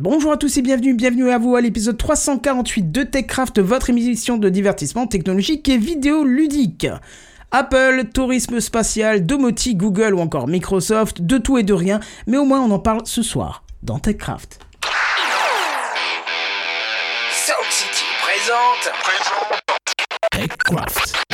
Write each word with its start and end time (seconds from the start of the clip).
Bonjour 0.00 0.30
à 0.30 0.36
tous 0.36 0.56
et 0.56 0.62
bienvenue, 0.62 0.94
bienvenue 0.94 1.28
à 1.28 1.38
vous 1.38 1.56
à 1.56 1.60
l'épisode 1.60 1.98
348 1.98 2.92
de 2.92 3.02
TechCraft, 3.02 3.58
votre 3.58 3.90
émission 3.90 4.38
de 4.38 4.48
divertissement 4.48 5.08
technologique 5.08 5.68
et 5.68 5.76
vidéo 5.76 6.22
ludique. 6.22 6.86
Apple, 7.50 8.04
tourisme 8.14 8.60
spatial, 8.60 9.26
domotique, 9.26 9.78
Google 9.78 10.14
ou 10.14 10.20
encore 10.20 10.46
Microsoft, 10.46 11.22
de 11.22 11.36
tout 11.36 11.58
et 11.58 11.64
de 11.64 11.72
rien, 11.72 11.98
mais 12.28 12.36
au 12.36 12.44
moins 12.44 12.60
on 12.60 12.70
en 12.70 12.78
parle 12.78 13.00
ce 13.06 13.24
soir 13.24 13.64
dans 13.82 13.98
TechCraft. 13.98 14.60
Sound 17.32 17.68
City 17.68 18.04
présente. 18.22 18.92
TechCraft. 20.30 21.27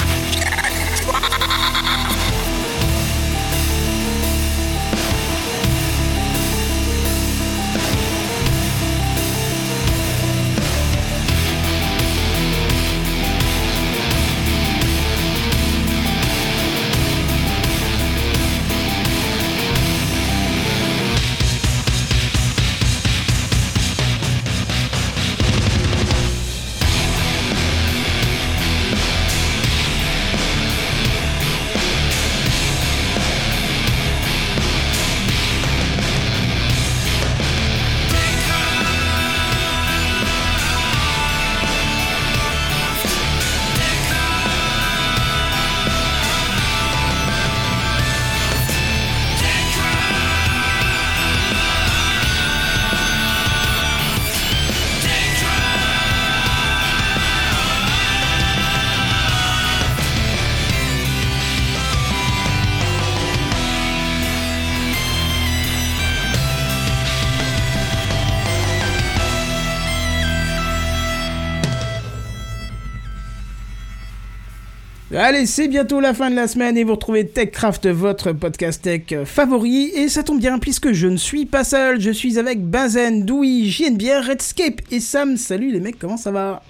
Allez, 75.16 75.46
c'est 75.46 75.68
bientôt 75.68 76.00
la 76.00 76.12
fin 76.12 76.28
de 76.28 76.34
la 76.34 76.48
semaine 76.48 76.76
et 76.76 76.82
vous 76.82 76.94
retrouvez 76.94 77.24
TechCraft, 77.24 77.86
votre 77.86 78.32
podcast 78.32 78.82
tech 78.82 79.24
favori. 79.24 79.92
Et 79.94 80.08
ça 80.08 80.24
tombe 80.24 80.40
bien 80.40 80.58
puisque 80.58 80.92
je 80.92 81.06
ne 81.06 81.16
suis 81.16 81.46
pas 81.46 81.62
seul, 81.62 82.00
je 82.00 82.10
suis 82.10 82.36
avec 82.36 82.60
Benzen, 82.60 83.24
Doui, 83.24 83.70
JNBR, 83.70 84.26
Redscape 84.26 84.80
et 84.90 84.98
Sam. 84.98 85.36
Salut 85.36 85.70
les 85.70 85.78
mecs, 85.78 86.00
comment 86.00 86.16
ça 86.16 86.32
va? 86.32 86.64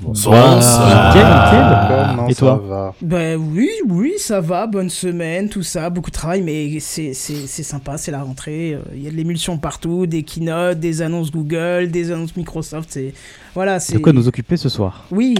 Bonsoir. 0.00 0.56
Nickel, 0.58 1.26
nickel. 1.26 2.06
Comment 2.16 2.28
Et 2.28 2.34
ça 2.34 2.38
toi 2.38 2.62
va 2.68 2.94
Ben 3.02 3.36
oui, 3.36 3.68
oui, 3.88 4.12
ça 4.18 4.40
va, 4.40 4.68
bonne 4.68 4.90
semaine, 4.90 5.48
tout 5.48 5.64
ça, 5.64 5.90
beaucoup 5.90 6.10
de 6.10 6.14
travail, 6.14 6.40
mais 6.40 6.78
c'est 6.78 7.14
c'est- 7.14 7.48
c'est 7.48 7.64
sympa, 7.64 7.98
c'est 7.98 8.12
la 8.12 8.22
rentrée. 8.22 8.78
Il 8.94 9.02
y 9.02 9.08
a 9.08 9.10
de 9.10 9.16
l'émulsion 9.16 9.58
partout, 9.58 10.06
des 10.06 10.22
keynotes, 10.22 10.78
des 10.78 11.02
annonces 11.02 11.32
Google, 11.32 11.90
des 11.90 12.12
annonces 12.12 12.36
Microsoft, 12.36 12.88
c'est. 12.92 13.12
Voilà, 13.56 13.80
c'est. 13.80 13.94
De 13.94 13.98
quoi 13.98 14.12
nous 14.12 14.28
occuper 14.28 14.56
ce 14.56 14.68
soir? 14.68 15.04
Oui, 15.10 15.34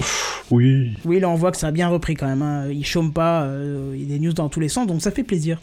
Oui. 0.50 0.94
oui, 1.04 1.20
là 1.20 1.28
on 1.28 1.36
voit 1.36 1.52
que 1.52 1.56
ça 1.58 1.68
a 1.68 1.70
bien 1.72 1.86
repris 1.88 2.14
quand 2.16 2.26
même. 2.26 2.42
Hein. 2.42 2.66
Ils 2.68 2.84
chôment 2.84 3.12
pas, 3.12 3.42
euh, 3.42 3.92
il 3.94 4.02
y 4.02 4.04
a 4.06 4.18
des 4.18 4.18
news 4.18 4.32
dans 4.32 4.48
tous 4.48 4.58
les 4.60 4.68
sens, 4.68 4.88
donc 4.88 5.00
ça 5.02 5.12
fait 5.12 5.22
plaisir. 5.22 5.60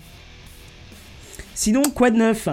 Sinon, 1.53 1.81
quoi 1.93 2.11
de 2.11 2.17
neuf? 2.17 2.47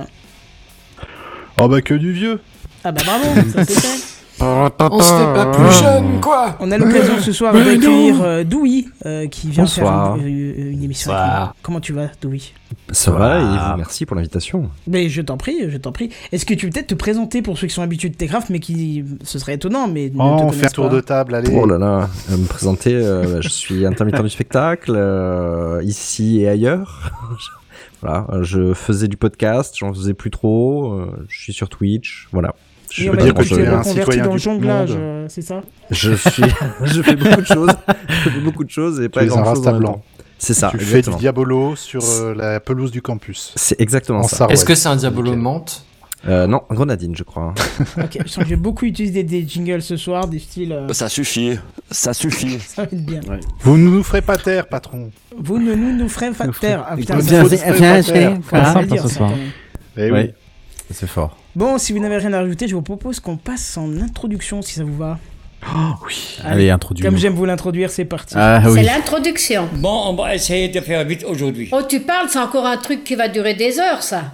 Oh 1.60 1.68
bah 1.68 1.82
que 1.82 1.94
du 1.94 2.12
vieux. 2.12 2.40
Ah 2.82 2.90
bah 2.90 3.02
bravo, 3.04 3.24
ça 3.52 3.64
c'est 3.64 3.80
fait. 3.80 4.11
On 4.44 5.00
se 5.00 5.12
fait 5.12 5.34
pas 5.34 5.46
plus 5.52 5.72
jeune, 5.78 6.20
quoi. 6.20 6.56
On 6.58 6.70
a 6.72 6.76
l'occasion 6.78 7.18
ce 7.20 7.30
soir 7.30 7.54
d'accueillir 7.54 8.20
euh, 8.22 8.42
Doui, 8.42 8.88
euh, 9.06 9.28
qui 9.28 9.48
vient 9.48 9.62
Bonsoir. 9.62 10.16
faire 10.16 10.26
une, 10.26 10.36
une- 10.72 10.82
émission. 10.82 11.12
Bonsoir. 11.12 11.32
avec 11.36 11.46
nous. 11.48 11.52
Comment 11.62 11.80
tu 11.80 11.92
vas, 11.92 12.08
Doui 12.20 12.52
Ça 12.90 13.12
va 13.12 13.38
et 13.38 13.44
vous, 13.44 13.76
merci 13.76 14.04
pour 14.04 14.16
l'invitation. 14.16 14.68
Mais 14.88 15.08
je 15.08 15.22
t'en 15.22 15.36
prie, 15.36 15.70
je 15.70 15.76
t'en 15.76 15.92
prie. 15.92 16.10
Est-ce 16.32 16.44
que 16.44 16.54
tu 16.54 16.66
peux 16.66 16.72
peut-être 16.72 16.88
te 16.88 16.94
présenter 16.94 17.40
pour 17.40 17.56
ceux 17.56 17.68
qui 17.68 17.74
sont 17.74 17.82
habitués 17.82 18.08
de 18.08 18.16
Techcraft, 18.16 18.50
mais 18.50 18.58
qui. 18.58 19.04
Ce 19.22 19.38
serait 19.38 19.54
étonnant, 19.54 19.86
mais 19.86 20.10
ne 20.12 20.16
Oh, 20.20 20.36
te 20.38 20.42
on 20.44 20.50
fait 20.52 20.66
un 20.66 20.70
tour 20.70 20.88
pas. 20.88 20.94
de 20.96 21.00
table, 21.00 21.34
allez. 21.36 21.54
Oh 21.56 21.64
là 21.66 21.78
là, 21.78 22.08
euh, 22.32 22.36
me 22.36 22.46
présenter, 22.46 22.94
euh, 22.94 23.40
je 23.40 23.48
suis 23.48 23.86
intermittent 23.86 24.20
du 24.22 24.28
spectacle, 24.28 24.92
euh, 24.96 25.80
ici 25.84 26.40
et 26.40 26.48
ailleurs. 26.48 27.12
voilà, 28.02 28.26
euh, 28.32 28.42
je 28.42 28.74
faisais 28.74 29.06
du 29.06 29.16
podcast, 29.16 29.76
j'en 29.78 29.92
faisais 29.94 30.14
plus 30.14 30.30
trop, 30.32 30.94
euh, 30.94 31.24
je 31.28 31.40
suis 31.40 31.52
sur 31.52 31.68
Twitch, 31.68 32.26
voilà. 32.32 32.56
Je, 32.94 33.10
veux 33.10 33.16
dire 33.16 33.34
que 33.34 33.42
tu 33.42 33.54
tu 33.54 33.62
es 33.62 33.66
un 33.66 33.82
citoyen 33.82 34.24
dans 34.24 34.32
le 34.32 34.38
jonglage, 34.38 34.90
euh, 34.92 35.26
c'est 35.28 35.42
ça 35.42 35.62
je 35.90 36.12
suis, 36.14 36.42
je 36.84 37.02
fais 37.02 37.16
beaucoup 37.16 37.40
de 37.40 37.46
choses, 37.46 37.70
je 38.08 38.30
fais 38.30 38.40
beaucoup 38.40 38.64
de 38.64 38.70
choses 38.70 39.00
et 39.00 39.08
pas 39.08 39.24
grand 39.24 39.44
chose 39.54 39.66
en 39.66 39.72
même 39.72 39.80
blanc. 39.80 39.92
temps. 39.94 40.02
C'est 40.38 40.54
ça, 40.54 40.70
tu 40.72 40.78
fais 40.78 41.02
du 41.02 41.10
diabolo 41.16 41.76
sur 41.76 42.02
euh, 42.04 42.34
la 42.34 42.58
pelouse 42.58 42.90
du 42.90 43.00
campus. 43.00 43.52
C'est 43.54 43.80
exactement 43.80 44.20
En 44.20 44.28
ça. 44.28 44.48
Est-ce 44.50 44.64
que 44.64 44.74
c'est 44.74 44.88
un 44.88 44.96
diabolo 44.96 45.36
menthe 45.36 45.84
Euh, 46.28 46.48
non, 46.48 46.62
grenadine, 46.70 47.14
je 47.16 47.22
crois. 47.22 47.54
Ok, 47.96 48.18
je 48.24 48.28
sens 48.28 48.42
que 48.44 48.50
j'ai 48.50 48.56
beaucoup 48.56 48.84
utilisé 48.84 49.22
des 49.22 49.46
jingles 49.46 49.82
ce 49.82 49.96
soir, 49.96 50.26
des 50.26 50.40
styles. 50.40 50.72
euh, 50.72 50.92
Ça 50.92 51.08
suffit, 51.08 51.58
ça 51.90 52.12
suffit. 52.12 52.58
ça 52.60 52.82
va 52.82 52.88
être 52.92 53.04
bien. 53.06 53.20
Vous 53.60 53.76
ne 53.76 53.88
nous 53.88 54.02
ferez 54.02 54.22
pas 54.22 54.36
taire, 54.36 54.66
patron. 54.66 55.10
Vous 55.36 55.58
ne 55.58 55.74
nous, 55.74 55.96
nous 55.96 56.08
ferez 56.08 56.30
pas 56.32 56.48
taire. 56.48 56.84
Ah, 56.88 56.96
putain. 56.96 57.18
Eh 59.96 60.10
fort. 61.06 61.36
Bon, 61.54 61.76
si 61.78 61.92
vous 61.92 61.98
n'avez 61.98 62.16
rien 62.16 62.32
à 62.32 62.38
rajouter, 62.40 62.66
je 62.66 62.74
vous 62.74 62.82
propose 62.82 63.20
qu'on 63.20 63.36
passe 63.36 63.76
en 63.76 63.98
introduction, 64.00 64.62
si 64.62 64.74
ça 64.74 64.84
vous 64.84 64.96
va. 64.96 65.18
oui. 66.06 66.38
Allez, 66.44 66.70
introduis. 66.70 67.04
Comme 67.04 67.18
j'aime 67.18 67.34
vous 67.34 67.44
l'introduire, 67.44 67.90
c'est 67.90 68.06
parti. 68.06 68.34
Ah 68.36 68.62
C'est 68.72 68.82
l'introduction. 68.82 69.68
Bon, 69.74 70.04
on 70.08 70.14
va 70.14 70.34
essayer 70.34 70.68
de 70.68 70.80
faire 70.80 71.04
vite 71.04 71.24
aujourd'hui. 71.28 71.68
Oh, 71.72 71.80
tu 71.86 72.00
parles, 72.00 72.28
c'est 72.30 72.38
encore 72.38 72.66
un 72.66 72.78
truc 72.78 73.04
qui 73.04 73.14
va 73.16 73.28
durer 73.28 73.54
des 73.54 73.78
heures, 73.78 74.02
ça. 74.02 74.32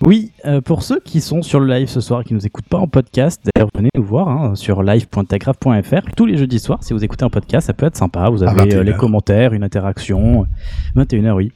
Oui, 0.00 0.30
euh, 0.46 0.60
pour 0.60 0.84
ceux 0.84 1.00
qui 1.00 1.20
sont 1.20 1.42
sur 1.42 1.58
le 1.58 1.66
live 1.74 1.88
ce 1.88 2.00
soir 2.00 2.20
et 2.20 2.24
qui 2.24 2.32
nous 2.32 2.46
écoutent 2.46 2.68
pas 2.68 2.78
en 2.78 2.86
podcast, 2.86 3.42
d'ailleurs 3.44 3.68
venez 3.74 3.88
nous 3.96 4.04
voir 4.04 4.28
hein, 4.28 4.54
sur 4.54 4.84
live.techgraph.fr 4.84 6.14
tous 6.16 6.24
les 6.24 6.36
jeudis 6.36 6.60
soirs. 6.60 6.78
Si 6.82 6.92
vous 6.92 7.02
écoutez 7.04 7.24
un 7.24 7.30
podcast, 7.30 7.66
ça 7.66 7.72
peut 7.72 7.86
être 7.86 7.96
sympa. 7.96 8.30
Vous 8.30 8.44
avez 8.44 8.76
euh, 8.76 8.82
21h. 8.82 8.84
les 8.84 8.94
commentaires, 8.94 9.52
une 9.54 9.64
interaction. 9.64 10.46
21h, 10.96 11.32
oui. 11.32 11.52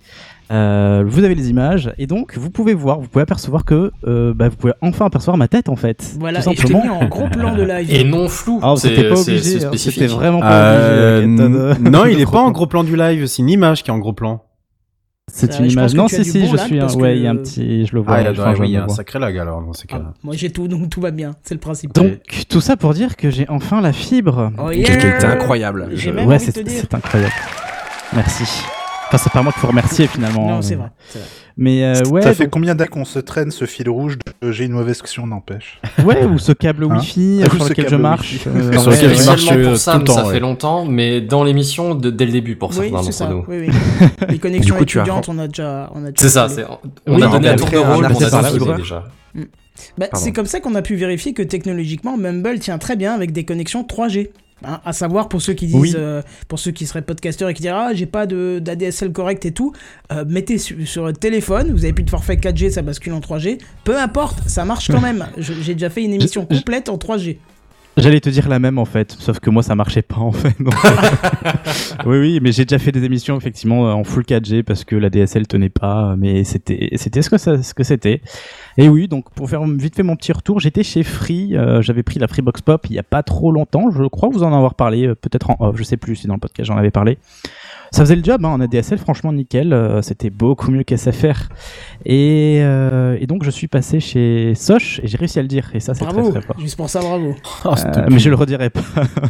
Euh, 0.51 1.03
vous 1.07 1.25
avez 1.25 1.35
les 1.35 1.49
images 1.49 1.93
et 1.97 2.07
donc 2.07 2.37
vous 2.37 2.51
pouvez 2.51 2.75
voir, 2.75 3.01
vous 3.01 3.09
pouvez 3.09 3.23
apercevoir 3.23 3.65
que 3.65 3.91
euh, 4.07 4.35
bah, 4.35 4.49
vous 4.51 4.57
pouvez 4.57 4.75
enfin 4.83 5.07
apercevoir 5.07 5.39
ma 5.39 5.49
tête 5.49 5.69
en 5.71 5.77
fait. 5.77 6.15
Voilà, 6.21 6.43
tout 6.43 6.51
et 6.51 6.57
je 6.57 6.61
simplement. 6.63 6.83
mis 6.85 6.91
en 6.91 7.09
gros 7.09 7.29
plan 7.29 7.55
de 7.55 7.63
live. 7.63 7.91
Et 7.91 8.05
non 8.05 8.29
flou. 8.29 8.61
Ah, 8.63 8.75
c'était 8.77 9.09
pas 9.09 9.19
obligé, 9.21 9.65
hein, 9.65 9.71
c'était 9.77 10.07
vraiment 10.09 10.41
pas 10.41 10.53
Euh, 10.53 11.25
obligé. 11.25 11.49
de- 11.49 11.91
non, 11.91 12.05
il 12.07 12.21
est 12.21 12.31
pas 12.31 12.41
en 12.41 12.51
gros 12.51 12.67
plan 12.67 12.85
du 12.85 12.97
live, 12.97 13.27
c'est 13.27 13.41
une 13.41 13.49
image 13.51 13.83
qui 13.83 13.91
est 13.91 13.95
en 13.95 13.99
gros 13.99 14.13
plan. 14.13 14.43
C'est 15.33 15.59
une 15.59 15.71
image. 15.71 15.95
Non, 15.95 16.09
si, 16.09 16.25
si, 16.25 16.41
bon 16.41 16.49
je 16.53 16.57
suis. 16.59 16.81
un- 16.81 16.93
Ouais, 16.97 17.17
il 17.17 17.23
y 17.23 17.27
a 17.27 17.31
un 17.31 17.37
petit. 17.37 17.87
Je 17.87 17.95
le 17.95 18.01
vois. 18.03 18.17
Ah, 18.17 18.21
il 18.23 18.27
a 18.27 18.35
je 18.35 18.61
oui, 18.61 18.77
un 18.77 18.89
sacré 18.89 19.19
lag 19.21 19.39
alors 19.39 19.63
dans 19.63 19.73
ces 19.73 19.85
Ah, 19.89 19.93
cas-là. 19.93 20.13
moi 20.25 20.35
j'ai 20.37 20.51
tout, 20.51 20.69
donc 20.69 20.91
tout 20.91 21.01
va 21.01 21.13
bien, 21.13 21.31
c'est 21.45 21.55
le 21.55 21.61
principe. 21.61 21.95
Donc, 21.95 22.19
tout 22.51 22.61
ça 22.61 22.77
pour 22.77 22.93
dire 22.93 23.17
que 23.17 23.31
j'ai 23.31 23.49
enfin 23.49 23.81
la 23.81 23.93
fibre. 23.93 24.51
Oh, 24.63 24.71
yeah 24.71 24.85
qualité 24.85 25.25
incroyable. 25.27 25.89
Ouais, 26.27 26.39
c'est 26.39 26.95
incroyable. 26.95 27.33
Merci. 28.15 28.65
Enfin, 29.13 29.19
c'est 29.25 29.33
pas 29.33 29.43
moi 29.43 29.53
qu'il 29.53 29.61
faut 29.61 29.67
remercier 29.67 30.07
finalement. 30.07 30.49
Non, 30.49 30.63
c'est 30.63 30.75
vrai. 30.77 30.89
Mais 31.59 31.85
euh, 31.85 32.01
ouais, 32.09 32.23
ça 32.23 32.33
fait 32.33 32.45
donc- 32.45 32.53
combien 32.53 32.75
d'années 32.75 32.89
qu'on 32.89 33.05
se 33.05 33.19
traîne 33.19 33.51
ce 33.51 33.67
fil 33.67 33.91
rouge 33.91 34.17
de 34.41 34.51
j'ai 34.53 34.65
une 34.65 34.73
mauvaise 34.73 35.03
question, 35.03 35.27
n'empêche. 35.27 35.81
ouais, 36.03 36.25
ou 36.25 36.39
ce 36.39 36.53
câble 36.53 36.85
Hein 36.85 36.97
Wi-Fi 36.97 37.41
Ou 37.43 37.45
euh, 37.45 37.51
sur 37.51 37.65
ce 37.65 37.69
lequel 37.69 37.85
je 37.85 37.91
câble 37.91 38.03
marche. 38.03 38.33
Wi-Fi. 38.33 38.49
euh, 38.49 38.79
Sur 38.79 38.91
lequel 38.91 39.11
ouais. 39.11 39.15
je 39.17 39.25
marche, 39.27 39.47
euh, 39.53 39.63
pour 39.65 39.73
tout 39.73 39.77
Sam, 39.79 39.99
le 39.99 40.05
temps, 40.07 40.15
ça 40.15 40.27
ouais. 40.29 40.33
fait 40.33 40.41
longtemps, 40.41 40.87
mais 40.87 41.21
dans 41.21 41.45
l'émission, 41.45 41.95
dès 41.95 42.25
le 42.25 42.33
début 42.33 42.57
pour 42.57 42.71
Oui, 42.71 42.89
certains 42.91 43.03
c'est 43.03 43.05
d'entre 43.05 43.13
ça. 43.13 43.29
nous. 43.29 43.45
Oui, 43.49 43.69
oui. 43.69 44.07
Les 44.31 44.39
connexions 44.39 44.77
coup, 44.77 44.85
tu 44.87 44.99
as 44.99 45.03
étudiantes, 45.03 45.29
on 45.29 45.39
a 45.39 45.47
déjà. 45.47 45.91
on 45.95 46.07
a 46.07 46.11
déjà 46.11 46.23
C'est 46.23 46.29
ça, 46.31 46.47
on 47.07 47.17
Oui, 47.17 47.23
a 47.23 47.29
on 47.29 47.33
donné 47.33 47.49
un 47.51 47.57
tour 47.57 47.69
de 47.69 47.77
rôle, 47.77 48.07
on 48.07 48.09
a 48.09 48.09
déjà 48.15 48.77
déjà. 48.77 49.05
Bah, 49.99 50.07
c'est 50.15 50.33
comme 50.33 50.47
ça 50.47 50.61
qu'on 50.61 50.75
a 50.75 50.81
pu 50.83 50.97
vérifier 50.97 51.35
que 51.35 51.43
technologiquement, 51.43 52.17
Mumble 52.17 52.59
tient 52.61 52.79
très 52.79 52.97
bien 52.97 53.13
avec 53.13 53.33
des 53.33 53.45
connexions 53.45 53.83
3G. 53.83 54.31
Hein, 54.65 54.81
à 54.85 54.93
savoir 54.93 55.29
pour 55.29 55.43
ceux 55.43 55.55
qui 55.55 55.67
disent, 55.67 55.75
Oui. 55.77 55.93
euh, 55.97 56.23
pour 56.49 56.59
ceux 56.59 56.71
qui 56.71 56.87
seraient 56.87 57.03
podcasteurs 57.03 57.49
et 57.49 57.55
qui 57.55 57.63
diraient 57.63 57.77
ah 57.89 57.95
j'ai 57.95 58.07
pas 58.07 58.27
de 58.27 58.61
d'ADSL 58.63 59.13
correct 59.13 59.45
et 59.47 59.53
tout, 59.53 59.73
euh, 60.13 60.25
mettez 60.29 60.59
su- 60.59 60.87
sur 60.87 61.03
votre 61.03 61.19
téléphone, 61.19 61.73
vous 61.73 61.85
avez 61.85 61.93
plus 61.93 62.05
de 62.05 62.11
forfait 62.11 62.37
4G, 62.37 62.71
ça 62.71 62.83
bascule 62.83 63.13
en 63.13 63.21
3G, 63.21 63.59
peu 63.85 63.99
importe, 63.99 64.49
ça 64.49 64.65
marche 64.65 64.89
quand 64.91 65.01
même. 65.01 65.27
J'ai 65.39 65.75
déjà 65.75 65.91
fait 65.91 66.03
une 66.05 66.13
émission 66.13 66.47
complète 66.47 66.89
en 66.89 66.97
3G. 66.97 67.39
J'allais 67.99 68.21
te 68.21 68.31
dire 68.31 68.49
la 68.49 68.59
même 68.59 68.79
en 68.79 68.87
fait, 68.87 69.13
sauf 69.13 69.39
que 69.39 69.51
moi 69.51 69.63
ça 69.63 69.75
marchait 69.75 70.01
pas 70.01 70.17
en 70.17 70.33
fait. 70.33 70.57
euh, 70.61 71.53
oui, 72.07 72.19
oui, 72.19 72.41
mais 72.43 72.51
j'ai 72.51 72.65
déjà 72.65 72.79
fait 72.79 72.91
des 72.91 73.05
émissions 73.05 73.37
effectivement 73.37 73.87
euh, 73.87 73.93
en 73.93 74.03
full 74.03 74.23
4G 74.23 74.63
parce 74.63 74.85
que 74.85 74.97
la 74.97 75.11
DSL 75.11 75.47
tenait 75.47 75.69
pas, 75.69 76.17
mais 76.17 76.43
c'était 76.45 76.89
c'était 76.97 77.21
ce 77.21 77.29
que 77.29 77.37
ça, 77.37 77.63
ce 77.63 77.75
que 77.75 77.85
c'était. 77.85 78.23
Et 78.79 78.89
oui, 78.89 79.09
donc 79.09 79.31
pour 79.35 79.51
faire 79.51 79.63
vite 79.67 79.95
fait 79.95 80.03
mon 80.03 80.17
petit 80.17 80.33
retour, 80.33 80.59
j'étais 80.59 80.83
chez 80.83 81.03
Free, 81.03 81.55
euh, 81.55 81.83
j'avais 81.83 82.03
pris 82.03 82.19
la 82.19 82.29
Freebox 82.29 82.63
Pop 82.63 82.87
il 82.89 82.97
y 82.97 82.99
a 82.99 83.03
pas 83.03 83.23
trop 83.23 83.53
longtemps, 83.53 83.91
je 83.91 84.05
crois 84.05 84.31
vous 84.31 84.43
en 84.43 84.55
avoir 84.55 84.75
parlé, 84.75 85.09
peut-être 85.15 85.51
en 85.51 85.57
off, 85.61 85.77
je 85.77 85.83
sais 85.83 85.99
plus 85.99 86.17
si 86.17 86.27
dans 86.27 86.35
le 86.35 86.41
podcast 86.41 86.69
j'en 86.69 86.79
avais 86.79 86.91
parlé. 86.91 87.19
Ça 87.93 88.01
faisait 88.03 88.17
le 88.17 88.25
job 88.25 88.45
hein, 88.45 88.49
en 88.49 88.61
ADSL, 88.61 88.99
franchement 88.99 89.33
nickel, 89.33 89.73
euh, 89.73 90.01
c'était 90.03 90.31
beaucoup 90.31 90.71
mieux 90.71 90.83
qu'SFR. 90.83 91.49
Et, 92.07 92.61
euh, 92.63 93.17
et 93.21 93.27
donc 93.27 93.45
je 93.45 93.51
suis 93.51 93.69
passé 93.69 94.01
chez 94.01 94.55
Soch 94.55 94.99
et 95.03 95.07
j'ai 95.07 95.17
réussi 95.19 95.39
à 95.39 95.43
le 95.43 95.49
dire, 95.49 95.71
et 95.75 95.81
ça 95.81 95.93
c'est 95.95 96.05
très 96.05 96.13
Bravo, 96.15 96.31
très 96.31 96.41
fort. 96.41 96.59
juste 96.59 96.77
pour 96.77 96.89
ça, 96.89 97.01
bravo. 97.01 97.35
Oh, 97.65 97.75
Euh, 97.85 98.07
mais 98.11 98.19
je 98.19 98.31
le 98.31 98.35
redirai 98.35 98.71
pas. 98.71 98.81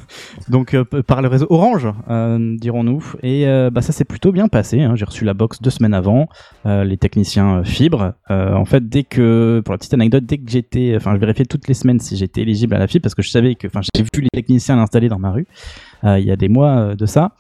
Donc 0.49 0.75
euh, 0.75 0.85
par 0.85 1.23
le 1.23 1.29
réseau 1.29 1.47
Orange, 1.50 1.88
euh, 2.09 2.56
dirons-nous. 2.59 3.05
Et 3.23 3.47
euh, 3.47 3.70
bah, 3.70 3.82
ça 3.82 3.93
s'est 3.93 4.05
plutôt 4.05 4.31
bien 4.32 4.47
passé. 4.49 4.81
hein. 4.81 4.94
J'ai 4.94 5.05
reçu 5.05 5.25
la 5.25 5.35
box 5.35 5.61
deux 5.61 5.70
semaines 5.70 5.94
avant. 5.94 6.29
Euh, 6.65 6.85
les 6.85 6.97
techniciens 6.97 7.58
euh, 7.58 7.65
fibre. 7.65 8.15
Euh, 8.31 8.55
en 8.55 8.65
fait, 8.65 8.88
dès 8.88 9.03
que, 9.03 9.61
pour 9.65 9.73
la 9.75 9.79
petite 9.79 9.94
anecdote, 9.94 10.25
dès 10.25 10.38
que 10.38 10.49
j'étais, 10.50 10.94
enfin, 10.97 11.15
je 11.15 11.20
vérifiais 11.20 11.44
toutes 11.47 11.67
les 11.69 11.75
semaines 11.75 11.99
si 12.00 12.17
j'étais 12.17 12.43
éligible 12.43 12.75
à 12.75 12.79
la 12.79 12.87
fibre 12.87 13.03
parce 13.03 13.15
que 13.15 13.23
je 13.23 13.31
savais 13.31 13.55
que, 13.56 13.67
enfin, 13.67 13.81
j'ai 13.97 14.03
vu 14.03 14.23
les 14.23 14.29
techniciens 14.32 14.76
l'installer 14.76 15.08
dans 15.08 15.19
ma 15.19 15.31
rue. 15.32 15.47
Euh, 16.05 16.19
il 16.19 16.27
y 16.27 16.31
a 16.31 16.37
des 16.37 16.49
mois 16.49 16.77
euh, 16.77 16.95
de 16.95 17.07
ça. 17.07 17.33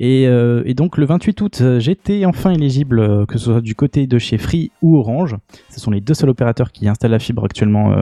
Et, 0.00 0.26
euh, 0.26 0.64
donc 0.74 0.98
le 0.98 1.06
28 1.06 1.40
août, 1.40 1.62
j'étais 1.78 2.24
enfin 2.24 2.50
éligible, 2.50 3.26
que 3.26 3.38
ce 3.38 3.44
soit 3.46 3.60
du 3.60 3.74
côté 3.74 4.06
de 4.06 4.18
chez 4.18 4.38
Free 4.38 4.72
ou 4.82 4.96
Orange. 4.96 5.36
Ce 5.70 5.78
sont 5.78 5.90
les 5.90 6.00
deux 6.00 6.14
seuls 6.14 6.30
opérateurs 6.30 6.72
qui 6.72 6.88
installent 6.88 7.12
la 7.12 7.20
fibre 7.20 7.44
actuellement 7.44 7.94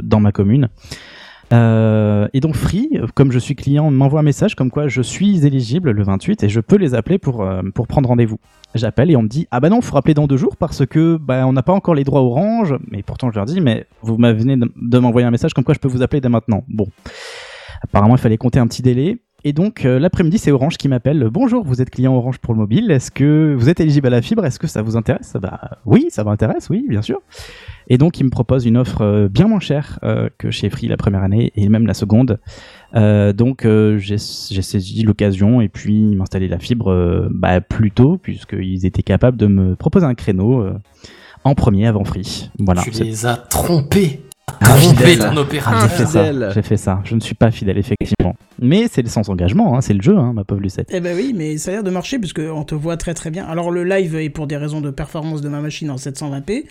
dans 0.00 0.20
ma 0.20 0.32
commune. 0.32 0.68
Et 1.52 2.40
donc 2.40 2.54
Free, 2.54 2.98
comme 3.14 3.30
je 3.30 3.38
suis 3.38 3.54
client, 3.56 3.90
m'envoie 3.90 4.20
un 4.20 4.22
message 4.22 4.54
comme 4.54 4.70
quoi 4.70 4.88
je 4.88 5.02
suis 5.02 5.46
éligible 5.46 5.90
le 5.90 6.02
28 6.02 6.44
et 6.44 6.48
je 6.48 6.60
peux 6.60 6.76
les 6.76 6.94
appeler 6.94 7.18
pour, 7.18 7.46
pour 7.74 7.86
prendre 7.86 8.08
rendez-vous. 8.08 8.38
J'appelle 8.74 9.10
et 9.10 9.16
on 9.16 9.22
me 9.22 9.28
dit 9.28 9.46
ah 9.50 9.60
bah 9.60 9.68
non, 9.68 9.82
faut 9.82 9.94
rappeler 9.94 10.14
dans 10.14 10.26
deux 10.26 10.38
jours 10.38 10.56
parce 10.56 10.86
que 10.86 11.18
bah 11.18 11.46
on 11.46 11.52
n'a 11.52 11.62
pas 11.62 11.74
encore 11.74 11.94
les 11.94 12.04
droits 12.04 12.22
Orange. 12.22 12.74
Mais 12.90 13.02
pourtant 13.02 13.30
je 13.30 13.36
leur 13.36 13.44
dis 13.44 13.60
mais 13.60 13.86
vous 14.00 14.16
m'avez 14.16 14.44
de 14.44 14.98
m'envoyer 14.98 15.26
un 15.26 15.30
message 15.30 15.52
comme 15.52 15.64
quoi 15.64 15.74
je 15.74 15.78
peux 15.78 15.88
vous 15.88 16.00
appeler 16.00 16.22
dès 16.22 16.30
maintenant. 16.30 16.64
Bon, 16.68 16.86
apparemment 17.82 18.16
il 18.16 18.20
fallait 18.20 18.38
compter 18.38 18.58
un 18.58 18.66
petit 18.66 18.82
délai. 18.82 19.18
Et 19.44 19.52
donc 19.52 19.84
euh, 19.84 20.00
l'après-midi 20.00 20.36
c'est 20.36 20.50
Orange 20.50 20.76
qui 20.78 20.88
m'appelle. 20.88 21.28
Bonjour, 21.30 21.64
vous 21.64 21.80
êtes 21.80 21.90
client 21.90 22.12
Orange 22.12 22.38
pour 22.38 22.54
le 22.54 22.58
mobile. 22.58 22.90
Est-ce 22.90 23.12
que 23.12 23.54
vous 23.56 23.68
êtes 23.68 23.78
éligible 23.78 24.08
à 24.08 24.10
la 24.10 24.20
fibre? 24.20 24.44
Est-ce 24.44 24.58
que 24.58 24.66
ça 24.66 24.82
vous 24.82 24.96
intéresse? 24.96 25.36
Bah 25.40 25.78
oui, 25.86 26.08
ça 26.10 26.24
m'intéresse, 26.24 26.68
oui, 26.70 26.84
bien 26.88 27.02
sûr. 27.02 27.20
Et 27.86 27.98
donc, 27.98 28.18
il 28.18 28.24
me 28.24 28.30
propose 28.30 28.66
une 28.66 28.76
offre 28.76 29.02
euh, 29.02 29.28
bien 29.28 29.46
moins 29.46 29.60
chère 29.60 30.00
euh, 30.02 30.28
que 30.38 30.50
chez 30.50 30.70
Free 30.70 30.88
la 30.88 30.96
première 30.96 31.22
année 31.22 31.52
et 31.54 31.68
même 31.68 31.86
la 31.86 31.94
seconde. 31.94 32.40
Donc, 32.94 33.64
j'ai 33.64 34.18
saisi 34.18 35.02
l'occasion 35.02 35.60
et 35.60 35.68
puis 35.68 36.16
installé 36.20 36.48
la 36.48 36.58
fibre 36.58 37.28
bah, 37.30 37.60
plus 37.60 37.92
tôt 37.92 38.18
puisqu'ils 38.18 38.86
étaient 38.86 39.02
capables 39.02 39.36
de 39.36 39.46
me 39.46 39.76
proposer 39.76 40.06
un 40.06 40.14
créneau 40.14 40.66
en 41.44 41.54
premier 41.54 41.86
avant 41.86 42.04
Free. 42.04 42.50
Voilà. 42.58 42.82
tu 42.82 42.90
les 42.90 43.26
as 43.26 43.36
trompés. 43.36 44.22
Trompé 44.60 45.04
fidèle. 45.04 45.18
ton 45.18 45.36
opéra. 45.36 45.82
j'ai 45.82 45.88
fait 45.88 46.06
ça. 46.06 46.24
Fidèle. 46.24 46.50
J'ai 46.54 46.62
fait 46.62 46.76
ça. 46.76 47.00
Je 47.04 47.14
ne 47.14 47.20
suis 47.20 47.34
pas 47.34 47.50
fidèle 47.50 47.78
effectivement. 47.78 48.34
Mais 48.60 48.86
c'est 48.90 49.06
sans 49.08 49.28
engagement, 49.30 49.76
hein, 49.76 49.80
c'est 49.80 49.94
le 49.94 50.02
jeu, 50.02 50.16
hein, 50.16 50.32
ma 50.32 50.44
pauvre 50.44 50.60
Lucette. 50.60 50.88
Eh 50.92 51.00
ben 51.00 51.16
oui, 51.16 51.32
mais 51.34 51.58
ça 51.58 51.70
a 51.70 51.74
l'air 51.74 51.84
de 51.84 51.90
marcher 51.90 52.18
parce 52.18 52.32
qu'on 52.32 52.64
te 52.64 52.74
voit 52.74 52.96
très 52.96 53.14
très 53.14 53.30
bien. 53.30 53.46
Alors 53.46 53.70
le 53.70 53.84
live 53.84 54.16
est 54.16 54.30
pour 54.30 54.46
des 54.46 54.56
raisons 54.56 54.80
de 54.80 54.90
performance 54.90 55.40
de 55.40 55.48
ma 55.48 55.60
machine 55.60 55.90
en 55.90 55.96
720p, 55.96 56.64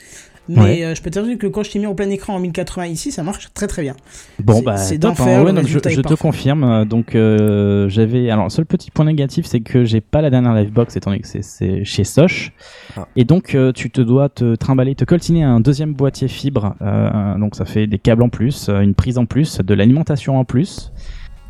mais 0.50 0.60
Ouais. 0.62 0.84
euh, 0.86 0.96
je 0.96 1.02
peux 1.02 1.10
te 1.10 1.20
dire 1.20 1.38
que 1.38 1.48
quand 1.48 1.64
je 1.64 1.72
t'ai 1.72 1.80
mis 1.80 1.86
en 1.88 1.96
plein 1.96 2.10
écran 2.10 2.36
en 2.36 2.40
1080 2.40 2.86
ici, 2.88 3.12
ça 3.12 3.24
marche 3.24 3.48
très 3.54 3.68
très 3.68 3.82
bien. 3.82 3.96
Bon 4.40 4.62
bah 4.62 4.78
c'est 4.78 4.98
d'enfer, 4.98 5.40
hein. 5.40 5.44
Ouais, 5.44 5.54
donc 5.54 5.68
je, 5.68 5.80
te 5.80 6.14
confirme. 6.16 6.64
euh, 6.64 6.86
Donc 6.86 7.16
euh, 7.16 7.90
j'avais 7.90 8.30
alors 8.30 8.46
le 8.46 8.50
seul 8.50 8.66
petit 8.66 8.92
point 8.92 9.06
négatif 9.06 9.46
c'est 9.46 9.60
que 9.62 9.84
j'ai 9.86 10.02
pas 10.02 10.22
la 10.22 10.30
dernière 10.30 10.54
Livebox 10.54 10.96
étant 10.96 11.12
donné 11.12 11.22
que 11.22 11.28
c'est- 11.28 11.84
chez 11.84 12.04
Soch 12.04 12.52
Ah. 12.96 13.08
et 13.16 13.24
donc 13.26 13.56
euh, 13.56 13.72
tu 13.72 13.90
te 13.90 14.02
dois 14.02 14.30
te 14.30 14.56
trimballer, 14.56 14.96
te 14.96 15.06
coltiner 15.06 15.44
un 15.44 15.60
deuxième 15.60 15.94
boîtier 15.94 16.28
fibre. 16.28 16.76
euh, 16.82 17.38
donc 17.38 17.56
ça 17.56 17.66
fait 17.66 17.88
des 17.88 18.00
câbles 18.00 18.24
en 18.24 18.30
plus, 18.30 18.70
une 18.70 18.94
prise 18.94 19.18
en 19.18 19.26
plus, 19.26 19.60
de 19.60 19.74
l'alimentation 19.74 20.38
en 20.40 20.46
plus. 20.46 20.92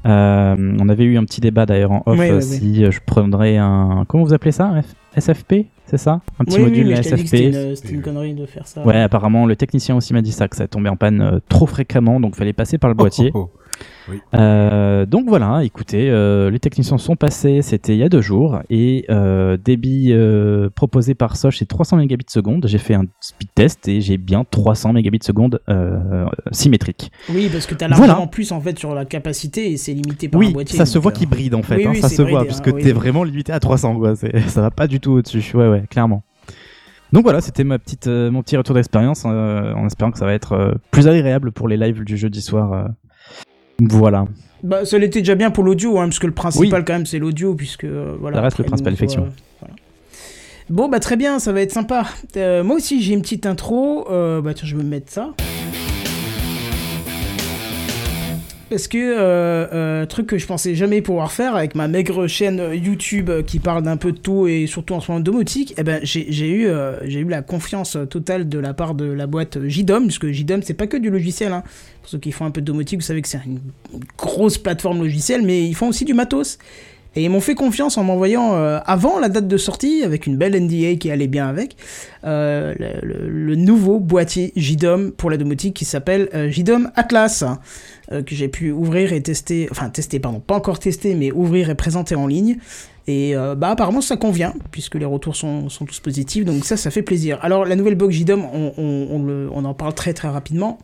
Euh, 0.06 0.56
on 0.80 0.90
avait 0.90 1.04
eu 1.04 1.18
un 1.18 1.26
petit 1.26 1.42
débat 1.42 1.66
d'ailleurs 1.66 1.92
en 1.92 2.04
off 2.06 2.18
Oui, 2.20 2.30
oui, 2.32 2.42
si 2.42 2.86
je 2.92 3.00
prendrais 3.06 3.58
un 3.58 4.06
comment 4.08 4.24
vous 4.24 4.34
appelez 4.34 4.52
ça 4.52 4.72
F- 4.80 4.84
SFP 5.18 5.66
c'est 5.88 5.98
ça? 5.98 6.19
Un 6.38 6.44
petit 6.44 6.58
oui, 6.58 6.64
oui, 6.64 6.69
module 6.69 6.88
mais 6.88 7.02
SFP 7.02 7.28
c'était 7.28 7.48
une, 7.48 7.75
c'était 7.75 7.94
une 7.94 8.02
connerie 8.02 8.34
de 8.34 8.46
faire 8.46 8.68
ça. 8.68 8.84
Ouais, 8.84 9.02
apparemment, 9.02 9.46
le 9.46 9.56
technicien 9.56 9.96
aussi 9.96 10.14
m'a 10.14 10.22
dit 10.22 10.34
ça, 10.34 10.50
que 10.50 10.58
ça 10.58 10.68
tombait 10.68 10.90
en 10.90 10.98
panne 10.98 11.22
euh, 11.22 11.40
trop 11.48 11.66
fréquemment, 11.66 12.19
donc 12.19 12.36
fallait 12.36 12.52
passer 12.52 12.78
par 12.78 12.90
le 12.90 12.94
boîtier. 12.94 13.31
Oh, 13.34 13.50
oh, 13.50 13.52
oh. 13.54 13.60
Euh, 14.34 15.06
donc 15.06 15.28
voilà, 15.28 15.64
écoutez, 15.64 16.10
euh, 16.10 16.50
les 16.50 16.60
techniciens 16.60 16.98
sont 16.98 17.16
passés, 17.16 17.62
c'était 17.62 17.94
il 17.94 18.00
y 18.00 18.04
a 18.04 18.10
deux 18.10 18.22
jours, 18.22 18.60
et 18.70 19.06
euh, 19.10 19.58
débit 19.58 20.12
euh, 20.12 20.70
proposé 20.70 21.14
par 21.14 21.36
Soch, 21.36 21.58
c'est 21.58 21.66
300 21.66 21.98
mégabits 21.98 22.26
seconde. 22.30 22.66
J'ai 22.68 22.78
fait 22.78 22.94
un 22.94 23.06
speed 23.20 23.50
test 23.54 23.88
et 23.88 24.00
j'ai 24.00 24.18
bien 24.18 24.46
300 24.50 24.94
mégabits 24.94 25.20
seconde 25.22 25.60
euh, 25.70 26.26
symétrique. 26.52 27.12
Oui, 27.30 27.50
parce 27.52 27.66
que 27.66 27.76
t'as 27.76 27.88
Voilà. 27.90 28.08
largement 28.08 28.28
plus 28.28 28.52
en 28.52 28.62
fait 28.62 28.80
sur 28.80 28.96
la 28.96 29.06
capacité 29.06 29.72
et 29.72 29.78
c'est 29.78 29.94
limité 29.94 30.30
par 30.30 30.40
un 30.42 30.46
Oui, 30.46 30.54
boîtier. 30.54 30.78
ça 30.78 30.86
se 30.86 30.94
donc, 30.96 31.04
voit 31.04 31.12
euh, 31.12 31.16
qu'il 31.16 31.28
bride 31.30 31.56
en 31.56 31.64
fait, 31.64 31.76
oui, 31.78 31.86
hein, 31.86 31.92
oui, 31.94 32.02
ça 32.02 32.10
se 32.10 32.22
voit, 32.22 32.32
bridé, 32.32 32.46
parce 32.48 32.60
hein, 32.60 32.64
que 32.64 32.70
oui, 32.72 32.82
t'es 32.84 32.88
oui. 32.92 32.94
vraiment 32.94 33.24
limité 33.26 33.52
à 33.52 33.60
300, 33.60 33.98
quoi. 34.00 34.16
ça 34.48 34.62
va 34.62 34.72
pas 34.72 34.88
du 34.88 35.00
tout 35.02 35.12
au-dessus, 35.12 35.44
ouais, 35.58 35.68
ouais, 35.68 35.84
clairement. 35.90 36.24
Donc 37.14 37.24
voilà, 37.24 37.40
c'était 37.40 37.64
ma 37.64 37.80
petite, 37.80 38.08
euh, 38.08 38.30
mon 38.32 38.42
petit 38.42 38.58
retour 38.58 38.76
d'expérience, 38.76 39.24
euh, 39.26 39.74
en 39.74 39.86
espérant 39.86 40.12
que 40.12 40.18
ça 40.18 40.26
va 40.26 40.34
être 40.34 40.54
euh, 40.54 40.74
plus 40.92 41.08
agréable 41.08 41.52
pour 41.54 41.68
les 41.70 41.78
lives 41.78 42.04
du 42.04 42.18
jeudi 42.18 42.42
soir. 42.42 42.90
Euh. 43.82 43.86
Voilà. 43.90 44.26
Bah, 44.64 44.86
ça 44.86 44.98
l'était 44.98 45.20
déjà 45.20 45.36
bien 45.36 45.52
pour 45.52 45.64
l'audio, 45.64 46.00
hein, 46.00 46.06
parce 46.06 46.20
que 46.20 46.28
le 46.28 46.34
principal 46.34 46.84
quand 46.84 46.94
même 46.94 47.06
c'est 47.06 47.20
l'audio, 47.20 47.54
puisque 47.54 47.84
euh, 47.84 48.16
voilà. 48.20 48.38
Ça 48.38 48.42
reste 48.42 48.58
le 48.58 48.64
principal, 48.66 48.94
effectivement. 48.94 49.28
voilà. 49.60 49.76
Bon 50.70 50.90
bah 50.90 51.00
très 51.00 51.16
bien, 51.16 51.40
ça 51.40 51.54
va 51.54 51.62
être 51.62 51.72
sympa. 51.72 52.06
Euh, 52.36 52.64
moi 52.64 52.76
aussi 52.76 53.02
j'ai 53.02 53.14
une 53.14 53.22
petite 53.22 53.46
intro. 53.46 54.08
Euh, 54.12 54.42
bah 54.42 54.54
tiens, 54.54 54.68
je 54.68 54.76
vais 54.76 54.84
me 54.84 54.90
mettre 54.90 55.12
ça. 55.12 55.34
Parce 58.69 58.90
que 58.90 58.98
euh, 58.98 59.66
euh, 59.74 60.06
truc 60.06 60.28
que 60.28 60.38
je 60.38 60.46
pensais 60.46 60.75
jamais 60.75 61.02
pouvoir 61.02 61.31
faire 61.31 61.56
avec 61.56 61.74
ma 61.74 61.88
maigre 61.88 62.28
chaîne 62.28 62.60
euh, 62.60 62.75
YouTube 62.75 63.30
euh, 63.30 63.42
qui 63.42 63.60
parle 63.60 63.84
d'un 63.84 63.96
peu 63.96 64.12
de 64.12 64.18
tout 64.18 64.46
et 64.46 64.68
surtout 64.68 64.94
en 64.94 65.00
ce 65.00 65.10
moment 65.10 65.22
de 65.22 65.25
domotique, 65.25 65.74
eh 65.78 65.84
ben 65.84 66.02
j'ai 66.04 66.50
eu 66.50 66.68
euh, 66.68 66.98
j'ai 67.08 67.22
eu 67.22 67.30
la 67.30 67.42
confiance 67.42 67.98
totale 68.10 68.50
de 68.50 68.60
la 68.60 68.74
part 68.74 68.94
de 68.94 69.06
la 69.06 69.25
boîte 69.25 69.66
JDOM, 69.66 70.08
parce 70.08 70.19
que 70.19 70.34
JDOM 70.34 70.64
c'est 70.64 70.74
pas 70.74 70.88
que 70.88 70.98
du 70.98 71.10
logiciel. 71.10 71.54
Hein. 71.54 71.64
Pour 72.02 72.10
ceux 72.10 72.18
qui 72.18 72.34
font 72.34 72.46
un 72.46 72.52
peu 72.52 72.60
de 72.60 72.66
domotique, 72.66 73.00
vous 73.00 73.06
savez 73.06 73.22
que 73.22 73.30
c'est 73.30 73.40
une 73.46 73.60
grosse 74.18 74.58
plateforme 74.58 75.00
logicielle, 75.00 75.44
mais 75.44 75.66
ils 75.66 75.75
font 75.75 75.88
aussi 75.88 76.04
du 76.04 76.14
matos. 76.14 76.58
Et 77.15 77.24
ils 77.24 77.30
m'ont 77.30 77.42
fait 77.42 77.56
confiance 77.56 77.98
en 77.98 78.04
m'envoyant, 78.04 78.56
euh, 78.56 78.80
avant 78.86 79.19
la 79.19 79.30
date 79.30 79.48
de 79.48 79.57
sortie, 79.57 80.04
avec 80.04 80.27
une 80.27 80.38
belle 80.38 80.56
NDA 80.56 80.95
qui 80.95 81.09
allait 81.09 81.27
bien 81.27 81.48
avec, 81.48 81.75
euh, 82.24 82.74
le, 83.01 83.56
nouveau 83.56 84.00
boîtier 84.00 84.51
JDOM 84.56 85.12
pour 85.12 85.30
la 85.31 85.38
domotique 85.38 85.74
qui 85.74 85.86
s'appelle 85.86 86.30
euh, 86.33 86.51
JDOM 86.51 86.92
Atlas, 86.95 87.42
hein, 87.42 87.59
euh, 88.12 88.21
que 88.21 88.36
j'ai 88.36 88.48
pu 88.50 88.71
ouvrir 88.71 89.14
et 89.14 89.21
tester, 89.21 89.68
enfin 89.71 89.90
tester, 89.90 90.19
pardon, 90.19 90.40
pas 90.40 90.56
encore 90.56 90.80
tester, 90.80 91.16
mais 91.16 91.31
ouvrir 91.31 91.69
et 91.69 91.76
présenter 91.76 92.16
en 92.16 92.28
ligne. 92.28 92.57
Et 93.09 93.35
bah 93.56 93.69
apparemment 93.69 94.02
ça 94.02 94.18
convient, 94.18 94.54
puisque 94.69 94.95
les 94.95 95.06
retours 95.06 95.37
sont, 95.37 95.69
sont 95.69 95.85
tous 95.85 96.02
positifs, 96.02 96.44
donc 96.44 96.66
ça, 96.66 96.76
ça 96.76 96.92
fait 96.92 97.04
plaisir. 97.04 97.40
Alors 97.42 97.64
la 97.64 97.78
nouvelle 97.78 97.95
box 97.95 98.14
JDOM, 98.14 98.44
on 98.44 99.64
en 99.64 99.73
parle 99.73 99.94
très 99.94 100.14
très 100.14 100.28
rapidement. 100.28 100.78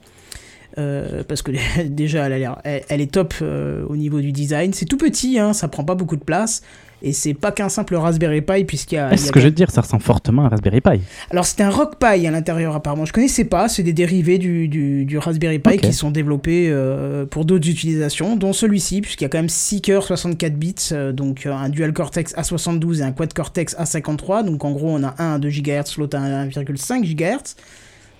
Euh, 0.79 1.23
parce 1.27 1.41
que 1.43 1.51
déjà 1.87 2.25
elle, 2.25 2.33
a 2.33 2.37
l'air- 2.39 2.57
elle, 2.63 2.81
elle 2.89 3.01
est 3.01 3.11
top 3.11 3.33
euh, 3.41 3.85
au 3.87 3.95
niveau 3.95 4.21
du 4.21 4.31
design. 4.31 4.73
C'est 4.73 4.85
tout 4.85 4.97
petit, 4.97 5.37
hein, 5.39 5.53
ça 5.53 5.67
prend 5.67 5.83
pas 5.83 5.95
beaucoup 5.95 6.15
de 6.15 6.23
place. 6.23 6.61
Et 7.05 7.11
c'est 7.11 7.33
pas 7.33 7.51
qu'un 7.51 7.67
simple 7.67 7.95
Raspberry 7.95 8.41
Pi, 8.41 8.63
puisqu'il 8.63 8.95
y 8.95 8.97
a. 8.97 9.09
C'est 9.17 9.17
ce 9.27 9.31
que 9.33 9.41
je 9.41 9.45
veux 9.47 9.51
dire, 9.51 9.69
ça 9.69 9.81
ressemble 9.81 10.01
fortement 10.01 10.43
à 10.43 10.45
un 10.45 10.49
Raspberry 10.49 10.79
Pi. 10.79 11.01
alors 11.31 11.45
c'était 11.45 11.63
un 11.63 11.69
Rock 11.69 11.97
Pi 11.99 12.25
à 12.25 12.31
l'intérieur 12.31 12.73
apparemment. 12.75 13.03
Je 13.03 13.11
connaissais 13.11 13.43
pas, 13.43 13.67
c'est 13.67 13.83
des 13.83 13.91
dérivés 13.91 14.37
du, 14.37 14.69
du, 14.69 15.03
du 15.03 15.17
Raspberry 15.17 15.59
Pi 15.59 15.77
qui 15.77 15.91
sont 15.91 16.11
développés 16.11 16.69
euh, 16.71 17.25
pour 17.25 17.43
d'autres 17.43 17.67
utilisations, 17.69 18.37
dont 18.37 18.53
celui-ci, 18.53 19.01
puisqu'il 19.01 19.25
y 19.25 19.27
a 19.27 19.29
quand 19.29 19.37
même 19.39 19.49
6 19.49 19.81
cœurs 19.81 20.03
64 20.05 20.53
bits, 20.55 20.75
euh, 20.93 21.11
donc 21.11 21.45
un 21.45 21.67
dual 21.67 21.91
Cortex 21.91 22.33
A72 22.35 22.99
et 23.01 23.03
un 23.03 23.11
quad 23.11 23.33
Cortex 23.33 23.75
A53. 23.77 24.45
Donc 24.45 24.63
en 24.63 24.71
gros 24.71 24.89
on 24.89 25.03
a 25.03 25.13
un 25.21 25.33
à 25.35 25.39
2 25.39 25.49
GHz, 25.49 25.97
l'autre 25.97 26.17
à 26.17 26.21
1,5 26.45 27.03
GHz. 27.03 27.55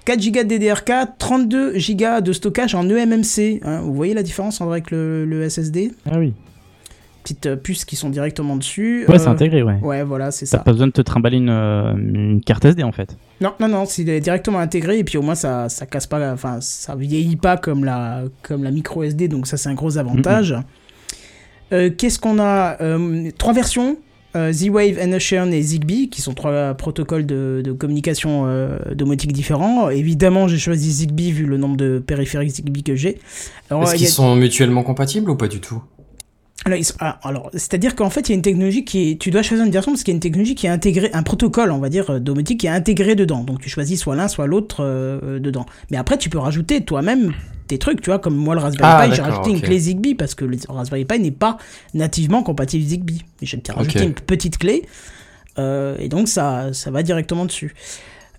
4 0.06 0.20
Go 0.32 0.44
de 0.44 0.56
DDR4, 0.56 1.08
32 1.18 1.74
Go 1.74 2.22
de 2.22 2.34
stockage 2.34 2.76
en 2.76 2.88
eMMC. 2.90 3.62
hein. 3.64 3.82
Vous 3.82 3.94
voyez 3.94 4.14
la 4.14 4.24
différence 4.24 4.62
avec 4.62 4.92
le, 4.92 5.26
le 5.26 5.48
SSD 5.50 5.92
Ah 6.10 6.20
oui. 6.20 6.34
Petites 7.24 7.46
euh, 7.46 7.56
puces 7.56 7.86
qui 7.86 7.96
sont 7.96 8.10
directement 8.10 8.58
dessus. 8.58 9.06
Ouais, 9.08 9.16
Euh, 9.16 9.18
c'est 9.18 9.30
intégré, 9.30 9.64
ouais. 9.64 9.78
Ouais, 9.82 10.04
voilà, 10.04 10.30
c'est 10.32 10.46
T'as 10.46 10.58
ça. 10.58 10.64
pas 10.64 10.74
besoin 10.74 10.88
de 10.88 10.92
te 10.92 11.02
trimballer 11.02 11.38
une, 11.38 11.50
euh, 11.50 11.94
une 11.96 12.42
carte 12.46 12.66
SD 12.66 12.84
en 12.84 12.92
fait. 12.92 13.16
Non, 13.40 13.54
non, 13.62 13.70
non, 13.70 13.86
c'est 13.86 14.04
directement 14.20 14.60
intégré 14.60 15.00
et 15.00 15.04
puis 15.06 15.18
au 15.18 15.22
moins 15.22 15.36
ça, 15.36 15.70
ça 15.70 15.86
casse 15.86 16.06
pas, 16.06 16.34
enfin 16.34 16.58
ça 16.60 16.96
vieillit 16.96 17.38
pas 17.38 17.56
comme 17.56 17.86
la, 17.86 18.24
comme 18.42 18.64
la 18.66 18.72
micro 18.72 19.04
SD, 19.04 19.30
donc 19.30 19.48
ça 19.48 19.56
c'est 19.56 19.70
un 19.70 19.74
gros 19.74 19.98
avantage. 19.98 20.54
Euh, 21.72 21.90
Qu'est-ce 21.98 22.20
qu'on 22.20 22.40
a? 22.40 22.76
Euh, 22.82 23.32
Trois 23.38 23.54
versions. 23.54 23.98
Euh, 24.36 24.52
Z-Wave, 24.52 24.98
NSHN 25.00 25.54
et 25.54 25.62
Zigbee, 25.62 26.10
qui 26.10 26.22
sont 26.22 26.34
trois 26.34 26.74
protocoles 26.74 27.26
de, 27.26 27.62
de 27.64 27.72
communication 27.72 28.46
euh, 28.48 28.78
domotique 28.96 29.32
différents. 29.34 29.90
Évidemment, 29.90 30.48
j'ai 30.48 30.58
choisi 30.58 30.92
Zigbee 30.92 31.32
vu 31.32 31.46
le 31.46 31.58
nombre 31.58 31.78
de 31.78 32.00
périphériques 32.00 32.52
Zigbee 32.52 32.84
que 32.84 32.96
j'ai. 32.96 33.20
Est-ce 33.72 33.96
qu'ils 33.96 34.08
a- 34.08 34.10
sont 34.10 34.36
mutuellement 34.36 34.84
compatibles 34.84 35.30
ou 35.30 35.36
pas 35.36 35.48
du 35.48 35.60
tout? 35.60 35.82
Alors, 36.66 36.80
ah, 37.00 37.20
alors, 37.24 37.50
c'est-à-dire 37.54 37.96
qu'en 37.96 38.10
fait, 38.10 38.30
il 38.30 38.32
y 38.32 38.34
a 38.34 38.36
une 38.36 38.42
technologie 38.42 38.86
qui 38.86 39.12
est, 39.12 39.20
tu 39.20 39.32
dois 39.32 39.42
choisir 39.42 39.66
une 39.66 39.72
direction 39.72 39.92
parce 39.92 40.04
qu'il 40.04 40.14
y 40.14 40.16
a 40.16 40.18
une 40.18 40.22
technologie 40.22 40.56
qui 40.56 40.66
est 40.66 40.70
intégrée, 40.70 41.10
un 41.14 41.24
protocole, 41.24 41.72
on 41.72 41.80
va 41.80 41.90
dire, 41.90 42.10
euh, 42.10 42.20
domotique 42.20 42.62
qui 42.62 42.68
est 42.68 42.72
intégré 42.72 43.16
dedans. 43.16 43.44
Donc, 43.44 43.60
tu 43.60 43.70
choisis 43.70 44.00
soit 44.00 44.16
l'un, 44.16 44.28
soit 44.28 44.48
l'autre 44.48 44.78
euh, 44.80 45.40
dedans. 45.40 45.66
Mais 45.92 45.98
après, 45.98 46.18
tu 46.18 46.30
peux 46.30 46.40
rajouter 46.40 46.82
toi-même 46.82 47.34
tes 47.68 47.78
trucs, 47.78 48.02
tu 48.02 48.10
vois, 48.10 48.20
comme 48.20 48.36
moi, 48.36 48.56
le 48.56 48.62
Raspberry 48.62 48.92
Ah, 48.94 49.08
Pi, 49.08 49.16
j'ai 49.16 49.22
rajouté 49.22 49.52
une 49.52 49.62
clé 49.62 49.80
Zigbee 49.80 50.16
parce 50.16 50.36
que 50.36 50.46
le 50.46 50.58
Raspberry 50.70 51.06
Pi 51.06 51.20
n'est 51.20 51.32
pas 51.32 51.58
nativement 51.94 52.44
compatible 52.44 52.84
Zigbee. 52.84 53.24
J'ai 53.42 53.62
rajouté 53.74 54.04
une 54.04 54.14
petite 54.14 54.58
clé 54.58 54.84
euh, 55.60 55.96
et 56.00 56.10
donc 56.10 56.28
ça, 56.28 56.74
ça 56.74 56.92
va 56.92 57.04
directement 57.04 57.46
dessus. 57.46 57.74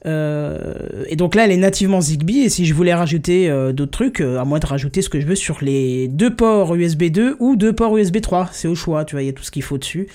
Euh, 0.07 1.05
et 1.09 1.17
donc 1.17 1.35
là, 1.35 1.45
elle 1.45 1.53
est 1.53 1.57
nativement 1.57 2.01
Zigbee. 2.01 2.41
Et 2.41 2.49
si 2.49 2.67
je 2.67 2.75
voulais 2.75 2.95
rajouter 2.95 3.49
euh, 3.49 3.73
d'autres 3.73 3.93
trucs, 3.93 4.21
euh, 4.21 4.39
à 4.39 4.45
moins 4.45 4.59
de 4.59 4.67
rajouter 4.67 5.03
ce 5.03 5.09
que 5.09 5.21
je 5.21 5.27
veux 5.27 5.35
sur 5.35 5.59
les 5.63 6.09
deux 6.09 6.35
ports 6.35 6.75
USB 6.75 7.05
2 7.05 7.37
ou 7.39 7.57
deux 7.57 7.73
ports 7.73 7.97
USB 7.97 8.21
3, 8.21 8.51
c'est 8.53 8.69
au 8.69 8.75
choix. 8.75 9.05
Tu 9.05 9.15
vois, 9.15 9.23
il 9.23 9.27
y 9.27 9.31
a 9.31 9.33
tout 9.33 9.45
ce 9.45 9.51
qu'il 9.51 9.63
faut 9.63 9.79
dessus. 9.79 10.09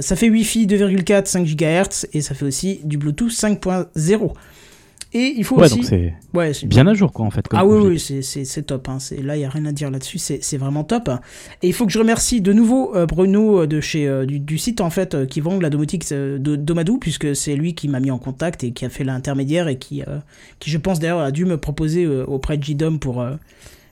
Ça 0.00 0.16
fait 0.16 0.28
Wi-Fi 0.28 0.66
2,4, 0.66 1.26
5 1.26 1.46
GHz 1.46 2.08
et 2.12 2.20
ça 2.20 2.34
fait 2.34 2.44
aussi 2.44 2.80
du 2.82 2.98
Bluetooth 2.98 3.30
5.0. 3.30 4.32
Et 5.18 5.32
il 5.38 5.44
faut 5.44 5.56
Ouais, 5.56 5.64
aussi. 5.64 5.82
c'est 5.82 6.12
Ouais, 6.34 6.52
bien 6.66 6.86
à 6.86 6.92
jour, 6.92 7.10
quoi, 7.10 7.24
en 7.24 7.30
fait. 7.30 7.48
comme 7.48 7.58
ah 7.58 7.64
oui, 7.64 7.98
oui, 7.98 7.98
c'est- 8.22 8.62
top. 8.66 8.86
Hein. 8.90 8.98
C'est- 8.98 9.22
Là, 9.22 9.34
il 9.36 9.38
n'y 9.38 9.44
a 9.46 9.48
rien 9.48 9.64
à 9.64 9.72
dire 9.72 9.90
là-dessus. 9.90 10.18
C'est 10.18 10.40
c'est 10.44 10.58
vraiment 10.58 10.84
top. 10.84 11.08
Et 11.62 11.68
il 11.68 11.72
faut 11.72 11.86
que 11.86 11.92
je 11.92 11.98
remercie 11.98 12.42
de 12.42 12.52
nouveau 12.52 12.94
euh, 12.94 13.06
Bruno 13.06 13.62
euh, 13.62 13.66
de 13.66 13.80
chez, 13.80 14.06
euh, 14.06 14.26
du, 14.26 14.40
du 14.40 14.58
site 14.58 14.82
en 14.82 14.90
fait, 14.90 15.14
euh, 15.14 15.24
qui 15.24 15.40
vend 15.40 15.58
la 15.58 15.70
domotique 15.70 16.06
de 16.12 16.36
Domadou, 16.56 16.98
puisque 16.98 17.34
c'est 17.34 17.56
lui 17.56 17.74
qui 17.74 17.88
m'a 17.88 17.98
mis 18.00 18.10
en 18.10 18.18
contact 18.18 18.62
et 18.62 18.72
qui 18.72 18.84
a 18.84 18.90
fait 18.90 19.04
l'intermédiaire 19.04 19.68
et 19.68 19.78
qui, 19.78 20.02
qui, 20.58 20.70
je 20.70 20.76
pense 20.78 20.98
d'ailleurs, 21.00 21.20
a 21.20 21.30
dû 21.30 21.46
me 21.46 21.56
proposer 21.56 22.06
auprès 22.06 22.58
de 22.58 22.64
JDOM 22.64 22.98
pour, 22.98 23.24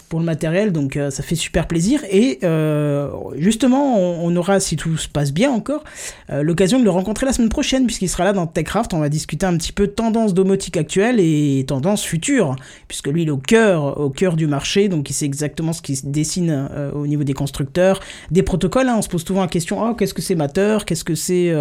pour 0.08 0.18
le 0.18 0.24
matériel. 0.24 0.72
Donc 0.72 0.96
euh, 0.96 1.10
ça 1.10 1.22
fait 1.22 1.34
super 1.34 1.66
plaisir. 1.66 2.00
Et 2.10 2.38
euh, 2.42 3.08
justement, 3.36 3.98
on, 3.98 4.34
aura, 4.36 4.60
si 4.60 4.76
tout 4.76 4.96
se 4.96 5.08
passe 5.08 5.32
bien 5.32 5.50
encore, 5.50 5.84
euh, 6.30 6.42
l'occasion 6.42 6.78
de 6.78 6.84
le 6.84 6.90
rencontrer 6.90 7.26
la 7.26 7.32
semaine 7.32 7.48
prochaine, 7.48 7.86
puisqu'il 7.86 8.08
sera 8.08 8.24
là 8.24 8.32
dans 8.32 8.46
TechCraft. 8.46 8.94
On 8.94 9.00
va 9.00 9.08
discuter 9.08 9.46
un 9.46 9.56
petit 9.56 9.72
peu 9.72 9.88
tendance 9.88 10.34
domotique 10.34 10.76
actuelle 10.76 11.20
et 11.20 11.64
tendance 11.66 12.04
future 12.04 12.56
puisque 12.88 13.08
lui 13.08 13.22
il 13.22 13.28
est 13.28 13.32
au 13.32 13.38
cœur, 13.38 14.00
au 14.00 14.10
cœur 14.10 14.36
du 14.36 14.46
marché, 14.46 14.88
donc 14.88 15.10
il 15.10 15.12
sait 15.12 15.24
exactement 15.24 15.72
ce 15.72 15.82
qui 15.82 15.96
se 15.96 16.06
dessine 16.06 16.68
au 16.94 17.06
niveau 17.06 17.24
des 17.24 17.32
constructeurs, 17.32 18.00
des 18.30 18.42
protocoles. 18.42 18.88
hein. 18.88 18.96
on 18.98 19.02
se 19.02 19.08
pose 19.08 19.24
souvent 19.24 19.42
la 19.42 19.48
question 19.48 19.82
oh, 19.82 19.94
qu'est-ce 19.94 20.14
que 20.14 20.22
c'est 20.22 20.34
Matter, 20.34 20.78
qu'est-ce 20.86 21.04
que 21.04 21.14
c'est 21.14 21.52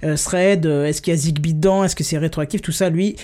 Thread, 0.00 0.66
est-ce 0.66 1.00
qu'il 1.00 1.12
y 1.12 1.16
a 1.16 1.18
Zigbee 1.18 1.54
dedans, 1.54 1.84
est-ce 1.84 1.96
que 1.96 2.04
c'est 2.04 2.18
rétroactif, 2.18 2.62
tout 2.62 2.72
ça, 2.72 2.90
lui, 2.90 3.16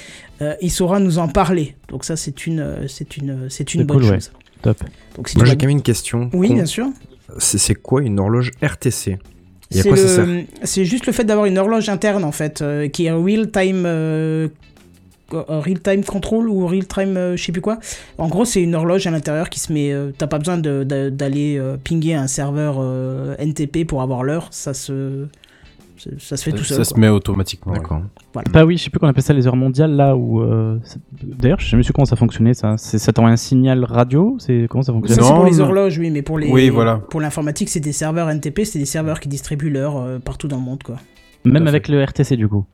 euh, 0.42 0.54
il 0.60 0.70
saura 0.70 1.00
nous 1.00 1.18
en 1.18 1.28
parler. 1.28 1.76
Donc 1.88 2.04
ça 2.04 2.16
c'est 2.16 2.46
une, 2.46 2.60
euh, 2.60 2.88
c'est 2.88 3.16
une, 3.16 3.48
c'est 3.50 3.74
une 3.74 3.84
bonne 3.84 3.98
cool, 4.00 4.06
ouais. 4.10 4.14
chose. 4.16 4.32
Top. 4.62 4.78
Donc 5.16 5.28
si 5.28 5.36
Moi 5.38 5.46
j'ai 5.46 5.52
quand 5.56 5.66
même 5.66 5.76
une 5.76 5.82
question. 5.82 6.30
Oui, 6.32 6.48
Con- 6.48 6.54
bien 6.54 6.66
sûr. 6.66 6.86
C'est 7.38 7.58
c'est 7.58 7.74
quoi 7.74 8.02
une 8.02 8.18
horloge 8.18 8.50
RTC 8.62 9.18
Et 9.72 9.78
à 9.80 9.82
C'est 9.82 9.88
quoi 9.88 9.96
ça 9.96 10.08
sert? 10.08 10.26
le- 10.26 10.42
c'est 10.64 10.84
juste 10.84 11.06
le 11.06 11.12
fait 11.12 11.24
d'avoir 11.24 11.46
une 11.46 11.58
horloge 11.58 11.88
interne 11.88 12.24
en 12.24 12.32
fait, 12.32 12.60
euh, 12.60 12.88
qui 12.88 13.06
est 13.06 13.12
real 13.12 13.50
time, 13.50 13.84
euh, 13.86 14.48
real 15.32 15.80
time 15.80 16.02
control 16.04 16.48
ou 16.48 16.66
real 16.66 16.86
time, 16.88 17.16
euh, 17.16 17.36
je 17.36 17.44
sais 17.44 17.52
plus 17.52 17.60
quoi. 17.60 17.78
En 18.18 18.26
gros, 18.28 18.44
c'est 18.44 18.60
une 18.62 18.74
horloge 18.74 19.06
à 19.06 19.12
l'intérieur 19.12 19.48
qui 19.48 19.60
se 19.60 19.72
met. 19.72 19.92
euh, 19.92 20.10
T'as 20.18 20.26
pas 20.26 20.38
besoin 20.38 20.58
de- 20.58 20.82
de- 20.82 21.08
d'aller 21.08 21.56
euh, 21.56 21.76
pinguer 21.76 22.14
un 22.14 22.26
serveur 22.26 22.78
euh, 22.80 23.36
NTP 23.38 23.84
pour 23.86 24.02
avoir 24.02 24.24
l'heure. 24.24 24.48
Ça 24.50 24.74
se, 24.74 25.28
ça, 26.18 26.36
se 26.36 26.42
fait 26.44 26.52
tout 26.52 26.64
seul. 26.64 26.76
Ça 26.78 26.84
se 26.84 26.98
met 26.98 27.08
automatiquement. 27.08 27.72
D'accord. 27.72 28.02
Bah 28.52 28.64
oui, 28.64 28.76
je 28.76 28.84
sais 28.84 28.90
plus 28.90 28.98
qu'on 28.98 29.08
appelle 29.08 29.22
ça 29.22 29.32
les 29.34 29.46
heures 29.46 29.56
mondiales 29.56 29.92
là 29.96 30.16
où. 30.16 30.40
euh, 30.40 30.78
D'ailleurs, 31.22 31.58
je 31.60 31.64
sais 31.64 31.70
jamais 31.70 31.82
su 31.82 31.92
comment 31.92 32.04
ça 32.04 32.16
fonctionnait 32.16 32.54
ça. 32.54 32.76
C'est 32.78 32.98
ça 32.98 33.12
t'envoie 33.12 33.30
un 33.30 33.36
signal 33.36 33.84
radio 33.84 34.36
C'est 34.38 34.66
comment 34.70 34.82
ça 34.82 34.92
Ça, 34.92 34.92
fonctionne 34.92 35.22
c'est 35.22 35.34
pour 35.34 35.44
les 35.44 35.60
horloges, 35.60 35.98
oui, 35.98 36.10
mais 36.10 36.22
pour 36.22 36.38
les, 36.38 36.50
Oui, 36.50 36.68
voilà. 36.70 36.96
pour 36.98 37.20
l'informatique, 37.20 37.68
c'est 37.68 37.80
des 37.80 37.92
serveurs 37.92 38.28
NTP, 38.30 38.64
c'est 38.64 38.78
des 38.78 38.84
serveurs 38.84 39.20
qui 39.20 39.28
distribuent 39.28 39.70
l'heure 39.70 39.96
euh, 39.98 40.18
partout 40.18 40.48
dans 40.48 40.56
le 40.56 40.62
monde, 40.62 40.82
quoi. 40.82 40.96
Même 41.44 41.66
avec 41.66 41.88
le 41.88 42.02
RTC 42.04 42.36
du 42.36 42.48
coup. 42.48 42.64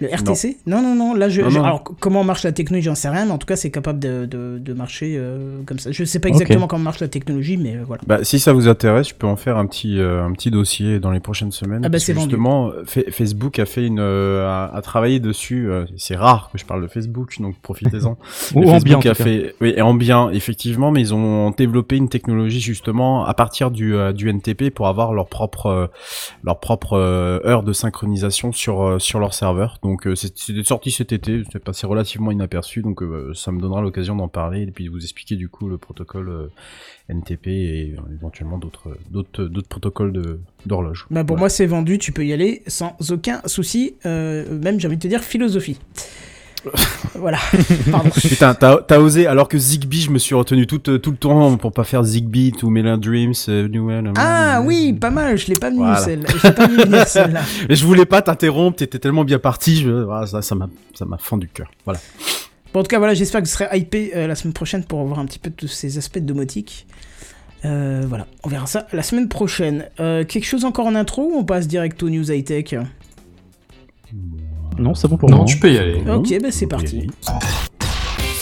Le 0.00 0.08
RTC 0.08 0.56
non. 0.66 0.82
non, 0.82 0.94
non, 0.94 1.14
là, 1.14 1.28
je, 1.28 1.40
Non, 1.42 1.50
je- 1.50 1.58
non. 1.58 1.64
alors 1.64 1.84
comment 1.84 2.24
marche 2.24 2.42
la 2.42 2.50
technologie, 2.52 2.86
j'en 2.86 2.94
sais 2.96 3.08
rien, 3.08 3.26
mais 3.26 3.30
en 3.30 3.38
tout 3.38 3.46
cas, 3.46 3.54
c'est 3.56 3.70
capable 3.70 4.00
de, 4.00 4.26
de, 4.26 4.58
de 4.58 4.72
marcher 4.72 5.14
euh, 5.16 5.60
comme 5.66 5.78
ça. 5.78 5.92
Je 5.92 6.02
sais 6.04 6.18
pas 6.18 6.28
exactement 6.28 6.66
comment 6.66 6.82
marche 6.84 7.00
la 7.00 7.06
technologie, 7.08 7.56
mais 7.56 7.76
euh, 7.76 7.84
voilà. 7.86 8.02
Bah, 8.06 8.24
si 8.24 8.40
ça 8.40 8.52
vous 8.52 8.66
intéresse, 8.66 9.10
je 9.10 9.14
peux 9.14 9.26
en 9.26 9.36
faire 9.36 9.56
un 9.56 9.66
petit, 9.66 10.00
euh, 10.00 10.24
un 10.24 10.32
petit 10.32 10.50
dossier 10.50 10.98
dans 10.98 11.10
les 11.12 11.20
prochaines 11.20 11.52
semaines. 11.52 11.82
Ah 11.84 11.88
bah, 11.88 11.92
parce 11.92 12.04
c'est 12.04 12.12
que 12.14 12.18
justement, 12.20 12.72
Fa- 12.86 13.08
Facebook 13.10 13.58
a 13.60 13.66
fait 13.66 13.86
une, 13.86 14.00
euh, 14.00 14.48
a, 14.48 14.74
a 14.74 14.82
travaillé 14.82 15.20
dessus. 15.20 15.70
euh, 15.70 15.84
c'est 15.96 16.16
rare 16.16 16.50
que 16.52 16.58
je 16.58 16.64
parle 16.64 16.82
de 16.82 16.88
Facebook, 16.88 17.32
donc 17.40 17.54
profitez-en. 17.62 18.18
Ou 18.56 18.68
a 18.70 19.14
fait, 19.14 19.54
oui, 19.60 19.74
et 19.76 19.82
en 19.82 19.94
bien, 19.94 20.30
effectivement, 20.30 20.90
mais 20.90 21.00
ils 21.02 21.14
ont 21.14 21.50
développé 21.50 21.96
une 21.96 22.08
technologie 22.08 22.60
justement 22.60 23.24
à 23.24 23.34
partir 23.34 23.70
du, 23.70 23.94
euh, 23.94 24.12
du 24.12 24.28
NTP 24.28 24.70
pour 24.70 24.88
avoir 24.88 25.12
leur 25.14 25.26
propre, 25.28 25.90
leur 26.42 26.58
propre 26.58 26.94
heure 26.96 27.62
de 27.62 27.72
synchronisation 27.72 28.50
sur, 28.52 29.00
sur 29.00 29.20
leur 29.20 29.34
serveur. 29.34 29.78
Donc, 29.84 30.06
euh, 30.06 30.14
c'est 30.14 30.32
c'est 30.38 30.64
sorti 30.64 30.90
cet 30.90 31.12
été, 31.12 31.42
c'est 31.52 31.62
passé 31.62 31.86
relativement 31.86 32.30
inaperçu, 32.30 32.80
donc 32.80 33.02
euh, 33.02 33.32
ça 33.34 33.52
me 33.52 33.60
donnera 33.60 33.82
l'occasion 33.82 34.16
d'en 34.16 34.28
parler 34.28 34.62
et 34.62 34.70
puis 34.70 34.86
de 34.86 34.90
vous 34.90 35.02
expliquer 35.02 35.36
du 35.36 35.50
coup 35.50 35.68
le 35.68 35.76
protocole 35.76 36.30
euh, 36.30 36.46
NTP 37.10 37.46
et 37.48 37.94
euh, 37.98 38.14
éventuellement 38.14 38.56
d'autres, 38.56 38.96
d'autres, 39.10 39.44
d'autres 39.44 39.68
protocoles 39.68 40.40
d'horloge. 40.64 41.06
Bah, 41.10 41.22
pour 41.22 41.36
Voilà. 41.36 41.40
moi, 41.40 41.48
c'est 41.50 41.66
vendu, 41.66 41.98
tu 41.98 42.12
peux 42.12 42.24
y 42.24 42.32
aller 42.32 42.62
sans 42.66 42.96
aucun 43.10 43.42
souci, 43.44 43.96
même 44.06 44.80
j'ai 44.80 44.88
envie 44.88 44.96
de 44.96 45.02
te 45.02 45.08
dire 45.08 45.22
philosophie. 45.22 45.78
voilà, 47.14 47.38
pardon. 47.90 48.10
Putain, 48.14 48.54
t'as, 48.54 48.98
osé, 48.98 49.26
alors 49.26 49.48
que 49.48 49.58
Zigbee, 49.58 50.00
je 50.00 50.10
me 50.10 50.18
suis 50.18 50.34
retenu 50.34 50.66
tout, 50.66 50.90
euh, 50.90 50.98
tout 50.98 51.10
le 51.10 51.16
temps 51.16 51.56
pour 51.56 51.72
pas 51.72 51.84
faire 51.84 52.02
Zigbee, 52.02 52.52
to 52.52 52.70
Melon 52.70 52.96
Dreams, 52.96 53.34
euh, 53.48 53.68
New 53.68 53.90
One, 53.90 54.12
Ah 54.16 54.62
oui, 54.64 54.92
pas 54.92 55.10
mal, 55.10 55.36
je 55.36 55.48
l'ai 55.48 55.54
pas 55.54 55.70
mis 55.70 55.78
Voilà. 55.78 55.96
celle-là. 55.96 56.28
Je 56.36 56.46
l'ai 56.46 56.54
pas 56.54 56.68
mis 56.68 56.84
celle-là. 57.06 57.42
Mais 57.68 57.74
je 57.74 57.84
voulais 57.84 58.06
pas 58.06 58.22
t'interrompre, 58.22 58.78
t'étais 58.78 58.98
tellement 58.98 59.24
bien 59.24 59.38
parti, 59.38 59.76
je... 59.76 59.90
voilà, 59.90 60.26
ça, 60.26 60.42
ça 60.42 60.54
m'a, 60.54 60.68
ça 60.94 61.04
m'a 61.04 61.18
fendu 61.18 61.46
le 61.46 61.52
cœur. 61.52 61.70
Voilà. 61.84 62.00
Bon, 62.72 62.80
en 62.80 62.82
tout 62.82 62.88
cas, 62.88 62.98
voilà, 62.98 63.14
j'espère 63.14 63.40
que 63.40 63.46
vous 63.46 63.52
serez 63.52 63.78
hypé 63.78 64.12
euh, 64.16 64.26
la 64.26 64.34
semaine 64.34 64.52
prochaine 64.52 64.82
pour 64.84 65.04
voir 65.04 65.20
un 65.20 65.26
petit 65.26 65.38
peu 65.38 65.50
tous 65.50 65.68
ces 65.68 65.96
aspects 65.98 66.18
de 66.18 66.26
domotique. 66.26 66.86
Euh, 67.64 68.04
voilà, 68.08 68.26
on 68.42 68.48
verra 68.48 68.66
ça 68.66 68.86
la 68.92 69.02
semaine 69.02 69.28
prochaine. 69.28 69.86
Euh, 70.00 70.24
quelque 70.24 70.44
chose 70.44 70.64
encore 70.64 70.86
en 70.86 70.94
intro 70.94 71.22
ou 71.22 71.38
on 71.38 71.44
passe 71.44 71.66
direct 71.68 72.02
aux 72.02 72.10
news 72.10 72.30
high-tech? 72.30 72.74
Non, 74.78 74.94
c'est 74.94 75.08
bon 75.08 75.16
pour 75.16 75.30
Non, 75.30 75.38
moi. 75.38 75.44
tu 75.46 75.58
peux 75.58 75.72
y 75.72 75.78
aller. 75.78 76.02
Ok, 76.08 76.34
bah 76.42 76.48
c'est 76.50 76.66
parti. 76.66 77.06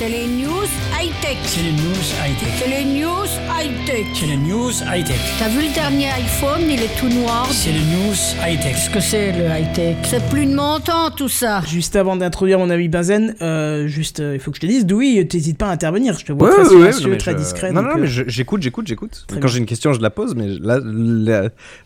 C'est 0.02 0.09
les 0.09 0.26
news 0.26 0.66
high-tech. 1.00 1.38
C'est 1.44 1.62
les 1.62 1.71
news 1.71 2.02
high-tech. 2.26 2.49
C'est 2.59 2.68
les 2.68 2.85
news 2.85 3.25
high-tech. 3.49 4.06
C'est 4.14 4.26
les 4.26 4.37
news 4.37 4.73
high-tech. 4.92 5.21
T'as 5.38 5.49
vu 5.49 5.68
le 5.68 5.73
dernier 5.73 6.06
iPhone, 6.09 6.62
il 6.68 6.80
est 6.82 6.99
tout 6.99 7.09
noir. 7.09 7.47
C'est 7.52 7.71
les 7.71 7.78
news 7.78 8.12
high-tech. 8.44 8.73
Qu'est-ce 8.75 8.90
que 8.90 8.99
c'est 8.99 9.30
le 9.30 9.44
high-tech? 9.44 9.99
C'est 10.02 10.28
plus 10.28 10.47
de 10.47 10.56
mon 10.56 10.80
temps 10.80 11.11
tout 11.16 11.28
ça. 11.28 11.61
Juste 11.68 11.94
avant 11.94 12.16
d'introduire 12.16 12.59
mon 12.59 12.68
ami 12.68 12.88
Benzen, 12.88 13.37
euh, 13.42 13.87
juste, 13.87 14.18
euh, 14.18 14.35
il 14.35 14.40
faut 14.40 14.50
que 14.50 14.56
je 14.56 14.62
te 14.62 14.66
dise, 14.66 14.87
Douy, 14.87 15.25
t'hésites 15.28 15.56
pas 15.56 15.68
à 15.68 15.71
intervenir. 15.71 16.18
Je 16.18 16.25
te 16.25 16.32
vois 16.32 16.50
très 16.50 16.64
silencieux, 16.64 17.04
non, 17.04 17.11
mais 17.11 17.18
très 17.18 17.32
je- 17.32 17.37
discret. 17.37 17.71
Non, 17.71 17.82
non, 17.82 17.90
euh, 17.90 17.99
mais 18.00 18.06
je- 18.09 18.25
j'écoute, 18.26 18.61
j'écoute, 18.61 18.88
j'écoute. 18.88 19.25
Très 19.28 19.38
Quand 19.38 19.47
j'ai 19.47 19.59
une 19.59 19.66
question, 19.66 19.92
je 19.92 20.00
la 20.00 20.11
pose, 20.11 20.35
mais 20.35 20.49
là, 20.61 20.80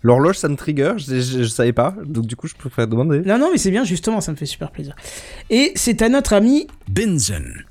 l'horloge, 0.03 0.39
ça 0.39 0.49
me 0.49 0.57
trigger, 0.57 0.95
je, 0.97 1.21
je, 1.21 1.43
je 1.43 1.49
savais 1.49 1.75
pas, 1.75 1.95
donc 2.07 2.27
du 2.27 2.35
coup, 2.35 2.47
je 2.49 2.55
préfère 2.55 2.87
demander. 2.89 3.21
Non, 3.27 3.39
non, 3.39 3.51
mais 3.53 3.59
c'est 3.59 3.71
bien, 3.71 3.85
justement, 3.85 4.23
ça 4.23 4.33
me 4.33 4.37
fait 4.39 4.47
super 4.47 4.71
plaisir. 4.71 4.97
Et 5.51 5.73
c'est 5.75 6.01
à 6.01 6.09
notre 6.09 6.33
ami. 6.33 6.67
Benzen. 6.89 7.67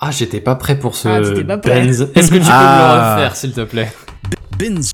Ah, 0.00 0.10
j'étais 0.10 0.40
pas 0.40 0.54
prêt 0.54 0.78
pour 0.78 0.94
ce 0.96 1.08
Ah, 1.08 1.20
t'étais 1.20 1.44
pas 1.44 1.58
prêt. 1.58 1.82
Benz. 1.82 2.08
Est-ce 2.14 2.30
que 2.30 2.34
tu 2.36 2.40
peux 2.40 2.46
Ah. 2.50 2.94
me 2.94 2.94
le 2.96 3.14
refaire, 3.22 3.36
s'il 3.36 3.52
te 3.52 3.62
plaît 3.62 3.92
Benz. 4.58 4.92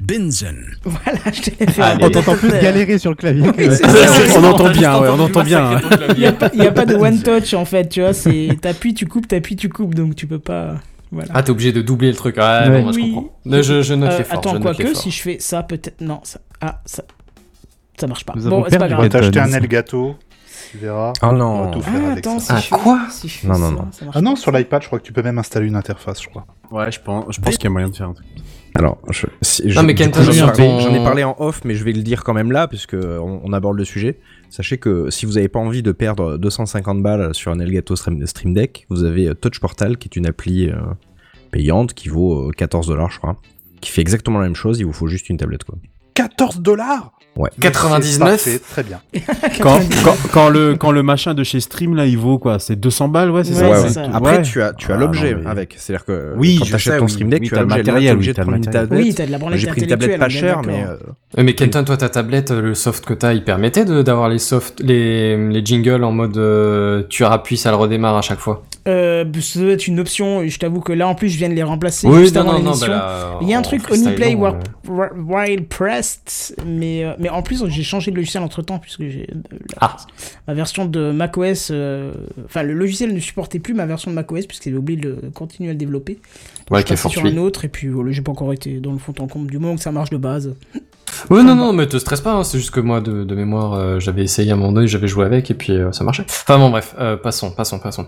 Benzen. 0.00 0.66
Voilà, 0.84 1.18
je 1.32 1.42
t'ai 1.42 1.66
fait. 1.70 1.80
Allez. 1.80 2.04
On 2.04 2.10
t'entend 2.10 2.34
plus 2.34 2.50
galérer 2.50 2.98
sur 2.98 3.10
le 3.10 3.16
clavier. 3.16 3.42
Oui, 3.56 3.68
Ah, 3.84 3.88
ouais. 3.92 4.28
on 4.36 4.44
entend 4.44 4.70
bien, 4.70 4.98
ouais, 4.98 5.08
on 5.10 5.20
entend 5.20 5.44
bien. 5.44 5.80
Il 6.10 6.18
n'y 6.18 6.26
a, 6.26 6.32
pas- 6.32 6.50
il 6.52 6.62
y 6.64 6.66
a 6.66 6.72
pas 6.72 6.84
de 6.86 6.96
one 6.96 7.22
touch 7.22 7.54
en 7.54 7.64
fait, 7.64 7.88
tu 7.88 8.00
vois, 8.00 8.12
c'est 8.12 8.48
t'appuies, 8.60 8.94
tu 8.94 9.06
coupes, 9.06 9.28
t'appuies, 9.28 9.54
tu 9.54 9.68
coupes, 9.68 9.94
donc 9.94 10.16
tu 10.16 10.26
peux 10.26 10.40
pas. 10.40 10.74
Voilà. 11.12 11.28
Ah, 11.34 11.42
t'es 11.44 11.50
obligé 11.50 11.70
de 11.72 11.82
doubler 11.82 12.08
le 12.10 12.16
truc. 12.16 12.34
Ah, 12.38 12.64
Ouais. 12.68 12.78
bon, 12.78 12.82
moi, 12.82 12.92
je 12.92 12.96
Oui. 12.96 13.12
comprends. 13.12 13.38
Ne, 13.44 13.62
je, 13.62 13.82
je 13.82 13.94
note 13.94 14.10
Euh, 14.10 14.18
l'effort. 14.18 14.38
attends, 14.38 14.60
quoique, 14.60 14.94
si 14.94 15.10
je 15.12 15.22
fais 15.22 15.36
ça, 15.38 15.62
peut-être. 15.62 16.00
Non, 16.00 16.18
ça. 16.24 16.40
Ah, 16.60 16.80
ça. 16.84 17.04
Ça 18.00 18.06
marche 18.08 18.24
pas. 18.24 18.32
Nous 18.34 18.48
Bon, 18.50 18.64
c'est 18.68 18.78
pas 18.78 18.88
grave. 18.88 19.08
T'as 19.08 19.18
acheté 19.20 19.38
un. 19.38 19.52
Elgato, 19.52 20.16
tu 20.72 20.78
verras. 20.78 21.12
Oh 21.22 21.26
On 21.26 21.32
non. 21.32 21.64
va 21.66 21.70
tout 21.70 21.80
faire 21.82 21.92
Ah, 22.04 22.12
avec 22.12 22.26
attends, 22.26 22.38
ça. 22.40 22.58
si 22.58 22.68
Ah, 22.72 22.78
quoi 22.82 23.00
si 23.10 23.28
je 23.28 23.38
fais 23.38 23.46
Non, 23.48 23.58
non, 23.58 23.68
ça, 23.68 23.74
non. 23.76 23.88
ça 23.92 24.04
marche 24.06 24.16
Ah 24.18 24.22
non, 24.22 24.36
sur 24.36 24.50
l'iPad, 24.52 24.82
je 24.82 24.86
crois 24.88 24.98
que 24.98 25.04
tu 25.04 25.12
peux 25.12 25.22
même 25.22 25.38
installer 25.38 25.66
une 25.68 25.76
interface, 25.76 26.22
je 26.22 26.28
crois. 26.28 26.46
Ouais, 26.70 26.90
je 26.90 27.00
pense, 27.00 27.26
je 27.34 27.40
pense 27.40 27.56
qu'il 27.56 27.64
y 27.64 27.66
a 27.66 27.70
moyen 27.70 27.88
de 27.88 27.94
faire 27.96 28.08
un 28.08 28.14
truc. 28.14 28.26
Alors, 28.74 28.98
je, 29.10 29.26
si- 29.42 29.62
Non, 29.66 29.68
je- 29.68 29.80
mais 29.82 29.94
j'en 29.96 30.04
ai 30.06 30.08
parlé- 30.40 30.56
ton- 30.56 30.78
j'en 30.80 30.94
ai 30.94 31.04
parlé 31.04 31.24
en 31.24 31.36
off, 31.38 31.60
mais 31.64 31.74
je 31.74 31.84
vais 31.84 31.92
le 31.92 32.02
dire 32.02 32.24
quand 32.24 32.32
même 32.32 32.50
là, 32.50 32.66
puisque 32.68 32.94
on, 32.94 33.40
on 33.44 33.52
aborde 33.52 33.76
le 33.76 33.84
sujet. 33.84 34.18
Sachez 34.48 34.78
que 34.78 35.10
si 35.10 35.26
vous 35.26 35.32
n'avez 35.34 35.48
pas 35.48 35.58
envie 35.60 35.82
de 35.82 35.92
perdre 35.92 36.38
250 36.38 37.02
balles 37.02 37.34
sur 37.34 37.52
un 37.52 37.58
Elgato 37.58 37.94
Stream, 37.96 38.18
Deck, 38.54 38.86
vous 38.88 39.04
avez 39.04 39.28
euh, 39.28 39.34
Touch 39.34 39.60
Portal, 39.60 39.98
qui 39.98 40.08
est 40.08 40.16
une 40.16 40.26
appli 40.26 40.70
euh, 40.70 40.76
payante 41.50 41.92
qui 41.92 42.08
vaut 42.08 42.48
euh, 42.48 42.50
14 42.56 42.86
dollars, 42.86 43.10
je 43.10 43.18
crois, 43.18 43.36
qui 43.82 43.90
fait 43.90 44.00
exactement 44.00 44.38
la 44.38 44.46
même 44.46 44.56
chose. 44.56 44.78
Il 44.80 44.86
vous 44.86 44.92
faut 44.94 45.06
juste 45.06 45.28
une 45.28 45.36
tablette, 45.36 45.64
quoi. 45.64 45.76
14 46.14 46.60
dollars? 46.60 47.12
Ouais. 47.34 47.48
99 47.60 48.18
Parfait, 48.18 48.58
très 48.58 48.82
bien. 48.82 49.00
quand, 49.62 49.78
quand, 50.04 50.16
quand 50.32 50.48
le, 50.50 50.74
quand 50.76 50.90
le 50.92 51.02
machin 51.02 51.32
de 51.32 51.42
chez 51.44 51.60
Stream, 51.60 51.94
là, 51.96 52.04
il 52.04 52.18
vaut 52.18 52.38
quoi? 52.38 52.58
C'est 52.58 52.76
200 52.76 53.08
balles, 53.08 53.30
ouais, 53.30 53.42
c'est 53.42 53.52
Ouais, 53.54 53.58
ça 53.60 53.68
Ouais, 53.70 53.76
c'est 53.76 53.82
ouais. 54.00 54.06
ça. 54.06 54.10
Après, 54.12 54.36
Ouais. 54.36 54.42
tu 54.42 54.60
as, 54.60 54.74
tu 54.74 54.92
as 54.92 54.96
Ah, 54.96 54.98
l'objet 54.98 55.34
mais- 55.34 55.48
avec. 55.50 55.74
C'est-à-dire 55.78 56.04
que 56.04 56.34
Oui, 56.36 56.56
quand 56.58 56.66
t'achètes 56.70 56.92
sais, 56.92 56.98
ton. 56.98 57.08
Stream 57.08 57.30
Deck, 57.30 57.40
Oui, 57.40 57.48
tu 57.48 57.54
as 57.56 57.60
le 57.60 57.66
matériel, 57.66 58.18
oui, 58.18 58.26
matériel. 58.28 58.60
tablette. 58.70 58.90
Oui, 59.04 59.14
t'as 59.14 59.26
de 59.26 59.30
la 59.32 59.38
branlette 59.38 59.58
J'ai 59.60 59.66
pris 59.68 59.80
une 59.80 59.86
tablette 59.86 60.18
pas 60.18 60.28
chère, 60.28 60.60
mais 60.66 60.84
euh, 60.86 61.42
mais 61.42 61.54
Kenton, 61.54 61.84
toi, 61.84 61.96
ta 61.96 62.10
tablette, 62.10 62.50
euh, 62.50 62.60
le 62.60 62.74
soft 62.74 63.04
que 63.06 63.14
t'as, 63.14 63.32
il 63.32 63.44
permettait 63.44 63.86
de- 63.86 64.02
d'avoir 64.02 64.28
les 64.28 64.38
soft, 64.38 64.80
les, 64.84 65.36
les 65.48 65.64
jingles 65.64 66.04
en 66.04 66.12
mode 66.12 66.36
euh, 66.36 67.02
tu 67.08 67.24
appuies, 67.24 67.56
ça 67.56 67.70
le 67.70 67.76
redémarre 67.76 68.16
à 68.18 68.22
chaque 68.22 68.40
fois? 68.40 68.62
Euh, 68.88 69.24
ça 69.40 69.60
doit 69.60 69.70
être 69.72 69.86
une 69.86 70.00
option, 70.00 70.42
et 70.42 70.48
je 70.50 70.58
t'avoue 70.58 70.80
que 70.80 70.92
là 70.92 71.06
en 71.08 71.14
plus 71.14 71.28
je 71.28 71.38
viens 71.38 71.48
de 71.48 71.54
les 71.54 71.62
remplacer 71.62 72.08
oui, 72.08 72.18
juste 72.22 72.34
non, 72.34 72.40
avant 72.42 72.52
non, 72.54 72.58
non, 72.58 72.64
l'émission. 72.72 72.88
bah 72.88 73.38
Il 73.40 73.48
y 73.48 73.54
a 73.54 73.58
un 73.58 73.62
truc 73.62 73.88
Oniplay 73.90 74.36
Wild 74.86 75.68
Pressed, 75.68 76.56
mais, 76.66 77.04
mais 77.22 77.30
en 77.30 77.40
plus 77.42 77.64
j'ai 77.68 77.82
changé 77.82 78.10
de 78.10 78.16
logiciel 78.16 78.42
entre 78.42 78.60
temps 78.60 78.78
puisque 78.78 79.02
j'ai 79.02 79.26
euh, 79.32 79.56
la- 79.70 79.78
Ah. 79.80 79.96
ma 80.48 80.52
version 80.54 80.84
de 80.84 81.10
macOS, 81.12 81.68
euh, 81.70 82.12
enfin 82.44 82.62
le 82.62 82.74
logiciel 82.74 83.14
ne 83.14 83.20
supportait 83.20 83.58
plus 83.60 83.72
ma 83.72 83.86
version 83.86 84.10
de 84.10 84.14
macOS 84.16 84.46
puisqu'il 84.46 84.70
avait 84.70 84.78
oublié 84.78 85.00
de 85.00 85.16
continuer 85.32 85.70
à 85.70 85.72
le 85.72 85.78
développer. 85.78 86.18
Ouais, 86.70 86.80
je 86.80 86.86
qui 86.86 86.92
est 86.92 86.96
sur 87.08 87.24
un 87.24 87.36
autre 87.38 87.64
et 87.64 87.68
puis 87.68 87.88
voilà, 87.88 88.10
j'ai 88.12 88.20
pas 88.22 88.32
encore 88.32 88.52
été 88.52 88.80
dans 88.80 88.92
le 88.92 88.98
fond 88.98 89.14
en 89.20 89.26
compte 89.28 89.46
du 89.46 89.58
moment 89.58 89.76
que 89.76 89.82
ça 89.82 89.92
marche 89.92 90.10
de 90.10 90.16
base. 90.18 90.54
Ouais, 91.28 91.42
non, 91.42 91.54
non, 91.54 91.72
mais 91.74 91.86
te 91.86 91.98
stresse 91.98 92.22
pas, 92.22 92.32
hein, 92.32 92.42
c'est 92.42 92.56
juste 92.58 92.70
que 92.70 92.80
moi, 92.80 93.02
de, 93.02 93.22
de 93.24 93.34
mémoire, 93.34 93.74
euh, 93.74 94.00
j'avais 94.00 94.22
essayé 94.22 94.50
à 94.50 94.54
un 94.54 94.56
moment 94.56 94.72
donné, 94.72 94.86
j'avais 94.88 95.08
joué 95.08 95.26
avec, 95.26 95.50
et 95.50 95.54
puis 95.54 95.74
euh, 95.74 95.92
ça 95.92 96.04
marchait. 96.04 96.24
Enfin 96.26 96.58
bon, 96.58 96.70
bref, 96.70 96.94
euh, 96.98 97.16
passons, 97.18 97.50
passons, 97.50 97.78
passons. 97.78 98.06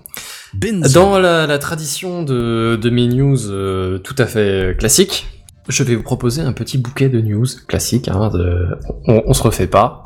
Dans 0.95 1.19
la, 1.19 1.47
la 1.47 1.59
tradition 1.59 2.23
de, 2.23 2.79
de 2.81 2.91
mes 2.91 3.07
news 3.07 3.51
euh, 3.51 3.99
tout 3.99 4.15
à 4.19 4.27
fait 4.27 4.75
classiques, 4.79 5.27
je 5.69 5.83
vais 5.83 5.95
vous 5.97 6.03
proposer 6.03 6.43
un 6.43 6.53
petit 6.53 6.79
bouquet 6.79 7.09
de 7.09 7.21
news 7.21 7.47
classiques, 7.69 8.09
hein, 8.09 8.31
de- 8.33 8.69
on, 9.07 9.23
on 9.27 9.33
se 9.35 9.43
refait 9.43 9.67
pas. 9.67 10.05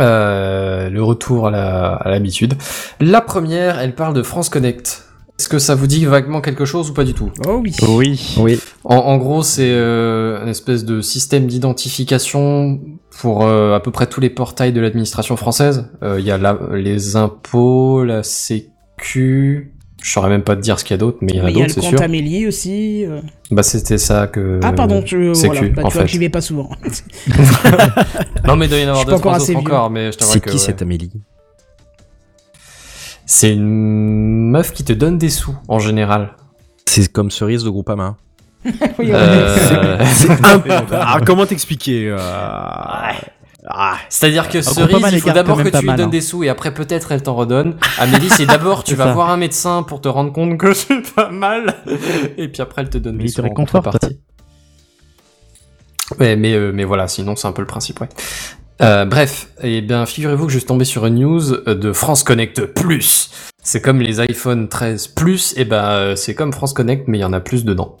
Euh, 0.00 0.88
le 0.90 1.02
retour 1.02 1.48
à 1.48 1.50
la- 1.50 2.00
l'habitude. 2.04 2.54
La 3.00 3.20
première, 3.20 3.80
elle 3.80 3.94
parle 3.94 4.14
de 4.14 4.22
France 4.22 4.48
Connect. 4.48 5.04
Est-ce 5.40 5.48
que 5.48 5.58
ça 5.58 5.74
vous 5.76 5.86
dit 5.86 6.04
vaguement 6.04 6.40
quelque 6.40 6.64
chose 6.64 6.90
ou 6.90 6.94
pas 6.94 7.04
du 7.04 7.14
tout? 7.14 7.30
Oh 7.46 7.60
oui. 7.62 7.74
Oui. 7.88 8.36
oui. 8.38 8.60
en, 8.84 8.96
en 8.96 9.16
gros, 9.18 9.42
c'est 9.42 9.70
euh, 9.72 10.40
une 10.42 10.48
espèce 10.48 10.84
de 10.84 11.00
système 11.00 11.46
d'identification 11.46 12.80
pour 13.20 13.44
euh, 13.44 13.74
à 13.74 13.80
peu 13.80 13.90
près 13.92 14.06
tous 14.06 14.20
les 14.20 14.30
portails 14.30 14.72
de 14.72 14.80
l'administration 14.80 15.36
française. 15.36 15.90
Euh, 16.02 16.18
Il 16.20 16.26
y 16.26 16.30
a 16.32 16.38
la- 16.38 16.58
les 16.74 17.14
impôts, 17.16 18.04
la 18.04 18.22
Sécu. 18.24 19.74
Je 20.02 20.12
saurais 20.12 20.28
même 20.28 20.42
pas 20.42 20.54
te 20.54 20.60
dire 20.60 20.78
ce 20.78 20.84
qu'il 20.84 20.94
y 20.94 20.96
a 20.96 20.98
d'autre, 20.98 21.18
mais 21.22 21.32
il 21.32 21.36
y 21.36 21.40
en 21.40 21.42
a 21.42 21.46
Mais 21.46 21.52
Il 21.52 21.58
y 21.58 21.62
a 21.62 21.66
d'autres, 21.66 21.76
le 21.76 21.82
c'est 21.82 21.88
compte 21.90 21.98
sûr. 21.98 22.04
Amélie 22.04 22.46
aussi. 22.46 23.04
euh. 23.04 23.20
Bah 23.50 23.62
c'était 23.64 23.98
ça 23.98 24.26
que. 24.28 24.60
ah 24.62 24.72
pardon, 24.72 25.02
je, 25.04 25.16
voilà, 25.16 25.60
bah, 25.70 25.82
en 25.84 25.88
tu 25.88 25.92
vois 25.94 26.02
que 26.02 26.06
fait. 26.06 26.06
j'y 26.06 26.18
vais 26.18 26.28
pas 26.28 26.40
souvent. 26.40 26.70
Non 28.46 28.56
mais 28.56 28.66
il 28.66 28.68
doit 28.68 28.78
y 28.78 28.84
en 28.86 28.90
avoir 28.94 29.04
trois 29.06 29.40
encore 29.50 29.56
encore, 29.56 29.90
mais 29.90 30.12
je 30.12 30.18
C'est 30.20 30.40
que. 30.40 30.50
qui 30.50 30.56
ouais. 30.56 30.62
cette 30.62 30.82
Amélie? 30.82 31.10
C'est 33.26 33.52
une 33.52 34.50
meuf 34.50 34.72
qui 34.72 34.84
te 34.84 34.92
donne 34.92 35.18
des 35.18 35.28
sous 35.30 35.54
en 35.68 35.78
général. 35.78 36.30
C'est 36.86 37.12
comme 37.12 37.30
cerise 37.30 37.64
de 37.64 37.70
Groupama. 37.70 38.16
Oui, 38.98 39.06
ouais. 39.06 39.12
Euh, 39.14 40.04
Ah, 40.92 41.20
comment 41.24 41.46
t'expliquer 41.46 42.08
euh, 42.08 42.18
C'est-à-dire 44.08 44.48
que 44.48 44.58
Ah, 44.58 44.62
Cerise, 44.62 45.06
il 45.12 45.20
faut 45.20 45.30
d'abord 45.30 45.62
que 45.62 45.68
tu 45.68 45.78
lui 45.78 45.88
donnes 45.88 46.00
hein. 46.00 46.06
des 46.08 46.20
sous 46.20 46.44
et 46.44 46.48
après 46.48 46.72
peut-être 46.72 47.12
elle 47.12 47.22
t'en 47.22 47.34
redonne. 47.34 47.76
Amélie, 47.98 48.30
c'est 48.30 48.46
d'abord 48.46 48.84
tu 48.84 48.94
vas 48.94 49.04
ça. 49.04 49.12
voir 49.12 49.30
un 49.30 49.36
médecin 49.36 49.82
pour 49.82 50.00
te 50.00 50.08
rendre 50.08 50.32
compte 50.32 50.58
que 50.58 50.72
c'est 50.74 51.14
pas 51.14 51.30
mal 51.30 51.74
et 52.36 52.48
puis 52.48 52.62
après 52.62 52.82
elle 52.82 52.90
te 52.90 52.98
donne 52.98 53.16
Mais 53.16 53.24
des 53.24 53.30
sous. 53.30 53.42
Ouais, 56.18 56.36
mais, 56.36 56.54
euh, 56.54 56.72
mais 56.74 56.84
voilà, 56.84 57.06
sinon 57.06 57.36
c'est 57.36 57.48
un 57.48 57.52
peu 57.52 57.60
le 57.60 57.66
principe, 57.66 58.00
ouais. 58.00 58.08
Euh, 58.80 59.04
bref, 59.04 59.48
et 59.62 59.80
bien 59.80 60.06
figurez-vous 60.06 60.46
que 60.46 60.52
je 60.52 60.58
suis 60.58 60.66
tombé 60.66 60.84
sur 60.84 61.04
une 61.04 61.16
news 61.16 61.52
euh, 61.52 61.74
de 61.74 61.92
France 61.92 62.22
Connect 62.22 62.64
Plus. 62.66 63.30
C'est 63.62 63.82
comme 63.82 64.00
les 64.00 64.20
iPhone 64.20 64.68
13 64.68 65.08
Plus, 65.08 65.54
et 65.56 65.64
ben 65.64 65.84
euh, 65.84 66.16
c'est 66.16 66.34
comme 66.34 66.52
France 66.52 66.72
Connect, 66.72 67.08
mais 67.08 67.18
il 67.18 67.20
y 67.22 67.24
en 67.24 67.32
a 67.32 67.40
plus 67.40 67.64
dedans. 67.64 67.96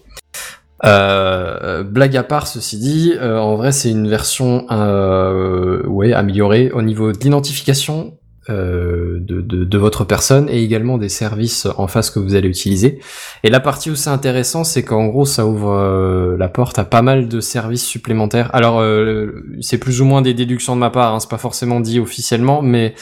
Euh, 0.84 1.82
blague 1.82 2.16
à 2.16 2.22
part, 2.22 2.46
ceci 2.46 2.78
dit, 2.78 3.12
euh, 3.20 3.36
en 3.38 3.56
vrai 3.56 3.72
c'est 3.72 3.90
une 3.90 4.08
version 4.08 4.64
euh, 4.70 5.84
ouais, 5.86 6.12
améliorée 6.12 6.70
au 6.70 6.82
niveau 6.82 7.10
de 7.10 7.18
l'identification 7.18 8.14
euh, 8.48 9.18
de, 9.20 9.40
de, 9.40 9.64
de 9.64 9.78
votre 9.78 10.04
personne 10.04 10.48
et 10.48 10.62
également 10.62 10.96
des 10.96 11.08
services 11.08 11.66
en 11.76 11.86
face 11.88 12.10
que 12.10 12.20
vous 12.20 12.34
allez 12.36 12.48
utiliser. 12.48 13.00
Et 13.42 13.50
la 13.50 13.60
partie 13.60 13.90
où 13.90 13.96
c'est 13.96 14.08
intéressant, 14.08 14.62
c'est 14.62 14.84
qu'en 14.84 15.06
gros 15.06 15.26
ça 15.26 15.46
ouvre 15.46 15.72
euh, 15.72 16.36
la 16.38 16.48
porte 16.48 16.78
à 16.78 16.84
pas 16.84 17.02
mal 17.02 17.28
de 17.28 17.40
services 17.40 17.84
supplémentaires. 17.84 18.48
Alors 18.54 18.80
euh, 18.80 19.44
c'est 19.60 19.78
plus 19.78 20.00
ou 20.00 20.04
moins 20.04 20.22
des 20.22 20.32
déductions 20.32 20.76
de 20.76 20.80
ma 20.80 20.90
part, 20.90 21.12
hein, 21.12 21.20
c'est 21.20 21.28
pas 21.28 21.38
forcément 21.38 21.80
dit 21.80 21.98
officiellement, 21.98 22.62
mais 22.62 22.94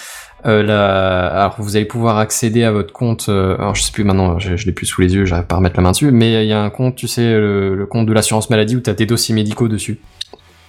euh, 0.45 0.63
la... 0.63 1.27
alors 1.29 1.55
vous 1.59 1.77
allez 1.77 1.87
pouvoir 1.87 2.19
accéder 2.19 2.63
à 2.65 2.71
votre 2.73 2.93
compte. 2.93 3.27
euh, 3.29 3.57
alors 3.59 3.75
je 3.75 3.83
sais 3.83 3.91
plus 3.93 4.05
maintenant, 4.05 4.39
je, 4.39 4.57
je 4.57 4.67
l'ai 4.67 4.73
plus 4.73 4.87
sous 4.87 5.01
les 5.01 5.15
yeux, 5.15 5.25
j'arrive 5.25 5.47
pas 5.47 5.55
à 5.57 5.59
remettre 5.59 5.77
la 5.77 5.83
main 5.83 5.93
dessus, 5.93 6.11
mais 6.11 6.45
il 6.45 6.49
y 6.49 6.53
a 6.53 6.61
un 6.63 6.71
compte, 6.71 6.95
tu 6.97 7.09
sais, 7.09 7.33
le, 7.33 7.75
le 7.75 7.87
compte 7.87 8.07
de 8.07 8.13
l'assurance 8.13 8.51
maladie 8.51 8.77
où 8.77 8.81
t'as 8.81 8.93
des 8.95 9.07
dossiers 9.07 9.35
médicaux 9.35 9.69
dessus. 9.69 9.99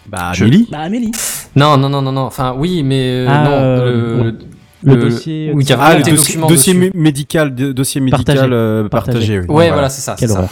Bah, 0.08 0.32
Je- 0.34 0.45
Amélie 0.45 0.67
Bah 0.71 0.80
Amélie. 0.80 1.12
Non, 1.56 1.75
non, 1.77 1.89
non, 1.89 2.01
non, 2.01 2.12
non. 2.13 2.21
Enfin, 2.21 2.56
oui, 2.58 2.82
mais 2.82 3.25
euh, 3.25 3.27
Ah, 3.30 3.43
non. 3.43 3.51
euh, 3.51 4.23
le, 4.23 4.93
Le 4.93 4.95
dossier. 5.01 5.49
a 5.51 5.77
Ah, 5.80 5.97
le 5.97 6.03
tes 6.03 6.12
dossier, 6.12 6.91
médical, 6.93 7.53
dossier 7.53 7.99
médical 7.99 8.36
Partagé. 8.36 8.53
euh, 8.53 8.88
Partagé. 8.88 9.17
partagé. 9.17 9.39
oui. 9.39 9.45
Ouais, 9.49 9.69
voilà, 9.69 9.89
c'est 9.89 10.01
ça. 10.01 10.15
ça. 10.15 10.47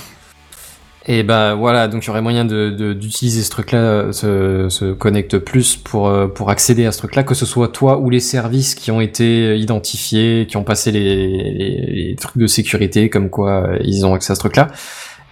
Et 1.08 1.22
bah 1.22 1.54
voilà, 1.54 1.88
donc 1.88 2.04
il 2.04 2.08
y 2.08 2.10
aurait 2.10 2.24
moyen 2.24 2.46
de 2.46 2.72
de- 2.72 2.94
d'utiliser 2.94 3.44
ce 3.44 3.52
truc-là, 3.52 4.12
ce, 4.12 4.70
ce 4.70 4.91
Connect 4.91 5.38
Plus 5.38 5.76
pour 5.78 6.08
euh, 6.08 6.28
pour 6.28 6.50
accéder 6.50 6.88
à 6.88 6.91
ce 6.91 6.98
truc-là, 6.98 7.22
que 7.24 7.36
ce 7.36 7.46
soit 7.46 7.68
toi 7.68 8.00
ou 8.00 8.10
les 8.10 8.20
services 8.20 8.74
qui 8.74 8.89
ont 8.89 9.02
été 9.02 9.56
identifiés, 9.58 10.48
qui 10.50 10.58
ont 10.58 10.63
passé 10.63 10.91
les, 10.91 12.15
trucs 12.20 12.38
de 12.38 12.48
sécurité, 12.48 13.10
comme 13.12 13.30
quoi 13.30 13.68
euh, 13.68 13.78
ils 13.84 14.04
ont 14.06 14.15
accès 14.15 14.32
à 14.32 14.36
ce 14.36 14.39
truc-là, 14.39 14.70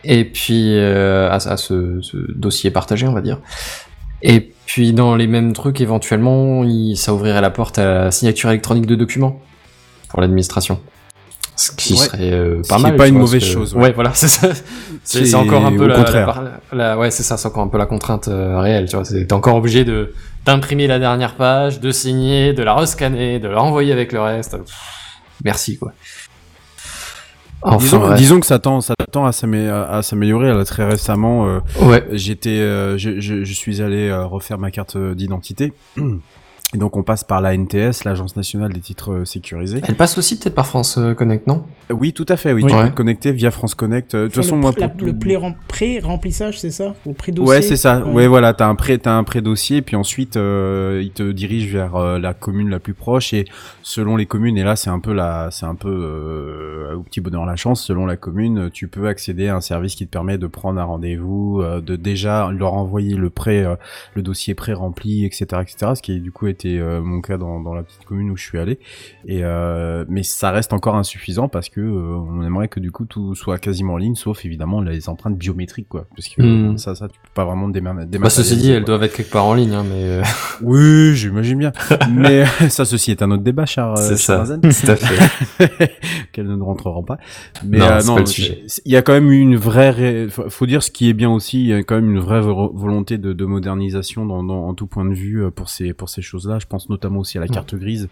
et 0.04 0.26
puis 0.26 0.76
euh, 0.76 1.32
à, 1.32 1.58
ce, 1.58 2.00
dossier 2.36 2.70
partagé, 2.70 3.08
on 3.08 3.14
va 3.14 3.22
dire. 3.22 3.40
Et 4.22 4.52
puis 4.68 4.94
dans 4.94 5.16
les 5.16 5.28
mêmes 5.28 5.54
trucs, 5.54 5.82
éventuellement, 5.82 6.64
ça 6.96 7.14
ouvrirait 7.16 7.42
la 7.42 7.50
porte 7.50 7.80
à 7.80 7.86
la 8.06 8.12
signature 8.12 8.50
électronique 8.52 8.86
de 8.86 8.96
documents 8.96 9.42
pour 10.10 10.22
l'administration. 10.22 10.80
Ce 11.56 11.72
qui 11.72 11.94
Ouais. 11.94 12.00
serait 12.00 12.32
euh, 12.34 12.64
Ce 12.64 12.68
pas 12.70 12.78
qui 12.78 12.82
mal. 12.82 12.96
pas 12.96 13.08
une 13.08 13.18
mauvaise 13.20 13.42
que- 13.44 13.48
chose, 13.48 13.76
Ouais, 13.76 13.84
ouais. 13.84 13.92
voilà, 13.94 14.12
c'est 14.14 14.28
ça. 14.28 14.50
C'est 15.04 15.36
encore 15.36 15.66
un 15.66 15.72
peu 15.76 15.86
la, 15.88 15.96
contraire. 15.96 16.42
la- 16.72 16.78
la- 16.78 16.98
ouais, 16.98 17.12
c'est 17.12 17.22
ça, 17.24 17.38
c'est 17.38 17.48
encore 17.48 17.64
un 17.64 17.68
peu 17.68 17.78
la 17.78 17.86
contrainte 17.86 18.28
euh, 18.28 18.60
réelle, 18.60 18.88
tu 18.90 18.96
vois. 18.96 19.06
c'est- 19.06 19.26
T'es 19.26 19.34
encore 19.34 19.56
obligé 19.56 19.86
de 19.86 20.14
d'imprimer 20.46 20.88
la 20.88 21.00
dernière 21.00 21.36
page, 21.36 21.80
de 21.80 21.92
signer, 21.92 22.54
de 22.54 22.64
la 22.64 22.74
rescanner, 22.74 23.40
de 23.40 23.48
la 23.48 23.60
renvoyer 23.60 23.94
avec 23.94 24.12
le 24.12 24.20
reste. 24.22 24.58
Pff, 24.58 24.76
merci 25.44 25.78
quoi. 25.78 25.94
Enfin, 27.62 28.16
disons, 28.16 28.42
que 28.42 28.46
ça 28.46 28.60
tend, 28.60 28.82
ça 28.82 28.94
tend 29.12 29.26
à 29.26 29.32
s'amé- 29.32 29.70
à 29.70 30.02
s'améliorer. 30.02 30.52
Là, 30.54 30.66
très 30.66 30.86
récemment, 30.86 31.48
euh, 31.48 31.60
Ouais. 31.82 32.04
j'étais, 32.12 32.50
euh, 32.60 32.98
je, 32.98 33.22
je, 33.22 33.46
je 33.46 33.54
suis 33.54 33.82
allé 33.82 34.12
refaire 34.14 34.58
ma 34.58 34.70
carte 34.70 34.98
d'identité. 34.98 35.72
Et 36.74 36.78
donc 36.78 36.98
on 36.98 37.04
passe 37.04 37.24
par 37.24 37.40
la 37.42 37.54
NTS, 37.56 38.04
l'Agence 38.04 38.36
nationale 38.36 38.74
des 38.74 38.80
titres 38.80 39.12
euh, 39.12 39.26
sécurisés. 39.26 39.82
Elle 39.88 39.96
passe 39.96 40.18
aussi 40.18 40.38
peut-être 40.40 40.56
par 40.56 40.66
France 40.66 40.98
euh, 40.98 41.14
Connect, 41.14 41.46
non? 41.48 41.64
Euh, 41.92 41.94
Oui, 41.94 42.14
tout 42.14 42.26
à 42.30 42.36
fait. 42.38 42.52
Oui, 42.54 42.64
Oui. 42.64 42.70
tu 42.72 42.76
peux 42.76 42.84
Ouais. 42.84 42.90
te 42.90 42.96
connecter 42.96 43.32
via 43.32 43.52
France 43.52 43.76
Connect. 43.76 44.16
De 44.16 44.26
toute 44.26 44.36
façon, 44.36 44.56
le, 44.56 44.62
moi, 44.62 44.74
la- 44.78 44.90
pour 44.90 45.06
le 45.06 45.14
tout- 45.14 45.20
pré- 45.20 45.36
rem- 45.36 45.54
pré-remplissage, 45.68 46.60
c'est 46.60 46.72
ça? 46.72 46.96
Au 47.06 47.14
pré-dossier? 47.14 47.48
Ouais, 47.50 47.62
c'est 47.62 47.76
ça. 47.76 48.00
Ouais. 48.06 48.14
Ouais, 48.14 48.28
voilà, 48.28 48.54
t'as 48.54 48.68
un 48.68 48.76
pré, 48.76 48.98
t'as 48.98 49.14
un 49.16 49.24
pré-dossier, 49.24 49.82
puis 49.82 49.96
ensuite 49.96 50.36
euh, 50.38 51.02
il 51.04 51.12
te 51.12 51.32
dirige 51.32 51.68
vers 51.72 51.96
euh, 51.96 52.18
la 52.20 52.34
commune 52.34 52.70
la 52.70 52.80
plus 52.80 52.94
proche 52.94 53.34
et 53.34 53.46
selon 53.84 54.16
les 54.16 54.26
communes, 54.26 54.58
et 54.58 54.64
là 54.64 54.76
c'est 54.76 54.90
un 54.90 55.00
peu 55.00 55.14
la, 55.14 55.50
c'est 55.52 55.66
un 55.66 55.76
peu 55.76 55.90
euh, 55.90 56.96
au 56.96 57.02
petit 57.04 57.22
bonheur 57.22 57.46
la 57.46 57.56
chance. 57.56 57.84
Selon 57.84 58.06
la 58.06 58.16
commune, 58.18 58.70
tu 58.72 58.88
peux 58.88 59.08
accéder 59.08 59.48
à 59.48 59.56
un 59.56 59.62
service 59.62 59.96
qui 59.96 60.06
te 60.06 60.12
permet 60.12 60.38
de 60.38 60.48
prendre 60.48 60.80
un 60.80 60.84
rendez-vous, 60.86 61.62
euh, 61.62 61.82
de 61.82 61.96
déjà 61.96 62.50
leur 62.52 62.74
envoyer 62.74 63.16
le 63.16 63.30
pré, 63.30 63.64
euh, 63.64 63.76
le 64.16 64.22
dossier 64.22 64.56
pré-rempli, 64.56 65.26
etc., 65.26 65.46
etc. 65.62 65.92
Ce 65.96 66.02
qui 66.02 66.20
du 66.20 66.32
coup 66.32 66.48
était 66.48 66.63
euh, 66.80 67.02
mon 67.02 67.22
cas 67.22 67.38
dans, 67.38 67.60
dans 67.60 67.74
la 67.74 67.84
petite 67.84 68.04
commune 68.06 68.30
où 68.32 68.38
je 68.38 68.44
suis 68.44 68.58
allé. 68.60 68.80
Et 69.26 69.44
euh, 69.44 70.06
mais 70.10 70.24
ça 70.24 70.52
reste 70.52 70.74
encore 70.74 70.96
insuffisant 70.96 71.48
parce 71.48 71.70
que 71.70 71.82
euh, 71.82 72.18
on 72.18 72.44
aimerait 72.44 72.68
que 72.68 72.80
du 72.80 72.92
coup 72.92 73.06
tout 73.06 73.36
soit 73.36 73.58
quasiment 73.58 73.94
en 73.94 73.98
ligne, 73.98 74.16
sauf 74.16 74.46
évidemment 74.46 74.82
les 74.82 75.10
empreintes 75.10 75.38
biométriques, 75.38 75.88
quoi. 75.90 76.06
Parce 76.16 76.28
que 76.30 76.42
Hmm. 76.42 76.78
ça, 76.78 76.96
ça, 76.96 77.08
tu 77.08 77.20
peux 77.20 77.30
pas 77.34 77.46
vraiment 77.46 77.70
déma- 77.70 77.94
Bah, 77.94 78.30
ceci 78.30 78.56
dit, 78.56 78.62
dématérialiser, 78.64 78.72
elles 78.74 78.84
doivent 78.86 79.04
être 79.04 79.16
quelque 79.16 79.32
part 79.32 79.46
en 79.46 79.54
ligne, 79.54 79.74
hein, 79.74 79.86
mais. 79.90 80.22
Oui, 80.62 81.16
j'imagine 81.16 81.58
bien. 81.60 81.72
Mais 82.12 82.46
ça, 82.70 82.86
ceci 82.86 83.12
est 83.12 83.22
un 83.22 83.32
autre 83.32 83.44
débat, 83.44 83.66
cher. 83.66 83.98
C'est 83.98 84.18
ça, 84.18 84.46
tout 84.62 84.92
à 84.92 84.96
fait. 84.96 85.92
Qu'elles 86.32 86.48
ne 86.48 86.62
rentreront 86.62 87.04
pas. 87.04 87.18
Mais 87.66 87.80
Non, 87.80 88.18
il 88.86 88.92
y 88.92 88.96
a 88.96 89.02
quand 89.02 89.14
même 89.14 89.32
une 89.32 89.56
vraie. 89.56 89.90
ré- 89.90 90.28
faut- 90.30 90.66
dire 90.66 90.82
ce 90.84 90.92
qui 90.92 91.10
est 91.10 91.14
bien 91.14 91.30
aussi. 91.30 91.60
Il 91.62 91.68
y 91.68 91.74
a 91.74 91.84
quand 91.84 91.96
même 91.96 92.10
une 92.12 92.20
vraie 92.20 92.40
vo- 92.42 92.72
volonté 92.74 93.18
de, 93.18 93.34
de 93.34 93.46
modernisation 93.46 94.26
dans, 94.26 94.44
dans- 94.44 94.68
en 94.68 94.74
tout 94.74 94.88
point 94.88 95.04
de 95.06 95.14
vue 95.14 95.44
pour 95.52 95.70
ces 95.70 95.94
pour 95.94 96.08
ces 96.10 96.22
choses-là. 96.22 96.53
Je 96.60 96.68
pense 96.68 96.90
notamment 96.90 97.20
aussi 97.20 97.38
à 97.38 97.42
la 97.42 97.48
carte 97.48 97.76
grise. 97.76 98.10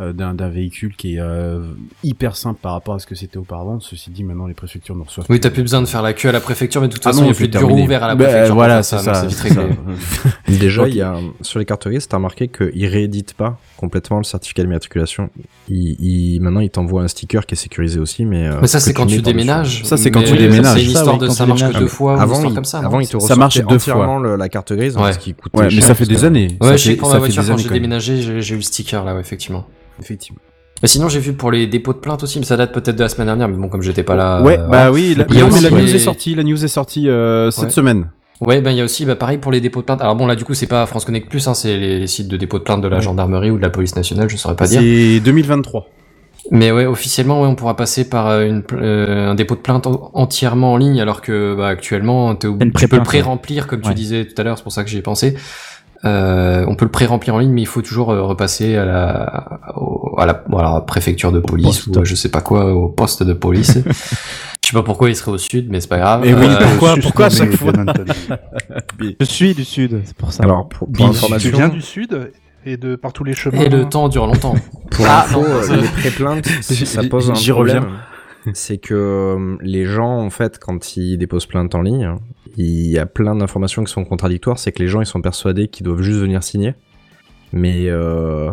Euh, 0.00 0.12
d'un 0.12 0.48
véhicule 0.48 0.96
qui 0.96 1.16
est 1.16 1.20
euh, 1.20 1.60
hyper 2.02 2.36
simple 2.36 2.58
par 2.62 2.72
rapport 2.72 2.94
à 2.94 2.98
ce 2.98 3.06
que 3.06 3.14
c'était 3.14 3.36
auparavant. 3.36 3.78
Ceci 3.80 4.10
dit, 4.10 4.24
maintenant 4.24 4.46
les 4.46 4.54
préfectures 4.54 4.96
ne 4.96 5.02
reçoivent 5.02 5.26
Oui, 5.28 5.38
t'as 5.40 5.50
plus 5.50 5.62
besoin 5.62 5.80
de 5.82 5.86
faire 5.86 6.02
la 6.02 6.12
queue 6.14 6.28
à 6.30 6.32
la 6.32 6.40
préfecture, 6.40 6.80
mais 6.80 6.88
de 6.88 6.92
toute 6.94 7.02
Ah 7.06 7.10
façon, 7.10 7.22
il 7.22 7.26
n'y 7.26 7.30
a 7.32 7.34
plus 7.34 7.48
de 7.48 7.58
bureau 7.58 7.76
ouvert 7.78 8.02
à 8.04 8.08
la 8.08 8.14
Bah, 8.14 8.24
préfecture. 8.24 8.54
voilà, 8.54 8.82
c'est 8.82 8.98
ça. 8.98 9.26
Déjà, 10.48 10.88
il 10.88 10.96
y 10.96 11.02
a, 11.02 11.16
sur 11.42 11.58
les 11.58 11.64
cartes 11.64 11.86
grises, 11.88 12.08
t'as 12.08 12.16
remarqué 12.16 12.48
qu'ils 12.48 12.86
rééditent 12.86 13.34
pas 13.34 13.58
complètement 13.76 14.18
le 14.18 14.24
certificat 14.24 14.62
d'immatriculation. 14.62 15.30
Ils, 15.68 15.96
ils- 16.00 16.40
maintenant, 16.40 16.60
ils 16.60 16.70
t'envoient 16.70 17.02
un 17.02 17.08
sticker 17.08 17.46
qui 17.46 17.54
est 17.54 17.58
sécurisé 17.58 17.98
aussi, 18.00 18.24
mais. 18.24 18.46
euh, 18.48 18.58
Mais 18.60 18.66
ça, 18.68 18.80
c'est 18.80 18.92
quand 18.92 19.06
tu 19.06 19.22
déménages. 19.22 19.84
Ça, 19.84 19.96
c'est 19.96 20.10
quand 20.10 20.22
tu 20.22 20.36
déménages. 20.36 20.74
C'est 20.78 20.84
une 20.84 20.90
Ça, 20.92 20.98
histoire 21.00 21.20
oui, 21.20 21.28
de 21.28 21.32
ça 21.32 21.46
marche 21.46 21.62
que 21.72 21.78
deux 21.78 21.86
fois, 21.86 22.12
ou 22.12 22.16
une 22.16 22.22
Avant, 22.22 22.54
comme 22.54 22.64
ça. 22.64 22.78
avant, 22.78 22.90
non 22.92 23.00
il 23.00 23.08
te 23.08 23.18
Ça 23.18 23.36
marche 23.36 23.54
ressortait 23.56 23.74
deux 23.74 23.78
fois. 23.78 24.36
la 24.36 24.48
carte 24.48 24.72
grise, 24.72 24.96
hein, 24.96 25.12
ce 25.12 25.18
qui 25.18 25.34
coûtait 25.34 25.58
Ouais, 25.58 25.64
mais 25.64 25.70
cher, 25.70 25.84
ça 25.84 25.94
fait 25.94 26.06
des 26.06 26.14
que- 26.16 26.24
années. 26.24 26.56
Ouais, 26.60 26.68
ça 26.68 26.76
je 26.76 26.84
sais 26.90 26.96
quand 26.96 27.10
années 27.12 27.26
j'ai 27.58 27.68
déménagé, 27.70 28.20
j'ai 28.22 28.42
j'ai 28.42 28.54
eu 28.54 28.58
le 28.58 28.62
sticker 28.62 29.04
là, 29.04 29.14
ouais, 29.14 29.20
effectivement. 29.20 29.66
Effectivement. 30.00 30.40
Mais 30.82 30.88
sinon, 30.88 31.08
j'ai 31.10 31.20
vu 31.20 31.34
pour 31.34 31.50
les 31.50 31.66
dépôts 31.66 31.92
de 31.92 31.98
plainte 31.98 32.22
aussi, 32.22 32.38
mais 32.38 32.46
ça 32.46 32.56
date 32.56 32.72
peut-être 32.72 32.96
de 32.96 33.02
la 33.02 33.08
semaine 33.10 33.26
dernière, 33.26 33.48
mais 33.48 33.56
bon, 33.56 33.68
comme 33.68 33.82
j'étais 33.82 34.02
pas 34.02 34.14
là. 34.16 34.40
ouais, 34.42 34.54
euh, 34.54 34.62
bah 34.62 34.66
voilà. 34.68 34.92
oui, 34.92 35.14
la, 35.14 35.24
non, 35.24 35.48
mais 35.52 35.60
la 35.60 35.70
news 35.70 35.76
les- 35.76 35.94
est 35.96 35.98
sortie, 35.98 36.34
la 36.34 36.42
news 36.42 36.64
est 36.64 36.68
sortie 36.68 37.08
euh, 37.08 37.50
cette 37.50 37.64
Ouais. 37.64 37.70
semaine. 37.70 38.06
Ouais, 38.40 38.62
ben 38.62 38.70
il 38.70 38.78
y 38.78 38.80
a 38.80 38.84
aussi, 38.84 39.04
bah, 39.04 39.14
pareil 39.16 39.36
pour 39.36 39.52
les 39.52 39.60
dépôts 39.60 39.80
de 39.80 39.84
plainte. 39.84 40.00
Alors 40.00 40.16
bon, 40.16 40.26
là, 40.26 40.34
du 40.36 40.44
coup, 40.46 40.54
c'est 40.54 40.66
pas 40.66 40.86
France 40.86 41.04
Connect 41.04 41.28
Plus, 41.28 41.46
hein, 41.48 41.52
c'est 41.52 41.76
les, 41.76 41.98
les 41.98 42.06
sites 42.06 42.28
de 42.28 42.38
dépôt 42.38 42.58
de 42.58 42.64
plainte 42.64 42.80
de 42.80 42.88
la 42.88 42.96
Ouais. 42.96 43.02
gendarmerie 43.02 43.50
ou 43.50 43.58
de 43.58 43.62
la 43.62 43.68
police 43.68 43.94
nationale, 43.94 44.30
je 44.30 44.36
saurais 44.38 44.56
pas 44.56 44.66
dire. 44.66 44.80
C'est 44.80 45.20
2023. 45.20 45.86
Mais 46.50 46.72
ouais, 46.72 46.86
officiellement, 46.86 47.42
ouais, 47.42 47.48
on 47.48 47.54
pourra 47.54 47.76
passer 47.76 48.08
par 48.08 48.28
euh, 48.28 48.44
une, 48.46 48.62
euh, 48.72 49.28
un 49.28 49.34
dépôt 49.34 49.56
de 49.56 49.60
plainte 49.60 49.86
en- 49.86 50.10
entièrement 50.14 50.72
en 50.72 50.76
ligne, 50.78 50.98
alors 51.02 51.20
que 51.20 51.54
bah, 51.54 51.68
actuellement, 51.68 52.30
Une 52.32 52.72
tu 52.72 52.88
peux 52.88 52.96
le 52.96 53.02
pré-remplir, 53.02 53.66
comme 53.66 53.82
tu 53.82 53.92
disais 53.92 54.24
tout 54.24 54.40
à 54.40 54.44
l'heure, 54.44 54.56
c'est 54.56 54.62
pour 54.64 54.72
ça 54.72 54.82
que 54.82 54.88
j'y 54.88 54.96
ai 54.96 55.02
pensé. 55.02 55.36
Euh, 56.04 56.64
on 56.66 56.76
peut 56.76 56.86
le 56.86 56.90
pré-remplir 56.90 57.34
en 57.34 57.38
ligne, 57.38 57.50
mais 57.52 57.60
il 57.60 57.66
faut 57.66 57.82
toujours 57.82 58.10
euh, 58.10 58.22
repasser 58.22 58.74
à 58.76 58.84
la, 58.86 59.58
au- 59.76 60.14
à 60.18 60.24
la, 60.24 60.42
voilà, 60.48 60.80
préfecture 60.80 61.30
de 61.30 61.40
police 61.40 61.86
ou 61.86 61.92
euh, 61.98 62.04
je 62.04 62.14
sais 62.14 62.30
pas 62.30 62.40
quoi, 62.40 62.72
au 62.72 62.88
poste 62.88 63.22
de 63.22 63.34
police. 63.34 63.78
je 63.86 63.92
sais 64.68 64.72
pas 64.72 64.82
pourquoi 64.82 65.10
il 65.10 65.16
serait 65.16 65.32
au 65.32 65.38
sud, 65.38 65.68
mais 65.70 65.78
c'est 65.80 65.88
pas 65.88 65.98
grave. 65.98 66.24
Et 66.24 66.32
oui, 66.32 66.46
Euh, 66.46 66.96
pourquoi- 67.02 67.26
à 67.26 67.30
chaque 67.30 67.52
fois. 67.54 67.72
Je 69.20 69.24
suis 69.24 69.54
du 69.54 69.64
sud, 69.64 70.00
c'est 70.04 70.16
pour 70.16 70.32
ça. 70.32 70.44
Alors, 70.44 70.68
pour, 70.68 70.88
pour 70.90 70.96
Tu 70.96 71.02
information, 71.10 71.50
viens 71.56 71.68
du 71.68 71.82
sud 71.82 72.30
et 72.64 72.76
de 72.76 72.96
par 72.96 73.12
tous 73.12 73.24
les 73.24 73.34
chemins. 73.34 73.58
et 73.60 73.68
le 73.68 73.86
temps 73.88 74.08
dure 74.08 74.26
longtemps. 74.26 74.54
pour 74.90 75.06
Ah, 75.08 75.24
info, 75.24 75.42
les 75.74 75.88
pré-plaintes, 75.88 76.46
ça 76.62 77.02
pose 77.04 77.30
un 77.30 77.34
J'y 77.34 77.50
problème. 77.52 77.84
reviens. 77.84 77.96
C'est 78.54 78.78
que 78.78 79.56
les 79.60 79.84
gens, 79.84 80.18
en 80.18 80.30
fait, 80.30 80.58
quand 80.58 80.96
ils 80.96 81.18
déposent 81.18 81.46
plainte 81.46 81.74
en 81.74 81.82
ligne, 81.82 82.14
il 82.60 82.90
y 82.90 82.98
a 82.98 83.06
plein 83.06 83.34
d'informations 83.34 83.84
qui 83.84 83.92
sont 83.92 84.04
contradictoires. 84.04 84.58
C'est 84.58 84.72
que 84.72 84.82
les 84.82 84.88
gens, 84.88 85.00
ils 85.00 85.06
sont 85.06 85.22
persuadés 85.22 85.68
qu'ils 85.68 85.84
doivent 85.84 86.02
juste 86.02 86.18
venir 86.18 86.42
signer. 86.42 86.74
Mais 87.52 87.86
euh, 87.88 88.50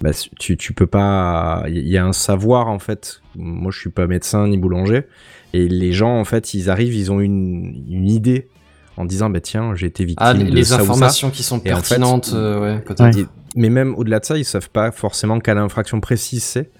bah, 0.00 0.10
tu, 0.38 0.56
tu 0.56 0.72
peux 0.72 0.86
pas. 0.86 1.64
Il 1.68 1.88
y 1.88 1.98
a 1.98 2.04
un 2.04 2.12
savoir, 2.12 2.68
en 2.68 2.78
fait. 2.78 3.20
Moi, 3.36 3.70
je 3.72 3.78
suis 3.78 3.90
pas 3.90 4.06
médecin 4.06 4.48
ni 4.48 4.58
boulanger. 4.58 5.02
Et 5.52 5.68
les 5.68 5.92
gens, 5.92 6.18
en 6.18 6.24
fait, 6.24 6.54
ils 6.54 6.68
arrivent, 6.70 6.94
ils 6.94 7.12
ont 7.12 7.20
une, 7.20 7.84
une 7.88 8.08
idée 8.08 8.48
en 8.96 9.04
disant, 9.04 9.30
bah 9.30 9.40
tiens, 9.40 9.74
j'ai 9.74 9.86
été 9.86 10.04
victime 10.04 10.26
Ah, 10.26 10.32
les, 10.34 10.44
de 10.44 10.50
les 10.54 10.64
ça 10.64 10.76
ou 10.76 10.78
ça. 10.78 10.82
informations 10.84 11.30
qui 11.30 11.42
sont 11.42 11.56
Et 11.64 11.72
en 11.72 11.76
fait, 11.76 11.96
pertinentes, 11.96 12.32
euh, 12.34 12.78
ouais, 12.78 13.24
mais 13.56 13.68
même 13.70 13.94
au-delà 13.96 14.20
de 14.20 14.24
ça, 14.24 14.36
ils 14.38 14.44
savent 14.44 14.70
pas 14.70 14.90
forcément 14.90 15.38
quelle 15.40 15.58
infraction 15.58 16.00
précise 16.00 16.42
c'est. 16.44 16.70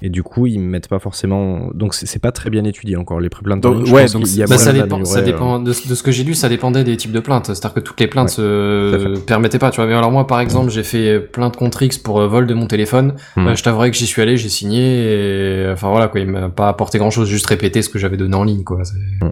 Et 0.00 0.10
du 0.10 0.22
coup, 0.22 0.46
ils 0.46 0.60
mettent 0.60 0.88
pas 0.88 0.98
forcément. 0.98 1.70
Donc, 1.74 1.94
c'est 1.94 2.18
pas 2.20 2.30
très 2.32 2.50
bien 2.50 2.64
étudié 2.64 2.96
encore 2.96 3.20
les 3.20 3.28
Donc. 3.28 3.86
Je 3.86 3.92
ouais, 3.92 4.06
donc 4.06 4.28
y 4.32 4.42
a 4.42 4.46
Bah, 4.46 4.56
ça 4.58 4.72
dépend, 4.72 5.04
ça 5.04 5.18
euh, 5.18 5.24
dépend 5.24 5.58
de, 5.58 5.70
de 5.70 5.72
ce 5.72 6.02
que 6.02 6.12
j'ai 6.12 6.22
lu, 6.24 6.34
ça 6.34 6.48
dépendait 6.48 6.84
des 6.84 6.96
types 6.96 7.12
de 7.12 7.20
plaintes. 7.20 7.46
C'est-à-dire 7.46 7.74
que 7.74 7.80
toutes 7.80 7.98
les 8.00 8.06
plaintes 8.06 8.28
Ouais, 8.28 8.34
se 8.34 9.18
permettaient 9.20 9.58
pas, 9.58 9.70
tu 9.70 9.76
vois. 9.80 9.86
Mais 9.86 9.94
alors 9.94 10.12
moi, 10.12 10.26
par 10.26 10.40
exemple, 10.40 10.70
j'ai 10.70 10.82
fait 10.84 11.18
plainte 11.20 11.56
contre 11.56 11.82
X 11.82 11.98
pour 11.98 12.20
euh, 12.20 12.28
vol 12.28 12.46
de 12.46 12.54
mon 12.54 12.66
téléphone. 12.66 13.14
Hmm. 13.36 13.48
Euh, 13.48 13.54
je 13.56 13.62
t'avouerais 13.62 13.90
que 13.90 13.96
j'y 13.96 14.06
suis 14.06 14.22
allé, 14.22 14.36
j'ai 14.36 14.48
signé, 14.48 15.62
et 15.64 15.70
enfin 15.72 15.88
voilà 15.90 16.08
quoi, 16.08 16.20
il 16.20 16.28
m'a 16.28 16.48
pas 16.48 16.68
apporté 16.68 16.98
grand-chose, 16.98 17.28
juste 17.28 17.46
répéter 17.46 17.82
ce 17.82 17.88
que 17.88 17.98
j'avais 17.98 18.16
donné 18.16 18.34
en 18.36 18.44
ligne, 18.44 18.64
quoi. 18.64 18.82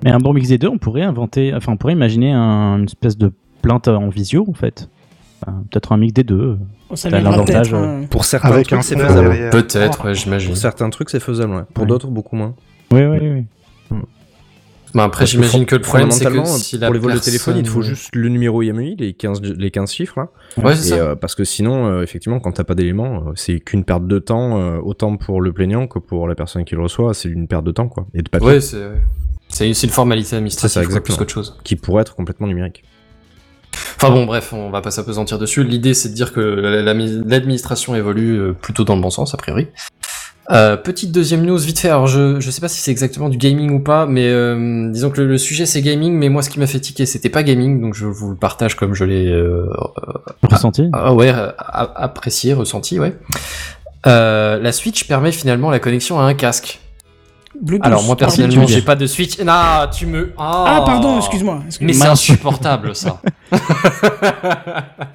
Mais 0.05 0.11
un 0.11 0.19
bon 0.19 0.33
mix 0.33 0.49
des 0.49 0.59
deux, 0.59 0.69
on 0.69 0.79
pourrait 0.79 1.03
inventer, 1.03 1.55
enfin, 1.55 1.73
on 1.73 1.77
pourrait 1.77 1.93
imaginer 1.93 2.33
un- 2.33 2.79
une 2.79 2.85
espèce 2.85 3.17
de 3.17 3.31
plainte 3.63 3.89
en 3.89 4.09
visio, 4.09 4.45
en 4.49 4.55
fait. 4.55 4.89
Enfin, 5.47 5.63
Peut-être 5.71 5.93
un 5.93 5.97
mix 5.97 6.13
des 6.13 6.25
deux. 6.25 6.59
Ça 6.95 7.09
T'as 7.11 7.19
viendra 7.19 7.33
l'avantage, 7.33 7.71
peut-être. 7.71 7.81
euh, 7.83 8.03
hein. 8.03 8.07
Pour 8.11 8.25
certains 8.25 8.49
Avec 8.53 8.67
trucs, 8.67 8.79
un 8.79 8.83
c'est 8.83 8.97
faisable. 8.99 9.51
Peut-être, 9.51 10.05
ouais, 10.07 10.15
j'imagine. 10.15 10.49
Pour 10.51 10.57
certains 10.57 10.91
trucs, 10.91 11.11
c'est 11.11 11.21
faisable. 11.21 11.55
ouais. 11.55 11.63
Pour 11.75 11.83
Ouais. 11.83 11.89
d'autres, 11.89 12.09
beaucoup 12.09 12.37
moins. 12.37 12.55
Oui, 12.93 13.03
oui, 13.05 13.19
oui. 13.23 13.45
Bah, 14.95 15.05
après, 15.05 15.21
Parce 15.23 15.33
j'imagine 15.33 15.67
que 15.67 15.75
le 15.75 15.83
problème, 15.83 16.11
c'est 16.11 16.25
que 16.25 16.31
fondamentalement, 16.31 16.59
si 16.59 16.79
la 16.79 16.87
pour 16.87 16.95
les 16.95 17.01
vols 17.01 17.13
de 17.15 17.19
téléphone, 17.19 17.57
il 17.59 17.65
te 17.65 17.69
faut 17.69 17.83
juste 17.83 18.15
le 18.15 18.29
numéro 18.31 18.63
IMEI, 18.63 18.95
les 18.99 19.13
15, 19.13 19.43
les 19.43 19.71
15 19.71 19.93
chiffres 19.93 20.19
là. 20.21 20.29
Ouais, 20.65 20.75
c'est 20.75 20.87
Et, 20.87 20.91
ça. 20.91 21.05
euh, 21.05 21.15
parce 21.17 21.35
que 21.35 21.45
sinon, 21.45 21.87
euh, 21.87 22.03
effectivement, 22.03 22.41
quand 22.41 22.53
t'as 22.53 22.65
pas 22.65 22.75
d'éléments, 22.75 23.17
euh, 23.29 23.33
c'est 23.35 23.61
qu'une 23.61 23.85
perte 23.85 24.07
de 24.07 24.19
temps, 24.19 24.59
euh, 24.59 24.79
autant 24.83 25.17
pour 25.19 25.43
le 25.43 25.53
plaignant 25.53 25.87
que 25.87 25.99
pour 25.99 26.27
la 26.29 26.35
personne 26.35 26.65
qui 26.65 26.77
le 26.77 26.81
reçoit, 26.83 27.13
c'est 27.13 27.29
une 27.29 27.47
perte 27.47 27.65
de 27.65 27.73
temps 27.73 27.89
quoi, 27.89 28.07
et 28.15 28.23
de 28.23 28.29
papier, 28.31 28.47
Ouais, 28.49 28.61
c'est 28.61 28.79
c'est 29.49 29.75
c'est 29.75 29.87
une 29.87 29.93
formalité 29.93 30.37
administrative, 30.37 30.71
C'est 30.71 30.75
ça, 30.75 30.81
plus 30.81 30.87
exactement. 30.87 31.19
qu'autre 31.19 31.33
chose. 31.35 31.59
qui 31.63 31.77
pourrait 31.77 32.01
être 32.03 32.15
complètement 32.15 32.47
numérique. 32.47 32.83
Enfin 33.97 34.11
bon, 34.11 34.27
bref, 34.27 34.53
on 34.53 34.71
va 34.71 34.81
pas 34.83 34.91
s'apesantir 34.91 35.39
dessus. 35.39 35.65
L'idée, 35.65 35.95
c'est 35.95 36.11
de 36.11 36.15
dire 36.15 36.33
que 36.33 36.41
la- 36.41 36.83
la- 36.83 36.95
l'administration 36.95 37.95
évolue 37.95 38.39
euh, 38.39 38.53
plutôt 38.53 38.85
dans 38.85 38.95
le 38.97 39.01
bon 39.03 39.11
sens, 39.11 39.33
a 39.35 39.37
priori. 39.37 39.69
Euh, 40.53 40.77
petite 40.77 41.11
deuxième 41.11 41.45
news, 41.45 41.59
vite 41.59 41.81
fait. 41.81 41.89
Alors, 41.89 42.07
je, 42.07 42.39
je 42.39 42.51
sais 42.53 42.61
pas 42.61 42.69
si 42.69 42.81
c'est 42.81 42.93
exactement 42.93 43.29
du 43.29 43.37
gaming 43.37 43.71
ou 43.73 43.81
pas, 43.81 44.07
mais 44.07 44.29
euh, 44.29 44.89
disons 44.93 45.11
que 45.11 45.21
le, 45.21 45.27
le 45.27 45.39
sujet 45.39 45.67
c'est 45.67 45.83
gaming, 45.83 46.13
mais 46.15 46.29
moi, 46.29 46.43
ce 46.43 46.51
qui 46.51 46.61
m'a 46.61 46.69
fait 46.69 46.79
tiquer, 46.79 47.05
c'était 47.05 47.31
pas 47.31 47.43
gaming, 47.43 47.81
donc 47.81 47.95
je 47.95 48.07
vous 48.07 48.31
le 48.31 48.37
partage 48.37 48.77
comme 48.77 48.95
je 48.95 49.05
l'ai 49.05 49.27
euh, 49.27 49.67
Ressenti 50.45 50.89
ah 50.93 51.13
ouais, 51.15 51.31
euh, 51.31 51.49
a- 51.59 52.01
apprécié, 52.05 52.53
ressenti, 52.55 53.01
ouais. 53.01 53.17
Euh, 54.07 54.61
la 54.61 54.71
Switch 54.73 55.09
permet 55.09 55.33
finalement 55.33 55.71
la 55.71 55.81
connexion 55.81 56.21
à 56.21 56.25
un 56.25 56.35
casque. 56.35 56.79
Bluetooth. 57.61 57.87
Alors 57.87 58.03
moi 58.05 58.15
pardon. 58.17 58.37
personnellement, 58.37 58.67
tu 58.67 58.73
veux 58.73 58.79
j'ai 58.79 58.85
pas 58.85 58.95
de 58.97 59.07
Switch. 59.07 59.39
Non, 59.41 59.87
tu 59.93 60.07
me. 60.07 60.33
Ah, 60.39 60.83
pardon, 60.87 61.17
excuse-moi. 61.19 61.63
excuse-moi. 61.67 61.87
Mais 61.87 61.93
c'est 61.93 62.07
insupportable 62.07 62.95
ça. 62.95 63.21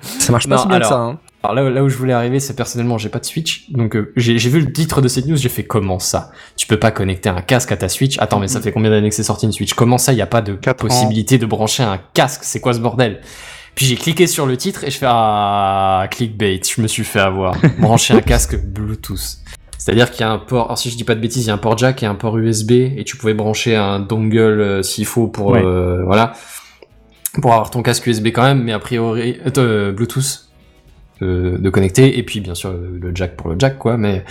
Ça 0.02 0.32
marche 0.32 0.48
pas 0.48 0.56
Non, 0.56 0.62
si 0.62 0.67
bien 0.67 0.78
alors- 0.78 0.89
que 0.89 0.96
ça. 0.96 1.00
Hein. 1.02 1.20
Alors 1.44 1.56
là, 1.56 1.70
là 1.72 1.84
où 1.84 1.89
je 1.89 1.98
voulais 1.98 2.13
arriver, 2.13 2.39
c'est 2.39 2.56
personnellement, 2.56 3.00
j'ai 3.00 3.10
pas 3.10 3.17
de 3.17 3.26
Switch, 3.26 3.72
donc 3.72 3.96
euh, 3.96 4.13
j'ai 4.15 4.38
j'ai 4.38 4.50
vu 4.52 4.60
le 4.62 4.72
titre 4.72 5.02
de 5.02 5.08
cette 5.08 5.26
news, 5.26 5.38
j'ai 5.38 5.50
fait 5.50 5.63
comment 5.63 5.98
ça? 5.98 6.30
Tu 6.56 6.67
peux 6.67 6.78
pas 6.78 6.91
connecter 6.91 7.30
un 7.30 7.41
casque 7.41 7.72
à 7.72 7.78
ta 7.78 7.89
Switch? 7.89 8.20
Attends, 8.20 8.39
mais 8.39 8.48
ça 8.48 8.62
fait 8.62 8.72
combien 8.72 8.91
d'années 8.91 9.10
que 9.10 9.15
c'est 9.15 9.24
sorti 9.24 9.48
une 9.48 9.52
Switch? 9.52 9.74
Comment 9.74 9.98
ça, 9.98 10.13
il 10.13 10.17
y 10.17 10.22
a 10.22 10.28
pas 10.28 10.44
de 10.44 10.54
Quatre 10.54 10.86
ans. 10.86 10.88
possibilité 10.88 11.39
de 11.39 11.48
brancher 11.48 11.82
un 11.82 12.00
casque? 12.13 12.41
C'est 12.44 12.60
quoi 12.60 12.74
ce 12.76 12.80
bordel? 12.80 13.22
Puis 13.74 13.88
j'ai 13.88 13.96
cliqué 13.96 14.28
sur 14.28 14.46
le 14.46 14.56
titre 14.56 14.84
et 14.84 14.91
je 14.91 14.98
fais 15.00 15.08
ah 15.10 16.06
clickbait, 16.12 16.60
je 16.63 16.80
me 16.82 16.88
suis 16.88 17.04
fait 17.06 17.22
avoir. 17.22 17.56
brancher 17.80 18.13
un 18.13 18.22
casque 18.22 18.56
Bluetooth. 18.63 19.38
C'est-à-dire 19.80 20.12
qu'il 20.12 20.22
y 20.22 20.24
a 20.26 20.32
un 20.32 20.38
port, 20.38 20.65
alors 20.65 20.78
si 20.78 20.91
je 20.91 20.96
dis 20.96 21.04
pas 21.04 21.15
de 21.15 21.22
bêtises, 21.22 21.46
il 21.46 21.48
y 21.48 21.52
a 21.52 21.56
un 21.56 21.58
port 21.58 21.76
jack 21.76 22.04
et 22.04 22.06
un 22.06 22.13
port 22.13 22.38
USB 22.38 22.72
et 22.72 23.04
tu 23.04 23.17
pouvais 23.17 23.34
brancher 23.34 23.76
un 23.76 24.00
dongle 24.00 24.38
euh, 24.38 24.84
s'il 24.84 25.08
faut 25.08 25.26
pour 25.28 25.48
Ouais. 25.48 25.63
euh, 25.65 26.04
voilà 26.06 26.34
pour 27.41 27.54
avoir 27.54 27.70
ton 27.70 27.82
casque 27.82 28.08
USB 28.08 28.28
quand 28.28 28.44
même, 28.44 28.63
mais 28.63 28.74
a 28.74 28.80
priori 28.80 29.38
euh, 29.46 29.52
euh, 29.58 29.91
Bluetooth 29.91 30.50
euh, 31.22 31.58
de 31.58 31.70
connecter 31.70 32.17
et 32.17 32.24
puis 32.24 32.39
bien 32.41 32.56
sûr 32.56 32.74
le 32.74 33.12
jack 33.15 33.36
pour 33.38 33.50
le 33.52 33.56
jack 33.58 33.78
quoi. 33.78 33.98
Mais 33.98 34.24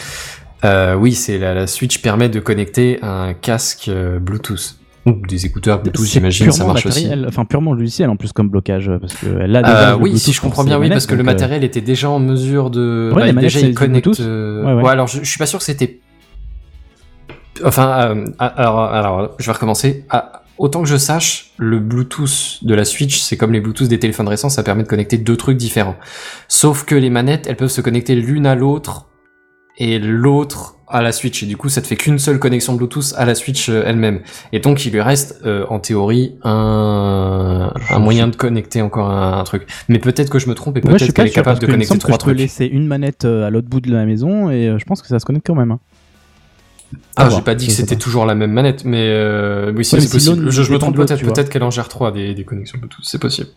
euh, 0.65 0.95
oui, 0.95 1.15
c'est 1.15 1.39
la, 1.39 1.55
la 1.55 1.67
Switch 1.67 2.03
permet 2.03 2.29
de 2.29 2.41
connecter 2.41 2.99
un 3.03 3.33
casque 3.33 3.89
euh, 3.89 4.19
Bluetooth 4.19 4.77
ou 5.07 5.13
des 5.27 5.47
écouteurs 5.47 5.81
Bluetooth, 5.81 6.05
j'imagine, 6.05 6.53
ça 6.53 6.67
marche 6.67 6.85
aussi. 6.85 7.09
enfin 7.27 7.47
purement 7.47 7.73
logiciel 7.73 8.11
en 8.11 8.17
plus 8.17 8.33
comme 8.33 8.51
blocage, 8.51 8.91
parce 9.01 9.15
que 9.15 9.27
Euh, 9.27 9.47
déjà 9.47 9.91
le 9.93 9.97
oui, 9.97 10.19
si 10.19 10.33
je 10.35 10.41
comprends 10.43 10.63
bien, 10.63 10.75
oui, 10.77 10.81
manettes, 10.83 10.97
parce 10.97 11.07
que 11.07 11.13
le 11.15 11.23
donc, 11.23 11.29
euh, 11.29 11.33
matériel 11.33 11.65
était 11.65 11.81
déjà 11.81 12.11
en 12.11 12.19
mesure 12.19 12.69
de. 12.69 13.11
Ouais, 13.15 13.21
bah, 13.21 13.33
manettes, 13.33 13.55
déjà, 13.55 13.61
il 13.61 13.75
connecte. 13.75 14.21
Euh, 14.21 14.63
Ouais, 14.63 14.73
ouais, 14.75 14.83
ouais. 14.83 14.91
alors 14.91 15.07
je, 15.07 15.21
je 15.23 15.29
suis 15.29 15.39
pas 15.39 15.47
sûr 15.47 15.59
que 15.59 15.65
c'était. 15.65 16.01
Enfin, 17.65 17.89
euh, 18.11 18.25
alors, 18.39 18.81
alors, 18.81 19.31
je 19.39 19.47
vais 19.47 19.53
recommencer. 19.53 20.05
Ah, 20.11 20.40
autant 20.61 20.83
que 20.83 20.89
je 20.89 20.97
sache, 20.99 21.53
le 21.57 21.79
Bluetooth 21.81 22.59
de 22.63 22.75
la 22.75 22.85
Switch, 22.85 23.19
c'est 23.19 23.37
comme 23.39 23.53
les 23.53 23.61
Bluetooth 23.61 23.89
des 23.89 23.99
téléphones 23.99 24.29
récents, 24.29 24.51
ça 24.51 24.63
permet 24.63 24.83
de 24.83 24.89
connecter 24.89 25.17
deux 25.19 25.37
trucs 25.37 25.57
différents. 25.57 25.97
Sauf 26.49 26.85
que 26.85 26.95
les 26.95 27.11
manettes, 27.11 27.47
elles 27.49 27.57
peuvent 27.57 27.71
se 27.71 27.81
connecter 27.81 28.15
l'une 28.15 28.47
à 28.47 28.55
l'autre 28.55 29.09
et 29.79 29.99
l'autre 29.99 30.77
à 30.87 31.01
la 31.03 31.13
Switch. 31.13 31.43
Et 31.43 31.47
du 31.47 31.57
coup, 31.57 31.69
ça 31.71 31.81
te 31.81 31.87
fait 31.87 31.97
qu'une 31.97 32.19
seule 32.19 32.39
connexion 32.39 32.75
Bluetooth 32.75 33.15
à 33.17 33.25
la 33.25 33.35
Switch 33.35 33.69
euh, 33.71 33.85
elle-même. 33.87 34.21
Et 34.53 34.59
donc, 34.59 34.85
il 34.85 34.93
lui 34.93 35.01
reste, 35.01 35.41
euh, 35.47 35.65
en 35.71 35.79
théorie, 35.79 36.35
un, 36.43 37.73
un 37.89 37.99
moyen 38.01 38.29
de 38.29 38.37
connecter 38.37 38.83
encore 38.83 39.09
un, 39.09 39.39
un 39.39 39.45
truc. 39.45 39.67
Mais 39.89 39.99
peut-être 39.99 40.29
que 40.29 40.39
je 40.39 40.49
me 40.49 40.55
trompe 40.55 40.77
et 40.77 40.81
peut-être 40.81 41.13
qu'elle 41.15 41.29
est 41.29 41.31
capable 41.31 41.61
de 41.61 41.67
connecter 41.67 41.97
trois 41.99 42.11
je 42.13 42.17
peux 42.19 42.25
trucs. 42.33 42.39
laisser 42.39 42.67
une 42.67 42.87
manette 42.87 43.25
euh, 43.25 43.47
à 43.47 43.51
l'autre 43.51 43.69
bout 43.69 43.81
de 43.81 43.91
la 43.91 44.05
maison 44.05 44.51
et 44.51 44.75
je 44.79 44.85
pense 44.85 45.01
que 45.01 45.09
ça 45.09 45.19
se 45.21 45.25
connecte 45.25 45.47
quand 45.47 45.55
même. 45.55 45.71
hein. 45.71 45.81
Ah, 47.17 47.29
j'ai 47.31 47.43
pas 47.43 47.55
dit 47.55 47.67
que 47.67 47.73
c'était 47.73 47.97
toujours 47.97 48.27
la 48.27 48.35
même 48.35 48.53
manette, 48.53 48.85
mais 48.85 49.09
euh, 49.11 49.73
oui, 49.77 49.85
si, 49.85 49.95
Ouais, 49.95 50.01
mais 50.01 50.07
c'est 50.07 50.19
si 50.21 50.29
possible. 50.31 50.51
Je, 50.51 50.63
je 50.63 50.73
me 50.73 50.79
trompe 50.79 50.97
peut-être, 50.97 51.21
peut-être 51.33 51.49
qu'elle 51.51 51.63
en 51.63 51.71
gère 51.71 51.89
trois 51.89 52.11
des, 52.13 52.35
des 52.35 52.45
connexions 52.45 52.79
Bluetooth, 52.79 53.05
c'est 53.05 53.19
possible. 53.21 53.49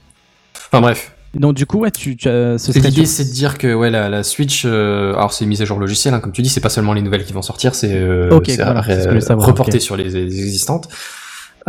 Enfin 0.71 0.81
bref, 0.81 1.13
Donc 1.33 1.53
du 1.55 1.65
coup, 1.65 1.79
ouais, 1.79 1.91
tu, 1.91 2.15
tu 2.15 2.27
as- 2.29 2.57
ce 2.57 2.71
serait 2.73 2.89
l'idée 2.89 3.05
c'est 3.07 3.25
de 3.25 3.31
dire 3.31 3.57
que 3.57 3.73
ouais 3.73 3.89
la, 3.89 4.09
la 4.09 4.23
Switch, 4.23 4.63
euh, 4.65 5.13
alors 5.13 5.33
c'est 5.33 5.43
une 5.45 5.49
mise 5.49 5.61
à 5.61 5.65
jour 5.65 5.79
logicielle, 5.79 6.13
hein, 6.13 6.19
comme 6.19 6.31
tu 6.31 6.41
dis, 6.41 6.49
c'est 6.49 6.61
pas 6.61 6.69
seulement 6.69 6.93
les 6.93 7.01
nouvelles 7.01 7.25
qui 7.25 7.33
vont 7.33 7.41
sortir, 7.41 7.73
c'est 7.75 7.91
euh, 7.93 8.29
voilà, 8.65 8.81
reporté 9.47 9.79
sur 9.79 9.95
les, 9.97 10.03
les 10.05 10.39
existantes. 10.41 10.89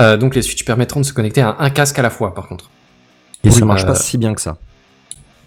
Euh, 0.01 0.17
donc 0.17 0.35
les 0.35 0.43
Switch 0.43 0.65
permettront 0.65 1.01
de 1.01 1.07
se 1.07 1.13
connecter 1.13 1.41
à 1.41 1.57
un 1.59 1.71
casque 1.71 1.99
à 1.99 2.03
la 2.03 2.11
fois, 2.11 2.35
par 2.35 2.49
contre. 2.49 2.71
Et 3.45 3.49
Oui, 3.49 3.55
ça 3.55 3.65
marche 3.65 3.85
euh, 3.85 3.87
pas 3.87 3.95
si 3.95 4.19
bien 4.19 4.35
que 4.35 4.41
ça. 4.41 4.57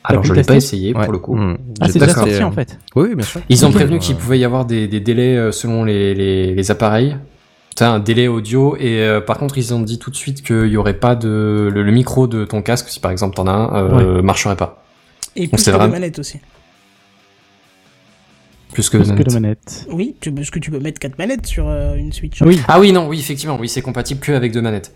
Alors 0.10 0.24
je 0.24 0.34
l'ai 0.34 0.44
pas 0.44 0.56
essayé 0.56 0.94
Ouais. 0.96 1.04
pour 1.04 1.14
le 1.14 1.20
coup. 1.20 1.36
Mmh. 1.36 1.58
Ah, 1.82 1.88
c'est 1.90 2.00
déjà 2.00 2.14
sorti 2.14 2.34
euh, 2.34 2.44
en 2.46 2.52
fait. 2.52 2.78
Oui, 2.96 3.08
oui, 3.10 3.16
bien 3.16 3.26
sûr. 3.26 3.42
Ils 3.50 3.66
ont 3.66 3.72
prévenu 3.72 4.00
qu'il 4.00 4.16
pouvait 4.16 4.40
y 4.40 4.46
avoir 4.46 4.66
des, 4.66 4.88
des 4.88 5.00
délais 5.00 5.36
euh, 5.38 5.52
selon 5.52 5.84
les, 5.84 6.14
les, 6.16 6.56
les 6.56 6.72
appareils. 6.72 7.16
t'as 7.76 7.90
un 7.92 8.00
délai 8.00 8.28
audio 8.28 8.76
et 8.78 9.02
euh, 9.02 9.22
par 9.22 9.38
contre 9.38 9.58
ils 9.58 9.74
ont 9.74 9.82
dit 9.82 10.00
tout 10.00 10.10
de 10.10 10.16
suite 10.16 10.42
qu'il 10.44 10.68
y 10.68 10.78
aurait 10.78 10.98
pas 11.00 11.16
de 11.16 11.70
le, 11.74 11.84
le 11.84 11.92
micro 11.92 12.26
de 12.28 12.44
ton 12.46 12.62
casque 12.64 12.90
si 12.90 13.00
par 13.00 13.12
exemple 13.12 13.36
t'en 13.36 13.46
as 13.48 13.52
un 13.52 14.00
euh, 14.00 14.22
marcherait 14.24 14.56
pas 14.56 14.84
Et 15.36 15.48
plus 15.48 15.64
que 15.64 15.70
de 15.72 15.76
vraiment- 15.76 15.94
manettes 15.94 16.18
aussi. 16.20 16.40
plus 18.74 18.90
que, 18.90 18.98
Plus 18.98 19.06
que 19.08 19.12
manette. 19.14 19.28
de 19.28 19.34
manette. 19.34 19.88
Oui, 19.92 20.16
tu, 20.20 20.32
parce 20.32 20.50
que 20.52 20.60
tu 20.60 20.72
peux 20.72 20.80
mettre 20.80 21.00
4 21.00 21.18
manettes 21.18 21.46
sur 21.48 21.68
euh, 21.68 21.96
une 21.96 22.12
Switch. 22.14 22.42
Oui. 22.42 22.60
Ah 22.68 22.80
oui 22.80 22.92
non 22.92 23.08
oui 23.08 23.20
effectivement 23.20 23.58
oui 23.60 23.70
c'est 23.70 23.82
compatible 23.82 24.20
que 24.22 24.32
avec 24.32 24.52
deux 24.52 24.62
manettes. 24.62 24.94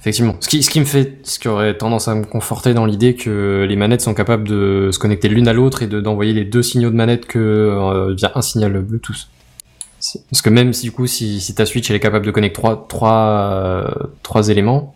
Effectivement. 0.00 0.34
Ce 0.40 0.48
qui, 0.48 0.62
ce 0.62 0.70
qui 0.70 0.80
me 0.80 0.86
fait, 0.86 1.18
ce 1.24 1.38
qui 1.38 1.46
aurait 1.48 1.76
tendance 1.76 2.08
à 2.08 2.14
me 2.14 2.24
conforter 2.24 2.72
dans 2.72 2.86
l'idée 2.86 3.14
que 3.14 3.66
les 3.68 3.76
manettes 3.76 4.00
sont 4.00 4.14
capables 4.14 4.48
de 4.48 4.88
se 4.90 4.98
connecter 4.98 5.28
l'une 5.28 5.46
à 5.46 5.52
l'autre 5.52 5.82
et 5.82 5.86
de 5.86 6.00
d'envoyer 6.00 6.32
les 6.32 6.46
deux 6.46 6.62
signaux 6.62 6.88
de 6.88 6.96
manette 6.96 7.26
que 7.26 7.38
euh, 7.38 8.14
via 8.14 8.32
un 8.34 8.40
signal 8.40 8.72
Bluetooth. 8.80 9.28
Parce 10.30 10.40
que 10.40 10.48
même 10.48 10.72
si 10.72 10.86
du 10.86 10.92
coup, 10.92 11.06
si, 11.06 11.42
si 11.42 11.54
ta 11.54 11.66
Switch 11.66 11.90
elle 11.90 11.96
est 11.96 12.00
capable 12.00 12.24
de 12.24 12.30
connecter 12.30 12.54
trois, 12.54 12.86
trois, 12.88 13.52
euh, 13.52 13.90
trois 14.22 14.48
éléments, 14.48 14.94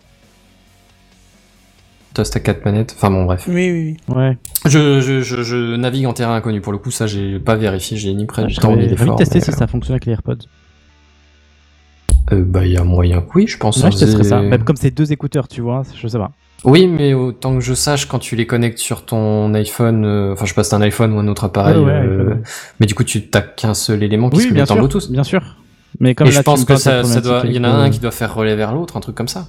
toi 2.15 2.23
t'as 2.23 2.39
quatre 2.39 2.65
manettes. 2.65 2.95
Enfin 2.97 3.11
bon, 3.11 3.25
bref. 3.25 3.43
Oui, 3.47 3.71
oui, 3.71 3.97
oui. 4.09 4.15
Ouais. 4.15 4.37
Je, 4.65 5.01
je, 5.01 5.21
je, 5.21 5.43
je 5.43 5.75
navigue 5.75 6.07
en 6.07 6.13
terrain 6.13 6.35
inconnu. 6.35 6.61
Pour 6.61 6.71
le 6.71 6.79
coup, 6.79 6.89
ça 6.89 7.05
j'ai 7.05 7.37
pas 7.37 7.53
vérifié. 7.53 7.95
J'ai 7.95 8.11
ni 8.15 8.25
près 8.25 8.49
J'aurais 8.49 8.69
envie 8.69 8.87
de 8.87 9.15
tester 9.17 9.37
mais, 9.37 9.45
si 9.45 9.51
ça 9.51 9.67
fonctionne 9.67 9.93
avec 9.93 10.05
les 10.05 10.13
AirPods. 10.13 10.47
Euh, 12.31 12.43
bah 12.45 12.65
il 12.65 12.71
y 12.73 12.77
a 12.77 12.83
moyen 12.83 13.21
que 13.21 13.29
oui, 13.35 13.47
je 13.47 13.57
pense. 13.57 13.83
Ouais, 13.83 13.91
je 13.91 13.97
testerais 13.97 14.19
faisait- 14.19 14.29
ça. 14.29 14.41
Même 14.41 14.63
comme 14.63 14.75
c'est 14.77 14.91
deux 14.91 15.11
écouteurs, 15.11 15.47
tu 15.47 15.61
vois, 15.61 15.83
je 15.95 16.07
sais 16.07 16.17
pas. 16.17 16.31
Oui, 16.63 16.87
mais 16.87 17.13
autant 17.13 17.53
que 17.53 17.61
je 17.61 17.73
sache, 17.75 18.07
quand 18.07 18.17
tu 18.17 18.35
les 18.35 18.47
connectes 18.47 18.79
sur 18.79 19.05
ton 19.05 19.53
iPhone, 19.53 20.03
euh, 20.05 20.33
enfin 20.33 20.45
je 20.45 20.49
sais 20.49 20.55
pas 20.55 20.63
si 20.63 20.71
c'est 20.71 20.75
un 20.75 20.81
iPhone 20.81 21.13
ou 21.13 21.19
un 21.19 21.27
autre 21.27 21.43
appareil, 21.43 21.77
Ouais, 21.77 21.83
ouais, 21.85 21.91
euh, 21.93 22.35
mais 22.79 22.87
du 22.87 22.95
coup 22.95 23.03
tu 23.03 23.27
t'as 23.27 23.41
qu'un 23.41 23.73
seul 23.75 24.01
élément 24.01 24.29
qui 24.29 24.37
se 24.37 24.43
Oui, 24.43 24.49
connecte 24.49 24.71
en. 24.71 24.75
Bluetooth. 24.77 25.11
Bien 25.11 25.23
sûr. 25.23 25.41
Mais 25.99 26.15
comme 26.15 26.27
Et 26.27 26.31
là, 26.31 26.37
je 26.37 26.41
pense 26.41 26.65
que 26.65 26.75
ça, 26.75 27.03
ça 27.03 27.21
doit, 27.21 27.43
il 27.45 27.53
y 27.53 27.59
en 27.59 27.63
a 27.63 27.69
un 27.69 27.89
qui 27.89 27.99
doit 27.99 28.11
faire 28.11 28.33
relais 28.33 28.55
vers 28.55 28.73
l'autre, 28.73 28.97
un 28.97 28.99
truc 28.99 29.15
comme 29.15 29.27
ça. 29.27 29.45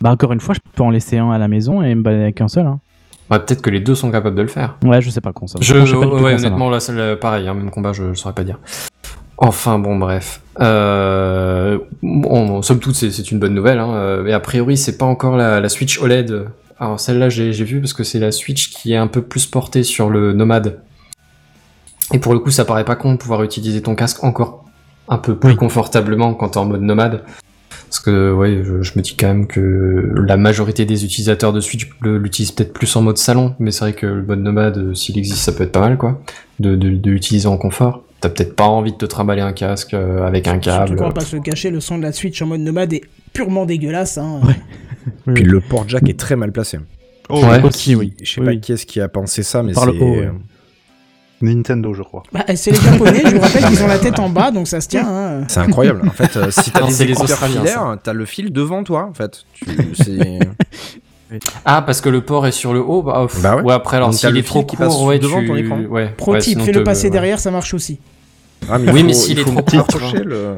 Bah 0.00 0.10
encore 0.10 0.32
une 0.32 0.40
fois, 0.40 0.54
je 0.54 0.60
peux 0.74 0.82
en 0.82 0.90
laisser 0.90 1.18
un 1.18 1.30
à 1.30 1.38
la 1.38 1.46
maison 1.48 1.80
et 1.82 1.94
me 1.94 2.02
balader 2.02 2.24
avec 2.24 2.40
un 2.40 2.48
seul. 2.48 2.66
Hein. 2.66 2.80
Ouais, 3.30 3.38
peut-être 3.38 3.62
que 3.62 3.70
les 3.70 3.80
deux 3.80 3.94
sont 3.94 4.10
capables 4.10 4.36
de 4.36 4.42
le 4.42 4.48
faire. 4.48 4.76
Ouais, 4.84 5.00
je 5.00 5.08
sais 5.08 5.20
pas 5.22 5.32
comment 5.32 5.46
ça. 5.46 5.58
Je, 5.62 5.72
Franchement, 5.74 6.02
sais 6.02 6.06
pas 6.08 6.14
ouais, 6.22 6.38
ça 6.38 6.46
honnêtement, 6.46 6.68
là, 6.68 6.80
c'est 6.80 6.92
le- 6.92 7.16
pareil, 7.16 7.46
hein, 7.48 7.54
même 7.54 7.70
combat, 7.70 7.92
je, 7.92 8.12
je 8.12 8.18
saurais 8.18 8.34
pas 8.34 8.42
dire. 8.44 8.58
Enfin, 9.44 9.80
bon, 9.80 9.96
bref. 9.96 10.40
Euh, 10.60 11.78
bon, 12.00 12.62
somme 12.62 12.78
toute, 12.78 12.94
c'est, 12.94 13.30
une 13.32 13.40
bonne 13.40 13.54
nouvelle, 13.54 13.80
hein, 13.80 13.92
euh, 13.92 14.22
mais 14.22 14.32
a 14.32 14.38
priori, 14.38 14.76
c'est 14.76 14.96
pas 14.96 15.04
encore 15.04 15.36
la, 15.36 15.58
la 15.58 15.68
Switch 15.68 16.00
OLED. 16.00 16.46
Alors, 16.78 17.00
celle-là, 17.00 17.28
j'ai, 17.28 17.50
vu 17.50 17.80
parce 17.80 17.92
que 17.92 18.04
c'est 18.04 18.20
la 18.20 18.30
Switch 18.30 18.70
qui 18.70 18.92
est 18.92 18.96
un 18.96 19.08
peu 19.08 19.20
plus 19.20 19.46
portée 19.46 19.82
sur 19.82 20.10
le 20.10 20.32
nomade. 20.32 20.78
Et 22.12 22.20
pour 22.20 22.34
le 22.34 22.38
coup, 22.38 22.52
ça 22.52 22.64
paraît 22.64 22.84
pas 22.84 22.94
con 22.94 23.14
de 23.14 23.18
pouvoir 23.18 23.42
utiliser 23.42 23.82
ton 23.82 23.96
casque 23.96 24.22
encore 24.22 24.64
un 25.08 25.18
peu 25.18 25.36
plus 25.36 25.50
Oui. 25.50 25.56
confortablement 25.56 26.34
quand 26.34 26.50
t'es 26.50 26.58
en 26.58 26.66
mode 26.66 26.82
nomade. 26.82 27.24
Parce 27.88 27.98
que, 27.98 28.32
ouais, 28.32 28.62
je, 28.62 28.80
je 28.80 28.92
me 28.96 29.02
dis 29.02 29.16
quand 29.16 29.26
même 29.26 29.48
que 29.48 30.12
la 30.24 30.36
majorité 30.36 30.84
des 30.84 31.04
utilisateurs 31.04 31.52
de 31.52 31.60
Switch 31.60 31.90
l'utilisent 32.02 32.52
peut-être 32.52 32.72
plus 32.72 32.94
en 32.94 33.02
mode 33.02 33.18
salon, 33.18 33.56
mais 33.58 33.72
c'est 33.72 33.80
vrai 33.80 33.92
que 33.92 34.06
le 34.06 34.22
mode 34.22 34.40
nomade, 34.40 34.78
euh, 34.78 34.94
s'il 34.94 35.18
existe, 35.18 35.38
ça 35.38 35.50
peut 35.50 35.64
être 35.64 35.72
pas 35.72 35.80
mal, 35.80 35.98
quoi, 35.98 36.22
de, 36.60 36.76
de, 36.76 36.90
de 36.90 37.10
l'utiliser 37.10 37.48
en 37.48 37.56
confort. 37.56 38.04
T'as 38.22 38.28
peut-être 38.30 38.56
pas 38.56 38.64
envie 38.68 38.92
de 38.92 38.96
te 38.96 39.04
trimballer 39.04 39.42
un 39.42 39.52
casque 39.52 39.92
euh, 39.94 40.24
avec 40.26 40.46
un 40.46 40.52
Surtout 40.52 40.68
câble. 40.70 40.96
qu'on 40.96 41.04
va 41.08 41.12
pas 41.12 41.20
se 41.22 41.36
le 41.36 41.42
cacher, 41.42 41.70
le 41.70 41.80
son 41.80 41.98
de 41.98 42.02
la 42.04 42.12
Switch 42.12 42.40
en 42.40 42.46
mode 42.46 42.60
nomade 42.60 42.92
est 42.94 43.02
purement 43.34 43.66
dégueulasse. 43.66 44.16
Hein. 44.18 44.40
Oui. 45.26 45.34
Puis 45.34 45.42
le 45.42 45.60
port 45.60 45.84
jack 45.88 46.08
est 46.08 46.16
très 46.18 46.36
mal 46.36 46.52
placé. 46.52 46.78
Oh, 47.28 47.40
Ouais. 47.44 47.60
Aussi, 47.64 47.96
oui. 47.96 48.14
Je 48.22 48.34
sais 48.34 48.40
Oui, 48.40 48.46
pas 48.46 48.52
oui. 48.52 48.60
qui 48.60 48.72
est-ce 48.72 48.86
qui 48.86 49.00
a 49.00 49.08
pensé 49.08 49.42
ça, 49.42 49.64
mais 49.64 49.74
c'est. 49.74 49.80
ouais. 49.88 50.30
Nintendo, 51.42 51.92
je 51.92 52.02
crois. 52.02 52.22
Bah, 52.32 52.44
c'est 52.54 52.70
les 52.70 52.76
Japonais, 52.80 53.22
je 53.26 53.34
vous 53.34 53.40
rappelle 53.40 53.64
qu'ils 53.64 53.82
ont 53.82 53.88
la 53.88 53.98
tête 53.98 54.20
en 54.20 54.28
bas, 54.28 54.52
donc 54.52 54.68
ça 54.68 54.80
se 54.80 54.86
tient. 54.86 55.04
Hein. 55.08 55.44
C'est 55.48 55.58
incroyable. 55.58 56.02
En 56.06 56.12
fait, 56.12 56.36
euh, 56.36 56.52
si 56.52 56.70
t'as 56.70 56.86
des 56.86 57.04
les 57.06 57.14
filaires, 57.16 57.96
t'as 58.00 58.12
le 58.12 58.24
fil 58.26 58.52
devant 58.52 58.84
toi, 58.84 59.08
en 59.10 59.12
fait. 59.12 59.42
Tu- 59.54 59.66
Ah, 61.64 61.82
parce 61.82 62.00
que 62.00 62.08
le 62.08 62.20
port 62.22 62.46
est 62.46 62.52
sur 62.52 62.72
le 62.74 62.80
haut, 62.80 63.02
bah, 63.02 63.26
pff, 63.28 63.42
Bah 63.42 63.56
ouais. 63.62 63.72
après, 63.72 63.96
alors 63.98 64.12
s'il 64.14 64.36
est 64.36 64.42
trop 64.42 64.64
qui 64.64 64.76
court, 64.76 65.02
ouais, 65.04 65.18
devant 65.18 65.40
tu... 65.40 65.46
ton 65.48 65.56
écran. 65.56 65.78
Ouais, 65.90 66.12
Pro 66.16 66.32
ouais, 66.32 66.38
tip, 66.40 66.60
fais-le 66.60 66.80
te- 66.80 66.84
passer 66.84 67.04
ouais. 67.04 67.10
derrière, 67.10 67.38
ça 67.40 67.50
marche 67.50 67.74
aussi. 67.74 67.98
Ah, 68.68 68.76
Oui, 68.78 68.84
il 69.00 69.06
mais 69.06 69.12
faut- 69.12 69.18
s'il 69.18 69.32
il 69.32 69.40
est 69.40 69.42
faut 69.44 69.60
trop 69.60 69.82
court, 69.82 70.12
le. 70.24 70.54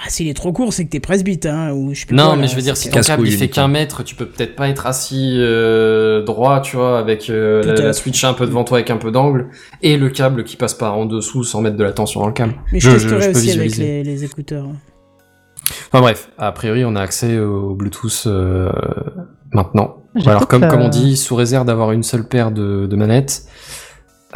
Ah, 0.00 0.08
S'il 0.10 0.28
est 0.28 0.34
trop 0.34 0.52
court, 0.52 0.72
c'est 0.72 0.84
que 0.84 0.90
t'es 0.90 1.00
presbyte, 1.00 1.44
hein, 1.46 1.72
ou 1.72 1.92
je 1.92 2.02
sais 2.02 2.06
Non, 2.12 2.26
quoi, 2.26 2.36
mais 2.36 2.42
là, 2.42 2.48
je 2.48 2.54
veux 2.54 2.62
dire, 2.62 2.76
si 2.76 2.88
ton 2.88 3.00
câble 3.00 3.26
il 3.26 3.32
fait 3.32 3.48
qu'un 3.48 3.66
mètre, 3.66 4.04
tu 4.04 4.14
peux 4.14 4.26
peut-être 4.26 4.54
pas 4.54 4.68
être 4.68 4.86
assis 4.86 5.34
euh, 5.38 6.22
droit, 6.22 6.60
tu 6.60 6.76
vois, 6.76 7.00
avec 7.00 7.28
euh, 7.30 7.64
la, 7.76 7.92
switch 7.92 8.22
un 8.22 8.32
peu 8.32 8.46
devant 8.46 8.62
toi 8.62 8.76
avec 8.78 8.90
un 8.90 8.96
peu 8.96 9.10
d'angle, 9.10 9.48
et 9.82 9.96
le 9.96 10.08
câble 10.08 10.44
qui 10.44 10.54
passe 10.56 10.74
pas 10.74 10.92
en 10.92 11.04
dessous 11.04 11.42
sans 11.42 11.62
mettre 11.62 11.76
de 11.76 11.82
la 11.82 11.90
tension 11.90 12.20
dans 12.20 12.28
le 12.28 12.32
câble. 12.32 12.54
Mais 12.72 12.78
je, 12.78 12.90
Je- 12.90 12.94
testerai 12.94 13.22
je 13.22 13.30
aussi 13.30 13.50
avec 13.50 13.62
visualiser. 13.72 13.82
les, 13.82 14.04
les 14.04 14.24
écouteurs. 14.24 14.66
Enfin 15.88 16.00
bref, 16.00 16.30
a 16.38 16.52
priori 16.52 16.84
on 16.84 16.96
a 16.96 17.00
accès 17.00 17.38
au 17.38 17.74
Bluetooth 17.74 18.24
euh, 18.26 18.70
maintenant. 19.52 19.96
Alors 20.26 20.48
comme, 20.48 20.66
comme 20.66 20.80
on 20.80 20.88
dit, 20.88 21.16
sous 21.16 21.34
réserve 21.34 21.66
d'avoir 21.66 21.92
une 21.92 22.02
seule 22.02 22.26
paire 22.26 22.50
de, 22.50 22.86
de 22.86 22.96
manettes, 22.96 23.44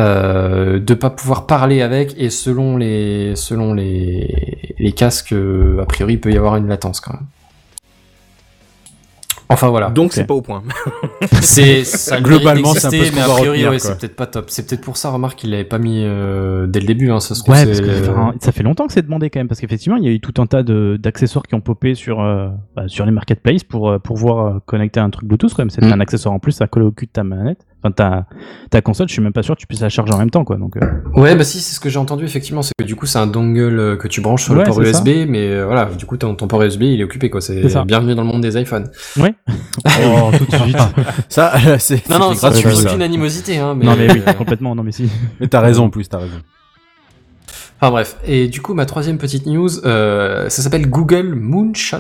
euh, 0.01 0.79
de 0.79 0.95
pas 0.95 1.11
pouvoir 1.11 1.47
parler 1.47 1.83
avec 1.83 2.15
et 2.19 2.31
selon 2.31 2.77
les 2.77 3.35
selon 3.37 3.75
les, 3.75 4.75
les 4.79 4.93
casques, 4.93 5.33
euh, 5.33 5.83
a 5.83 5.87
priori 5.87 6.15
il 6.15 6.21
peut 6.21 6.33
y 6.33 6.37
avoir 6.37 6.57
une 6.57 6.69
latence 6.69 7.01
quand 7.01 7.13
même. 7.13 7.27
Enfin 9.53 9.69
voilà. 9.69 9.91
Donc 9.91 10.13
c'est 10.13 10.25
pas 10.27 10.35
au 10.35 10.43
point. 10.43 10.63
C'est 11.41 11.85
ça 11.85 12.21
Globalement, 12.21 12.75
c'est 12.75 12.87
un 12.87 12.91
peu 12.91 13.05
ce 13.05 13.15
mais 13.15 13.21
a 13.21 13.29
priori 13.29 13.67
ouais, 13.69 13.79
c'est 13.79 13.99
peut-être 13.99 14.17
pas 14.17 14.27
top. 14.27 14.47
C'est 14.49 14.67
peut-être 14.69 14.81
pour 14.83 14.97
ça, 14.97 15.11
remarque 15.11 15.39
qu'il 15.39 15.51
l'avait 15.51 15.65
pas 15.65 15.79
mis 15.79 16.03
euh, 16.05 16.67
dès 16.67 16.81
le 16.81 16.87
début. 16.87 17.11
Hein, 17.11 17.21
ça 17.21 17.35
se 17.35 17.43
trouve, 17.43 17.55
Ouais, 17.55 17.65
parce 17.65 17.81
que 17.81 17.87
ça 18.41 18.53
fait 18.53 18.63
longtemps 18.63 18.87
que 18.87 18.93
c'est 18.93 19.03
demandé 19.03 19.31
quand 19.31 19.41
même, 19.41 19.49
parce 19.49 19.61
qu'effectivement, 19.61 19.97
il 19.97 20.05
y 20.05 20.09
a 20.09 20.11
eu 20.13 20.21
tout 20.21 20.41
un 20.41 20.47
tas 20.47 20.63
de- 20.63 20.99
d'accessoires 21.01 21.45
qui 21.47 21.55
ont 21.55 21.61
popé 21.61 21.95
sur, 21.95 22.21
euh, 22.21 22.49
bah, 22.77 22.85
sur 22.89 23.05
les 23.07 23.13
marketplaces 23.13 23.65
pour, 23.65 23.89
euh, 23.91 23.99
pour 23.99 24.17
pouvoir 24.17 24.47
euh, 24.47 24.59
connecter 24.67 25.01
un 25.01 25.11
truc 25.11 25.27
Bluetooth. 25.29 25.53
Quand 25.55 25.63
même, 25.63 25.71
c'est 25.71 25.83
Mm. 25.85 25.93
un 25.93 26.01
accessoire 26.01 26.35
en 26.35 26.39
plus 26.39 26.61
à 26.61 26.67
coller 26.67 26.87
au 26.87 26.93
cul 26.93 27.07
de 27.07 27.11
ta 27.13 27.25
manette. 27.25 27.65
Enfin, 27.85 27.91
ta, 27.93 28.27
ta 28.71 28.81
console, 28.81 29.09
je 29.09 29.15
suis 29.15 29.23
même 29.23 29.33
pas 29.33 29.43
sûr 29.43 29.57
que 29.57 29.61
tu 29.61 29.67
puisses 29.67 29.81
la 29.81 29.89
charger 29.89 30.13
en 30.13 30.19
même 30.19 30.31
temps, 30.31 30.45
quoi. 30.45 30.57
Donc, 30.57 30.77
euh, 30.77 30.81
Ouais, 31.15 31.35
bah 31.35 31.43
si, 31.43 31.59
c'est 31.61 31.75
ce 31.75 31.81
que 31.81 31.89
j'ai 31.89 31.99
entendu 31.99 32.25
effectivement, 32.25 32.63
c'est 32.63 32.73
que 32.79 32.85
du 32.85 32.95
coup 32.95 33.07
c'est 33.07 33.19
un 33.19 33.27
dongle 33.27 33.79
euh, 33.79 33.97
que 33.97 34.07
tu 34.07 34.21
branches 34.21 34.45
sur 34.45 34.53
Ouais, 34.53 34.61
le 34.61 34.65
port 34.67 34.77
ça. 34.77 34.83
USB, 34.83 35.27
mais 35.29 35.49
euh, 35.49 35.67
voilà, 35.67 35.87
du 35.87 36.07
coup 36.07 36.17
ton, 36.17 36.35
ton 36.37 36.47
port 36.47 36.63
USB 36.63 36.83
il 36.83 37.01
est 37.01 37.05
occupé 37.05 37.29
quoi. 37.29 37.41
C'est 37.41 37.61
bienvenue 37.87 38.15
dans 38.15 38.23
le 38.23 38.29
monde 38.29 38.41
des 38.43 38.57
iPhones. 38.61 38.89
ouais. 39.19 39.35
oh, 39.87 40.31
tout 40.37 40.45
de 40.45 40.63
suite. 40.63 40.77
Ça, 41.29 41.53
c'est 41.79 42.09
Non, 42.09 42.19
non, 42.19 42.35
c'est 42.35 42.53
ça, 42.53 42.89
aucune 42.89 43.03
animosité, 43.03 43.59
hein. 43.59 43.75
Mais, 43.77 43.85
non, 43.85 43.97
mais 43.97 44.13
oui, 44.13 44.23
complètement. 44.39 44.75
Non, 44.75 44.83
mais 44.83 44.93
si. 44.93 45.11
Mais 45.41 45.49
t'as 45.49 45.61
raison 45.61 45.85
en 45.87 45.91
plus, 45.91 46.09
t'as 46.09 46.19
raison. 46.19 46.41
Enfin 47.81 47.91
bref, 47.91 48.17
et 48.25 48.47
du 48.47 48.61
coup 48.63 48.75
ma 48.75 48.87
troisième 48.87 49.19
petite 49.19 49.47
news, 49.47 49.85
euh, 49.85 50.49
ça 50.49 50.63
s'appelle 50.63 50.89
Google 50.89 51.35
Moonshot. 51.35 51.99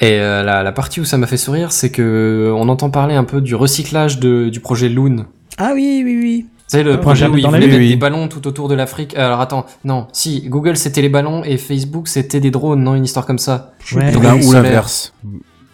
Et 0.00 0.12
euh, 0.20 0.42
la, 0.42 0.62
la 0.62 0.72
partie 0.72 1.00
où 1.00 1.04
ça 1.04 1.18
m'a 1.18 1.26
fait 1.26 1.36
sourire, 1.36 1.72
c'est 1.72 1.90
que 1.90 2.52
on 2.56 2.68
entend 2.68 2.90
parler 2.90 3.14
un 3.14 3.24
peu 3.24 3.40
du 3.40 3.54
recyclage 3.54 4.18
de, 4.20 4.48
du 4.48 4.60
projet 4.60 4.88
Loon. 4.88 5.26
Ah 5.58 5.72
oui, 5.74 6.02
oui, 6.04 6.18
oui. 6.22 6.46
Tu 6.70 6.76
sais, 6.76 6.82
le 6.84 6.92
Ah, 6.94 6.98
projet 6.98 7.26
où 7.26 7.36
ils 7.36 7.44
voulaient 7.44 7.58
mettre 7.66 7.78
oui. 7.78 7.88
des 7.88 7.96
ballons 7.96 8.28
tout 8.28 8.46
autour 8.46 8.68
de 8.68 8.74
l'Afrique. 8.74 9.16
Euh, 9.16 9.26
Alors 9.26 9.40
attends, 9.40 9.66
non, 9.84 10.06
si, 10.12 10.48
Google 10.48 10.76
c'était 10.76 11.02
les 11.02 11.08
ballons 11.08 11.42
et 11.44 11.56
Facebook 11.58 12.06
c'était 12.06 12.38
des 12.40 12.50
drones, 12.52 12.82
non, 12.84 12.94
une 12.94 13.04
histoire 13.04 13.26
comme 13.26 13.38
ça. 13.38 13.72
Ouais. 13.94 14.14
Ou 14.16 14.52
l'inverse. 14.52 15.12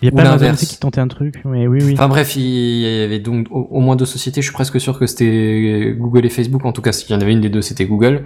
Il 0.03 0.07
y 0.07 0.09
a 0.11 0.13
Ou 0.13 0.17
pas 0.17 0.31
Amazon 0.31 0.55
qui 0.55 0.79
tentait 0.79 1.01
un 1.01 1.09
truc, 1.09 1.37
mais 1.47 1.67
oui, 1.67 1.79
oui. 1.83 1.95
Enfin 1.95 2.09
bref, 2.09 2.37
il 2.37 2.43
y 2.81 3.03
avait 3.03 3.19
donc 3.19 3.47
au, 3.51 3.67
au 3.71 3.81
moins 3.81 3.97
deux 3.97 4.05
sociétés, 4.05 4.43
je 4.43 4.47
suis 4.47 4.53
presque 4.53 4.79
sûr 4.79 4.99
que 4.99 5.07
c'était 5.07 5.95
Google 5.99 6.27
et 6.27 6.29
Facebook, 6.31 6.65
en 6.67 6.73
tout 6.73 6.83
cas 6.83 6.93
s'il 6.93 7.11
y 7.11 7.15
en 7.15 7.21
avait 7.23 7.33
une 7.33 7.41
des 7.41 7.49
deux 7.49 7.63
c'était 7.63 7.87
Google, 7.87 8.25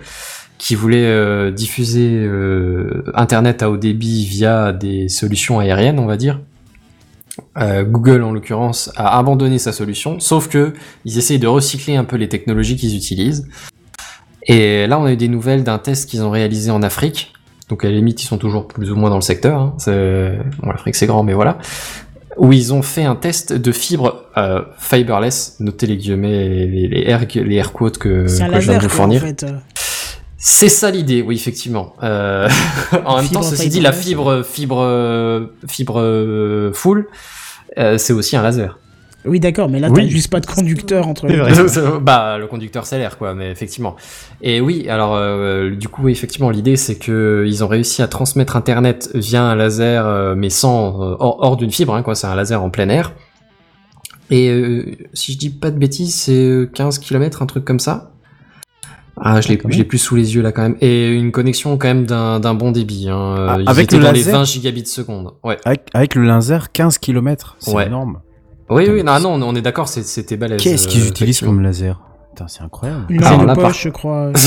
qui 0.61 0.75
voulait 0.75 1.07
euh, 1.07 1.51
diffuser 1.51 2.11
euh, 2.13 3.03
Internet 3.15 3.63
à 3.63 3.71
haut 3.71 3.79
débit 3.79 4.27
via 4.27 4.73
des 4.75 5.09
solutions 5.09 5.59
aériennes, 5.59 5.99
on 5.99 6.05
va 6.05 6.19
dire. 6.19 6.39
Euh, 7.57 7.83
Google 7.83 8.23
en 8.23 8.33
l'occurrence 8.33 8.93
a 8.97 9.19
abandonné 9.19 9.59
sa 9.59 9.73
solution, 9.73 10.21
sauf 10.21 10.49
que 10.49 10.75
ils 11.07 11.17
essayent 11.17 11.39
de 11.39 11.47
recycler 11.47 11.97
un 11.97 12.05
peu 12.05 12.17
les 12.17 12.29
technologies 12.29 12.77
qu'ils 12.77 12.95
utilisent. 12.95 13.49
Et 14.43 14.87
là 14.87 15.01
on 15.01 15.07
a 15.07 15.13
eu 15.13 15.17
des 15.17 15.29
nouvelles 15.29 15.65
d'un 15.65 15.79
test 15.79 16.11
qu'ils 16.11 16.23
ont 16.23 16.31
réalisé 16.31 16.71
en 16.71 16.83
Afrique. 16.83 17.33
Donc 17.71 17.83
à 17.85 17.89
la 17.89 17.95
limite 17.95 18.23
ils 18.23 18.27
sont 18.27 18.39
toujours 18.39 18.69
plus 18.69 18.93
ou 18.93 18.97
moins 18.97 19.09
dans 19.09 19.17
le 19.17 19.23
secteur. 19.23 19.59
Hein. 19.59 19.77
Bon 20.63 20.71
l'Afrique 20.71 20.95
c'est 20.95 21.07
grand 21.07 21.23
mais 21.23 21.33
voilà 21.35 21.57
où 22.37 22.53
ils 22.53 22.73
ont 22.73 22.83
fait 22.83 23.05
un 23.05 23.17
test 23.17 23.53
de 23.53 23.73
fibre 23.73 24.25
euh, 24.37 24.63
fiberless, 24.79 25.57
notez 25.61 25.87
les 25.87 25.97
guillemets, 25.97 26.67
les, 26.67 26.89
les, 26.89 27.03
air, 27.03 27.27
les 27.35 27.57
air 27.57 27.73
quotes 27.73 27.99
que, 27.99 28.27
je 28.27 28.37
viens 28.37 28.79
de 28.79 28.79
vous 28.79 28.87
en 28.87 28.89
fournir. 28.89 29.21
fait. 29.21 29.45
C'est 30.43 30.71
ça 30.71 30.91
l'idée, 30.91 31.21
oui, 31.21 31.37
effectivement. 31.37 31.95
Euh, 32.03 32.49
en 33.05 33.17
même 33.17 33.27
Fibre 33.27 33.41
temps, 33.41 33.47
ceci 33.47 33.69
dit, 33.69 33.81
la 33.81 33.93
fibre, 33.93 34.43
fibre, 34.43 35.51
fibre 35.69 36.01
euh, 36.01 36.73
full, 36.73 37.09
euh, 37.79 37.99
c'est 37.99 38.15
aussi 38.15 38.37
un 38.37 38.43
laser. 38.43 38.79
Oui, 39.27 39.39
d'accord, 39.39 39.69
mais 39.69 39.81
là, 39.81 39.89
Oui. 39.91 40.05
t'as 40.05 40.09
juste 40.09 40.31
pas 40.31 40.41
de 40.41 40.47
conducteur 40.47 41.07
entre 41.07 41.27
les 41.27 41.37
deux. 41.37 41.99
bah, 42.01 42.39
le 42.39 42.47
conducteur 42.47 42.87
c'est 42.87 42.97
l'air, 42.99 43.19
quoi, 43.19 43.35
mais 43.35 43.51
effectivement. 43.51 43.97
Et 44.41 44.63
oui, 44.63 44.89
alors, 44.89 45.15
euh, 45.15 45.71
du 45.77 45.89
coup, 45.89 46.05
oui, 46.05 46.13
effectivement, 46.13 46.49
l'idée, 46.49 46.77
c'est 46.77 46.97
que 46.97 47.45
ils 47.47 47.63
ont 47.63 47.69
réussi 47.69 48.01
à 48.01 48.09
transmettre 48.09 48.57
Internet 48.57 49.11
via 49.13 49.43
un 49.43 49.55
laser, 49.55 50.07
euh, 50.07 50.35
mais 50.35 50.49
sans, 50.49 51.03
euh, 51.03 51.17
hors, 51.19 51.37
hors 51.41 51.57
d'une 51.59 51.71
fibre, 51.71 51.95
hein, 51.95 52.03
quoi, 52.03 52.15
c'est 52.15 52.29
un 52.29 52.35
laser 52.35 52.63
en 52.63 52.71
plein 52.71 52.89
air. 52.89 53.13
Et 54.31 54.49
euh, 54.49 54.97
si 55.13 55.33
je 55.35 55.39
dis 55.39 55.51
pas 55.51 55.71
de 55.71 55.79
bêtises, 55.79 56.15
c'est 56.15 56.33
euh, 56.33 56.71
15 56.73 56.99
km, 56.99 57.43
un 57.43 57.47
truc 57.47 57.65
comme 57.67 57.81
ça. 57.81 58.13
Ah, 59.23 59.41
je 59.41 59.49
l'ai, 59.49 59.61
je 59.69 59.77
l'ai 59.79 59.85
plus 59.85 59.99
sous 59.99 60.17
les 60.17 60.35
yeux 60.35 60.43
là 60.43 60.51
quand 60.53 60.63
même. 60.63 60.77
Et 60.81 61.11
une 61.13 61.31
connexion 61.33 61.77
quand 61.77 61.89
même 61.89 62.07
d'un, 62.07 62.41
d'un 62.41 62.55
bon 62.55 62.71
débit. 62.73 63.09
Hein. 63.11 63.47
Ah, 63.49 63.57
Ils 63.61 63.69
avec 63.69 63.85
étaient 63.85 63.97
le 63.99 64.05
dans 64.05 64.13
les 64.13 64.21
laser 64.25 64.39
20 64.39 64.45
gigabits 64.45 64.87
seconde. 64.87 65.33
Ouais. 65.45 65.59
Avec, 65.65 65.83
avec 65.93 66.15
le 66.15 66.23
laser, 66.25 66.73
15 66.73 66.99
km. 66.99 67.57
C'est 67.59 67.73
Ouais. 67.75 67.87
énorme. 67.87 68.21
Oui, 68.71 68.83
Putain, 68.85 68.95
oui, 68.95 69.03
non, 69.23 69.39
non, 69.39 69.49
on 69.49 69.55
est 69.57 69.63
d'accord, 69.63 69.89
c'est- 69.89 70.03
c'était 70.05 70.37
balèze. 70.37 70.63
Qu'est-ce 70.63 70.87
qu'ils 70.89 71.03
euh, 71.03 71.09
utilisent 71.09 71.41
comme 71.41 71.61
laser? 71.61 72.01
Putain, 72.31 72.47
c'est 72.49 72.63
incroyable. 72.63 73.05
Une 73.09 73.23
Alors 73.25 73.41
de 73.41 73.47
par- 73.47 73.57
poche, 73.57 73.83
je 73.85 73.89
crois. 73.89 74.31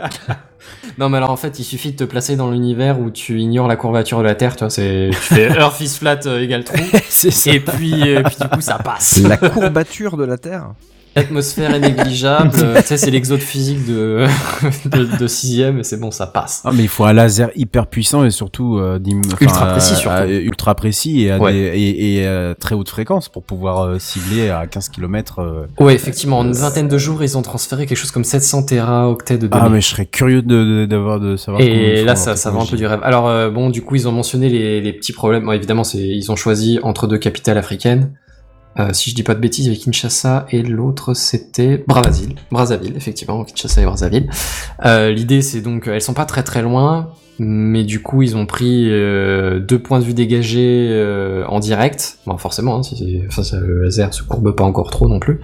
Non, 0.98 1.08
mais 1.08 1.16
alors 1.18 1.30
en 1.30 1.36
fait, 1.36 1.58
il 1.60 1.64
suffit 1.64 1.92
de 1.92 1.96
te 1.96 2.04
placer 2.04 2.34
dans 2.36 2.50
l'univers 2.50 2.98
où 3.00 3.10
tu 3.10 3.38
ignores 3.40 3.68
la 3.68 3.76
courbature 3.76 4.18
de 4.18 4.24
la 4.24 4.34
Terre, 4.34 4.54
tu 4.56 4.60
vois, 4.64 4.70
c'est, 4.70 5.10
tu 5.12 5.16
fais 5.18 5.46
Earth 5.58 5.80
is 5.80 5.88
flat 5.98 6.18
euh, 6.26 6.40
égale 6.42 6.64
trou, 6.64 6.76
c'est 7.08 7.30
ça. 7.30 7.52
et 7.52 7.60
puis, 7.60 8.14
euh, 8.16 8.22
puis 8.24 8.36
du 8.40 8.48
coup, 8.48 8.60
ça 8.60 8.78
passe. 8.78 9.18
La 9.22 9.36
courbature 9.36 10.16
de 10.16 10.24
la 10.24 10.36
Terre. 10.36 10.72
L'atmosphère 11.16 11.74
est 11.74 11.80
négligeable, 11.80 12.50
euh, 12.62 12.76
tu 12.80 12.86
sais, 12.86 12.96
c'est 12.96 13.10
l'exode 13.10 13.40
physique 13.40 13.84
de, 13.86 14.26
de, 14.86 15.18
de 15.18 15.26
sixième, 15.26 15.80
et 15.80 15.82
c'est 15.82 15.98
bon, 15.98 16.10
ça 16.12 16.26
passe. 16.28 16.62
Ah, 16.64 16.70
mais 16.72 16.82
il 16.84 16.88
faut 16.88 17.04
un 17.04 17.12
laser 17.12 17.50
hyper 17.56 17.86
puissant 17.88 18.24
et 18.24 18.30
surtout 18.30 18.78
euh, 18.78 18.98
Ultra 19.40 19.66
précis, 19.72 19.92
à- 19.94 19.96
surtout. 19.96 20.16
à- 20.16 20.26
ultra 20.26 20.74
précis 20.74 21.22
et 21.22 21.32
à 21.32 21.38
Ouais. 21.38 21.52
des, 21.52 21.58
et, 21.58 22.14
et 22.18 22.26
à 22.26 22.54
très 22.54 22.74
haute 22.74 22.88
fréquence 22.88 23.28
pour 23.28 23.42
pouvoir 23.42 23.80
euh, 23.84 23.98
cibler 23.98 24.50
à 24.50 24.66
15 24.66 24.90
km. 24.90 25.66
Ouais, 25.80 25.94
effectivement, 25.94 26.38
en 26.38 26.46
une 26.46 26.52
vingtaine 26.52 26.88
de 26.88 26.98
jours, 26.98 27.22
ils 27.24 27.36
ont 27.36 27.42
transféré 27.42 27.86
quelque 27.86 27.98
chose 27.98 28.10
comme 28.12 28.24
700 28.24 28.64
téraoctets 28.64 29.38
de 29.38 29.48
données. 29.48 29.62
Ah 29.66 29.68
mais 29.68 29.80
je 29.80 29.88
serais 29.88 30.06
curieux 30.06 30.42
de 30.42 30.82
de- 30.82 30.86
d'avoir 30.86 31.18
de, 31.20 31.36
savoir. 31.36 31.60
Et 31.62 32.04
là, 32.04 32.14
ça, 32.16 32.36
ça 32.36 32.50
vend 32.50 32.62
un 32.62 32.66
peu 32.66 32.76
du 32.76 32.86
rêve. 32.86 33.00
Alors, 33.02 33.28
euh, 33.28 33.50
bon, 33.50 33.70
du 33.70 33.82
coup, 33.82 33.96
ils 33.96 34.06
ont 34.08 34.12
mentionné 34.12 34.48
les, 34.48 34.80
les 34.80 34.92
petits 34.92 35.12
problèmes. 35.12 35.44
Bon, 35.44 35.52
évidemment, 35.52 35.84
c'est, 35.84 35.98
ils 35.98 36.30
ont 36.30 36.36
choisi 36.36 36.78
entre 36.82 37.06
deux 37.06 37.18
capitales 37.18 37.58
africaines. 37.58 38.12
Euh, 38.78 38.92
si 38.92 39.10
je 39.10 39.14
dis 39.14 39.22
pas 39.22 39.34
de 39.34 39.40
bêtises, 39.40 39.66
il 39.66 39.68
y 39.68 39.70
avait 39.72 39.80
Kinshasa 39.80 40.46
et 40.50 40.62
l'autre 40.62 41.14
c'était 41.14 41.84
Brazzaville. 41.86 42.36
Brazzaville, 42.50 42.96
effectivement, 42.96 43.44
Kinshasa 43.44 43.82
et 43.82 43.84
Brazzaville. 43.84 44.30
Euh, 44.84 45.10
l'idée, 45.10 45.42
c'est 45.42 45.60
donc, 45.60 45.86
elles 45.88 46.02
sont 46.02 46.14
pas 46.14 46.26
très 46.26 46.42
très 46.42 46.62
loin, 46.62 47.12
mais 47.38 47.84
du 47.84 48.02
coup, 48.02 48.22
ils 48.22 48.36
ont 48.36 48.46
pris 48.46 48.90
euh, 48.90 49.60
deux 49.60 49.78
points 49.78 50.00
de 50.00 50.04
vue 50.04 50.14
dégagés 50.14 50.88
euh, 50.90 51.44
en 51.46 51.60
direct. 51.60 52.18
Bon, 52.26 52.36
forcément, 52.36 52.76
hein, 52.76 52.82
si 52.82 53.22
enfin, 53.28 53.42
le 53.60 53.84
laser 53.84 54.12
se 54.12 54.22
courbe 54.22 54.54
pas 54.54 54.64
encore 54.64 54.90
trop 54.90 55.08
non 55.08 55.20
plus. 55.20 55.40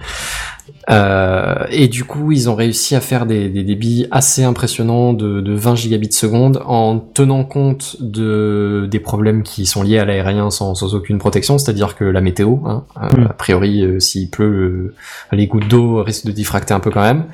Euh, 0.91 1.65
et 1.71 1.87
du 1.87 2.03
coup, 2.03 2.31
ils 2.31 2.47
ont 2.49 2.53
réussi 2.55 2.95
à 2.95 3.01
faire 3.01 3.25
des, 3.25 3.49
des 3.49 3.63
débits 3.63 4.05
assez 4.11 4.43
impressionnants 4.43 5.13
de, 5.13 5.41
de 5.41 5.53
20 5.53 5.73
gigabits 5.75 6.11
seconde 6.11 6.61
en 6.65 6.99
tenant 6.99 7.43
compte 7.43 7.95
de 8.01 8.87
des 8.91 8.99
problèmes 8.99 9.41
qui 9.41 9.65
sont 9.65 9.81
liés 9.81 9.97
à 9.97 10.05
l'aérien 10.05 10.51
sans, 10.51 10.75
sans 10.75 10.93
aucune 10.93 11.17
protection, 11.17 11.57
c'est-à-dire 11.57 11.95
que 11.95 12.03
la 12.03 12.21
météo, 12.21 12.57
hein, 12.65 12.83
euh, 13.01 13.07
Mm. 13.17 13.27
a 13.29 13.33
priori, 13.33 13.81
euh, 13.83 13.99
s'il 13.99 14.29
pleut, 14.29 14.45
euh, 14.45 14.93
les 15.31 15.47
gouttes 15.47 15.67
d'eau 15.67 16.03
risquent 16.03 16.27
de 16.27 16.31
diffracter 16.31 16.73
un 16.73 16.79
peu 16.79 16.91
quand 16.91 17.01
même. 17.01 17.25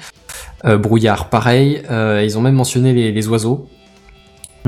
Euh, 0.65 0.77
brouillard, 0.77 1.29
pareil. 1.29 1.81
Euh, 1.91 2.21
ils 2.23 2.37
ont 2.37 2.41
même 2.41 2.55
mentionné 2.55 2.93
les, 2.93 3.11
les 3.11 3.27
oiseaux. 3.27 3.67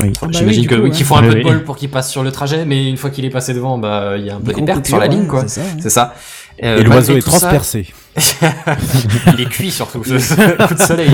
Oui. 0.02 0.12
Ah 0.15 0.19
bah 0.22 0.28
oui, 0.28 0.34
J'imagine 0.34 0.67
oui, 0.72 0.78
ouais. 0.80 0.89
qu'il 0.89 1.06
faut 1.06 1.15
un 1.15 1.22
Oui, 1.22 1.28
peu 1.30 1.34
de 1.36 1.38
oui. 1.39 1.43
bol 1.43 1.63
pour 1.63 1.78
qu'il 1.78 1.89
passe 1.89 2.12
sur 2.12 2.24
le 2.24 2.32
trajet, 2.32 2.65
mais 2.65 2.89
une 2.89 2.98
fois 2.98 3.12
qu'il 3.12 3.24
est 3.26 3.30
passé 3.30 3.54
devant, 3.54 3.78
bah 3.78 4.15
il 4.17 4.26
y 4.26 4.30
a 4.30 4.36
un 4.36 4.41
peu 4.41 4.52
des 4.52 4.62
pertes 4.63 4.88
sur 4.88 4.98
la 5.00 5.08
ligne, 5.08 5.28
quoi. 5.28 5.46
C'est 5.48 5.89
ça. 5.89 6.13
hein. 6.15 6.63
Euh, 6.65 6.80
Et 6.80 6.84
l'oiseau 6.84 7.15
est 7.15 7.22
ça- 7.22 7.30
transpercé. 7.30 7.88
il 9.34 9.41
est 9.41 9.49
cuit 9.49 9.71
surtout, 9.71 10.04
ce 10.04 10.13
coup 10.67 10.73
de 10.73 10.80
soleil. 10.80 11.12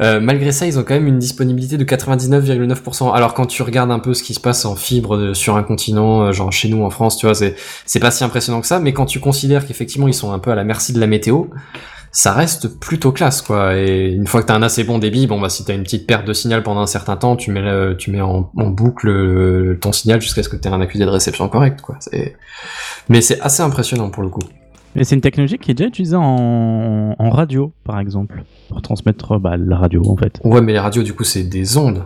Euh, 0.00 0.20
malgré 0.20 0.50
ça, 0.52 0.66
ils 0.66 0.78
ont 0.78 0.82
quand 0.82 0.94
même 0.94 1.06
une 1.06 1.18
disponibilité 1.18 1.78
de 1.78 1.84
99,9%. 1.84 3.14
Alors 3.14 3.34
quand 3.34 3.46
tu 3.46 3.62
regardes 3.62 3.90
un 3.92 4.00
peu 4.00 4.14
ce 4.14 4.22
qui 4.24 4.34
se 4.34 4.40
passe 4.40 4.64
en 4.64 4.74
fibre 4.74 5.16
de- 5.16 5.32
sur 5.32 5.56
un 5.56 5.62
continent, 5.62 6.22
euh, 6.22 6.32
genre 6.32 6.52
chez 6.52 6.68
nous 6.68 6.82
en 6.82 6.90
France, 6.90 7.16
tu 7.16 7.26
vois, 7.26 7.34
c'est 7.36 7.54
c'est 7.86 8.00
pas 8.00 8.10
si 8.10 8.24
impressionnant 8.24 8.60
que 8.60 8.66
ça. 8.66 8.80
Mais 8.80 8.92
quand 8.92 9.06
tu 9.06 9.20
considères 9.20 9.64
qu'effectivement 9.66 10.08
ils 10.08 10.14
sont 10.14 10.32
un 10.32 10.38
peu 10.40 10.50
à 10.50 10.54
la 10.56 10.64
merci 10.64 10.92
de 10.92 10.98
la 10.98 11.06
météo, 11.06 11.44
ça 12.10 12.32
reste 12.32 12.80
plutôt 12.80 13.12
classe, 13.12 13.42
quoi. 13.42 13.76
Et 13.76 14.08
une 14.08 14.26
fois 14.26 14.42
que 14.42 14.48
t'as 14.48 14.56
un 14.56 14.62
assez 14.62 14.82
bon 14.82 14.98
débit, 14.98 15.28
bon 15.28 15.40
bah 15.40 15.48
si 15.50 15.64
t'as 15.64 15.74
une 15.74 15.84
petite 15.84 16.06
perte 16.08 16.26
de 16.26 16.32
signal 16.32 16.64
pendant 16.64 16.80
un 16.80 16.86
certain 16.86 17.16
temps, 17.16 17.36
tu 17.36 17.52
mets 17.52 17.62
le- 17.62 17.94
tu 17.96 18.10
mets 18.10 18.20
en, 18.22 18.50
en 18.56 18.66
boucle 18.70 19.08
euh, 19.08 19.78
ton 19.80 19.92
signal 19.92 20.20
jusqu'à 20.20 20.42
ce 20.42 20.48
que 20.48 20.56
t'aies 20.56 20.68
un 20.68 20.80
accusé 20.80 21.04
de 21.04 21.10
réception 21.10 21.48
correct, 21.48 21.80
quoi. 21.80 21.94
C'est 22.00 22.36
mais 23.08 23.20
c'est 23.20 23.40
assez 23.40 23.62
impressionnant 23.62 24.10
pour 24.10 24.24
le 24.24 24.30
coup. 24.30 24.42
Mais 24.96 25.04
c'est 25.04 25.14
une 25.14 25.20
technologie 25.20 25.58
qui 25.58 25.70
est 25.70 25.74
déjà 25.74 25.88
utilisée 25.88 26.16
en, 26.16 27.14
radio, 27.30 27.72
par 27.84 28.00
exemple, 28.00 28.44
pour 28.68 28.80
transmettre 28.80 29.38
bah, 29.38 29.56
la 29.56 29.76
radio, 29.76 30.02
en 30.08 30.16
fait. 30.16 30.40
Ouais, 30.42 30.62
mais 30.62 30.72
les 30.72 30.78
radios, 30.78 31.02
du 31.02 31.12
coup, 31.12 31.24
c'est 31.24 31.44
des 31.44 31.76
ondes. 31.76 32.02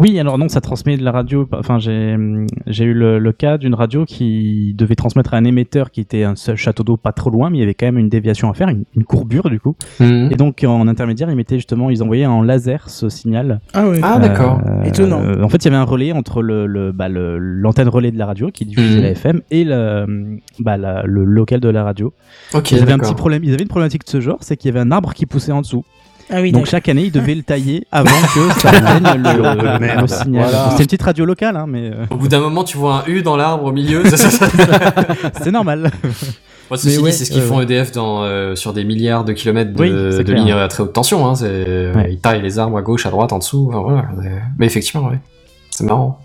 Oui, 0.00 0.18
alors 0.18 0.38
non, 0.38 0.48
ça 0.48 0.60
transmet 0.60 0.96
de 0.96 1.04
la 1.04 1.12
radio. 1.12 1.48
Enfin, 1.52 1.78
j'ai 1.78 2.84
eu 2.84 2.94
le, 2.94 3.18
le 3.18 3.32
cas 3.32 3.58
d'une 3.58 3.74
radio 3.74 4.04
qui 4.04 4.74
devait 4.76 4.96
transmettre 4.96 5.34
à 5.34 5.36
un 5.36 5.44
émetteur 5.44 5.90
qui 5.90 6.00
était 6.00 6.24
un 6.24 6.34
seul 6.36 6.56
château 6.56 6.82
d'eau 6.82 6.96
pas 6.96 7.12
trop 7.12 7.30
loin, 7.30 7.48
mais 7.50 7.58
il 7.58 7.60
y 7.60 7.62
avait 7.64 7.74
quand 7.74 7.86
même 7.86 7.98
une 7.98 8.08
déviation 8.08 8.50
à 8.50 8.54
faire, 8.54 8.68
une, 8.68 8.84
une 8.96 9.04
courbure 9.04 9.48
du 9.50 9.60
coup. 9.60 9.76
Mhm. 10.00 10.30
Et 10.32 10.34
donc 10.36 10.64
en 10.66 10.88
intermédiaire, 10.88 11.30
ils 11.30 11.36
mettaient 11.36 11.56
justement, 11.56 11.90
ils 11.90 12.02
envoyaient 12.02 12.26
en 12.26 12.42
laser 12.42 12.88
ce 12.90 13.08
signal. 13.08 13.60
Ah 13.72 13.88
ouais. 13.88 14.00
Ah, 14.02 14.18
d'accord. 14.18 14.60
Euh, 14.66 14.82
Étonnant. 14.84 15.22
En 15.42 15.48
fait, 15.48 15.58
il 15.58 15.66
y 15.66 15.68
avait 15.68 15.76
un 15.76 15.84
relais 15.84 16.12
entre 16.12 16.42
le 16.42 16.66
le- 16.66 16.92
bah, 16.92 17.08
le- 17.08 17.38
l'antenne 17.38 17.88
relais 17.88 18.10
de 18.10 18.18
la 18.18 18.26
radio 18.26 18.50
qui 18.50 18.64
diffusait 18.64 18.96
Mhm. 18.96 19.02
la 19.02 19.10
FM 19.10 19.40
et 19.50 19.64
le, 19.64 20.38
bah, 20.58 20.76
la- 20.76 21.02
le 21.04 21.24
local 21.24 21.60
de 21.60 21.68
la 21.68 21.84
radio. 21.84 22.12
Ok, 22.52 22.72
ils 22.72 22.82
avaient 22.82 22.92
un 22.92 22.98
petit 22.98 23.14
problème. 23.14 23.44
Ils 23.44 23.52
avaient 23.54 23.62
une 23.62 23.68
problématique 23.68 24.04
de 24.04 24.10
ce 24.10 24.20
genre, 24.20 24.38
c'est 24.40 24.56
qu'il 24.56 24.68
y 24.68 24.76
avait 24.76 24.80
un 24.84 24.90
arbre 24.90 25.14
qui 25.14 25.26
poussait 25.26 25.52
en 25.52 25.60
dessous. 25.60 25.84
Ah 26.30 26.40
oui, 26.40 26.52
Donc 26.52 26.66
chaque 26.66 26.88
année, 26.88 27.04
ils 27.04 27.12
devaient 27.12 27.34
le 27.34 27.42
tailler 27.44 27.86
avant 27.92 28.10
que 28.34 28.60
ça 28.60 28.70
atteigne 28.70 29.22
le, 29.22 30.00
le 30.00 30.06
signal. 30.06 30.44
Voilà. 30.48 30.70
C'était 30.70 30.82
une 30.82 30.86
petite 30.86 31.02
radio 31.02 31.24
locale, 31.24 31.56
hein, 31.56 31.66
mais 31.68 31.90
euh, 31.90 32.06
Au 32.10 32.16
bout 32.16 32.28
d'un 32.28 32.40
moment, 32.40 32.64
tu 32.64 32.76
vois 32.76 33.04
un 33.06 33.10
U 33.10 33.22
dans 33.22 33.36
l'arbre 33.36 33.64
au 33.64 33.72
milieu. 33.72 34.02
c'est 34.04 34.16
ça. 34.16 34.46
c'est 35.42 35.50
normal. 35.50 35.90
Bon, 36.70 36.76
ceci 36.76 36.86
Mais 36.86 36.92
dit, 36.92 36.98
ouais, 37.00 37.12
c'est 37.12 37.24
ce 37.26 37.30
qu'ils 37.30 37.42
euh, 37.42 37.46
font 37.46 37.60
EDF 37.60 37.92
dans, 37.92 38.22
euh, 38.24 38.54
sur 38.54 38.72
des 38.72 38.84
milliards 38.84 39.24
de 39.24 39.32
kilomètres 39.34 39.72
de, 39.74 39.80
Oui, 39.80 39.90
de 39.90 40.10
c'est 40.10 40.26
lignes 40.32 40.52
à 40.52 40.66
très 40.68 40.82
haute 40.82 40.94
tension. 40.94 41.26
Hein, 41.26 41.34
c'est, 41.34 41.92
Ouais. 41.94 42.08
Ils 42.12 42.18
taillent 42.18 42.42
les 42.42 42.58
arbres 42.58 42.78
à 42.78 42.82
gauche, 42.82 43.04
à 43.06 43.10
droite, 43.10 43.32
en 43.32 43.38
dessous. 43.38 43.70
enfin, 43.70 43.82
voilà. 43.82 44.04
Mais 44.58 44.66
effectivement, 44.66 45.08
ouais. 45.08 45.18
c'est 45.70 45.84
marrant. 45.84 46.20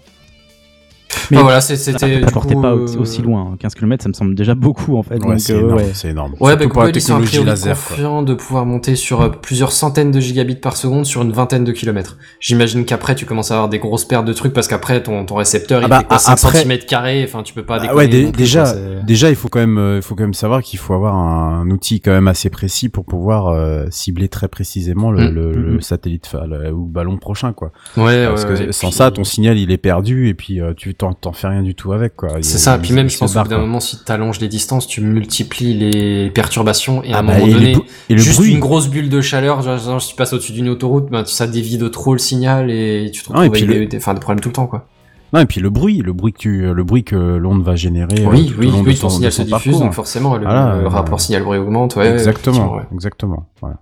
Mais 1.31 1.37
Enfin, 1.37 1.43
voilà, 1.43 1.61
c'était. 1.61 2.21
Portait 2.31 2.55
coup, 2.55 2.61
pas 2.61 2.71
euh, 2.73 2.97
aussi, 2.99 3.21
loin. 3.21 3.55
15 3.59 3.75
km, 3.75 4.03
ça 4.03 4.09
me 4.09 4.13
semble 4.13 4.35
déjà 4.35 4.55
beaucoup 4.55 4.97
en 4.97 5.03
fait. 5.03 5.15
Ouais, 5.15 5.19
donc, 5.31 5.39
c'est 5.39 5.53
euh, 5.53 5.59
énorme. 5.59 5.77
ouais. 5.77 6.09
Énorme. 6.09 6.33
Ouais, 6.39 6.55
bah, 6.55 6.67
pour 6.67 6.83
la 6.83 6.91
technologie 6.91 7.43
laser. 7.43 7.75
quoi. 7.77 7.95
confiants 7.95 8.23
de 8.23 8.33
pouvoir 8.33 8.65
monter 8.65 8.95
sur 8.95 9.21
euh, 9.21 9.29
plusieurs 9.29 9.71
centaines 9.71 10.11
de 10.11 10.19
gigabits 10.19 10.55
par 10.55 10.75
seconde 10.77 11.05
sur 11.05 11.21
une 11.21 11.31
vingtaine 11.31 11.63
de 11.63 11.71
kilomètres. 11.71 12.17
J'imagine 12.39 12.85
qu'après, 12.85 13.15
tu 13.15 13.25
commences 13.25 13.51
à 13.51 13.55
avoir 13.55 13.69
des 13.69 13.79
grosses 13.79 14.05
pertes 14.05 14.25
de 14.25 14.33
trucs 14.33 14.53
parce 14.53 14.67
qu'après, 14.67 15.01
ton, 15.03 15.25
ton 15.25 15.35
récepteur, 15.35 15.79
Ah 15.83 15.85
il 15.85 15.89
bah, 15.89 15.99
fait 15.99 16.05
quoi, 16.05 16.15
a- 16.17 16.19
5 16.19 16.31
après- 16.33 16.63
cm 16.63 16.77
carrés, 16.87 17.23
enfin, 17.27 17.43
tu 17.43 17.53
peux 17.53 17.63
pas 17.65 17.79
Ah 17.81 17.95
ouais, 17.95 18.07
plus, 18.07 18.31
déjà, 18.31 18.63
quoi, 18.63 18.73
déjà, 19.05 19.29
il 19.29 19.35
faut 19.35 19.49
quand 19.49 19.59
même, 19.59 19.77
euh, 19.77 19.97
il 19.97 20.01
faut 20.01 20.15
quand 20.15 20.23
même 20.23 20.33
savoir 20.33 20.61
qu'il 20.63 20.79
faut 20.79 20.93
avoir 20.93 21.15
un, 21.15 21.61
un 21.61 21.69
outil 21.71 22.01
quand 22.01 22.11
même 22.11 22.27
assez 22.27 22.49
précis 22.49 22.89
pour 22.89 23.05
pouvoir 23.05 23.47
euh, 23.47 23.85
cibler 23.89 24.29
très 24.29 24.47
précisément 24.47 25.11
le, 25.11 25.29
Mm. 25.29 25.33
le, 25.33 25.51
le 25.53 25.71
Mhm. 25.73 25.81
satellite 25.81 26.29
enfin, 26.31 26.45
le- 26.47 26.71
ou 26.71 26.85
le 26.85 26.91
ballon 26.91 27.17
prochain, 27.17 27.53
quoi. 27.53 27.71
Ouais, 27.97 28.25
Parce 28.27 28.45
ouais, 28.45 28.65
que 28.67 28.71
sans 28.71 28.91
ça, 28.91 29.11
ton 29.11 29.23
signal 29.23 29.57
il 29.57 29.71
est 29.71 29.77
perdu 29.77 30.27
et 30.29 30.33
puis 30.33 30.59
tu 30.77 30.93
t'en 30.99 31.31
fais 31.33 31.47
rien 31.47 31.63
du 31.63 31.75
tout 31.75 31.93
avec, 31.93 32.15
quoi. 32.15 32.29
C'est 32.41 32.57
ça, 32.57 32.75
il- 32.75 32.81
puis 32.81 32.93
même 32.93 33.09
je 33.09 33.13
se 33.15 33.19
pense 33.19 33.33
qu'au 33.33 33.41
bout 33.43 33.47
d'un 33.47 33.57
moment, 33.59 33.79
si 33.79 33.97
tu 34.03 34.11
allonges 34.11 34.39
les 34.39 34.47
distances, 34.47 34.85
tu 34.87 35.01
multiplies 35.01 35.73
les 35.73 36.29
perturbations 36.29 37.03
et 37.03 37.13
à 37.13 37.17
Ah 37.17 37.19
un 37.19 37.23
bah, 37.23 37.33
moment 37.35 37.47
et 37.47 37.53
donné, 37.53 37.77
et 38.09 38.13
le 38.15 38.17
juste 38.21 38.37
bruit. 38.39 38.51
une 38.53 38.59
grosse 38.59 38.89
bulle 38.89 39.09
de 39.09 39.21
chaleur, 39.21 39.61
genre, 39.61 40.01
si 40.01 40.09
tu 40.09 40.15
passes 40.15 40.33
au-dessus 40.33 40.51
d'une 40.51 40.69
autoroute, 40.69 41.09
ben, 41.09 41.23
ça 41.25 41.47
dévie 41.47 41.77
de 41.77 41.87
trop 41.87 42.13
le 42.13 42.19
signal 42.19 42.69
et 42.69 43.09
tu 43.13 43.23
te 43.23 43.29
retrouves 43.31 43.55
et 43.57 43.61
le- 43.61 43.73
des, 43.85 43.87
des 43.87 43.99
problèmes 43.99 44.39
tout 44.39 44.49
le 44.49 44.53
temps, 44.53 44.67
quoi. 44.67 44.87
Non, 45.31 45.41
et 45.41 45.45
puis 45.45 45.61
le 45.61 45.69
bruit, 45.69 45.99
le 45.99 46.11
bruit 46.11 46.33
que 46.33 46.39
tu, 46.39 46.73
le 46.73 46.83
bruit 46.83 47.03
que 47.03 47.15
l'onde 47.15 47.61
va 47.63 47.75
générer. 47.75 48.25
euh, 48.25 48.29
oui, 48.29 48.51
au 48.57 48.59
oui, 48.61 48.71
oui, 48.83 48.97
ton 48.97 49.09
signal 49.09 49.31
se 49.31 49.43
diffuse, 49.43 49.51
parcours. 49.73 49.79
donc 49.81 49.93
forcément, 49.93 50.35
le, 50.37 50.43
Voilà, 50.45 50.75
le 50.75 50.85
euh, 50.85 50.89
rapport 50.89 51.21
signal-bruit 51.21 51.59
augmente, 51.59 51.95
ouais. 51.97 52.11
exactement, 52.11 52.75
ouais. 52.75 52.83
exactement. 52.93 53.45
Voilà. 53.61 53.75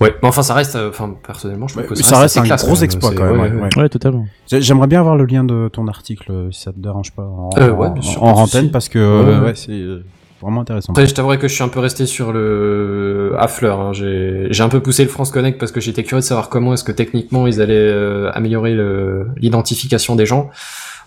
Ouais, 0.00 0.14
mais 0.22 0.28
enfin, 0.28 0.42
ça 0.42 0.54
reste, 0.54 0.76
euh, 0.76 0.88
enfin, 0.88 1.14
personnellement, 1.26 1.68
je 1.68 1.74
trouve 1.74 1.84
Ouais, 1.84 1.88
que 1.90 1.94
ça 1.96 2.02
ça, 2.04 2.18
reste 2.20 2.36
assez 2.36 2.40
un 2.40 2.48
classe, 2.48 2.64
gros 2.64 2.76
exploit 2.76 3.12
quand 3.14 3.24
même. 3.24 3.38
ouais, 3.40 3.50
ouais, 3.52 3.68
ouais. 3.82 3.88
totalement. 3.90 4.26
J'ai- 4.50 4.62
J'aimerais 4.62 4.86
bien 4.86 5.00
avoir 5.00 5.16
le 5.16 5.26
lien 5.26 5.44
de 5.44 5.68
ton 5.72 5.86
article, 5.88 6.32
euh, 6.32 6.50
si 6.52 6.62
ça 6.62 6.72
te 6.72 6.78
dérange 6.78 7.12
pas, 7.12 7.22
en, 7.22 7.50
Euh, 7.58 7.70
ouais, 7.72 7.90
bien 7.90 8.00
sûr, 8.02 8.22
en 8.22 8.34
souci. 8.46 8.56
antenne, 8.56 8.70
parce 8.70 8.88
que 8.88 8.98
Ouais, 8.98 9.34
ouais. 9.38 9.44
ouais, 9.46 9.52
c'est 9.54 9.72
euh, 9.72 10.02
vraiment 10.40 10.62
intéressant. 10.62 10.92
Après, 10.94 11.06
je 11.06 11.14
t'avouerai 11.14 11.38
que 11.38 11.48
je 11.48 11.54
suis 11.54 11.62
un 11.64 11.68
peu 11.68 11.80
resté 11.80 12.06
sur 12.06 12.32
le 12.32 13.34
à 13.38 13.46
fleur. 13.46 13.78
Hein. 13.80 13.92
J'ai 13.92 14.46
j'ai 14.50 14.62
un 14.62 14.68
peu 14.70 14.80
poussé 14.80 15.02
le 15.02 15.10
France 15.10 15.30
Connect 15.30 15.58
parce 15.58 15.70
que 15.72 15.80
j'étais 15.82 16.02
curieux 16.02 16.22
de 16.22 16.26
savoir 16.26 16.48
comment 16.48 16.72
est-ce 16.72 16.84
que 16.84 16.92
techniquement 16.92 17.46
ils 17.46 17.60
allaient 17.60 17.74
euh, 17.74 18.30
améliorer 18.32 18.74
le- 18.74 19.26
l'identification 19.36 20.16
des 20.16 20.24
gens. 20.24 20.48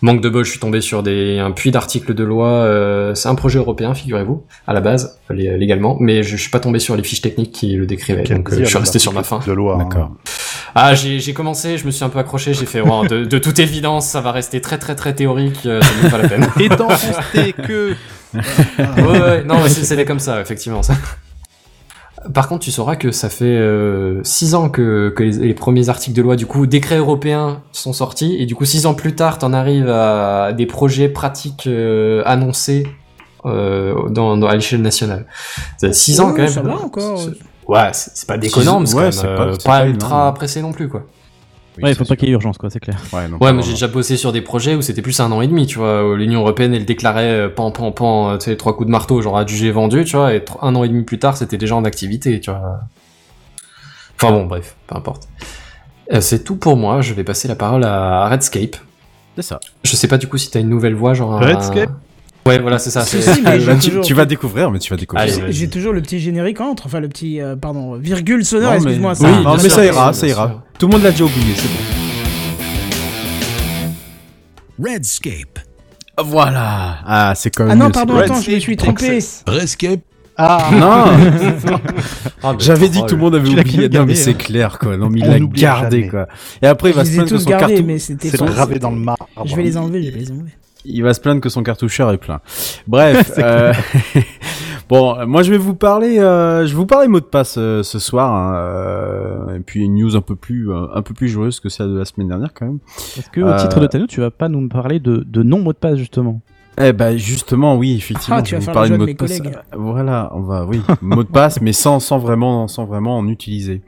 Manque 0.01 0.21
de 0.21 0.29
bol, 0.29 0.43
je 0.43 0.49
suis 0.51 0.60
tombé 0.60 0.82
sur 0.82 1.01
des 1.03 1.39
un 1.39 1.51
puits 1.51 1.71
d'articles 1.71 2.13
de 2.13 2.23
loi. 2.23 2.47
euh, 2.49 3.15
c'est 3.15 3.29
un 3.29 3.36
projet 3.36 3.60
européen, 3.60 3.93
figurez-vous, 3.93 4.43
à 4.67 4.73
la 4.73 4.82
base, 4.82 5.19
lé- 5.29 5.58
légalement, 5.58 5.95
mais 5.99 6.23
je, 6.23 6.36
je 6.36 6.41
suis 6.41 6.49
pas 6.51 6.60
tombé 6.60 6.79
sur 6.79 6.95
les 6.97 7.03
fiches 7.03 7.21
techniques 7.21 7.51
qui 7.53 7.73
le 7.75 7.86
décrivaient. 7.86 8.23
Donc 8.23 8.51
euh, 8.51 8.60
je 8.60 8.65
suis 8.65 8.77
resté 8.77 8.99
sur 8.99 9.13
ma 9.13 9.23
fin. 9.23 9.39
De 9.45 9.51
loi. 9.53 9.75
hein. 9.75 9.84
D'accord. 9.84 10.12
Ah, 10.75 10.95
j'ai 10.95 11.19
j'ai 11.19 11.34
commencé, 11.34 11.77
je 11.77 11.86
me 11.86 11.91
suis 11.91 12.03
un 12.03 12.10
peu 12.10 12.19
accroché, 12.19 12.53
j'ai 12.53 12.65
fait 12.65 12.82
de, 12.82 13.25
de 13.25 13.38
toute 13.38 13.60
évidence, 13.60 14.08
ça 14.08 14.21
va 14.21 14.32
rester 14.32 14.60
très 14.60 14.77
très 14.79 14.95
très 14.95 15.13
théorique, 15.13 15.60
euh, 15.65 15.79
ça 15.82 15.89
n'est 16.03 16.10
pas 16.10 16.17
la 16.17 16.27
peine. 16.27 16.47
Étant 16.60 16.88
resté 16.88 17.53
que. 17.53 17.95
ouais, 18.34 19.19
ouais, 19.21 19.43
non, 19.43 19.58
c'est 19.67 20.06
comme 20.06 20.19
ça, 20.19 20.41
effectivement. 20.41 20.82
Ça. 20.82 20.95
Par 22.34 22.48
contre, 22.48 22.63
tu 22.63 22.71
sauras 22.71 22.96
que 22.96 23.12
ça 23.12 23.30
fait 23.30 23.60
6 24.24 24.56
ans 24.56 24.69
que, 24.69 25.10
que 25.15 25.24
les, 25.24 25.32
les 25.48 25.54
premiers 25.54 25.90
articles 25.90 26.15
de 26.15 26.21
loi, 26.21 26.36
du 26.36 26.46
coup, 26.46 26.65
décrets 26.67 26.98
européens 26.98 27.62
sont 27.71 27.94
sortis, 27.94 28.36
et 28.40 28.46
du 28.46 28.56
coup, 28.56 28.65
6 28.65 28.86
ans 28.86 28.94
plus 28.94 29.15
tard, 29.15 29.40
t'en 29.40 29.52
arrives 29.54 29.90
à 29.90 30.54
des 30.54 30.65
projets 30.65 31.10
pratiques 31.10 31.67
euh, 31.67 32.21
annoncés 32.26 32.88
euh, 33.46 34.08
dans, 34.10 34.38
dans- 34.38 34.48
à 34.48 34.56
l'échelle 34.56 34.82
nationale. 34.82 35.26
6 35.92 36.19
ans 36.21 36.28
Ouais, 36.28 36.34
quand 36.36 36.42
même. 36.44 36.48
ça 36.52 36.62
va 36.62 36.76
encore. 36.80 37.19
Ouais, 37.67 37.90
c'est 37.94 38.28
pas 38.28 38.38
déconnant, 38.38 38.80
mais 38.80 38.86
c'est 38.86 38.96
Ouais, 38.96 39.10
pas- 39.10 39.26
euh, 39.28 39.56
c'est 39.58 39.63
pas, 39.65 39.80
pas 39.80 39.86
ultra 39.88 40.34
pressé 40.34 40.62
non 40.62 40.71
plus, 40.71 40.88
quoi. 40.90 41.04
Oui, 41.78 41.84
Ouais, 41.84 41.92
il 41.92 41.96
faut 41.96 42.06
pas 42.06 42.15
qu'il 42.15 42.28
y 42.28 42.32
ait 42.32 42.34
urgence, 42.36 42.58
quoi, 42.58 42.69
c'est 42.69 42.80
clair. 42.80 43.02
Ouais, 43.13 43.28
non, 43.28 43.38
Ouais, 43.42 43.52
mais 43.54 43.63
j'ai 43.63 43.71
déjà 43.71 43.88
bossé 43.88 44.15
sur 44.17 44.32
des 44.32 44.42
projets 44.42 44.76
où 44.76 44.82
c'était 44.82 45.02
plus 45.02 45.19
un 45.19 45.32
an 45.32 45.42
et 45.42 45.48
demi, 45.48 45.65
tu 45.65 45.80
vois. 45.80 46.08
où 46.08 46.15
L'Union 46.15 46.42
Européenne, 46.42 46.74
elle 46.74 46.86
déclarait 46.86 47.32
euh, 47.32 47.50
pan, 47.50 47.71
pan, 47.71 47.92
pan, 47.92 48.30
euh, 48.32 48.38
tu 48.38 48.46
sais, 48.46 48.58
trois 48.58 48.76
coups 48.76 48.86
de 48.88 48.92
marteau, 48.92 49.21
genre 49.21 49.38
adjugé 49.38 49.71
vendu, 49.71 50.06
tu 50.06 50.15
vois, 50.15 50.34
et 50.36 50.44
un 50.62 50.76
an 50.76 50.84
et 50.84 50.88
demi 50.90 51.04
plus 51.04 51.17
tard, 51.19 51.36
c'était 51.36 51.58
déjà 51.58 51.76
en 51.76 51.84
activité, 51.84 52.40
tu 52.40 52.52
vois. 52.52 52.80
Enfin 54.15 54.32
bon, 54.32 54.46
bref, 54.46 54.76
peu 54.88 54.96
importe. 54.96 55.28
Euh, 56.13 56.21
c'est 56.21 56.44
tout 56.44 56.56
pour 56.58 56.78
moi, 56.78 57.02
je 57.02 57.13
vais 57.13 57.24
passer 57.24 57.48
la 57.48 57.56
parole 57.56 57.84
à 57.84 58.28
Redscape. 58.30 58.76
C'est 59.36 59.42
ça. 59.42 59.60
Je 59.84 59.96
sais 59.96 60.08
pas 60.08 60.17
du 60.19 60.28
coup 60.28 60.38
si 60.38 60.52
t'as 60.52 60.60
une 60.60 60.69
nouvelle 60.69 60.96
voix, 60.96 61.13
genre. 61.13 61.34
un- 61.42 61.46
Redscape 61.46 61.90
Ouais, 62.46 62.60
voilà, 62.60 62.77
c'est 62.77 62.91
ça. 62.91 63.06
Si, 63.06 63.21
c'est- 63.21 63.35
si, 63.35 63.41
mais 63.41 63.60
j'ai 63.60 63.67
Là, 63.67 63.75
tu, 63.75 63.87
toujours- 63.89 64.04
tu 64.04 64.13
vas 64.13 64.25
découvrir, 64.25 64.69
mais 64.69 64.79
tu 64.79 64.89
vas 64.89 64.98
découvrir. 64.98 65.23
Allez, 65.23 65.33
J'ai- 65.33 65.41
vas-y. 65.41 65.54
J'ai 65.54 65.69
toujours 65.69 65.94
le 65.94 66.02
petit 66.02 66.19
générique 66.19 66.60
entre, 66.60 66.85
enfin 66.87 67.00
le 67.00 67.08
petit, 67.08 67.39
euh, 67.39 67.56
pardon, 67.56 67.96
virgule 67.96 68.44
sonore, 68.44 68.73
Non, 68.73 68.79
mais- 68.79 68.83
excuse-moi. 68.83 69.12
Oui, 69.12 69.17
ça. 69.17 69.31
non, 69.31 69.41
bien 69.41 69.54
mais 69.54 69.60
sûr, 69.60 69.71
ça 69.71 69.81
bien 69.81 69.91
ira, 69.94 70.13
sûr, 70.13 70.19
ça 70.19 70.25
bien 70.27 70.35
ira. 70.35 70.48
sûr. 70.48 70.62
Tout 70.77 70.87
le 70.87 70.91
monde 70.94 71.04
l'a 71.04 71.12
déjà 71.12 71.23
oublié, 71.23 71.54
c'est 71.56 71.67
bon. 71.67 72.04
Redscape. 74.89 75.60
Voilà. 76.23 76.98
Ah, 77.06 77.33
c'est 77.35 77.58
même. 77.60 77.69
Ah 77.71 77.75
non, 77.75 77.91
pardon, 77.91 78.17
attends, 78.17 78.41
je 78.41 78.52
me 78.52 78.60
suis 78.60 78.77
trompé. 78.77 79.19
Redscape. 79.48 80.02
Ah 80.35 80.69
Non 80.73 80.89
Ah, 82.44 82.54
mais 82.54 82.60
J'avais 82.60 82.89
dit 82.89 82.98
troll. 82.98 83.06
que 83.06 83.10
tout 83.12 83.15
le 83.17 83.21
monde 83.21 83.35
avait 83.35 83.50
Tu 83.50 83.56
l'as 83.56 83.62
oublié. 83.62 83.77
gardé, 83.87 83.98
Non, 84.00 84.06
mais 84.08 84.13
hein. 84.13 84.21
c'est 84.21 84.33
clair, 84.33 84.79
quoi. 84.79 84.98
Non, 84.98 85.10
mais 85.10 85.19
il 85.19 85.25
On 85.27 85.31
l'a 85.31 85.39
n'oublie 85.39 85.62
gardé, 85.62 85.98
jamais. 86.00 86.10
quoi. 86.10 86.27
Et 86.62 86.65
après, 86.67 86.89
il 86.89 86.96
va 86.96 87.06
se 87.06 87.10
les 87.10 87.13
ai 87.13 87.17
plaindre 87.17 87.29
que 87.29 87.35
tous 87.35 87.44
son 87.44 87.50
gardés, 87.52 87.65
cartouche. 87.75 87.85
mais 87.87 88.00
c'était 88.00 88.29
C'est 88.29 88.37
pas- 88.39 88.46
gravé 88.48 88.79
dans 88.79 88.89
le 88.89 88.98
marbre. 88.98 89.27
Je 89.46 89.56
vais 89.56 89.62
les 89.63 89.77
enlever, 89.77 90.04
je 90.04 90.10
vais 90.12 90.19
les 90.19 90.31
enlever. 90.31 90.52
Il 90.86 91.04
va 91.04 91.13
se 91.13 91.21
plaindre 91.21 91.42
que 91.42 91.50
son 91.50 91.63
cartoucheur 91.63 92.12
est 92.12 92.17
plein. 92.17 92.42
Bref. 92.88 93.34
euh, 93.38 93.73
bon, 94.90 95.25
moi 95.25 95.44
je 95.44 95.52
vais 95.52 95.58
vous 95.58 95.75
parler, 95.75 96.19
euh, 96.19 96.65
je 96.65 96.71
vais 96.71 96.77
vous 96.77 96.86
parler 96.86 97.08
mot 97.08 97.19
de 97.19 97.25
passe 97.25 97.56
euh, 97.58 97.84
ce 97.84 98.00
soir, 98.00 98.34
hein, 98.34 98.56
euh, 98.56 99.56
et 99.56 99.60
puis 99.60 99.81
une 99.81 99.96
news 99.96 100.15
un 100.15 100.21
peu 100.21 100.36
plus, 100.36 100.71
euh, 100.71 100.88
un 100.94 101.02
peu 101.02 101.13
plus 101.13 101.29
joyeuse 101.29 101.60
que 101.60 101.69
celle 101.69 101.90
de 101.90 101.98
la 101.98 102.06
semaine 102.06 102.27
dernière 102.27 102.54
quand 102.54 102.65
même. 102.65 102.79
Est-ce 103.17 103.29
que, 103.29 103.42
au 103.42 103.56
titre 103.58 103.79
de 103.79 103.88
ta 103.88 104.00
note, 104.00 104.10
tu 104.10 104.21
vas 104.21 104.31
pas 104.31 104.50
nous 104.50 104.67
parler 104.67 105.00
de, 105.00 105.23
de 105.25 105.44
non 105.44 105.60
mot 105.60 105.73
de 105.73 105.77
passe, 105.77 105.98
justement 105.98 106.42
Eh 106.82 106.92
ben 106.92 107.17
justement, 107.17 107.76
oui, 107.76 107.96
effectivement. 107.96 108.38
Ah, 108.38 108.42
tu 108.42 108.52
je 108.52 108.56
vas 108.56 108.65
vous 108.65 108.71
parler 108.71 108.90
de 108.90 108.98
mot 108.98 109.06
de 109.06 109.13
passe. 109.13 109.42
Voilà, 109.76 110.32
on 110.34 110.42
va, 110.42 110.65
oui, 110.65 110.82
mot 111.02 111.24
de 111.24 111.30
passe, 111.30 111.62
mais 111.62 111.74
sans, 111.74 112.00
sans 112.00 112.17
vraiment, 112.17 112.67
sans 112.67 112.86
vraiment 112.86 113.17
en 113.17 113.28
utiliser. 113.28 113.82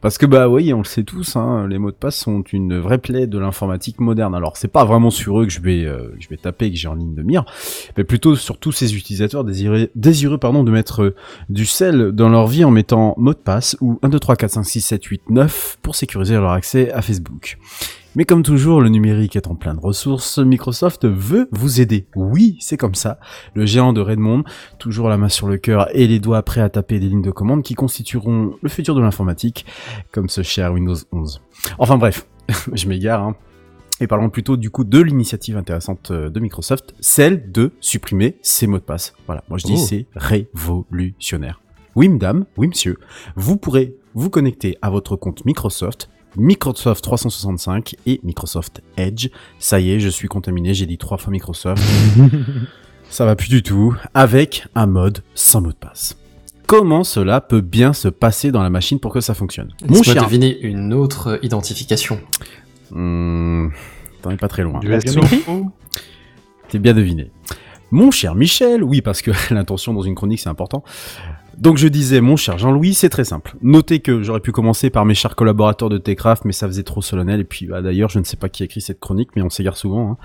Parce 0.00 0.16
que 0.16 0.26
bah 0.26 0.48
oui, 0.48 0.72
on 0.72 0.78
le 0.78 0.84
sait 0.84 1.02
tous, 1.02 1.36
hein, 1.36 1.66
les 1.68 1.78
mots 1.78 1.90
de 1.90 1.96
passe 1.96 2.16
sont 2.16 2.42
une 2.52 2.78
vraie 2.78 2.98
plaie 2.98 3.26
de 3.26 3.38
l'informatique 3.38 4.00
moderne. 4.00 4.34
Alors 4.34 4.56
c'est 4.56 4.68
pas 4.68 4.84
vraiment 4.84 5.10
sur 5.10 5.40
eux 5.40 5.46
que 5.46 5.52
je 5.52 5.60
vais, 5.60 5.84
euh, 5.84 6.14
je 6.20 6.28
vais 6.28 6.36
taper, 6.36 6.66
et 6.66 6.70
que 6.70 6.76
j'ai 6.76 6.88
en 6.88 6.94
ligne 6.94 7.14
de 7.14 7.22
mire, 7.22 7.44
mais 7.96 8.04
plutôt 8.04 8.36
sur 8.36 8.58
tous 8.58 8.72
ces 8.72 8.94
utilisateurs 8.94 9.44
désirés, 9.44 9.90
désireux, 9.96 10.38
pardon, 10.38 10.62
de 10.62 10.70
mettre 10.70 11.02
euh, 11.02 11.14
du 11.48 11.66
sel 11.66 12.12
dans 12.12 12.28
leur 12.28 12.46
vie 12.46 12.64
en 12.64 12.70
mettant 12.70 13.14
mot 13.18 13.34
de 13.34 13.38
passe 13.38 13.76
ou 13.80 13.98
1, 14.02 14.08
2, 14.08 14.18
3, 14.18 14.36
4, 14.36 14.50
5, 14.52 14.64
6, 14.64 14.80
7, 14.80 15.04
8, 15.04 15.22
9 15.30 15.78
pour 15.82 15.96
sécuriser 15.96 16.34
leur 16.34 16.52
accès 16.52 16.92
à 16.92 17.02
Facebook. 17.02 17.58
Mais 18.16 18.24
comme 18.24 18.42
toujours, 18.42 18.80
le 18.80 18.88
numérique 18.88 19.36
est 19.36 19.46
en 19.46 19.54
plein 19.54 19.74
de 19.74 19.80
ressources, 19.80 20.38
Microsoft 20.38 21.06
veut 21.06 21.48
vous 21.52 21.80
aider. 21.80 22.06
Oui, 22.16 22.56
c'est 22.58 22.76
comme 22.76 22.96
ça. 22.96 23.20
Le 23.54 23.66
géant 23.66 23.92
de 23.92 24.00
Redmond, 24.00 24.42
toujours 24.78 25.08
la 25.08 25.16
main 25.16 25.28
sur 25.28 25.46
le 25.46 25.58
cœur 25.58 25.88
et 25.94 26.08
les 26.08 26.18
doigts 26.18 26.42
prêts 26.42 26.60
à 26.60 26.68
taper 26.68 26.98
des 26.98 27.08
lignes 27.08 27.22
de 27.22 27.30
commande 27.30 27.62
qui 27.62 27.74
constitueront 27.74 28.56
le 28.60 28.68
futur 28.68 28.96
de 28.96 29.00
l'informatique, 29.00 29.64
comme 30.10 30.28
ce 30.28 30.42
cher 30.42 30.72
Windows 30.72 30.96
11. 31.12 31.40
Enfin 31.78 31.98
bref, 31.98 32.26
je 32.72 32.88
m'égare, 32.88 33.22
hein. 33.22 33.36
Et 34.00 34.06
parlons 34.06 34.30
plutôt 34.30 34.56
du 34.56 34.70
coup 34.70 34.82
de 34.82 34.98
l'initiative 34.98 35.58
intéressante 35.58 36.10
euh, 36.10 36.30
de 36.30 36.40
Microsoft, 36.40 36.94
celle 37.00 37.52
de 37.52 37.72
supprimer 37.80 38.38
ses 38.40 38.66
mots 38.66 38.78
de 38.78 38.82
passe. 38.82 39.12
Voilà, 39.26 39.44
moi 39.48 39.58
je 39.58 39.66
dis 39.66 39.74
Oh. 39.76 39.86
c'est 39.86 40.06
révolutionnaire. 40.16 41.60
Oui 41.94 42.08
madame, 42.08 42.46
oui 42.56 42.66
monsieur, 42.66 42.96
vous 43.36 43.56
pourrez 43.58 43.94
vous 44.14 44.30
connecter 44.30 44.78
à 44.80 44.88
votre 44.88 45.16
compte 45.16 45.44
Microsoft, 45.44 46.08
Microsoft 46.36 47.02
365 47.04 47.96
et 48.06 48.20
Microsoft 48.22 48.82
Edge. 48.96 49.28
Ça 49.58 49.80
y 49.80 49.90
est, 49.92 50.00
je 50.00 50.08
suis 50.08 50.28
contaminé, 50.28 50.74
j'ai 50.74 50.86
dit 50.86 50.98
trois 50.98 51.18
fois 51.18 51.30
Microsoft. 51.30 51.82
Ça 53.10 53.24
va 53.24 53.34
plus 53.34 53.48
du 53.48 53.62
tout, 53.64 53.96
avec 54.14 54.66
un 54.76 54.86
mode 54.86 55.24
sans 55.34 55.60
mot 55.60 55.70
de 55.70 55.76
passe. 55.76 56.16
Comment 56.68 57.02
cela 57.02 57.40
peut 57.40 57.60
bien 57.60 57.92
se 57.92 58.06
passer 58.06 58.52
dans 58.52 58.62
la 58.62 58.70
machine 58.70 59.00
pour 59.00 59.12
que 59.12 59.20
ça 59.20 59.34
fonctionne? 59.34 59.72
Mon 59.88 60.04
cher... 60.04 60.22
deviner 60.22 60.56
une 60.60 60.94
autre 60.94 61.40
identification? 61.42 62.20
Hmm, 62.92 63.70
T'en 64.22 64.30
es 64.30 64.36
pas 64.36 64.46
très 64.46 64.62
loin. 64.62 64.78
T'es 66.68 66.78
bien 66.78 66.94
deviné. 66.94 67.32
Mon 67.90 68.12
cher 68.12 68.36
Michel, 68.36 68.84
oui, 68.84 69.02
parce 69.02 69.22
que 69.22 69.32
l'intention 69.52 69.92
dans 69.92 70.02
une 70.02 70.14
chronique, 70.14 70.38
c'est 70.38 70.48
important. 70.48 70.84
Donc 71.58 71.76
je 71.76 71.88
disais, 71.88 72.20
mon 72.20 72.36
cher 72.36 72.56
Jean-Louis, 72.58 72.94
c'est 72.94 73.08
très 73.10 73.24
simple. 73.24 73.54
Notez 73.62 74.00
que 74.00 74.22
j'aurais 74.22 74.40
pu 74.40 74.50
commencer 74.52 74.88
par 74.90 75.04
mes 75.04 75.14
chers 75.14 75.36
collaborateurs 75.36 75.88
de 75.90 75.98
Techcraft, 75.98 76.44
mais 76.46 76.52
ça 76.52 76.66
faisait 76.66 76.82
trop 76.82 77.02
solennel. 77.02 77.40
Et 77.40 77.44
puis 77.44 77.66
bah, 77.66 77.82
d'ailleurs, 77.82 78.08
je 78.08 78.18
ne 78.18 78.24
sais 78.24 78.36
pas 78.36 78.48
qui 78.48 78.62
a 78.62 78.66
écrit 78.66 78.80
cette 78.80 78.98
chronique, 79.00 79.30
mais 79.36 79.42
on 79.42 79.50
s'égare 79.50 79.76
souvent. 79.76 80.12
hein. 80.12 80.16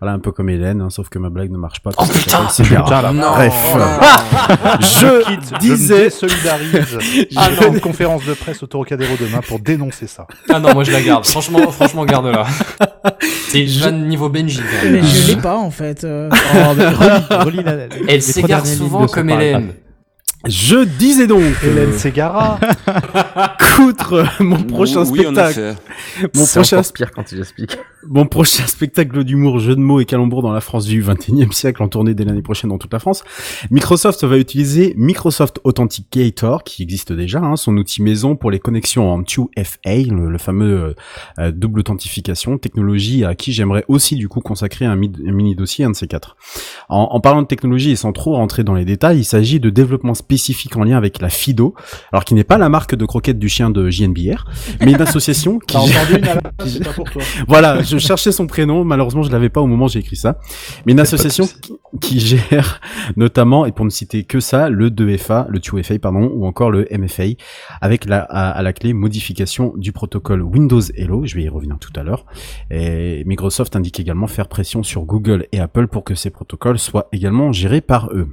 Voilà, 0.00 0.14
un 0.14 0.18
peu 0.18 0.32
comme 0.32 0.48
Hélène, 0.48 0.80
hein, 0.80 0.90
sauf 0.90 1.08
que 1.08 1.18
ma 1.18 1.30
blague 1.30 1.50
ne 1.52 1.58
marche 1.58 1.80
pas. 1.80 1.90
Oh, 1.98 2.04
putain, 2.12 2.46
putain, 2.46 3.12
non. 3.12 3.30
Bref, 3.30 3.76
Je 4.80 5.24
quitte, 5.24 5.52
je 5.54 5.58
disais, 5.58 6.04
désolidarise. 6.04 6.98
Ah 7.36 7.48
Je 7.50 7.56
fais 7.56 7.68
une 7.72 7.80
conférence 7.80 8.24
de 8.24 8.34
presse 8.34 8.62
au 8.62 8.66
Trocadéro 8.66 9.14
demain 9.20 9.40
pour 9.46 9.58
dénoncer 9.60 10.06
ça. 10.06 10.26
Ah 10.48 10.58
non, 10.58 10.72
moi 10.74 10.84
je 10.84 10.90
la 10.92 11.00
garde. 11.02 11.26
Franchement, 11.26 11.70
franchement, 11.70 12.04
garde-la. 12.04 12.46
C'est 13.48 13.60
une 13.64 13.80
vanne 13.80 14.08
niveau 14.08 14.28
Benji. 14.28 14.60
Mais 14.84 15.02
je 15.02 15.28
l'ai 15.28 15.36
pas 15.36 15.56
en 15.56 15.70
fait. 15.70 16.04
euh. 16.04 16.28
Oh, 16.32 16.72
mais 16.76 16.88
relis, 16.88 17.24
relis 17.30 17.62
la- 17.62 17.86
les 17.86 18.04
Elle 18.08 18.22
s'égare 18.22 18.66
souvent 18.66 19.06
comme. 19.06 19.30
Hélène. 19.30 19.72
Je 20.46 20.84
disais 20.84 21.26
donc, 21.26 21.42
Hélène 21.64 21.92
Ségara. 21.92 22.58
qu'outre 23.76 24.24
mon 24.42 24.62
prochain 24.62 25.04
Oui, 25.04 25.20
spectacle, 25.20 25.74
mon 26.34 26.46
prochain 26.46 26.82
pire 26.94 27.10
quand 27.12 27.30
il 27.32 27.38
explique. 27.40 27.78
Mon 28.06 28.26
prochain 28.26 28.66
spectacle 28.66 29.22
d'humour, 29.24 29.60
jeu 29.60 29.76
de 29.76 29.80
mots 29.80 30.00
et 30.00 30.04
calembour 30.04 30.42
dans 30.42 30.52
la 30.52 30.60
France 30.60 30.84
du 30.86 31.02
21e 31.02 31.52
siècle 31.52 31.82
en 31.82 31.88
tournée 31.88 32.14
dès 32.14 32.24
l'année 32.24 32.42
prochaine 32.42 32.70
dans 32.70 32.78
toute 32.78 32.92
la 32.92 32.98
France. 32.98 33.22
Microsoft 33.70 34.24
va 34.24 34.36
utiliser 34.38 34.94
Microsoft 34.96 35.60
Authenticator, 35.64 36.64
qui 36.64 36.82
existe 36.82 37.12
déjà, 37.12 37.38
hein, 37.38 37.56
son 37.56 37.76
outil 37.76 38.02
maison 38.02 38.34
pour 38.34 38.50
les 38.50 38.58
connexions 38.58 39.08
en 39.10 39.22
2FA, 39.22 40.10
le, 40.10 40.28
le 40.30 40.38
fameux 40.38 40.82
euh, 40.82 40.94
euh, 41.38 41.52
double 41.52 41.80
authentification, 41.80 42.58
technologie 42.58 43.24
à 43.24 43.34
qui 43.36 43.52
j'aimerais 43.52 43.84
aussi 43.88 44.16
du 44.16 44.28
coup 44.28 44.40
consacrer 44.40 44.84
un, 44.84 44.96
mi- 44.96 45.12
un 45.26 45.32
mini 45.32 45.54
dossier, 45.54 45.84
un 45.84 45.90
de 45.90 45.96
ces 45.96 46.08
quatre. 46.08 46.36
En, 46.88 47.08
en 47.12 47.20
parlant 47.20 47.42
de 47.42 47.46
technologie 47.46 47.92
et 47.92 47.96
sans 47.96 48.12
trop 48.12 48.34
rentrer 48.34 48.64
dans 48.64 48.74
les 48.74 48.84
détails, 48.84 49.20
il 49.20 49.24
s'agit 49.24 49.60
de 49.60 49.70
développement 49.70 50.14
spécifique 50.14 50.31
en 50.76 50.84
lien 50.84 50.96
avec 50.96 51.20
la 51.20 51.28
FIDO, 51.28 51.74
alors 52.12 52.24
qui 52.24 52.34
n'est 52.34 52.44
pas 52.44 52.58
la 52.58 52.68
marque 52.68 52.94
de 52.94 53.04
croquettes 53.04 53.38
du 53.38 53.48
chien 53.48 53.70
de 53.70 53.90
JNBR, 53.90 54.44
mais 54.80 54.92
une 54.92 55.00
association 55.00 55.58
qui 55.66 55.76
entendu 55.76 56.16
une 56.16 56.66
c'est 56.66 56.84
pas 56.84 56.92
pour 56.92 57.10
toi. 57.10 57.22
voilà, 57.48 57.82
je 57.82 57.98
cherchais 57.98 58.32
son 58.32 58.46
prénom, 58.46 58.84
malheureusement 58.84 59.22
je 59.22 59.30
l'avais 59.30 59.48
pas 59.48 59.60
au 59.60 59.66
moment 59.66 59.86
où 59.86 59.88
j'ai 59.88 60.00
écrit 60.00 60.16
ça. 60.16 60.38
Mais 60.86 60.92
une 60.92 61.00
association 61.00 61.46
qui, 61.46 61.72
qui 62.00 62.20
gère 62.20 62.80
notamment, 63.16 63.66
et 63.66 63.72
pour 63.72 63.84
ne 63.84 63.90
citer 63.90 64.24
que 64.24 64.40
ça, 64.40 64.68
le 64.68 64.90
2FA, 64.90 65.46
le 65.48 65.58
2FA 65.58 65.98
pardon, 65.98 66.30
ou 66.32 66.46
encore 66.46 66.70
le 66.70 66.86
MFA, 66.90 67.24
avec 67.80 68.06
la, 68.06 68.20
à, 68.20 68.50
à 68.50 68.62
la 68.62 68.72
clé 68.72 68.92
modification 68.92 69.72
du 69.76 69.92
protocole 69.92 70.42
Windows 70.42 70.80
Hello, 70.96 71.24
je 71.26 71.34
vais 71.34 71.42
y 71.42 71.48
revenir 71.48 71.78
tout 71.78 71.92
à 71.96 72.02
l'heure. 72.02 72.26
Et 72.70 73.24
Microsoft 73.24 73.76
indique 73.76 74.00
également 74.00 74.26
faire 74.26 74.48
pression 74.48 74.82
sur 74.82 75.02
Google 75.02 75.46
et 75.52 75.60
Apple 75.60 75.88
pour 75.88 76.04
que 76.04 76.14
ces 76.14 76.30
protocoles 76.30 76.78
soient 76.78 77.08
également 77.12 77.52
gérés 77.52 77.80
par 77.80 78.10
eux. 78.12 78.28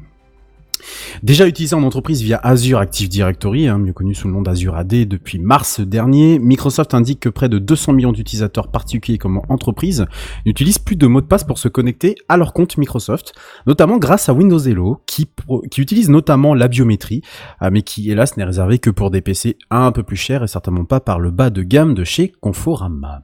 Déjà 1.24 1.48
utilisé 1.48 1.76
en 1.76 1.84
entreprise 1.84 2.22
via 2.22 2.40
Azure 2.44 2.80
Active 2.80 3.10
Directory, 3.10 3.68
hein, 3.68 3.78
mieux 3.78 3.94
connu 3.94 4.16
sous 4.16 4.28
le 4.28 4.34
nom 4.34 4.42
d'Azure 4.42 4.76
AD 4.76 5.08
depuis 5.08 5.40
mars 5.40 5.80
dernier, 5.80 6.40
Microsoft 6.40 6.94
indique 6.94 7.20
que 7.20 7.30
près 7.30 7.50
de 7.50 7.60
200 7.60 7.94
millions 7.94 8.12
d'utilisateurs 8.12 8.70
particuliers 8.70 9.18
comme 9.18 9.42
entreprises 9.50 10.06
n'utilisent 10.46 10.80
plus 10.80 10.96
de 10.96 11.08
mots 11.08 11.22
de 11.22 11.28
passe 11.28 11.44
pour 11.44 11.58
se 11.58 11.68
connecter 11.68 12.16
à 12.28 12.38
leur 12.38 12.54
compte 12.54 12.78
Microsoft, 12.78 13.34
notamment 13.68 13.98
grâce 13.98 14.30
à 14.30 14.34
Windows 14.34 14.60
Hello, 14.60 15.02
qui, 15.06 15.28
qui 15.72 15.82
utilise 15.82 16.10
notamment 16.10 16.54
la 16.54 16.68
biométrie, 16.68 17.22
ah, 17.60 17.70
mais 17.70 17.82
qui 17.82 18.10
hélas 18.12 18.38
n'est 18.38 18.44
réservé 18.44 18.80
que 18.80 18.90
pour 18.90 19.12
des 19.12 19.22
PC 19.22 19.58
un 19.70 19.92
peu 19.92 20.04
plus 20.04 20.18
chers 20.18 20.44
et 20.44 20.48
certainement 20.48 20.86
pas 20.86 21.00
par 21.00 21.20
le 21.20 21.32
bas 21.32 21.50
de 21.50 21.64
gamme 21.64 21.94
de 21.94 22.04
chez 22.04 22.34
Conforama. 22.40 23.24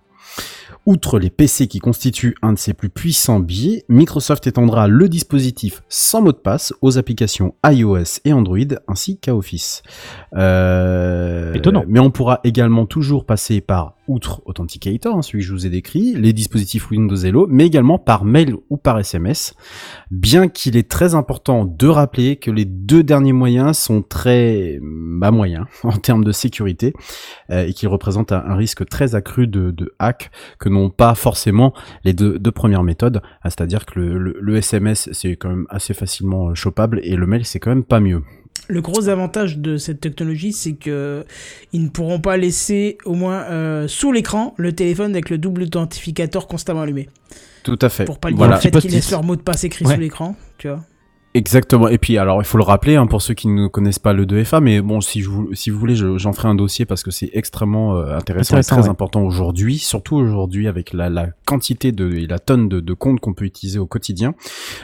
Outre 0.85 1.17
les 1.17 1.31
PC 1.31 1.67
qui 1.67 1.79
constituent 1.79 2.35
un 2.43 2.53
de 2.53 2.59
ses 2.59 2.75
plus 2.75 2.89
puissants 2.89 3.39
biais, 3.39 3.85
Microsoft 3.89 4.45
étendra 4.45 4.87
le 4.87 5.09
dispositif 5.09 5.81
sans 5.89 6.21
mot 6.21 6.31
de 6.31 6.37
passe 6.37 6.73
aux 6.81 6.99
applications 6.99 7.55
iOS 7.65 8.19
et 8.23 8.33
Android 8.33 8.59
ainsi 8.87 9.17
qu'à 9.17 9.35
Office. 9.35 9.81
Euh, 10.35 11.53
Étonnant. 11.53 11.85
Mais 11.87 11.99
on 11.99 12.11
pourra 12.11 12.39
également 12.43 12.85
toujours 12.85 13.25
passer 13.25 13.61
par, 13.61 13.95
outre 14.07 14.41
Authenticator, 14.45 15.15
hein, 15.15 15.21
celui 15.21 15.39
que 15.39 15.47
je 15.47 15.53
vous 15.53 15.65
ai 15.65 15.69
décrit, 15.69 16.13
les 16.13 16.33
dispositifs 16.33 16.91
Windows 16.91 17.15
Hello, 17.15 17.47
mais 17.49 17.65
également 17.65 17.97
par 17.97 18.23
mail 18.23 18.55
ou 18.69 18.77
par 18.77 18.99
SMS. 18.99 19.55
Bien 20.11 20.47
qu'il 20.47 20.77
est 20.77 20.89
très 20.89 21.15
important 21.15 21.65
de 21.65 21.87
rappeler 21.87 22.35
que 22.35 22.51
les 22.51 22.65
deux 22.65 23.03
derniers 23.03 23.33
moyens 23.33 23.77
sont 23.77 24.01
très 24.01 24.79
bah, 24.81 25.31
moyens 25.31 25.65
en 25.83 25.97
termes 25.97 26.23
de 26.23 26.31
sécurité 26.31 26.93
euh, 27.49 27.65
et 27.65 27.73
qu'ils 27.73 27.89
représentent 27.89 28.31
un, 28.31 28.43
un 28.45 28.55
risque 28.55 28.85
très 28.87 29.15
accru 29.15 29.47
de, 29.47 29.71
de 29.71 29.93
hack 29.99 30.31
que 30.59 30.69
n'ont 30.75 30.89
pas 30.91 31.15
forcément 31.15 31.73
les 32.03 32.13
deux, 32.13 32.37
deux 32.39 32.51
premières 32.51 32.83
méthodes, 32.83 33.21
Ah, 33.41 33.49
c'est-à-dire 33.49 33.85
que 33.85 33.99
le, 33.99 34.17
le- 34.17 34.37
le 34.39 34.55
SMS 34.57 35.09
c'est 35.11 35.35
quand 35.35 35.49
même 35.49 35.65
assez 35.69 35.93
facilement 35.93 36.49
euh, 36.49 36.53
chopable 36.55 36.99
et 37.03 37.15
le 37.15 37.25
mail 37.25 37.45
c'est 37.45 37.59
quand 37.59 37.71
même 37.71 37.83
pas 37.83 37.99
mieux. 37.99 38.21
Le 38.67 38.81
gros 38.81 39.09
avantage 39.09 39.59
de 39.59 39.77
cette 39.77 39.99
technologie, 40.01 40.51
c'est 40.51 40.73
que 40.73 41.23
ils 41.71 41.83
ne 41.83 41.89
pourront 41.89 42.19
pas 42.19 42.35
laisser 42.35 42.97
au 43.05 43.13
moins 43.13 43.43
euh, 43.43 43.87
sous 43.87 44.11
l'écran 44.11 44.55
le 44.57 44.73
téléphone 44.73 45.11
avec 45.11 45.29
le 45.29 45.37
double 45.37 45.63
authentificateur 45.63 46.47
constamment 46.47 46.81
allumé. 46.81 47.07
Tout 47.63 47.77
à 47.81 47.89
fait. 47.89 48.05
Pour 48.05 48.17
pas 48.19 48.29
le 48.31 48.35
voilà. 48.35 48.57
fait 48.57 48.71
qu'ils 48.71 48.91
laissent 48.91 49.11
leur 49.11 49.23
mot 49.23 49.35
de 49.35 49.41
passe 49.41 49.63
écrit 49.65 49.85
Ouais. 49.85 49.93
sous 49.93 49.99
l'écran, 49.99 50.35
tu 50.57 50.67
vois. 50.67 50.81
Exactement. 51.35 51.89
Et 51.89 51.97
puis, 51.97 52.17
alors, 52.17 52.41
il 52.41 52.45
faut 52.45 52.57
le 52.57 52.63
rappeler, 52.63 52.95
hein, 52.95 53.07
pour 53.07 53.21
ceux 53.21 53.33
qui 53.33 53.49
ne 53.49 53.67
connaissent 53.67 53.99
pas 53.99 54.13
le 54.13 54.25
2FA, 54.25 54.61
mais 54.61 54.79
bon, 54.79 55.01
si, 55.01 55.21
je 55.21 55.29
vous, 55.29 55.53
si 55.53 55.69
vous 55.69 55.77
voulez, 55.77 55.93
je- 55.97 56.17
j'en 56.17 56.31
ferai 56.31 56.47
un 56.47 56.55
dossier 56.55 56.85
parce 56.85 57.03
que 57.03 57.11
c'est 57.11 57.29
extrêmement 57.33 57.97
euh, 57.97 58.15
intéressant, 58.15 58.57
et 58.57 58.63
très 58.63 58.83
ouais. 58.83 58.87
important 58.89 59.21
aujourd'hui, 59.21 59.77
surtout 59.77 60.15
aujourd'hui 60.15 60.69
avec 60.69 60.93
la, 60.93 61.09
la 61.09 61.27
quantité 61.45 61.91
de, 61.91 62.09
et 62.13 62.25
la 62.25 62.39
tonne 62.39 62.69
de, 62.69 62.79
de 62.79 62.93
comptes 62.93 63.19
qu'on 63.19 63.33
peut 63.33 63.43
utiliser 63.43 63.79
au 63.79 63.85
quotidien. 63.85 64.33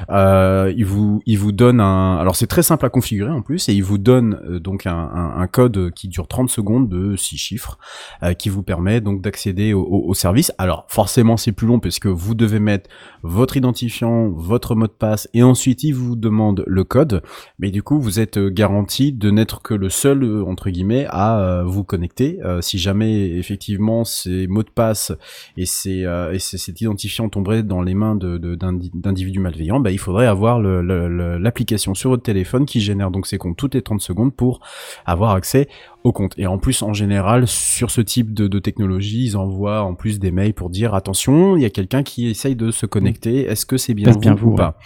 Euh, 0.09 0.73
il 0.75 0.83
vous, 0.85 1.21
il 1.25 1.39
vous 1.39 1.53
donne 1.53 1.79
un, 1.79 2.17
alors 2.17 2.35
c'est 2.35 2.47
très 2.47 2.63
simple 2.63 2.85
à 2.85 2.89
configurer 2.89 3.31
en 3.31 3.41
plus, 3.41 3.69
et 3.69 3.73
il 3.73 3.83
vous 3.85 3.97
donne 3.97 4.37
euh, 4.49 4.59
donc 4.59 4.85
un, 4.87 4.93
un, 4.93 5.39
un 5.39 5.47
code 5.47 5.91
qui 5.95 6.09
dure 6.09 6.27
30 6.27 6.49
secondes 6.49 6.89
de 6.89 7.15
6 7.15 7.37
chiffres, 7.37 7.77
euh, 8.23 8.33
qui 8.33 8.49
vous 8.49 8.61
permet 8.61 8.99
donc 8.99 9.21
d'accéder 9.21 9.71
au, 9.71 9.83
au, 9.83 10.09
au 10.09 10.13
service. 10.13 10.51
Alors, 10.57 10.83
forcément, 10.89 11.37
c'est 11.37 11.53
plus 11.53 11.65
long 11.67 11.79
parce 11.79 11.99
que 11.99 12.09
vous 12.09 12.35
devez 12.35 12.59
mettre 12.59 12.89
votre 13.23 13.55
identifiant, 13.55 14.27
votre 14.27 14.75
mot 14.75 14.87
de 14.87 14.91
passe, 14.91 15.29
et 15.33 15.43
ensuite 15.43 15.83
il 15.85 15.93
vous 15.93 16.17
demande 16.17 16.40
le 16.65 16.83
code. 16.83 17.21
Mais 17.59 17.71
du 17.71 17.83
coup, 17.83 17.99
vous 17.99 18.19
êtes 18.19 18.37
euh, 18.37 18.49
garanti 18.49 19.13
de 19.13 19.29
n'être 19.31 19.61
que 19.61 19.73
le 19.73 19.89
seul 19.89 20.23
euh, 20.23 20.43
entre 20.45 20.69
guillemets 20.69 21.05
à 21.09 21.39
euh, 21.39 21.63
vous 21.63 21.83
connecter. 21.83 22.39
Si 22.61 22.77
jamais 22.77 23.37
effectivement 23.37 24.03
ces 24.03 24.47
mots 24.47 24.63
de 24.63 24.69
passe 24.69 25.11
et, 25.57 25.65
ces, 25.65 26.05
et 26.33 26.39
cet 26.39 26.81
identifiant 26.81 27.29
tomberaient 27.29 27.63
dans 27.63 27.81
les 27.81 27.93
mains 27.93 28.15
d'individus 28.15 29.39
malveillants, 29.39 29.79
bah, 29.79 29.91
il 29.91 29.99
faudrait 29.99 30.27
avoir 30.27 30.59
l'application 30.59 31.93
sur 31.93 32.09
votre 32.09 32.23
téléphone 32.23 32.65
qui 32.65 32.81
génère 32.81 33.11
donc 33.11 33.27
ces 33.27 33.37
comptes 33.37 33.57
toutes 33.57 33.75
les 33.75 33.81
30 33.81 34.01
secondes 34.01 34.35
pour 34.35 34.61
avoir 35.05 35.31
accès 35.31 35.67
au 36.03 36.11
compte. 36.11 36.33
Et 36.37 36.47
en 36.47 36.57
plus, 36.57 36.81
en 36.81 36.93
général, 36.93 37.47
sur 37.47 37.91
ce 37.91 38.01
type 38.01 38.33
de, 38.33 38.47
de 38.47 38.59
technologie, 38.59 39.25
ils 39.25 39.37
envoient 39.37 39.83
en 39.83 39.93
plus 39.93 40.19
des 40.19 40.31
mails 40.31 40.53
pour 40.53 40.69
dire 40.69 40.93
attention, 40.93 41.55
il 41.57 41.61
y 41.61 41.65
a 41.65 41.69
quelqu'un 41.69 42.03
qui 42.03 42.29
essaye 42.29 42.55
de 42.55 42.71
se 42.71 42.85
connecter. 42.85 43.45
Est-ce 43.45 43.65
que 43.65 43.77
c'est 43.77 43.93
bien, 43.93 44.05
Passe 44.05 44.15
vous, 44.15 44.21
bien 44.21 44.35
vous, 44.35 44.51
ou 44.51 44.55
pas? 44.55 44.77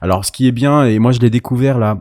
Alors, 0.00 0.24
ce 0.24 0.32
qui 0.32 0.46
est 0.46 0.52
bien, 0.52 0.84
et 0.84 0.98
moi 0.98 1.12
je 1.12 1.20
l'ai 1.20 1.30
découvert 1.30 1.78
là 1.78 2.00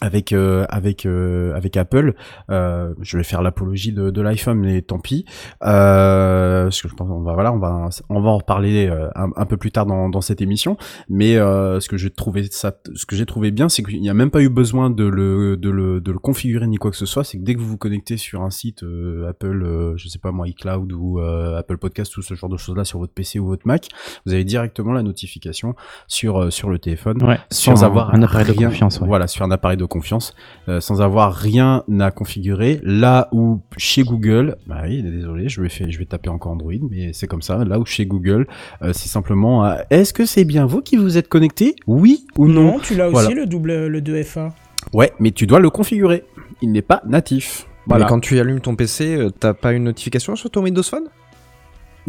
avec 0.00 0.32
euh, 0.32 0.64
avec 0.68 1.06
euh, 1.06 1.54
avec 1.54 1.76
Apple, 1.76 2.14
euh, 2.50 2.94
je 3.00 3.16
vais 3.16 3.24
faire 3.24 3.42
l'apologie 3.42 3.92
de, 3.92 4.10
de 4.10 4.20
l'iPhone, 4.22 4.58
mais 4.58 4.82
tant 4.82 4.98
pis. 4.98 5.24
Euh, 5.62 6.64
parce 6.64 6.82
que 6.82 6.88
je 6.88 6.94
pense 6.94 7.08
on 7.10 7.22
va 7.22 7.34
voilà, 7.34 7.52
on 7.52 7.58
va 7.58 7.88
on 8.08 8.20
va 8.20 8.30
en 8.30 8.38
reparler 8.38 8.88
euh, 8.88 9.08
un, 9.14 9.28
un 9.36 9.46
peu 9.46 9.56
plus 9.56 9.70
tard 9.72 9.86
dans, 9.86 10.08
dans 10.08 10.20
cette 10.20 10.40
émission. 10.40 10.76
Mais 11.08 11.36
euh, 11.36 11.80
ce 11.80 11.88
que 11.88 11.96
j'ai 11.96 12.10
trouvé 12.10 12.44
ça, 12.50 12.72
ce 12.94 13.06
que 13.06 13.16
j'ai 13.16 13.26
trouvé 13.26 13.50
bien, 13.50 13.68
c'est 13.68 13.82
qu'il 13.82 14.00
n'y 14.00 14.10
a 14.10 14.14
même 14.14 14.30
pas 14.30 14.42
eu 14.42 14.48
besoin 14.48 14.90
de 14.90 15.04
le 15.04 15.56
de 15.56 15.70
le 15.70 16.00
de 16.00 16.12
le 16.12 16.18
configurer 16.18 16.66
ni 16.66 16.76
quoi 16.76 16.90
que 16.90 16.96
ce 16.96 17.06
soit. 17.06 17.24
C'est 17.24 17.38
que 17.38 17.44
dès 17.44 17.54
que 17.54 17.60
vous 17.60 17.68
vous 17.68 17.78
connectez 17.78 18.16
sur 18.16 18.42
un 18.42 18.50
site 18.50 18.82
euh, 18.82 19.28
Apple, 19.28 19.62
euh, 19.64 19.94
je 19.96 20.08
sais 20.08 20.18
pas 20.18 20.32
moi 20.32 20.48
iCloud 20.48 20.92
ou 20.92 21.20
euh, 21.20 21.58
Apple 21.58 21.78
Podcast 21.78 22.16
ou 22.16 22.22
ce 22.22 22.34
genre 22.34 22.50
de 22.50 22.56
choses 22.56 22.76
là 22.76 22.84
sur 22.84 22.98
votre 22.98 23.12
PC 23.12 23.38
ou 23.38 23.46
votre 23.46 23.66
Mac, 23.66 23.88
vous 24.26 24.32
avez 24.32 24.44
directement 24.44 24.92
la 24.92 25.02
notification 25.02 25.74
sur 26.08 26.40
euh, 26.42 26.50
sur 26.50 26.70
le 26.70 26.78
téléphone 26.78 27.22
Ouais, 27.22 27.38
sans 27.50 27.82
un- 27.82 27.86
avoir 27.86 28.14
un 28.14 28.22
appareil 28.22 28.46
de 28.46 28.52
confiance, 28.64 29.00
ouais. 29.00 29.06
Voilà, 29.06 29.26
sur 29.26 29.44
un 29.44 29.50
appareil 29.50 29.76
de 29.76 29.84
confiance, 29.90 30.34
euh, 30.68 30.80
sans 30.80 31.02
avoir 31.02 31.34
rien 31.34 31.84
à 32.00 32.10
configurer. 32.10 32.80
Là 32.82 33.28
où 33.32 33.60
chez 33.76 34.02
Google, 34.02 34.56
bah 34.66 34.82
oui, 34.84 35.02
désolé, 35.02 35.50
je 35.50 35.60
vais 35.60 35.68
faire, 35.68 35.90
je 35.90 35.98
vais 35.98 36.06
taper 36.06 36.30
encore 36.30 36.52
Android, 36.52 36.72
mais 36.90 37.12
c'est 37.12 37.26
comme 37.26 37.42
ça. 37.42 37.62
Là 37.64 37.78
où 37.78 37.84
chez 37.84 38.06
Google, 38.06 38.46
euh, 38.80 38.92
c'est 38.94 39.08
simplement, 39.08 39.66
euh, 39.66 39.76
est-ce 39.90 40.14
que 40.14 40.24
c'est 40.24 40.44
bien 40.44 40.64
vous 40.64 40.80
qui 40.80 40.96
vous 40.96 41.18
êtes 41.18 41.28
connecté, 41.28 41.76
oui 41.86 42.24
ou 42.38 42.48
non, 42.48 42.78
tu 42.78 42.94
l'as 42.94 43.10
aussi 43.10 43.34
le 43.34 43.44
double 43.44 43.86
le 43.86 44.00
2FA. 44.00 44.52
Ouais, 44.94 45.12
mais 45.20 45.30
tu 45.30 45.46
dois 45.46 45.60
le 45.60 45.68
configurer. 45.68 46.24
Il 46.62 46.72
n'est 46.72 46.82
pas 46.82 47.02
natif. 47.06 47.66
Voilà. 47.86 48.04
Mais 48.04 48.08
quand 48.08 48.20
tu 48.20 48.38
allumes 48.38 48.60
ton 48.60 48.76
PC, 48.76 49.28
t'as 49.38 49.52
pas 49.52 49.72
une 49.72 49.84
notification 49.84 50.36
sur 50.36 50.50
ton 50.50 50.62
Windows 50.62 50.82
Phone? 50.82 51.04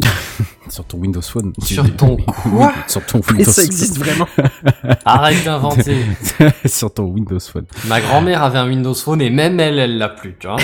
Sur 0.68 0.84
ton 0.84 0.98
Windows 0.98 1.20
Phone. 1.22 1.52
Sur 1.62 1.96
ton 1.96 2.16
quoi 2.16 2.72
Sur 2.86 3.04
ton 3.04 3.20
Et 3.20 3.32
Windows 3.32 3.50
ça 3.50 3.62
existe 3.62 3.98
vraiment 3.98 4.28
Arrête 5.04 5.44
d'inventer. 5.44 5.96
Sur 6.64 6.94
ton 6.94 7.04
Windows 7.04 7.40
Phone. 7.40 7.66
Ma 7.86 8.00
grand-mère 8.00 8.42
avait 8.42 8.58
un 8.58 8.68
Windows 8.68 8.94
Phone 8.94 9.20
et 9.20 9.30
même 9.30 9.60
elle, 9.60 9.78
elle 9.78 9.98
l'a 9.98 10.08
plus, 10.08 10.36
tu 10.38 10.46
vois. 10.46 10.56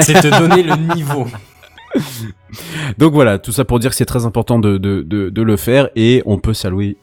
C'est 0.00 0.20
te 0.22 0.38
donner 0.38 0.62
le 0.62 0.76
niveau. 0.94 1.26
Donc 2.98 3.12
voilà, 3.12 3.38
tout 3.38 3.52
ça 3.52 3.64
pour 3.64 3.78
dire 3.78 3.90
que 3.90 3.96
c'est 3.96 4.04
très 4.04 4.26
important 4.26 4.58
de, 4.58 5.42
le 5.42 5.56
faire 5.56 5.90
et 5.96 6.22
on 6.26 6.38
peut 6.38 6.54
saluer, 6.54 6.96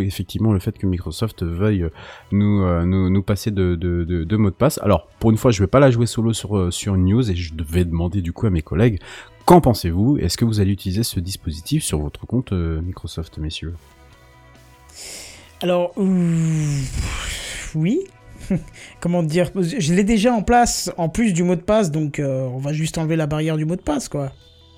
effectivement 0.00 0.52
le 0.52 0.58
fait 0.58 0.76
que 0.78 0.86
Microsoft 0.86 1.42
veuille 1.42 1.88
nous, 2.32 2.62
euh, 2.62 3.22
passer 3.22 3.50
de, 3.50 3.74
de, 3.74 4.36
mots 4.36 4.50
de 4.50 4.54
passe. 4.54 4.78
Alors 4.82 5.08
pour 5.18 5.30
une 5.30 5.36
fois, 5.36 5.50
je 5.50 5.62
vais 5.62 5.66
pas 5.66 5.80
la 5.80 5.90
jouer 5.90 6.06
solo 6.06 6.32
sur, 6.32 6.56
euh, 6.56 6.70
news 6.96 7.30
et 7.30 7.34
je 7.34 7.54
devais 7.54 7.84
demander 7.84 8.20
du 8.22 8.32
coup 8.32 8.46
à 8.46 8.50
mes 8.50 8.62
collègues, 8.62 9.00
qu'en 9.44 9.60
pensez-vous? 9.60 10.18
Est-ce 10.18 10.36
que 10.36 10.44
vous 10.44 10.60
allez 10.60 10.72
utiliser 10.72 11.02
ce 11.02 11.20
dispositif 11.20 11.84
sur 11.84 11.98
votre 11.98 12.26
compte 12.26 12.52
euh, 12.52 12.80
Microsoft, 12.80 13.38
messieurs? 13.38 13.74
Alors, 15.60 15.92
oui. 17.74 18.06
Comment 19.00 19.22
dire 19.22 19.50
Je 19.56 19.94
l'ai 19.94 20.04
déjà 20.04 20.32
en 20.32 20.42
place, 20.42 20.90
en 20.96 21.08
plus 21.08 21.32
du 21.32 21.42
mot 21.42 21.54
de 21.56 21.60
passe, 21.60 21.90
donc 21.90 22.18
euh, 22.18 22.46
on 22.52 22.58
va 22.58 22.72
juste 22.72 22.98
enlever 22.98 23.16
la 23.16 23.26
barrière 23.26 23.56
du 23.56 23.64
mot 23.64 23.76
de 23.76 23.80
passe, 23.82 24.08
quoi. 24.08 24.32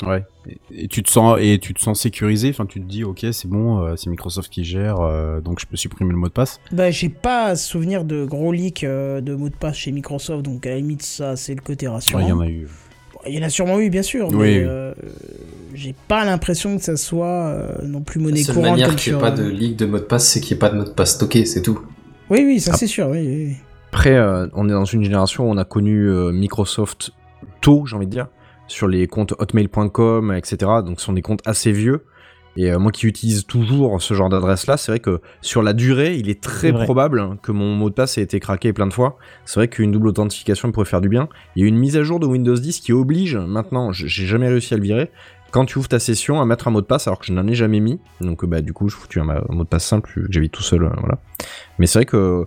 Ouais. 0.07 0.25
Et, 0.47 0.85
et 0.85 0.89
tu 0.89 1.03
te 1.03 1.11
sens 1.11 1.39
et 1.41 1.59
tu 1.59 1.73
te 1.73 1.81
sens 1.81 1.99
sécurisé? 2.01 2.51
Enfin, 2.51 2.67
tu 2.67 2.81
te 2.83 2.87
dis, 2.87 3.03
ok, 3.03 3.25
c'est 3.33 3.49
bon, 3.49 3.81
euh, 3.83 3.95
c'est 3.97 4.11
Microsoft 4.11 4.53
qui 4.53 4.63
gère, 4.63 5.01
euh, 5.01 5.41
donc 5.41 5.59
je 5.59 5.65
peux 5.67 5.77
supprimer 5.79 6.11
le 6.11 6.19
mot 6.19 6.29
de 6.29 6.33
passe? 6.33 6.61
Bah, 6.71 6.91
j'ai 6.91 7.09
pas 7.09 7.57
souvenir 7.57 8.05
de 8.05 8.27
gros 8.27 8.53
leaks 8.53 8.85
euh, 8.85 9.23
de 9.23 9.35
mots 9.35 9.49
de 9.49 9.55
passe 9.57 9.77
chez 9.77 9.93
Microsoft, 9.93 10.43
donc 10.45 10.67
à 10.67 10.71
la 10.71 10.77
limite, 10.77 11.03
ça, 11.03 11.35
c'est 11.37 11.55
le 11.55 11.63
côté 11.63 11.89
rassurant. 11.89 12.21
Il 12.21 12.29
y 12.29 12.33
en 12.33 12.41
a 12.41 12.47
eu. 12.49 12.69
Bon, 13.15 13.21
Il 13.27 13.35
y 13.35 13.39
en 13.43 13.47
a 13.47 13.49
sûrement 13.49 13.81
eu, 13.81 13.89
bien 13.89 14.03
sûr, 14.03 14.29
Oui, 14.29 14.37
mais 14.37 14.59
oui. 14.59 14.65
euh, 14.67 14.93
j'ai 15.73 15.95
pas 16.09 16.27
l'impression 16.27 16.77
que 16.77 16.85
ça 16.85 16.99
soit 16.99 17.47
euh, 17.47 17.73
non 17.83 18.03
plus 18.03 18.21
La 18.21 18.27
monnaie 18.27 18.43
seule 18.43 18.55
courante 18.55 18.71
manière 18.73 18.89
comme 18.89 18.97
qu'il 18.97 19.13
n'y 19.15 19.19
ait 19.19 19.23
pas 19.23 19.31
de 19.31 19.49
leak 19.49 19.77
de 19.77 19.87
mot 19.87 19.97
de 19.99 20.03
passe, 20.05 20.29
c'est 20.29 20.41
qu'il 20.43 20.55
n'y 20.55 20.59
ait 20.59 20.61
pas 20.61 20.69
de 20.69 20.77
mot 20.77 20.85
de 20.85 20.91
passe 20.91 21.15
stocké, 21.15 21.47
c'est 21.47 21.63
tout. 21.63 21.81
Oui, 22.31 22.43
oui, 22.45 22.61
ça 22.61 22.73
Ah. 22.75 22.77
c'est 22.77 22.87
sûr, 22.87 23.09
oui, 23.09 23.19
oui, 23.27 23.45
oui. 23.49 23.57
Après, 23.93 24.15
euh, 24.15 24.47
on 24.53 24.69
est 24.69 24.73
dans 24.73 24.85
une 24.85 25.03
génération 25.03 25.49
où 25.49 25.51
on 25.53 25.57
a 25.57 25.65
connu 25.65 26.09
euh, 26.09 26.31
Microsoft 26.33 27.13
tôt, 27.61 27.85
j'ai 27.87 27.97
envie 27.97 28.07
de 28.07 28.11
dire, 28.11 28.27
sur 28.67 28.89
les 28.89 29.07
comptes 29.07 29.33
hotmail.com, 29.39 30.33
etc. 30.33 30.57
Donc, 30.85 31.01
ce 31.01 31.07
sont 31.07 31.13
des 31.13 31.23
comptes 31.23 31.47
assez 31.47 31.73
vieux. 31.73 32.05
Et 32.59 32.71
euh, 32.73 32.79
moi 32.79 32.91
qui 32.91 33.07
utilise 33.07 33.45
toujours 33.45 34.01
ce 34.01 34.15
genre 34.15 34.31
d'adresse-là, 34.31 34.79
c'est 34.79 34.91
vrai 34.91 34.99
que 34.99 35.21
sur 35.43 35.63
la 35.63 35.75
durée, 35.75 36.17
il 36.17 36.31
est 36.31 36.43
très 36.43 36.73
probable 36.73 37.37
que 37.43 37.53
mon 37.53 37.75
mot 37.75 37.91
de 37.91 37.95
passe 37.95 38.17
ait 38.17 38.23
été 38.23 38.41
craqué 38.41 38.73
plein 38.73 38.87
de 38.87 38.95
fois. 38.95 39.19
C'est 39.45 39.61
vrai 39.61 39.69
qu'une 39.69 39.93
double 39.93 40.09
authentification 40.09 40.73
pourrait 40.73 40.87
faire 40.87 41.03
du 41.03 41.11
bien. 41.11 41.29
Il 41.55 41.61
y 41.61 41.63
a 41.63 41.67
eu 41.67 41.69
une 41.69 41.77
mise 41.77 41.99
à 41.99 42.03
jour 42.03 42.19
de 42.19 42.25
Windows 42.27 42.55
10 42.55 42.81
qui 42.81 42.95
oblige 42.95 43.37
maintenant, 43.37 43.93
j'ai 43.93 44.09
jamais 44.27 44.49
réussi 44.49 44.73
à 44.73 44.79
le 44.79 44.83
virer, 44.83 45.11
quand 45.57 45.65
tu 45.65 45.79
ouvres 45.79 45.89
ta 45.89 45.99
session 45.99 46.41
à 46.41 46.45
mettre 46.45 46.69
un 46.69 46.71
mot 46.71 46.83
de 46.83 46.87
passe 46.87 47.07
alors 47.07 47.19
que 47.19 47.25
je 47.25 47.33
n'en 47.33 47.47
ai 47.47 47.55
jamais 47.55 47.81
mis. 47.81 47.99
Donc 48.21 48.45
euh, 48.45 48.47
bah 48.47 48.61
du 48.61 48.75
coup, 48.75 48.89
je 48.91 48.95
foutu 48.97 49.21
un, 49.21 49.25
mot 49.25 49.65
de 49.65 49.69
passe 49.69 49.87
simple 49.87 50.11
que 50.15 50.21
j'avais 50.31 50.49
tout 50.49 50.63
seul, 50.63 50.85
euh, 50.85 50.91
voilà. 50.99 51.19
Mais 51.79 51.87
c'est 51.87 52.01
vrai 52.01 52.05
que 52.05 52.45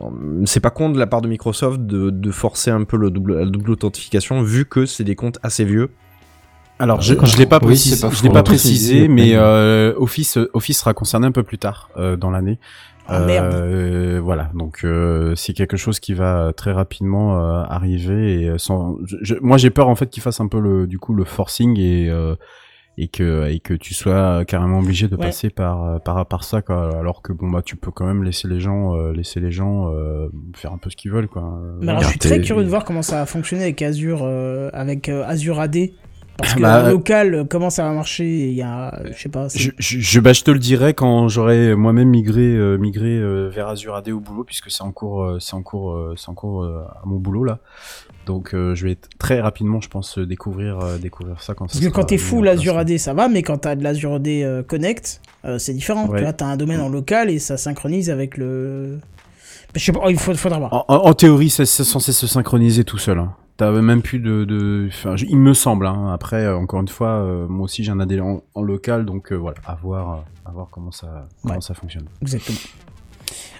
euh, 0.00 0.06
c'est 0.44 0.58
pas 0.60 0.70
con 0.70 0.90
de 0.90 0.98
la 0.98 1.06
part 1.06 1.20
de 1.22 1.28
Microsoft 1.28 1.80
de, 1.80 2.10
de 2.10 2.30
forcer 2.32 2.70
un 2.72 2.82
peu 2.82 2.96
le 2.96 3.10
double, 3.12 3.38
la 3.38 3.46
double 3.46 3.70
authentification 3.70 4.42
vu 4.42 4.64
que 4.64 4.86
c'est 4.86 5.04
des 5.04 5.14
comptes 5.14 5.38
assez 5.44 5.64
vieux. 5.64 5.90
Alors, 6.80 7.00
je, 7.00 7.14
D'accord. 7.14 7.28
je 7.28 7.36
l'ai 7.38 7.46
pas, 7.46 7.58
Oui, 7.60 7.66
précisé, 7.68 7.96
c'est 7.96 8.06
pas 8.08 8.12
je 8.14 8.22
l'ai 8.22 8.28
faux. 8.28 8.34
pas 8.34 8.42
Précisé, 8.44 8.94
précisé, 9.00 9.08
mais 9.08 9.22
mais- 9.26 9.34
euh, 9.36 9.94
Office, 9.96 10.38
Office 10.52 10.78
sera 10.78 10.94
concerné 10.94 11.26
un 11.26 11.32
peu 11.32 11.42
plus 11.42 11.58
tard 11.58 11.90
euh, 11.96 12.16
dans 12.16 12.30
l'année. 12.30 12.58
Ah, 13.08 13.20
merde. 13.24 13.54
Euh, 13.54 14.20
voilà, 14.22 14.50
donc 14.54 14.80
euh, 14.84 15.34
c'est 15.34 15.52
quelque 15.54 15.76
chose 15.76 15.98
qui 16.00 16.12
va 16.14 16.52
très 16.56 16.72
rapidement 16.72 17.38
euh, 17.38 17.62
arriver. 17.68 18.42
Et 18.42 18.58
sans, 18.58 18.96
je- 19.06 19.16
je- 19.22 19.34
moi, 19.40 19.56
j'ai 19.56 19.70
peur 19.70 19.88
en 19.88 19.94
fait 19.96 20.08
qu'il 20.10 20.22
fasse 20.22 20.40
un 20.40 20.48
peu 20.48 20.60
le, 20.60 20.86
du 20.86 20.98
coup, 20.98 21.14
le 21.14 21.24
forcing 21.24 21.78
et 21.78 22.08
euh, 22.10 22.34
et 23.00 23.06
que 23.08 23.48
et 23.48 23.60
que 23.60 23.74
tu 23.74 23.94
sois 23.94 24.44
carrément 24.44 24.80
obligé 24.80 25.06
de 25.08 25.14
Ouais. 25.14 25.22
passer 25.26 25.50
par 25.50 25.84
euh, 25.86 25.98
par 26.00 26.26
par 26.26 26.42
ça, 26.44 26.62
quoi. 26.62 26.96
Alors 26.98 27.22
que 27.22 27.32
bon 27.32 27.48
bah, 27.48 27.62
tu 27.64 27.76
peux 27.76 27.90
quand 27.92 28.04
même 28.06 28.24
laisser 28.24 28.48
les 28.48 28.58
gens 28.60 28.96
euh, 28.96 29.12
laisser 29.12 29.38
les 29.40 29.52
gens 29.52 29.92
euh, 29.94 30.28
faire 30.56 30.72
un 30.72 30.78
peu 30.78 30.90
ce 30.90 30.96
qu'ils 30.96 31.12
veulent, 31.12 31.28
quoi. 31.28 31.60
Mais 31.80 31.90
alors, 31.90 32.02
je 32.02 32.08
suis 32.08 32.18
très 32.18 32.40
curieux 32.40 32.64
de 32.64 32.68
voir 32.68 32.84
comment 32.84 33.02
ça 33.02 33.16
va 33.20 33.26
fonctionner 33.26 33.62
avec 33.62 33.80
Azure, 33.82 34.22
euh, 34.24 34.68
avec 34.72 35.08
euh, 35.08 35.24
Azure 35.26 35.60
AD. 35.60 35.76
Parce 36.38 36.54
que 36.54 36.60
Bah, 36.62 36.88
local, 36.90 37.34
euh, 37.34 37.44
comment 37.44 37.68
ça 37.68 37.82
va 37.82 37.92
marcher 37.92 38.24
Il 38.48 38.54
y 38.54 38.62
a, 38.62 38.98
je 39.12 39.20
sais 39.22 39.28
pas. 39.28 39.48
Je, 39.54 39.70
je, 39.78 40.20
bah, 40.20 40.32
je 40.32 40.42
te 40.44 40.50
le 40.50 40.58
dirai 40.58 40.94
quand 40.94 41.28
j'aurai 41.28 41.74
moi-même 41.74 42.08
migré, 42.08 42.40
euh, 42.54 42.78
migré 42.78 43.08
euh, 43.18 43.48
vers 43.48 43.68
Azure 43.68 43.94
AD 43.96 44.08
au 44.10 44.20
boulot, 44.20 44.44
puisque 44.44 44.70
c'est 44.70 44.82
en 44.82 44.92
cours, 44.92 45.36
c'est 45.40 45.54
en 45.54 45.62
cours, 45.62 45.98
c'est 46.16 46.28
en 46.28 46.34
cours 46.34 46.64
à 46.64 47.02
mon 47.04 47.16
boulot 47.16 47.44
là. 47.44 47.58
Donc 48.26 48.54
euh, 48.54 48.74
je 48.74 48.86
vais 48.86 48.96
très 49.18 49.40
rapidement, 49.40 49.80
je 49.80 49.88
pense, 49.88 50.18
découvrir, 50.18 50.78
euh, 50.80 50.98
découvrir 50.98 51.40
ça 51.42 51.54
quand. 51.54 51.66
Parce 51.66 51.80
que 51.80 51.88
quand 51.88 52.04
t'es 52.04 52.18
full 52.18 52.46
Azure 52.46 52.76
AD, 52.78 52.98
ça 52.98 53.14
va, 53.14 53.28
mais 53.28 53.42
quand 53.42 53.58
t'as 53.58 53.74
de 53.74 53.82
l'Azure 53.82 54.14
AD 54.14 54.28
euh, 54.28 54.62
Connect, 54.62 55.20
c'est 55.58 55.72
différent. 55.72 56.06
Ouais. 56.08 56.18
Tu 56.18 56.24
vois, 56.24 56.32
t'as 56.34 56.46
un 56.46 56.56
domaine 56.56 56.80
en 56.80 56.88
local 56.88 57.30
et 57.30 57.38
ça 57.38 57.56
synchronise 57.56 58.10
avec 58.10 58.36
le. 58.36 58.98
Je 59.74 59.80
sais 59.84 59.92
pas, 59.92 60.00
oh, 60.04 60.08
il 60.10 60.18
faut, 60.18 60.34
faudra 60.34 60.58
voir. 60.58 60.72
En, 60.72 60.84
en- 60.88 61.08
en 61.08 61.14
théorie, 61.14 61.50
c'est 61.50 61.66
c'est 61.66 61.84
censé 61.84 62.12
se 62.12 62.26
synchroniser 62.26 62.84
tout 62.84 62.98
seul. 62.98 63.18
Hein. 63.18 63.32
T'as 63.58 63.72
même 63.72 64.02
plus 64.02 64.20
de, 64.20 64.44
de... 64.44 64.86
Enfin, 64.88 65.16
il 65.16 65.36
me 65.36 65.52
semble. 65.52 65.86
Hein. 65.88 66.12
Après, 66.12 66.44
euh, 66.44 66.56
encore 66.56 66.80
une 66.80 66.86
fois, 66.88 67.08
euh, 67.08 67.46
moi 67.48 67.64
aussi 67.64 67.82
j'ai 67.82 67.90
un 67.90 67.98
AD 67.98 68.20
en, 68.20 68.40
en 68.54 68.62
local, 68.62 69.04
donc 69.04 69.32
euh, 69.32 69.34
voilà, 69.36 69.58
à 69.66 69.74
voir, 69.74 70.24
à 70.46 70.50
voir 70.52 70.68
comment 70.70 70.92
ça, 70.92 71.26
comment 71.42 71.54
Ouais. 71.56 71.60
ça 71.60 71.74
fonctionne. 71.74 72.06
Exactement. 72.22 72.58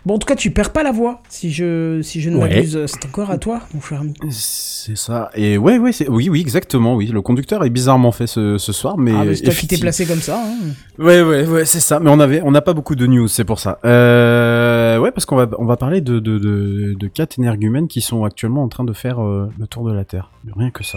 Bon, 0.09 0.14
en 0.14 0.18
tout 0.18 0.26
cas, 0.26 0.36
tu 0.36 0.50
perds 0.50 0.72
pas 0.72 0.82
la 0.82 0.90
voix, 0.90 1.20
si 1.28 1.52
je, 1.52 2.00
si 2.02 2.22
je 2.22 2.30
ne 2.30 2.38
Ouais. 2.38 2.48
m'abuse. 2.48 2.82
C'est 2.86 3.04
encore 3.04 3.30
à 3.30 3.36
toi, 3.36 3.61
mon 3.74 3.80
cher 3.82 4.00
ami. 4.00 4.14
C'est 4.30 4.96
ça. 4.96 5.28
Et 5.34 5.59
ouais, 5.59 5.76
ouais, 5.76 5.92
c'est 5.92 6.09
oui, 6.09 6.30
oui, 6.30 6.40
exactement. 6.40 6.96
Oui, 6.96 7.09
le 7.09 7.20
conducteur 7.20 7.62
est 7.62 7.68
bizarrement 7.68 8.11
fait 8.11 8.26
ce, 8.26 8.56
ce 8.56 8.72
soir, 8.72 8.96
mais 8.96 9.12
ah, 9.14 9.24
mais 9.26 9.34
c'est 9.34 9.42
toi 9.42 9.52
qui 9.52 9.66
t'es 9.66 9.74
effectivement- 9.74 9.82
placé 9.82 10.06
comme 10.06 10.22
ça. 10.22 10.42
hein. 10.42 10.56
Ouais, 10.98 11.20
ouais, 11.20 11.44
ouais, 11.46 11.66
c'est 11.66 11.80
ça. 11.80 12.00
Mais 12.00 12.09
on 12.09 12.20
avait, 12.20 12.40
on 12.42 12.50
n'a 12.52 12.62
pas 12.62 12.72
beaucoup 12.72 12.94
de 12.96 13.06
news, 13.06 13.28
c'est 13.28 13.44
pour 13.44 13.61
ça. 13.61 13.78
Euh, 13.84 14.96
ouais, 14.98 15.11
parce 15.12 15.26
qu'on 15.26 15.36
va, 15.36 15.46
on 15.59 15.66
va 15.66 15.76
parler 15.76 16.00
de, 16.00 16.20
de, 16.20 16.38
de, 16.38 16.94
de 16.98 17.06
quatre 17.09 17.38
énergumènes 17.38 17.86
qui 17.86 18.00
sont 18.00 18.24
actuellement 18.24 18.62
en 18.62 18.68
train 18.68 18.84
de 18.84 18.94
faire 18.94 19.22
euh, 19.22 19.50
le 19.59 19.66
tour 19.66 19.86
de 19.86 19.92
la 19.92 20.06
Terre. 20.06 20.30
Rien 20.56 20.70
que 20.70 20.84
ça. 20.84 20.96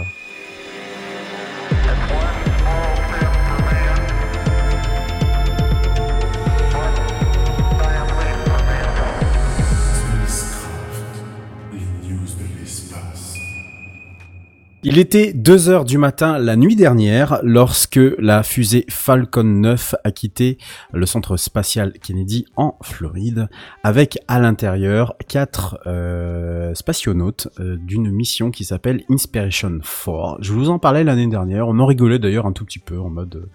Il 14.84 14.98
était 14.98 15.32
2 15.32 15.68
heures 15.68 15.84
du 15.84 15.96
matin 15.96 16.38
la 16.40 16.56
nuit 16.56 16.74
dernière 16.74 17.38
lorsque 17.44 18.00
la 18.18 18.42
fusée 18.42 18.84
Falcon 18.88 19.44
9 19.44 19.94
a 20.02 20.10
quitté 20.10 20.58
le 20.92 21.06
centre 21.06 21.36
spatial 21.36 21.92
Kennedy 21.92 22.46
en 22.56 22.76
Floride 22.82 23.48
avec 23.84 24.18
à 24.26 24.40
l'intérieur 24.40 25.14
quatre 25.28 25.78
euh, 25.86 26.74
spationautes 26.74 27.46
euh, 27.60 27.76
d'une 27.76 28.10
mission 28.10 28.50
qui 28.50 28.64
s'appelle 28.64 29.04
Inspiration 29.08 29.78
4. 29.78 30.38
Je 30.40 30.52
vous 30.52 30.68
en 30.68 30.80
parlais 30.80 31.04
l'année 31.04 31.28
dernière, 31.28 31.68
on 31.68 31.78
en 31.78 31.86
rigolait 31.86 32.18
d'ailleurs 32.18 32.46
un 32.46 32.52
tout 32.52 32.64
petit 32.64 32.80
peu 32.80 32.98
en 32.98 33.08
mode... 33.08 33.48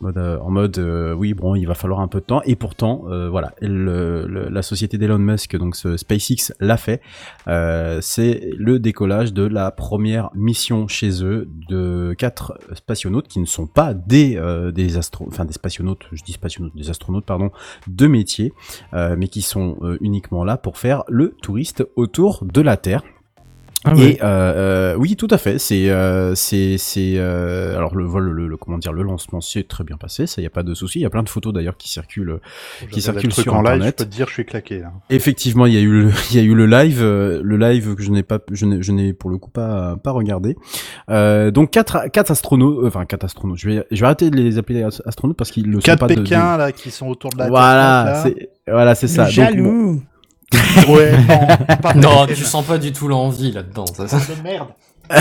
en 0.00 0.50
mode, 0.50 0.78
euh, 0.78 0.82
euh, 0.82 1.14
oui 1.14 1.34
bon 1.34 1.54
il 1.54 1.66
va 1.66 1.74
falloir 1.74 2.00
un 2.00 2.08
peu 2.08 2.20
de 2.20 2.24
temps. 2.24 2.42
Et 2.44 2.56
pourtant 2.56 3.04
euh, 3.08 3.28
voilà 3.28 3.52
la 3.60 4.62
société 4.62 4.98
d'Elon 4.98 5.18
Musk 5.18 5.56
donc 5.56 5.76
ce 5.76 5.96
SpaceX 5.96 6.52
l'a 6.60 6.76
fait. 6.76 7.00
C'est 7.46 8.50
le 8.56 8.78
décollage 8.78 9.32
de 9.32 9.44
la 9.44 9.70
première 9.70 10.30
mission 10.34 10.88
chez 10.88 11.24
eux 11.24 11.48
de 11.68 12.14
quatre 12.18 12.58
spationautes 12.74 13.28
qui 13.28 13.40
ne 13.40 13.46
sont 13.46 13.66
pas 13.66 13.94
des 13.94 14.40
des 14.74 14.86
des 14.92 15.52
spationautes 15.52 16.06
je 16.12 16.22
dis 16.22 16.32
spationautes 16.32 16.76
des 16.76 16.90
astronautes 16.90 17.26
pardon 17.26 17.50
de 17.86 18.06
métier 18.06 18.52
mais 18.92 19.28
qui 19.28 19.42
sont 19.42 19.78
uniquement 20.00 20.44
là 20.44 20.56
pour 20.56 20.78
faire 20.78 21.04
le 21.08 21.36
touriste 21.42 21.86
autour 21.96 22.44
de 22.44 22.60
la 22.60 22.76
Terre 22.76 23.02
Ah 23.84 23.92
et 23.94 23.98
ouais. 23.98 24.18
euh, 24.22 24.92
euh, 24.92 24.94
oui, 24.96 25.16
tout 25.16 25.26
à 25.30 25.38
fait. 25.38 25.58
C'est 25.58 25.90
euh, 25.90 26.34
c'est 26.36 26.78
c'est 26.78 27.14
euh, 27.16 27.76
alors 27.76 27.96
le 27.96 28.04
vol, 28.04 28.30
le, 28.30 28.46
le- 28.46 28.56
comment 28.56 28.78
dire, 28.78 28.92
le 28.92 29.02
lancement 29.02 29.40
s'est 29.40 29.64
très 29.64 29.82
bien 29.84 29.96
passé. 29.96 30.26
Ça, 30.26 30.40
y 30.40 30.46
a 30.46 30.50
pas 30.50 30.62
de 30.62 30.72
souci. 30.74 31.00
Il 31.00 31.02
y 31.02 31.06
a 31.06 31.10
plein 31.10 31.22
de 31.24 31.28
photos 31.28 31.52
d'ailleurs 31.52 31.76
qui 31.76 31.88
circulent 31.88 32.38
qui 32.90 33.02
circulent 33.02 33.32
sur 33.32 33.54
en 33.54 33.62
live, 33.62 33.66
je 33.70 33.74
internet. 33.74 33.98
peux 33.98 34.04
te 34.04 34.10
dire, 34.10 34.28
je 34.28 34.32
suis 34.34 34.44
claqué 34.44 34.78
là. 34.78 34.92
Effectivement, 35.10 35.66
il 35.66 35.72
y 35.74 35.78
a 35.78 35.80
eu 35.80 35.90
le, 36.04 36.10
il 36.30 36.36
y 36.36 36.40
a 36.40 36.42
eu 36.42 36.54
le 36.54 36.66
live, 36.66 37.00
euh, 37.02 37.40
le 37.42 37.56
live 37.56 37.94
que 37.96 38.02
je 38.02 38.10
n'ai 38.12 38.22
pas, 38.22 38.38
je 38.52 38.66
n'ai, 38.66 38.82
je 38.82 38.92
n'ai 38.92 39.12
pour 39.12 39.30
le 39.30 39.38
coup 39.38 39.50
pas, 39.50 39.96
pas 39.96 40.12
regardé. 40.12 40.56
Euh, 41.10 41.50
donc 41.50 41.70
quatre, 41.72 42.08
quatre 42.12 42.30
astronautes, 42.30 42.84
euh, 42.84 42.86
enfin 42.88 43.04
quatre 43.04 43.24
astronautes. 43.24 43.58
Je 43.58 43.68
vais, 43.68 43.84
je 43.90 44.00
vais 44.00 44.06
arrêter 44.06 44.30
de 44.30 44.36
les 44.36 44.58
appeler 44.58 44.82
as- 44.84 45.02
astronautes 45.06 45.36
parce 45.36 45.50
qu'ils 45.50 45.66
le 45.66 45.74
sont 45.80 45.84
Quatre 45.86 45.98
pas 46.00 46.06
de- 46.06 46.14
de- 46.14 46.20
Pékins 46.22 46.56
là 46.56 46.70
qui 46.72 46.90
sont 46.90 47.08
autour 47.08 47.30
de 47.30 47.38
la 47.38 47.48
Voilà, 47.48 48.04
Terre. 48.06 48.22
c'est, 48.22 48.50
voilà, 48.70 48.94
c'est 48.94 49.08
ça. 49.08 49.28
Le 49.28 49.34
Donc, 49.34 49.36
bon, 49.36 49.42
jaloux. 49.44 50.02
Ouais, 50.88 51.12
non, 51.96 52.26
tu 52.26 52.36
sens 52.44 52.64
pas 52.64 52.78
du 52.78 52.92
tout 52.92 53.08
l'envie 53.08 53.52
là-dedans. 53.52 53.84
ça- 53.86 54.08
ça- 54.08 54.18
de 54.18 54.42
merde. 54.42 54.68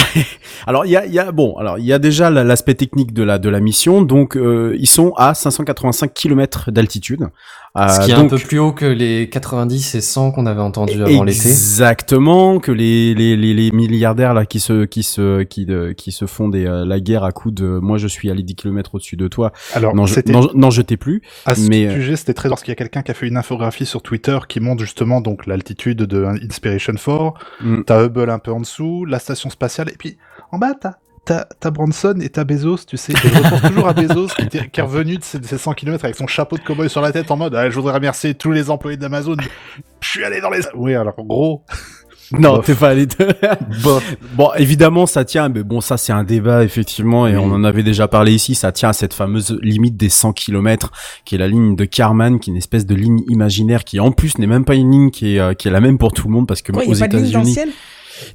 Alors 0.67 0.86
il 0.86 0.91
y 0.91 0.95
a, 0.97 1.05
y 1.05 1.19
a 1.19 1.32
bon 1.32 1.57
alors 1.57 1.77
il 1.79 1.86
y 1.86 1.91
a 1.91 1.99
déjà 1.99 2.29
la- 2.29 2.43
l'aspect 2.43 2.75
technique 2.75 3.13
de 3.13 3.23
la 3.23 3.39
de 3.39 3.49
la 3.49 3.59
mission 3.59 4.01
donc 4.03 4.38
euh, 4.38 4.75
ils 4.79 4.88
sont 4.88 5.11
à 5.17 5.34
585 5.34 6.13
km 6.13 6.71
d'altitude 6.71 7.27
Ce 7.74 8.05
qui 8.05 8.11
est 8.11 8.15
donc, 8.15 8.26
un 8.26 8.36
peu 8.36 8.38
plus 8.38 8.59
haut 8.59 8.74
que 8.74 8.86
les 8.86 9.30
90 9.30 9.95
et 9.95 10.01
100 10.01 10.32
qu'on 10.32 10.45
avait 10.45 10.59
entendu 10.61 11.01
avant 11.01 11.24
l'été. 11.24 11.47
Exactement, 11.49 12.59
que 12.59 12.72
les, 12.72 13.13
les, 13.13 13.38
les, 13.38 13.53
les 13.53 13.72
milliardaires 13.72 14.34
là 14.34 14.45
qui 14.45 14.59
se 14.59 14.84
qui 14.84 15.03
se 15.03 15.43
qui 15.43 15.65
de- 15.65 15.93
qui 15.93 16.11
se 16.11 16.26
font 16.26 16.49
des 16.49 16.65
euh, 16.65 16.84
la 16.86 16.99
guerre 16.99 17.24
à 17.24 17.32
coups 17.32 17.55
de 17.55 17.80
moi 17.82 17.97
je 17.97 18.07
suis 18.07 18.30
allé 18.30 18.43
10 18.43 18.55
km 18.55 18.95
au-dessus 18.95 19.15
de 19.15 19.28
toi. 19.30 19.53
Alors, 19.74 19.95
Non, 19.95 20.05
je, 20.05 20.15
t'ai 20.82 20.97
plus. 20.97 21.22
à 21.45 21.55
ce 21.55 21.61
mais, 21.69 21.88
euh, 21.88 21.93
sujet, 21.93 22.15
c'était 22.17 22.34
très 22.34 22.49
parce 22.49 22.61
qu'il 22.61 22.72
y 22.72 22.74
a 22.74 22.76
quelqu'un 22.76 23.03
qui 23.03 23.11
a 23.11 23.13
fait 23.13 23.28
une 23.28 23.38
infographie 23.38 23.86
sur 23.86 24.01
Twitter 24.01 24.38
qui 24.49 24.59
montre 24.59 24.82
justement 24.82 25.22
donc 25.22 25.45
l'altitude 25.47 25.99
de 25.99 26.26
Inspiration 26.26 26.93
4. 26.93 27.34
Mm. 27.61 27.84
T'as 27.86 28.03
Hubble 28.05 28.30
un 28.30 28.39
peu 28.39 28.51
en 28.51 28.59
dessous, 28.59 29.05
la 29.05 29.19
station 29.19 29.49
spatiale, 29.49 29.89
et 29.89 29.95
puis 29.97 30.17
en 30.51 30.57
bas 30.57 30.74
t'as 30.80 30.95
T'as 31.24 31.45
t'as 31.59 31.69
Branson 31.69 32.15
et 32.19 32.30
t'as 32.30 32.43
Bezos, 32.43 32.80
tu 32.88 32.97
sais. 32.97 33.13
Je 33.15 33.28
repense 33.28 33.61
toujours 33.61 33.88
à 33.88 33.93
Bezos 33.93 34.28
qui, 34.49 34.57
est 34.57 34.82
revenu 34.82 35.17
de 35.17 35.24
ses, 35.24 35.38
de 35.39 35.45
ses 35.45 35.59
100 35.59 35.74
km 35.74 36.03
avec 36.03 36.15
son 36.15 36.26
chapeau 36.26 36.57
de 36.57 36.63
cowboy 36.63 36.89
sur 36.89 37.01
la 37.01 37.11
tête 37.11 37.30
en 37.30 37.38
mode 37.38 37.53
ah, 37.53 37.69
Je 37.69 37.76
voudrais 37.76 37.93
remercier 37.93 38.34
tous 38.34 38.51
les 38.51 38.72
employés 38.72 38.97
d'Amazon. 38.97 39.36
Je 40.01 40.09
suis 40.09 40.24
allé 40.24 40.41
dans 40.41 40.49
les. 40.49 40.61
Oui, 40.74 40.95
alors 40.95 41.13
gros. 41.24 41.63
Non, 42.32 42.55
Bof. 42.55 42.65
t'es 42.65 42.76
pas 42.76 42.89
allé. 42.89 43.05
de- 43.05 43.15
Bof. 43.84 44.15
bon, 44.34 44.49
évidemment, 44.57 45.05
ça 45.05 45.26
tient, 45.26 45.49
mais 45.49 45.63
bon, 45.63 45.82
ça 45.82 45.97
c'est 45.97 46.13
un 46.13 46.24
débat 46.24 46.63
effectivement, 46.63 47.28
et 47.28 47.36
Oui. 47.36 47.43
on 47.45 47.51
en 47.51 47.63
avait 47.65 47.84
déjà 47.84 48.07
parlé 48.07 48.34
ici. 48.34 48.55
Ça 48.55 48.72
tient 48.72 48.89
à 48.89 48.93
cette 48.93 49.13
fameuse 49.13 49.59
limite 49.61 49.97
des 49.97 50.09
100 50.09 50.34
km, 50.34 50.91
qui 51.26 51.36
est 51.36 51.38
la 51.38 51.49
ligne 51.49 51.76
de 51.76 51.86
Karman, 51.86 52.39
qui 52.39 52.49
est 52.49 52.53
une 52.53 52.57
espèce 52.57 52.86
de 52.86 52.95
ligne 52.95 53.19
imaginaire, 53.28 53.84
qui 53.84 53.99
en 53.99 54.11
plus 54.11 54.38
n'est 54.38 54.47
même 54.47 54.65
pas 54.65 54.76
une 54.76 54.91
ligne 54.91 55.11
qui 55.11 55.36
est 55.36 55.39
euh, 55.39 55.53
qui 55.53 55.67
est 55.67 55.72
la 55.72 55.82
même 55.82 55.97
pour 55.97 56.13
tout 56.13 56.28
le 56.28 56.34
monde, 56.34 56.47
parce 56.47 56.61
que 56.61 56.72
aux 56.72 56.93
États-Unis. 56.93 57.57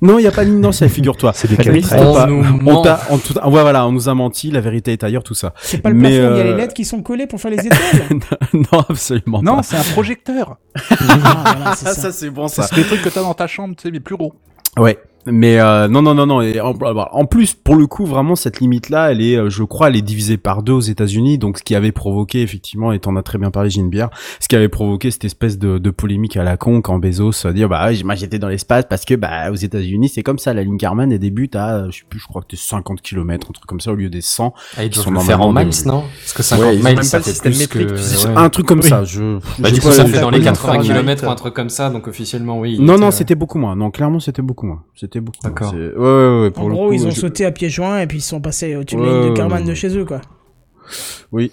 Non, 0.03 0.19
il 0.19 0.23
y 0.23 0.27
a 0.27 0.31
pas 0.33 0.45
de 0.45 0.73
ciel, 0.73 0.89
figure-toi. 0.91 1.33
C'est 1.35 1.49
des 1.49 1.57
caltrains. 1.57 2.29
On 2.31 2.67
On 2.67 2.83
t'a, 2.83 3.01
on, 3.11 3.17
ouais, 3.17 3.63
voilà, 3.63 3.87
on 3.87 3.93
nous 3.93 4.09
a 4.09 4.15
menti, 4.15 4.51
la 4.51 4.61
vérité 4.61 4.93
est 4.93 5.05
ailleurs, 5.05 5.23
tout 5.23 5.35
ça. 5.35 5.53
C'est 5.61 5.79
pas 5.79 5.91
le 5.91 5.95
Mais, 5.97 6.19
plafond, 6.19 6.35
il 6.35 6.39
y 6.39 6.41
a 6.41 6.45
les 6.45 6.51
euh, 6.51 6.57
lettres 6.57 6.75
qui 6.75 6.85
sont 6.85 7.03
collées 7.03 7.27
pour 7.27 7.41
faire 7.41 7.51
les 7.51 7.59
étoiles. 7.67 8.21
non, 8.53 8.81
absolument 8.89 9.43
Non, 9.43 9.57
pas. 9.57 9.63
c'est 9.63 9.77
un 9.77 9.83
projecteur. 9.93 10.57
Ah, 10.75 11.55
voilà, 11.57 11.75
c'est 11.77 11.85
ça. 11.87 11.95
ça 11.95 12.13
c'est 12.13 12.31
bon 12.31 12.49
Ça, 12.49 12.63
ça. 12.63 12.69
c'est 12.69 12.77
des 12.77 12.85
trucs 12.87 13.03
que 13.03 13.09
t'as 13.09 13.23
dans 13.23 13.35
ta 13.35 13.47
chambre, 13.47 13.75
tu 13.77 13.83
sais, 13.83 13.91
mais 13.91 14.01
plus 14.01 14.17
gros. 14.17 14.35
Ouais. 14.77 14.99
Mais 15.27 15.59
euh, 15.59 15.89
non 15.89 16.03
non 16.03 16.15
non 16.15 16.27
non 16.27 16.41
et 16.41 16.61
en, 16.61 16.73
en 16.79 17.25
plus 17.27 17.55
pour 17.55 17.75
le 17.75 17.87
coup 17.87 18.07
vraiment 18.07 18.37
cette 18.37 18.61
limite 18.61 18.91
là 18.91 19.11
elle 19.11 19.21
est 19.21 19.37
euh, 19.37 19.51
je 19.51 19.65
crois 19.65 19.89
elle 19.89 19.97
est 19.97 20.03
divisée 20.03 20.37
par 20.37 20.63
deux 20.63 20.73
aux 20.73 20.81
États-Unis 20.81 21.37
donc 21.39 21.59
ce 21.59 21.63
qui 21.65 21.75
avait 21.75 21.91
provoqué 21.93 22.43
effectivement 22.43 22.93
et 22.93 23.01
t'en 23.01 23.17
as 23.17 23.23
très 23.23 23.37
bien 23.39 23.51
parlé 23.51 23.69
Ginebert 23.71 24.11
ce 24.41 24.47
qui 24.47 24.55
avait 24.55 24.69
provoqué 24.69 25.11
cette 25.11 25.25
espèce 25.25 25.59
de, 25.59 25.79
de 25.79 25.91
polémique 25.91 26.37
à 26.37 26.45
la 26.45 26.57
con 26.57 26.81
quand 26.81 26.99
Bezos 26.99 27.47
a 27.47 27.53
dit 27.53 27.65
bah 27.67 27.87
ouais, 27.89 28.01
moi 28.05 28.15
j'étais 28.15 28.39
dans 28.39 28.49
l'espace 28.49 28.85
parce 28.89 29.05
que 29.05 29.15
bah 29.15 29.51
aux 29.51 29.57
États-Unis 29.57 30.09
c'est 30.11 30.23
comme 30.23 30.39
ça 30.39 30.55
la 30.55 30.63
ligne 30.63 30.79
Karman 30.79 31.11
elle 31.11 31.19
débute 31.19 31.57
à 31.57 31.77
euh, 31.77 31.91
je 31.91 31.99
sais 31.99 32.05
plus 32.09 32.21
je 32.21 32.27
crois 32.27 32.43
que 32.43 32.47
t'es 32.49 32.57
50 32.57 33.03
km 33.03 33.49
un 33.51 33.53
truc 33.53 33.67
comme 33.67 33.81
ça 33.81 33.91
au 33.93 33.97
lieu 33.97 34.09
des 34.09 34.21
100 34.21 34.55
Ah, 34.77 34.85
ils 34.85 34.95
sont 34.95 35.11
le 35.11 35.19
faire 35.21 35.41
en 35.41 35.53
miles, 35.53 35.71
non? 35.87 36.05
Parce 36.21 36.33
que 36.35 36.43
50 36.45 36.65
Ouais, 36.67 36.77
miles, 36.77 37.05
ça 37.05 37.21
fait 37.21 37.41
plus 37.41 37.67
que... 37.67 37.79
ouais. 37.79 38.35
un 38.37 38.49
truc 38.49 38.67
comme 38.67 38.81
Oui. 38.81 38.89
ça 38.89 39.03
je 39.05 39.39
Bah, 39.59 39.69
je 39.71 39.75
du 39.75 39.81
coup, 39.81 39.91
ça 39.91 40.05
fait 40.07 40.21
dans 40.21 40.31
les 40.31 40.39
combien 40.39 40.53
de 40.53 40.57
80 40.57 40.73
Fahrenheit 40.73 40.87
km 40.95 41.27
ou 41.27 41.31
un 41.31 41.35
truc 41.35 41.55
comme 41.55 41.69
ça, 41.71 41.91
donc 41.91 42.07
officiellement, 42.07 42.61
oui. 42.61 42.79
non 42.81 42.97
non 42.99 43.09
Euh, 43.09 43.11
c'était 43.11 43.35
beaucoup 43.35 43.59
moins 43.59 43.75
non 43.77 43.91
clairement 43.91 44.21
c'était 44.21 44.43
beaucoup 44.43 44.67
moins 44.67 44.83
c'était 44.95 45.16
beaucoup. 45.21 45.39
D'accord. 45.43 45.73
Ouais 45.75 45.81
ouais 45.97 46.41
ouais 46.43 46.51
pour 46.51 46.65
En 46.65 46.69
le 46.69 46.75
gros, 46.75 46.87
coup, 46.89 46.93
ils 46.95 47.07
ont 47.07 47.11
je- 47.11 47.21
sauté 47.21 47.45
à 47.45 47.51
pieds 47.53 47.71
joints 47.71 48.01
et 48.01 48.07
puis 48.07 48.19
ils 48.19 48.23
sont 48.23 48.41
passés 48.41 48.77
au-dessus 48.77 48.97
de 48.97 49.01
la 49.03 49.07
Ouais, 49.07 49.15
ligne 49.15 49.35
de 49.35 49.41
ouais. 49.43 49.63
de 49.69 49.75
chez 49.75 49.97
eux, 49.97 50.05
quoi. 50.05 50.21
oui 51.33 51.53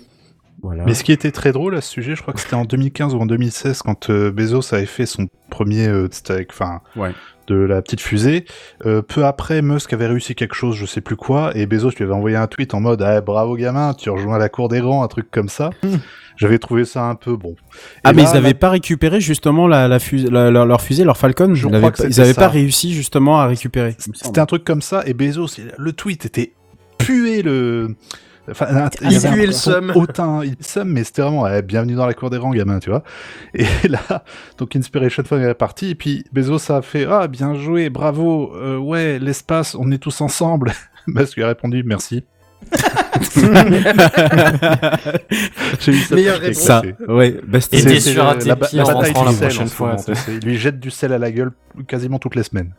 voilà 0.62 0.86
Mais 0.86 0.94
ce 0.94 1.04
qui 1.04 1.12
était 1.12 1.32
très 1.32 1.52
drôle 1.52 1.76
à 1.76 1.82
ce 1.82 1.90
sujet, 1.90 2.16
je 2.16 2.22
crois 2.22 2.34
que 2.34 2.40
c'était 2.40 2.56
en 2.56 2.64
2015 2.64 3.16
ou 3.16 3.20
en 3.20 3.26
2016 3.26 3.82
quand 3.82 4.10
euh, 4.10 4.32
Bezos 4.32 4.74
avait 4.74 4.86
fait 4.86 5.06
son 5.06 5.28
premier, 5.50 5.88
euh, 5.90 6.08
enfin, 6.50 6.80
Ouais. 6.96 7.12
De 7.48 7.56
la 7.56 7.82
petite 7.82 8.02
fusée. 8.02 8.46
Euh, 8.86 9.02
peu 9.02 9.26
après, 9.26 9.62
Musk 9.62 9.92
avait 9.94 10.08
réussi 10.08 10.36
quelque 10.36 10.56
chose, 10.56 10.76
je 10.76 10.86
sais 10.86 11.02
plus 11.02 11.16
quoi, 11.16 11.52
et 11.56 11.66
Bezos 11.66 11.92
lui 11.98 12.04
avait 12.04 12.14
envoyé 12.14 12.36
un 12.38 12.48
tweet 12.48 12.74
en 12.74 12.80
mode 12.80 13.02
ah, 13.02 13.20
bravo 13.22 13.56
gamin, 13.56 13.94
tu 13.94 14.10
rejoins 14.10 14.38
la 14.38 14.50
cour 14.50 14.70
des 14.70 14.80
grands, 14.80 15.04
un 15.04 15.08
truc 15.08 15.30
comme 15.32 15.50
ça. 15.50 15.70
J'avais 16.36 16.58
trouvé 16.58 16.84
ça 16.86 17.04
un 17.04 17.16
peu 17.16 17.36
bon. 17.36 17.56
Ah 18.04 18.12
mais 18.14 18.24
ils 18.24 18.28
avaient 18.36 18.50
là- 18.50 18.54
pas 18.56 18.70
récupéré 18.72 19.22
justement 19.22 19.68
la, 19.68 19.88
la, 19.88 20.00
fusée, 20.00 20.30
la- 20.32 20.50
leur, 20.50 20.66
leur 20.66 20.82
fusée, 20.82 21.04
leur 21.04 21.18
Falcon. 21.18 21.54
Je 21.54 21.68
ils 21.68 21.68
crois 21.68 21.78
avaient, 21.78 21.92
que 21.92 22.34
pas- 22.36 22.42
pas 22.42 22.48
réussi 22.48 22.92
justement 22.94 23.40
à 23.40 23.46
récupérer. 23.46 23.96
C'était 24.00 24.40
un 24.40 24.46
truc 24.48 24.64
comme 24.64 24.82
ça, 24.82 25.04
et 25.06 25.14
Bezos, 25.14 25.48
le 25.78 25.92
tweet 25.94 26.26
était 26.26 26.54
pué 26.98 27.42
le. 27.44 27.96
Enfin, 28.52 28.66
un- 28.76 28.90
Il 29.10 29.26
un 29.26 29.36
le 29.38 29.52
son 29.54 29.72
seum. 29.72 29.92
hautain, 29.96 30.42
il 30.44 30.56
seum, 30.60 30.90
mais 30.90 31.04
c'était 31.06 31.22
vraiment 31.22 31.44
ouais, 31.44 31.62
bienvenue 31.62 31.96
dans 31.96 32.06
la 32.06 32.14
cour 32.14 32.30
des 32.30 32.38
rangs, 32.38 32.52
gamin, 32.52 32.80
tu 32.80 32.90
vois. 32.90 33.04
Et 33.54 33.66
là, 33.88 34.24
donc 34.58 34.76
Inspiration 34.76 35.24
Fun 35.24 35.40
est 35.40 35.54
parti, 35.54 35.92
et 35.92 35.96
puis 35.96 36.26
Bezos 36.34 36.72
a 36.72 36.82
fait 36.82 37.06
ah 37.10 37.28
bien 37.28 37.56
joué, 37.56 37.90
bravo, 37.90 38.54
euh, 38.56 38.78
ouais 38.78 39.18
l'espace, 39.20 39.76
on 39.76 39.92
est 39.92 39.98
tous 39.98 40.20
ensemble. 40.22 40.74
Musk 41.08 41.36
lui 41.38 41.44
a 41.44 41.48
répondu 41.48 41.84
merci. 41.86 42.24
J'ai 45.80 45.94
ça. 45.94 46.16
Meilleure 46.16 46.40
réponse. 46.40 46.64
Ça, 46.64 46.82
ouais, 47.10 47.40
à 48.24 48.34
le- 48.34 48.40
tes 48.40 48.48
la, 48.48 48.56
la 48.56 48.56
bataille 48.56 49.14
la 49.26 49.32
sel 49.32 49.48
prochaine 49.50 49.68
fois. 49.68 49.96
Il 50.30 50.40
lui 50.48 50.58
jette 50.58 50.80
du 50.80 50.90
sel 50.92 51.12
à 51.14 51.18
la 51.18 51.32
gueule 51.32 51.52
quasiment 51.88 52.20
toutes 52.20 52.36
les 52.36 52.44
semaines. 52.44 52.72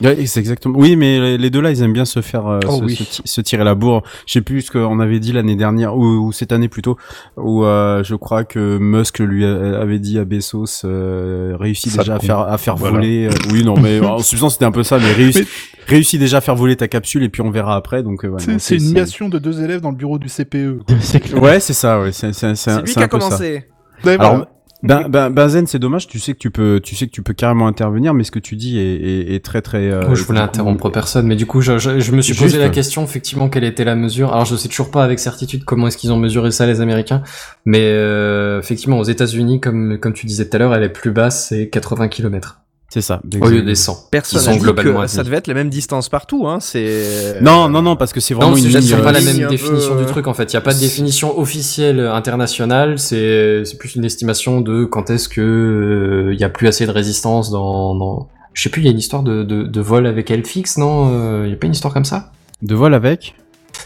Ouais, 0.00 0.26
c'est 0.26 0.38
exactement. 0.38 0.78
Oui, 0.78 0.94
mais 0.94 1.36
les- 1.36 1.50
deux 1.50 1.60
là, 1.60 1.70
ils 1.72 1.82
aiment 1.82 1.92
bien 1.92 2.04
se 2.04 2.20
faire 2.22 2.46
euh, 2.46 2.60
Oh 2.68 2.78
se, 2.78 2.84
oui. 2.84 2.94
se 2.94 3.02
ti- 3.02 3.22
se 3.24 3.40
tirer 3.40 3.64
la 3.64 3.74
bourre. 3.74 4.02
Je 4.26 4.34
sais 4.34 4.42
plus 4.42 4.62
ce 4.62 4.70
qu'on 4.70 5.00
avait 5.00 5.18
dit 5.18 5.32
l'année 5.32 5.56
dernière 5.56 5.96
ou, 5.96 6.04
ou 6.04 6.30
cette 6.32 6.52
année 6.52 6.68
plutôt, 6.68 6.96
où 7.36 7.64
euh, 7.64 8.04
je 8.04 8.14
crois 8.14 8.44
que 8.44 8.78
Musk 8.78 9.18
lui 9.18 9.44
avait 9.44 9.98
dit 9.98 10.18
à 10.20 10.24
Bezos 10.24 10.82
euh, 10.84 11.56
réussit 11.58 11.90
Sale 11.90 12.04
déjà 12.04 12.14
à 12.14 12.20
faire 12.20 12.38
à 12.38 12.58
faire 12.58 12.76
Voilà. 12.76 12.94
voler. 12.96 13.26
euh, 13.26 13.30
oui, 13.52 13.64
non, 13.64 13.74
mais 13.76 13.98
en 14.06 14.18
substance 14.20 14.52
c'était 14.52 14.66
un 14.66 14.70
peu 14.72 14.84
ça, 14.84 14.98
mais 14.98 15.10
réussit 15.12 15.48
réussit 15.88 16.20
déjà 16.20 16.36
à 16.38 16.40
faire 16.42 16.54
voler 16.54 16.76
ta 16.76 16.86
capsule 16.86 17.24
et 17.24 17.28
puis 17.28 17.42
on 17.42 17.50
verra 17.50 17.74
après. 17.74 18.02
Donc 18.04 18.24
euh, 18.24 18.28
ouais, 18.28 18.40
C'est 18.58 18.76
une 18.76 18.92
mission 18.92 19.28
de 19.28 19.38
deux 19.40 19.62
élèves 19.64 19.80
dans 19.80 19.90
le 19.90 19.96
bureau 19.96 20.18
du. 20.18 20.28
CPE. 20.28 20.80
Ouais, 21.40 21.58
c'est 21.58 21.72
ça. 21.72 22.00
Ouais, 22.00 22.12
c'est 22.12 22.32
c'est 22.34 22.54
c'est 22.54 22.70
C'est 22.70 22.80
lui 22.82 22.88
c'est 22.88 22.94
qui 22.94 23.00
a 23.00 23.04
un 23.04 23.08
peu 23.08 23.18
ça. 23.18 23.26
commencé. 23.26 23.64
Ouais, 24.04 24.12
Alors. 24.20 24.46
Ben, 24.82 25.08
ben, 25.08 25.28
Benzen, 25.30 25.66
c'est 25.66 25.80
dommage. 25.80 26.06
Tu 26.06 26.20
sais 26.20 26.34
que 26.34 26.38
tu 26.38 26.50
peux, 26.50 26.80
tu 26.80 26.94
sais 26.94 27.06
que 27.06 27.10
tu 27.10 27.22
peux 27.22 27.32
carrément 27.34 27.66
intervenir, 27.66 28.14
mais 28.14 28.22
ce 28.22 28.30
que 28.30 28.38
tu 28.38 28.54
dis 28.54 28.78
est, 28.78 28.94
est, 28.94 29.34
est 29.34 29.44
très 29.44 29.60
très. 29.60 29.90
euh, 29.90 30.14
je 30.14 30.22
voulais 30.22 30.40
interrompre 30.40 30.88
personne, 30.90 31.26
mais 31.26 31.34
du 31.36 31.46
coup, 31.46 31.60
je, 31.60 31.78
je, 31.78 31.98
je 31.98 32.12
me 32.12 32.20
suis 32.22 32.34
posé 32.34 32.50
Juste. 32.50 32.60
la 32.60 32.68
question, 32.68 33.02
effectivement, 33.02 33.48
quelle 33.48 33.64
était 33.64 33.84
la 33.84 33.96
mesure. 33.96 34.32
Alors, 34.32 34.44
je 34.44 34.54
sais 34.54 34.68
toujours 34.68 34.90
pas 34.90 35.02
avec 35.02 35.18
certitude 35.18 35.64
comment 35.64 35.88
est-ce 35.88 35.96
qu'ils 35.96 36.12
ont 36.12 36.16
mesuré 36.18 36.52
ça, 36.52 36.64
les 36.66 36.80
Américains, 36.80 37.22
mais 37.64 37.80
euh, 37.82 38.60
effectivement, 38.60 38.98
aux 38.98 39.04
États-Unis, 39.04 39.60
comme 39.60 39.98
comme 39.98 40.12
tu 40.12 40.26
disais 40.26 40.48
tout 40.48 40.56
à 40.56 40.58
l'heure, 40.60 40.74
elle 40.74 40.84
est 40.84 40.88
plus 40.88 41.10
basse, 41.10 41.48
c'est 41.48 41.68
80 41.68 42.08
km 42.08 42.60
C'est 42.90 43.02
ça. 43.02 43.20
au 43.42 43.48
lieu 43.48 43.60
des 43.62 43.74
100. 43.74 44.06
Personne 44.10 44.40
sont 44.40 44.56
globalement 44.56 45.02
que 45.02 45.08
ça 45.08 45.22
devait 45.22 45.36
être 45.36 45.46
la 45.46 45.52
même 45.52 45.68
distance 45.68 46.08
partout. 46.08 46.46
Hein. 46.48 46.58
C'est 46.60 47.38
Non, 47.42 47.68
non, 47.68 47.82
non, 47.82 47.96
parce 47.96 48.14
que 48.14 48.20
c'est 48.20 48.32
vraiment 48.32 48.52
Non, 48.52 48.56
une 48.56 48.62
c'est 48.62 48.68
ligne. 48.78 48.80
juste 48.80 49.02
pas 49.02 49.12
la 49.12 49.18
euh, 49.18 49.22
ligne 49.22 49.40
même 49.42 49.50
définition 49.50 49.94
peu, 49.94 50.00
du 50.00 50.06
truc 50.06 50.26
en 50.26 50.32
fait. 50.32 50.50
Il 50.52 50.54
y 50.54 50.56
a 50.56 50.62
pas 50.62 50.72
de 50.72 50.78
définition 50.80 51.38
officielle 51.38 52.00
internationale. 52.00 52.98
C'est 52.98 53.62
c'est 53.66 53.76
plus 53.76 53.94
une 53.96 54.06
estimation 54.06 54.62
de 54.62 54.86
quand 54.86 55.10
est-ce 55.10 55.28
que 55.28 55.40
euh, 55.42 56.34
il 56.34 56.40
y 56.40 56.44
a 56.44 56.48
plus 56.48 56.66
assez 56.66 56.86
de 56.86 56.90
résistance 56.90 57.50
dans. 57.50 57.94
dans... 57.94 58.28
Je 58.54 58.62
sais 58.62 58.70
plus. 58.70 58.80
Il 58.80 58.86
y 58.86 58.88
a 58.88 58.92
une 58.92 58.98
histoire 58.98 59.22
de, 59.22 59.42
de, 59.42 59.64
de 59.64 59.80
vol 59.82 60.06
avec 60.06 60.30
Elfix, 60.30 60.78
non 60.78 61.10
Euh, 61.12 61.42
Il 61.44 61.50
y 61.50 61.52
a 61.52 61.56
pas 61.56 61.66
une 61.66 61.74
histoire 61.74 61.92
comme 61.92 62.06
ça? 62.06 62.32
De 62.62 62.74
vol 62.74 62.94
avec? 62.94 63.34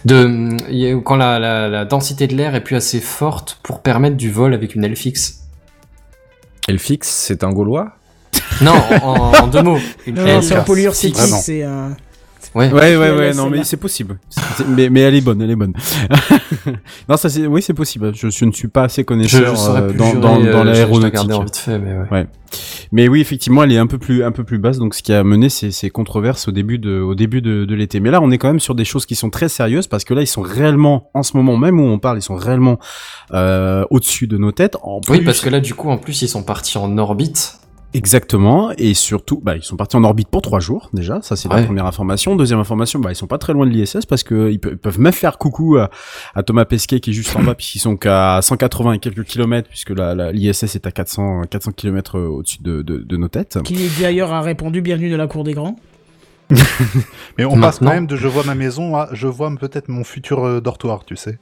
De 0.05 0.49
il 0.71 0.79
y 0.79 0.87
a- 0.89 0.97
quand 1.01 1.17
la, 1.17 1.41
la, 1.41 1.69
la 1.69 1.85
densité 1.85 2.29
de 2.29 2.37
l'air 2.37 2.55
est 2.55 2.63
plus 2.63 2.77
assez 2.77 3.01
forte 3.01 3.59
pour 3.65 3.81
permettre 3.83 4.17
du 4.17 4.31
vol 4.31 4.55
avec 4.55 4.77
une 4.77 4.85
Elfix. 4.85 5.41
Elfix, 6.69 7.09
c'est 7.09 7.43
un 7.43 7.51
Gaulois? 7.51 7.93
Non, 8.61 8.75
en, 9.03 9.33
en 9.45 9.47
deux 9.47 9.63
mots. 9.63 9.79
Une 10.07 10.15
Non, 10.17 10.27
non, 10.27 10.43
c'est 10.43 10.55
un 10.55 10.63
pollueur 10.63 10.95
c'est 10.95 11.63
un. 11.63 11.97
Ouais. 12.55 12.71
Ouais, 12.71 12.97
ouais, 12.99 13.33
non, 13.33 13.49
mais 13.49 13.65
c'est 13.65 13.79
possible. 13.79 14.19
C'est- 14.29 14.41
c'est- 14.59 14.65
mais, 14.69 14.91
mais 14.91 15.01
elle 15.01 15.15
est 15.15 15.23
bonne, 15.23 15.41
elle 15.41 15.51
est 15.53 15.57
bonne. 15.57 15.73
non, 17.09 17.17
ça, 17.17 17.31
c'est, 17.31 17.47
oui, 17.47 17.63
c'est 17.63 17.73
possible. 17.73 18.13
Je, 18.15 18.29
je 18.29 18.45
ne 18.45 18.53
suis 18.53 18.69
pas 18.69 18.83
assez 18.85 19.01
Je, 19.03 19.07
connaisseur 19.07 19.55
je 19.55 19.59
saurais 19.59 19.81
euh, 19.81 19.93
dans, 19.93 20.13
dans, 20.15 20.39
euh, 20.39 20.53
dans 20.53 20.59
je- 20.65 20.69
je 20.69 20.73
l'aéronautique. 20.73 21.31
mais 21.69 21.97
ouais. 22.11 22.27
Mais 22.91 23.09
oui, 23.09 23.23
effectivement, 23.23 23.63
elle 23.63 23.73
est 23.73 23.79
un 23.79 23.87
peu 23.87 23.97
plus, 23.97 24.23
un 24.23 24.33
peu 24.33 24.45
plus 24.45 24.59
basse. 24.59 24.77
Donc, 24.77 24.95
ce 24.95 25.03
qui 25.03 25.15
a 25.15 25.25
mené 25.25 25.49
ces, 25.49 25.71
ces 25.71 25.89
controverses 25.89 26.47
au 26.47 26.51
début 26.51 26.79
de, 26.79 27.01
au 27.01 27.15
début 27.15 27.41
de, 27.41 27.65
de 27.65 27.75
l'été. 27.75 28.01
Mais 28.01 28.11
là, 28.11 28.21
on 28.21 28.31
est 28.31 28.37
quand 28.37 28.49
même 28.49 28.61
sur 28.61 28.75
des 28.75 28.85
choses 28.85 29.07
qui 29.07 29.15
sont 29.15 29.31
très 29.31 29.49
sérieuses 29.49 29.87
parce 29.87 30.05
que 30.05 30.13
là, 30.13 30.21
ils 30.21 30.27
sont 30.27 30.43
réellement, 30.43 31.09
en 31.15 31.23
ce 31.23 31.39
moment 31.39 31.57
même 31.57 31.81
où 31.81 31.85
on 31.85 31.99
parle, 31.99 32.19
ils 32.19 32.23
sont 32.23 32.37
réellement 32.37 32.79
euh, 33.33 33.87
au-dessus 33.89 34.27
de 34.27 34.37
nos 34.37 34.53
têtes. 34.53 34.77
En 34.83 35.01
Oui, 35.09 35.19
plus- 35.19 35.25
parce 35.25 35.41
que 35.41 35.49
là, 35.49 35.61
du 35.61 35.73
coup, 35.73 35.89
en 35.89 35.97
plus, 35.97 36.21
ils 36.21 36.29
sont 36.29 36.43
partis 36.43 36.77
en 36.77 36.99
orbite. 36.99 37.55
Exactement, 37.95 38.71
et 38.79 38.95
surtout, 38.95 39.41
bah, 39.43 39.57
ils 39.57 39.63
sont 39.63 39.77
partis 39.77 39.97
en 39.97 40.05
orbite 40.05 40.29
pour 40.29 40.41
trois 40.43 40.61
jours 40.61 40.89
déjà, 40.95 41.21
ça 41.23 41.37
c'est 41.37 41.49
la 41.51 41.63
première 41.63 41.87
information. 41.87 42.37
Deuxième 42.37 42.59
information, 42.59 42.99
bah, 43.01 43.13
ils 43.13 43.17
sont 43.17 43.27
pas 43.27 43.39
très 43.39 43.53
loin 43.53 43.67
de 43.67 43.71
l'ISS 43.71 44.07
parce 44.09 44.23
que 44.23 44.51
ils, 44.51 44.59
pe- 44.59 44.71
ils 44.73 44.79
peuvent 44.79 44.99
même 44.99 45.13
faire 45.13 45.37
coucou 45.39 45.77
à, 45.77 45.91
à 46.35 46.43
Thomas 46.43 46.65
Pesquet 46.65 47.01
qui 47.01 47.11
est 47.11 47.13
juste 47.13 47.37
en 47.37 47.43
bas 47.43 47.55
puisqu'ils 47.57 47.81
sont 47.81 47.97
qu'à 47.97 48.41
180 48.43 48.95
et 48.95 48.99
quelques 48.99 49.25
kilomètres 49.25 49.69
puisque 49.69 49.91
la, 49.91 50.15
la- 50.15 50.33
l'ISS 50.33 50.63
est 50.75 50.87
à 50.87 50.91
400 50.91 51.43
400 51.51 51.73
kilomètres 51.73 52.19
euh, 52.19 52.29
au-dessus 52.29 52.63
de, 52.63 52.83
de, 52.83 52.99
de 52.99 53.17
nos 53.17 53.29
têtes. 53.29 53.59
Qui 53.63 53.89
d'ailleurs 54.01 54.33
a 54.33 54.41
répondu 54.41 54.81
Bienvenue 54.81 55.11
dans 55.11 55.17
la 55.19 55.27
cour 55.27 55.45
des 55.45 55.53
grands. 55.53 55.77
Mais 57.39 57.45
on 57.47 57.59
passe 57.61 57.79
quand 57.79 57.87
même 57.87 58.07
de 58.07 58.17
je 58.17 58.29
vois 58.29 58.45
ma 58.45 58.55
maison 58.55 58.95
à 58.97 59.09
je 59.13 59.27
vois 59.27 59.51
peut-être 59.59 59.89
mon 59.89 60.05
futur 60.05 60.45
euh, 60.45 60.61
dortoir, 60.61 61.05
tu 61.07 61.17
sais. 61.17 61.39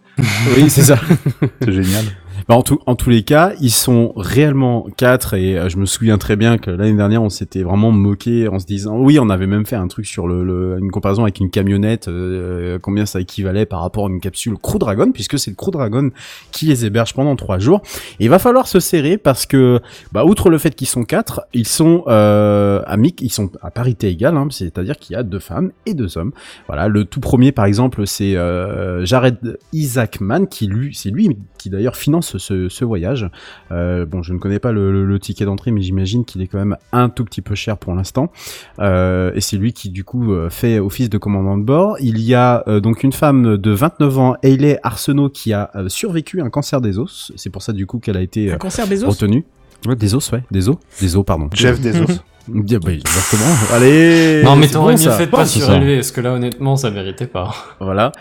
oui, 0.56 0.70
c'est 0.70 0.82
ça. 0.82 0.98
C'est 1.62 1.72
génial. 1.72 2.04
Bah, 2.48 2.56
en, 2.56 2.62
tout, 2.62 2.78
en 2.86 2.96
tous 2.96 3.10
les 3.10 3.22
cas, 3.22 3.52
ils 3.60 3.70
sont 3.70 4.12
réellement 4.16 4.86
quatre 4.96 5.34
et 5.34 5.56
euh, 5.58 5.68
je 5.68 5.76
me 5.76 5.86
souviens 5.86 6.18
très 6.18 6.36
bien 6.36 6.58
que 6.58 6.70
l'année 6.70 6.94
dernière, 6.96 7.22
on 7.22 7.28
s'était 7.28 7.62
vraiment 7.62 7.90
moqué 7.92 8.48
en 8.48 8.58
se 8.58 8.66
disant, 8.66 8.98
oui, 8.98 9.18
on 9.20 9.30
avait 9.30 9.46
même 9.46 9.66
fait 9.66 9.76
un 9.76 9.86
truc 9.88 10.06
sur 10.06 10.26
le, 10.26 10.42
le- 10.44 10.78
une 10.80 10.90
comparaison 10.90 11.22
avec 11.22 11.38
une 11.40 11.50
camionnette, 11.50 12.08
euh, 12.08 12.78
combien 12.80 13.06
ça 13.06 13.20
équivalait 13.20 13.66
par 13.66 13.80
rapport 13.82 14.06
à 14.06 14.08
une 14.08 14.20
capsule 14.20 14.54
Crew 14.60 14.78
Dragon, 14.78 15.12
puisque 15.12 15.38
c'est 15.38 15.50
le 15.50 15.56
Crew 15.56 15.70
Dragon 15.70 16.10
qui 16.50 16.66
les 16.66 16.84
héberge 16.86 17.14
pendant 17.14 17.36
trois 17.36 17.58
jours. 17.58 17.82
Et 18.18 18.24
il 18.24 18.30
va 18.30 18.38
falloir 18.38 18.66
se 18.66 18.80
serrer 18.80 19.18
parce 19.18 19.46
que, 19.46 19.80
bah, 20.12 20.24
outre 20.24 20.50
le 20.50 20.58
fait 20.58 20.74
qu'ils 20.74 20.88
sont 20.88 21.04
quatre, 21.04 21.42
ils 21.52 21.66
sont 21.68 22.04
euh, 22.08 22.82
amis, 22.86 23.14
ils 23.20 23.30
sont 23.32 23.50
à 23.62 23.70
parité 23.70 24.08
égale, 24.08 24.36
hein, 24.36 24.48
c'est-à-dire 24.50 24.96
qu'il 24.98 25.14
y 25.14 25.16
a 25.16 25.22
deux 25.22 25.38
femmes 25.40 25.70
et 25.86 25.94
deux 25.94 26.18
hommes. 26.18 26.32
Voilà, 26.66 26.88
le 26.88 27.04
tout 27.04 27.20
premier, 27.20 27.52
par 27.52 27.64
exemple, 27.66 28.06
c'est 28.06 28.34
euh, 28.36 29.04
Jared 29.04 29.58
Isaacman 29.72 30.46
qui 30.46 30.66
lui, 30.66 30.94
c'est 30.94 31.10
lui 31.10 31.36
qui 31.58 31.70
d'ailleurs 31.70 31.96
finance 31.96 32.29
ce, 32.38 32.68
ce 32.68 32.84
voyage. 32.84 33.28
Euh, 33.72 34.06
bon, 34.06 34.22
je 34.22 34.32
ne 34.32 34.38
connais 34.38 34.58
pas 34.58 34.72
le, 34.72 34.92
le- 34.92 35.04
le 35.04 35.18
ticket 35.18 35.44
d'entrée, 35.44 35.70
mais 35.70 35.80
j'imagine 35.82 36.24
qu'il 36.24 36.42
est 36.42 36.46
quand 36.46 36.58
même 36.58 36.76
un 36.92 37.08
tout 37.08 37.24
petit 37.24 37.42
peu 37.42 37.54
cher 37.54 37.76
pour 37.78 37.94
l'instant. 37.94 38.30
Euh, 38.78 39.32
et 39.34 39.40
c'est 39.40 39.56
lui 39.56 39.72
qui 39.72 39.90
du 39.90 40.04
coup 40.04 40.32
euh, 40.32 40.50
fait 40.50 40.78
office 40.78 41.10
de 41.10 41.18
commandant 41.18 41.56
de 41.58 41.64
bord. 41.64 41.96
Il 42.00 42.20
y 42.20 42.34
a 42.34 42.62
euh, 42.68 42.80
donc 42.80 43.02
une 43.02 43.12
femme 43.12 43.56
de 43.56 43.70
29 43.70 44.18
ans, 44.18 44.36
Hayley 44.42 44.78
Arsenault, 44.82 45.28
qui 45.30 45.52
a 45.52 45.70
survécu 45.88 46.40
à 46.40 46.44
un 46.44 46.50
cancer 46.50 46.80
des 46.80 46.98
os. 46.98 47.32
C'est 47.36 47.50
pour 47.50 47.62
ça 47.62 47.72
du 47.72 47.86
coup 47.86 47.98
qu'elle 47.98 48.16
a 48.16 48.22
été 48.22 48.52
Un 48.52 48.58
concert 48.58 48.86
Bezos 48.86 49.08
retenue. 49.08 49.44
Ouais, 49.86 49.96
des 49.96 50.14
os, 50.14 50.30
ouais, 50.32 50.42
des 50.50 50.68
os, 50.68 50.76
des 51.00 51.16
os, 51.16 51.24
pardon. 51.24 51.48
Jeff 51.54 51.80
Bezos. 51.80 52.20
Yeah, 52.66 52.78
bah, 52.84 52.92
exactement. 52.92 53.44
Allez. 53.72 54.42
Non, 54.44 54.54
mais 54.56 54.68
t'aurais 54.68 54.94
bon, 54.94 55.00
mieux 55.00 55.08
ça. 55.10 55.12
fait 55.12 55.24
de 55.26 55.30
pas 55.30 55.46
surélever, 55.46 55.96
parce 55.96 56.10
que 56.12 56.20
là, 56.20 56.32
honnêtement, 56.34 56.76
ça 56.76 56.90
méritait 56.90 57.26
pas. 57.26 57.54
Voilà. 57.80 58.12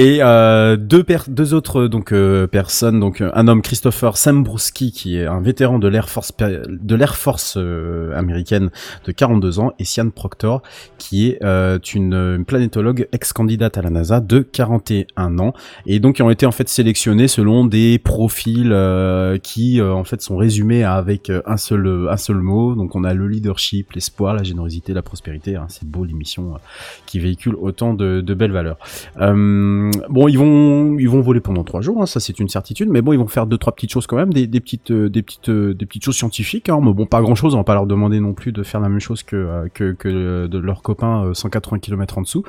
Et 0.00 0.18
euh, 0.22 0.76
deux, 0.76 1.04
deux 1.26 1.54
autres 1.54 1.88
donc 1.88 2.12
euh, 2.12 2.46
personnes, 2.46 3.00
donc 3.00 3.20
euh, 3.20 3.32
un 3.34 3.48
homme 3.48 3.62
Christopher 3.62 4.16
Sambrowski 4.16 4.92
qui 4.92 5.16
est 5.18 5.26
un 5.26 5.40
vétéran 5.40 5.80
de 5.80 5.88
l'Air 5.88 6.08
Force 6.08 6.32
de 6.38 6.94
l'Air 6.94 7.16
Force 7.16 7.56
euh, 7.56 8.16
américaine 8.16 8.70
de 9.06 9.10
42 9.10 9.58
ans 9.58 9.72
et 9.80 9.84
Sian 9.84 10.10
Proctor 10.10 10.62
qui 10.98 11.26
est 11.26 11.42
euh, 11.42 11.80
une, 11.96 12.14
une 12.14 12.44
planétologue 12.44 13.08
ex-candidate 13.10 13.76
à 13.76 13.82
la 13.82 13.90
NASA 13.90 14.20
de 14.20 14.38
41 14.38 15.40
ans 15.40 15.52
et 15.84 15.98
donc 15.98 16.14
qui 16.14 16.22
ont 16.22 16.30
été 16.30 16.46
en 16.46 16.52
fait 16.52 16.68
sélectionnés 16.68 17.26
selon 17.26 17.64
des 17.64 17.98
profils 17.98 18.70
euh, 18.70 19.36
qui 19.38 19.80
euh, 19.80 19.92
en 19.92 20.04
fait 20.04 20.22
sont 20.22 20.36
résumés 20.36 20.84
avec 20.84 21.28
euh, 21.28 21.42
un 21.44 21.56
seul 21.56 22.06
un 22.08 22.16
seul 22.16 22.36
mot. 22.36 22.76
Donc 22.76 22.94
on 22.94 23.02
a 23.02 23.14
le 23.14 23.26
leadership, 23.26 23.90
l'espoir, 23.94 24.34
la 24.34 24.44
générosité, 24.44 24.92
la 24.92 25.02
prospérité. 25.02 25.56
hein. 25.56 25.66
c'est 25.68 25.88
beau 25.88 26.04
l'émission 26.04 26.54
euh, 26.54 26.58
qui 27.06 27.18
véhicule 27.18 27.56
autant 27.60 27.94
de, 27.94 28.20
de 28.20 28.34
belles 28.34 28.52
valeurs. 28.52 28.78
Euh, 29.20 29.87
bon, 30.08 30.28
ils 30.28 30.38
vont, 30.38 31.20
voler 31.20 31.40
pendant 31.40 31.64
trois 31.64 31.80
jours, 31.80 32.02
hein, 32.02 32.06
ça 32.06 32.20
c'est 32.20 32.38
une 32.38 32.48
certitude. 32.48 32.88
Mais 32.88 33.02
bon, 33.02 33.12
ils 33.12 33.18
vont 33.18 33.26
faire 33.26 33.46
deux 33.46 33.58
trois 33.58 33.74
petites 33.74 33.92
choses 33.92 34.06
quand 34.06 34.16
même, 34.16 34.32
des, 34.32 34.46
euh, 34.46 35.10
euh, 35.48 35.74
petites 35.74 36.04
choses 36.04 36.16
scientifiques. 36.16 36.68
Hein, 36.68 36.80
mais 36.82 36.92
bon, 36.92 37.06
pas 37.06 37.20
grand 37.20 37.34
chose. 37.34 37.54
On 37.54 37.58
va 37.58 37.64
pas 37.64 37.74
leur 37.74 37.86
demander 37.86 38.20
non 38.20 38.34
plus 38.34 38.52
de 38.52 38.62
faire 38.62 38.80
la 38.80 38.88
même 38.88 39.00
chose 39.00 39.22
que 39.22 39.68
euh, 39.80 40.48
de 40.48 40.58
leurs 40.58 40.82
copains 40.82 41.26
euh, 41.26 41.34
180 41.34 41.78
km 41.78 42.18
en 42.18 42.22
dessous. 42.22 42.44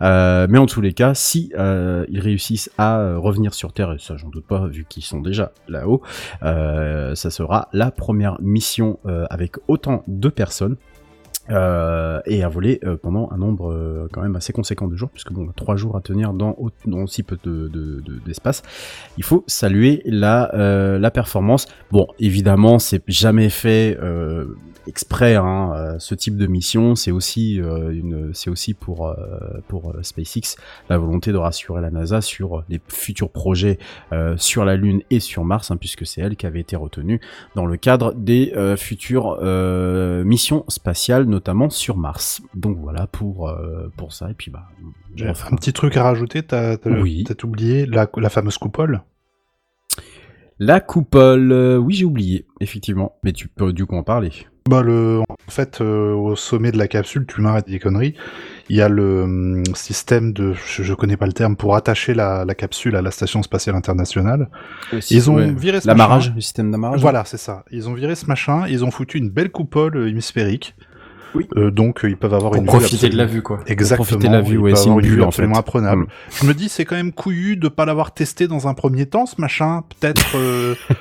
Mais 0.00 0.58
en 0.58 0.66
tous 0.66 0.80
les 0.80 0.92
cas, 0.92 1.14
si 1.14 1.52
ils 1.54 2.20
réussissent 2.20 2.70
à 2.78 3.16
revenir 3.16 3.54
sur 3.54 3.72
Terre, 3.72 3.92
et 3.92 3.98
ça 3.98 4.16
j'en 4.16 4.28
doute 4.28 4.46
pas 4.46 4.66
vu 4.66 4.86
qu'ils 4.88 5.04
sont 5.04 5.20
déjà 5.20 5.52
là-haut, 5.68 6.02
ça 6.42 7.30
sera 7.30 7.68
la 7.72 7.90
première 7.90 8.38
mission 8.40 8.98
avec 9.30 9.56
autant 9.68 10.02
de 10.06 10.28
personnes. 10.28 10.76
Euh, 11.50 12.20
et 12.24 12.42
à 12.42 12.48
voler 12.48 12.80
euh, 12.84 12.96
pendant 12.96 13.28
un 13.30 13.36
nombre 13.36 13.70
euh, 13.70 14.08
quand 14.10 14.22
même 14.22 14.34
assez 14.34 14.54
conséquent 14.54 14.88
de 14.88 14.96
jours, 14.96 15.10
puisque 15.10 15.30
bon, 15.30 15.46
trois 15.54 15.76
jours 15.76 15.94
à 15.94 16.00
tenir 16.00 16.32
dans, 16.32 16.56
dans 16.86 17.06
si 17.06 17.22
peu 17.22 17.36
de- 17.44 17.68
de- 17.68 18.00
de- 18.00 18.18
d'espace. 18.24 18.62
Il 19.18 19.24
faut 19.24 19.44
saluer 19.46 20.00
la, 20.06 20.50
la 20.98 21.10
performance. 21.10 21.66
Bon, 21.90 22.06
évidemment, 22.18 22.78
c'est 22.78 23.02
jamais 23.08 23.50
fait 23.50 23.98
exprès. 24.86 25.34
Hein, 25.36 25.72
euh, 25.74 25.98
ce 25.98 26.14
type 26.14 26.36
de 26.36 26.46
mission, 26.46 26.94
c'est 26.94 27.10
aussi 27.10 27.60
euh, 27.60 27.90
une, 27.92 28.32
c'est 28.34 28.50
aussi 28.50 28.74
pour 28.74 29.06
euh, 29.08 29.14
pour 29.68 29.94
SpaceX 30.02 30.56
la 30.88 30.98
volonté 30.98 31.32
de 31.32 31.36
rassurer 31.36 31.80
la 31.80 31.90
NASA 31.90 32.20
sur 32.20 32.64
les 32.68 32.80
futurs 32.88 33.30
projets 33.30 33.78
sur 34.36 34.64
la 34.64 34.76
Lune 34.76 35.02
et 35.10 35.20
sur 35.20 35.44
Mars, 35.44 35.70
hein, 35.70 35.76
puisque 35.76 36.06
c'est 36.06 36.20
elle 36.20 36.36
qui 36.36 36.46
avait 36.46 36.60
été 36.60 36.76
retenue 36.76 37.20
dans 37.54 37.66
le 37.66 37.76
cadre 37.76 38.12
des 38.14 38.52
futures 38.76 39.38
missions 40.24 40.64
spatiales, 40.68 41.24
notamment 41.24 41.70
sur 41.70 41.96
Mars. 41.96 42.42
Donc 42.54 42.78
voilà 42.78 43.06
pour 43.06 43.52
pour 43.96 44.12
ça. 44.12 44.30
Et 44.30 44.34
puis 44.34 44.50
bah, 44.50 44.68
fera- 45.34 45.52
un 45.52 45.56
petit 45.56 45.72
truc 45.72 45.96
à 45.96 46.02
rajouter, 46.04 46.42
t'as 46.42 46.76
t'as- 46.76 46.90
Oui. 47.00 47.24
t'as 47.26 47.34
oublié 47.46 47.86
la, 47.86 48.08
la 48.16 48.28
fameuse 48.30 48.58
coupole? 48.58 49.02
La 50.58 50.80
coupole. 50.80 51.50
euh, 51.52 51.76
oui, 51.78 51.94
j'ai 51.94 52.04
oublié 52.04 52.46
effectivement, 52.60 53.16
mais 53.24 53.32
tu 53.32 53.48
peux 53.48 53.72
du 53.72 53.86
coup 53.86 53.96
en 53.96 54.02
parler. 54.04 54.30
Bah 54.66 54.80
le, 54.80 55.20
en 55.28 55.50
fait, 55.50 55.82
euh, 55.82 56.14
au 56.14 56.36
sommet 56.36 56.72
de 56.72 56.78
la 56.78 56.88
capsule, 56.88 57.26
tu 57.26 57.42
m'arrêtes 57.42 57.68
des 57.68 57.78
conneries. 57.78 58.14
Il 58.70 58.76
y 58.76 58.80
a 58.80 58.88
le 58.88 59.22
hum, 59.24 59.62
système 59.74 60.32
de, 60.32 60.54
je, 60.54 60.82
je 60.82 60.94
connais 60.94 61.18
pas 61.18 61.26
le 61.26 61.34
terme, 61.34 61.54
pour 61.54 61.76
attacher 61.76 62.14
la, 62.14 62.46
la 62.46 62.54
capsule 62.54 62.96
à 62.96 63.02
la 63.02 63.10
station 63.10 63.42
spatiale 63.42 63.76
internationale. 63.76 64.48
Ils 65.10 65.30
ont 65.30 65.34
Ouais. 65.34 65.52
viré 65.52 65.82
ce 65.82 65.86
l'amarrage, 65.86 66.28
machin. 66.28 66.34
le 66.36 66.40
système 66.40 66.70
d'amarrage. 66.70 67.02
Voilà, 67.02 67.26
c'est 67.26 67.36
ça. 67.36 67.62
Ils 67.72 67.90
ont 67.90 67.92
viré 67.92 68.14
ce 68.14 68.24
machin, 68.24 68.64
ils 68.66 68.82
ont 68.86 68.90
foutu 68.90 69.18
une 69.18 69.28
belle 69.28 69.50
coupole 69.50 69.98
euh, 69.98 70.08
hémisphérique. 70.08 70.74
Oui. 71.34 71.48
Euh, 71.56 71.70
donc 71.70 72.04
euh, 72.04 72.08
ils 72.10 72.16
peuvent 72.16 72.34
avoir 72.34 72.52
Pour 72.52 72.60
une 72.60 72.66
profiter 72.66 73.06
vue 73.08 73.12
de 73.12 73.16
la 73.18 73.26
vue, 73.26 73.42
quoi. 73.42 73.60
Exactement. 73.66 74.04
profiter 74.04 74.28
de 74.28 74.32
la 74.32 74.40
vue, 74.40 74.56
ouais, 74.58 74.74
c'est 74.74 74.82
avoir 74.82 74.98
une 75.00 75.06
vue 75.06 75.22
en 75.22 75.28
absolument 75.28 75.54
fait. 75.54 75.60
imprenable. 75.60 76.02
Mm. 76.04 76.06
Je 76.40 76.46
me 76.46 76.54
dis, 76.54 76.68
c'est 76.68 76.84
quand 76.84 76.96
même 76.96 77.12
couillu 77.12 77.56
de 77.56 77.68
pas 77.68 77.84
l'avoir 77.84 78.14
testé 78.14 78.46
dans 78.46 78.68
un 78.68 78.74
premier 78.74 79.06
temps, 79.06 79.26
ce 79.26 79.40
machin. 79.40 79.82
Peut-être. 80.00 80.36
euh, 80.36 80.74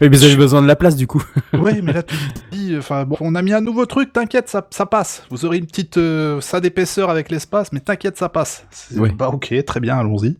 Oui, 0.00 0.08
mais 0.08 0.08
vous 0.08 0.24
avez 0.24 0.36
besoin 0.36 0.62
de 0.62 0.66
la 0.66 0.76
place 0.76 0.96
du 0.96 1.06
coup. 1.06 1.22
ouais, 1.52 1.80
mais 1.82 1.92
là 1.92 2.02
tu 2.02 2.14
dis, 2.52 2.74
enfin 2.78 3.04
bon, 3.04 3.16
on 3.20 3.34
a 3.34 3.42
mis 3.42 3.52
un 3.52 3.60
nouveau 3.60 3.84
truc, 3.86 4.12
t'inquiète, 4.12 4.48
ça, 4.48 4.66
ça 4.70 4.86
passe. 4.86 5.24
Vous 5.30 5.44
aurez 5.44 5.58
une 5.58 5.66
petite 5.66 5.98
euh, 5.98 6.40
ça 6.40 6.60
d'épaisseur 6.60 7.10
avec 7.10 7.30
l'espace, 7.30 7.72
mais 7.72 7.80
t'inquiète, 7.80 8.16
ça 8.16 8.28
passe. 8.28 8.64
C'est- 8.70 8.98
Oui. 8.98 9.10
Bah 9.16 9.28
ok, 9.32 9.54
très 9.66 9.80
bien, 9.80 9.98
allons-y. 9.98 10.36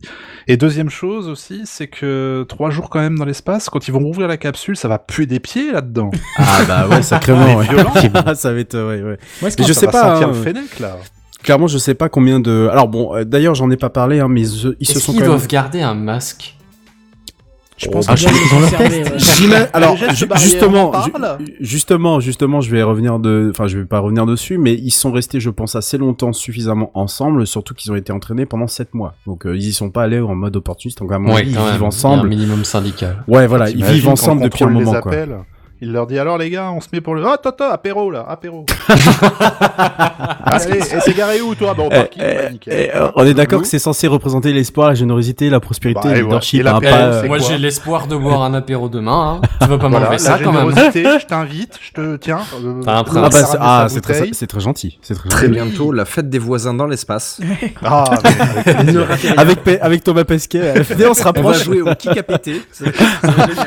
Et 0.47 0.57
deuxième 0.57 0.89
chose 0.89 1.27
aussi, 1.27 1.61
c'est 1.65 1.87
que 1.87 2.45
trois 2.49 2.69
jours 2.69 2.89
quand 2.89 2.99
même 2.99 3.17
dans 3.17 3.25
l'espace, 3.25 3.69
quand 3.69 3.87
ils 3.87 3.91
vont 3.91 4.03
ouvrir 4.03 4.27
la 4.27 4.37
capsule, 4.37 4.75
ça 4.77 4.87
va 4.87 4.97
puer 4.99 5.25
des 5.25 5.39
pieds 5.39 5.71
là-dedans. 5.71 6.11
Ah 6.37 6.61
bah 6.67 6.87
ouais, 6.87 7.01
sacrément. 7.03 7.57
ouais. 7.57 7.65
violent. 7.67 7.93
ça 8.35 8.53
va 8.53 8.59
être, 8.59 8.75
euh, 8.75 8.89
ouais, 8.89 9.03
ouais. 9.11 9.17
Moi, 9.41 9.49
je 9.57 9.73
sais 9.73 9.87
pas. 9.87 10.17
hein, 10.17 10.27
le 10.27 10.33
fennec 10.33 10.79
là. 10.79 10.97
Clairement, 11.43 11.67
je 11.67 11.77
sais 11.77 11.93
pas 11.93 12.09
combien 12.09 12.39
de. 12.39 12.67
Alors 12.71 12.87
bon, 12.87 13.15
euh, 13.15 13.23
d'ailleurs, 13.23 13.55
j'en 13.55 13.69
ai 13.71 13.77
pas 13.77 13.89
parlé, 13.89 14.19
hein, 14.19 14.27
mais 14.27 14.41
ils, 14.41 14.75
ils 14.79 14.85
se 14.87 14.93
Est-ce 14.93 14.99
sont 14.99 15.11
qu'ils 15.11 15.21
quand 15.21 15.27
même. 15.27 15.37
doivent 15.37 15.47
garder 15.47 15.81
un 15.81 15.93
masque 15.95 16.53
je 17.79 17.89
pense 17.89 18.07
Ah, 18.09 18.15
que 18.15 18.21
je- 18.21 18.25
ouais. 18.25 19.03
J'ima- 19.19 19.67
Alors, 19.71 19.95
justement, 20.37 20.91
ju- 21.03 21.53
justement, 21.59 22.19
justement, 22.19 22.59
je 22.59 22.71
vais 22.71 22.81
revenir 22.81 23.19
de, 23.19 23.49
enfin, 23.51 23.67
je 23.67 23.77
vais 23.77 23.85
pas 23.85 23.99
revenir 23.99 24.25
dessus, 24.25 24.57
mais 24.57 24.73
ils 24.73 24.89
sont 24.89 25.11
restés, 25.11 25.39
je 25.39 25.51
pense, 25.51 25.75
assez 25.75 25.99
longtemps 25.99 26.33
suffisamment 26.33 26.89
ensemble, 26.95 27.45
surtout 27.45 27.75
qu'ils 27.75 27.91
ont 27.91 27.95
été 27.95 28.11
entraînés 28.11 28.47
pendant 28.47 28.65
7 28.65 28.95
mois. 28.95 29.13
Donc, 29.27 29.45
euh, 29.45 29.55
ils 29.55 29.67
y 29.67 29.73
sont 29.73 29.91
pas 29.91 30.01
allés 30.03 30.19
en 30.19 30.33
mode 30.33 30.55
opportuniste, 30.55 30.97
donc 30.97 31.11
à 31.11 31.19
mon 31.19 31.29
Ouais, 31.35 31.41
avis, 31.41 31.51
ils 31.51 31.55
vivent 31.55 31.59
a 31.67 31.73
un 31.75 31.81
ensemble. 31.81 32.27
minimum 32.29 32.65
syndical. 32.65 33.23
Ouais, 33.27 33.45
voilà, 33.45 33.69
ils 33.69 33.85
vivent 33.85 34.09
ensemble 34.09 34.41
le 34.41 34.49
depuis 34.49 34.63
un 34.63 34.69
moment, 34.69 34.99
quoi. 34.99 35.11
Il 35.79 35.91
leur 35.91 36.07
dit 36.07 36.17
alors 36.17 36.39
les 36.39 36.49
gars, 36.49 36.71
on 36.71 36.81
se 36.81 36.87
met 36.91 37.01
pour 37.01 37.13
le. 37.13 37.23
Ah, 37.25 37.37
tata, 37.37 37.71
apéro 37.71 38.09
là, 38.09 38.25
apéro. 38.27 38.65
Allez, 40.45 40.79
et 40.79 40.99
t'es 41.05 41.13
garé 41.13 41.39
où 41.41 41.53
toi? 41.55 41.73
Bon, 41.75 41.83
au 41.87 41.89
Eh, 41.91 41.95
parking, 41.95 42.23
eh, 42.25 42.35
bah, 42.35 42.49
nickel. 42.51 42.73
eh, 42.75 42.95
euh, 42.95 43.09
on 43.15 43.25
est 43.25 43.33
d'accord 43.35 43.61
que 43.61 43.67
c'est 43.67 43.77
censé 43.79 44.07
repréprésenté 44.07 44.53
l'espoir, 44.53 44.87
la 44.89 44.95
générosité, 44.95 45.49
la 45.51 45.59
prospérité, 45.59 45.99
Bah, 46.03 46.07
le 46.15 46.21
voilà. 46.21 46.25
leadership, 46.39 46.65
Et 46.65 46.67
hein, 46.67 46.79
pas, 46.81 47.21
c'est 47.21 47.27
Moi, 47.27 47.37
j'ai 47.37 47.57
l'espoir 47.59 48.07
de 48.07 48.15
boire 48.15 48.41
un 48.41 48.53
apéro 48.55 48.89
demain. 48.89 49.39
Hein. 49.43 49.47
Tu 49.61 49.67
vas 49.67 49.77
pas 49.77 49.87
Voilà, 49.87 50.05
m'enlever 50.07 50.11
la 50.13 50.17
ça 50.17 50.39
quand 50.43 50.51
même. 50.51 50.69
générosité, 50.69 51.03
je 51.21 51.25
t'invite, 51.27 51.79
je 51.81 51.91
te 51.91 52.15
tiens. 52.17 52.39
euh, 52.63 52.81
T'as 52.83 52.93
un 52.93 52.97
l'eau, 52.97 53.03
prince. 53.03 53.17
Ah 53.25 53.29
bah, 53.29 53.45
c'est- 53.51 53.57
ah, 53.59 53.85
c'est 53.89 54.01
très, 54.01 54.29
c'est 54.33 54.59
gentil, 54.59 54.97
c'est 55.03 55.13
très 55.13 55.29
Très 55.29 55.47
gentil. 55.47 55.53
bientôt, 55.53 55.91
la 55.91 56.05
fête 56.05 56.29
des 56.29 56.39
voisins 56.39 56.73
dans 56.73 56.87
l'espace. 56.87 57.39
Ah, 57.83 58.05
avec. 59.37 59.59
Avec, 59.81 60.03
Thomas 60.03 60.23
Pesquet, 60.23 60.73
on 60.79 60.83
se 60.83 61.21
On 61.21 61.23
va 61.23 61.23
rapproche. 61.25 61.63
jouer 61.63 61.81
au 61.81 61.93
kick 61.95 62.17
à 62.17 62.23
péter. 62.23 62.61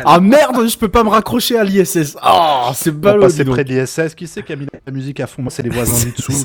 Ah 0.04 0.18
merde, 0.20 0.68
je 0.68 0.76
peux 0.76 0.88
pas 0.88 1.04
me 1.04 1.08
raccrocher 1.10 1.56
à 1.58 1.64
l'ISS. 1.64 1.99
Ah, 2.22 2.72
c'est 2.74 2.90
On 2.90 2.94
ballot. 2.94 3.22
passer 3.22 3.44
près 3.44 3.64
de 3.64 3.72
l'ISS, 3.74 4.14
qui 4.14 4.26
c'est 4.26 4.42
qui 4.42 4.52
a 4.52 4.56
mis 4.56 4.66
la 4.86 4.92
musique 4.92 5.20
à 5.20 5.26
fond? 5.26 5.42
Moi, 5.42 5.50
c'est 5.50 5.62
les 5.62 5.70
voisins 5.70 6.06
du 6.06 6.12
dessous. 6.12 6.32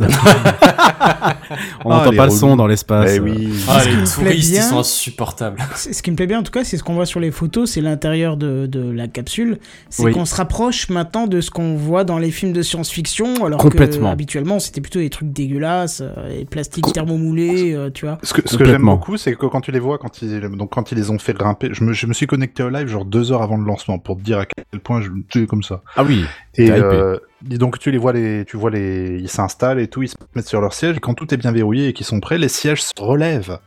On 1.86 1.92
Ah, 1.92 1.98
n'entend 1.98 2.12
les 2.12 2.18
pas 2.18 2.26
le 2.26 2.32
son 2.32 2.56
dans 2.56 2.68
l'espace. 2.68 3.12
Eh 3.16 3.20
oui. 3.20 3.50
Ah, 3.68 3.80
Ce 3.80 3.86
qui 3.86 3.90
les 3.90 3.96
me 3.98 4.02
plaît 4.06 4.14
touristes, 4.32 4.50
ils 4.50 4.52
bien- 4.54 4.62
sont 4.70 4.80
insupportables. 4.80 5.58
C'est- 5.76 5.94
Ce 5.94 6.02
qui 6.04 6.12
me 6.12 6.16
plaît 6.16 6.28
bien 6.28 6.40
en 6.40 6.44
tout 6.44 6.52
cas, 6.52 6.64
c'est 6.64 6.78
ce 6.78 6.84
qu'on 6.84 6.94
voit 6.96 7.06
sur 7.06 7.20
les 7.20 7.32
photos, 7.32 7.72
c'est 7.72 7.82
l'intérieur 7.82 8.38
de, 8.38 8.66
de 8.68 8.92
la 8.92 9.08
capsule. 9.08 9.60
C'est 9.90 10.04
Oui. 10.04 10.12
qu'on 10.12 10.26
se 10.26 10.36
rapproche 10.36 10.90
maintenant 10.90 11.28
de 11.28 11.42
ce 11.42 11.50
qu'on 11.52 11.76
voit 11.76 12.04
dans 12.04 12.18
les 12.18 12.32
films 12.32 12.54
de 12.54 12.62
science-fiction, 12.62 13.46
alors 13.46 13.60
Complètement. 13.60 14.08
que 14.10 14.14
habituellement 14.14 14.60
c'était 14.60 14.82
plutôt 14.82 15.00
des 15.00 15.10
trucs 15.10 15.32
dégueulasses, 15.32 16.02
euh, 16.02 16.40
et 16.42 16.46
plastique 16.46 16.92
thermomoulé, 16.94 17.74
euh, 17.74 17.90
tu 17.92 18.06
vois. 18.06 18.18
Ce 18.24 18.34
que, 18.34 18.66
j'aime 18.66 18.84
beaucoup, 18.86 19.18
c'est 19.18 19.36
que 19.36 19.46
quand 19.46 19.62
tu 19.62 19.72
les 19.72 19.80
vois, 19.80 19.98
quand 19.98 20.22
ils, 20.22 20.40
donc 20.42 20.72
quand 20.72 20.92
ils 20.92 20.98
les 20.98 21.10
ont 21.10 21.20
fait 21.20 21.34
grimper, 21.34 21.70
je 21.72 21.84
me, 21.84 21.94
je 21.94 22.08
me 22.08 22.14
suis 22.14 22.28
connecté 22.28 22.64
au 22.64 22.70
live 22.70 22.88
genre 22.88 23.06
deux 23.06 23.32
heures 23.32 23.42
avant 23.42 23.58
le 23.58 23.66
lancement 23.66 24.00
pour 24.00 24.18
te 24.18 24.22
dire 24.22 24.40
à 24.40 24.46
quel 24.46 24.80
point 24.82 25.02
je 25.02 25.10
comme 25.48 25.64
ça. 25.64 25.82
Ah 25.96 26.04
oui. 26.04 26.26
Et 26.56 26.72
euh, 26.72 27.18
dis 27.42 27.58
donc 27.58 27.80
tu 27.80 27.92
les 27.92 27.98
vois 27.98 28.14
les, 28.14 28.46
tu 28.46 28.58
vois 28.58 28.70
les, 28.70 29.18
ils 29.20 29.30
s'installent 29.30 29.80
et 29.80 29.88
tout, 29.88 30.04
ils 30.04 30.10
se 30.10 30.16
mettent 30.36 30.48
sur 30.48 30.62
leur 30.62 30.74
siège 30.74 30.98
et 30.98 31.00
quand 31.00 31.14
tout 31.14 31.34
est 31.34 31.38
bien 31.38 31.52
verrouillé 31.52 31.90
et 31.90 31.94
qu'ils 31.94 32.06
sont 32.06 32.20
prêts, 32.20 32.38
les 32.38 32.50
sièges 32.50 32.84
se 32.84 32.92
relèvent 32.98 33.60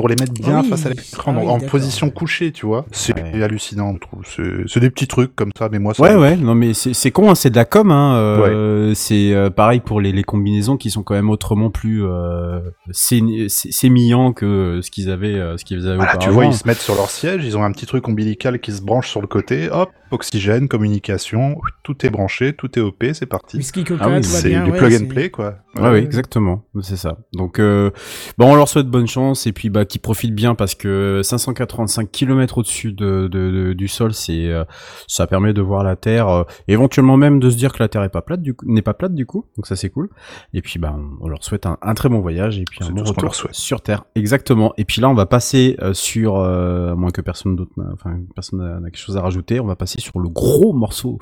pour 0.00 0.08
les 0.08 0.16
mettre 0.18 0.32
bien 0.32 0.56
Ah 0.56 0.60
oui. 0.62 0.68
face 0.70 0.86
à 0.86 0.88
l'écran, 0.88 1.34
Ah 1.36 1.38
en- 1.38 1.42
oui, 1.42 1.46
en 1.48 1.54
d'accord. 1.56 1.68
position 1.72 2.08
couchée, 2.08 2.52
tu 2.52 2.64
vois. 2.64 2.86
C'est 2.90 3.14
Ouais. 3.14 3.42
hallucinant, 3.42 3.92
je 3.92 3.98
trouve. 3.98 4.64
C'est 4.66 4.80
des 4.80 4.88
petits 4.88 5.06
trucs 5.06 5.36
comme 5.36 5.50
ça, 5.58 5.68
mais 5.70 5.78
moi, 5.78 5.92
ça 5.92 6.02
Ouais, 6.02 6.14
ouais, 6.14 6.36
non 6.38 6.54
mais 6.54 6.72
c'est 6.72 7.10
con, 7.10 7.30
hein, 7.30 7.34
c'est 7.34 7.50
de 7.50 7.56
la 7.56 7.66
com. 7.66 7.90
Hein, 7.90 8.14
euh, 8.16 8.94
C'est 8.94 9.34
euh, 9.34 9.50
pareil 9.50 9.80
pour 9.80 10.00
les, 10.00 10.12
les 10.12 10.24
combinaisons 10.24 10.78
qui 10.78 10.90
sont 10.90 11.02
quand 11.02 11.12
même 11.12 11.28
autrement 11.28 11.68
plus 11.68 12.02
euh, 12.06 12.60
sé- 12.92 13.20
sé- 13.50 13.72
sémillants 13.72 14.32
que 14.32 14.80
ce 14.82 14.90
qu'ils 14.90 15.10
avaient, 15.10 15.38
ce 15.58 15.64
qu'ils 15.66 15.86
avaient 15.86 15.96
Voilà, 15.96 16.16
tu 16.16 16.30
vois, 16.30 16.46
ils 16.46 16.54
se 16.54 16.66
mettent 16.66 16.78
sur 16.78 16.94
leur 16.94 17.10
siège, 17.10 17.44
ils 17.44 17.58
ont 17.58 17.62
un 17.62 17.70
petit 17.72 17.84
truc 17.84 18.08
ombilical 18.08 18.58
qui 18.58 18.72
se 18.72 18.80
branche 18.80 19.10
sur 19.10 19.20
le 19.20 19.26
côté, 19.26 19.68
hop, 19.70 19.90
oxygène, 20.12 20.66
communication, 20.66 21.56
tout 21.82 22.06
est 22.06 22.10
branché, 22.10 22.54
tout 22.54 22.78
est 22.78 22.82
OP, 22.82 23.04
c'est 23.12 23.26
parti. 23.26 23.58
Ah 24.00 24.08
oui, 24.08 24.24
C'est 24.24 24.48
du 24.48 24.70
ouais, 24.70 24.78
plug 24.78 24.94
and 25.02 25.06
play, 25.08 25.28
quoi. 25.30 25.56
Ouais, 25.76 25.88
oui, 25.92 25.98
exactement, 25.98 26.64
c'est 26.82 26.96
ça. 26.96 27.18
Donc, 27.32 27.60
euh, 27.60 27.90
bon, 28.38 28.52
on 28.52 28.56
leur 28.56 28.68
souhaite 28.68 28.88
bonne 28.88 29.06
chance 29.06 29.46
et 29.46 29.52
puis 29.52 29.70
bah 29.70 29.84
qu'ils 29.84 30.00
profitent 30.00 30.34
bien 30.34 30.56
parce 30.56 30.74
que 30.74 31.20
585 31.22 32.10
km 32.10 32.58
au-dessus 32.58 32.92
de, 32.92 33.28
de- 33.28 33.50
de- 33.50 33.72
du 33.72 33.86
sol, 33.86 34.12
c'est 34.12 34.48
euh, 34.48 34.64
ça 35.06 35.28
permet 35.28 35.52
de 35.52 35.62
voir 35.62 35.84
la 35.84 35.94
Terre, 35.94 36.28
euh, 36.28 36.42
éventuellement 36.66 37.16
même 37.16 37.38
de 37.38 37.48
se 37.50 37.56
dire 37.56 37.72
que 37.72 37.80
la 37.82 37.88
Terre 37.88 38.02
est 38.02 38.08
pas 38.08 38.20
plate 38.22 38.42
du 38.42 38.56
n'est 38.64 38.82
pas 38.82 38.94
plate 38.94 39.14
du 39.14 39.26
coup, 39.26 39.44
donc 39.56 39.66
ça 39.68 39.76
c'est 39.76 39.90
cool. 39.90 40.08
Et 40.54 40.60
puis 40.60 40.80
bah 40.80 40.92
on, 40.98 41.24
on 41.24 41.28
leur 41.28 41.44
souhaite 41.44 41.66
un, 41.66 41.78
un 41.82 41.94
très 41.94 42.08
bon 42.08 42.18
voyage 42.20 42.58
et 42.58 42.64
puis 42.68 42.80
un 42.82 42.88
bon 42.92 43.02
retour 43.10 43.34
sur 43.54 43.80
Terre, 43.80 44.04
exactement. 44.16 44.74
Et 44.76 44.84
puis 44.84 45.00
là 45.00 45.08
on 45.08 45.14
va 45.14 45.26
passer 45.26 45.76
euh, 45.82 45.94
sur, 45.94 46.36
euh, 46.36 46.92
à 46.92 46.94
moins 46.96 47.10
que 47.10 47.20
personne 47.20 47.54
d'autre, 47.54 47.70
n'a- 47.76 47.90
enfin 47.92 48.18
personne 48.34 48.58
n'a 48.58 48.90
quelque 48.90 48.98
chose 48.98 49.16
à 49.16 49.20
rajouter, 49.22 49.60
on 49.60 49.66
va 49.66 49.76
passer 49.76 50.00
sur 50.00 50.18
le 50.18 50.28
gros 50.28 50.72
morceau 50.72 51.18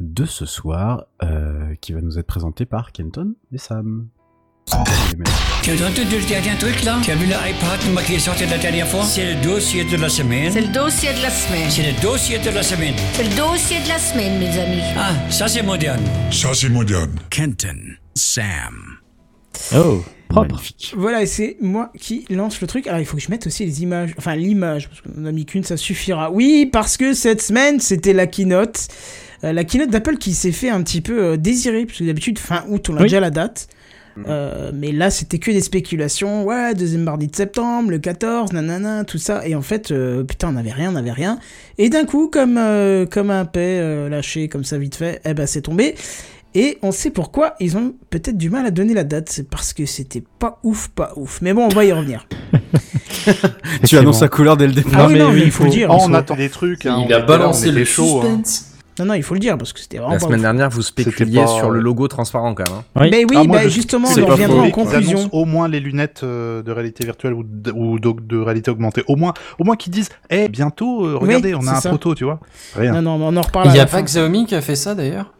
de 0.00 0.26
ce 0.26 0.44
soir 0.44 1.04
euh, 1.22 1.74
qui 1.80 1.94
va 1.94 2.02
nous 2.02 2.18
être 2.18 2.26
présenté 2.26 2.66
par 2.66 2.92
Kenton 2.92 3.34
et 3.52 3.58
Sam. 3.58 3.85
Tu 5.62 5.70
as 5.70 5.74
entendu 5.74 6.18
le 6.18 6.28
dernier 6.28 6.56
truc 6.58 6.82
là 6.84 6.98
Tu 7.02 7.10
as 7.12 7.14
vu 7.14 7.26
l'iPad 7.26 8.04
qui 8.04 8.14
est 8.14 8.18
sorti 8.18 8.44
la 8.46 8.58
dernière 8.58 8.86
fois 8.88 9.04
C'est 9.04 9.34
le 9.34 9.40
dossier 9.42 9.84
de 9.84 9.96
la 9.96 10.08
semaine. 10.08 10.50
C'est 10.52 10.60
le 10.60 10.72
dossier 10.72 11.10
de 11.12 11.22
la 11.22 11.30
semaine. 11.30 11.70
C'est 11.70 11.82
le 11.92 12.02
dossier 12.02 12.38
de 12.38 12.50
la 12.50 12.62
semaine. 12.62 12.94
C'est 13.14 13.22
le 13.24 13.36
dossier 13.36 13.80
de 13.82 13.88
la 13.88 13.98
semaine, 13.98 14.38
mes 14.38 14.58
amis. 14.58 14.82
Ah, 14.96 15.12
ça 15.30 15.46
c'est 15.48 15.62
moderne. 15.62 16.02
Ça, 16.30 16.48
c'est 16.54 16.68
moderne. 16.68 17.12
Kenton, 17.30 17.76
Sam. 18.14 18.98
Oh, 19.74 20.02
propre. 20.28 20.48
Magnifique. 20.54 20.94
Voilà, 20.96 21.22
et 21.22 21.26
c'est 21.26 21.56
moi 21.60 21.92
qui 21.98 22.24
lance 22.30 22.60
le 22.60 22.66
truc. 22.66 22.86
Alors, 22.88 22.98
il 23.00 23.06
faut 23.06 23.16
que 23.16 23.22
je 23.22 23.30
mette 23.30 23.46
aussi 23.46 23.64
les 23.64 23.82
images, 23.82 24.14
enfin 24.18 24.34
l'image, 24.36 24.88
parce 24.88 25.00
qu'on 25.00 25.22
en 25.22 25.26
a 25.26 25.32
mis 25.32 25.46
qu'une, 25.46 25.64
ça 25.64 25.76
suffira. 25.76 26.30
Oui, 26.30 26.68
parce 26.70 26.96
que 26.96 27.12
cette 27.14 27.40
semaine, 27.42 27.80
c'était 27.80 28.12
la 28.12 28.26
keynote. 28.26 28.88
Euh, 29.44 29.52
la 29.52 29.64
keynote 29.64 29.90
d'Apple 29.90 30.16
qui 30.16 30.34
s'est 30.34 30.52
fait 30.52 30.70
un 30.70 30.82
petit 30.82 31.00
peu 31.00 31.22
euh, 31.22 31.36
désirer, 31.36 31.86
parce 31.86 31.98
que 31.98 32.04
d'habitude, 32.04 32.38
fin 32.38 32.64
août, 32.68 32.88
on 32.90 32.94
a 32.94 32.98
Oui. 32.98 33.02
déjà 33.04 33.20
la 33.20 33.30
date. 33.30 33.68
Euh, 34.28 34.70
mais 34.74 34.92
là, 34.92 35.10
c'était 35.10 35.38
que 35.38 35.50
des 35.50 35.60
spéculations. 35.60 36.44
Ouais, 36.44 36.74
deuxième 36.74 37.02
mardi 37.02 37.26
de 37.26 37.36
septembre, 37.36 37.90
le 37.90 37.98
14, 37.98 38.52
nanana, 38.52 39.04
tout 39.04 39.18
ça. 39.18 39.46
Et 39.46 39.54
en 39.54 39.62
fait, 39.62 39.90
euh, 39.90 40.24
putain, 40.24 40.48
on 40.48 40.52
n'avait 40.52 40.72
rien, 40.72 40.90
on 40.90 40.92
n'avait 40.94 41.12
rien. 41.12 41.38
Et 41.78 41.90
d'un 41.90 42.04
coup, 42.04 42.28
comme, 42.28 42.56
euh, 42.58 43.04
comme 43.06 43.30
un 43.30 43.44
paix 43.44 43.78
euh, 43.80 44.08
lâché 44.08 44.48
comme 44.48 44.64
ça 44.64 44.78
vite 44.78 44.96
fait, 44.96 45.20
eh 45.24 45.34
ben, 45.34 45.46
c'est 45.46 45.62
tombé. 45.62 45.94
Et 46.54 46.78
on 46.80 46.90
sait 46.92 47.10
pourquoi 47.10 47.54
ils 47.60 47.76
ont 47.76 47.94
peut-être 48.08 48.38
du 48.38 48.48
mal 48.48 48.64
à 48.64 48.70
donner 48.70 48.94
la 48.94 49.04
date. 49.04 49.28
C'est 49.30 49.50
parce 49.50 49.74
que 49.74 49.84
c'était 49.84 50.24
pas 50.38 50.58
ouf, 50.62 50.88
pas 50.88 51.12
ouf. 51.16 51.40
Mais 51.42 51.52
bon, 51.52 51.66
on 51.66 51.74
va 51.74 51.84
y 51.84 51.92
revenir. 51.92 52.26
Tu 53.84 53.98
annonces 53.98 54.20
la 54.22 54.28
couleur 54.28 54.56
dès 54.56 54.66
le 54.68 54.72
départ. 54.72 54.92
Ah 54.96 55.06
oui, 55.08 55.14
mais 55.14 55.18
non, 55.18 55.26
oui, 55.30 55.34
mais 55.34 55.40
il 55.40 55.46
il 55.46 55.50
faut 55.50 55.64
le 55.64 55.70
faut- 55.70 55.74
dire. 55.76 55.88
Oh, 55.90 55.98
on 56.02 56.14
attend 56.14 56.36
des 56.36 56.48
trucs. 56.48 56.86
hein, 56.86 56.96
Il 57.00 57.12
on 57.12 57.16
a 57.16 57.18
là, 57.18 57.24
balancé 57.26 57.68
on 57.70 57.72
Non, 58.98 59.04
non, 59.06 59.14
il 59.14 59.22
faut 59.22 59.34
le 59.34 59.40
dire 59.40 59.58
parce 59.58 59.72
que 59.72 59.80
c'était 59.80 59.98
vraiment 59.98 60.14
La 60.14 60.18
semaine 60.20 60.40
dernière, 60.40 60.70
vous 60.70 60.82
spéculiez 60.82 61.40
pas, 61.40 61.46
sur 61.46 61.70
le 61.70 61.80
logo 61.80 62.08
transparent 62.08 62.54
quand 62.54 62.64
même. 62.70 62.78
hein. 62.80 63.00
Oui. 63.02 63.08
Mais 63.10 63.24
oui, 63.28 63.36
Ah, 63.38 63.44
moi, 63.44 63.56
bah, 63.58 63.62
je- 63.64 63.68
justement, 63.68 64.08
on 64.08 64.26
reviendra 64.26 64.62
en 64.62 64.70
conclusion. 64.70 65.28
au 65.32 65.44
moins 65.44 65.68
les 65.68 65.80
lunettes 65.80 66.22
euh, 66.24 66.62
de 66.62 66.72
réalité 66.72 67.04
virtuelle 67.04 67.34
ou 67.34 67.44
de, 67.46 67.70
ou 67.72 67.98
de, 67.98 68.12
de 68.22 68.38
réalité 68.38 68.70
augmentée. 68.70 69.02
Au 69.06 69.16
moins, 69.16 69.34
au 69.58 69.64
moins 69.64 69.76
qu'ils 69.76 69.92
disent, 69.92 70.08
eh, 70.30 70.48
bientôt, 70.48 71.04
euh, 71.06 71.16
regardez, 71.16 71.54
on 71.54 71.66
a 71.66 71.72
un 71.72 71.80
ça. 71.80 71.90
proto, 71.90 72.14
tu 72.14 72.24
vois. 72.24 72.40
Rien. 72.74 73.00
Non, 73.00 73.18
non, 73.18 73.26
on 73.28 73.36
en 73.36 73.40
reparle 73.42 73.68
Il 73.68 73.72
n'y 73.72 73.80
a 73.80 73.86
fin. 73.86 73.98
pas 73.98 74.02
Xiaomi 74.04 74.46
qui 74.46 74.54
a 74.54 74.60
fait 74.62 74.76
ça 74.76 74.94
d'ailleurs 74.94 75.32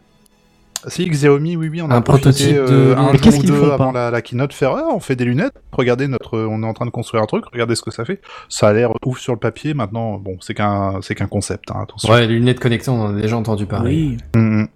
Si 0.87 1.09
Xiaomi, 1.09 1.55
oui, 1.57 1.69
oui, 1.69 1.81
on 1.81 1.89
a 1.89 1.95
Un 1.95 2.01
profité, 2.01 2.53
prototype 2.53 2.55
de- 2.55 2.61
euh, 2.61 2.95
un 2.95 3.11
Mais 3.11 3.17
qu'est-ce 3.19 3.39
qu'ils 3.39 3.51
font 3.51 3.71
avant 3.71 3.91
pas 3.91 3.99
la, 4.05 4.11
la 4.11 4.21
keynote 4.21 4.53
faire, 4.53 4.71
Ah, 4.75 4.85
on 4.93 4.99
fait 4.99 5.15
des 5.15 5.25
lunettes. 5.25 5.53
Regardez 5.71 6.07
notre, 6.07 6.37
on 6.39 6.61
est 6.63 6.65
en 6.65 6.73
train 6.73 6.85
de 6.85 6.91
construire 6.91 7.23
un 7.23 7.25
truc. 7.25 7.45
Regardez 7.51 7.75
ce 7.75 7.81
que 7.81 7.91
ça 7.91 8.05
fait. 8.05 8.21
Ça 8.47 8.67
a 8.69 8.73
l'air 8.73 8.91
ouf 9.05 9.19
sur 9.19 9.33
le 9.33 9.39
papier. 9.39 9.73
Maintenant, 9.73 10.17
bon, 10.17 10.37
c'est 10.39 10.53
qu'un, 10.53 10.99
c'est 11.01 11.15
qu'un 11.15 11.27
concept. 11.27 11.71
Hein, 11.71 11.79
attention. 11.83 12.13
Ouais, 12.13 12.21
les 12.27 12.35
lunettes 12.35 12.59
connectées, 12.59 12.89
on 12.91 13.01
en 13.01 13.17
a 13.17 13.21
déjà 13.21 13.35
entendu 13.37 13.65
parler. 13.65 13.89
Oui. 13.91 14.17
Mm, 14.35 14.61
mm. 14.61 14.67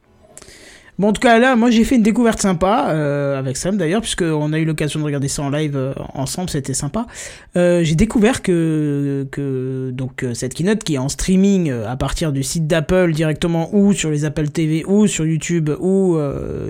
Bon, 1.01 1.07
en 1.07 1.13
tout 1.13 1.21
cas, 1.21 1.39
là, 1.39 1.55
moi, 1.55 1.71
j'ai 1.71 1.83
fait 1.83 1.95
une 1.95 2.03
découverte 2.03 2.39
sympa, 2.39 2.89
euh, 2.89 3.39
avec 3.39 3.57
Sam 3.57 3.75
d'ailleurs, 3.75 4.01
puisqu'on 4.01 4.53
a 4.53 4.59
eu 4.59 4.65
l'occasion 4.65 4.99
de 4.99 5.03
regarder 5.03 5.29
ça 5.29 5.41
en 5.41 5.49
live 5.49 5.75
euh, 5.75 5.93
ensemble, 6.13 6.51
c'était 6.51 6.75
sympa. 6.75 7.07
Euh, 7.55 7.83
j'ai 7.83 7.95
découvert 7.95 8.43
que, 8.43 9.27
que 9.31 9.89
donc, 9.95 10.23
cette 10.35 10.53
keynote 10.53 10.83
qui 10.83 10.93
est 10.93 10.99
en 10.99 11.09
streaming 11.09 11.71
à 11.71 11.95
partir 11.95 12.31
du 12.31 12.43
site 12.43 12.67
d'Apple 12.67 13.13
directement, 13.13 13.73
ou 13.73 13.93
sur 13.93 14.11
les 14.11 14.25
Apple 14.25 14.49
TV, 14.49 14.85
ou 14.85 15.07
sur 15.07 15.25
YouTube, 15.25 15.71
ou 15.79 16.19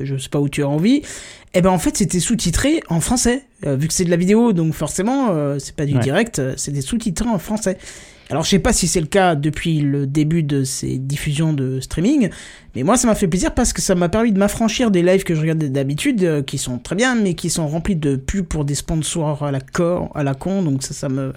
je 0.02 0.16
sais 0.18 0.30
pas 0.30 0.40
où 0.40 0.48
tu 0.48 0.64
as 0.64 0.70
envie, 0.70 1.02
et 1.54 1.62
ben 1.62 1.70
en 1.70 1.78
fait, 1.78 1.98
c'était 1.98 2.22
sous-titré 2.22 2.80
en 2.88 3.02
français, 3.02 3.44
vu 3.66 3.90
que 3.90 3.94
c'est 3.94 4.06
de 4.06 4.12
la 4.12 4.16
vidéo, 4.16 4.54
donc 4.54 4.74
forcément, 4.74 5.36
c'est 5.60 5.76
pas 5.76 5.86
du 5.86 5.96
Ouais. 5.96 6.00
direct, 6.00 6.42
c'est 6.56 6.72
des 6.72 6.80
sous-titrés 6.80 7.28
en 7.28 7.38
français. 7.38 7.78
Alors, 8.32 8.44
je 8.44 8.50
sais 8.50 8.60
pas 8.60 8.72
si 8.72 8.88
c'est 8.88 9.02
le 9.02 9.08
cas 9.08 9.36
depuis 9.36 9.82
le 9.82 10.08
début 10.08 10.42
de 10.42 10.64
ces 10.64 10.98
diffusions 10.98 11.52
de 11.52 11.82
streaming, 11.82 12.30
mais 12.76 12.84
moi, 12.84 12.96
ça 12.96 13.08
m'a 13.08 13.16
fait 13.16 13.28
plaisir 13.28 13.54
parce 13.54 13.74
que 13.74 13.82
ça 13.82 13.94
m'a 13.94 14.08
permis 14.08 14.32
de 14.32 14.40
m'affranchir 14.40 14.90
des 14.90 15.04
lives 15.04 15.24
que 15.24 15.36
je 15.36 15.42
regarde 15.42 15.60
d'habitude, 15.60 16.24
euh, 16.24 16.42
qui 16.42 16.58
sont 16.58 16.80
très 16.80 16.96
bien, 16.96 17.16
mais 17.16 17.34
qui 17.34 17.50
sont 17.50 17.68
remplis 17.68 17.98
de 17.98 18.16
pubs 18.16 18.46
pour 18.46 18.64
des 18.64 18.76
sponsors 18.76 19.44
à 19.44 19.52
la, 19.52 19.60
cor, 19.60 20.10
à 20.16 20.24
la 20.24 20.34
con, 20.34 20.64
donc 20.64 20.82
ça, 20.82 20.94
ça 20.94 21.10
me, 21.10 21.34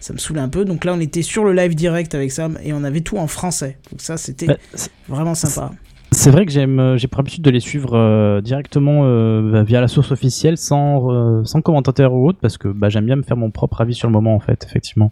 ça 0.00 0.12
me 0.12 0.18
saoule 0.18 0.38
un 0.38 0.48
peu. 0.48 0.64
Donc 0.64 0.84
là, 0.84 0.94
on 0.94 1.00
était 1.00 1.22
sur 1.22 1.44
le 1.44 1.52
live 1.52 1.76
direct 1.76 2.14
avec 2.14 2.32
Sam 2.32 2.58
et 2.64 2.72
on 2.72 2.82
avait 2.82 3.02
tout 3.02 3.18
en 3.18 3.28
français. 3.28 3.78
Donc 3.90 4.00
ça, 4.00 4.16
c'était 4.16 4.46
Bah, 4.46 4.56
vraiment 5.08 5.36
sympa. 5.36 5.70
C'est 6.14 6.30
vrai 6.30 6.44
que 6.44 6.52
j'aime, 6.52 6.78
euh, 6.78 6.96
j'ai 6.98 7.08
pour 7.08 7.20
habitude 7.20 7.42
de 7.42 7.50
les 7.50 7.60
suivre 7.60 7.96
euh, 7.96 8.42
directement 8.42 9.04
euh, 9.04 9.62
via 9.62 9.80
la 9.80 9.88
source 9.88 10.12
officielle, 10.12 10.58
sans, 10.58 11.10
euh, 11.10 11.42
sans 11.44 11.62
commentateur 11.62 12.12
ou 12.12 12.28
autre, 12.28 12.38
parce 12.40 12.58
que 12.58 12.68
bah, 12.68 12.90
j'aime 12.90 13.06
bien 13.06 13.16
me 13.16 13.22
faire 13.22 13.38
mon 13.38 13.50
propre 13.50 13.80
avis 13.80 13.94
sur 13.94 14.08
le 14.08 14.12
moment, 14.12 14.34
en 14.34 14.40
fait, 14.40 14.62
effectivement. 14.68 15.10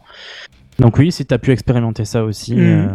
Donc 0.81 0.99
oui, 0.99 1.12
si 1.12 1.24
t'as 1.26 1.39
pu 1.39 1.51
expérimenter 1.53 2.05
ça 2.05 2.24
aussi. 2.24 2.55
Mhm. 2.55 2.61
euh, 2.61 2.87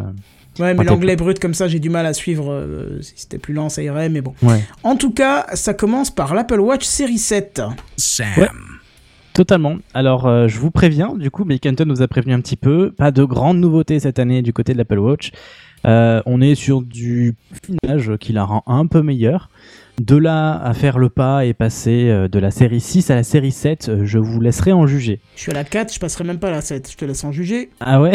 Ouais, 0.58 0.74
mais 0.74 0.86
l'anglais 0.86 1.18
brut 1.18 1.38
comme 1.38 1.54
ça, 1.54 1.68
j'ai 1.68 1.80
du 1.80 1.90
mal 1.90 2.06
à 2.06 2.14
suivre. 2.14 2.50
euh, 2.50 3.02
si 3.02 3.14
c'était 3.18 3.38
plus 3.38 3.54
lent, 3.54 3.68
ça 3.68 3.84
irait, 3.84 4.08
mais 4.08 4.22
bon. 4.22 4.34
Ouais. 4.42 4.64
En 4.84 4.96
tout 4.96 5.12
cas, 5.12 5.46
ça 5.54 5.74
commence 5.74 6.12
par 6.12 6.34
l'Apple 6.34 6.62
Watch 6.62 6.86
série 6.86 7.18
7. 7.18 7.62
Sam. 7.98 8.28
Ouais. 8.38 8.48
Totalement. 9.34 9.76
Alors, 9.94 10.28
euh, 10.28 10.48
je 10.48 10.58
vous 10.60 10.72
préviens, 10.72 11.14
du 11.14 11.30
coup, 11.30 11.44
mais 11.44 11.60
Kenton 11.60 11.84
nous 11.86 12.02
a 12.02 12.08
prévenu 12.08 12.34
un 12.34 12.40
petit 12.40 12.56
peu. 12.56 12.92
Pas 12.92 13.12
de 13.12 13.26
grandes 13.26 13.60
nouveautés 13.60 14.00
cette 14.00 14.18
année 14.18 14.42
du 14.42 14.54
côté 14.54 14.72
de 14.72 14.78
l'Apple 14.78 15.00
Watch. 15.00 15.32
Euh, 15.86 16.22
on 16.26 16.40
est 16.40 16.56
sur 16.56 16.82
du 16.82 17.36
finage 17.66 18.14
qui 18.18 18.32
la 18.32 18.46
rend 18.46 18.64
un 18.66 18.88
peu 18.88 19.02
meilleure. 19.02 19.50
De 20.00 20.18
là 20.18 20.62
à 20.62 20.74
faire 20.74 20.98
le 20.98 21.08
pas 21.08 21.46
et 21.46 21.54
passer 21.54 22.10
euh, 22.10 22.28
de 22.28 22.38
la 22.38 22.52
série 22.52 22.82
6 22.82 23.12
à 23.12 23.16
la 23.16 23.24
série 23.24 23.52
7, 23.52 23.88
euh, 23.88 24.02
je 24.04 24.20
vous 24.20 24.42
laisserai 24.42 24.74
en 24.74 24.86
juger. 24.86 25.22
Je 25.36 25.42
suis 25.42 25.52
à 25.52 25.56
la 25.56 25.64
4, 25.64 25.94
je 25.94 26.00
passerai 26.00 26.26
même 26.26 26.38
pas 26.38 26.50
à 26.50 26.52
la 26.52 26.62
7. 26.62 26.92
Je 26.92 26.98
te 26.98 27.06
laisse 27.06 27.24
en 27.24 27.32
juger. 27.32 27.70
Ah 27.80 28.02
ouais? 28.02 28.12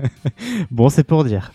Bon, 0.72 0.88
c'est 0.88 1.04
pour 1.04 1.22
dire. 1.24 1.52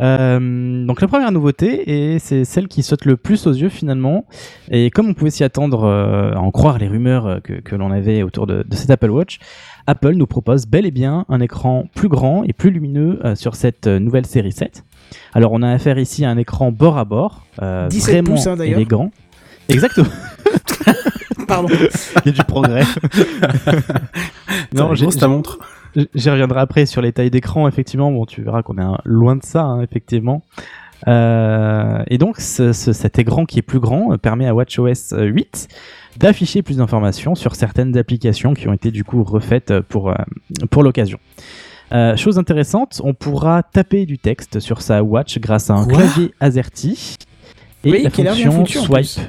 Euh, 0.00 0.86
donc 0.86 1.00
la 1.00 1.08
première 1.08 1.32
nouveauté, 1.32 2.14
et 2.14 2.18
c'est 2.18 2.44
celle 2.44 2.68
qui 2.68 2.82
saute 2.82 3.04
le 3.04 3.16
plus 3.16 3.46
aux 3.46 3.52
yeux 3.52 3.68
finalement, 3.68 4.24
et 4.70 4.90
comme 4.90 5.08
on 5.08 5.14
pouvait 5.14 5.30
s'y 5.30 5.44
attendre 5.44 5.84
euh, 5.84 6.32
à 6.32 6.38
en 6.38 6.50
croire 6.50 6.78
les 6.78 6.88
rumeurs 6.88 7.40
que, 7.42 7.54
que 7.54 7.76
l'on 7.76 7.90
avait 7.90 8.22
autour 8.22 8.46
de, 8.46 8.64
de 8.66 8.76
cet 8.76 8.90
Apple 8.90 9.10
Watch, 9.10 9.38
Apple 9.86 10.12
nous 10.14 10.26
propose 10.26 10.66
bel 10.66 10.86
et 10.86 10.90
bien 10.90 11.24
un 11.28 11.40
écran 11.40 11.84
plus 11.94 12.08
grand 12.08 12.44
et 12.44 12.52
plus 12.52 12.70
lumineux 12.70 13.20
euh, 13.24 13.34
sur 13.34 13.54
cette 13.54 13.86
euh, 13.86 13.98
nouvelle 13.98 14.26
série 14.26 14.52
7. 14.52 14.84
Alors 15.34 15.52
on 15.52 15.62
a 15.62 15.70
affaire 15.70 15.98
ici 15.98 16.24
à 16.24 16.30
un 16.30 16.36
écran 16.36 16.70
bord 16.72 16.98
à 16.98 17.04
bord, 17.04 17.44
euh, 17.62 17.88
17 17.88 18.14
vraiment 18.24 18.34
pouces, 18.36 18.46
hein, 18.46 18.56
d'ailleurs. 18.56 18.78
élégant. 18.78 19.10
Exactement, 19.68 20.08
Pardon. 21.48 21.68
il 21.70 22.26
y 22.26 22.28
a 22.28 22.32
du 22.32 22.44
progrès. 22.44 22.82
Non, 24.72 24.94
j'ai- 24.94 25.06
ta 25.08 25.28
montre. 25.28 25.58
J'y 26.14 26.30
reviendrai 26.30 26.60
après 26.60 26.86
sur 26.86 27.02
les 27.02 27.12
tailles 27.12 27.30
d'écran, 27.30 27.66
effectivement. 27.66 28.12
Bon, 28.12 28.24
tu 28.24 28.42
verras 28.42 28.62
qu'on 28.62 28.78
est 28.78 28.84
loin 29.04 29.34
de 29.36 29.42
ça, 29.44 29.62
hein, 29.62 29.82
effectivement. 29.82 30.42
Euh, 31.08 32.02
et 32.08 32.18
donc, 32.18 32.38
ce- 32.40 32.72
ce- 32.72 32.92
cet 32.92 33.18
écran 33.18 33.46
qui 33.46 33.58
est 33.58 33.62
plus 33.62 33.80
grand 33.80 34.12
euh, 34.12 34.16
permet 34.18 34.46
à 34.46 34.54
WatchOS 34.54 35.12
euh, 35.14 35.24
8 35.24 35.68
d'afficher 36.18 36.62
plus 36.62 36.76
d'informations 36.76 37.34
sur 37.34 37.54
certaines 37.54 37.96
applications 37.96 38.52
qui 38.54 38.68
ont 38.68 38.72
été 38.72 38.90
du 38.90 39.04
coup 39.04 39.22
refaites 39.24 39.70
euh, 39.70 39.82
pour, 39.88 40.10
euh, 40.10 40.14
pour 40.70 40.82
l'occasion. 40.82 41.18
Euh, 41.92 42.16
chose 42.16 42.38
intéressante, 42.38 43.00
on 43.04 43.14
pourra 43.14 43.62
taper 43.62 44.06
du 44.06 44.18
texte 44.18 44.60
sur 44.60 44.82
sa 44.82 45.02
watch 45.02 45.38
grâce 45.38 45.70
à 45.70 45.74
un 45.74 45.84
Quoi? 45.84 45.94
clavier 45.98 46.32
AZERTY 46.40 47.16
et 47.84 47.90
Oui, 47.90 48.02
la 48.02 48.10
fonction 48.10 48.64
swipe. 48.84 49.20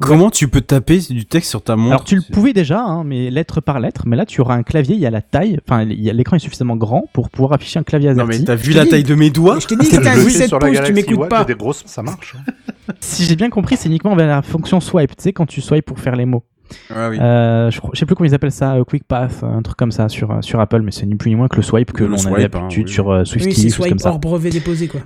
Comment 0.00 0.30
tu 0.30 0.48
peux 0.48 0.60
taper 0.62 0.98
du 1.10 1.26
texte 1.26 1.50
sur 1.50 1.62
ta 1.62 1.76
montre 1.76 1.90
Alors 1.90 2.04
tu 2.04 2.16
le 2.16 2.22
pouvais 2.32 2.52
déjà, 2.52 2.80
hein, 2.80 3.04
mais 3.04 3.30
lettre 3.30 3.60
par 3.60 3.80
lettre, 3.80 4.04
mais 4.06 4.16
là 4.16 4.24
tu 4.26 4.40
auras 4.40 4.54
un 4.54 4.62
clavier, 4.62 4.94
il 4.94 5.00
y 5.00 5.06
a 5.06 5.10
la 5.10 5.20
taille, 5.22 5.58
enfin 5.68 5.82
il 5.82 6.00
y 6.00 6.08
a- 6.08 6.12
l'écran 6.12 6.36
est 6.36 6.40
suffisamment 6.40 6.76
grand 6.76 7.04
pour 7.12 7.28
pouvoir 7.30 7.52
afficher 7.52 7.78
un 7.78 7.82
clavier 7.82 8.08
Non 8.14 8.24
AZERTY. 8.24 8.38
mais 8.40 8.44
t'as 8.46 8.54
vu 8.54 8.72
la 8.72 8.86
taille 8.86 9.04
de 9.04 9.14
mes 9.14 9.30
doigts 9.30 9.58
Je 9.60 9.66
t'ai 9.66 9.76
dit 9.76 9.86
que 9.88 9.94
c'était 9.96 10.08
un 10.08 10.16
Le 10.16 10.24
17 10.24 10.48
sur 10.48 10.58
la 10.58 10.68
pouces, 10.68 10.82
tu 10.84 10.92
m'écoutes 10.94 11.28
pas. 11.28 11.44
Des 11.44 11.54
grosses, 11.54 11.82
ça 11.86 12.02
marche. 12.02 12.34
hein. 12.38 12.52
Si 13.00 13.24
j'ai 13.24 13.36
bien 13.36 13.50
compris, 13.50 13.76
c'est 13.76 13.88
uniquement 13.88 14.16
vers 14.16 14.26
la 14.26 14.42
fonction 14.42 14.80
swipe, 14.80 15.14
tu 15.16 15.22
sais, 15.22 15.32
quand 15.32 15.46
tu 15.46 15.60
swipes 15.60 15.84
pour 15.86 16.00
faire 16.00 16.16
les 16.16 16.24
mots. 16.26 16.42
Ah 16.88 17.08
oui. 17.10 17.18
Euh, 17.20 17.70
je, 17.70 17.80
je 17.92 17.98
sais 17.98 18.06
plus 18.06 18.14
comment 18.14 18.28
ils 18.28 18.34
appellent 18.34 18.50
ça, 18.52 18.74
euh, 18.74 18.84
Quick 18.84 19.04
Path, 19.04 19.42
un 19.44 19.60
truc 19.62 19.76
comme 19.76 19.92
ça 19.92 20.08
sur, 20.08 20.30
euh, 20.30 20.40
sur 20.42 20.60
Apple, 20.60 20.80
mais 20.82 20.90
c'est 20.92 21.04
ni 21.06 21.14
plus 21.14 21.30
ni 21.30 21.36
moins 21.36 21.48
que 21.48 21.56
le 21.56 21.62
swipe 21.62 21.92
que 21.92 22.04
l'on 22.04 22.16
swipe, 22.16 22.34
avait 22.34 22.44
hein, 22.46 22.48
l'habitude 22.62 22.86
oui. 22.88 22.92
sur 22.92 23.10
euh, 23.10 23.24
SwiftKey, 23.24 23.48
Oui, 23.54 23.54
c'est 23.54 23.68
choses 23.68 23.76
comme 23.88 23.98
swipe 23.98 24.00
ça. 24.00 24.10
hors 24.10 24.18
brevet 24.18 24.50
déposé, 24.50 24.88
quoi. 24.88 25.00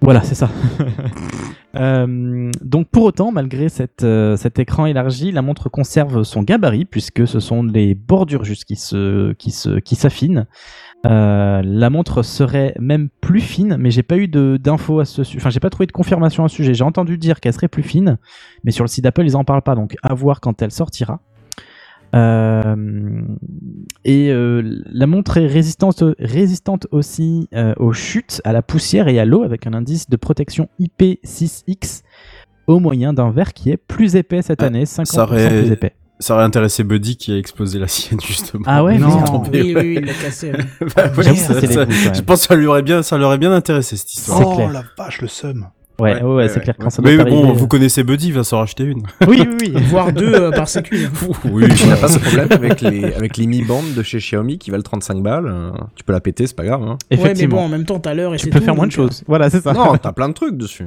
Voilà, 0.00 0.22
c'est 0.22 0.34
ça. 0.36 0.48
Euh, 1.76 2.50
donc 2.62 2.88
pour 2.88 3.04
autant, 3.04 3.30
malgré 3.30 3.66
euh, 4.02 4.36
cet 4.36 4.58
écran 4.58 4.86
élargi, 4.86 5.32
la 5.32 5.42
montre 5.42 5.68
conserve 5.68 6.22
son 6.22 6.42
gabarit 6.42 6.84
puisque 6.84 7.26
ce 7.26 7.40
sont 7.40 7.62
les 7.62 7.94
bordures 7.94 8.44
juste 8.44 8.64
qui 8.64 8.76
s'affinent. 8.76 10.46
Euh, 11.06 11.62
la 11.64 11.90
montre 11.90 12.22
serait 12.22 12.74
même 12.80 13.08
plus 13.20 13.40
fine, 13.40 13.76
mais 13.78 13.90
j'ai 13.90 14.02
pas 14.02 14.16
eu 14.16 14.26
d'infos 14.26 15.00
à 15.00 15.04
ce 15.04 15.22
sujet. 15.22 15.40
Enfin, 15.40 15.50
j'ai 15.50 15.60
pas 15.60 15.70
trouvé 15.70 15.86
de 15.86 15.92
confirmation 15.92 16.44
à 16.44 16.48
ce 16.48 16.56
sujet. 16.56 16.74
J'ai 16.74 16.84
entendu 16.84 17.18
dire 17.18 17.40
qu'elle 17.40 17.52
serait 17.52 17.68
plus 17.68 17.84
fine, 17.84 18.18
mais 18.64 18.72
sur 18.72 18.84
le 18.84 18.88
site 18.88 19.04
d'Apple, 19.04 19.24
ils 19.24 19.36
en 19.36 19.44
parlent 19.44 19.62
pas. 19.62 19.74
Donc 19.74 19.96
à 20.02 20.14
voir 20.14 20.40
quand 20.40 20.60
elle 20.62 20.72
sortira. 20.72 21.20
Euh, 22.14 23.20
et 24.04 24.30
euh, 24.30 24.62
la 24.86 25.06
montre 25.06 25.36
est 25.36 25.46
résistante, 25.46 26.02
résistante 26.18 26.86
aussi 26.90 27.48
euh, 27.54 27.74
aux 27.76 27.92
chutes, 27.92 28.40
à 28.44 28.52
la 28.52 28.62
poussière 28.62 29.08
et 29.08 29.18
à 29.18 29.24
l'eau 29.24 29.42
avec 29.42 29.66
un 29.66 29.74
indice 29.74 30.08
de 30.08 30.16
protection 30.16 30.68
IP6X 30.80 32.02
au 32.66 32.80
moyen 32.80 33.12
d'un 33.12 33.30
verre 33.30 33.52
qui 33.52 33.70
est 33.70 33.76
plus 33.76 34.16
épais 34.16 34.42
cette 34.42 34.62
Ah, 34.62 34.66
année, 34.66 34.84
50% 34.84 35.04
ça 35.04 35.22
aurait- 35.24 35.48
plus 35.48 35.70
épais. 35.72 35.94
Ça 36.20 36.34
aurait 36.34 36.42
intéressé 36.44 36.82
Buddy 36.82 37.16
qui 37.16 37.32
a 37.32 37.36
explosé 37.38 37.78
la 37.78 37.86
sienne 37.86 38.20
justement. 38.20 38.64
Ah 38.66 38.82
ouais, 38.82 38.96
Il 38.96 39.00
non. 39.00 39.22
trompé, 39.22 39.62
Oui, 39.62 39.74
ouais. 39.74 39.80
oui, 39.82 39.94
il 40.00 40.04
l'a 40.06 40.14
cassé. 40.14 40.50
oui. 40.52 40.86
Bah 40.96 41.04
ouais, 41.16 41.34
ça- 41.36 41.60
ça, 41.60 41.66
ça- 41.86 42.12
je 42.12 42.20
pense 42.22 42.40
que 42.40 42.46
ça 42.48 42.56
lui 42.56 42.66
aurait 42.66 42.82
bien, 42.82 43.02
ça 43.02 43.16
leur 43.18 43.28
aurait 43.28 43.38
bien 43.38 43.52
intéressé 43.52 43.96
cette 43.96 44.12
histoire. 44.12 44.40
Oh 44.48 44.54
clair. 44.56 44.72
la 44.72 44.82
vache, 44.96 45.20
le 45.22 45.28
seum. 45.28 45.68
Ouais, 46.00 46.22
ouais, 46.22 46.34
ouais, 46.34 46.48
c'est 46.48 46.60
clair 46.60 46.76
quand 46.78 46.90
ça 46.90 47.02
doit 47.02 47.10
Mais 47.10 47.20
arriver, 47.20 47.36
bon, 47.36 47.50
euh, 47.50 47.52
vous 47.54 47.66
connaissez 47.66 48.04
Buddy, 48.04 48.28
il 48.28 48.32
va 48.34 48.44
s'en 48.44 48.58
racheter 48.58 48.84
une. 48.84 49.02
Oui, 49.26 49.40
oui, 49.60 49.72
oui. 49.74 49.82
Voire 49.86 50.12
deux 50.12 50.32
euh, 50.32 50.50
par 50.52 50.68
sécu. 50.68 51.06
hein. 51.06 51.28
oui, 51.50 51.64
Il 51.68 51.86
n'y 51.86 51.92
a 51.92 51.96
pas 51.96 52.06
ce 52.08 52.18
problème 52.20 52.48
avec 52.52 52.80
les, 52.82 53.12
avec 53.14 53.36
les 53.36 53.46
Mi 53.48 53.62
Band 53.64 53.82
de 53.96 54.02
chez 54.04 54.18
Xiaomi 54.18 54.58
qui 54.58 54.70
valent 54.70 54.82
35 54.84 55.22
balles. 55.22 55.46
euh, 55.48 55.70
Tu 55.96 56.04
peux 56.04 56.12
la 56.12 56.20
péter, 56.20 56.46
c'est 56.46 56.54
pas 56.56 56.64
grave. 56.64 56.82
Hein. 56.82 56.86
Ouais, 56.86 56.96
mais 57.10 57.16
bon, 57.16 57.22
Effectivement. 57.24 57.64
en 57.64 57.68
même 57.68 57.84
temps, 57.84 57.98
t'as 57.98 58.14
l'heure 58.14 58.32
et 58.34 58.36
tu 58.38 58.48
peux 58.48 58.60
tout, 58.60 58.64
faire 58.64 58.76
moins 58.76 58.86
de 58.86 58.92
euh, 58.92 58.94
choses. 58.94 59.24
Voilà, 59.26 59.50
c'est 59.50 59.60
ça. 59.60 59.72
Non, 59.72 59.96
t'as 59.96 60.12
plein 60.12 60.28
de 60.28 60.34
trucs 60.34 60.56
dessus. 60.56 60.86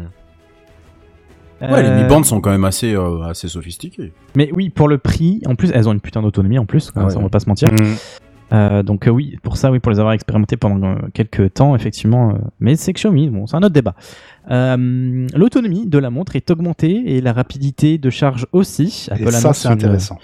Ouais, 1.62 1.84
les 1.84 1.92
Mi 2.04 2.08
Band 2.10 2.24
sont 2.24 2.42
quand 2.42 2.50
même 2.50 2.64
assez, 2.66 2.96
euh, 2.96 3.22
assez 3.24 3.48
sophistiqués. 3.48 4.14
Mais 4.36 4.50
oui, 4.54 4.70
pour 4.70 4.88
le 4.88 4.98
prix, 4.98 5.42
en 5.46 5.56
plus, 5.56 5.70
elles 5.76 5.88
ont 5.88 5.94
une 5.94 6.00
putain 6.02 6.22
d'autonomie 6.24 6.58
en 6.58 6.66
plus, 6.66 6.90
Ah 6.96 7.04
ouais. 7.04 7.10
ça, 7.12 7.20
on 7.20 7.24
va 7.24 7.30
pas 7.30 7.40
se 7.40 7.48
mentir. 7.50 7.70
Euh, 8.54 8.84
donc 8.84 9.08
euh, 9.08 9.12
oui, 9.12 9.38
pour 9.44 9.56
ça, 9.58 9.72
oui, 9.72 9.80
pour 9.80 9.92
les 9.92 10.00
avoir 10.00 10.14
expérimentés 10.14 10.58
pendant 10.58 10.92
euh, 10.92 10.96
quelques 11.14 11.54
temps, 11.54 11.76
effectivement. 11.76 12.32
euh, 12.32 12.38
mais 12.60 12.76
c'est 12.76 12.92
que 12.94 13.00
Xiaomi, 13.00 13.30
bon, 13.30 13.48
c'est 13.48 13.56
un 13.56 13.60
autre 13.64 13.74
débat. 13.74 13.96
Euh, 14.50 15.28
L'autonomie 15.36 15.86
de 15.88 15.98
la 15.98 16.10
montre 16.10 16.36
est 16.36 16.50
augmentée 16.52 17.16
et 17.16 17.22
la 17.22 17.34
rapidité 17.34 17.98
de 17.98 18.10
charge 18.10 18.48
aussi. 18.52 19.08
Et 19.20 19.32
ça, 19.32 19.54
c'est 19.54 19.68
une- 19.68 19.74
intéressant. 19.76 20.18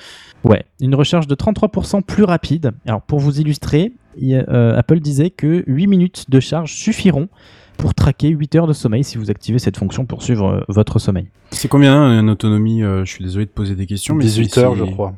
Ouais, 0.44 0.66
une 0.82 0.94
recharge 0.96 1.28
de 1.28 1.36
33% 1.36 2.02
plus 2.02 2.24
rapide. 2.24 2.72
Alors 2.86 3.02
pour 3.02 3.20
vous 3.20 3.40
illustrer, 3.40 3.92
y 4.20 4.36
euh, 4.36 4.78
Apple 4.78 5.00
disait 5.00 5.30
que 5.30 5.64
8 5.68 5.88
minutes 5.88 6.26
de 6.30 6.40
charge 6.40 6.74
suffiront 6.74 7.28
pour 7.78 7.94
traquer 7.94 8.30
8 8.30 8.56
heures 8.56 8.68
de 8.68 8.74
sommeil 8.74 9.04
si 9.04 9.18
vous 9.18 9.30
activez 9.32 9.60
cette 9.60 9.78
fonction 9.78 10.06
pour 10.06 10.22
suivre 10.24 10.48
euh, 10.48 10.62
votre 10.68 11.00
sommeil. 11.00 11.28
C'est 11.52 11.68
combien 11.68 12.20
une 12.20 12.30
autonomie 12.30 12.84
euh, 12.84 13.04
Je 13.04 13.12
suis 13.12 13.24
désolé 13.24 13.46
de 13.46 13.52
poser 13.52 13.76
des 13.76 13.86
questions, 13.88 14.16
mais 14.16 14.24
18 14.26 14.54
c'est- 14.54 14.60
heures, 14.62 14.76
je 14.76 14.84
crois. 14.84 15.14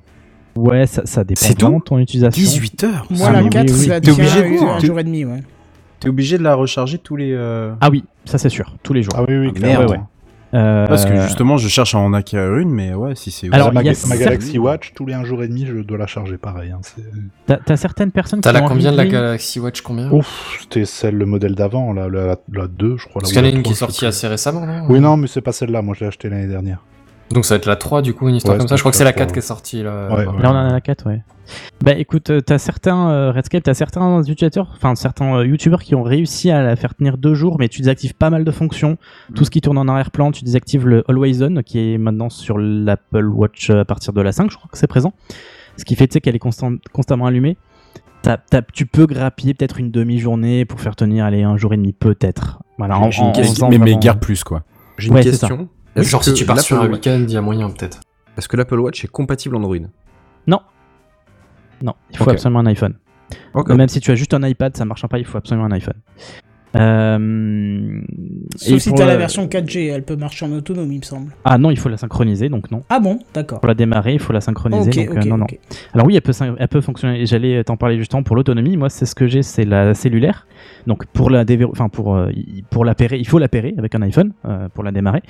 Ouais, 0.55 0.85
ça, 0.87 1.03
ça 1.05 1.23
dépend 1.23 1.39
C'est 1.41 1.61
vraiment 1.61 1.79
de 1.79 1.83
ton 1.83 1.99
utilisation. 1.99 2.41
18 2.41 2.83
heures 2.83 3.05
Moi, 3.09 3.27
Ah, 3.29 3.33
la 3.33 3.41
mais 3.43 3.49
4, 3.49 3.69
oui, 3.71 3.75
oui. 3.79 4.01
T'es 4.01 4.11
obligé 4.11 4.41
de- 4.41 4.67
un, 4.67 4.77
t'es- 4.79 4.87
jour 4.87 4.99
et 4.99 5.03
demi, 5.03 5.25
ouais. 5.25 5.43
T'es 5.99 6.09
obligé 6.09 6.37
de 6.37 6.43
la 6.43 6.55
recharger 6.55 6.97
tous 6.97 7.15
les. 7.15 7.31
euh, 7.33 7.73
Ah 7.81 7.89
oui, 7.89 8.03
ça 8.25 8.37
c'est 8.37 8.49
sûr, 8.49 8.75
tous 8.83 8.93
les 8.93 9.03
jours. 9.03 9.13
Ah 9.17 9.23
oui, 9.27 9.37
oui, 9.37 9.47
Ah, 9.49 9.57
clairement. 9.59 9.79
merde. 9.79 9.91
Ouais, 9.91 9.97
ouais. 9.97 10.03
Euh, 10.55 10.87
Parce 10.87 11.05
que 11.05 11.15
justement, 11.21 11.57
je 11.57 11.67
cherche 11.67 11.93
à 11.93 11.99
en 11.99 12.11
acquérir 12.11 12.55
une, 12.57 12.71
mais 12.71 12.95
ouais, 12.95 13.13
si 13.15 13.29
c'est. 13.29 13.53
Alors, 13.53 13.71
ma, 13.71 13.83
il 13.83 13.85
y 13.85 13.89
a 13.89 14.07
ma 14.07 14.17
Galaxy 14.17 14.57
Watch, 14.57 14.93
tous 14.95 15.05
les 15.05 15.13
un 15.13 15.23
jour 15.23 15.43
et 15.43 15.47
demi, 15.47 15.63
je 15.67 15.75
dois 15.75 15.99
la 15.99 16.07
charger 16.07 16.37
pareil. 16.39 16.71
hein, 16.71 16.79
T'as 17.45 17.57
t'as 17.57 17.77
certaines 17.77 18.09
personnes 18.11 18.41
T'as 18.41 18.49
qui 18.49 18.59
la 18.59 18.67
combien 18.67 18.91
de 18.91 18.97
la 18.97 19.05
Galaxy 19.05 19.59
Watch 19.59 19.81
combien? 19.81 20.09
Ouf, 20.11 20.57
c'était 20.61 20.85
celle, 20.85 21.15
le 21.17 21.27
modèle 21.27 21.53
d'avant, 21.53 21.93
la, 21.93 22.09
la, 22.09 22.35
la 22.51 22.67
2, 22.67 22.97
je 22.97 23.05
crois. 23.05 23.21
Parce 23.21 23.31
la- 23.35 23.41
qu'il 23.41 23.47
y 23.47 23.51
en 23.51 23.53
a 23.53 23.57
une 23.57 23.63
qui 23.63 23.71
est 23.73 23.75
3, 23.75 23.89
je 23.89 23.93
sais 23.93 23.99
sortie 23.99 24.05
assez 24.07 24.27
récemment, 24.27 24.65
non? 24.65 24.85
Oui, 24.89 24.99
non, 24.99 25.17
mais 25.17 25.27
c'est 25.27 25.41
pas 25.41 25.51
celle-là, 25.51 25.83
moi 25.83 25.93
je 25.95 25.99
l'ai 25.99 26.07
acheté 26.07 26.29
l'année 26.29 26.47
dernière. 26.47 26.83
Donc 27.31 27.45
ça 27.45 27.53
va 27.55 27.57
être 27.57 27.65
la 27.65 27.75
3 27.75 28.01
du 28.01 28.13
coup, 28.13 28.27
une 28.27 28.35
histoire 28.35 28.53
Ouais, 28.55 28.59
comme 28.59 28.67
ça. 28.67 28.75
Je 28.75 28.81
crois 28.81 28.91
que 28.91 28.97
c'est 28.97 29.03
la 29.03 29.09
la 29.09 29.13
3, 29.13 29.25
4 29.27 29.33
qui 29.33 29.39
est 29.39 29.41
sortie 29.43 29.83
là. 29.83 30.09
Ouais. 30.13 30.25
Là, 30.25 30.31
on 30.43 30.47
en 30.49 30.55
a 30.55 30.71
la 30.71 30.81
4, 30.81 31.07
ouais. 31.07 31.21
Bah 31.81 31.93
écoute, 31.93 32.29
euh, 32.29 32.41
t'as 32.41 32.59
certains 32.59 33.09
euh, 33.09 33.31
Redscape, 33.31 33.63
t'as 33.63 33.73
certains 33.73 34.21
utilisateurs, 34.21 34.71
enfin 34.75 34.93
certains 34.93 35.37
euh, 35.37 35.45
youtubeurs 35.47 35.81
qui 35.81 35.95
ont 35.95 36.03
réussi 36.03 36.51
à 36.51 36.61
la 36.61 36.75
faire 36.75 36.93
tenir 36.93 37.17
deux 37.17 37.33
jours, 37.33 37.57
mais 37.57 37.69
tu 37.69 37.79
désactives 37.81 38.13
pas 38.13 38.29
mal 38.29 38.43
de 38.43 38.51
fonctions. 38.51 38.97
Tout 39.33 39.45
ce 39.45 39.49
qui 39.49 39.59
tourne 39.59 39.77
en 39.79 39.87
arrière-plan, 39.87 40.31
tu 40.31 40.43
désactives 40.43 40.87
le 40.87 41.03
Always 41.09 41.41
On, 41.41 41.63
qui 41.63 41.79
est 41.93 41.97
maintenant 41.97 42.29
sur 42.29 42.59
l'Apple 42.59 43.25
Watch 43.25 43.71
à 43.71 43.83
partir 43.83 44.13
de 44.13 44.21
la 44.21 44.31
5, 44.31 44.51
je 44.51 44.57
crois 44.57 44.69
que 44.71 44.77
c'est 44.77 44.85
présent. 44.87 45.13
Ce 45.77 45.85
qui 45.85 45.95
fait 45.95 46.07
tu 46.07 46.13
sais, 46.13 46.21
qu'elle 46.21 46.35
est 46.35 46.39
constant- 46.39 46.73
constamment 46.93 47.25
allumée. 47.25 47.57
T'as- 48.21 48.37
t'as- 48.37 48.61
tu 48.61 48.85
peux 48.85 49.05
grappiller 49.07 49.53
peut-être 49.55 49.79
une 49.79 49.89
demi-journée 49.91 50.65
pour 50.65 50.81
faire 50.81 50.95
tenir 50.95 51.25
allez, 51.25 51.41
un 51.43 51.57
jour 51.57 51.73
et 51.73 51.77
demi, 51.77 51.93
peut-être. 51.93 52.59
Voilà, 52.77 52.97
en, 52.99 53.09
mais, 53.69 53.77
mais 53.77 53.85
vraiment- 53.85 53.99
guère 53.99 54.19
plus, 54.19 54.43
quoi. 54.43 54.63
J'ai 54.97 55.07
une 55.07 55.13
question. 55.23 55.69
Est-ce 55.95 56.09
Genre 56.09 56.23
si 56.23 56.31
que 56.31 56.35
tu 56.37 56.45
pars 56.45 56.59
sur 56.59 56.77
un 56.77 56.81
l'Apple 56.81 56.91
Watch- 56.93 57.05
week-end, 57.07 57.25
il 57.27 57.31
y 57.33 57.37
a 57.37 57.41
moyen 57.41 57.69
peut-être. 57.69 57.99
Est-ce 58.37 58.47
que 58.47 58.57
l'Apple 58.57 58.79
Watch 58.79 59.03
est 59.03 59.07
compatible 59.07 59.55
Android 59.55 59.75
Non. 60.47 60.59
Non, 61.81 61.93
il 62.11 62.17
faut 62.17 62.29
absolument 62.29 62.59
un 62.59 62.65
iPhone. 62.67 62.95
Même 63.67 63.87
si 63.89 63.99
tu 63.99 64.11
as 64.11 64.15
juste 64.15 64.33
un 64.33 64.43
iPad, 64.43 64.75
ça 64.75 64.85
marche 64.85 65.05
pas, 65.07 65.17
il 65.19 65.25
faut 65.25 65.37
absolument 65.37 65.65
un 65.67 65.71
iPhone. 65.71 65.95
Euh, 66.75 68.01
Sauf 68.55 68.79
si 68.79 68.93
t'as 68.93 69.05
la 69.05 69.13
le- 69.13 69.19
version 69.19 69.47
4G, 69.47 69.87
elle 69.91 70.03
peut 70.03 70.15
marcher 70.15 70.45
en 70.45 70.51
autonomie, 70.51 70.95
il 70.95 70.99
me 70.99 71.03
semble. 71.03 71.31
Ah 71.45 71.57
non, 71.57 71.71
il 71.71 71.77
faut 71.79 71.89
la 71.89 71.97
synchroniser, 71.97 72.49
donc 72.49 72.69
non. 72.71 72.83
Ah 72.89 72.99
bon, 72.99 73.19
d'accord. 73.33 73.59
Pour 73.59 73.67
la 73.67 73.73
démarrer, 73.73 74.13
il 74.13 74.19
faut 74.19 74.33
la 74.33 74.41
synchroniser, 74.41 74.89
Ok, 74.89 75.07
donc 75.07 75.17
euh, 75.17 75.19
ok, 75.21 75.25
non, 75.27 75.37
non. 75.37 75.47
Alors 75.93 76.07
oui, 76.07 76.15
elle 76.15 76.21
peut, 76.21 76.33
elle 76.57 76.67
peut 76.67 76.81
fonctionner. 76.81 77.21
et 77.21 77.25
J'allais 77.25 77.63
t'en 77.63 77.77
parler 77.77 77.97
justement 77.97 78.23
pour 78.23 78.35
l'autonomie. 78.35 78.77
Moi, 78.77 78.89
c'est 78.89 79.05
ce 79.05 79.15
que 79.15 79.27
j'ai, 79.27 79.41
c'est 79.43 79.65
la 79.65 79.93
cellulaire. 79.93 80.45
Donc 80.87 81.05
pour 81.07 81.29
la 81.29 81.43
enfin 81.69 81.89
pour 81.89 82.15
euh, 82.15 82.29
il- 82.33 82.63
pour 82.69 82.85
l'appairer, 82.85 83.17
il 83.17 83.27
faut 83.27 83.39
l'appairer 83.39 83.73
avec 83.77 83.95
un 83.95 84.01
iPhone 84.01 84.33
euh, 84.45 84.69
pour 84.69 84.83
la 84.83 84.91
démarrer. 84.91 85.21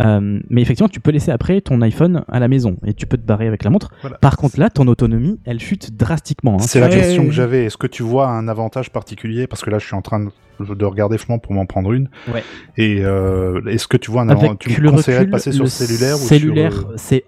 Euh, 0.00 0.40
mais 0.50 0.62
effectivement, 0.62 0.88
tu 0.88 1.00
peux 1.00 1.10
laisser 1.10 1.30
après 1.30 1.60
ton 1.60 1.80
iPhone 1.82 2.24
à 2.28 2.38
la 2.40 2.48
maison 2.48 2.76
et 2.84 2.94
tu 2.94 3.06
peux 3.06 3.16
te 3.16 3.26
barrer 3.26 3.46
avec 3.46 3.64
la 3.64 3.70
montre. 3.70 3.90
Voilà. 4.02 4.18
Par 4.18 4.36
contre, 4.36 4.58
là, 4.58 4.70
ton 4.70 4.86
autonomie, 4.88 5.38
elle 5.44 5.60
chute 5.60 5.96
drastiquement. 5.96 6.54
hein. 6.56 6.58
C'est 6.60 6.80
la 6.80 6.88
question 6.88 7.24
que 7.26 7.32
j'avais. 7.32 7.64
Est-ce 7.66 7.76
que 7.76 7.86
tu 7.86 8.02
vois 8.02 8.28
un 8.28 8.48
avantage 8.48 8.90
particulier? 8.90 9.46
Parce 9.46 9.62
que 9.62 9.70
là, 9.70 9.78
je 9.78 9.86
suis 9.86 9.94
en 9.96 10.02
train 10.02 10.20
de, 10.20 10.30
de 10.60 10.84
regarder 10.84 11.18
franchement 11.18 11.38
pour 11.38 11.52
m'en 11.54 11.66
prendre 11.66 11.92
une. 11.92 12.08
Ouais. 12.32 12.42
Et 12.76 13.04
euh, 13.04 13.60
est-ce 13.66 13.86
que 13.88 13.96
tu 13.96 14.10
vois 14.10 14.22
un 14.22 14.28
avantage 14.28 14.48
Avec 14.50 14.58
Tu 14.60 14.80
me 14.80 14.86
le 14.86 14.90
conseillerais 14.90 15.20
recul, 15.20 15.30
de 15.30 15.36
passer 15.36 15.52
sur 15.52 15.64
le 15.64 15.70
cellulaire 15.70 16.14
ou 16.16 16.18
cellulaire, 16.18 16.72
sur, 16.72 16.88
euh, 16.90 16.94
c'est 16.96 17.24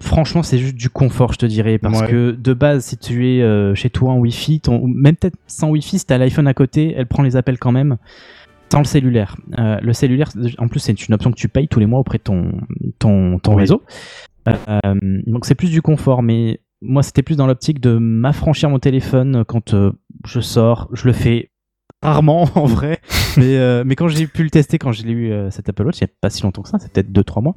franchement 0.00 0.42
c'est 0.42 0.58
juste 0.58 0.76
du 0.76 0.90
confort, 0.90 1.32
je 1.32 1.38
te 1.38 1.46
dirais, 1.46 1.78
parce 1.78 2.00
Ouais. 2.02 2.08
que 2.08 2.30
de 2.30 2.52
base, 2.54 2.84
si 2.84 2.96
tu 2.98 3.28
es 3.28 3.42
euh, 3.42 3.74
chez 3.74 3.90
toi 3.90 4.12
en 4.12 4.18
Wi-Fi, 4.18 4.60
ton, 4.60 4.86
même 4.86 5.16
peut-être 5.16 5.36
sans 5.46 5.70
Wi-Fi, 5.70 5.98
si 5.98 6.06
t'as 6.06 6.18
l'iPhone 6.18 6.46
à 6.46 6.54
côté, 6.54 6.94
elle 6.96 7.06
prend 7.06 7.22
les 7.22 7.36
appels 7.36 7.58
quand 7.58 7.72
même. 7.72 7.96
Sans 8.70 8.80
le 8.80 8.84
cellulaire. 8.84 9.34
Euh, 9.58 9.78
le 9.80 9.92
cellulaire, 9.94 10.28
en 10.58 10.68
plus, 10.68 10.78
c'est 10.80 11.06
une 11.08 11.14
option 11.14 11.30
que 11.30 11.36
tu 11.36 11.48
payes 11.48 11.68
tous 11.68 11.80
les 11.80 11.86
mois 11.86 12.00
auprès 12.00 12.18
de 12.18 12.22
ton, 12.22 12.52
ton, 12.98 13.38
ton 13.38 13.54
Oui. 13.54 13.60
réseau. 13.62 13.82
Donc 15.26 15.44
c'est 15.46 15.54
plus 15.54 15.70
du 15.70 15.82
confort, 15.82 16.22
mais 16.22 16.60
moi 16.80 17.02
c'était 17.02 17.22
plus 17.22 17.36
dans 17.36 17.46
l'optique 17.46 17.80
de 17.80 17.96
m'affranchir 17.98 18.70
mon 18.70 18.78
téléphone 18.78 19.44
quand 19.46 19.74
je 20.26 20.40
sors. 20.40 20.88
Je 20.92 21.06
le 21.06 21.12
fais 21.12 21.50
rarement 22.02 22.48
en 22.54 22.66
vrai, 22.66 23.00
mais, 23.36 23.56
euh, 23.56 23.82
mais 23.86 23.94
quand 23.96 24.08
j'ai 24.08 24.26
pu 24.26 24.42
le 24.44 24.50
tester, 24.50 24.78
quand 24.78 24.92
j'ai 24.92 25.08
eu 25.08 25.30
euh, 25.30 25.50
cet 25.50 25.68
Apple 25.68 25.84
Watch, 25.84 25.98
il 26.00 26.04
n'y 26.04 26.10
a 26.10 26.12
pas 26.20 26.30
si 26.30 26.42
longtemps 26.42 26.62
que 26.62 26.68
ça, 26.68 26.78
c'est 26.80 26.92
peut-être 26.92 27.10
2-3 27.12 27.42
mois, 27.42 27.56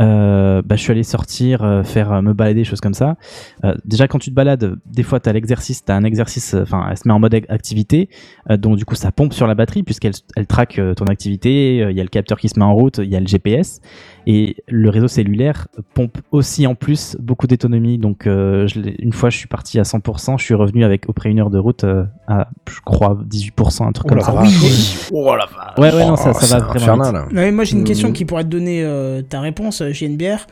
euh, 0.00 0.62
bah, 0.64 0.76
je 0.76 0.80
suis 0.82 0.90
allé 0.92 1.02
sortir, 1.02 1.62
euh, 1.62 1.82
faire 1.82 2.12
euh, 2.12 2.22
me 2.22 2.32
balader, 2.32 2.64
choses 2.64 2.80
comme 2.80 2.94
ça. 2.94 3.16
Euh, 3.64 3.74
déjà, 3.84 4.08
quand 4.08 4.18
tu 4.18 4.30
te 4.30 4.34
balades, 4.34 4.76
des 4.86 5.02
fois, 5.02 5.20
tu 5.20 5.28
as 5.28 5.32
l'exercice, 5.32 5.84
tu 5.84 5.92
as 5.92 5.96
un 5.96 6.04
exercice, 6.04 6.54
enfin, 6.54 6.86
elle 6.90 6.96
se 6.96 7.06
met 7.06 7.12
en 7.14 7.20
mode 7.20 7.34
ac- 7.34 7.46
activité, 7.50 8.08
euh, 8.50 8.56
donc 8.56 8.76
du 8.76 8.84
coup, 8.84 8.94
ça 8.94 9.12
pompe 9.12 9.32
sur 9.34 9.46
la 9.46 9.54
batterie, 9.54 9.82
puisqu'elle 9.82 10.12
elle 10.36 10.46
traque 10.46 10.78
euh, 10.78 10.94
ton 10.94 11.06
activité, 11.06 11.82
euh, 11.82 11.90
il 11.90 11.96
y 11.96 12.00
a 12.00 12.04
le 12.04 12.08
capteur 12.08 12.38
qui 12.38 12.48
se 12.48 12.58
met 12.58 12.64
en 12.64 12.74
route, 12.74 12.98
il 12.98 13.10
y 13.10 13.16
a 13.16 13.20
le 13.20 13.26
GPS, 13.26 13.80
et 14.26 14.56
le 14.68 14.88
réseau 14.88 15.08
cellulaire 15.08 15.66
pompe 15.94 16.18
aussi 16.30 16.66
en 16.66 16.74
plus 16.76 17.16
beaucoup 17.18 17.46
d'autonomie. 17.48 17.98
Donc, 17.98 18.26
euh, 18.26 18.66
je 18.68 18.80
une 18.98 19.12
fois, 19.12 19.30
je 19.30 19.36
suis 19.36 19.48
parti 19.48 19.78
à 19.80 19.82
100%, 19.82 20.38
je 20.38 20.44
suis 20.44 20.54
revenu 20.54 20.84
avec, 20.84 21.04
après 21.08 21.28
une 21.30 21.40
heure 21.40 21.50
de 21.50 21.58
route, 21.58 21.84
euh, 21.84 22.04
à, 22.28 22.48
je 22.70 22.80
crois, 22.84 23.18
18%, 23.28 23.84
un 23.86 23.92
truc 23.92 24.06
Oh 24.10 24.14
comme 24.14 24.20
ça. 24.20 24.32
vache. 24.32 25.10
Oh 25.14 25.36
la 25.36 25.44
vache. 25.46 25.78
Ouais, 25.78 25.94
ouais, 25.94 26.06
non, 26.06 26.16
ça, 26.16 26.32
Oh, 26.34 26.40
ça 26.40 26.58
va 26.58 26.64
vraiment 26.66 27.02
vite. 27.22 27.32
Ouais, 27.36 27.50
moi 27.52 27.64
j'ai 27.64 27.76
une 27.76 27.84
question 27.84 28.08
Mhm. 28.08 28.14
qui 28.14 28.24
pourrait 28.24 28.44
te 28.44 28.48
donner 28.48 28.82
euh, 28.82 29.20
ta 29.22 29.40
réponse, 29.40 29.82
euh, 29.82 29.92
JNBR. 29.92 30.46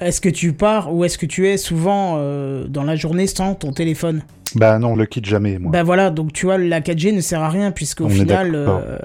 Est-ce 0.00 0.20
que 0.20 0.28
tu 0.28 0.52
pars 0.52 0.92
ou 0.94 1.04
est-ce 1.04 1.16
que 1.18 1.26
tu 1.26 1.46
es 1.48 1.56
souvent 1.56 2.14
euh, 2.18 2.66
dans 2.66 2.82
la 2.84 2.96
journée 2.96 3.26
sans 3.26 3.54
ton 3.54 3.72
téléphone? 3.72 4.22
Bah 4.56 4.78
non, 4.78 4.92
on 4.92 4.96
le 4.96 5.06
quitte 5.06 5.26
jamais, 5.26 5.58
moi. 5.58 5.70
Bah 5.70 5.82
voilà, 5.84 6.10
donc 6.10 6.32
tu 6.32 6.46
vois, 6.46 6.58
la 6.58 6.80
4G 6.80 7.12
ne 7.14 7.20
sert 7.20 7.42
à 7.42 7.50
rien 7.50 7.70
puisque 7.70 8.00
au 8.00 8.06
On 8.06 8.08
est 8.08 8.14
final, 8.14 8.52
euh, 8.54 8.98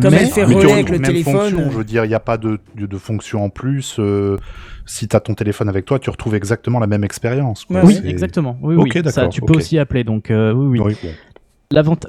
comme 0.00 0.14
Mais- 0.14 0.22
elle 0.22 0.26
fait 0.28 0.42
relais 0.44 0.72
avec 0.72 0.88
le 0.88 0.98
même 0.98 1.02
téléphone. 1.06 1.34
fonction, 1.50 1.70
je 1.70 1.76
veux 1.76 1.84
dire, 1.84 2.04
il 2.04 2.08
n'y 2.08 2.14
a 2.14 2.20
pas 2.20 2.38
de, 2.38 2.58
de, 2.76 2.86
de 2.86 2.98
fonction 2.98 3.44
en 3.44 3.50
plus. 3.50 3.96
euh, 4.00 4.38
si 4.86 5.06
tu 5.08 5.14
as 5.16 5.20
ton 5.20 5.34
téléphone 5.34 5.68
avec 5.68 5.84
toi, 5.84 5.98
tu 5.98 6.08
retrouves 6.10 6.34
exactement 6.34 6.78
la 6.80 6.86
même 6.86 7.04
expérience. 7.04 7.64
quoi. 7.64 7.80
Ouais, 7.82 7.86
Oui, 7.86 8.00
exactement. 8.06 8.56
Oui, 8.62 8.74
Ok, 8.76 8.84
oui. 8.84 8.92
Ça, 8.94 9.02
d'accord, 9.02 9.28
tu 9.28 9.40
peux 9.42 9.54
aussi 9.54 9.78
appeler. 9.78 10.02
Donc, 10.04 10.30
euh, 10.30 10.52
oui, 10.52 10.78
oui. 10.78 10.80
Oui, 10.86 10.96
bon. 11.02 11.08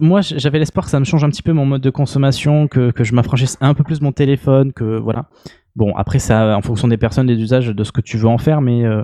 Moi, 0.02 0.22
j'avais 0.22 0.60
l'espoir 0.60 0.86
que 0.86 0.92
ça 0.92 1.00
me 1.00 1.06
change 1.06 1.24
un 1.24 1.30
petit 1.30 1.44
peu 1.44 1.54
mon 1.54 1.66
mode 1.66 1.82
de 1.82 1.90
consommation, 1.90 2.68
que, 2.68 2.92
je 3.00 3.14
m'affranchisse 3.14 3.58
un 3.62 3.74
peu 3.74 3.84
plus 3.84 4.02
mon 4.02 4.12
téléphone, 4.12 4.74
que 4.74 4.98
voilà. 4.98 5.26
Bon, 5.76 5.96
après, 5.96 6.20
ça, 6.20 6.58
en 6.58 6.62
fonction 6.62 6.88
des 6.88 6.98
personnes, 6.98 7.28
des 7.28 7.40
usages, 7.40 7.68
de 7.68 7.84
ce 7.84 7.92
que 7.92 8.02
tu 8.02 8.18
veux 8.18 8.28
en 8.28 8.38
faire, 8.38 8.62
mais 8.62 8.84
euh, 8.84 9.04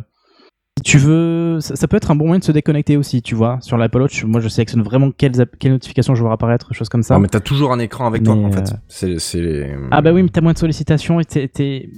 si 0.77 0.83
tu 0.83 0.97
veux, 0.97 1.59
ça, 1.61 1.75
ça 1.75 1.87
peut 1.87 1.97
être 1.97 2.09
un 2.09 2.15
bon 2.15 2.25
moyen 2.25 2.39
de 2.39 2.43
se 2.43 2.51
déconnecter 2.51 2.97
aussi, 2.97 3.21
tu 3.21 3.35
vois. 3.35 3.59
Sur 3.61 3.77
l'Apple 3.77 4.01
Watch, 4.01 4.23
moi, 4.23 4.41
je 4.41 4.47
sélectionne 4.47 4.81
vraiment 4.81 5.11
quelles, 5.15 5.33
notifications 5.65 6.15
je 6.15 6.23
veux 6.23 6.31
apparaître, 6.31 6.73
choses 6.73 6.89
comme 6.89 7.03
ça. 7.03 7.13
Non, 7.13 7.19
mais 7.19 7.27
t'as 7.27 7.39
toujours 7.41 7.71
un 7.71 7.79
écran 7.79 8.07
avec 8.07 8.23
toi, 8.23 8.33
en 8.33 8.51
fait. 8.51 8.71
euh, 8.71 8.77
C'est, 8.87 9.19
c'est 9.19 9.39
les- 9.41 9.75
Ah 9.91 10.01
bah 10.01 10.11
oui, 10.11 10.23
mais 10.23 10.29
t'as 10.29 10.41
moins 10.41 10.53
de 10.53 10.57
sollicitations 10.57 11.19
et 11.19 11.25
t'es, 11.25 11.47
t'es- 11.47 11.89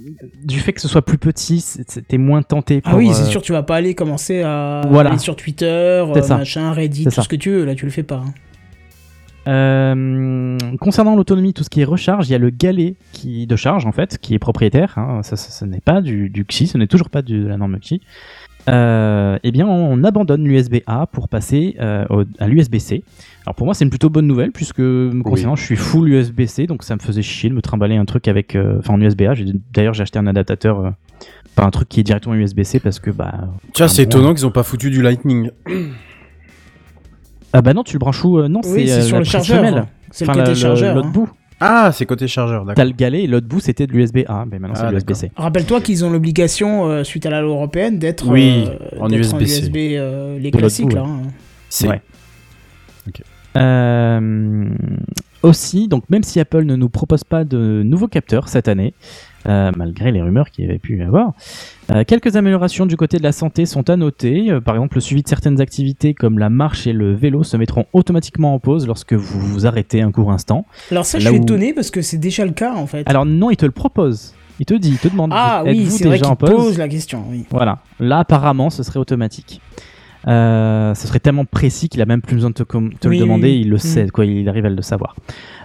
du 0.44 0.60
fait 0.60 0.74
que 0.74 0.80
ce 0.82 0.88
soit 0.88 1.02
plus 1.02 1.16
petit, 1.18 1.64
t'es 2.06 2.18
moins 2.18 2.42
tenté. 2.42 2.82
Ah 2.84 2.96
oui, 2.96 3.10
c'est 3.14 3.22
euh, 3.22 3.26
sûr, 3.26 3.40
tu 3.42 3.52
vas 3.52 3.62
pas 3.62 3.76
aller 3.76 3.94
commencer 3.94 4.42
à 4.42 4.82
Voilà. 4.90 5.10
aller 5.10 5.18
sur 5.18 5.36
Twitter, 5.36 5.66
euh, 5.66 6.22
ça. 6.22 6.36
machin, 6.36 6.70
Reddit, 6.72 7.04
tout 7.04 7.10
ça. 7.10 7.22
ce 7.22 7.28
que 7.28 7.36
tu 7.36 7.50
veux. 7.50 7.64
Là, 7.64 7.74
tu 7.74 7.86
le 7.86 7.90
fais 7.90 8.02
pas. 8.02 8.22
hein. 8.26 8.34
Euh, 9.48 10.58
concernant 10.80 11.14
l'autonomie, 11.14 11.54
tout 11.54 11.62
ce 11.62 11.70
qui 11.70 11.80
est 11.80 11.84
recharge, 11.84 12.28
il 12.28 12.32
y 12.32 12.34
a 12.34 12.38
le 12.38 12.50
galet 12.50 12.96
qui, 13.12 13.46
de 13.46 13.54
charge 13.54 13.86
en 13.86 13.92
fait, 13.92 14.18
qui 14.18 14.34
est 14.34 14.40
propriétaire. 14.40 14.94
hein. 14.98 15.22
ça, 15.22 15.36
ça- 15.36 15.50
ce 15.52 15.64
n'est 15.64 15.80
pas 15.80 16.00
du, 16.00 16.28
du 16.30 16.44
XI, 16.44 16.66
ce 16.66 16.76
n'est 16.78 16.88
toujours 16.88 17.10
pas 17.10 17.22
du- 17.22 17.44
de 17.44 17.46
la 17.46 17.56
norme 17.56 17.78
XI. 17.78 18.00
Euh, 18.68 19.38
eh 19.44 19.52
bien, 19.52 19.66
on 19.66 20.02
abandonne 20.02 20.44
l'USB-A 20.44 21.06
pour 21.06 21.28
passer 21.28 21.76
euh, 21.80 22.04
au- 22.10 22.24
à 22.40 22.48
l'USB-C. 22.48 23.04
Alors 23.44 23.54
pour 23.54 23.64
moi, 23.66 23.74
c'est 23.74 23.84
une 23.84 23.90
plutôt 23.90 24.10
bonne 24.10 24.26
nouvelle 24.26 24.50
puisque 24.50 24.80
me 24.80 25.22
concernant, 25.22 25.54
je 25.54 25.62
suis 25.64 25.76
full 25.76 26.08
USB-C, 26.08 26.66
donc 26.66 26.82
ça 26.82 26.96
me 26.96 27.00
faisait 27.00 27.22
chier 27.22 27.48
de 27.48 27.54
me 27.54 27.62
trimballer 27.62 27.96
un 27.96 28.04
truc 28.04 28.26
avec, 28.26 28.56
euh, 28.56 28.76
enfin 28.80 28.94
en 28.94 29.00
USB-A. 29.00 29.34
J'ai- 29.34 29.46
D'ailleurs, 29.72 29.94
j'ai 29.94 30.02
acheté 30.02 30.18
un 30.18 30.26
adaptateur, 30.26 30.80
euh, 30.80 30.90
pas 31.54 31.62
un 31.64 31.70
truc 31.70 31.88
qui 31.88 32.00
est 32.00 32.02
directement 32.02 32.34
USB-C 32.34 32.80
parce 32.80 32.98
que 32.98 33.10
bah. 33.10 33.32
Tiens, 33.72 33.86
c'est 33.86 34.02
bon. 34.04 34.10
étonnant 34.10 34.34
qu'ils 34.34 34.46
ont 34.46 34.50
pas 34.50 34.64
foutu 34.64 34.90
du 34.90 35.00
Lightning. 35.00 35.50
Ah 37.52 37.62
bah 37.62 37.72
non, 37.72 37.84
tu 37.84 37.92
le 37.94 37.98
branches 38.00 38.24
où 38.24 38.38
euh, 38.38 38.48
Non, 38.48 38.60
Oui, 38.64 38.86
c'est 38.86 38.86
c'est 38.88 38.92
euh, 38.98 39.02
sur 39.02 39.14
la 39.16 39.20
le 39.20 39.24
chargeur. 39.24 39.86
C'est 40.10 40.26
le 40.26 40.32
côté 40.32 40.48
la- 40.48 40.54
chargeur. 40.54 40.94
L'autre 40.96 41.08
hein. 41.08 41.12
bout. 41.12 41.30
Ah, 41.60 41.90
c'est 41.92 42.04
côté 42.04 42.28
chargeur, 42.28 42.60
d'accord. 42.64 42.74
T'as 42.76 42.84
le 42.84 42.92
galet 42.92 43.24
et 43.24 43.26
l'autre 43.26 43.46
bout 43.46 43.60
c'était 43.60 43.86
de 43.86 43.92
l'USB-A, 43.92 44.44
mais 44.50 44.58
maintenant 44.58 44.76
Ah, 44.78 44.86
c'est 44.88 44.92
l'USB-C. 44.94 45.30
Rappelle-toi 45.36 45.80
qu'ils 45.80 46.04
ont 46.04 46.10
l'obligation, 46.10 46.86
euh, 46.86 47.02
suite 47.04 47.24
à 47.26 47.30
la 47.30 47.40
loi 47.40 47.52
européenne, 47.54 47.98
d'être 47.98 48.26
Oui, 48.28 48.66
euh, 48.68 49.00
en 49.00 49.08
USB-C. 49.10 49.60
USB, 49.62 49.76
euh, 49.92 50.38
les 50.38 50.50
classiques 50.50 50.88
bout, 50.90 50.96
là. 50.96 51.02
hein. 51.02 51.22
C'est 51.70 51.88
Ouais. 51.88 52.02
Euh, 53.56 54.68
aussi, 55.42 55.88
donc 55.88 56.04
même 56.10 56.22
si 56.22 56.40
Apple 56.40 56.64
ne 56.64 56.76
nous 56.76 56.90
propose 56.90 57.24
pas 57.24 57.44
de 57.44 57.82
nouveaux 57.84 58.08
capteurs 58.08 58.48
cette 58.48 58.68
année, 58.68 58.92
euh, 59.48 59.70
malgré 59.76 60.12
les 60.12 60.20
rumeurs 60.22 60.50
qu'il 60.50 60.64
y 60.64 60.68
avait 60.68 60.78
pu 60.78 60.98
y 60.98 61.02
avoir, 61.02 61.32
euh, 61.92 62.04
quelques 62.04 62.36
améliorations 62.36 62.86
du 62.86 62.96
côté 62.96 63.18
de 63.18 63.22
la 63.22 63.32
santé 63.32 63.64
sont 63.66 63.88
à 63.90 63.96
noter. 63.96 64.50
Euh, 64.50 64.60
par 64.60 64.74
exemple, 64.74 64.96
le 64.96 65.00
suivi 65.00 65.22
de 65.22 65.28
certaines 65.28 65.60
activités 65.60 66.14
comme 66.14 66.38
la 66.38 66.50
marche 66.50 66.86
et 66.86 66.92
le 66.92 67.14
vélo 67.14 67.42
se 67.44 67.56
mettront 67.56 67.86
automatiquement 67.92 68.54
en 68.54 68.58
pause 68.58 68.86
lorsque 68.86 69.12
vous 69.12 69.40
vous 69.40 69.66
arrêtez 69.66 70.02
un 70.02 70.10
court 70.10 70.32
instant. 70.32 70.66
Alors 70.90 71.04
ça, 71.06 71.18
je 71.18 71.28
suis 71.28 71.38
où- 71.38 71.42
étonné 71.42 71.72
parce 71.72 71.90
que 71.90 72.02
c'est 72.02 72.18
déjà 72.18 72.44
le 72.44 72.52
cas 72.52 72.74
en 72.74 72.86
fait. 72.86 73.08
Alors 73.08 73.24
non, 73.26 73.50
il 73.50 73.56
te 73.56 73.66
le 73.66 73.72
propose. 73.72 74.34
Il 74.58 74.64
te 74.64 74.72
dit, 74.74 74.88
il 74.90 74.98
te 74.98 75.08
demande. 75.08 75.32
ah 75.34 75.62
oui, 75.66 75.86
c'est 75.90 76.06
vrai 76.06 76.18
qu'il 76.18 76.34
pose 76.36 76.78
la 76.78 76.88
question. 76.88 77.24
Oui. 77.30 77.44
Voilà. 77.50 77.80
Là, 78.00 78.20
apparemment, 78.20 78.70
ce 78.70 78.82
serait 78.82 78.98
automatique. 78.98 79.60
Euh, 80.28 80.94
ce 80.94 81.06
serait 81.06 81.20
tellement 81.20 81.44
précis 81.44 81.88
qu'il 81.88 82.02
a 82.02 82.06
même 82.06 82.20
plus 82.20 82.34
besoin 82.34 82.50
de 82.50 82.54
te, 82.54 82.62
com- 82.64 82.92
te 82.92 83.06
Oui, 83.08 83.18
le 83.18 83.24
demander, 83.24 83.48
oui, 83.48 83.60
il 83.60 83.68
le 83.70 83.76
Mm. 83.76 83.78
sait, 83.78 84.08
quoi, 84.08 84.24
il 84.24 84.48
arrive 84.48 84.66
à 84.66 84.70
le 84.70 84.82
savoir. 84.82 85.14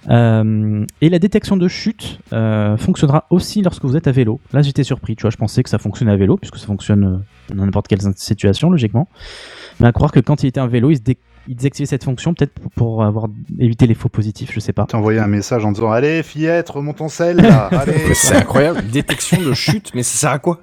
Euh, 0.10 0.86
et 1.02 1.10
la 1.10 1.20
détection 1.20 1.58
de 1.58 1.68
chute 1.68 2.20
euh, 2.34 2.78
fonctionnera 2.78 3.26
aussi 3.30 3.62
lorsque 3.62 3.84
vous 3.86 3.96
êtes 3.96 4.08
à 4.08 4.12
vélo. 4.12 4.40
Là, 4.54 4.62
j'étais 4.62 4.84
surpris, 4.84 5.16
tu 5.16 5.22
vois, 5.22 5.32
je 5.32 5.38
pensais 5.38 5.64
que 5.64 5.70
ça 5.70 5.78
fonctionnait 5.78 6.12
à 6.12 6.16
vélo, 6.16 6.38
puisque 6.38 6.58
ça 6.58 6.68
fonctionne 6.68 7.04
euh, 7.50 7.54
dans 7.56 7.66
n'importe 7.66 7.88
quelle 7.88 8.02
situation, 8.16 8.70
logiquement. 8.70 9.08
Mais 9.80 9.88
à 9.88 9.92
croire 9.92 10.12
que 10.12 10.20
quand 10.20 10.44
il 10.44 10.48
était 10.48 10.60
à 10.60 10.68
vélo, 10.68 10.92
il, 10.92 10.98
se 10.98 11.02
dé- 11.02 11.18
il 11.48 11.56
désactivait 11.56 11.88
cette 11.88 12.04
fonction, 12.04 12.34
peut-être 12.34 12.54
pour, 12.76 13.04
avoir 13.04 13.28
évité 13.60 13.88
les 13.88 13.96
faux 13.96 14.10
positifs, 14.10 14.52
je 14.54 14.60
sais 14.60 14.74
pas. 14.74 14.86
T'as 14.88 14.98
envoyé 14.98 15.20
un 15.20 15.28
message 15.28 15.66
en 15.66 15.72
disant 15.72 15.92
Allez, 15.92 16.22
fillette, 16.24 16.70
remonte 16.70 16.98
ton 16.98 17.10
sel 17.10 17.38
là. 17.38 17.66
Allez. 17.72 18.14
C'est 18.14 18.36
incroyable. 18.36 18.84
Détection 18.92 19.42
de 19.42 19.54
chute, 19.54 19.92
mais 19.96 20.04
ça 20.04 20.18
sert 20.18 20.30
à 20.32 20.40
quoi? 20.40 20.60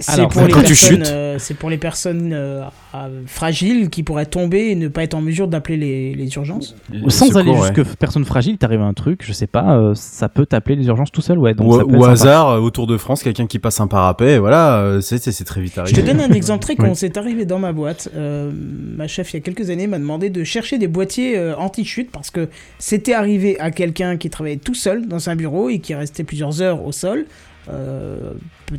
C'est 0.00 0.26
pour, 0.28 0.42
euh, 0.42 1.36
c'est 1.38 1.54
pour 1.54 1.70
les 1.70 1.78
personnes 1.78 2.32
euh, 2.32 2.62
à- 2.92 3.08
fragiles 3.26 3.90
qui 3.90 4.02
pourraient 4.02 4.26
tomber 4.26 4.70
et 4.70 4.74
ne 4.74 4.88
pas 4.88 5.02
être 5.02 5.14
en 5.14 5.20
mesure 5.20 5.46
d'appeler 5.48 5.76
les, 5.76 6.14
les 6.14 6.34
urgences. 6.34 6.74
Sans 7.08 7.26
Secours, 7.26 7.40
aller 7.40 7.50
ouais. 7.50 7.72
jusque 7.74 7.96
personne 7.96 8.24
fragile, 8.24 8.58
t'arrive 8.58 8.80
un 8.80 8.94
truc, 8.94 9.20
je 9.24 9.32
sais 9.32 9.46
pas, 9.46 9.76
euh, 9.76 9.94
ça 9.94 10.28
peut 10.28 10.46
t'appeler 10.46 10.76
les 10.76 10.86
urgences 10.86 11.12
tout 11.12 11.20
seul, 11.20 11.38
ouais. 11.38 11.54
Donc 11.54 11.68
Ou, 11.68 11.72
ça 11.78 11.84
peut 11.84 11.90
ou 11.92 11.94
être 11.96 12.00
sympa. 12.02 12.10
hasard, 12.12 12.62
autour 12.62 12.86
de 12.86 12.96
France, 12.96 13.22
quelqu'un 13.22 13.46
qui 13.46 13.58
passe 13.58 13.80
un 13.80 13.86
parapet, 13.86 14.38
voilà, 14.38 14.78
euh, 14.78 15.00
c'est 15.00 15.18
très 15.44 15.60
vite 15.60 15.74
Je 15.76 15.80
arrivé. 15.80 16.02
te 16.02 16.06
donne 16.06 16.20
un 16.20 16.32
exemple 16.32 16.62
très 16.62 16.76
con. 16.76 16.88
Oui. 16.88 16.92
C'est 16.94 17.16
arrivé 17.16 17.44
dans 17.44 17.58
ma 17.58 17.72
boîte. 17.72 18.08
Euh, 18.16 18.50
ma 18.96 19.06
chef, 19.06 19.32
il 19.32 19.36
y 19.36 19.38
a 19.38 19.42
quelques 19.42 19.70
années, 19.70 19.86
m'a 19.86 19.98
demandé 19.98 20.30
de 20.30 20.44
chercher 20.44 20.78
des 20.78 20.88
boîtiers 20.88 21.36
euh, 21.38 21.54
anti-chute 21.56 22.10
parce 22.10 22.30
que 22.30 22.48
c'était 22.78 23.12
arrivé 23.14 23.58
à 23.60 23.70
quelqu'un 23.70 24.16
qui 24.16 24.30
travaillait 24.30 24.56
tout 24.58 24.74
seul 24.74 25.06
dans 25.06 25.28
un 25.28 25.36
bureau 25.36 25.68
et 25.68 25.78
qui 25.78 25.94
restait 25.94 26.24
plusieurs 26.24 26.62
heures 26.62 26.84
au 26.84 26.92
sol. 26.92 27.26
Euh, 27.70 28.32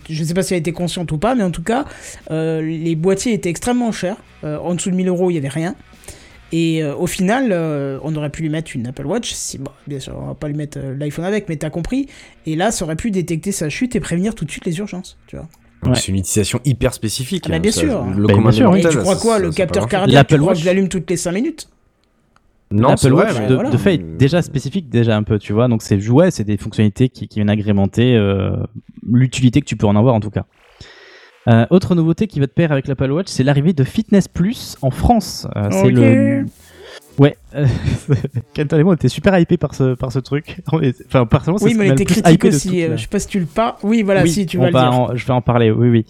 je 0.10 0.22
ne 0.22 0.28
sais 0.28 0.34
pas 0.34 0.44
si 0.44 0.54
elle 0.54 0.60
était 0.60 0.72
consciente 0.72 1.12
ou 1.12 1.18
pas, 1.18 1.36
mais 1.36 1.44
en 1.44 1.52
tout 1.52 1.64
cas, 1.64 1.86
euh, 2.32 2.62
les 2.62 2.96
boîtiers 2.96 3.34
étaient 3.34 3.50
extrêmement 3.50 3.92
chers. 3.92 4.18
Euh, 4.44 4.58
en 4.58 4.76
dessous 4.76 4.90
de 4.92 4.96
1000 4.96 5.08
euros, 5.08 5.30
il 5.30 5.34
n'y 5.34 5.40
avait 5.40 5.48
rien. 5.50 5.76
Et 6.54 6.84
euh, 6.84 6.94
au 6.96 7.08
final, 7.08 7.50
euh, 7.52 7.98
on 8.04 8.14
aurait 8.16 8.30
pu 8.30 8.42
lui 8.42 8.50
mettre 8.50 8.72
une 8.76 8.86
Apple 8.88 9.06
Watch. 9.06 9.32
Si, 9.34 9.58
bon, 9.58 9.72
bien 9.88 10.00
sûr, 10.02 10.18
on 10.22 10.28
va 10.28 10.34
pas 10.36 10.48
lui 10.50 10.56
mettre 10.56 10.80
euh, 10.80 10.94
l'iPhone 10.98 11.24
avec, 11.24 11.48
mais 11.48 11.56
t'as 11.56 11.70
compris. 11.70 12.08
Et 12.46 12.56
là, 12.58 12.72
ça 12.72 12.84
aurait 12.84 12.98
pu 12.98 13.10
détecter 13.12 13.52
sa 13.54 13.70
chute 13.70 13.96
et 13.96 14.00
prévenir 14.02 14.36
tout 14.36 14.44
de 14.44 14.52
suite 14.52 14.66
les 14.66 14.78
urgences. 14.80 15.18
Tu 15.28 15.38
vois. 15.38 15.48
Ouais. 15.86 15.96
C'est 15.96 16.10
une 16.10 16.18
utilisation 16.18 16.60
hyper 16.66 16.94
spécifique. 16.94 17.46
Ah 17.48 17.50
bah, 17.52 17.56
hein, 17.56 17.60
bien 17.60 17.72
ça, 17.72 17.80
sûr. 17.80 18.04
Le 18.06 18.28
Bah, 18.28 18.34
bien 18.38 18.52
sûr. 18.52 18.76
Et 18.76 18.82
tu 18.82 18.98
crois 18.98 19.16
quoi 19.16 19.38
ça- 19.38 19.40
Le 19.44 19.52
capteur 19.52 19.88
cardiaque, 19.88 20.28
tu 20.28 20.34
L'Apple 20.34 20.36
crois 20.42 20.48
Watch. 20.50 20.58
que 20.58 20.62
je 20.62 20.66
l'allume 20.66 20.90
toutes 20.90 21.10
les 21.10 21.18
5 21.18 21.32
minutes? 21.32 21.70
Non, 22.72 22.90
L'Apple 22.90 23.00
c'est 23.00 23.12
Watch 23.12 23.34
vrai, 23.34 23.48
de, 23.48 23.56
voilà. 23.56 23.70
de 23.70 23.78
fait 23.78 23.96
est 23.96 24.18
déjà 24.18 24.42
spécifique 24.42 24.90
déjà 24.90 25.18
un 25.18 25.24
peu, 25.24 25.38
tu 25.40 25.54
vois. 25.54 25.68
Donc 25.68 25.82
c'est 25.82 25.98
ouais, 26.10 26.32
c'est 26.32 26.44
des 26.44 26.58
fonctionnalités 26.58 27.10
qui, 27.10 27.28
qui 27.28 27.40
viennent 27.40 27.50
agrémenter 27.50 28.16
euh, 28.16 28.56
l'utilité 29.10 29.60
que 29.62 29.66
tu 29.66 29.76
peux 29.76 29.88
en 29.88 29.96
avoir 29.96 30.16
en 30.16 30.20
tout 30.20 30.30
cas. 30.30 30.46
Euh, 31.48 31.66
autre 31.72 31.96
nouveauté 31.96 32.28
qui 32.28 32.40
va 32.40 32.48
te 32.48 32.54
pair 32.54 32.72
avec 32.72 32.88
l'Apple 32.88 33.12
Watch, 33.12 33.28
c'est 33.28 33.44
l'arrivée 33.44 33.74
de 33.74 33.84
Fitness 33.84 34.28
Plus 34.28 34.78
en 34.82 34.92
France. 34.92 35.48
Euh, 35.56 35.70
C'est 35.72 35.90
le 35.90 36.46
Ouais, 37.20 37.36
euh, 37.56 37.68
Kenton 38.54 38.78
et 38.80 38.84
moi 38.84 38.94
on 38.94 38.96
était 38.96 39.10
super 39.10 39.38
hypés 39.38 39.58
par 39.58 39.76
ce, 39.76 39.96
par 39.96 40.12
ce 40.12 40.20
truc. 40.20 40.58
Enfin, 40.68 41.26
personnellement, 41.26 41.58
c'est 41.60 41.66
Oui, 41.66 41.76
mais 41.78 41.92
on 41.92 41.94
était 41.94 42.06
hypé 42.34 42.50
de 42.50 42.56
aussi. 42.56 42.84
euh, 42.84 42.96
Je 42.98 43.02
sais 43.02 43.08
pas 43.08 43.20
si 43.20 43.28
tu 43.28 43.40
le. 43.40 43.48
Oui, 43.84 44.02
voilà, 44.02 44.24
oui, 44.24 44.30
si 44.32 44.46
tu 44.46 44.58
vas 44.58 44.68
le 44.68 44.72
dire. 44.72 45.00
en- 45.00 45.16
je 45.16 45.26
vais 45.26 45.34
en 45.34 45.42
parler, 45.42 45.72
oui, 45.72 45.90
oui. 45.90 46.06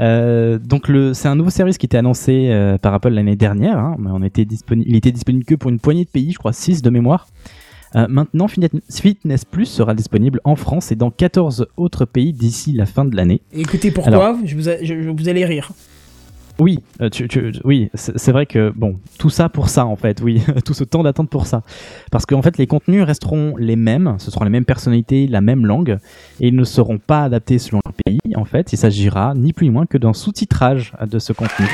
Euh, 0.00 0.58
donc 0.58 0.88
le, 0.88 1.14
c'est 1.14 1.28
un 1.28 1.36
nouveau 1.36 1.50
service 1.50 1.78
qui 1.78 1.86
était 1.86 1.98
annoncé 1.98 2.48
euh, 2.50 2.78
par 2.78 2.94
Apple 2.94 3.10
l'année 3.10 3.36
dernière, 3.36 3.78
hein, 3.78 3.96
mais 3.98 4.10
on 4.12 4.22
était 4.22 4.44
disponible, 4.44 4.88
il 4.90 4.96
était 4.96 5.12
disponible 5.12 5.44
que 5.44 5.54
pour 5.54 5.70
une 5.70 5.78
poignée 5.78 6.04
de 6.04 6.10
pays, 6.10 6.32
je 6.32 6.38
crois 6.38 6.52
6 6.52 6.82
de 6.82 6.90
mémoire. 6.90 7.28
Euh, 7.94 8.06
maintenant, 8.08 8.46
Fitness 8.48 9.44
Plus 9.44 9.66
sera 9.66 9.94
disponible 9.94 10.40
en 10.44 10.56
France 10.56 10.90
et 10.90 10.96
dans 10.96 11.10
14 11.10 11.66
autres 11.76 12.04
pays 12.04 12.32
d'ici 12.32 12.72
la 12.72 12.84
fin 12.84 13.04
de 13.04 13.14
l'année. 13.16 13.40
Écoutez, 13.54 13.90
pourquoi 13.90 14.36
je 14.44 14.54
vous, 14.56 14.68
a- 14.68 14.82
je- 14.82 15.02
je- 15.02 15.08
vous 15.10 15.28
allez 15.28 15.44
rire. 15.44 15.70
Oui, 16.58 16.78
euh, 17.02 17.10
tu, 17.10 17.28
tu- 17.28 17.52
oui, 17.64 17.90
c'est 17.94 18.32
vrai 18.32 18.46
que 18.46 18.72
bon, 18.74 18.96
tout 19.18 19.28
ça 19.28 19.50
pour 19.50 19.68
ça 19.68 19.84
en 19.84 19.96
fait, 19.96 20.22
oui, 20.22 20.42
tout 20.64 20.72
ce 20.72 20.84
temps 20.84 21.02
d'attente 21.02 21.28
pour 21.28 21.46
ça, 21.46 21.62
parce 22.10 22.24
qu'en 22.24 22.40
fait 22.40 22.56
les 22.56 22.66
contenus 22.66 23.02
resteront 23.04 23.56
les 23.58 23.76
mêmes, 23.76 24.16
ce 24.18 24.30
seront 24.30 24.44
les 24.44 24.50
mêmes 24.50 24.64
personnalités, 24.64 25.26
la 25.26 25.42
même 25.42 25.66
langue, 25.66 25.98
et 26.40 26.48
ils 26.48 26.56
ne 26.56 26.64
seront 26.64 26.96
pas 26.98 27.24
adaptés 27.24 27.58
selon 27.58 27.80
le 27.84 27.92
pays. 28.04 28.18
En 28.36 28.44
fait, 28.46 28.72
il 28.72 28.76
s'agira 28.78 29.34
ni 29.34 29.52
plus 29.52 29.66
ni 29.66 29.70
moins 29.70 29.84
que 29.86 29.98
d'un 29.98 30.12
sous-titrage 30.14 30.92
de 31.10 31.18
ce 31.18 31.32
contenu. 31.34 31.66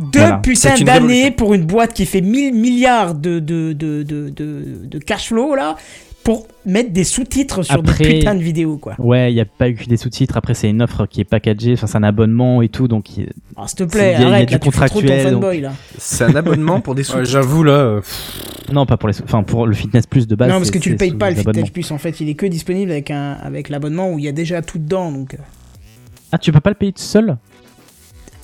Deux 0.00 0.18
Voilà. 0.20 0.38
putains 0.38 0.74
d'années 0.84 1.30
pour 1.30 1.54
une 1.54 1.64
boîte 1.64 1.92
qui 1.92 2.06
fait 2.06 2.20
1000 2.22 2.54
milliards 2.54 3.14
de, 3.14 3.38
de, 3.38 3.72
de, 3.72 4.02
de, 4.02 4.30
de, 4.30 4.64
de 4.84 4.98
cash 4.98 5.28
flow, 5.28 5.54
là, 5.54 5.76
pour 6.24 6.46
mettre 6.64 6.92
des 6.92 7.04
sous-titres 7.04 7.62
sur 7.62 7.74
Après- 7.74 8.04
des 8.04 8.18
putains 8.18 8.34
de 8.34 8.42
vidéos, 8.42 8.76
quoi. 8.76 8.94
Ouais, 8.98 9.32
il 9.32 9.34
n'y 9.34 9.40
a 9.40 9.44
pas 9.44 9.68
eu 9.68 9.74
que 9.74 9.84
des 9.86 9.96
sous-titres. 9.96 10.36
Après, 10.36 10.54
c'est 10.54 10.70
une 10.70 10.80
offre 10.82 11.06
qui 11.06 11.20
est 11.20 11.24
packagée, 11.24 11.72
enfin, 11.72 11.86
c'est 11.86 11.96
un 11.98 12.02
abonnement 12.04 12.62
et 12.62 12.68
tout, 12.68 12.86
donc 12.88 13.16
il- 13.16 13.30
Ah, 13.56 13.66
S'il 13.66 13.78
te 13.78 13.84
plaît, 13.84 14.14
Il 14.18 14.22
y 14.22 14.24
a- 14.26 14.38
y 14.40 14.42
a 14.42 14.46
du 14.46 14.58
contractuel. 14.58 15.38
C'est 15.98 16.24
un 16.24 16.34
abonnement 16.36 16.80
pour 16.80 16.94
des 16.94 17.02
sous. 17.02 17.16
Ouais, 17.18 17.24
J'avoue 17.24 17.64
là, 17.64 17.72
euh, 17.72 18.00
non, 18.72 18.86
pas 18.86 18.96
pour 18.96 19.08
les, 19.08 19.20
enfin, 19.22 19.42
pour 19.42 19.66
le 19.66 19.74
Fitness 19.74 20.06
Plus 20.06 20.26
de 20.28 20.34
base. 20.36 20.48
non, 20.48 20.58
parce 20.58 20.70
que 20.70 20.78
tu 20.78 20.90
le 20.90 20.96
payes 20.96 21.12
pas, 21.14 21.30
le. 21.30 21.36
Fitness 21.36 21.70
Plus, 21.70 21.90
en 21.90 21.98
fait, 21.98 22.20
il 22.20 22.28
est 22.28 22.34
que 22.34 22.46
disponible 22.46 22.90
avec, 22.92 23.10
un, 23.10 23.32
avec 23.42 23.68
l'abonnement 23.68 24.10
où 24.12 24.18
il 24.18 24.24
y 24.24 24.28
a 24.28 24.32
déjà 24.32 24.62
tout 24.62 24.78
dedans, 24.78 25.10
donc... 25.10 25.34
euh. 25.34 25.38
Ah, 26.30 26.38
tu 26.38 26.50
peux 26.52 26.60
pas 26.60 26.70
le 26.70 26.76
payer 26.76 26.92
tout 26.92 27.02
seul? 27.02 27.36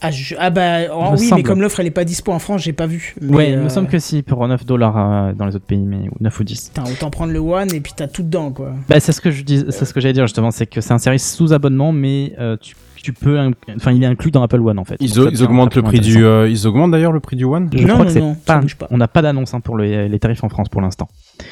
Ah, 0.01 0.11
je- 0.13 0.35
ah 0.39 0.51
bah, 0.51 0.79
oh, 0.95 1.15
oui, 1.19 1.31
mais 1.35 1.43
comme 1.43 1.61
l'offre, 1.61 1.81
elle 1.81 1.87
est 1.87 1.91
pas 1.91 2.05
dispo 2.05 2.31
en 2.33 2.39
France, 2.39 2.63
j'ai 2.63 2.73
pas 2.73 2.87
vu. 2.87 3.15
Mais, 3.21 3.35
Ouais, 3.37 3.51
il 3.51 3.57
euh, 3.59 3.65
me 3.65 3.69
semble 3.69 3.89
que 3.89 3.99
si, 3.99 4.23
pour 4.23 4.47
9 4.47 4.65
dollars 4.65 5.35
dans 5.35 5.45
les 5.47 5.57
autres 5.57 5.67
pays, 5.67 5.85
mais 5.85 6.09
9 6.21 6.39
ou 6.41 6.45
10. 6.45 6.71
Putain, 6.75 6.85
autant 6.91 7.11
prendre 7.11 7.33
le 7.33 7.39
One 7.41 7.73
et 7.75 7.81
puis 7.81 7.93
t'as 7.97 8.07
tout 8.07 8.23
dedans, 8.23 8.53
quoi. 8.53 8.73
Bah, 8.89 9.01
c'est 9.01 9.13
ce 9.13 9.21
que 9.21 9.31
je 9.31 9.43
dis, 9.43 9.65
c'est 9.71 9.85
ce 9.85 9.93
que 9.93 10.01
j'allais 10.01 10.13
dire 10.15 10.27
justement, 10.27 10.51
c'est 10.53 10.67
que 10.67 10.81
c'est 10.81 10.93
un 10.95 10.99
service 10.99 11.35
sous 11.35 11.53
abonnement, 11.53 11.91
mais 11.93 12.33
euh, 12.39 12.57
tu, 12.61 12.77
tu 13.03 13.13
peux, 13.13 13.39
enfin, 13.77 13.93
il 13.93 14.03
est 14.03 14.07
inclus 14.07 14.31
dans 14.31 14.43
Apple 14.43 14.61
One 14.61 14.79
en 14.79 14.85
fait. 14.85 14.97
Ils, 15.01 15.13
Donc, 15.15 15.33
augmentent 15.41 15.75
le 15.75 15.83
prix 15.83 15.99
du, 16.01 16.25
euh, 16.25 16.49
ils 16.49 16.67
augmentent 16.67 16.93
d'ailleurs 16.93 17.13
le 17.13 17.21
prix 17.21 17.37
du 17.37 17.45
One? 17.45 17.69
Je 17.73 17.87
Non, 17.87 17.95
crois 17.95 18.05
non, 18.07 18.13
que 18.15 18.19
non, 18.21 18.37
pas, 18.47 18.61
on 18.91 18.99
n'a 18.99 19.09
pas 19.09 19.23
d'annonce 19.23 19.55
hein, 19.55 19.61
pour 19.61 19.77
le- 19.77 20.07
les 20.07 20.19
tarifs 20.21 20.45
en 20.45 20.49
France 20.49 20.69
pour 20.69 20.81
l'instant. 20.81 21.09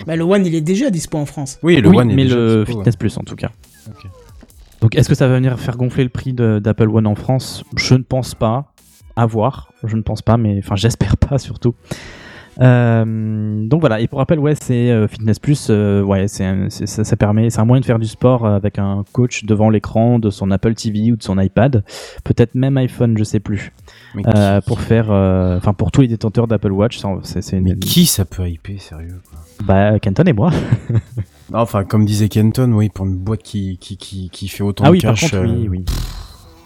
Bah, 0.06 0.14
le 0.16 0.22
One, 0.24 0.46
il 0.46 0.54
est 0.54 0.60
déjà 0.60 0.90
dispo 0.90 1.18
en 1.18 1.26
France. 1.26 1.58
Oui, 1.64 1.76
le 1.80 1.88
oui, 1.88 1.96
One 1.96 2.10
est 2.10 2.14
mais 2.14 2.24
déjà 2.24 2.36
le 2.36 2.46
dispo, 2.58 2.72
ouais. 2.72 2.78
Fitness 2.78 2.96
Plus 2.96 3.16
en 3.18 3.22
tout 3.22 3.36
cas. 3.36 3.50
Ok. 3.88 4.06
Donc, 4.80 4.94
est-ce 4.94 5.08
que 5.08 5.14
ça 5.14 5.26
va 5.28 5.34
venir 5.34 5.58
faire 5.58 5.76
gonfler 5.76 6.04
le 6.04 6.10
prix 6.10 6.32
d'Apple 6.32 6.88
One 6.88 7.06
en 7.06 7.14
France? 7.14 7.64
Je 7.76 7.94
ne 7.94 8.02
pense 8.02 8.34
pas. 8.34 8.72
À 9.18 9.24
voir. 9.24 9.72
Je 9.82 9.96
ne 9.96 10.02
pense 10.02 10.20
pas, 10.20 10.36
mais 10.36 10.58
enfin, 10.58 10.76
j'espère 10.76 11.16
pas 11.16 11.38
surtout. 11.38 11.74
Euh, 12.60 13.66
donc 13.66 13.80
voilà, 13.80 14.00
et 14.00 14.06
pour 14.06 14.18
rappel, 14.18 14.38
ouais, 14.38 14.54
c'est 14.54 14.90
euh, 14.90 15.08
Fitness 15.08 15.38
Plus, 15.38 15.68
euh, 15.68 16.02
ouais, 16.02 16.26
c'est 16.28 16.70
ça, 16.70 17.04
ça 17.04 17.16
permet, 17.16 17.50
c'est 17.50 17.60
un 17.60 17.64
moyen 17.64 17.80
de 17.80 17.84
faire 17.84 17.98
du 17.98 18.06
sport 18.06 18.46
avec 18.46 18.78
un 18.78 19.04
coach 19.12 19.44
devant 19.44 19.68
l'écran 19.68 20.18
de 20.18 20.30
son 20.30 20.50
Apple 20.50 20.74
TV 20.74 21.12
ou 21.12 21.16
de 21.16 21.22
son 21.22 21.38
iPad, 21.38 21.84
peut-être 22.24 22.54
même 22.54 22.76
iPhone, 22.78 23.16
je 23.18 23.24
sais 23.24 23.40
plus, 23.40 23.72
qui, 24.14 24.22
pour 24.66 24.80
faire, 24.80 25.10
enfin 25.10 25.74
pour 25.74 25.92
tous 25.92 26.00
les 26.00 26.08
détenteurs 26.08 26.46
d'Apple 26.46 26.72
Watch, 26.72 27.00
c'est 27.22 27.42
c'est 27.42 27.60
mais 27.60 27.72
une, 27.72 27.78
qui 27.78 28.06
ça 28.06 28.24
peut 28.24 28.48
hyper 28.48 28.80
sérieux 28.80 29.20
quoi? 29.28 29.38
Bah 29.64 29.98
Kenton 29.98 30.24
et 30.24 30.32
moi. 30.32 30.50
Enfin, 31.52 31.84
comme 31.84 32.04
disait 32.04 32.28
Kenton, 32.28 32.72
oui, 32.72 32.88
pour 32.88 33.06
une 33.06 33.16
boîte 33.16 33.42
qui, 33.42 33.78
qui, 33.78 33.96
qui, 33.96 34.30
qui 34.30 34.48
fait 34.48 34.62
autant 34.64 34.84
Ah 34.84 34.88
de 34.88 34.92
oui, 34.92 35.00
par 35.00 35.14
cash. 35.14 35.30
contre, 35.30 35.44
oui, 35.44 35.66
euh, 35.66 35.70
oui. 35.70 35.84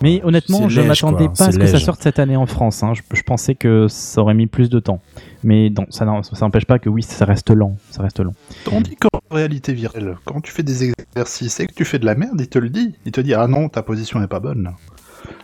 Mais 0.03 0.23
honnêtement, 0.25 0.71
je 0.71 0.81
m'attendais 0.81 1.29
pas 1.29 1.49
à 1.49 1.53
ce 1.53 1.59
que 1.59 1.67
ça 1.67 1.79
sorte 1.79 2.03
cette 2.03 2.19
année 2.19 2.37
en 2.37 2.47
France. 2.47 2.83
hein. 2.83 2.95
Je, 2.95 3.03
je 3.15 3.23
pensais 3.23 3.55
que 3.55 3.87
ça 3.89 4.23
aurait 4.23 4.33
mis 4.33 4.47
plus 4.47 4.71
de 4.71 4.81
temps. 4.81 5.01
Mais 5.45 5.69
non, 5.69 5.85
ça 5.91 6.07
n'empêche 6.07 6.65
pas 6.65 6.79
que 6.79 6.89
oui, 6.89 7.03
ça 7.03 7.27
reste 7.27 7.51
lent. 7.51 7.77
Ça 7.91 8.03
reste 8.03 8.19
lent. 8.21 8.33
Tandis 8.65 8.97
qu'en 8.97 9.11
réalité 9.31 9.75
virtuelle, 9.75 10.17
quand 10.25 10.41
tu 10.41 10.51
fais 10.53 10.63
des 10.63 10.91
exercices 11.15 11.61
et 11.61 11.67
que 11.67 11.75
tu 11.75 11.85
fais 11.85 11.99
de 11.99 12.07
la 12.07 12.15
merde, 12.15 12.41
il 12.41 12.49
te 12.49 12.59
le 12.59 12.71
dit. 12.71 12.95
Il 13.05 13.13
te 13.13 13.21
dit, 13.21 13.35
ah 13.35 13.47
non, 13.47 13.69
ta 13.69 13.83
position 13.83 14.19
n'est 14.21 14.27
pas 14.27 14.41
bonne. 14.41 14.71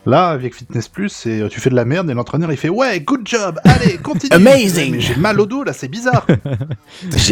Là, 0.06 0.28
avec 0.28 0.54
Fitness 0.54 0.88
Plus, 0.88 1.08
c'est 1.08 1.40
euh, 1.40 1.48
tu 1.48 1.60
fais 1.60 1.68
de 1.68 1.74
la 1.74 1.84
merde 1.84 2.08
et 2.08 2.14
l'entraîneur 2.14 2.52
il 2.52 2.56
fait 2.56 2.68
ouais, 2.68 3.00
good 3.00 3.22
job, 3.24 3.58
allez, 3.64 3.96
continue. 4.02 4.32
Amazing. 4.32 4.92
Mais 4.92 5.00
j'ai 5.00 5.16
mal 5.16 5.40
au 5.40 5.46
dos 5.46 5.64
là, 5.64 5.72
c'est 5.72 5.88
bizarre. 5.88 6.26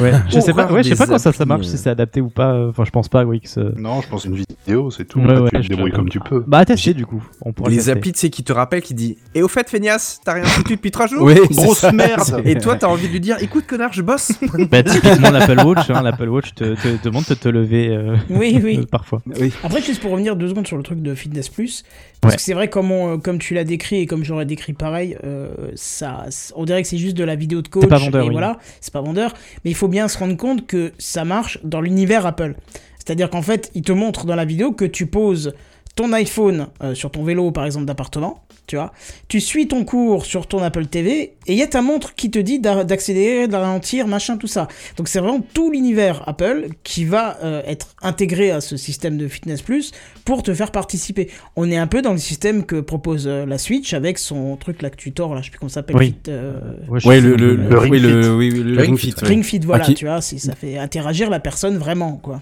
Ouais, 0.00 0.12
je 0.28 0.40
sais 0.40 0.52
pas, 0.52 0.66
ouais, 0.70 0.82
je 0.82 0.90
sais 0.90 0.96
pas 0.96 1.06
quand 1.06 1.18
ça, 1.18 1.32
ça 1.32 1.44
marche, 1.44 1.66
euh. 1.66 1.70
si 1.70 1.78
c'est 1.78 1.88
adapté 1.90 2.20
ou 2.20 2.28
pas. 2.28 2.68
Enfin, 2.68 2.84
je 2.84 2.90
pense 2.90 3.08
pas, 3.08 3.24
oui, 3.24 3.40
que 3.40 3.48
ce... 3.48 3.60
non, 3.78 4.00
je 4.02 4.08
pense 4.08 4.24
une 4.24 4.34
vidéo, 4.34 4.90
c'est 4.90 5.04
tout. 5.04 5.20
Ouais, 5.20 5.38
ouais, 5.38 5.50
tu 5.52 5.60
te 5.62 5.68
débrouilles 5.68 5.92
comme 5.92 6.08
tu 6.08 6.20
peux. 6.20 6.42
Bah, 6.46 6.64
tester 6.64 6.94
du 6.94 7.06
coup. 7.06 7.24
On 7.42 7.52
pourra 7.52 7.70
le 7.70 7.76
Les 7.76 7.88
applis, 7.90 8.12
tu 8.12 8.18
sais, 8.18 8.30
qui 8.30 8.42
te 8.44 8.52
rappellent, 8.52 8.82
qui 8.82 8.94
dit 8.94 9.16
Et 9.34 9.42
au 9.42 9.48
fait, 9.48 9.68
feignasse, 9.70 10.20
t'as 10.24 10.34
rien 10.34 10.44
foutu 10.44 10.74
depuis 10.76 10.90
trois 10.90 11.06
jours? 11.06 11.22
Oui, 11.22 11.36
Grosse 11.50 11.78
c'est 11.78 11.92
merde. 11.92 12.42
Et 12.44 12.56
toi, 12.58 12.76
t'as 12.76 12.88
envie 12.88 13.06
de 13.06 13.12
lui 13.12 13.20
dire 13.20 13.36
Écoute, 13.40 13.66
connard, 13.66 13.92
je 13.92 14.02
bosse? 14.02 14.32
Bah, 14.70 14.82
typiquement, 14.82 15.30
l'Apple 15.30 15.60
Watch, 15.60 15.90
hein, 15.90 16.02
l'Apple 16.02 16.28
Watch 16.28 16.54
te, 16.54 16.74
te 16.74 17.02
demande 17.04 17.24
de 17.28 17.34
te 17.34 17.48
lever 17.48 17.88
euh, 17.88 18.16
Oui, 18.30 18.60
oui. 18.62 18.78
euh, 18.80 18.86
parfois. 18.90 19.22
Après, 19.62 19.80
juste 19.80 20.00
pour 20.00 20.10
revenir 20.10 20.36
deux 20.36 20.48
secondes 20.48 20.66
sur 20.66 20.76
le 20.76 20.82
truc 20.82 21.00
de 21.00 21.14
Fitness 21.14 21.48
Plus, 21.48 21.84
parce 22.20 22.36
que 22.36 22.42
c'est 22.42 22.54
vrai, 22.54 22.63
comme, 22.68 22.90
on- 22.92 23.18
comme 23.18 23.38
tu 23.38 23.54
l'as 23.54 23.64
décrit 23.64 23.96
et 24.00 24.06
comme 24.06 24.24
j'aurais 24.24 24.46
décrit 24.46 24.72
pareil, 24.72 25.16
euh, 25.24 25.48
ça, 25.74 26.26
on 26.56 26.64
dirait 26.64 26.82
que 26.82 26.88
c'est 26.88 26.98
juste 26.98 27.16
de 27.16 27.24
la 27.24 27.34
vidéo 27.36 27.62
de 27.62 27.68
coach. 27.68 27.88
pas 27.88 27.98
vendeur, 27.98 28.22
et 28.22 28.26
oui. 28.26 28.32
voilà, 28.32 28.58
c'est 28.80 28.92
pas 28.92 29.00
vendeur. 29.02 29.34
Mais 29.64 29.70
il 29.70 29.74
faut 29.74 29.88
bien 29.88 30.08
se 30.08 30.18
rendre 30.18 30.36
compte 30.36 30.66
que 30.66 30.92
ça 30.98 31.24
marche 31.24 31.58
dans 31.64 31.80
l'univers 31.80 32.26
Apple. 32.26 32.54
C'est-à-dire 32.98 33.28
qu'en 33.30 33.42
fait, 33.42 33.70
il 33.74 33.82
te 33.82 33.92
montre 33.92 34.24
dans 34.26 34.34
la 34.34 34.44
vidéo 34.44 34.72
que 34.72 34.84
tu 34.84 35.06
poses 35.06 35.54
ton 35.96 36.12
iPhone 36.12 36.68
euh, 36.82 36.94
sur 36.94 37.10
ton 37.10 37.22
vélo, 37.22 37.50
par 37.52 37.66
exemple, 37.66 37.84
d'appartement, 37.86 38.42
tu 38.66 38.76
vois. 38.76 38.92
Tu 39.28 39.40
suis 39.40 39.68
ton 39.68 39.84
cours 39.84 40.24
sur 40.24 40.46
ton 40.46 40.62
Apple 40.62 40.86
TV 40.86 41.34
et 41.46 41.52
il 41.52 41.56
y 41.56 41.62
a 41.62 41.66
ta 41.66 41.82
montre 41.82 42.14
qui 42.14 42.30
te 42.30 42.38
dit 42.38 42.58
d'a- 42.58 42.84
d'accélérer, 42.84 43.46
de 43.48 43.54
ralentir, 43.56 44.06
machin, 44.06 44.36
tout 44.36 44.46
ça. 44.46 44.68
Donc 44.96 45.08
c'est 45.08 45.18
vraiment 45.20 45.44
tout 45.54 45.70
l'univers 45.70 46.22
Apple 46.26 46.68
qui 46.82 47.04
va 47.04 47.38
euh, 47.42 47.62
être 47.66 47.88
intégré 48.02 48.50
à 48.50 48.60
ce 48.60 48.76
système 48.76 49.16
de 49.18 49.28
Fitness 49.28 49.62
Plus 49.62 49.92
pour 50.24 50.42
te 50.42 50.54
faire 50.54 50.70
participer. 50.70 51.28
On 51.56 51.70
est 51.70 51.76
un 51.76 51.86
peu 51.86 52.00
dans 52.02 52.12
le 52.12 52.18
système 52.18 52.64
que 52.64 52.80
propose 52.80 53.26
euh, 53.26 53.44
la 53.46 53.58
Switch 53.58 53.92
avec 53.94 54.18
son 54.18 54.56
truc 54.56 54.80
là 54.82 54.90
que 54.90 54.96
tu 54.96 55.12
tords, 55.12 55.34
là, 55.34 55.40
je 55.40 55.46
sais 55.46 55.50
plus 55.50 55.58
comment 55.58 55.68
ça 55.68 55.74
s'appelle. 55.76 55.96
Oui. 55.96 56.06
Fit, 56.24 56.30
euh, 56.30 56.58
Ouais, 56.88 57.04
Ouais, 57.06 57.20
le, 57.20 57.36
le, 57.36 57.54
le 57.56 57.78
Ring 57.78 57.94
Fit. 57.94 58.00
le, 58.00 58.34
oui, 58.34 58.50
le 58.50 58.62
Le 58.62 58.80
Ring 58.80 58.90
Ring 58.90 58.98
Fit. 58.98 59.10
Fit. 59.12 59.22
ouais. 59.22 59.28
Ring 59.28 59.42
Fit, 59.44 59.58
voilà, 59.60 59.84
Ah, 59.84 59.86
qui- 59.88 59.94
tu 59.94 60.04
vois, 60.06 60.20
ça 60.20 60.54
fait 60.54 60.78
interagir 60.78 61.28
la 61.30 61.40
personne 61.40 61.76
vraiment, 61.76 62.16
quoi. 62.22 62.40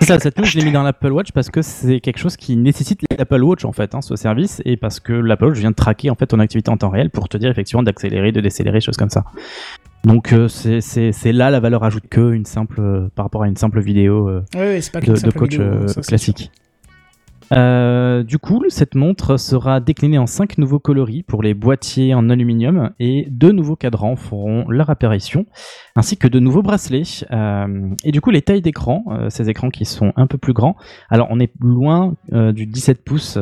C'est 0.00 0.06
ça, 0.06 0.18
cette 0.18 0.38
news, 0.38 0.44
je 0.44 0.58
l'ai 0.58 0.64
mis 0.64 0.72
dans 0.72 0.82
l'Apple 0.82 1.10
Watch 1.12 1.32
parce 1.32 1.50
que 1.50 1.60
c'est 1.62 2.00
quelque 2.00 2.18
chose 2.18 2.36
qui 2.36 2.56
nécessite 2.56 3.00
l'Apple 3.18 3.42
Watch 3.42 3.64
en 3.64 3.72
fait, 3.72 3.94
hein, 3.94 4.00
ce 4.00 4.14
service, 4.16 4.62
et 4.64 4.76
parce 4.76 5.00
que 5.00 5.12
l'Apple 5.12 5.46
Watch 5.46 5.58
vient 5.58 5.70
de 5.70 5.74
traquer 5.76 6.10
en 6.10 6.14
fait 6.14 6.26
ton 6.26 6.38
activité 6.38 6.70
en 6.70 6.76
temps 6.76 6.90
réel 6.90 7.10
pour 7.10 7.28
te 7.28 7.36
dire 7.36 7.50
effectivement 7.50 7.82
d'accélérer, 7.82 8.30
de 8.32 8.40
décélérer, 8.40 8.80
choses 8.80 8.96
comme 8.96 9.10
ça. 9.10 9.24
Donc 10.04 10.32
euh, 10.32 10.48
c'est- 10.48 10.80
c'est 10.80 11.12
c'est 11.12 11.32
là 11.32 11.50
la 11.50 11.60
valeur 11.60 11.84
ajoute 11.84 12.04
que 12.10 12.32
une 12.32 12.44
simple 12.44 12.80
euh, 12.80 13.08
par 13.14 13.24
rapport 13.24 13.42
à 13.44 13.48
une 13.48 13.56
simple 13.56 13.80
vidéo 13.80 14.28
euh, 14.28 14.42
Ouais, 14.54 14.60
ouais, 14.60 14.80
c'est 14.80 14.92
pas 14.92 15.00
de, 15.00 15.12
coach 15.30 15.52
vidéo, 15.52 15.62
euh, 15.66 15.86
ça, 15.88 16.00
classique. 16.00 16.50
Euh, 17.52 18.22
du 18.22 18.38
coup, 18.38 18.64
cette 18.68 18.94
montre 18.94 19.36
sera 19.36 19.80
déclinée 19.80 20.18
en 20.18 20.26
5 20.26 20.58
nouveaux 20.58 20.78
coloris 20.78 21.22
pour 21.22 21.42
les 21.42 21.54
boîtiers 21.54 22.14
en 22.14 22.30
aluminium 22.30 22.90
et 22.98 23.26
deux 23.30 23.52
nouveaux 23.52 23.76
cadrans 23.76 24.16
feront 24.16 24.64
leur 24.68 24.90
apparition, 24.90 25.46
ainsi 25.94 26.16
que 26.16 26.28
de 26.28 26.38
nouveaux 26.38 26.62
bracelets. 26.62 27.24
Euh, 27.30 27.90
et 28.04 28.12
du 28.12 28.20
coup, 28.20 28.30
les 28.30 28.42
tailles 28.42 28.62
d'écran, 28.62 29.04
euh, 29.10 29.28
ces 29.28 29.50
écrans 29.50 29.70
qui 29.70 29.84
sont 29.84 30.12
un 30.16 30.26
peu 30.26 30.38
plus 30.38 30.52
grands. 30.52 30.76
Alors, 31.10 31.28
on 31.30 31.40
est 31.40 31.52
loin 31.60 32.14
du 32.30 32.66
17 32.66 33.04
pouces. 33.04 33.38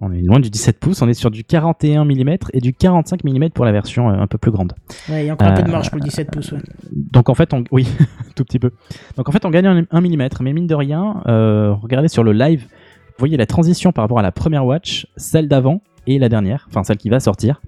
on 0.00 0.12
est 0.12 0.22
loin 0.22 0.40
du 0.40 0.50
17 0.50 0.78
pouces. 0.78 1.02
On 1.02 1.08
est 1.08 1.14
sur 1.14 1.30
du 1.30 1.44
41 1.44 2.04
mm 2.04 2.36
et 2.52 2.60
du 2.60 2.72
45 2.72 3.24
mm 3.24 3.50
pour 3.50 3.64
la 3.64 3.72
version 3.72 4.08
un 4.08 4.26
peu 4.26 4.38
plus 4.38 4.50
grande. 4.50 4.72
Ouais, 5.08 5.24
il 5.24 5.26
y 5.26 5.30
a 5.30 5.34
encore 5.34 5.48
un 5.48 5.54
peu 5.54 5.62
de 5.62 5.70
marge 5.70 5.90
pour 5.90 5.98
le 5.98 6.04
17 6.04 6.30
pouces, 6.30 6.52
ouais. 6.52 6.60
Donc 6.92 7.28
en 7.28 7.34
fait, 7.34 7.52
on... 7.52 7.64
oui, 7.70 7.88
tout 8.34 8.44
petit 8.44 8.58
peu. 8.58 8.70
Donc 9.16 9.28
en 9.28 9.32
fait, 9.32 9.44
on 9.44 9.50
gagne 9.50 9.66
un, 9.66 9.84
un 9.90 10.00
millimètre, 10.00 10.42
mais 10.42 10.52
mine 10.52 10.66
de 10.66 10.74
rien, 10.74 11.22
regardez 11.26 12.08
sur 12.08 12.24
le 12.24 12.32
live, 12.32 12.66
vous 13.10 13.18
voyez 13.18 13.36
la 13.36 13.46
transition 13.46 13.92
par 13.92 14.04
rapport 14.04 14.18
à 14.18 14.22
la 14.22 14.32
première 14.32 14.64
watch, 14.64 15.06
celle 15.16 15.48
d'avant 15.48 15.82
et 16.06 16.18
la 16.18 16.28
dernière, 16.28 16.66
enfin 16.68 16.82
celle 16.84 16.96
qui 16.96 17.10
va 17.10 17.20
sortir. 17.20 17.60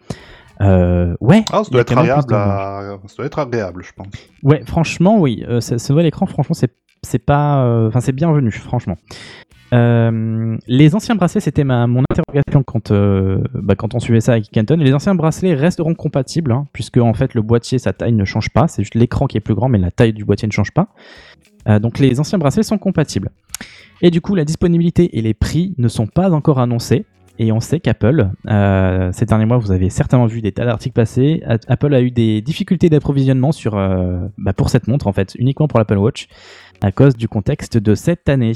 Euh, 0.61 1.15
ouais, 1.21 1.45
Ah, 1.53 1.65
ça 1.65 1.71
doit 1.71 1.81
être 1.81 1.97
agréable. 1.97 2.35
À... 2.35 2.99
Ça 3.07 3.17
doit 3.17 3.27
être 3.27 3.39
agréable, 3.39 3.83
je 3.85 3.93
pense. 3.95 4.07
Ouais, 4.43 4.63
franchement, 4.67 5.19
oui. 5.19 5.45
Euh, 5.49 5.61
ce 5.61 5.79
ce 5.79 5.93
nouvel 5.93 6.07
écran, 6.07 6.27
franchement, 6.27 6.55
c'est 6.55 6.73
c'est 7.03 7.19
pas, 7.19 7.65
euh, 7.65 7.89
enfin 7.89 8.01
c'est 8.01 8.13
bienvenu, 8.13 8.51
franchement. 8.53 8.97
Les 9.73 10.95
anciens 10.95 11.15
bracelets, 11.15 11.41
c'était 11.41 11.65
ma, 11.65 11.87
mon 11.87 12.05
interrogation 12.11 12.63
quand, 12.63 12.93
bah, 12.93 13.75
quand 13.75 13.95
on 13.95 14.01
suivait 14.01 14.21
ça 14.21 14.33
avec 14.33 14.51
Kenton. 14.51 14.77
Les 14.77 14.93
anciens 14.93 15.15
bracelets 15.15 15.55
resteront 15.55 15.95
compatibles, 15.95 16.53
hein, 16.53 16.67
puisque 16.75 16.99
en 16.99 17.15
fait 17.15 17.33
le 17.35 17.41
boîtier, 17.41 17.79
sa 17.79 17.95
taille 17.95 18.13
ne 18.13 18.25
change 18.27 18.51
pas. 18.51 18.69
C'est 18.69 18.83
juste 18.83 18.95
l'écran 18.95 19.27
qui 19.27 19.39
est 19.39 19.41
plus 19.41 19.55
grand, 19.55 19.71
mais 19.71 19.79
la 19.79 19.91
taille 19.91 20.13
du 20.13 20.27
boîtier 20.27 20.47
ne 20.47 20.53
change 20.53 20.73
pas. 20.73 20.89
Donc 21.81 21.99
les 21.99 22.21
anciens 22.21 22.39
bracelets 22.39 22.65
sont 22.65 22.77
compatibles. 22.77 23.31
Et 24.01 24.11
du 24.11 24.21
coup, 24.21 24.35
la 24.35 24.45
disponibilité 24.45 25.17
et 25.19 25.23
les 25.23 25.35
prix 25.35 25.75
ne 25.79 25.89
sont 25.89 26.07
pas 26.07 26.31
encore 26.31 26.59
annoncés. 26.59 27.05
Et 27.39 27.51
on 27.51 27.61
sait 27.61 27.81
qu'Apple, 27.81 28.31
euh, 28.51 29.11
ces 29.13 29.25
derniers 29.25 29.47
mois, 29.47 29.57
vous 29.57 29.73
avez 29.73 29.89
certainement 29.91 30.27
vu 30.27 30.43
des 30.43 30.53
tas 30.53 30.67
d'articles 30.67 30.95
passer. 30.95 31.43
Apple 31.67 31.95
a 31.95 32.03
eu 32.03 32.11
des 32.11 32.43
difficultés 32.43 32.91
d'approvisionnement 32.91 33.53
sur, 33.53 33.77
euh, 33.77 34.19
bah, 34.37 34.53
pour 34.53 34.69
cette 34.69 34.87
montre, 34.87 35.07
en 35.07 35.13
fait, 35.13 35.35
uniquement 35.39 35.67
pour 35.67 35.79
l'Apple 35.79 35.97
Watch, 35.97 36.29
à 36.83 36.93
cause 36.93 37.17
du 37.17 37.29
contexte 37.29 37.79
de 37.79 37.95
cette 37.95 38.29
année. 38.29 38.53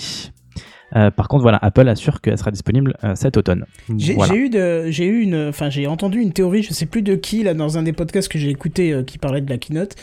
Euh, 0.95 1.11
par 1.11 1.29
contre, 1.29 1.43
voilà, 1.43 1.59
Apple 1.63 1.89
assure 1.89 2.21
qu'elle 2.21 2.39
sera 2.39 2.51
disponible 2.51 2.97
euh, 3.03 3.15
cet 3.15 3.37
automne. 3.37 3.67
J'ai 3.97 4.15
Voilà. 4.15 4.33
j'ai 4.33 4.41
eu, 4.41 4.51
de, 4.51 4.91
j'ai 4.91 5.07
eu 5.07 5.21
une, 5.21 5.49
enfin 5.49 5.69
j'ai 5.69 5.87
entendu 5.87 6.21
une 6.21 6.33
théorie, 6.33 6.63
je 6.63 6.73
sais 6.73 6.87
plus 6.87 7.03
de 7.03 7.17
qui 7.17 7.43
là 7.43 7.55
dans 7.55 7.77
un 7.77 7.83
des 7.83 7.93
podcasts 7.93 8.29
que 8.31 8.39
j'ai 8.39 8.51
écouté 8.51 8.93
euh, 8.93 9.03
qui 9.03 9.19
parlait 9.19 9.41
de 9.41 9.51
la 9.51 9.59
keynote, 9.59 9.97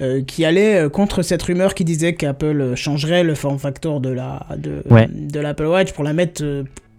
euh, 0.00 0.22
qui 0.22 0.44
allait 0.44 0.76
euh, 0.76 0.88
contre 0.88 1.22
cette 1.22 1.42
rumeur 1.42 1.74
qui 1.74 1.84
disait 1.84 2.14
qu'Apple 2.14 2.60
euh, 2.60 2.76
changerait 2.76 3.22
le 3.24 3.34
form 3.34 3.58
factor 3.58 4.00
de 4.00 4.10
la 4.10 4.46
de, 4.56 4.82
Ouais. 4.90 5.08
de 5.12 5.40
l'Apple 5.40 5.66
Watch 5.66 5.92
pour 5.92 6.04
la 6.04 6.12
mettre 6.12 6.42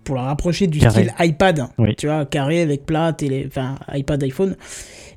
pour 0.03 0.15
la 0.15 0.23
rapprocher 0.23 0.65
du 0.67 0.79
Carré. 0.79 1.03
style 1.09 1.13
iPad, 1.19 1.65
Oui. 1.77 1.95
tu 1.95 2.07
vois, 2.07 2.25
carré 2.25 2.61
avec 2.61 2.85
plate 2.87 3.21
et 3.23 3.29
les, 3.29 3.45
enfin 3.47 3.75
iPad 3.93 4.21
iPhone, 4.23 4.55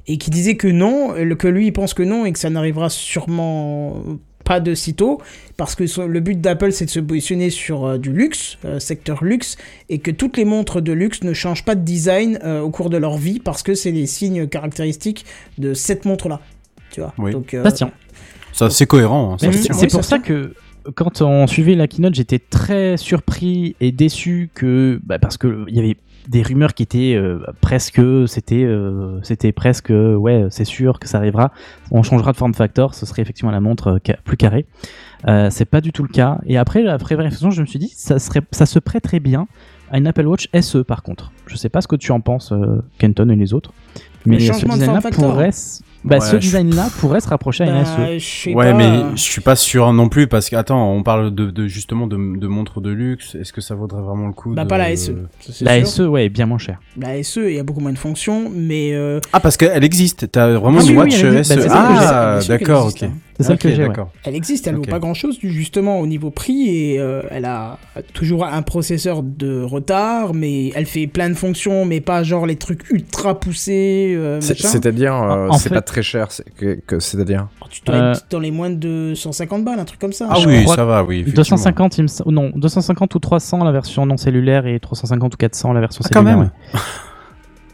et 0.06 0.18
qui 0.18 0.30
disait 0.30 0.56
que 0.56 0.68
non, 0.68 1.14
que 1.38 1.48
lui 1.48 1.66
il 1.68 1.72
pense 1.72 1.94
que 1.94 2.02
non 2.02 2.26
et 2.26 2.32
que 2.32 2.38
ça 2.38 2.50
n'arrivera 2.50 2.90
sûrement 2.90 4.02
pas 4.44 4.60
de 4.60 4.74
sitôt 4.74 5.22
parce 5.56 5.74
que 5.74 5.86
son- 5.86 6.06
le 6.06 6.20
but 6.20 6.38
d'Apple 6.38 6.70
c'est 6.72 6.84
de 6.84 6.90
se 6.90 7.00
positionner 7.00 7.48
sur 7.48 7.86
euh, 7.86 7.96
du 7.98 8.12
luxe, 8.12 8.58
euh, 8.66 8.78
secteur 8.78 9.24
luxe, 9.24 9.56
et 9.88 9.98
que 10.00 10.10
toutes 10.10 10.36
les 10.36 10.44
montres 10.44 10.82
de 10.82 10.92
luxe 10.92 11.22
ne 11.22 11.32
changent 11.32 11.64
pas 11.64 11.74
de 11.74 11.80
design 11.82 12.38
euh, 12.44 12.60
au 12.60 12.68
cours 12.68 12.90
de 12.90 12.98
leur 12.98 13.16
vie 13.16 13.40
parce 13.40 13.62
que 13.62 13.74
c'est 13.74 13.90
les 13.90 14.04
signes 14.06 14.46
caractéristiques 14.46 15.24
de 15.56 15.72
cette 15.72 16.04
montre-là. 16.04 16.40
Tu 16.94 17.00
vois. 17.00 17.12
Oui. 17.18 17.32
Donc, 17.32 17.52
euh, 17.54 17.62
Ça 17.64 17.70
se 17.70 17.76
tient. 17.76 17.90
Ça, 18.52 18.70
c'est 18.70 18.86
cohérent. 18.86 19.32
hein, 19.32 19.36
c'est. 19.40 19.48
Oui, 19.48 19.54
ça 19.54 19.86
pour 19.88 20.04
ça 20.04 20.20
que 20.20 20.54
quand 20.94 21.22
on 21.22 21.46
suivait 21.48 21.74
la 21.74 21.88
keynote, 21.88 22.14
j'étais 22.14 22.38
très 22.38 22.96
surpris 22.96 23.74
et 23.80 23.90
déçu 23.90 24.50
que 24.54 25.00
bah, 25.02 25.18
parce 25.18 25.36
que 25.38 25.64
il 25.68 25.74
y 25.74 25.80
avait 25.80 25.96
des 26.28 26.42
rumeurs 26.42 26.72
qui 26.72 26.82
étaient 26.84 27.16
euh, 27.16 27.40
presque 27.60 28.00
c'était 28.28 28.62
euh, 28.64 29.18
c'était 29.22 29.52
presque 29.52 29.90
ouais 29.90 30.46
c'est 30.50 30.64
sûr 30.64 30.98
que 31.00 31.08
ça 31.08 31.18
arrivera. 31.18 31.50
On 31.90 32.02
changera 32.04 32.30
de 32.32 32.36
form 32.36 32.54
factor, 32.54 32.94
ce 32.94 33.06
serait 33.06 33.22
effectivement 33.22 33.50
la 33.50 33.60
montre 33.60 33.98
euh, 34.08 34.14
plus 34.24 34.36
carrée. 34.36 34.66
Euh, 35.26 35.48
c'est 35.50 35.64
pas 35.64 35.80
du 35.80 35.90
tout 35.90 36.02
le 36.04 36.08
cas. 36.08 36.38
Et 36.46 36.56
après 36.56 36.86
après 36.86 37.16
réflexion, 37.16 37.50
je 37.50 37.60
me 37.60 37.66
suis 37.66 37.80
dit 37.80 37.92
ça 37.96 38.18
serait 38.20 38.42
ça 38.52 38.66
se 38.66 38.78
prêterait 38.78 39.20
bien 39.20 39.48
à 39.90 39.98
une 39.98 40.06
Apple 40.06 40.26
Watch 40.26 40.48
SE 40.60 40.78
par 40.78 41.02
contre. 41.02 41.32
Je 41.46 41.56
sais 41.56 41.68
pas 41.70 41.80
ce 41.80 41.88
que 41.88 41.96
tu 41.96 42.12
en 42.12 42.20
penses, 42.20 42.52
euh, 42.52 42.82
Kenton 42.98 43.28
et 43.30 43.36
les 43.36 43.52
autres, 43.52 43.72
mais 44.26 44.40
ce 44.40 44.52
changement 44.52 44.74
de 44.74 44.80
design-là 44.80 45.10
pourrait 45.10 45.50
bah, 46.04 46.16
Ouais, 46.16 46.20
ce 46.20 46.32
je- 46.32 46.40
design-là 46.40 46.88
pourrait 46.98 47.20
se 47.20 47.28
rapprocher 47.28 47.64
à 47.64 47.66
une. 47.78 47.84
SE. 47.84 47.96
bah, 47.96 48.06
sais 48.20 48.54
Ouais, 48.54 48.72
pas, 48.72 48.76
mais 48.76 49.16
je 49.16 49.22
suis 49.22 49.40
pas 49.40 49.56
sûr 49.56 49.90
non 49.94 50.08
plus 50.10 50.26
parce 50.26 50.50
que 50.50 50.56
attends, 50.56 50.92
on 50.92 51.02
parle 51.02 51.34
de, 51.34 51.50
de 51.50 51.66
justement 51.66 52.06
de, 52.06 52.16
de 52.16 52.46
montres 52.46 52.82
de 52.82 52.90
luxe. 52.90 53.34
Est-ce 53.34 53.52
que 53.54 53.62
ça 53.62 53.74
vaudrait 53.74 54.02
vraiment 54.02 54.26
le 54.26 54.34
coup 54.34 54.52
bah 54.52 54.64
de... 54.64 54.68
pas 54.68 54.76
la 54.76 54.94
SE. 54.96 55.12
ça, 55.40 55.64
La 55.64 55.78
sûr. 55.84 55.88
SE 55.88 56.02
ouais 56.02 56.26
est 56.26 56.28
bien 56.28 56.44
moins 56.44 56.58
chère. 56.58 56.78
La 56.98 57.22
SE, 57.22 57.40
il 57.48 57.56
y 57.56 57.58
a 57.58 57.62
beaucoup 57.62 57.80
moins 57.80 57.92
de 57.92 57.98
fonctions, 57.98 58.50
mais 58.54 58.92
euh, 58.92 59.18
Ah 59.32 59.40
parce 59.40 59.56
qu'elle 59.56 59.82
existe. 59.82 60.30
T'as 60.30 60.52
vraiment 60.52 60.80
Ah 60.80 60.84
une 60.84 60.90
oui, 60.90 60.96
watch. 60.96 61.14
SE. 61.20 61.26
Bah, 61.32 61.42
ça 61.44 61.54
ah, 61.72 62.38
d'accord, 62.46 62.86
ok. 62.88 63.02
hein. 63.04 63.12
C'est 63.36 63.42
celle 63.44 63.54
Ok, 63.56 63.62
que 63.62 63.70
j'ai. 63.70 63.82
ouais. 63.82 63.88
d'accord. 63.88 64.10
Elle 64.24 64.36
existe, 64.36 64.68
elle 64.68 64.76
vaut 64.76 64.82
pas 64.82 65.00
grand 65.00 65.14
chose 65.14 65.38
justement 65.42 65.98
au 65.98 66.06
niveau 66.06 66.30
prix 66.30 66.68
et 66.68 67.00
euh, 67.00 67.20
elle 67.32 67.46
a 67.46 67.78
toujours 68.12 68.44
un 68.44 68.62
processeur 68.62 69.24
de 69.24 69.60
retard, 69.62 70.34
mais 70.34 70.68
elle 70.76 70.86
fait 70.86 71.08
plein 71.08 71.30
de 71.30 71.34
fonctions, 71.34 71.84
mais 71.84 72.00
pas 72.00 72.22
genre 72.22 72.46
les 72.46 72.54
trucs 72.54 72.88
ultra 72.90 73.40
poussés. 73.40 74.13
Euh. 74.14 74.40
C'est-à-dire, 74.40 75.14
euh, 75.14 75.48
c'est 75.52 75.68
fait- 75.68 75.74
pas 75.74 75.80
très 75.82 76.02
cher. 76.02 76.26
c'est 76.30 76.44
que, 76.54 76.78
que- 76.86 77.00
C'est-à-dire. 77.00 77.48
Oh, 77.62 77.66
tu 77.70 77.80
dois 77.84 77.94
Euh, 77.94 78.12
être 78.12 78.26
dans 78.30 78.38
les 78.40 78.50
moins 78.50 78.70
de 78.70 79.12
150 79.14 79.64
balles, 79.64 79.78
un 79.80 79.84
truc 79.84 80.00
comme 80.00 80.12
ça. 80.12 80.26
Ah 80.30 80.36
Je 80.40 80.48
oui, 80.48 80.66
ça 80.68 80.84
va, 80.84 81.02
oui. 81.04 81.16
effectivement. 81.20 81.36
250, 81.36 81.98
il 81.98 82.02
me 82.02 82.08
sem- 82.08 82.22
ou 82.26 82.30
non, 82.32 82.50
250 82.54 83.14
ou 83.14 83.18
300 83.18 83.62
la 83.64 83.72
version 83.72 84.06
non 84.06 84.16
cellulaire 84.16 84.66
et 84.66 84.78
350 84.80 85.34
ou 85.34 85.36
400 85.36 85.72
la 85.72 85.80
version 85.80 86.02
Ah, 86.04 86.08
quand 86.12 86.20
cellulaire. 86.20 86.38
même. 86.38 86.50
ouais. 86.74 86.80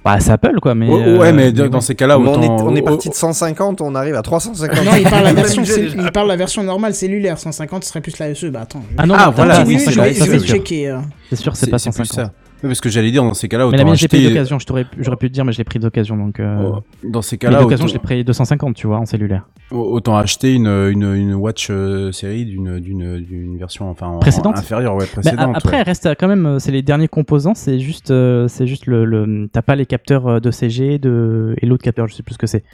Bah, 0.02 0.18
c'est 0.18 0.30
Apple 0.30 0.60
quoi, 0.62 0.74
mais. 0.74 0.88
Ouais, 0.88 1.02
euh, 1.08 1.18
ouais, 1.18 1.30
mais 1.32 1.52
dans 1.52 1.68
ouais. 1.68 1.80
ces 1.82 1.94
cas-là, 1.94 2.18
on, 2.18 2.42
est, 2.42 2.48
on 2.48 2.74
est 2.74 2.80
au- 2.80 2.84
parti 2.84 3.10
de 3.10 3.14
150, 3.14 3.82
on 3.82 3.94
arrive 3.94 4.14
à 4.14 4.22
350. 4.22 4.82
Non, 4.82 4.92
il 4.96 5.02
parle, 5.02 5.24
la 5.24 5.34
version, 5.34 5.62
il 5.62 6.10
parle 6.10 6.26
la 6.28 6.36
version 6.36 6.62
normale 6.62 6.94
cellulaire. 6.94 7.36
150 7.38 7.84
ce 7.84 7.90
serait 7.90 8.00
plus 8.00 8.18
la 8.18 8.34
SE. 8.34 8.46
Bah 8.48 8.60
attends. 8.62 8.82
je- 8.90 8.94
Ah 8.96 9.04
non, 9.06 9.14
Ah, 9.18 9.30
voilà, 9.34 9.62
oui, 9.66 9.76
oui, 9.78 9.84
je 9.92 9.98
vrai, 10.00 10.12
vais, 10.12 10.38
je 10.38 10.46
checker. 10.46 10.96
C'est 11.28 11.36
sûr, 11.36 11.54
c'est 11.54 11.68
pas 11.70 11.78
c'est 11.78 11.90
plus 11.90 12.06
150. 12.06 12.32
Oui, 12.62 12.68
parce 12.68 12.80
que 12.80 12.90
j'allais 12.90 13.10
dire 13.10 13.22
dans 13.24 13.32
ces 13.34 13.48
cas-là, 13.48 13.64
Mais 13.64 13.68
autant 13.68 13.76
la 13.78 13.84
mienne, 13.84 13.94
j'ai 13.96 14.06
pris 14.08 14.18
acheter. 14.18 14.28
d'occasion, 14.30 14.58
je 14.58 14.66
t'aurais- 14.66 14.86
j'aurais 14.98 15.16
pu 15.16 15.28
te 15.28 15.32
dire, 15.32 15.44
mais 15.46 15.52
je 15.52 15.58
l'ai 15.58 15.64
pris 15.64 15.78
d'occasion 15.78 16.16
donc. 16.16 16.40
euh, 16.40 16.62
Oh, 16.76 16.80
Dans 17.08 17.22
ces 17.22 17.36
mais 17.36 17.38
cas-là, 17.38 17.60
d'occasion, 17.62 17.84
autant, 17.86 17.92
je 17.94 17.98
l'ai 17.98 18.02
pris 18.02 18.22
250, 18.24 18.74
tu 18.76 18.86
vois, 18.86 18.98
en 18.98 19.06
cellulaire. 19.06 19.48
autant 19.70 20.16
acheter 20.16 20.54
une, 20.54 20.66
une, 20.66 21.14
une 21.14 21.34
watch 21.34 21.68
euh, 21.70 22.12
série 22.12 22.44
d'une 22.44 22.78
d'une 22.80 23.18
d'une 23.20 23.56
version 23.56 23.88
enfin 23.88 24.08
en- 24.08 24.18
Précédente 24.18 24.58
inférieure, 24.58 24.94
ouais, 24.96 25.04
Mais 25.16 25.22
précédente. 25.22 25.54
a- 25.54 25.58
après, 25.58 25.76
ouais. 25.78 25.82
reste 25.82 26.08
quand 26.18 26.28
même, 26.28 26.44
euh, 26.46 26.58
c'est 26.58 26.72
les 26.72 26.82
derniers 26.82 27.08
composants, 27.08 27.54
c'est 27.54 27.78
juste, 27.78 28.12
c'est 28.48 28.66
juste 28.66 28.86
le, 28.86 29.04
le- 29.04 29.48
t'as 29.52 29.62
pas 29.62 29.76
les 29.76 29.86
capteurs 29.86 30.40
de 30.40 30.50
CG 30.50 30.98
de, 30.98 31.54
et 31.62 31.66
l'autre 31.66 31.82
capteur, 31.84 32.08
je 32.08 32.14
sais 32.14 32.22
plus 32.22 32.34
ce 32.34 32.38
que 32.38 32.46
c'est. 32.46 32.64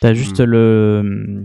T'as 0.00 0.14
juste 0.14 0.40
Hmm. 0.40 0.44
le, 0.50 1.44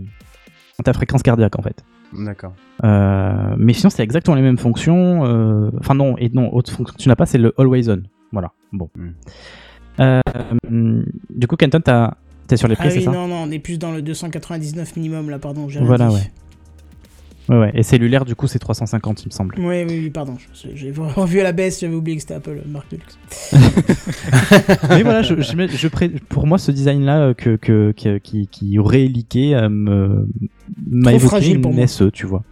ta 0.84 0.92
fréquence 0.92 1.22
cardiaque 1.22 1.58
en 1.58 1.62
fait. 1.62 1.82
D'accord. 2.12 2.52
Euh, 2.84 3.54
mais 3.58 3.72
sinon, 3.72 3.90
c'est 3.90 4.02
exactement 4.02 4.34
les 4.36 4.42
mêmes 4.42 4.58
fonctions. 4.58 5.24
euh, 5.26 5.70
Enfin, 5.80 5.94
non, 5.94 6.16
et 6.18 6.28
non, 6.30 6.52
autre 6.54 6.70
fonction 6.72 6.94
que 6.94 7.02
tu 7.02 7.08
n'as 7.08 7.16
pas, 7.16 7.26
c'est 7.26 7.38
le 7.38 7.52
Always 7.58 7.88
On. 7.90 8.02
Voilà, 8.32 8.52
bon. 8.72 8.88
Hmm. 8.96 9.10
Euh, 10.00 10.20
hum, 10.68 11.04
du 11.30 11.46
coup, 11.46 11.56
Kenton, 11.56 11.80
t'as- 11.80 12.16
t'es 12.46 12.56
sur 12.56 12.68
les 12.68 12.76
prix, 12.76 12.88
Ah 12.88 12.90
c'est 12.90 12.98
oui, 12.98 13.04
ça? 13.04 13.10
non, 13.10 13.26
non, 13.26 13.42
on 13.46 13.50
est 13.50 13.58
plus 13.58 13.78
dans 13.78 13.92
le 13.92 14.00
299 14.02 14.96
minimum 14.96 15.28
là, 15.30 15.38
pardon. 15.38 15.68
j'ai 15.68 15.80
Voilà, 15.80 16.06
rien 16.08 16.14
ouais. 16.14 16.20
dit. 16.20 16.26
Ouais, 16.26 16.32
ouais. 17.48 17.70
Et 17.74 17.82
cellulaire, 17.82 18.24
du 18.24 18.34
coup, 18.34 18.46
c'est 18.46 18.58
350, 18.58 19.22
il 19.24 19.28
me 19.28 19.32
semble. 19.32 19.54
Oui, 19.58 19.84
oui, 19.88 20.00
oui, 20.04 20.10
pardon. 20.10 20.36
J'ai 20.74 20.92
revu 21.16 21.40
à 21.40 21.44
la 21.44 21.52
baisse, 21.52 21.80
j'avais 21.80 21.94
oublié 21.94 22.16
que 22.16 22.22
c'était 22.22 22.34
Apple, 22.34 22.60
marque 22.68 22.90
de 22.90 22.96
luxe. 22.96 23.18
mais 24.90 25.02
voilà, 25.02 25.22
je, 25.22 25.40
je, 25.40 25.56
mets- 25.56 25.68
je 25.68 25.88
pré- 25.88 26.10
pour 26.28 26.46
moi, 26.46 26.58
ce 26.58 26.70
design-là 26.70 27.18
euh, 27.28 27.34
que, 27.34 27.56
que, 27.56 27.92
qui, 28.18 28.48
qui 28.48 28.78
aurait 28.78 29.06
leaké 29.06 29.54
euh, 29.54 29.68
m'a 29.70 31.12
évoqué 31.12 31.58
pour 31.58 31.70
une 31.72 31.76
moi. 31.78 31.86
SE, 31.86 32.10
tu 32.10 32.26
vois. 32.26 32.42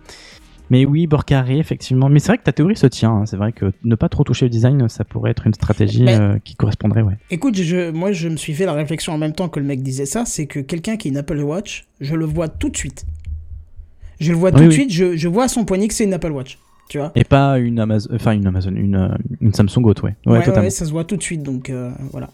Mais 0.69 0.85
oui, 0.85 1.07
bord 1.07 1.25
carré, 1.25 1.59
effectivement. 1.61 2.09
Mais 2.09 2.19
c'est 2.19 2.27
vrai 2.27 2.39
que 2.39 2.43
ta 2.43 2.53
théorie 2.53 2.75
se 2.77 2.89
tient. 2.89 3.13
hein. 3.13 3.27
C'est 3.27 3.37
vrai 3.37 3.53
que 3.53 3.67
ne 3.85 3.95
pas 3.95 4.09
trop 4.09 4.25
toucher 4.25 4.47
au 4.47 4.49
design, 4.49 4.89
ça 4.89 5.05
pourrait 5.05 5.31
être 5.31 5.47
une 5.47 5.55
stratégie 5.55 6.05
euh, 6.09 6.39
qui 6.43 6.57
correspondrait, 6.57 7.03
ouais. 7.03 7.15
Écoute, 7.31 7.55
je, 7.57 7.93
moi 7.93 8.11
je 8.11 8.29
me 8.29 8.37
suis 8.37 8.53
fait 8.53 8.67
la 8.67 8.73
réflexion 8.73 9.13
en 9.13 9.19
même 9.19 9.33
temps 9.33 9.49
que 9.49 9.61
le 9.61 9.67
mec 9.67 9.81
disait 9.85 10.07
ça, 10.07 10.25
c'est 10.25 10.47
que 10.47 10.59
quelqu'un 10.59 10.97
qui 10.97 11.07
a 11.07 11.11
une 11.13 11.19
Apple 11.19 11.39
Watch, 11.39 11.87
je 12.01 12.17
le 12.17 12.25
vois 12.25 12.49
tout 12.49 12.69
de 12.69 12.77
suite. 12.77 13.07
Je 14.21 14.33
le 14.33 14.39
vois 14.39 14.53
tout 14.53 14.59
de 14.61 14.69
oui. 14.69 14.73
suite, 14.73 14.93
je, 14.93 15.17
je 15.17 15.29
vois 15.29 15.45
à 15.45 15.49
son 15.49 15.65
poignet 15.65 15.89
que 15.89 15.95
c'est 15.95 16.05
une 16.05 16.15
Apple 16.15 16.33
Watch. 16.33 16.59
Tu 16.89 16.99
vois 16.99 17.11
Et 17.17 17.25
pas 17.25 17.59
une 17.59 17.81
Amazon, 17.81 18.11
enfin 18.15 18.33
une 18.33 18.47
Amazon, 18.47 18.71
une, 18.77 19.19
une 19.41 19.53
Samsung 19.53 19.85
Haute, 19.85 20.03
ouais. 20.03 20.15
Ouais, 20.25 20.49
ouais, 20.49 20.71
ça 20.71 20.85
se 20.85 20.91
voit 20.91 21.05
tout 21.05 21.17
de 21.17 21.23
suite, 21.23 21.43
donc 21.43 21.69
euh, 21.69 21.91
voilà. 22.13 22.29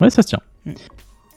Ouais, 0.00 0.10
ça 0.10 0.22
se 0.22 0.28
tient. 0.28 0.40
Mm. 0.64 0.72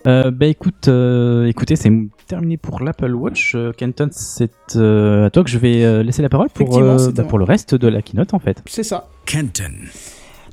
Euh, 0.07 0.31
bah 0.31 0.47
écoute, 0.47 0.87
euh, 0.87 1.45
écoutez, 1.45 1.75
c'est 1.75 1.91
terminé 2.27 2.57
pour 2.57 2.81
l'Apple 2.81 3.13
Watch. 3.13 3.53
Euh, 3.55 3.71
Kenton, 3.71 4.09
c'est 4.11 4.51
euh, 4.75 5.27
à 5.27 5.29
toi 5.29 5.43
que 5.43 5.49
je 5.49 5.57
vais 5.59 5.83
euh, 5.83 6.01
laisser 6.03 6.21
la 6.21 6.29
parole 6.29 6.49
pour, 6.49 6.77
euh, 6.79 7.11
bah, 7.11 7.23
pour 7.23 7.37
le 7.37 7.43
reste 7.43 7.75
de 7.75 7.87
la 7.87 8.01
keynote 8.01 8.33
en 8.33 8.39
fait. 8.39 8.63
C'est 8.65 8.83
ça. 8.83 9.07
Kenton. 9.25 9.73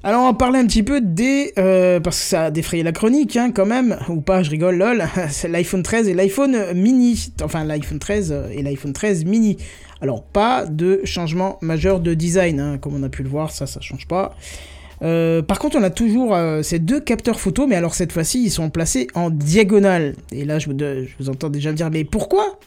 Alors 0.09 0.23
on 0.23 0.27
va 0.29 0.33
parler 0.33 0.59
un 0.59 0.67
petit 0.67 0.83
peu 0.83 1.03
des... 1.03 1.53
euh, 1.59 2.01
parce 2.01 2.19
que 2.19 2.25
ça 2.25 2.45
a 2.45 2.51
défrayé 2.51 2.83
la 2.83 2.93
chronique 2.93 3.37
hein, 3.37 3.51
quand 3.55 3.67
même, 3.67 3.99
ou 4.09 4.23
pas, 4.23 4.43
je 4.43 4.49
rigole, 4.49 4.77
lol. 4.77 5.05
C'est 5.29 5.49
l'iPhone 5.49 5.83
13 5.83 6.09
et 6.09 6.15
l'iPhone 6.15 6.73
mini. 6.73 7.31
Enfin 7.43 7.63
l'iPhone 7.63 7.99
13 7.99 8.35
et 8.53 8.63
l'iPhone 8.63 8.95
13 8.95 9.27
mini. 9.27 9.59
Alors 10.01 10.23
pas 10.23 10.65
de 10.65 11.03
changement 11.05 11.59
majeur 11.61 12.01
de 12.01 12.15
design, 12.15 12.59
hein, 12.59 12.79
comme 12.79 12.95
on 12.95 13.03
a 13.03 13.11
pu 13.11 13.23
le 13.23 13.29
voir, 13.29 13.51
ça, 13.51 13.67
ça 13.67 13.83
change 13.83 14.09
pas. 14.09 14.35
Euh, 15.03 15.43
par 15.43 15.59
contre, 15.59 15.77
on 15.77 15.83
a 15.83 15.91
toujours 15.91 16.35
euh, 16.35 16.63
ces 16.63 16.79
deux 16.79 17.01
capteurs 17.01 17.39
photo, 17.39 17.67
mais 17.67 17.77
alors 17.77 17.95
cette 17.95 18.13
fois-ci, 18.13 18.43
ils 18.43 18.51
sont 18.51 18.71
placés 18.71 19.09
en 19.13 19.29
diagonale. 19.29 20.15
Et 20.33 20.47
là, 20.47 20.59
je 20.59 20.71
vous, 20.71 21.29
entends 21.29 21.51
déjà 21.51 21.75
dire, 21.75 21.91
mais 21.91 22.05
pourquoi? 22.05 22.59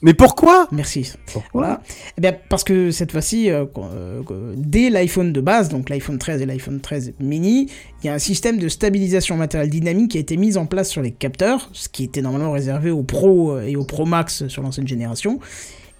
Mais 0.00 0.14
pourquoi 0.14 0.68
Merci. 0.70 1.12
Voilà. 1.52 1.82
Eh 2.16 2.20
bien, 2.20 2.34
parce 2.48 2.62
que 2.62 2.90
cette 2.90 3.10
fois-ci, 3.10 3.50
euh, 3.50 3.64
euh, 3.78 4.22
euh, 4.30 4.54
dès 4.56 4.90
l'iPhone 4.90 5.32
de 5.32 5.40
base, 5.40 5.68
donc 5.68 5.90
l'iPhone 5.90 6.18
13 6.18 6.42
et 6.42 6.46
l'iPhone 6.46 6.80
13 6.80 7.14
mini, 7.18 7.68
il 8.02 8.06
y 8.06 8.08
a 8.08 8.14
un 8.14 8.18
système 8.18 8.58
de 8.58 8.68
stabilisation 8.68 9.36
matérielle 9.36 9.70
dynamique 9.70 10.12
qui 10.12 10.18
a 10.18 10.20
été 10.20 10.36
mis 10.36 10.56
en 10.56 10.66
place 10.66 10.88
sur 10.88 11.02
les 11.02 11.10
capteurs, 11.10 11.68
ce 11.72 11.88
qui 11.88 12.04
était 12.04 12.22
normalement 12.22 12.52
réservé 12.52 12.90
aux 12.90 13.02
Pro 13.02 13.52
euh, 13.52 13.66
et 13.66 13.74
aux 13.74 13.84
Pro 13.84 14.06
Max 14.06 14.46
sur 14.46 14.62
l'ancienne 14.62 14.86
génération. 14.86 15.40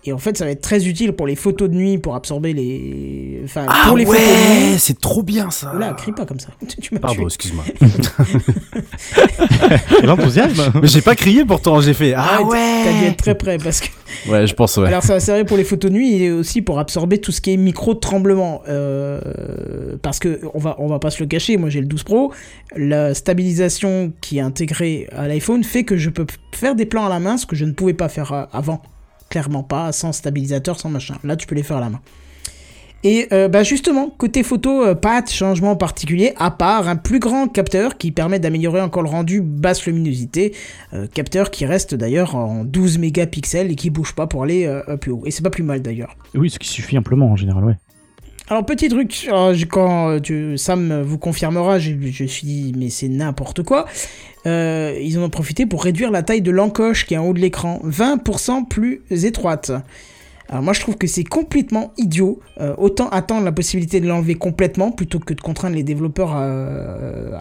Et 0.05 0.13
en 0.13 0.19
fait, 0.19 0.39
ça 0.39 0.45
va 0.45 0.53
être 0.53 0.61
très 0.63 0.87
utile 0.87 1.13
pour 1.13 1.27
les 1.27 1.35
photos 1.35 1.69
de 1.69 1.75
nuit, 1.75 1.99
pour 1.99 2.15
absorber 2.15 2.53
les. 2.53 3.41
Enfin, 3.45 3.67
Ah 3.69 3.87
pour 3.89 3.97
les 3.97 4.07
photos 4.07 4.21
de 4.21 4.27
nuit. 4.27 4.73
ouais, 4.73 4.79
c'est 4.79 5.01
trop 5.01 5.23
bien 5.23 5.51
ça. 5.51 5.75
Oula, 5.75 5.93
crie 5.95 6.13
pas 6.13 6.25
comme 6.25 6.39
ça. 6.41 6.49
Tu, 6.69 6.77
tu 6.81 6.95
m'as 6.95 7.01
tué. 7.01 7.07
Pardon, 7.07 7.25
excuse-moi. 7.27 7.65
L'enthousiasme 10.03 10.73
Mais 10.81 10.89
j'ai 10.89 11.01
pas 11.01 11.15
crié 11.15 11.45
pourtant, 11.45 11.81
j'ai 11.81 11.95
fait 11.95 12.15
ah 12.15 12.43
Ouais, 12.43 12.49
ouais. 12.49 12.83
T'as 12.85 12.99
dû 13.01 13.05
être 13.07 13.17
très 13.17 13.35
près 13.37 13.59
parce 13.59 13.81
que. 13.81 13.89
Ouais, 14.29 14.47
je 14.47 14.55
pense 14.55 14.77
ouais. 14.77 14.87
Alors 14.87 15.03
ça 15.03 15.15
va 15.15 15.21
servir 15.21 15.45
pour 15.47 15.57
les 15.57 15.65
photos 15.65 15.91
de 15.91 15.97
nuit 15.97 16.23
et 16.23 16.31
aussi 16.31 16.63
pour 16.63 16.79
absorber 16.79 17.19
tout 17.19 17.33
ce 17.33 17.41
qui 17.41 17.53
est 17.53 17.57
micro-tremblement. 17.57 18.63
Euh, 18.69 19.21
parce 20.03 20.19
que 20.19 20.41
on 20.55 20.59
va, 20.59 20.77
on 20.79 20.87
va 20.87 20.99
pas 20.99 21.11
se 21.11 21.23
le 21.23 21.27
cacher, 21.27 21.57
moi 21.57 21.71
j'ai 21.71 21.81
le 21.81 21.87
12 21.87 22.03
Pro, 22.05 22.33
la 22.77 23.15
stabilisation 23.15 24.13
qui 24.21 24.39
est 24.39 24.43
intégrée 24.43 25.09
à 25.13 25.29
l'iPhone 25.29 25.65
fait 25.65 25.85
que 25.85 25.97
je 25.97 26.11
peux 26.11 26.27
faire 26.53 26.75
des 26.75 26.87
plans 26.87 27.07
à 27.07 27.09
la 27.09 27.21
main, 27.21 27.37
ce 27.37 27.47
que 27.47 27.57
je 27.57 27.65
ne 27.65 27.73
pouvais 27.73 27.95
pas 27.95 28.09
faire 28.09 28.33
euh, 28.33 28.45
avant. 28.53 28.83
Clairement 29.31 29.63
pas, 29.63 29.93
sans 29.93 30.13
stabilisateur, 30.13 30.79
sans 30.79 30.91
machin. 30.91 31.17
Là 31.25 31.37
tu 31.37 31.47
peux 31.47 31.55
les 31.55 31.63
faire 31.63 31.79
à 31.79 31.81
la 31.81 31.91
main. 31.91 32.01
Et 33.05 33.29
euh, 33.33 33.47
bah 33.47 33.63
justement, 33.63 34.11
côté 34.11 34.43
photo, 34.43 34.85
euh, 34.85 34.95
pas 34.97 35.23
de 35.23 35.29
changement 35.29 35.77
particulier, 35.77 36.33
à 36.37 36.51
part 36.51 36.89
un 36.89 36.97
plus 36.97 37.21
grand 37.21 37.47
capteur 37.47 37.97
qui 37.97 38.11
permet 38.11 38.41
d'améliorer 38.41 38.81
encore 38.81 39.03
le 39.05 39.09
rendu 39.09 39.41
basse 39.41 39.87
luminosité. 39.87 40.53
Euh, 40.93 41.07
capteur 41.07 41.53
qui 41.53 41.65
reste 41.65 41.95
d'ailleurs 41.95 42.35
en 42.35 42.65
12 42.65 42.99
mégapixels 42.99 43.71
et 43.71 43.77
qui 43.77 43.91
bouge 43.91 44.15
pas 44.15 44.27
pour 44.27 44.43
aller 44.43 44.69
plus 45.01 45.13
haut. 45.13 45.23
Et 45.27 45.31
c'est 45.31 45.43
pas 45.43 45.51
plus 45.51 45.63
mal 45.63 45.81
d'ailleurs. 45.81 46.17
Oui, 46.35 46.51
ce 46.51 46.59
qui 46.59 46.69
suffit 46.69 46.99
amplement 46.99 47.31
en 47.31 47.37
général, 47.37 47.65
ouais. 47.65 47.77
Alors 48.51 48.65
petit 48.65 48.89
truc, 48.89 49.27
alors, 49.29 49.53
je- 49.55 49.67
quand 49.67 50.09
euh, 50.09 50.21
tu- 50.21 50.57
Sam 50.57 51.03
vous 51.03 51.19
confirmera, 51.19 51.79
je, 51.79 51.93
je 52.11 52.25
suis 52.25 52.47
dit 52.47 52.73
mais 52.77 52.89
c'est 52.89 53.09
n'importe 53.09 53.63
quoi. 53.63 53.87
Euh, 54.47 54.99
ils 55.03 55.19
en 55.19 55.23
ont 55.25 55.29
profité 55.31 55.67
pour 55.67 55.85
réduire 55.85 56.11
la 56.11 56.23
taille 56.23 56.41
de 56.43 56.51
l'encoche 56.51 57.05
qui 57.07 57.15
est 57.15 57.19
en 57.19 57.27
haut 57.27 57.35
de 57.35 57.41
l'écran, 57.41 57.81
20% 57.85 58.67
plus 58.67 59.03
étroite. 59.11 59.71
Alors 60.51 60.63
moi 60.63 60.73
je 60.73 60.81
trouve 60.81 60.97
que 60.97 61.07
c'est 61.07 61.25
complètement 61.25 61.93
idiot. 61.99 62.41
Euh, 62.59 62.75
autant 62.79 63.11
attendre 63.11 63.45
la 63.45 63.53
possibilité 63.53 64.01
de 64.01 64.09
l'enlever 64.09 64.35
complètement 64.35 64.93
plutôt 64.93 65.19
que 65.19 65.35
de 65.35 65.43
contraindre 65.43 65.77
les 65.77 65.83
développeurs 65.83 66.33
à, 66.33 66.47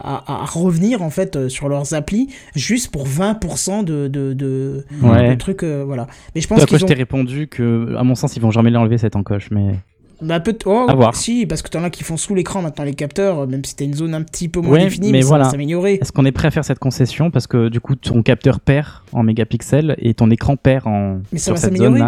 à- 0.03 0.41
à 0.41 0.45
revenir 0.45 1.01
en 1.01 1.09
fait 1.09 1.37
euh, 1.37 1.47
sur 1.47 1.69
leurs 1.69 1.93
applis 1.93 2.27
juste 2.53 2.91
pour 2.91 3.07
20% 3.07 3.85
de, 3.85 4.09
de, 4.09 4.33
de, 4.33 4.85
Ouais. 5.01 5.29
de 5.29 5.35
trucs. 5.35 5.63
euh, 5.63 5.83
voilà. 5.87 6.07
Mais 6.35 6.41
je 6.41 6.47
pense 6.49 6.65
qu'ils 6.65 6.77
je 6.79 6.83
ont... 6.83 6.87
t'ai 6.87 6.95
répondu 6.95 7.47
que, 7.47 7.95
à 7.97 8.03
mon 8.03 8.15
sens, 8.15 8.35
ils 8.35 8.41
vont 8.41 8.51
jamais 8.51 8.71
l'enlever 8.71 8.97
cette 8.97 9.15
encoche, 9.15 9.51
mais. 9.51 9.75
Bah 10.21 10.39
peut 10.39 10.57
oh, 10.65 10.87
si, 11.13 11.45
parce 11.45 11.61
que 11.61 11.69
t'en 11.69 11.83
as 11.83 11.89
qui 11.89 12.03
font 12.03 12.17
sous 12.17 12.33
l'écran 12.33 12.61
maintenant 12.61 12.83
les 12.83 12.95
capteurs, 12.95 13.39
euh, 13.39 13.45
même 13.45 13.63
si 13.63 13.75
t'as 13.75 13.85
une 13.85 13.93
zone 13.93 14.15
un 14.15 14.23
petit 14.23 14.49
peu 14.49 14.61
moins 14.61 14.73
Ouais, 14.73 14.83
définie, 14.85 15.11
mais 15.11 15.19
mais, 15.19 15.21
ça 15.21 15.27
voilà. 15.27 15.43
va 15.45 15.51
s'améliorer. 15.51 15.99
Est-ce 16.01 16.11
qu'on 16.11 16.25
est 16.25 16.31
prêt 16.31 16.47
à 16.47 16.51
faire 16.51 16.65
cette 16.65 16.79
concession? 16.79 17.29
Parce 17.29 17.45
que 17.45 17.69
du 17.69 17.79
coup 17.79 17.95
ton 17.95 18.23
capteur 18.23 18.59
perd 18.59 18.87
en 19.11 19.23
mégapixels 19.23 19.95
et 19.99 20.13
ton 20.13 20.31
écran 20.31 20.55
perd 20.57 20.87
en 20.87 21.19
Mais 21.31 21.39
ça 21.39 21.45
sur 21.45 21.53
va 21.55 21.61
s'améliorer. 21.61 22.01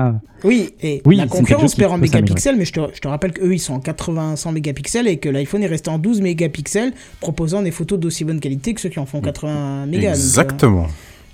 Oui, 0.44 0.74
et 0.82 1.02
Oui, 1.06 1.18
la 1.18 1.28
concurrence 1.28 1.76
perd 1.76 1.92
en 1.92 1.98
mégapixels, 1.98 2.56
mais 2.56 2.66
je 2.66 2.74
te, 2.74 2.80
je 2.94 3.00
te 3.00 3.08
rappelle 3.08 3.32
qu'eux 3.34 3.54
ils 3.54 3.60
sont 3.60 3.74
en 3.74 3.80
80-100 3.80 4.54
mégapixels 4.54 5.08
et 5.08 5.18
que 5.18 5.30
l'iPhone 5.30 5.62
est 5.64 5.68
resté 5.68 5.90
en 5.90 6.00
12 6.00 6.22
mégapixels, 6.22 6.94
proposant 7.20 7.62
des 7.62 7.72
photos 7.72 8.00
d'aussi 8.00 8.24
bonne 8.24 8.40
qualité 8.40 8.74
que 8.74 8.82
ceux 8.82 8.90
qui 8.90 9.00
en 9.00 9.06
font 9.06 9.22
80 9.22 9.86
mégas. 9.86 10.02
donc, 10.02 10.06
euh, 10.08 10.12
Exactement. 10.12 10.88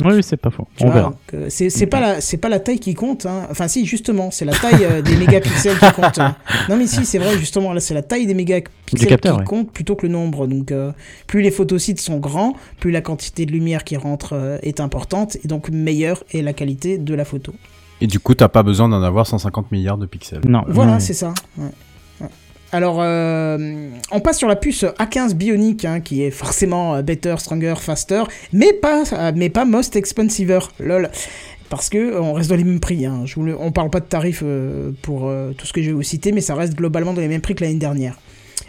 Oui, 0.04 0.22
c'est 0.24 0.38
pas 0.38 0.50
faux. 0.50 0.68
On 0.82 0.90
verra. 0.90 1.14
euh, 1.34 1.46
c'est 1.50 1.70
c'est 1.70 1.86
pas 1.88 2.02
la 2.02 2.22
c'est 2.22 2.38
pas 2.38 2.50
la 2.50 2.60
taille 2.60 2.80
qui 2.80 2.94
compte 2.94 3.26
hein. 3.26 3.48
enfin 3.50 3.68
si 3.68 3.86
justement 3.86 4.30
c'est 4.32 4.46
la 4.46 4.54
taille 4.54 4.84
euh, 4.84 5.02
des 5.02 5.16
mégapixels 5.16 5.78
qui 5.78 5.92
compte 5.94 6.20
hein. 6.20 6.36
non 6.70 6.76
mais 6.78 6.88
si 6.88 7.06
c'est 7.06 7.18
vrai 7.18 7.38
justement 7.38 7.72
là 7.74 7.80
c'est 7.80 7.94
la 7.94 8.02
taille 8.02 8.26
des 8.28 8.34
mégapixels 8.34 9.20
qui 9.20 9.30
ouais. 9.30 9.44
compte 9.46 9.72
plutôt 9.72 9.96
que 9.96 10.06
le 10.06 10.12
nombre 10.12 10.48
donc 10.48 10.72
euh, 10.72 10.92
plus 11.28 11.42
les 11.42 11.52
photosites 11.52 12.00
sont 12.02 12.18
grands 12.18 12.56
plus 12.80 12.92
la 12.92 13.02
quantité 13.02 13.46
de 13.46 13.52
lumière 13.52 13.84
qui 13.84 13.96
rentre 13.96 14.34
euh, 14.34 14.58
est 14.64 14.80
importante 14.80 15.38
et 15.44 15.48
donc 15.48 15.70
meilleure 15.70 16.24
est 16.34 16.42
la 16.42 16.54
qualité 16.54 16.98
de 16.98 17.14
la 17.14 17.26
photo 17.26 17.54
Et 18.02 18.08
du 18.08 18.20
coup, 18.20 18.36
t'as 18.36 18.50
pas 18.50 18.64
besoin 18.64 18.90
d'en 18.90 19.02
avoir 19.02 19.26
150 19.26 19.72
milliards 19.72 19.98
de 19.98 20.06
pixels. 20.06 20.42
Non. 20.46 20.64
voilà 20.68 20.94
ouais. 20.96 21.00
c'est 21.00 21.14
ça 21.14 21.34
ouais. 21.58 21.70
Alors, 22.76 22.98
euh, 23.00 23.88
on 24.12 24.20
passe 24.20 24.38
sur 24.38 24.50
la 24.50 24.58
puce 24.58 24.84
A15 24.84 25.34
Bionic, 25.34 25.86
hein, 25.86 26.02
qui 26.02 26.24
est 26.24 26.30
forcément 26.30 26.96
euh, 26.96 27.02
better, 27.04 27.36
stronger, 27.38 27.76
faster, 27.80 28.24
mais 28.52 28.74
pas, 28.74 29.04
euh, 29.14 29.32
mais 29.34 29.50
pas 29.50 29.64
most 29.64 29.96
expensiver, 29.96 30.60
lol. 30.82 31.10
Parce 31.70 31.88
que 31.88 32.20
on 32.20 32.34
reste 32.34 32.50
dans 32.50 32.58
les 32.58 32.66
mêmes 32.66 32.82
prix. 32.82 33.06
Hein. 33.06 33.22
Je 33.24 33.40
le- 33.40 33.58
on 33.58 33.72
parle 33.72 33.90
pas 33.90 34.02
de 34.02 34.06
tarifs 34.06 34.44
pour 35.04 35.32
tout 35.58 35.66
ce 35.66 35.72
que 35.72 35.82
je 35.82 35.88
vais 35.88 35.94
vous 35.94 36.04
citer, 36.04 36.34
mais 36.34 36.42
ça 36.42 36.54
reste 36.54 36.76
globalement 36.76 37.14
dans 37.14 37.22
les 37.22 37.30
mêmes 37.30 37.40
prix 37.40 37.56
que 37.56 37.64
l'année 37.64 37.80
dernière. 37.80 38.20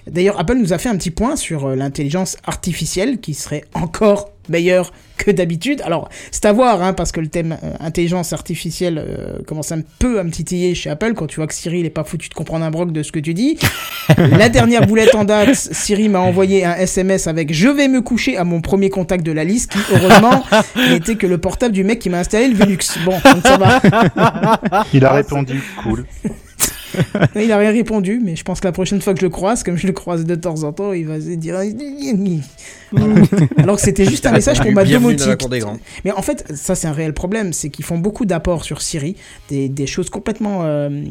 D'ailleurs, 0.06 0.38
Apple 0.38 0.54
nous 0.54 0.72
a 0.72 0.78
fait 0.78 0.88
un 0.88 0.96
petit 0.96 1.10
point 1.10 1.34
sur 1.34 1.68
l'intelligence 1.74 2.36
artificielle 2.44 3.18
qui 3.18 3.34
serait 3.34 3.64
encore 3.74 4.30
meilleure 4.48 4.92
que 5.16 5.30
d'habitude. 5.30 5.82
Alors, 5.84 6.08
c'est 6.30 6.44
à 6.44 6.52
voir, 6.52 6.82
hein, 6.82 6.92
parce 6.92 7.12
que 7.12 7.20
le 7.20 7.28
thème 7.28 7.56
euh, 7.62 7.72
intelligence 7.80 8.32
artificielle 8.32 8.98
euh, 8.98 9.38
commence 9.46 9.72
un 9.72 9.80
peu 9.98 10.18
à 10.18 10.24
me 10.24 10.30
titiller 10.30 10.74
chez 10.74 10.90
Apple 10.90 11.14
quand 11.14 11.26
tu 11.26 11.36
vois 11.36 11.46
que 11.46 11.54
Siri 11.54 11.82
n'est 11.82 11.90
pas 11.90 12.04
foutu 12.04 12.28
de 12.28 12.34
comprendre 12.34 12.64
un 12.64 12.70
broc 12.70 12.92
de 12.92 13.02
ce 13.02 13.12
que 13.12 13.20
tu 13.20 13.34
dis. 13.34 13.58
La 14.16 14.48
dernière 14.48 14.86
boulette 14.86 15.14
en 15.14 15.24
date, 15.24 15.54
Siri 15.54 16.08
m'a 16.08 16.20
envoyé 16.20 16.64
un 16.64 16.74
SMS 16.74 17.26
avec 17.26 17.52
Je 17.52 17.68
vais 17.68 17.88
me 17.88 18.00
coucher 18.00 18.36
à 18.36 18.44
mon 18.44 18.60
premier 18.60 18.90
contact 18.90 19.24
de 19.24 19.32
la 19.32 19.44
liste, 19.44 19.72
qui 19.72 19.78
heureusement 19.92 20.44
n'était 20.90 21.16
que 21.16 21.26
le 21.26 21.38
portable 21.38 21.74
du 21.74 21.84
mec 21.84 21.98
qui 21.98 22.10
m'a 22.10 22.18
installé 22.18 22.48
le 22.48 22.54
Velux. 22.54 22.78
Bon, 23.04 23.12
donc 23.24 23.42
ça 23.42 23.56
va. 23.56 24.60
Il 24.92 25.04
a 25.04 25.12
répondu, 25.12 25.62
cool. 25.82 26.04
Il 27.36 27.50
a 27.52 27.58
rien 27.58 27.70
répondu, 27.72 28.20
mais 28.24 28.36
je 28.36 28.44
pense 28.44 28.60
que 28.60 28.66
la 28.66 28.72
prochaine 28.72 29.00
fois 29.00 29.14
que 29.14 29.20
je 29.20 29.24
le 29.26 29.30
croise, 29.30 29.62
comme 29.62 29.76
je 29.76 29.86
le 29.86 29.92
croise 29.92 30.24
de 30.24 30.34
temps 30.34 30.62
en 30.64 30.72
temps, 30.72 30.92
il 30.92 31.06
va 31.06 31.20
se 31.20 31.30
dire. 31.34 31.56
Voilà. 32.92 33.14
Alors 33.58 33.76
que 33.76 33.82
c'était 33.82 34.04
juste 34.04 34.26
un 34.26 34.32
message 34.32 34.58
pour 34.58 34.66
ma 34.74 34.82
domotique. 35.00 35.26
Mais 36.04 36.12
en 36.12 36.22
fait, 36.22 36.44
ça 36.54 36.74
c'est 36.74 36.86
un 36.86 36.92
réel 36.92 37.12
problème, 37.12 37.52
c'est 37.52 37.68
qu'ils 37.70 37.84
font 37.84 37.98
beaucoup 37.98 38.24
d'apports 38.26 38.64
sur 38.64 38.80
Siri, 38.82 39.16
des, 39.48 39.68
des 39.68 39.86
choses 39.86 40.08
complètement 40.10 40.60
euh, 40.64 41.02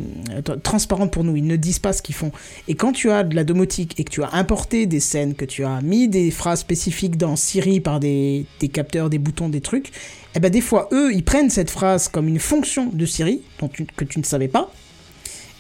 transparentes 0.64 1.12
pour 1.12 1.24
nous. 1.24 1.36
Ils 1.36 1.46
ne 1.46 1.56
disent 1.56 1.80
pas 1.80 1.94
ce 1.94 2.02
qu'ils 2.02 2.16
font. 2.16 2.32
Et 2.68 2.76
quand 2.76 2.92
tu 2.92 3.12
as 3.12 3.24
de 3.24 3.36
la 3.36 3.44
domotique 3.44 4.00
et 4.00 4.04
que 4.04 4.10
tu 4.12 4.24
as 4.24 4.30
importé 4.34 4.86
des 4.86 5.00
scènes, 5.00 5.34
que 5.36 5.46
tu 5.46 5.64
as 5.64 5.82
mis 5.82 6.08
des 6.08 6.32
phrases 6.32 6.60
spécifiques 6.62 7.18
dans 7.18 7.36
Siri 7.36 7.80
par 7.80 8.00
des, 8.00 8.46
des 8.60 8.68
capteurs, 8.70 9.10
des 9.10 9.20
boutons, 9.20 9.50
des 9.50 9.62
trucs, 9.62 9.92
eh 10.36 10.40
ben 10.40 10.50
des 10.50 10.62
fois 10.62 10.90
eux, 10.92 11.14
ils 11.14 11.24
prennent 11.24 11.50
cette 11.50 11.70
phrase 11.72 12.08
comme 12.08 12.28
une 12.28 12.40
fonction 12.40 12.90
de 12.92 13.06
Siri 13.06 13.42
dont 13.60 13.68
tu- 13.68 13.86
que 13.96 14.04
tu 14.06 14.20
ne 14.20 14.24
savais 14.24 14.48
pas. 14.48 14.72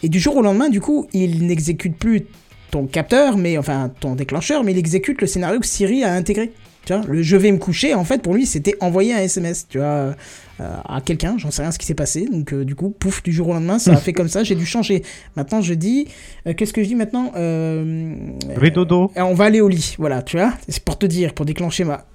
Et 0.06 0.10
du 0.10 0.19
jour 0.19 0.36
au 0.38 0.44
lendemain, 0.44 0.69
du 0.69 0.82
coup, 0.82 1.07
il 1.14 1.48
n'exécute 1.48 1.98
plus 1.98 2.27
ton 2.69 2.86
capteur, 2.86 3.38
mais 3.38 3.57
enfin 3.57 3.91
ton 3.99 4.14
déclencheur, 4.14 4.64
mais 4.64 4.72
il 4.72 4.77
exécute 4.77 5.19
le 5.19 5.26
scénario 5.26 5.60
que 5.60 5.65
Siri 5.65 6.03
a 6.03 6.14
intégré. 6.14 6.52
Tu 6.86 6.94
vois, 6.94 7.02
le 7.07 7.23
je 7.23 7.36
vais 7.36 7.52
me 7.52 7.57
coucher, 7.57 7.95
en 7.95 8.03
fait, 8.03 8.22
pour 8.22 8.36
lui, 8.36 8.45
c'était 8.45 8.76
envoyer 8.82 9.15
un 9.15 9.18
SMS, 9.18 9.65
tu 9.68 9.80
vois, 9.80 9.88
euh, 9.88 10.14
à 10.60 11.02
quelqu'un, 11.03 11.38
j'en 11.40 11.49
sais 11.49 11.64
rien 11.64 11.72
ce 11.72 11.80
qui 11.80 11.88
s'est 11.88 11.95
passé. 11.95 12.27
Donc, 12.32 12.53
euh, 12.53 12.64
du 12.64 12.76
coup, 12.76 12.91
pouf, 12.91 13.23
du 13.23 13.32
jour 13.32 13.48
au 13.49 13.53
lendemain, 13.53 13.80
ça 13.80 13.94
a 13.94 13.95
fait 13.98 14.14
comme 14.14 14.27
ça, 14.27 14.44
j'ai 14.44 14.53
dû 14.53 14.68
changer. 14.68 15.02
Maintenant, 15.36 15.61
je 15.61 15.73
dis, 15.73 16.06
euh, 16.48 16.53
qu'est-ce 16.53 16.72
que 16.73 16.84
je 16.84 16.88
dis 16.90 16.94
maintenant 16.94 17.32
Oui, 17.36 18.69
dodo. 18.69 19.11
euh, 19.18 19.22
On 19.23 19.34
va 19.34 19.45
aller 19.45 19.61
au 19.61 19.68
lit, 19.69 19.95
voilà, 19.98 20.22
tu 20.22 20.38
vois, 20.38 20.53
c'est 20.69 20.84
pour 20.84 20.99
te 20.99 21.07
dire, 21.07 21.34
pour 21.34 21.45
déclencher 21.48 21.84
ma. 21.86 22.06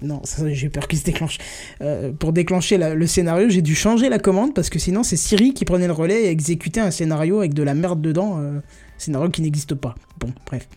Non, 0.00 0.22
j'ai 0.46 0.68
peur 0.70 0.88
qu'il 0.88 0.98
se 0.98 1.04
déclenche. 1.04 1.38
Euh, 1.82 2.12
pour 2.12 2.32
déclencher 2.32 2.78
le 2.78 3.06
scénario, 3.06 3.48
j'ai 3.48 3.62
dû 3.62 3.74
changer 3.74 4.08
la 4.08 4.18
commande 4.18 4.54
parce 4.54 4.70
que 4.70 4.78
sinon 4.78 5.02
c'est 5.02 5.16
Siri 5.16 5.52
qui 5.52 5.64
prenait 5.64 5.86
le 5.86 5.92
relais 5.92 6.24
et 6.24 6.28
exécutait 6.30 6.80
un 6.80 6.90
scénario 6.90 7.40
avec 7.40 7.54
de 7.54 7.62
la 7.62 7.74
merde 7.74 8.00
dedans, 8.00 8.38
euh, 8.38 8.60
scénario 8.96 9.28
qui 9.30 9.42
n'existe 9.42 9.74
pas. 9.74 9.94
Bon, 10.18 10.32
bref. 10.46 10.68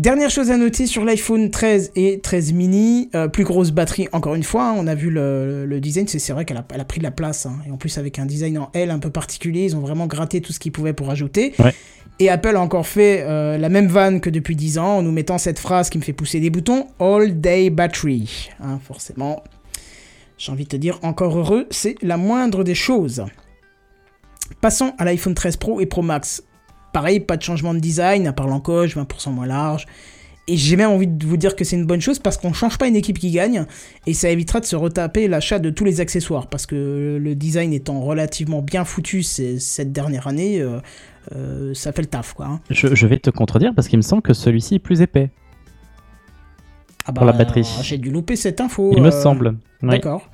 Dernière 0.00 0.28
chose 0.28 0.50
à 0.50 0.56
noter 0.56 0.88
sur 0.88 1.04
l'iPhone 1.04 1.52
13 1.52 1.92
et 1.94 2.18
13 2.18 2.52
mini, 2.52 3.10
euh, 3.14 3.28
plus 3.28 3.44
grosse 3.44 3.70
batterie 3.70 4.08
encore 4.10 4.34
une 4.34 4.42
fois, 4.42 4.70
hein, 4.70 4.74
on 4.76 4.88
a 4.88 4.96
vu 4.96 5.08
le, 5.08 5.78
design, 5.80 6.08
c'est 6.08 6.32
vrai 6.32 6.44
qu'elle 6.44 6.56
a, 6.56 6.66
elle 6.74 6.80
a 6.80 6.84
pris 6.84 6.98
de 6.98 7.04
la 7.04 7.12
place, 7.12 7.46
hein, 7.46 7.58
et 7.64 7.70
en 7.70 7.76
plus 7.76 7.96
avec 7.96 8.18
un 8.18 8.26
design 8.26 8.58
en 8.58 8.70
L 8.74 8.90
un 8.90 8.98
peu 8.98 9.10
particulier, 9.10 9.66
ils 9.66 9.76
ont 9.76 9.80
vraiment 9.80 10.08
gratté 10.08 10.40
tout 10.40 10.52
ce 10.52 10.58
qu'ils 10.58 10.72
pouvaient 10.72 10.94
pour 10.94 11.10
ajouter. 11.10 11.54
Ouais. 11.60 11.72
Et 12.20 12.28
Apple 12.30 12.54
a 12.54 12.60
encore 12.60 12.86
fait 12.86 13.22
euh, 13.22 13.58
la 13.58 13.68
même 13.68 13.88
vanne 13.88 14.20
que 14.20 14.30
depuis 14.30 14.54
10 14.54 14.78
ans 14.78 14.98
en 14.98 15.02
nous 15.02 15.10
mettant 15.10 15.38
cette 15.38 15.58
phrase 15.58 15.90
qui 15.90 15.98
me 15.98 16.02
fait 16.02 16.12
pousser 16.12 16.38
des 16.38 16.50
boutons, 16.50 16.86
All 17.00 17.40
Day 17.40 17.70
Battery. 17.70 18.50
Hein, 18.60 18.78
forcément, 18.82 19.42
j'ai 20.38 20.52
envie 20.52 20.64
de 20.64 20.68
te 20.68 20.76
dire 20.76 20.98
encore 21.02 21.36
heureux, 21.36 21.66
c'est 21.70 21.96
la 22.02 22.16
moindre 22.16 22.62
des 22.62 22.76
choses. 22.76 23.24
Passons 24.60 24.92
à 24.98 25.04
l'iPhone 25.04 25.34
13 25.34 25.56
Pro 25.56 25.80
et 25.80 25.86
Pro 25.86 26.02
Max. 26.02 26.44
Pareil, 26.92 27.18
pas 27.18 27.36
de 27.36 27.42
changement 27.42 27.74
de 27.74 27.80
design, 27.80 28.28
à 28.28 28.32
part 28.32 28.46
l'encoche, 28.46 28.96
20% 28.96 29.32
moins 29.32 29.46
large. 29.46 29.86
Et 30.46 30.56
j'ai 30.56 30.76
même 30.76 30.90
envie 30.90 31.06
de 31.06 31.26
vous 31.26 31.38
dire 31.38 31.56
que 31.56 31.64
c'est 31.64 31.76
une 31.76 31.86
bonne 31.86 32.02
chose 32.02 32.18
parce 32.18 32.36
qu'on 32.36 32.52
change 32.52 32.76
pas 32.76 32.86
une 32.86 32.96
équipe 32.96 33.18
qui 33.18 33.30
gagne 33.30 33.64
et 34.06 34.12
ça 34.12 34.28
évitera 34.28 34.60
de 34.60 34.66
se 34.66 34.76
retaper 34.76 35.26
l'achat 35.26 35.58
de 35.58 35.70
tous 35.70 35.84
les 35.84 36.02
accessoires 36.02 36.48
parce 36.48 36.66
que 36.66 37.18
le 37.18 37.34
design 37.34 37.72
étant 37.72 38.00
relativement 38.00 38.60
bien 38.60 38.84
foutu 38.84 39.22
cette 39.22 39.92
dernière 39.92 40.26
année, 40.26 40.60
euh, 40.60 40.80
euh, 41.32 41.72
ça 41.74 41.92
fait 41.92 42.02
le 42.02 42.08
taf 42.08 42.32
quoi. 42.34 42.46
hein. 42.46 42.60
Je, 42.70 42.94
je 42.94 43.06
vais 43.06 43.18
te 43.18 43.30
contredire 43.30 43.72
parce 43.74 43.88
qu'il 43.88 43.98
me 43.98 44.02
semble 44.02 44.22
que 44.22 44.34
celui-ci 44.34 44.76
est 44.76 44.78
plus 44.78 45.00
épais. 45.02 45.30
Ah 47.06 47.12
Pour 47.12 47.26
la 47.26 47.32
batterie. 47.32 47.68
J'ai 47.82 47.98
dû 47.98 48.10
louper 48.10 48.34
cette 48.36 48.60
info. 48.60 48.92
Il 48.96 49.02
me 49.02 49.08
euh, 49.08 49.10
semble. 49.22 49.56
Oui. 49.82 49.90
D'accord. 49.90 50.28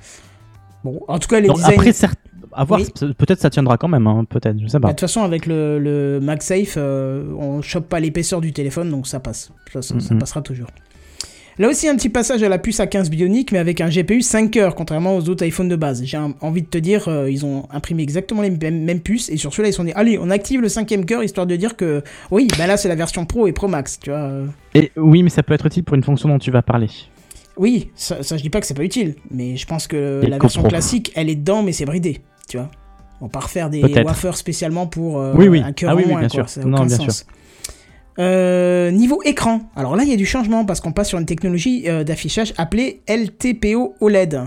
Bon, 0.83 1.01
en 1.07 1.19
tout 1.19 1.27
cas, 1.27 1.39
les 1.39 1.47
Donc, 1.47 1.57
designs. 1.57 1.71
Après, 1.73 1.91
certes, 1.91 2.17
à 2.53 2.63
voir, 2.63 2.79
Oui. 2.79 2.87
peut- 2.97 3.13
peut-être 3.13 3.39
ça 3.39 3.49
tiendra 3.49 3.77
quand 3.77 3.89
même, 3.89 4.07
hein, 4.07 4.25
peut-être, 4.27 4.57
je 4.59 4.67
sais 4.67 4.79
Bah, 4.79 4.87
pas. 4.87 4.87
De 4.89 4.93
toute 4.93 5.01
façon, 5.01 5.21
avec 5.21 5.45
le, 5.45 5.79
le 5.79 6.19
MagSafe, 6.21 6.75
euh, 6.77 7.31
on 7.37 7.61
chope 7.61 7.87
pas 7.89 7.99
l'épaisseur 7.99 8.39
du 8.41 8.53
téléphone, 8.53 8.89
donc 8.89 9.05
ça 9.05 9.19
passe. 9.19 9.51
Ça, 9.73 9.81
ça- 9.81 9.99
ça 9.99 10.13
Mhm. 10.13 10.19
passera 10.19 10.41
toujours. 10.41 10.67
Là 11.61 11.69
aussi, 11.69 11.87
un 11.87 11.95
petit 11.95 12.09
passage 12.09 12.41
à 12.41 12.49
la 12.49 12.57
puce 12.57 12.79
A15 12.79 13.11
Bionic, 13.11 13.51
mais 13.51 13.59
avec 13.59 13.81
un 13.81 13.89
GPU 13.89 14.21
5 14.23 14.57
heures, 14.57 14.73
contrairement 14.73 15.15
aux 15.15 15.29
autres 15.29 15.45
iPhones 15.45 15.69
de 15.69 15.75
base. 15.75 16.01
J'ai 16.03 16.17
envie 16.17 16.63
de 16.63 16.67
te 16.67 16.79
dire, 16.79 17.07
euh, 17.07 17.29
ils 17.29 17.45
ont 17.45 17.67
imprimé 17.69 18.01
exactement 18.01 18.41
les 18.41 18.49
mêmes, 18.49 18.83
mêmes 18.83 18.99
puces, 18.99 19.29
et 19.29 19.37
sur 19.37 19.51
celui-là, 19.53 19.69
ils 19.69 19.73
se 19.73 19.77
sont 19.77 19.83
dit, 19.83 19.91
allez, 19.93 20.17
on 20.17 20.31
active 20.31 20.59
le 20.59 20.69
cinquième 20.69 21.05
cœur, 21.05 21.23
histoire 21.23 21.45
de 21.45 21.55
dire 21.55 21.77
que, 21.77 22.01
oui, 22.31 22.47
bah 22.57 22.65
là, 22.65 22.77
c'est 22.77 22.89
la 22.89 22.95
version 22.95 23.27
Pro 23.27 23.45
et 23.45 23.51
Pro 23.51 23.67
Max, 23.67 23.99
tu 23.99 24.09
vois. 24.09 24.17
euh. 24.21 24.47
Et 24.73 24.91
oui, 24.95 25.21
mais 25.21 25.29
ça 25.29 25.43
peut 25.43 25.53
être 25.53 25.67
utile 25.67 25.83
pour 25.83 25.93
une 25.95 26.03
fonction 26.03 26.29
dont 26.29 26.39
tu 26.39 26.49
vas 26.49 26.63
parler. 26.63 26.87
Oui, 27.57 27.91
ça, 27.93 28.23
ça, 28.23 28.37
je 28.37 28.41
dis 28.41 28.49
pas 28.49 28.59
que 28.59 28.65
c'est 28.65 28.73
pas 28.73 28.83
utile, 28.83 29.13
mais 29.29 29.55
je 29.55 29.67
pense 29.67 29.85
que 29.85 30.21
Et 30.23 30.29
la 30.29 30.39
version 30.39 30.63
classique, 30.63 31.11
elle 31.13 31.29
est 31.29 31.35
dedans, 31.35 31.61
mais 31.61 31.73
c'est 31.73 31.85
bridé, 31.85 32.21
tu 32.49 32.57
vois. 32.57 32.71
On 33.21 33.25
va 33.25 33.29
pas 33.29 33.41
refaire 33.41 33.69
des 33.69 33.83
wafers 34.03 34.35
spécialement 34.35 34.87
pour 34.87 35.19
euh, 35.21 35.35
Oui, 35.37 35.47
oui. 35.47 35.61
un 35.63 35.73
cœur 35.73 35.91
Ah 35.91 35.95
oui, 35.95 36.05
oui, 36.07 36.09
bien 36.15 36.21
quoi, 36.21 36.29
sûr. 36.29 36.49
ça 36.49 36.61
a 36.61 36.65
Non, 36.65 36.77
aucun 36.79 36.87
bien 36.87 36.97
sens. 36.97 37.27
Euh, 38.21 38.91
niveau 38.91 39.19
écran, 39.25 39.61
alors 39.75 39.95
là 39.95 40.03
il 40.03 40.09
y 40.09 40.13
a 40.13 40.15
du 40.15 40.27
changement 40.27 40.63
parce 40.63 40.79
qu'on 40.79 40.91
passe 40.91 41.09
sur 41.09 41.17
une 41.17 41.25
technologie 41.25 41.85
euh, 41.87 42.03
d'affichage 42.03 42.53
appelée 42.55 43.01
LTPO 43.07 43.95
OLED 43.99 44.41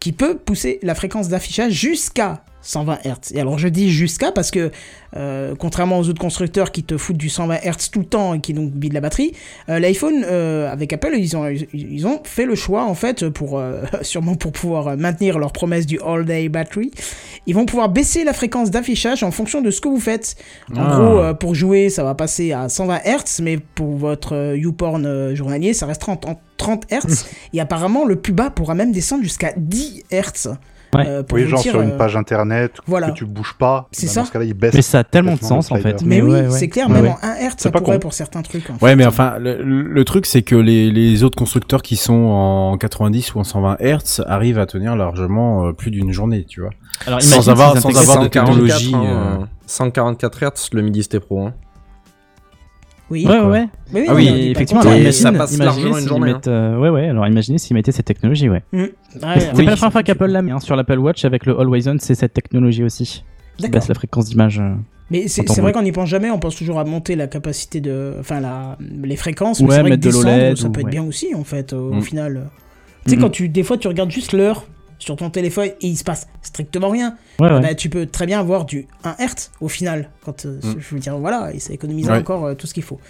qui 0.00 0.10
peut 0.10 0.36
pousser 0.36 0.80
la 0.82 0.96
fréquence 0.96 1.28
d'affichage 1.28 1.72
jusqu'à 1.72 2.42
120 2.62 2.98
Hz. 3.04 3.32
Et 3.34 3.40
alors 3.40 3.58
je 3.58 3.68
dis 3.68 3.90
jusqu'à 3.90 4.32
parce 4.32 4.50
que 4.50 4.70
euh, 5.16 5.54
contrairement 5.58 5.98
aux 5.98 6.08
autres 6.08 6.20
constructeurs 6.20 6.72
qui 6.72 6.84
te 6.84 6.96
foutent 6.96 7.16
du 7.16 7.28
120 7.28 7.56
Hz 7.64 7.90
tout 7.90 8.00
le 8.00 8.04
temps 8.04 8.34
et 8.34 8.40
qui 8.40 8.54
donc 8.54 8.72
vident 8.74 8.94
la 8.94 9.00
batterie, 9.00 9.32
euh, 9.68 9.78
l'iPhone 9.78 10.24
euh, 10.24 10.70
avec 10.70 10.92
Apple 10.92 11.14
ils 11.16 11.36
ont, 11.36 11.48
ils 11.72 12.06
ont 12.06 12.20
fait 12.24 12.44
le 12.46 12.54
choix 12.54 12.84
en 12.84 12.94
fait 12.94 13.28
pour 13.28 13.60
sûrement 14.02 14.34
pour 14.34 14.52
pouvoir 14.52 14.96
maintenir 14.96 15.38
leur 15.38 15.52
promesse 15.52 15.86
du 15.86 15.98
all 16.04 16.24
day 16.24 16.48
battery, 16.48 16.90
ils 17.46 17.54
vont 17.54 17.66
pouvoir 17.66 17.88
baisser 17.88 18.24
la 18.24 18.32
fréquence 18.32 18.70
d'affichage 18.70 19.22
en 19.22 19.30
fonction 19.30 19.62
de 19.62 19.70
ce 19.70 19.80
que 19.80 19.88
vous 19.88 20.00
faites. 20.00 20.36
En 20.74 20.80
Ah. 20.80 20.96
gros, 20.96 21.34
pour 21.34 21.54
jouer, 21.54 21.88
ça 21.90 22.04
va 22.04 22.14
passer 22.14 22.52
à 22.52 22.68
120 22.68 22.98
Hz, 23.04 23.40
mais 23.42 23.58
pour 23.58 23.96
votre 23.96 24.54
YouPorn 24.56 25.34
journalier, 25.34 25.72
ça 25.74 25.86
restera 25.86 26.12
en 26.12 26.20
en 26.30 26.40
30 26.56 26.86
Hz. 26.92 27.24
et 27.54 27.60
apparemment, 27.60 28.04
le 28.04 28.16
plus 28.16 28.32
bas 28.32 28.50
pourra 28.50 28.74
même 28.74 28.92
descendre 28.92 29.22
jusqu'à 29.22 29.52
10 29.56 30.04
Hz. 30.12 30.54
Ouais. 30.94 31.04
euh, 31.06 31.22
pour 31.22 31.38
Oui, 31.38 31.46
genre 31.46 31.60
dire, 31.62 31.72
sur 31.72 31.80
une 31.82 31.90
euh, 31.92 31.96
page 31.96 32.16
internet 32.16 32.72
voilà. 32.86 33.10
que 33.10 33.16
tu 33.16 33.24
bouges 33.24 33.54
pas. 33.58 33.88
C'est 33.92 34.06
bah, 34.06 34.12
ça. 34.12 34.20
Dans 34.20 34.26
ce 34.26 34.32
cas-là, 34.32 34.44
il 34.44 34.54
baisse. 34.54 34.74
Mais 34.74 34.82
ça 34.82 34.98
a 35.00 35.04
tellement 35.04 35.34
de 35.34 35.40
sens 35.40 35.70
en 35.70 35.76
fait. 35.76 36.02
Mais, 36.04 36.20
oui, 36.20 36.30
ouais, 36.32 36.40
ouais. 36.42 36.50
c'est 36.50 36.68
clair, 36.68 36.88
Ouais, 36.88 36.94
même 36.94 37.04
ouais. 37.04 37.10
en 37.22 37.26
1 37.26 37.34
Hz, 37.36 37.50
C'est 37.56 37.60
ça 37.62 37.70
pas 37.70 37.80
pourrait 37.80 37.96
con. 37.96 38.00
pour 38.00 38.12
certains 38.14 38.42
trucs. 38.42 38.68
en 38.70 38.74
Ouais, 38.82 38.90
fait. 38.90 38.96
mais 38.96 39.06
enfin, 39.06 39.34
le, 39.38 39.62
le 39.62 40.04
truc, 40.04 40.26
c'est 40.26 40.42
que 40.42 40.56
les, 40.56 40.90
les 40.90 41.22
autres 41.22 41.36
constructeurs 41.38 41.82
qui 41.82 41.96
sont 41.96 42.12
en 42.14 42.76
90 42.76 43.34
ou 43.34 43.38
en 43.40 43.44
120 43.44 43.76
Hz 43.80 44.22
arrivent 44.26 44.58
à 44.58 44.66
tenir 44.66 44.96
largement 44.96 45.66
euh, 45.66 45.72
plus 45.72 45.90
d'une 45.90 46.12
journée, 46.12 46.44
tu 46.44 46.60
vois. 46.60 46.70
Alors, 47.06 47.22
Sans 47.22 47.48
avoir- 47.48 47.76
sans 47.78 47.88
avoir 47.90 48.00
de 48.00 48.04
ça- 48.06 48.12
144, 48.14 48.46
technologie, 48.46 48.94
hein, 48.94 49.48
144 49.66 50.40
Hz 50.44 50.70
le 50.72 50.82
Midi 50.82 51.08
Pro. 51.20 51.46
Hein. 51.46 51.54
Oui, 53.10 53.26
Ouais, 53.26 53.38
ouais, 53.40 53.46
ouais. 53.46 53.68
mais 53.92 54.00
oui, 54.02 54.06
Ah 54.08 54.14
oui, 54.14 54.28
effectivement, 54.54 54.82
alors 54.82 54.94
imagine, 54.94 55.12
ça 55.12 55.32
passe 55.32 55.54
imaginez 55.56 55.64
largement 55.64 55.88
une 55.96 56.00
s'ils 56.00 56.08
journée, 56.08 56.32
mettent, 56.32 56.46
euh, 56.48 56.78
ouais, 56.78 56.90
ouais, 56.90 57.08
alors 57.08 57.26
imaginez 57.26 57.58
s'ils 57.58 57.74
mettaient 57.74 57.90
cette 57.92 58.06
technologie, 58.06 58.48
ouais. 58.48 58.62
Ouais, 58.72 58.92
C'est 59.10 59.24
alors, 59.24 59.34
pas 59.34 59.62
la 59.62 59.76
première 59.76 59.92
fois 59.92 60.02
qu'Apple 60.04 60.26
l'a 60.26 60.42
mis, 60.42 60.52
hein, 60.52 60.60
sur 60.60 60.76
l'Apple 60.76 60.98
Watch 60.98 61.24
avec 61.24 61.44
le 61.44 61.58
Always 61.58 61.88
On, 61.88 61.96
c'est 61.98 62.14
cette 62.14 62.32
technologie 62.34 62.84
aussi. 62.84 63.24
Qui 63.56 63.62
D'accord. 63.64 63.80
baisse 63.80 63.88
la 63.88 63.94
fréquence 63.96 64.26
d'image. 64.26 64.60
euh. 64.60 64.74
Mais 65.10 65.26
c'est 65.26 65.46
c'est 65.48 65.60
vrai 65.60 65.72
qu'on 65.72 65.82
n'y 65.82 65.90
pense 65.92 66.08
jamais, 66.08 66.30
on 66.30 66.38
pense 66.38 66.54
toujours 66.54 66.78
à 66.78 66.84
monter 66.84 67.16
la 67.16 67.26
capacité 67.26 67.80
de. 67.80 68.14
Enfin, 68.20 68.38
la, 68.40 68.78
les 69.02 69.16
fréquences, 69.16 69.58
Ouais, 69.58 69.66
mais 69.66 69.74
c'est 69.74 69.80
vrai 69.80 69.90
que 69.90 69.96
de 69.96 70.10
l'OLED 70.10 70.56
ça 70.56 70.66
ou- 70.68 70.70
peut 70.70 70.80
être 70.80 70.86
ouais. 70.86 70.90
bien 70.92 71.02
aussi, 71.04 71.34
en 71.34 71.42
fait, 71.44 71.72
au, 71.72 71.92
Mm. 71.94 72.02
final. 72.02 72.50
Tu 73.04 73.10
sais, 73.10 73.16
Mhm. 73.16 73.22
quand 73.22 73.30
tu. 73.30 73.48
Des 73.48 73.64
fois, 73.64 73.76
tu 73.76 73.88
regardes 73.88 74.10
juste 74.12 74.32
l'heure 74.32 74.66
sur 75.00 75.16
ton 75.16 75.28
téléphone 75.30 75.66
et 75.80 75.86
il 75.88 75.96
se 75.96 76.04
passe 76.04 76.28
strictement 76.42 76.88
rien. 76.90 77.16
Ouais, 77.40 77.48
Ah 77.50 77.54
ouais. 77.56 77.60
bah, 77.60 77.74
tu 77.74 77.88
peux 77.88 78.06
très 78.06 78.26
bien 78.26 78.38
avoir 78.38 78.64
du 78.66 78.86
1 79.02 79.16
Hz 79.18 79.50
au 79.60 79.68
final. 79.68 80.10
Quand, 80.24 80.44
euh, 80.46 80.60
Mm. 80.62 80.74
Je 80.78 80.94
veux 80.94 81.00
dire, 81.00 81.16
voilà, 81.18 81.50
et 81.52 81.58
ça 81.58 81.72
économise 81.72 82.08
Ouais. 82.08 82.18
encore 82.18 82.44
euh, 82.46 82.54
tout 82.54 82.66
ce 82.66 82.74
qu'il 82.74 82.82
faut. 82.82 83.00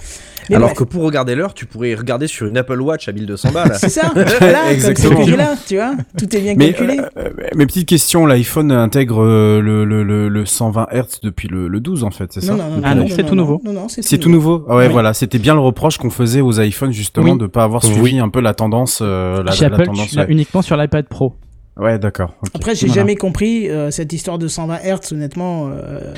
Mais 0.49 0.57
Alors 0.57 0.69
bref, 0.69 0.79
que 0.79 0.85
pour 0.85 1.03
regarder 1.03 1.35
l'heure, 1.35 1.53
tu 1.53 1.67
pourrais 1.67 1.95
regarder 1.95 2.27
sur 2.29 2.47
une 2.47 2.57
Apple 2.57 2.81
Watch 2.81 3.09
à 3.09 3.12
1200 3.12 3.51
balles. 3.53 3.73
C'est 3.79 3.89
ça, 3.89 4.09
comme 4.15 4.25
c'est 4.27 4.73
Exactement. 4.73 5.19
que 5.21 5.27
j'ai 5.27 5.37
là, 5.37 5.55
tu 5.67 5.75
vois, 5.77 5.95
tout 6.17 6.35
est 6.37 6.41
bien 6.41 6.55
Mais 6.57 6.73
calculé. 6.73 6.99
euh, 7.01 7.09
euh, 7.19 7.31
mes 7.57 7.67
petites 7.67 7.89
questions, 7.89 8.25
l'iPhone 8.25 8.71
intègre 8.73 9.25
le, 9.25 9.85
le, 9.85 10.05
le, 10.05 10.29
le 10.29 10.47
120 10.47 10.87
Hz 10.93 11.21
depuis 11.25 11.49
le, 11.49 11.67
le 11.67 11.81
12 11.81 12.05
en 12.05 12.11
fait, 12.12 12.33
c'est 12.33 12.41
ça 12.41 12.53
non, 12.55 12.59
non, 12.59 12.77
non, 12.77 12.83
Ah 12.85 12.95
non, 12.95 13.03
non, 13.03 13.09
c'est 13.15 13.25
tout 13.27 13.35
nouveau. 13.35 13.61
Non, 13.65 13.73
non, 13.73 13.89
c'est 13.89 14.03
C'est 14.03 14.19
tout 14.19 14.31
nouveau. 14.31 14.65
Ah 14.69 14.77
ouais, 14.77 14.87
Oui. 14.87 14.93
voilà, 14.93 15.12
c'était 15.12 15.39
bien 15.41 15.55
le 15.55 15.61
reproche 15.61 15.99
qu'on 15.99 16.11
faisait 16.11 16.41
aux 16.41 16.61
iPhones 16.61 16.93
justement 16.93 17.33
Oui. 17.33 17.39
de 17.39 17.47
pas 17.47 17.65
avoir 17.65 17.83
suivi 17.83 18.21
un 18.21 18.29
peu 18.29 18.41
la 18.41 18.55
tendance, 18.55 19.01
euh, 19.03 19.43
la, 19.43 19.51
Chez 19.51 19.69
la 19.69 19.75
Apple, 19.75 19.87
tendance. 19.87 20.17
uniquement 20.29 20.62
sur 20.62 20.77
l'iPad 20.77 21.07
Pro. 21.09 21.35
Ouais, 21.76 21.98
d'accord. 21.98 22.34
Après, 22.55 22.74
j'ai 22.74 22.86
Voilà. 22.86 23.02
jamais 23.02 23.16
compris 23.16 23.70
euh, 23.70 23.90
cette 23.90 24.12
histoire 24.12 24.38
de 24.38 24.48
120 24.48 24.78
Hz, 24.84 25.12
honnêtement. 25.12 25.68
euh, 25.70 26.14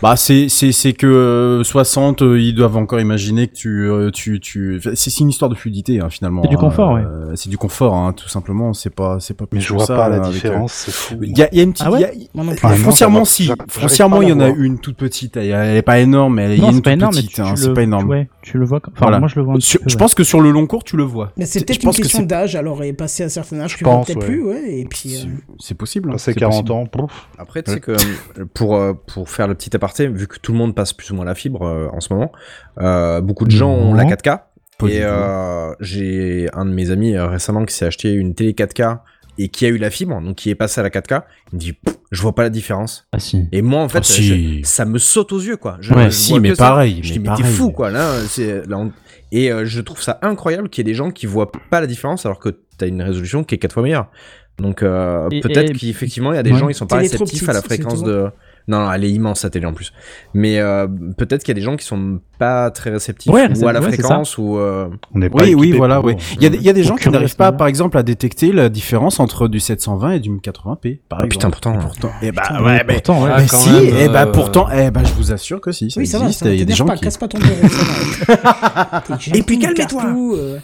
Bah 0.00 0.14
c'est 0.14 0.48
c'est 0.48 0.70
c'est 0.70 0.92
que 0.92 1.06
euh, 1.08 1.64
60 1.64 2.22
euh, 2.22 2.40
ils 2.40 2.54
doivent 2.54 2.76
encore 2.76 3.00
imaginer 3.00 3.48
que 3.48 3.52
tu 3.54 3.90
euh, 3.90 4.10
tu 4.12 4.38
tu 4.38 4.80
c'est 4.94 5.10
c'est 5.10 5.20
une 5.20 5.30
histoire 5.30 5.48
de 5.50 5.56
fluidité 5.56 5.98
hein, 6.00 6.08
finalement. 6.08 6.42
C'est 6.44 6.48
du 6.50 6.54
hein. 6.54 6.58
confort, 6.60 6.92
ouais. 6.92 7.00
Euh, 7.02 7.32
c'est 7.34 7.48
du 7.50 7.58
confort 7.58 7.94
hein, 7.94 8.12
tout 8.12 8.28
simplement, 8.28 8.72
c'est 8.74 8.90
pas 8.94 9.18
c'est 9.18 9.34
pas 9.34 9.46
plus 9.46 9.56
Mais 9.56 9.60
je 9.60 9.68
que 9.70 9.74
vois 9.74 9.86
ça, 9.86 9.96
pas 9.96 10.08
la 10.08 10.16
avec, 10.18 10.28
euh, 10.28 10.32
différence, 10.32 10.72
c'est 10.72 10.92
fou. 10.92 11.16
Il 11.22 11.36
y 11.36 11.42
a, 11.42 11.48
il 11.50 11.58
y 11.58 11.60
a 11.60 11.64
une 11.64 11.72
petite 11.72 11.84
Ah 11.86 11.90
ouais 11.90 12.10
il 12.14 12.22
y 12.22 12.24
a- 12.26 12.28
moi 12.32 12.44
non 12.44 12.52
plus. 12.52 12.60
Ah, 12.62 12.70
non, 12.70 12.76
foncièrement, 12.76 13.24
ça 13.24 13.32
si. 13.34 13.46
va, 13.48 13.54
j'arrive 13.58 13.72
Foncièrement, 13.72 14.16
pas 14.18 14.22
à 14.22 14.24
il 14.26 14.28
y 14.28 14.32
en 14.32 14.38
a 14.40 14.44
la 14.46 14.50
voir. 14.52 14.60
une 14.62 14.78
toute 14.78 14.96
petite. 14.96 15.36
Elle, 15.36 15.50
elle 15.50 15.76
est 15.76 15.82
pas 15.82 15.98
énorme, 15.98 16.34
mais 16.36 16.54
il 16.54 16.58
y 16.58 16.62
a 16.62 16.66
Non, 16.66 16.68
une 16.70 16.76
c'est 16.76 16.82
pas 16.82 16.90
toute 16.92 16.98
énorme, 17.00 17.14
mais 17.16 17.20
petite. 17.22 17.34
tu, 17.34 17.40
hein, 17.40 17.54
tu 17.56 17.60
c'est 17.62 17.68
le, 17.68 17.74
pas 17.74 17.82
énorme. 17.82 18.08
Ouais, 18.08 18.28
tu 18.42 18.56
le 18.58 18.64
vois. 18.66 18.78
comme- 18.78 18.92
Enfin, 18.94 19.06
Voilà. 19.06 19.18
moi, 19.18 19.28
je 19.28 19.34
le 19.36 19.42
vois 19.44 19.54
un 19.56 19.60
Sur- 19.60 19.80
peu. 19.80 19.88
je 19.88 19.94
ouais. 19.96 19.98
pense 19.98 20.14
que 20.14 20.22
sur 20.22 20.40
le 20.40 20.52
long 20.52 20.66
cours, 20.68 20.84
tu 20.84 20.96
le 20.96 21.02
vois. 21.02 21.32
Mais 21.36 21.44
c'est 21.44 21.58
Je 21.58 21.64
peut-être 21.64 21.82
une 21.82 21.88
pense 21.88 21.96
que 21.96 22.02
question 22.02 22.20
c'est- 22.20 22.26
d'âge, 22.26 22.54
alors, 22.54 22.84
et 22.84 22.92
passé 22.92 23.24
à 23.24 23.28
certain 23.28 23.58
âge, 23.60 23.72
Je 23.72 23.78
tu 23.78 23.84
vois 23.84 23.94
pense, 23.94 24.06
peut-être 24.06 24.20
ouais. 24.20 24.26
plus, 24.26 24.42
ouais, 24.44 24.78
et 24.78 24.84
puis... 24.84 25.16
euh, 25.16 25.24
C'est 25.58 25.74
possible. 25.76 26.10
hein, 26.10 26.12
Passer 26.12 26.32
c'est 26.34 26.38
40 26.38 26.66
possible. 26.68 26.72
ans, 26.72 26.86
pouf. 26.86 27.28
Après, 27.36 27.64
tu 27.64 27.72
sais 27.72 27.80
que 27.80 27.90
euh, 27.92 28.44
pour, 28.54 28.76
euh, 28.76 28.92
pour 29.12 29.28
faire 29.28 29.48
le 29.48 29.54
petit 29.56 29.74
aparté, 29.88 30.06
vu 30.08 30.26
que 30.26 30.38
tout 30.38 30.52
le 30.52 30.58
monde 30.58 30.74
passe 30.74 30.92
plus 30.92 31.10
ou 31.10 31.14
moins 31.14 31.24
la 31.24 31.34
fibre 31.34 31.62
euh, 31.66 31.88
en 31.92 32.00
ce 32.00 32.12
moment, 32.12 32.32
euh, 32.80 33.20
beaucoup 33.20 33.44
de 33.44 33.50
gens 33.50 33.70
ont 33.70 33.94
la 33.94 34.04
4K. 34.04 34.40
Pas 34.78 34.86
du 34.86 34.92
et 34.92 35.00
euh, 35.02 35.72
j'ai 35.80 36.48
un 36.52 36.64
de 36.64 36.70
mes 36.70 36.90
amis 36.90 37.16
euh, 37.16 37.26
récemment 37.26 37.64
qui 37.64 37.74
s'est 37.74 37.86
acheté 37.86 38.12
une 38.12 38.34
télé 38.34 38.52
4K 38.52 38.98
et 39.40 39.48
qui 39.48 39.66
a 39.66 39.68
eu 39.68 39.78
la 39.78 39.90
fibre, 39.90 40.20
donc 40.20 40.36
qui 40.36 40.50
est 40.50 40.54
passé 40.54 40.80
à 40.80 40.82
la 40.84 40.90
4K. 40.90 41.22
Il 41.52 41.56
me 41.56 41.60
dit, 41.60 41.74
je 42.10 42.22
vois 42.22 42.34
pas 42.34 42.42
la 42.42 42.50
différence. 42.50 43.06
Ah 43.12 43.18
si. 43.20 43.46
Et 43.52 43.62
moi, 43.62 43.80
en 43.82 43.88
fait, 43.88 43.98
Ah, 43.98 44.02
si. 44.04 44.60
je- 44.62 44.66
ça 44.68 44.84
me 44.84 44.98
saute 44.98 45.32
aux 45.32 45.40
yeux, 45.40 45.56
quoi. 45.56 45.78
Je, 45.80 45.92
Ouais, 45.94 46.06
je 46.06 46.10
si, 46.10 46.30
vois 46.32 46.40
mais 46.40 46.50
que 46.50 46.54
ça. 46.56 46.68
pareil, 46.68 47.00
Je 47.02 47.08
mais 47.08 47.12
dis, 47.14 47.18
mais 47.20 47.36
t'es 47.36 47.42
pareil. 47.42 47.54
fou, 47.54 47.70
quoi. 47.70 47.90
Là, 47.90 48.14
c'est, 48.28 48.66
là, 48.68 48.78
on- 48.78 48.92
Et 49.30 49.52
euh, 49.52 49.64
je 49.66 49.80
trouve 49.82 50.00
ça 50.02 50.18
incroyable 50.22 50.68
qu'il 50.70 50.86
y 50.86 50.88
ait 50.88 50.92
des 50.92 50.96
gens 50.96 51.10
qui 51.10 51.26
voient 51.26 51.52
pas 51.70 51.80
la 51.80 51.86
différence 51.86 52.24
alors 52.24 52.38
que 52.38 52.48
t'as 52.78 52.86
une 52.88 53.02
résolution 53.02 53.44
qui 53.44 53.54
est 53.54 53.58
quatre 53.58 53.74
fois 53.74 53.82
meilleure. 53.82 54.10
Donc 54.58 54.82
euh, 54.82 55.28
peut-être 55.28 55.72
qu'effectivement 55.74 56.32
il 56.32 56.36
y 56.36 56.38
a 56.38 56.42
des 56.42 56.50
Ouais. 56.52 56.58
gens 56.58 56.68
ils 56.70 56.74
sont 56.74 56.86
pas 56.86 56.96
réceptifs 56.96 57.46
à 57.48 57.52
la 57.52 57.60
fréquence 57.62 58.02
de. 58.02 58.28
Non, 58.68 58.80
non, 58.80 58.92
elle 58.92 59.04
est 59.04 59.10
immense 59.10 59.40
sa 59.40 59.50
télé 59.50 59.64
en 59.66 59.72
plus. 59.72 59.92
Mais 60.34 60.58
euh, 60.58 60.86
peut-être 61.16 61.42
qu'il 61.42 61.52
y 61.52 61.56
a 61.56 61.60
des 61.60 61.64
gens 61.64 61.76
qui 61.76 61.86
sont 61.86 62.20
pas 62.38 62.70
très 62.70 62.90
réceptifs 62.90 63.32
Ouais, 63.32 63.48
ou 63.58 63.66
à 63.66 63.72
la 63.72 63.80
ouais, 63.80 63.88
fréquence 63.88 64.36
ou. 64.38 64.58
euh, 64.58 64.88
On 65.14 65.18
n'est 65.20 65.30
pas 65.30 65.42
Oui, 65.42 65.54
oui, 65.54 65.72
voilà, 65.72 65.96
pour- 65.96 66.04
oui. 66.04 66.16
Il 66.36 66.42
y 66.42 66.46
a, 66.46 66.50
des- 66.50 66.58
il 66.58 66.62
y 66.62 66.68
a 66.68 66.72
des 66.74 66.84
gens 66.84 66.94
qui 66.96 67.08
n'arrivent 67.08 67.34
pas, 67.34 67.50
par 67.50 67.66
exemple, 67.66 67.96
à 67.98 68.02
détecter 68.02 68.52
la 68.52 68.68
différence 68.68 69.20
entre 69.20 69.48
du 69.48 69.58
720 69.58 70.10
et 70.12 70.20
du 70.20 70.30
1080p, 70.30 71.00
par 71.08 71.20
Ah, 71.22 71.24
exemple. 71.26 71.56
putain, 71.56 71.72
pourtant. 71.72 71.74
Et 71.74 71.78
pourtant, 71.82 72.10
eh 72.22 72.30
bah, 72.32 72.42
Putain, 72.42 72.62
ouais, 72.62 72.84
mais, 72.86 72.94
pourtant, 72.94 73.22
ouais. 73.24 73.30
Ah, 73.32 73.38
mais 73.40 73.46
quand 73.48 73.56
si, 73.56 73.70
même, 73.70 73.94
eh 74.00 74.08
bah, 74.08 74.22
euh, 74.26 74.32
pourtant, 74.32 74.68
eh 74.70 74.90
bah, 74.90 75.00
je 75.04 75.12
vous 75.14 75.32
assure 75.32 75.60
que 75.62 75.72
si, 75.72 75.90
ça 75.90 75.98
Oui, 76.00 76.06
ça 76.06 76.18
va, 76.18 76.24
existe, 76.26 76.44
ça 76.44 76.50
il 76.52 76.58
y 76.58 76.62
a 76.62 76.64
des 76.66 76.74
gens 76.74 76.84
pas, 76.84 76.94
qui... 76.94 77.00
casse 77.04 77.16
pas 77.16 77.26
ton 77.28 77.38
va. 77.38 77.46
Et 79.34 79.42
puis 79.42 79.58
euh, 79.64 80.58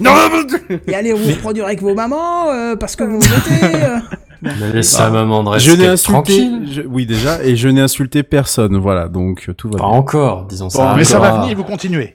Non, 0.00 0.10
Et 0.88 0.94
allez 0.94 1.12
vous 1.12 1.24
reproduire 1.30 1.66
avec 1.66 1.80
vos 1.80 1.94
mamans, 1.94 2.50
euh, 2.50 2.74
parce 2.76 2.96
que 2.96 3.04
vous 3.04 3.20
votez. 3.20 3.76
Mais 4.60 4.72
laisse 4.72 4.90
sa 4.90 5.10
maman 5.10 5.42
de 5.42 5.58
je 5.58 5.72
n'ai 5.72 5.86
insulté, 5.86 6.50
je- 6.70 6.82
oui, 6.82 7.06
déjà, 7.06 7.42
et 7.42 7.56
je 7.56 7.68
n'ai 7.68 7.80
insulté 7.80 8.22
personne, 8.22 8.76
voilà, 8.76 9.08
donc, 9.08 9.46
euh, 9.48 9.54
tout 9.54 9.68
va 9.70 9.78
Pas 9.78 9.84
bien. 9.88 9.94
encore, 9.96 10.44
disons 10.46 10.68
ça. 10.70 10.94
mais 10.96 11.04
ça 11.04 11.18
va 11.18 11.40
venir, 11.40 11.56
vous 11.56 11.64
continuez. 11.64 12.14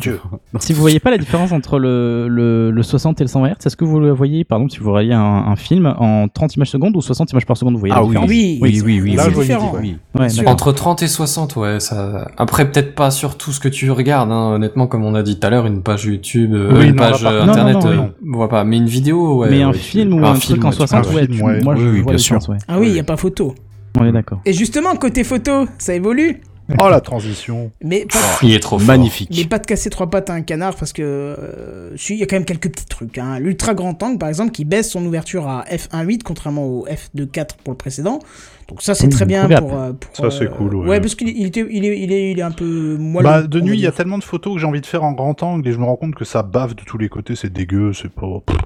Dieu. 0.00 0.18
Si 0.60 0.72
vous 0.72 0.80
voyez 0.80 0.98
pas 1.00 1.10
la 1.10 1.18
différence 1.18 1.52
entre 1.52 1.78
le, 1.78 2.26
le, 2.28 2.70
le 2.70 2.82
60 2.82 3.20
et 3.20 3.24
le 3.24 3.28
120 3.28 3.48
Hz, 3.48 3.54
est-ce 3.66 3.76
que 3.76 3.84
vous 3.84 4.00
le 4.00 4.10
voyez, 4.10 4.44
par 4.44 4.58
exemple, 4.58 4.72
si 4.72 4.78
vous 4.78 4.90
voyez 4.90 5.12
un, 5.12 5.20
un 5.20 5.56
film 5.56 5.86
en 5.98 6.28
30 6.28 6.56
images 6.56 6.70
secondes 6.70 6.96
ou 6.96 7.02
60 7.02 7.32
images 7.32 7.44
par 7.46 7.56
seconde, 7.56 7.74
vous 7.74 7.80
voyez 7.80 7.94
Ah 7.94 7.98
la 8.00 8.02
oui. 8.04 8.08
différence 8.10 8.30
Oui, 8.30 8.58
Oui, 8.62 8.82
oui, 8.84 9.00
oui, 9.02 9.14
Là, 9.14 9.24
je 9.30 9.38
différent. 9.40 9.74
Oui. 9.78 9.96
Ouais. 10.18 10.48
Entre 10.48 10.72
30 10.72 11.02
et 11.02 11.08
60, 11.08 11.56
ouais, 11.56 11.80
ça. 11.80 12.30
Après, 12.38 12.70
peut-être 12.70 12.94
pas 12.94 13.10
sur 13.10 13.36
tout 13.36 13.52
ce 13.52 13.60
que 13.60 13.68
tu 13.68 13.90
regardes, 13.90 14.30
hein. 14.32 14.52
honnêtement, 14.54 14.86
comme 14.86 15.04
on 15.04 15.14
a 15.14 15.22
dit 15.22 15.38
tout 15.38 15.46
à 15.46 15.50
l'heure, 15.50 15.66
une 15.66 15.82
page 15.82 16.04
YouTube, 16.06 16.54
euh, 16.54 16.72
Oui, 16.78 16.86
une 16.88 16.96
non, 16.96 17.02
page 17.02 17.24
euh, 17.24 17.42
internet, 17.42 17.74
Non, 17.74 17.80
non, 17.84 17.94
non, 17.94 18.02
euh, 18.04 18.26
on 18.32 18.36
voit 18.36 18.48
pas. 18.48 18.64
Mais 18.64 18.78
une 18.78 18.86
vidéo, 18.86 19.38
ouais. 19.38 19.50
Mais 19.50 19.62
un 19.62 19.68
ouais, 19.72 19.74
film 19.78 20.14
ou 20.14 20.24
un, 20.26 20.34
truc 20.34 20.64
en 20.64 20.68
ouais, 20.68 20.70
tu 20.72 20.76
60, 20.78 21.08
peux- 21.08 21.14
ouais, 21.14 21.26
film, 21.26 21.62
moi 21.62 21.76
je 21.76 21.82
Oui, 21.82 21.88
oui, 21.92 22.00
vois 22.00 22.12
bien 22.12 22.18
sûr. 22.18 22.38
Ah 22.68 22.78
oui, 22.78 22.88
il 22.88 22.96
y 22.96 23.00
a 23.00 23.04
pas 23.04 23.16
photo. 23.16 23.54
On 23.98 24.04
est 24.06 24.12
d'accord. 24.12 24.40
Et 24.46 24.54
justement, 24.54 24.94
côté 24.96 25.22
photo, 25.24 25.66
ça 25.78 25.94
évolue? 25.94 26.40
Oh 26.80 26.88
la 26.88 27.00
transition. 27.00 27.70
Mais 27.82 28.06
pas, 28.06 28.18
Il 28.42 28.52
est 28.54 28.60
trop 28.60 28.78
fort. 28.78 28.86
Magnifique. 28.86 29.30
mais 29.36 29.44
pas 29.44 29.58
de 29.58 29.66
casser 29.66 29.90
trois 29.90 30.08
pattes 30.08 30.30
à 30.30 30.34
un 30.34 30.42
canard 30.42 30.74
parce 30.76 30.92
que 30.92 31.02
euh, 31.02 31.96
si, 31.96 32.14
il 32.14 32.20
y 32.20 32.22
a 32.22 32.26
quand 32.26 32.36
même 32.36 32.44
quelques 32.44 32.70
petits 32.70 32.86
trucs. 32.86 33.18
Hein. 33.18 33.38
L'ultra 33.38 33.74
grand 33.74 34.00
angle, 34.02 34.18
par 34.18 34.28
exemple, 34.28 34.52
qui 34.52 34.64
baisse 34.64 34.90
son 34.90 35.04
ouverture 35.04 35.48
à 35.48 35.64
f1.8 35.70 36.22
contrairement 36.22 36.64
au 36.66 36.86
f2.4 36.86 37.56
pour 37.64 37.72
le 37.72 37.76
précédent. 37.78 38.20
Donc 38.68 38.80
ça, 38.82 38.94
c'est 38.94 39.04
Oui, 39.06 39.10
très 39.10 39.26
bien 39.26 39.48
pour, 39.48 39.78
euh, 39.78 39.92
pour, 39.92 40.16
Ça, 40.16 40.30
c'est 40.30 40.44
euh, 40.44 40.48
cool, 40.48 40.74
ouais. 40.76 40.88
Ouais, 40.88 41.00
parce 41.00 41.14
qu'il 41.14 41.28
il 41.28 41.46
était, 41.46 41.66
il 41.70 41.84
est, 41.84 42.00
il 42.00 42.12
est, 42.12 42.30
il 42.30 42.38
est 42.38 42.42
un 42.42 42.50
peu 42.50 42.96
moelleux. 42.98 43.24
Bah, 43.24 43.42
de 43.42 43.60
nuit, 43.60 43.76
il 43.76 43.82
y 43.82 43.86
a 43.86 43.92
tellement 43.92 44.18
de 44.18 44.24
photos 44.24 44.54
que 44.54 44.60
j'ai 44.60 44.66
envie 44.66 44.80
de 44.80 44.86
faire 44.86 45.04
en 45.04 45.12
grand 45.12 45.42
angle 45.42 45.68
et 45.68 45.72
je 45.72 45.78
me 45.78 45.84
rends 45.84 45.96
compte 45.96 46.14
que 46.14 46.24
ça 46.24 46.42
bave 46.42 46.74
de 46.74 46.82
tous 46.82 46.96
les 46.96 47.08
côtés, 47.08 47.36
c'est 47.36 47.52
dégueu, 47.52 47.92
c'est 47.92 48.10
pas. 48.10 48.26
pff. 48.46 48.56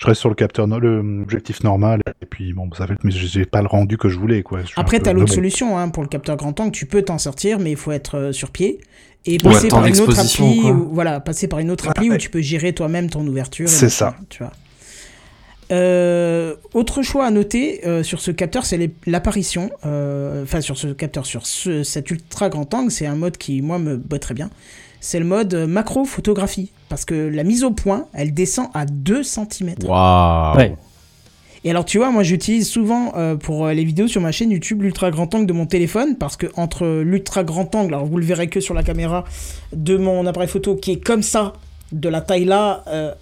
Je 0.00 0.06
reste 0.06 0.20
sur 0.20 0.30
le 0.30 0.34
capteur, 0.34 0.66
no- 0.66 0.78
le 0.80 0.98
objectif 1.22 1.62
normal, 1.62 2.00
et 2.22 2.26
puis 2.26 2.54
bon, 2.54 2.70
ça 2.76 2.86
fait, 2.86 2.94
mais 3.04 3.10
j'ai 3.10 3.44
pas 3.44 3.60
le 3.60 3.68
rendu 3.68 3.98
que 3.98 4.08
je 4.08 4.18
voulais, 4.18 4.42
quoi. 4.42 4.60
Je 4.64 4.72
Après, 4.76 4.98
t'as 4.98 5.12
l'autre 5.12 5.26
bon. 5.28 5.34
solution 5.34 5.76
hein, 5.78 5.90
pour 5.90 6.02
le 6.02 6.08
capteur 6.08 6.36
grand 6.36 6.58
angle, 6.58 6.72
tu 6.72 6.86
peux 6.86 7.02
t'en 7.02 7.18
sortir, 7.18 7.58
mais 7.58 7.72
il 7.72 7.76
faut 7.76 7.92
être 7.92 8.16
euh, 8.16 8.32
sur 8.32 8.50
pied 8.50 8.80
et 9.26 9.36
passer 9.36 9.68
par 9.68 9.84
une 9.84 10.00
autre 10.00 10.18
appli, 10.18 10.60
ou, 10.70 10.88
voilà, 10.92 11.20
passer 11.20 11.48
par 11.48 11.58
une 11.58 11.70
autre 11.70 11.86
appli 11.88 12.06
Ah, 12.06 12.08
où 12.08 12.12
ouais. 12.12 12.18
tu 12.18 12.30
peux 12.30 12.40
gérer 12.40 12.72
toi-même 12.72 13.10
ton 13.10 13.26
ouverture. 13.26 13.66
et 13.66 13.68
C'est 13.70 13.90
ça. 13.90 14.16
Tu 14.30 14.42
vois. 14.42 14.52
Euh, 15.72 16.56
autre 16.74 17.02
choix 17.02 17.26
à 17.26 17.30
noter 17.30 17.86
euh, 17.86 18.02
sur 18.02 18.20
ce 18.20 18.30
capteur, 18.30 18.64
c'est 18.64 18.90
l'apparition. 19.06 19.70
euh, 19.86 20.42
Enfin, 20.42 20.60
sur 20.62 20.76
ce 20.76 20.88
capteur, 20.88 21.26
sur 21.26 21.46
ce, 21.46 21.82
cet 21.82 22.10
ultra 22.10 22.48
grand 22.48 22.72
angle, 22.74 22.90
c'est 22.90 23.06
un 23.06 23.14
mode 23.14 23.36
qui, 23.36 23.60
moi, 23.62 23.78
me 23.78 23.96
botte 23.96 24.22
très 24.22 24.34
bien. 24.34 24.50
C'est 25.00 25.18
le 25.18 25.24
mode 25.24 25.54
euh, 25.54 25.66
macro 25.66 26.04
photographie. 26.04 26.72
Parce 26.88 27.04
que 27.04 27.14
la 27.14 27.44
mise 27.44 27.64
au 27.64 27.70
point, 27.70 28.06
elle 28.12 28.34
descend 28.34 28.68
à 28.74 28.84
2 28.84 29.22
cm. 29.22 29.74
Waouh. 29.84 30.56
Ouais. 30.56 30.76
Et 31.62 31.70
alors, 31.70 31.84
tu 31.84 31.98
vois, 31.98 32.10
moi, 32.10 32.22
j'utilise 32.22 32.68
souvent 32.68 33.12
euh, 33.16 33.36
pour 33.36 33.66
euh, 33.66 33.72
les 33.74 33.84
vidéos 33.84 34.08
sur 34.08 34.20
ma 34.20 34.32
chaîne 34.32 34.50
YouTube 34.50 34.82
l'ultra 34.82 35.10
grand 35.10 35.34
angle 35.34 35.46
de 35.46 35.52
mon 35.52 35.66
téléphone 35.66 36.16
parce 36.16 36.36
que 36.36 36.46
entre 36.56 37.02
l'ultra 37.02 37.44
grand 37.44 37.74
angle, 37.74 37.94
alors 37.94 38.06
vous 38.06 38.16
le 38.16 38.24
verrez 38.24 38.48
que 38.48 38.60
sur 38.60 38.72
la 38.74 38.82
caméra 38.82 39.24
de 39.74 39.96
mon 39.98 40.26
appareil 40.26 40.48
photo 40.48 40.74
qui 40.74 40.92
est 40.92 41.04
comme 41.04 41.22
ça, 41.22 41.52
de 41.92 42.08
la 42.08 42.22
taille 42.22 42.46
là, 42.46 42.82
euh, 42.86 43.12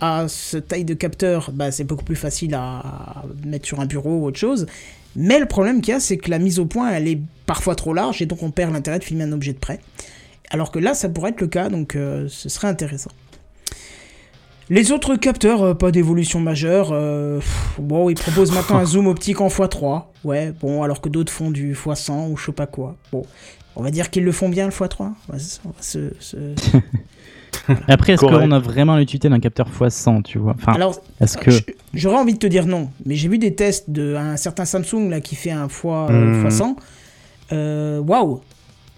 à 0.00 0.26
ce 0.26 0.56
taille 0.56 0.84
de 0.84 0.94
capteur, 0.94 1.50
bah, 1.52 1.70
c'est 1.70 1.84
beaucoup 1.84 2.04
plus 2.04 2.16
facile 2.16 2.54
à 2.56 3.22
mettre 3.44 3.66
sur 3.66 3.78
un 3.78 3.86
bureau 3.86 4.18
ou 4.18 4.26
autre 4.26 4.38
chose. 4.38 4.66
Mais 5.14 5.38
le 5.38 5.46
problème 5.46 5.80
qu'il 5.80 5.92
y 5.92 5.96
a, 5.96 6.00
c'est 6.00 6.16
que 6.16 6.30
la 6.30 6.40
mise 6.40 6.58
au 6.58 6.66
point, 6.66 6.90
elle 6.90 7.06
est 7.06 7.20
parfois 7.46 7.76
trop 7.76 7.94
large 7.94 8.20
et 8.20 8.26
donc 8.26 8.42
on 8.42 8.50
perd 8.50 8.72
l'intérêt 8.72 8.98
de 8.98 9.04
filmer 9.04 9.22
un 9.22 9.32
objet 9.32 9.52
de 9.52 9.58
près. 9.58 9.78
Alors 10.54 10.70
que 10.70 10.78
là, 10.78 10.94
ça 10.94 11.08
pourrait 11.08 11.30
être 11.30 11.40
le 11.40 11.48
cas, 11.48 11.68
donc 11.68 11.96
euh, 11.96 12.26
ce 12.28 12.48
serait 12.48 12.68
intéressant. 12.68 13.10
Les 14.70 14.92
autres 14.92 15.16
capteurs, 15.16 15.62
euh, 15.64 15.74
pas 15.74 15.90
d'évolution 15.90 16.38
majeure. 16.38 16.90
euh, 16.92 17.38
pff, 17.38 17.74
bon, 17.80 18.08
ils 18.08 18.14
proposent 18.14 18.52
maintenant 18.52 18.76
un 18.78 18.84
zoom 18.92 19.08
optique 19.08 19.40
en 19.40 19.48
x3. 19.48 20.04
Ouais, 20.22 20.52
bon, 20.60 20.84
alors 20.84 21.00
que 21.00 21.08
d'autres 21.08 21.32
font 21.32 21.50
du 21.50 21.74
x100 21.74 22.30
ou 22.30 22.36
je 22.36 22.46
sais 22.46 22.52
pas 22.52 22.68
quoi. 22.68 22.94
Bon, 23.10 23.26
on 23.74 23.82
va 23.82 23.90
dire 23.90 24.10
qu'ils 24.10 24.22
le 24.22 24.30
font 24.30 24.48
bien 24.48 24.66
le 24.66 24.70
x3. 24.72 24.94
On 25.00 25.32
va 25.32 25.38
se- 25.40 25.58
on 25.64 25.70
va 25.70 25.74
se- 25.80 26.12
se- 26.20 26.36
Après, 27.88 28.12
est-ce 28.12 28.20
qu'on 28.20 28.52
a 28.52 28.58
vraiment 28.60 28.96
l'utilité 28.96 29.28
d'un 29.28 29.40
capteur 29.40 29.68
x100, 29.68 30.22
tu 30.22 30.38
vois? 30.38 30.54
Enfin, 30.56 30.74
Alors, 30.74 31.00
est-ce 31.20 31.36
que. 31.36 31.50
j'aurais 31.94 32.18
envie 32.18 32.34
de 32.34 32.38
te 32.38 32.46
dire 32.46 32.64
non, 32.66 32.90
mais 33.04 33.16
j'ai 33.16 33.28
vu 33.28 33.38
des 33.38 33.56
tests 33.56 33.90
d'un 33.90 34.36
certain 34.36 34.64
Samsung 34.66 35.08
là 35.10 35.20
qui 35.20 35.34
fait 35.34 35.50
un 35.50 35.66
x, 35.66 35.82
euh, 35.84 36.08
Hmm. 36.08 36.46
x100. 36.46 36.76
Euh, 37.52 37.98
Waouh 37.98 38.40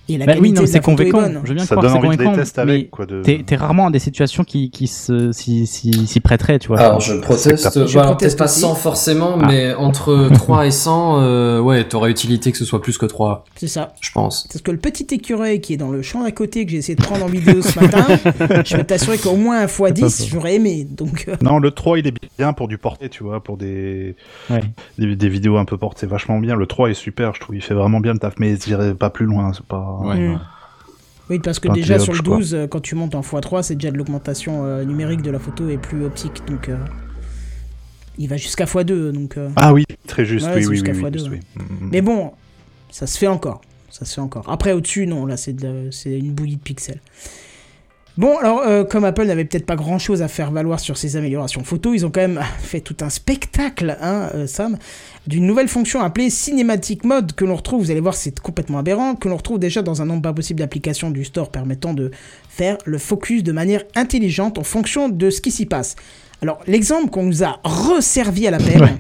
Et 0.09 0.19
la 0.19 0.27
Bah 0.27 0.33
qualité 0.35 0.49
oui, 0.49 0.53
non, 0.55 0.63
de 0.63 0.67
c'est 0.67 0.81
convaincant. 0.81 1.23
Je 1.43 1.49
veux 1.49 1.55
bien 1.55 1.65
Ça 1.65 1.75
croire 1.77 1.93
donne 1.93 2.05
envie 2.05 2.17
de 2.17 2.23
convaincant. 2.25 2.43
mais 2.59 2.63
avec, 2.73 2.91
quoi. 2.91 3.07
De... 3.07 3.23
T'es 3.23 3.43
t'es 3.45 3.57
rarement 3.57 3.87
à 3.89 3.91
des 3.91 3.99
situations 3.99 4.45
qui, 4.45 4.71
qui 4.71 4.87
se, 4.87 5.33
s'y, 5.33 5.67
s'y, 5.67 6.07
s'y 6.07 6.21
prêteraient, 6.21 6.59
tu 6.59 6.69
vois. 6.69 6.79
Alors 6.81 7.01
je 7.01 7.15
proteste, 7.15 7.87
Je 7.87 7.97
bah, 7.99 8.05
proteste 8.05 8.19
peut-être 8.19 8.39
pas 8.39 8.45
aussi. 8.45 8.61
100 8.61 8.75
forcément, 8.77 9.39
Ah. 9.41 9.47
mais 9.49 9.75
entre 9.75 10.29
3 10.35 10.67
et 10.67 10.71
100, 10.71 11.21
euh, 11.21 11.61
ouais, 11.61 11.85
t'aurais 11.85 12.11
utilité 12.11 12.53
que 12.53 12.59
ce 12.59 12.65
soit 12.65 12.81
plus 12.81 12.99
que 12.99 13.07
3, 13.07 13.45
C'est 13.57 13.67
ça. 13.69 13.95
je 14.01 14.11
pense. 14.13 14.47
Parce 14.53 14.63
que 14.63 14.71
le 14.71 14.79
petit 14.79 15.07
écureuil 15.15 15.61
qui 15.61 15.75
est 15.75 15.77
dans 15.77 15.91
le 15.91 16.03
champ 16.03 16.23
d'à 16.23 16.31
côté 16.33 16.65
que 16.65 16.71
j'ai 16.73 16.79
essayé 16.79 16.95
de 16.97 17.03
prendre 17.03 17.25
en 17.25 17.29
vidéo 17.29 17.61
ce 17.63 17.79
matin, 17.81 18.07
je 18.65 18.77
peux 18.77 18.85
t'assurer 18.85 19.19
qu'au 19.19 19.37
moins 19.37 19.61
un 19.63 19.67
x10, 19.67 20.29
j'aurais 20.29 20.55
aimé. 20.55 20.87
Donc, 20.89 21.25
euh, 21.29 21.37
Non, 21.43 21.59
le 21.59 21.71
3, 21.71 21.99
il 21.99 22.07
est 22.07 22.15
bien 22.39 22.53
pour 22.53 22.69
du 22.69 22.79
porté, 22.79 23.09
tu 23.09 23.25
vois, 23.25 23.43
pour 23.43 23.57
des... 23.57 24.15
Ouais. 24.51 24.61
des, 24.99 25.17
des 25.17 25.29
vidéos 25.29 25.57
un 25.57 25.65
peu 25.65 25.77
portées, 25.77 26.01
c'est 26.01 26.07
vachement 26.07 26.39
bien. 26.39 26.55
Le 26.57 26.67
3 26.67 26.91
est 26.91 26.95
super, 26.95 27.35
je 27.35 27.41
trouve, 27.41 27.57
il 27.57 27.63
fait 27.63 27.75
vraiment 27.75 28.01
bien 28.01 28.13
le 28.13 28.19
taf, 28.19 28.35
mais 28.39 28.57
j'irai 28.65 28.95
pas 28.95 29.11
plus 29.11 29.27
loin, 29.27 29.53
c'est 29.53 29.65
pas... 29.67 29.96
Ouais. 30.05 30.29
Mm. 30.29 30.41
Oui, 31.29 31.39
parce 31.41 31.59
que 31.59 31.69
déjà 31.69 31.99
sur 31.99 32.13
le 32.13 32.19
option, 32.21 32.31
quoi. 32.33 32.39
12, 32.39 32.55
euh, 32.55 32.67
quand 32.69 32.81
tu 32.81 32.95
montes 32.95 33.15
en 33.17 33.21
x3, 33.21 33.63
c'est 33.63 33.75
déjà 33.75 33.91
de 33.91 33.97
l'augmentation 33.99 34.65
euh, 34.65 34.85
numérique 34.85 35.23
de 35.23 35.31
la 35.31 35.39
photo 35.41 35.69
et 35.69 35.77
plus 35.77 36.05
optique. 36.05 36.43
Donc, 36.47 36.69
euh, 36.69 36.77
il 38.19 38.29
va 38.29 38.37
jusqu'à 38.37 38.65
x2. 38.65 39.11
Donc, 39.13 39.37
euh, 39.37 39.49
Ah 39.57 39.73
oui, 39.73 39.85
très 40.07 40.25
juste, 40.25 40.47
Ouais, 40.47 40.55
oui, 40.57 40.67
oui, 40.67 40.75
jusqu'à 40.77 40.93
oui, 40.93 40.99
oui, 41.03 41.11
x2, 41.11 41.13
juste, 41.15 41.29
ouais. 41.31 41.41
oui. 41.57 41.63
Mm, 41.81 41.85
mm. 41.87 41.89
Mais 41.93 42.01
bon, 42.01 42.33
ça 42.91 43.07
se 43.09 43.19
fait 43.19 43.27
encore. 43.27 43.61
Ça 43.91 44.05
se 44.05 44.15
fait 44.15 44.21
encore. 44.21 44.49
Après, 44.51 44.73
au-dessus, 44.73 45.07
non, 45.07 45.27
là, 45.27 45.37
c'est 45.37 45.53
de- 45.55 45.89
c'est 45.91 46.17
une 46.19 46.33
bouillie 46.33 46.57
de 46.57 46.61
pixels. 46.63 47.01
Bon, 48.19 48.39
alors, 48.39 48.63
euh, 48.63 48.85
comme 48.85 49.05
Apple 49.05 49.27
n'avait 49.27 49.45
peut-être 49.45 49.67
pas 49.67 49.77
grand-chose 49.77 50.23
à 50.23 50.29
faire 50.29 50.51
valoir 50.51 50.81
sur 50.81 50.97
ces 50.97 51.17
améliorations 51.17 51.63
photo, 51.65 51.93
ils 51.93 52.07
ont 52.07 52.11
quand 52.11 52.23
même 52.23 52.41
fait 52.59 52.81
tout 52.81 52.97
un 53.03 53.11
spectacle, 53.11 53.97
hein, 54.01 54.31
euh, 54.35 54.47
Sam, 54.47 54.79
d'une 55.27 55.47
nouvelle 55.47 55.69
fonction 55.69 56.01
appelée 56.01 56.31
Cinematic 56.31 57.05
Mode, 57.05 57.35
que 57.35 57.45
l'on 57.45 57.57
retrouve, 57.57 57.83
vous 57.83 57.91
allez 57.91 58.01
voir, 58.01 58.15
c'est 58.15 58.41
complètement 58.41 58.79
aberrant, 58.79 59.17
que 59.17 59.29
l'on 59.29 59.37
retrouve 59.37 59.59
déjà 59.59 59.83
dans 59.83 60.01
un 60.01 60.07
nombre 60.07 60.23
pas 60.23 60.33
possible 60.33 60.61
d'applications 60.61 61.11
du 61.11 61.25
store 61.25 61.51
permettant 61.51 61.93
de 61.93 62.11
faire 62.49 62.79
le 62.87 62.97
focus 62.97 63.43
de 63.43 63.53
manière 63.53 63.83
intelligente 63.95 64.57
en 64.57 64.65
fonction 64.65 65.11
de 65.11 65.29
ce 65.29 65.43
qui 65.43 65.51
s'y 65.51 65.67
passe. 65.67 65.95
Alors, 66.41 66.61
l'exemple 66.67 67.11
qu'on 67.11 67.25
nous 67.25 67.45
a 67.45 67.61
resservi 67.65 68.47
à 68.47 68.51
l'appel, 68.51 68.81
Ouais. 68.81 68.95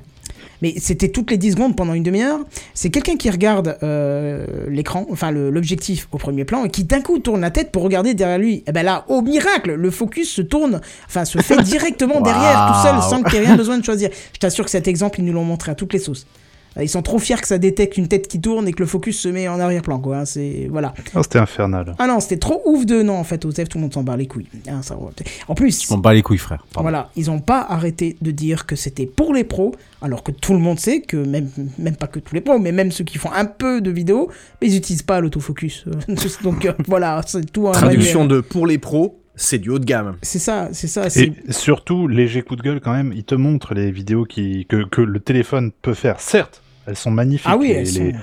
Mais 0.62 0.74
c'était 0.78 1.08
toutes 1.08 1.30
les 1.30 1.38
10 1.38 1.52
secondes 1.52 1.76
pendant 1.76 1.94
une 1.94 2.02
demi-heure, 2.02 2.40
c'est 2.74 2.90
quelqu'un 2.90 3.16
qui 3.16 3.30
regarde 3.30 3.78
euh, 3.82 4.46
l'écran, 4.68 5.06
enfin 5.10 5.30
l'objectif 5.30 6.08
au 6.12 6.18
premier 6.18 6.44
plan, 6.44 6.64
et 6.64 6.70
qui 6.70 6.84
d'un 6.84 7.00
coup 7.00 7.18
tourne 7.18 7.40
la 7.40 7.50
tête 7.50 7.72
pour 7.72 7.82
regarder 7.82 8.14
derrière 8.14 8.38
lui. 8.38 8.64
Et 8.66 8.72
ben 8.72 8.82
là, 8.84 9.04
au 9.08 9.22
miracle, 9.22 9.74
le 9.74 9.90
focus 9.90 10.30
se 10.30 10.42
tourne, 10.42 10.80
enfin 11.06 11.24
se 11.24 11.38
fait 11.38 11.62
directement 11.62 12.20
derrière, 12.20 12.72
tout 12.72 12.88
seul, 12.88 13.02
sans 13.02 13.22
qu'il 13.22 13.34
y 13.34 13.42
ait 13.42 13.46
rien 13.46 13.56
besoin 13.56 13.78
de 13.78 13.84
choisir. 13.84 14.10
Je 14.32 14.38
t'assure 14.38 14.64
que 14.64 14.70
cet 14.70 14.88
exemple, 14.88 15.20
ils 15.20 15.24
nous 15.24 15.32
l'ont 15.32 15.44
montré 15.44 15.72
à 15.72 15.74
toutes 15.74 15.92
les 15.92 15.98
sauces. 15.98 16.26
Ils 16.82 16.88
sont 16.88 17.02
trop 17.02 17.18
fiers 17.18 17.36
que 17.36 17.46
ça 17.46 17.58
détecte 17.58 17.96
une 17.96 18.08
tête 18.08 18.28
qui 18.28 18.40
tourne 18.40 18.68
et 18.68 18.72
que 18.72 18.80
le 18.80 18.86
focus 18.86 19.18
se 19.20 19.28
met 19.28 19.48
en 19.48 19.58
arrière-plan, 19.60 19.98
quoi. 19.98 20.18
hein, 20.18 20.24
C'est 20.24 20.68
voilà. 20.70 20.92
Ah, 21.14 21.22
c'était 21.22 21.38
infernal. 21.38 21.94
Ah 21.98 22.06
non, 22.06 22.20
c'était 22.20 22.36
trop 22.38 22.60
ouf 22.66 22.84
de 22.86 23.02
non 23.02 23.16
en 23.16 23.24
fait. 23.24 23.44
Aux 23.44 23.50
F, 23.52 23.68
tout 23.68 23.78
le 23.78 23.82
monde 23.82 23.94
s'en 23.94 24.02
bat 24.02 24.16
les 24.16 24.26
couilles. 24.26 24.46
Ça, 24.82 24.96
ouais. 24.96 25.10
En 25.48 25.54
plus, 25.54 25.86
Je 25.86 25.92
m'en 25.92 25.98
bats 25.98 26.12
les 26.14 26.22
couilles, 26.22 26.38
frère. 26.38 26.64
Pardon. 26.72 26.82
voilà, 26.88 27.10
ils 27.16 27.26
n'ont 27.26 27.40
pas 27.40 27.60
arrêté 27.68 28.16
de 28.20 28.30
dire 28.30 28.66
que 28.66 28.76
c'était 28.76 29.06
pour 29.06 29.32
les 29.32 29.44
pros, 29.44 29.74
alors 30.02 30.22
que 30.22 30.32
tout 30.32 30.52
le 30.52 30.58
monde 30.58 30.78
sait 30.78 31.00
que 31.00 31.16
même, 31.16 31.48
même 31.78 31.96
pas 31.96 32.06
que 32.06 32.18
tous 32.18 32.34
les 32.34 32.40
pros, 32.40 32.58
mais 32.58 32.72
même 32.72 32.90
ceux 32.92 33.04
qui 33.04 33.18
font 33.18 33.32
un 33.32 33.44
peu 33.46 33.80
de 33.80 33.90
vidéo, 33.90 34.30
mais 34.60 34.68
ils 34.68 34.74
n'utilisent 34.74 35.02
pas 35.02 35.20
l'autofocus. 35.20 35.84
Donc 36.42 36.64
euh, 36.66 36.72
voilà, 36.86 37.20
c'est 37.26 37.50
tout 37.50 37.68
un 37.68 37.72
Traduction 37.72 38.20
manuel. 38.24 38.36
de 38.36 38.40
pour 38.46 38.66
les 38.66 38.78
pros, 38.78 39.18
c'est 39.34 39.58
du 39.58 39.70
haut 39.70 39.78
de 39.78 39.84
gamme. 39.84 40.16
C'est 40.22 40.38
ça, 40.38 40.68
c'est 40.72 40.88
ça. 40.88 41.10
c'est- 41.10 41.24
Et 41.48 41.52
surtout, 41.52 42.08
léger 42.08 42.42
coup 42.42 42.56
de 42.56 42.62
gueule 42.62 42.80
quand 42.80 42.92
même, 42.92 43.12
il 43.14 43.24
te 43.24 43.34
montre 43.34 43.74
les 43.74 43.90
vidéos 43.90 44.24
qui, 44.24 44.66
que, 44.66 44.84
que 44.88 45.00
le 45.02 45.20
téléphone 45.20 45.72
peut 45.82 45.94
faire. 45.94 46.20
Certes, 46.20 46.62
elles 46.86 46.96
sont 46.96 47.10
magnifiques. 47.10 47.48
Ah 47.50 47.56
oui, 47.56 47.68
les- 47.68 47.74
elles 47.74 47.84
les- 48.06 48.12
sont- 48.12 48.18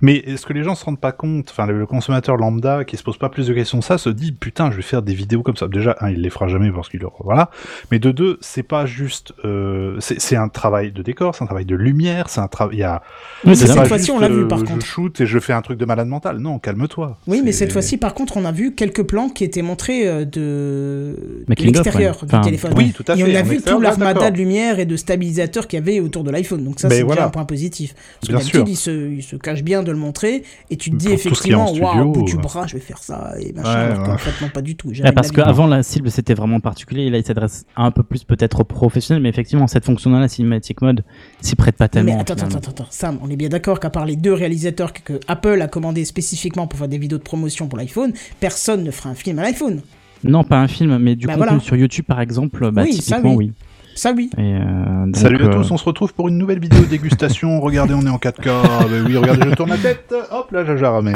Mais 0.00 0.16
est-ce 0.16 0.44
que 0.44 0.52
les 0.52 0.62
gens 0.64 0.74
se 0.74 0.84
rendent 0.84 1.00
pas 1.00 1.12
compte, 1.12 1.48
enfin 1.50 1.66
le, 1.66 1.86
consommateur 1.86 2.36
lambda 2.36 2.84
qui 2.84 2.96
se 2.96 3.02
pose 3.02 3.16
pas 3.16 3.28
plus 3.28 3.46
de 3.46 3.54
questions 3.54 3.78
que 3.78 3.84
ça, 3.84 3.96
se 3.96 4.10
dit 4.10 4.32
putain 4.32 4.70
je 4.70 4.76
vais 4.76 4.82
faire 4.82 5.02
des 5.02 5.14
vidéos 5.14 5.42
comme 5.42 5.56
ça. 5.56 5.66
Déjà, 5.68 5.96
un, 6.00 6.10
il 6.10 6.20
les 6.20 6.30
fera 6.30 6.48
jamais 6.48 6.70
parce 6.70 6.88
qu'il 6.88 7.00
leur 7.00 7.12
voilà. 7.20 7.50
Mais 7.90 7.98
de 7.98 8.10
deux, 8.10 8.38
c'est 8.40 8.62
pas 8.64 8.86
juste, 8.86 9.32
euh, 9.44 9.96
c'est 10.00 10.20
c'est 10.20 10.36
un 10.36 10.48
travail 10.48 10.92
de 10.92 11.02
décor, 11.02 11.34
c'est 11.34 11.44
un 11.44 11.46
travail 11.46 11.64
de 11.64 11.76
lumière, 11.76 12.28
c'est 12.28 12.40
un 12.40 12.48
travail. 12.48 12.76
Il 12.76 12.80
y 12.80 12.82
a. 12.82 13.02
C'est 13.44 13.54
cette 13.54 13.86
fois-ci, 13.86 14.10
on 14.10 14.18
l'a 14.18 14.28
vu, 14.28 14.42
euh, 14.42 14.48
par 14.48 14.58
je 14.58 14.64
contre. 14.64 14.84
shoot 14.84 15.20
et 15.20 15.26
je 15.26 15.38
fais 15.38 15.52
un 15.52 15.62
truc 15.62 15.78
de 15.78 15.84
malade 15.84 16.08
mental. 16.08 16.38
Non, 16.38 16.58
calme-toi. 16.58 17.16
Oui, 17.26 17.40
mais 17.44 17.52
cette 17.52 17.72
fois-ci, 17.72 17.96
par 17.96 18.14
contre, 18.14 18.36
on 18.36 18.44
a 18.44 18.52
vu 18.52 18.74
quelques 18.74 19.04
plans 19.04 19.28
qui 19.28 19.44
étaient 19.44 19.62
montrés 19.62 20.06
euh, 20.08 20.24
de, 20.24 21.16
l'extérieur 21.48 22.16
ouais. 22.22 22.28
du 22.28 22.34
Enfin, 22.34 22.44
téléphone. 22.44 22.72
Oui, 22.76 22.92
tout 22.92 23.04
à 23.08 23.14
Et 23.14 23.18
fait. 23.18 23.32
on 23.32 23.34
a 23.36 23.42
vu 23.42 23.60
tout 23.62 23.80
l'armada 23.80 24.30
de 24.30 24.36
lumière 24.36 24.78
et 24.80 24.86
de 24.86 24.96
stabilisateurs 24.96 25.66
qu'il 25.68 25.78
y 25.78 25.82
avait 25.82 26.00
autour 26.00 26.24
de 26.24 26.30
l'iPhone. 26.30 26.64
Donc 26.64 26.80
ça, 26.80 26.88
c'est 26.88 26.96
déjà 26.96 27.06
voilà. 27.06 27.26
un 27.26 27.30
point 27.30 27.44
positif. 27.44 27.94
Parce 28.20 28.20
que 28.20 28.26
Bien 28.28 28.38
d'habitude, 28.38 28.60
sûr. 28.60 28.68
il 28.68 28.76
se, 28.76 29.10
il 29.16 29.22
se 29.22 29.36
cache 29.36 29.62
bien 29.62 29.82
de 29.82 29.90
le 29.92 29.98
montrer 29.98 30.42
et 30.70 30.76
tu 30.76 30.90
te 30.90 30.96
dis 30.96 31.06
Pour 31.06 31.12
en 31.12 31.16
effectivement, 31.16 31.72
waouh, 31.72 32.00
au 32.00 32.12
bout 32.12 32.20
studio, 32.20 32.24
du 32.24 32.36
euh. 32.36 32.40
bras, 32.42 32.66
je 32.66 32.74
vais 32.74 32.80
faire 32.80 32.98
ça 32.98 33.32
et 33.40 33.52
machin. 33.52 33.90
Ouais, 34.02 34.08
ouais. 34.10 34.18
fait, 34.18 34.44
non, 34.44 34.50
pas 34.50 34.62
du 34.62 34.76
tout. 34.76 34.88
Ouais, 34.88 35.12
parce 35.12 35.30
qu'avant 35.32 35.66
la 35.66 35.82
cible 35.82 36.10
c'était 36.10 36.34
vraiment 36.34 36.60
particulier 36.60 37.02
et 37.04 37.10
là 37.10 37.18
il 37.18 37.24
s'adresse 37.24 37.66
un 37.76 37.90
peu 37.90 38.02
plus 38.02 38.24
peut-être 38.24 38.60
aux 38.60 38.64
professionnels 38.64 39.22
mais 39.22 39.28
effectivement 39.28 39.66
cette 39.66 39.84
fonction 39.84 40.10
là 40.10 40.20
la 40.20 40.28
cinématique 40.28 40.80
mode 40.82 41.04
s'y 41.40 41.56
prête 41.56 41.76
pas 41.76 41.88
tellement 41.88 42.14
mais 42.14 42.20
attends, 42.20 42.34
attends, 42.34 42.46
finalement. 42.46 42.58
attends, 42.58 42.82
attends, 42.84 42.90
Sam, 42.90 43.18
on 43.22 43.30
est 43.30 43.36
bien 43.36 43.48
d'accord 43.48 43.80
qu'à 43.80 43.90
part 43.90 44.06
les 44.06 44.16
deux 44.16 44.32
réalisateurs 44.32 44.92
que, 44.92 45.00
que 45.14 45.20
Apple 45.28 45.60
a 45.60 45.68
commandé 45.68 46.04
spécifiquement 46.04 46.66
pour 46.66 46.78
faire 46.78 46.88
des 46.88 46.98
vidéos 46.98 47.18
de 47.18 47.22
promotion 47.22 47.68
pour 47.68 47.78
l'iPhone, 47.78 48.12
personne 48.40 48.84
ne 48.84 48.90
fera 48.90 49.10
un 49.10 49.14
film 49.14 49.38
à 49.38 49.42
l'iPhone. 49.42 49.82
non 50.22 50.44
pas 50.44 50.58
un 50.58 50.68
film 50.68 50.98
mais 50.98 51.16
du 51.16 51.26
Bah, 51.26 51.34
contenu 51.34 51.46
voilà. 51.48 51.60
sur 51.60 51.76
YouTube 51.76 52.04
par 52.06 52.20
exemple 52.20 52.70
bah, 52.70 52.82
Oui, 52.84 52.94
ça, 52.94 53.16
typiquement 53.16 53.34
oui. 53.34 53.46
oui, 53.48 53.52
Ça, 53.94 54.12
oui. 54.12 54.30
Et, 54.36 54.54
euh, 54.54 55.06
donc, 55.06 55.16
Salut 55.16 55.42
à 55.44 55.48
euh, 55.48 55.52
tous, 55.52 55.70
on 55.70 55.76
se 55.76 55.84
retrouve 55.84 56.14
pour 56.14 56.28
une 56.28 56.38
nouvelle 56.38 56.58
vidéo 56.58 56.84
dégustation. 56.84 57.60
regardez, 57.60 57.94
on 57.94 58.02
est 58.02 58.10
en 58.10 58.16
4K. 58.16 58.48
Ah, 58.48 58.80
bah 58.80 58.96
oui, 59.06 59.16
regardez, 59.16 59.50
je 59.50 59.54
tourne 59.54 59.70
la 59.70 59.78
tête. 59.78 60.14
Hop 60.30 60.50
là, 60.50 60.64
jaja, 60.64 61.00
mais 61.02 61.12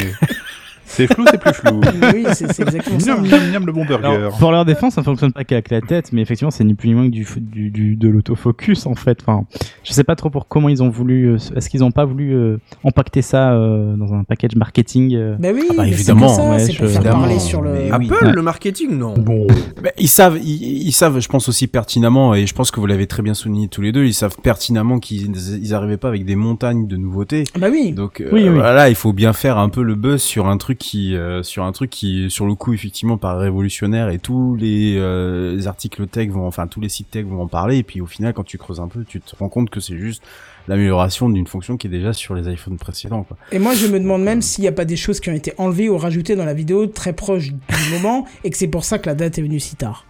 c'est 0.88 1.06
flou, 1.12 1.24
c'est 1.30 1.38
plus 1.40 1.52
flou. 1.52 1.80
oui, 2.14 2.24
c'est 2.32 2.44
exactement 2.60 2.98
ça. 2.98 3.16
Miam, 3.16 3.50
miam, 3.52 3.66
le 3.66 3.72
bon 3.72 3.84
burger. 3.84 4.06
Alors, 4.06 4.38
pour 4.38 4.50
leur 4.50 4.64
défense, 4.64 4.94
ça 4.94 5.02
fonctionne 5.02 5.32
pas 5.32 5.44
qu'avec 5.44 5.70
la 5.70 5.80
tête, 5.80 6.12
mais 6.12 6.22
effectivement, 6.22 6.50
c'est 6.50 6.64
ni 6.64 6.74
plus 6.74 6.88
ni 6.88 6.94
moins 6.94 7.04
que 7.06 7.10
du, 7.12 7.26
du, 7.40 7.70
du- 7.70 7.96
de 7.96 8.08
l'autofocus 8.08 8.86
en 8.86 8.94
fait. 8.94 9.18
Enfin, 9.22 9.44
je 9.84 9.92
sais 9.92 10.04
pas 10.04 10.16
trop 10.16 10.30
pour 10.30 10.48
comment 10.48 10.68
ils 10.68 10.82
ont 10.82 10.88
voulu. 10.88 11.26
euh, 11.32 11.36
Est-ce 11.56 11.68
qu'ils 11.68 11.84
ont 11.84 11.90
pas 11.90 12.04
voulu 12.04 12.34
euh, 12.34 12.58
empaqueter 12.84 13.22
ça 13.22 13.52
euh, 13.52 13.96
dans 13.96 14.14
un 14.14 14.24
package 14.24 14.56
marketing 14.56 15.14
euh, 15.14 15.36
Bah 15.38 15.48
oui, 15.54 15.64
Ah 15.70 15.74
bah, 15.76 15.86
évidemment, 15.86 16.28
ça, 16.28 16.48
ouais, 16.50 16.58
je- 16.58 16.82
évidemment, 16.84 17.20
parler 17.20 17.38
sur 17.38 17.62
le. 17.62 17.70
oui. 17.72 17.90
Apple, 17.90 18.24
Ouais. 18.26 18.32
le 18.32 18.42
marketing, 18.42 18.96
non. 18.98 19.14
Bon, 19.14 19.46
Mais 19.82 19.92
ils 19.98 20.08
savent, 20.08 20.38
ils, 20.42 20.86
ils 20.86 20.92
savent, 20.92 21.20
je 21.20 21.28
pense 21.28 21.48
aussi 21.48 21.66
pertinemment, 21.66 22.34
et 22.34 22.46
je 22.46 22.54
pense 22.54 22.70
que 22.70 22.80
vous 22.80 22.86
l'avez 22.86 23.06
très 23.06 23.22
bien 23.22 23.34
souligné 23.34 23.68
tous 23.68 23.82
les 23.82 23.92
deux, 23.92 24.04
ils 24.04 24.14
savent 24.14 24.36
pertinemment 24.42 24.98
qu'ils 24.98 25.30
ils 25.62 25.74
arrivaient 25.74 25.96
pas 25.96 26.08
avec 26.08 26.24
des 26.24 26.36
montagnes 26.36 26.86
de 26.86 26.96
nouveautés. 26.96 27.44
Bah 27.58 27.68
oui. 27.70 27.92
Donc 27.92 28.20
euh, 28.20 28.28
Oui, 28.32 28.42
oui. 28.48 28.54
voilà, 28.54 28.88
il 28.88 28.94
faut 28.94 29.12
bien 29.12 29.32
faire 29.32 29.58
un 29.58 29.68
peu 29.68 29.82
le 29.82 29.94
buzz 29.94 30.22
sur 30.22 30.46
un 30.48 30.56
truc 30.56 30.77
qui 30.78 31.14
euh, 31.16 31.42
sur 31.42 31.64
un 31.64 31.72
truc 31.72 31.90
qui 31.90 32.30
sur 32.30 32.46
le 32.46 32.54
coup 32.54 32.72
effectivement 32.72 33.18
paraît 33.18 33.44
révolutionnaire 33.44 34.08
et 34.10 34.18
tous 34.18 34.56
les, 34.56 34.94
euh, 34.96 35.54
les 35.56 35.66
articles 35.66 36.06
tech 36.06 36.28
vont 36.28 36.46
enfin 36.46 36.66
tous 36.66 36.80
les 36.80 36.88
sites 36.88 37.10
tech 37.10 37.24
vont 37.26 37.42
en 37.42 37.46
parler 37.48 37.78
et 37.78 37.82
puis 37.82 38.00
au 38.00 38.06
final 38.06 38.32
quand 38.32 38.44
tu 38.44 38.56
creuses 38.58 38.80
un 38.80 38.88
peu 38.88 39.04
tu 39.04 39.20
te 39.20 39.36
rends 39.36 39.48
compte 39.48 39.68
que 39.70 39.80
c'est 39.80 39.96
juste 39.98 40.22
l'amélioration 40.68 41.28
d'une 41.28 41.46
fonction 41.46 41.76
qui 41.76 41.86
est 41.86 41.90
déjà 41.90 42.12
sur 42.12 42.34
les 42.34 42.50
iPhones 42.52 42.76
précédents 42.76 43.22
quoi. 43.22 43.36
Et 43.52 43.58
moi, 43.58 43.74
je 43.74 43.86
me 43.86 43.98
demande 43.98 44.22
même 44.22 44.42
s'il 44.42 44.62
n'y 44.62 44.68
a 44.68 44.72
pas 44.72 44.84
des 44.84 44.96
choses 44.96 45.18
qui 45.18 45.30
ont 45.30 45.34
été 45.34 45.54
enlevées 45.56 45.88
ou 45.88 45.96
rajoutées 45.96 46.36
dans 46.36 46.44
la 46.44 46.52
vidéo 46.54 46.86
très 46.86 47.14
proche 47.14 47.48
du 47.52 47.54
moment 47.92 48.26
et 48.44 48.50
que 48.50 48.56
c'est 48.58 48.68
pour 48.68 48.84
ça 48.84 48.98
que 48.98 49.08
la 49.08 49.14
date 49.14 49.38
est 49.38 49.42
venue 49.42 49.60
si 49.60 49.76
tard. 49.76 50.04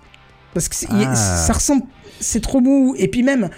Parce 0.55 0.69
que 0.69 0.75
Ah. 0.91 1.15
ça 1.15 1.53
ressemble, 1.53 1.83
c'est 2.19 2.41
trop 2.41 2.61
mou. 2.61 2.97
Et 2.99 3.07
puis 3.07 3.23
même, 3.23 3.51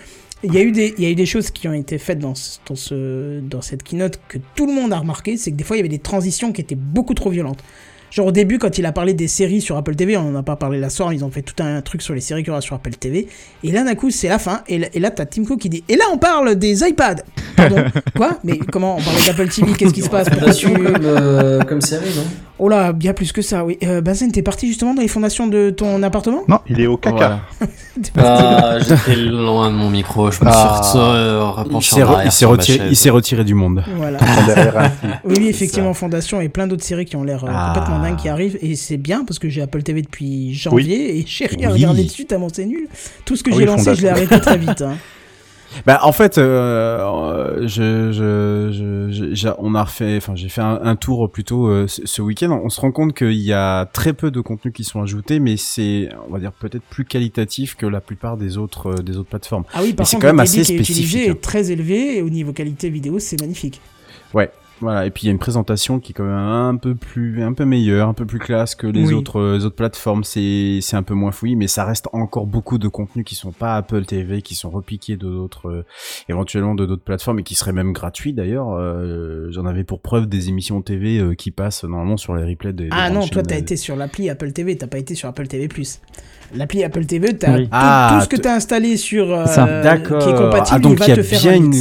il 0.43 0.55
y 0.55 0.59
a 0.59 0.63
eu 0.63 0.73
des, 0.73 1.27
choses 1.27 1.51
qui 1.51 1.69
ont 1.69 1.73
été 1.73 1.99
faites 1.99 2.19
dans, 2.19 2.35
ce- 2.35 2.59
dans, 2.67 2.77
ce, 2.77 3.41
dans 3.41 3.61
cette 3.61 3.83
keynote 3.83 4.21
que 4.29 4.39
tout 4.55 4.67
le 4.67 4.73
monde 4.73 4.93
a 4.93 4.99
remarqué, 4.99 5.37
c'est 5.37 5.51
que 5.51 5.57
des 5.57 5.65
fois 5.65 5.77
il 5.77 5.81
y 5.81 5.83
avait 5.83 5.89
des 5.89 5.99
transitions 5.99 6.53
qui 6.53 6.61
étaient 6.61 6.75
beaucoup 6.75 7.15
trop 7.15 7.31
violentes. 7.31 7.63
Genre 8.11 8.27
au 8.27 8.33
début, 8.33 8.59
quand 8.59 8.77
il 8.79 8.87
a 8.87 8.93
parlé 8.93 9.15
des 9.15 9.29
séries 9.29 9.61
sur 9.61 9.77
Apple 9.77 9.95
TV, 9.95 10.17
on 10.17 10.29
en 10.31 10.35
a 10.35 10.43
pas 10.43 10.57
parlé 10.57 10.79
la 10.81 10.91
soirée, 10.91 11.15
ils 11.15 11.25
ont 11.25 11.31
fait 11.31 11.43
tout 11.43 11.63
un 11.63 11.81
truc 11.81 12.03
sur 12.03 12.15
les 12.15 12.21
séries 12.21 12.43
qu'il 12.43 12.49
y 12.49 12.51
aura 12.51 12.61
sur 12.61 12.75
Apple 12.77 12.91
TV. 12.93 13.29
Et 13.63 13.73
là, 13.73 13.85
d'un 13.85 13.95
coup, 13.95 14.11
c'est 14.11 14.29
la 14.29 14.39
fin. 14.39 14.63
Et 14.69 14.79
là, 14.79 14.87
et 14.93 15.01
là 15.01 15.11
t'as 15.11 15.27
Tim 15.27 15.45
Cook 15.45 15.59
qui 15.61 15.69
dit 15.69 15.85
Et 15.89 15.97
là, 15.97 16.05
on 16.13 16.19
parle 16.19 16.57
des 16.57 16.83
iPads 16.83 17.23
Pardon, 17.57 17.77
quoi? 18.17 18.39
Mais 18.45 18.59
comment 18.59 18.97
On 18.99 19.01
parlait 19.03 19.21
d'Apple 19.27 19.49
TV, 19.49 19.73
qu'est-ce 19.75 19.95
qui 19.95 20.03
se 20.03 20.11
passe? 20.11 20.29
Tu- 20.59 20.69
comme, 20.73 20.97
euh, 21.05 21.61
comme 21.63 21.81
série, 21.81 22.09
non? 22.17 22.25
Oh 22.63 22.69
là, 22.69 22.93
bien 22.93 23.15
plus 23.15 23.33
que 23.33 23.41
ça, 23.41 23.65
oui. 23.65 23.79
Euh, 23.85 24.03
Bazen, 24.03 24.31
t'es 24.33 24.43
parti 24.43 24.67
justement 24.67 24.93
dans 24.93 25.01
les 25.01 25.09
fondations 25.09 25.47
de 25.47 25.71
ton 25.71 26.03
appartement? 26.03 26.43
Non, 26.47 26.59
il 26.69 26.79
est 26.81 26.87
au 26.87 26.97
caca. 26.97 27.17
Voilà. 27.17 27.41
Ah, 28.17 28.79
j'étais 28.79 29.15
loin 29.17 29.71
de 29.71 29.77
mon 29.77 29.91
micro, 29.91 30.31
je 30.31 30.43
me 30.43 30.49
Ah. 30.51 30.81
suis 30.83 30.99
re- 30.99 31.03
euh, 31.15 31.65
Il 31.75 31.83
s'est 31.83 32.01
re- 32.03 32.23
il 32.25 32.47
retiré 32.47 32.89
il 32.89 32.97
s'est 32.97 33.11
retiré 33.11 33.45
du 33.45 33.53
monde. 33.55 33.83
Voilà. 33.97 34.19
Oui, 35.25 35.49
effectivement, 35.49 35.93
Fondation 35.93 36.41
et 36.41 36.49
plein 36.49 36.67
d'autres 36.67 36.85
séries 36.85 37.05
qui 37.05 37.17
ont 37.17 37.25
l'air 37.25 37.45
euh, 37.45 37.49
Ah. 37.53 37.73
complètement 37.75 37.99
dingues 38.01 38.17
qui 38.17 38.29
arrivent. 38.29 38.59
Et 38.63 38.75
c'est 38.77 38.97
bien 38.97 39.25
parce 39.25 39.39
que 39.39 39.49
j'ai 39.49 39.63
Apple 39.63 39.83
TV 39.83 40.03
depuis 40.03 40.55
janvier 40.55 41.19
et 41.19 41.25
j'ai 41.27 41.47
rien 41.47 41.69
Oui. 41.69 41.75
regardé 41.75 42.05
dessus 42.05 42.25
tellement 42.25 42.49
c'est 42.53 42.67
nul. 42.67 42.89
Tout 43.25 43.37
ce 43.37 43.43
que 43.43 43.51
Ah 43.51 43.55
j'ai 43.55 43.61
oui, 43.61 43.67
lancé, 43.67 43.95
je 43.95 44.03
l'ai 44.03 44.09
arrêté 44.09 44.41
très 44.41 44.59
vite. 44.59 44.83
hein. 44.83 44.97
Bah 45.87 46.01
en 46.03 46.11
fait, 46.11 46.37
euh, 46.37 46.99
euh, 46.99 47.69
je, 47.69 48.11
je, 48.11 49.49
on 49.59 49.77
a 49.77 49.85
refait, 49.85 50.17
enfin 50.17 50.35
j'ai 50.35 50.49
fait 50.49 50.61
un, 50.63 50.81
un 50.83 50.97
tour 50.97 51.31
plutôt 51.31 51.69
euh, 51.69 51.87
ce, 51.87 52.05
ce 52.07 52.21
week-end. 52.23 52.51
On 52.65 52.69
se 52.71 52.81
rend 52.81 52.91
compte 52.91 53.15
qu'il 53.15 53.35
y 53.41 53.53
a 53.53 53.87
très 53.87 54.13
peu 54.13 54.33
de 54.33 54.41
contenus 54.41 54.75
qui 54.75 54.83
sont 54.83 55.01
ajoutés, 55.01 55.39
mais 55.39 55.57
c'est, 55.57 56.09
on 56.29 56.33
va 56.33 56.41
dire 56.41 56.51
peut-être 56.51 56.83
plus 56.91 57.05
qualitatif 57.05 57.77
que 57.77 57.87
la 57.87 58.01
plupart 58.01 58.37
des 58.37 58.59
autres 58.59 58.89
euh, 58.99 59.03
des 59.03 59.17
autres 59.17 59.29
plateformes. 59.29 59.63
Ah 59.73 59.79
oui, 59.85 59.93
par 59.93 60.03
Mais 60.03 60.07
c'est 60.07 60.17
contre, 60.17 60.23
quand 60.23 60.33
même 60.33 60.41
assez 60.41 60.59
est 60.59 60.63
utilisé 60.63 60.93
spécifique, 60.95 61.29
hein. 61.29 61.33
est 61.35 61.41
très 61.41 61.71
élevé 61.71 62.17
et 62.19 62.23
au 62.23 62.31
niveau 62.31 62.53
qualité 62.53 62.91
vidéo, 62.91 63.21
c'est 63.21 63.41
magnifique. 63.41 63.81
Voilà. 64.81 65.07
Et 65.07 65.11
puis 65.11 65.25
il 65.25 65.27
y 65.27 65.29
a 65.29 65.33
une 65.33 65.39
présentation 65.39 66.01
qui 66.01 66.13
est 66.13 66.15
quand 66.15 66.25
même 66.25 66.33
un 66.35 66.77
peu 66.77 66.95
plus, 66.95 67.43
un 67.43 67.53
peu 67.53 67.65
meilleure, 67.65 68.09
un 68.09 68.15
peu 68.15 68.25
plus 68.25 68.39
classe 68.39 68.75
que 68.75 68.87
les 68.87 69.07
Oui. 69.09 69.15
autres 69.15 69.39
euh, 69.41 69.57
les 69.59 69.65
autres 69.65 69.77
plateformes. 69.77 70.25
C'est 70.25 70.79
c'est 70.81 70.97
un 70.97 71.03
peu 71.03 71.15
moins 71.15 71.33
fouillis, 71.33 71.57
mais 71.57 71.67
ça 71.67 71.85
reste 71.85 72.09
encore 72.13 72.47
beaucoup 72.47 72.79
de 72.79 72.89
contenus 72.89 73.25
qui 73.25 73.35
sont 73.35 73.53
pas 73.53 73.77
Apple 73.77 74.05
TV, 74.05 74.43
qui 74.43 74.55
sont 74.55 74.71
repiqués 74.71 75.17
de 75.17 75.29
d'autres, 75.29 75.69
euh, 75.69 75.85
éventuellement 76.29 76.75
de 76.75 76.87
d'autres 76.87 77.03
plateformes 77.05 77.41
et 77.41 77.43
qui 77.43 77.55
seraient 77.55 77.73
même 77.73 77.93
gratuits 77.93 78.33
d'ailleurs. 78.33 78.73
Euh, 78.73 79.49
J'en 79.51 79.67
avais 79.67 79.85
pour 79.85 80.01
preuve 80.01 80.27
des 80.27 80.49
émissions 80.49 80.81
TV 80.83 81.19
euh, 81.19 81.35
qui 81.35 81.51
passent 81.51 81.85
normalement 81.85 82.17
sur 82.17 82.35
les 82.35 82.45
replays 82.45 82.73
des. 82.73 82.85
des 82.85 82.91
Ah 82.93 83.11
non, 83.11 83.27
toi 83.27 83.43
t'as 83.43 83.59
été 83.59 83.77
sur 83.77 83.97
l'appli 83.97 84.31
Apple 84.31 84.53
TV, 84.53 84.77
t'as 84.77 84.87
pas 84.87 84.99
été 84.99 85.15
sur 85.15 85.29
Apple 85.29 85.47
TV+. 85.47 85.69
L'appli 86.55 86.83
Apple 86.83 87.05
TV, 87.07 87.37
t'as 87.37 87.55
Oui. 87.57 87.65
tout, 87.65 87.69
Ah, 87.73 88.17
tout 88.19 88.25
ce 88.25 88.29
que 88.29 88.41
t'as 88.41 88.55
installé 88.57 88.97
sur 88.97 89.31
euh, 89.33 89.47
Ça. 89.47 89.83
D'accord. 89.83 90.23
qui 90.23 90.31
est 90.31 90.35
compatible, 90.35 90.77
ah 90.77 90.79
donc 90.81 90.93
il 90.95 90.99
va 90.99 91.05
il 91.07 91.09
y 91.11 91.13
a 91.13 91.17
te 91.17 91.23
faire 91.23 91.41
bien 91.43 91.53
un 91.53 91.57
une. 91.57 91.73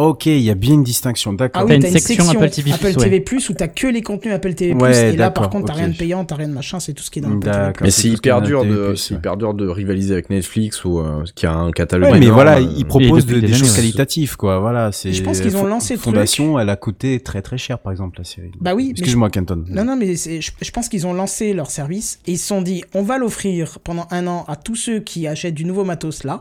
Ok, 0.00 0.26
il 0.26 0.38
y 0.38 0.50
a 0.50 0.54
bien 0.54 0.74
une 0.74 0.84
distinction. 0.84 1.32
D'accord. 1.32 1.62
Ah 1.62 1.66
T'as 1.66 1.70
oui, 1.70 1.74
une 1.74 1.82
t'as 1.82 1.88
une 1.88 1.98
section 1.98 2.24
section 2.24 2.40
Apple 2.40 2.50
TV+, 2.54 2.70
Apple 2.70 2.86
ouais. 3.00 3.20
TV+, 3.20 3.24
où 3.48 3.52
t'as 3.52 3.66
que 3.66 3.88
les 3.88 4.00
contenus 4.00 4.32
Apple 4.32 4.54
TV+, 4.54 4.72
Ouais, 4.74 5.14
et 5.14 5.16
là 5.16 5.32
par 5.32 5.50
contre 5.50 5.66
t'as 5.66 5.72
rien 5.72 5.88
de 5.88 5.96
payant, 5.96 6.24
t'as 6.24 6.36
rien 6.36 6.46
de 6.46 6.52
machin, 6.52 6.78
c'est 6.78 6.92
tout 6.92 7.02
ce 7.02 7.10
qui 7.10 7.18
est 7.18 7.22
dans 7.22 7.30
Apple 7.30 7.40
TV+. 7.40 7.50
D'accord. 7.50 7.74
Mais 7.82 7.90
c'est 7.90 8.08
hyper 8.08 8.40
dur 8.40 8.64
de, 8.64 8.94
c'est 8.94 9.14
hyper 9.14 9.36
dur 9.36 9.54
de 9.54 9.66
rivaliser 9.66 10.12
avec 10.12 10.30
Netflix 10.30 10.84
ou 10.84 11.00
euh, 11.00 11.24
qui 11.34 11.46
a 11.46 11.52
un 11.52 11.72
catalogue. 11.72 12.12
Ouais, 12.12 12.20
mais 12.20 12.26
énorme, 12.26 12.34
voilà, 12.42 12.58
euh, 12.58 12.72
ils 12.76 12.86
proposent 12.86 13.26
de- 13.26 13.40
des 13.40 13.48
des 13.48 13.54
choses 13.54 13.74
qualitatives, 13.74 14.36
quoi. 14.36 14.60
Voilà, 14.60 14.92
c'est. 14.92 15.12
je 15.12 15.22
pense 15.24 15.40
qu'ils 15.40 15.56
ont 15.56 15.66
lancé 15.66 15.94
le 15.94 16.00
Fondation, 16.00 16.60
elle 16.60 16.70
a 16.70 16.76
coûté 16.76 17.18
très 17.18 17.42
très 17.42 17.58
cher, 17.58 17.80
par 17.80 17.90
exemple, 17.90 18.18
la 18.18 18.24
série. 18.24 18.52
Bah 18.60 18.76
oui, 18.76 18.90
Excuse-moi, 18.92 19.30
Kenton. 19.30 19.64
Non, 19.68 19.84
non, 19.84 19.96
mais 19.96 20.14
je, 20.14 20.70
pense 20.70 20.88
qu'ils 20.88 21.08
ont 21.08 21.12
lancé 21.12 21.52
leur 21.54 21.72
service 21.72 22.20
et 22.28 22.32
ils 22.32 22.38
se 22.38 22.46
sont 22.46 22.62
dit, 22.62 22.84
on 22.94 23.02
va 23.02 23.18
l'offrir 23.18 23.80
pendant 23.82 24.06
un 24.12 24.28
an 24.28 24.44
à 24.46 24.54
tous 24.54 24.76
ceux 24.76 25.00
qui 25.00 25.26
achètent 25.26 25.54
du 25.54 25.64
nouveau 25.64 25.82
matos 25.82 26.22
là. 26.22 26.40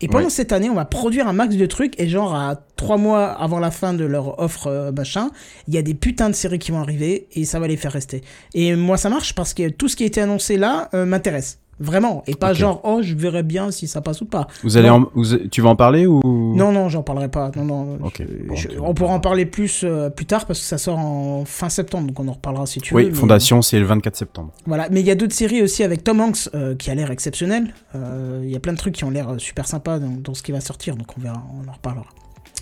Et 0.00 0.08
pendant 0.08 0.30
cette 0.30 0.52
année, 0.52 0.70
on 0.70 0.74
va 0.74 0.84
produire 0.84 1.28
un 1.28 1.32
max 1.32 1.56
de 1.56 1.66
trucs 1.66 1.98
et 2.00 2.08
genre 2.08 2.34
à 2.34 2.56
trois 2.94 3.02
mois 3.02 3.26
avant 3.32 3.58
la 3.58 3.70
fin 3.72 3.92
de 3.92 4.04
leur 4.04 4.38
offre 4.40 4.68
euh, 4.68 4.92
machin, 4.92 5.30
il 5.66 5.74
y 5.74 5.78
a 5.78 5.82
des 5.82 5.94
putains 5.94 6.30
de 6.30 6.34
séries 6.34 6.60
qui 6.60 6.70
vont 6.70 6.78
arriver 6.80 7.26
et 7.32 7.44
ça 7.44 7.58
va 7.58 7.66
les 7.66 7.76
faire 7.76 7.90
rester. 7.92 8.22
Et 8.54 8.76
moi, 8.76 8.96
ça 8.96 9.08
marche 9.10 9.34
parce 9.34 9.52
que 9.52 9.68
tout 9.68 9.88
ce 9.88 9.96
qui 9.96 10.04
a 10.04 10.06
été 10.06 10.20
annoncé 10.20 10.56
là 10.56 10.88
euh, 10.94 11.04
m'intéresse. 11.06 11.58
Vraiment. 11.80 12.22
Et 12.28 12.36
pas 12.36 12.52
genre, 12.54 12.80
oh, 12.84 13.00
je 13.02 13.14
verrai 13.16 13.42
bien 13.42 13.72
si 13.72 13.88
ça 13.88 14.00
passe 14.00 14.20
ou 14.20 14.26
pas. 14.26 14.46
Vous 14.62 14.76
allez 14.76 14.86
Non. 14.86 14.94
en- 14.94 15.10
vous- 15.16 15.38
tu 15.50 15.60
vas 15.60 15.70
en 15.70 15.74
parler 15.74 16.06
ou? 16.06 16.20
Non, 16.54 16.70
non, 16.70 16.88
j'en 16.88 17.02
parlerai 17.02 17.28
pas. 17.28 17.50
Non, 17.56 17.64
non. 17.64 17.98
Ok, 18.04 18.22
je- 18.22 18.46
bon, 18.46 18.54
je- 18.54 18.68
ok, 18.68 18.74
on 18.80 18.94
pourra 18.94 19.12
en 19.14 19.18
parler 19.18 19.44
plus 19.44 19.80
euh, 19.82 20.08
plus 20.08 20.24
tard 20.24 20.46
parce 20.46 20.60
que 20.60 20.64
ça 20.66 20.78
sort 20.78 21.00
en 21.00 21.44
fin 21.44 21.68
septembre, 21.68 22.06
donc 22.06 22.20
on 22.20 22.28
en 22.28 22.32
reparlera 22.34 22.64
si 22.66 22.80
tu 22.80 22.94
Oui, 22.94 23.02
veux. 23.06 23.08
mais- 23.10 23.14
Fondation, 23.16 23.60
c'est 23.60 23.80
le 23.80 23.86
24 23.86 24.14
septembre. 24.14 24.52
Voilà, 24.66 24.88
mais 24.92 25.00
il 25.00 25.06
y 25.06 25.10
a 25.10 25.16
d'autres 25.16 25.34
séries 25.34 25.62
aussi 25.62 25.82
avec 25.82 26.04
Tom 26.04 26.20
Hanks 26.20 26.48
euh, 26.54 26.76
qui 26.76 26.92
a 26.92 26.94
l'air 26.94 27.10
exceptionnel. 27.10 27.74
Euh, 27.96 28.40
Il 28.44 28.50
y 28.50 28.54
a 28.56 28.60
plein 28.60 28.72
de 28.72 28.78
trucs 28.78 28.94
qui 28.94 29.02
ont 29.02 29.10
l'air 29.10 29.34
super 29.38 29.66
sympas 29.66 29.98
dans, 29.98 30.10
dans 30.22 30.34
ce 30.34 30.44
qui 30.44 30.52
va 30.52 30.60
sortir, 30.60 30.94
donc 30.94 31.08
on 31.18 31.20
verra, 31.20 31.42
on 31.60 31.68
en 31.68 31.72
reparlera. 31.72 32.06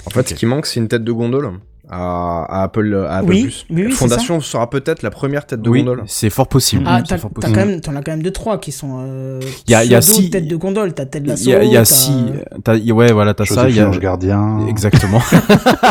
En 0.07 0.11
fait, 0.11 0.29
ce 0.29 0.35
qui 0.35 0.47
manque, 0.47 0.67
c'est 0.67 0.81
une 0.81 0.89
tête 0.89 1.05
de 1.05 1.13
gondole 1.13 1.51
à, 1.89 2.45
à 2.49 2.63
Apple, 2.63 3.07
à 3.09 3.17
Apple 3.19 3.29
Oui, 3.31 3.43
Plus. 3.43 3.67
oui, 3.71 3.85
oui, 3.87 3.93
Fondation 3.93 4.41
sera 4.41 4.71
peut-être 4.71 5.03
la 5.03 5.11
première 5.11 5.47
tête 5.47 5.61
de 5.61 5.69
oui, 5.69 5.81
gondole. 5.81 6.05
c'est 6.07 6.31
fort 6.31 6.49
possible. 6.49 6.85
Ah, 6.87 7.03
t'en 7.03 7.17
as 7.17 8.03
quand 8.03 8.07
même 8.13 8.23
deux 8.23 8.31
trois 8.31 8.59
qui 8.59 8.73
sont. 8.73 9.05
Euh, 9.07 9.41
Il 9.67 9.73
y 9.73 9.75
a- 9.75 9.85
y 9.85 10.03
six- 10.03 10.31
tête 10.31 10.49
de 10.49 10.57
gondole, 10.57 10.95
t'as 10.95 11.05
tête 11.07 11.23
de 11.25 11.29
la 11.29 11.35
Il 11.35 11.49
y 11.49 11.55
a, 11.55 11.63
il 11.65 11.71
y 11.71 11.77
a 11.77 11.81
t'as- 11.81 11.85
six, 11.85 12.93
ouais, 12.93 13.13
voilà, 13.13 13.35
t'as 13.35 13.45
ça. 13.45 13.69
Il 13.69 13.77
y 13.77 13.81
a 13.81 13.89
Ange 13.89 13.99
Gardien. 14.01 14.67
exactement. 14.69 15.21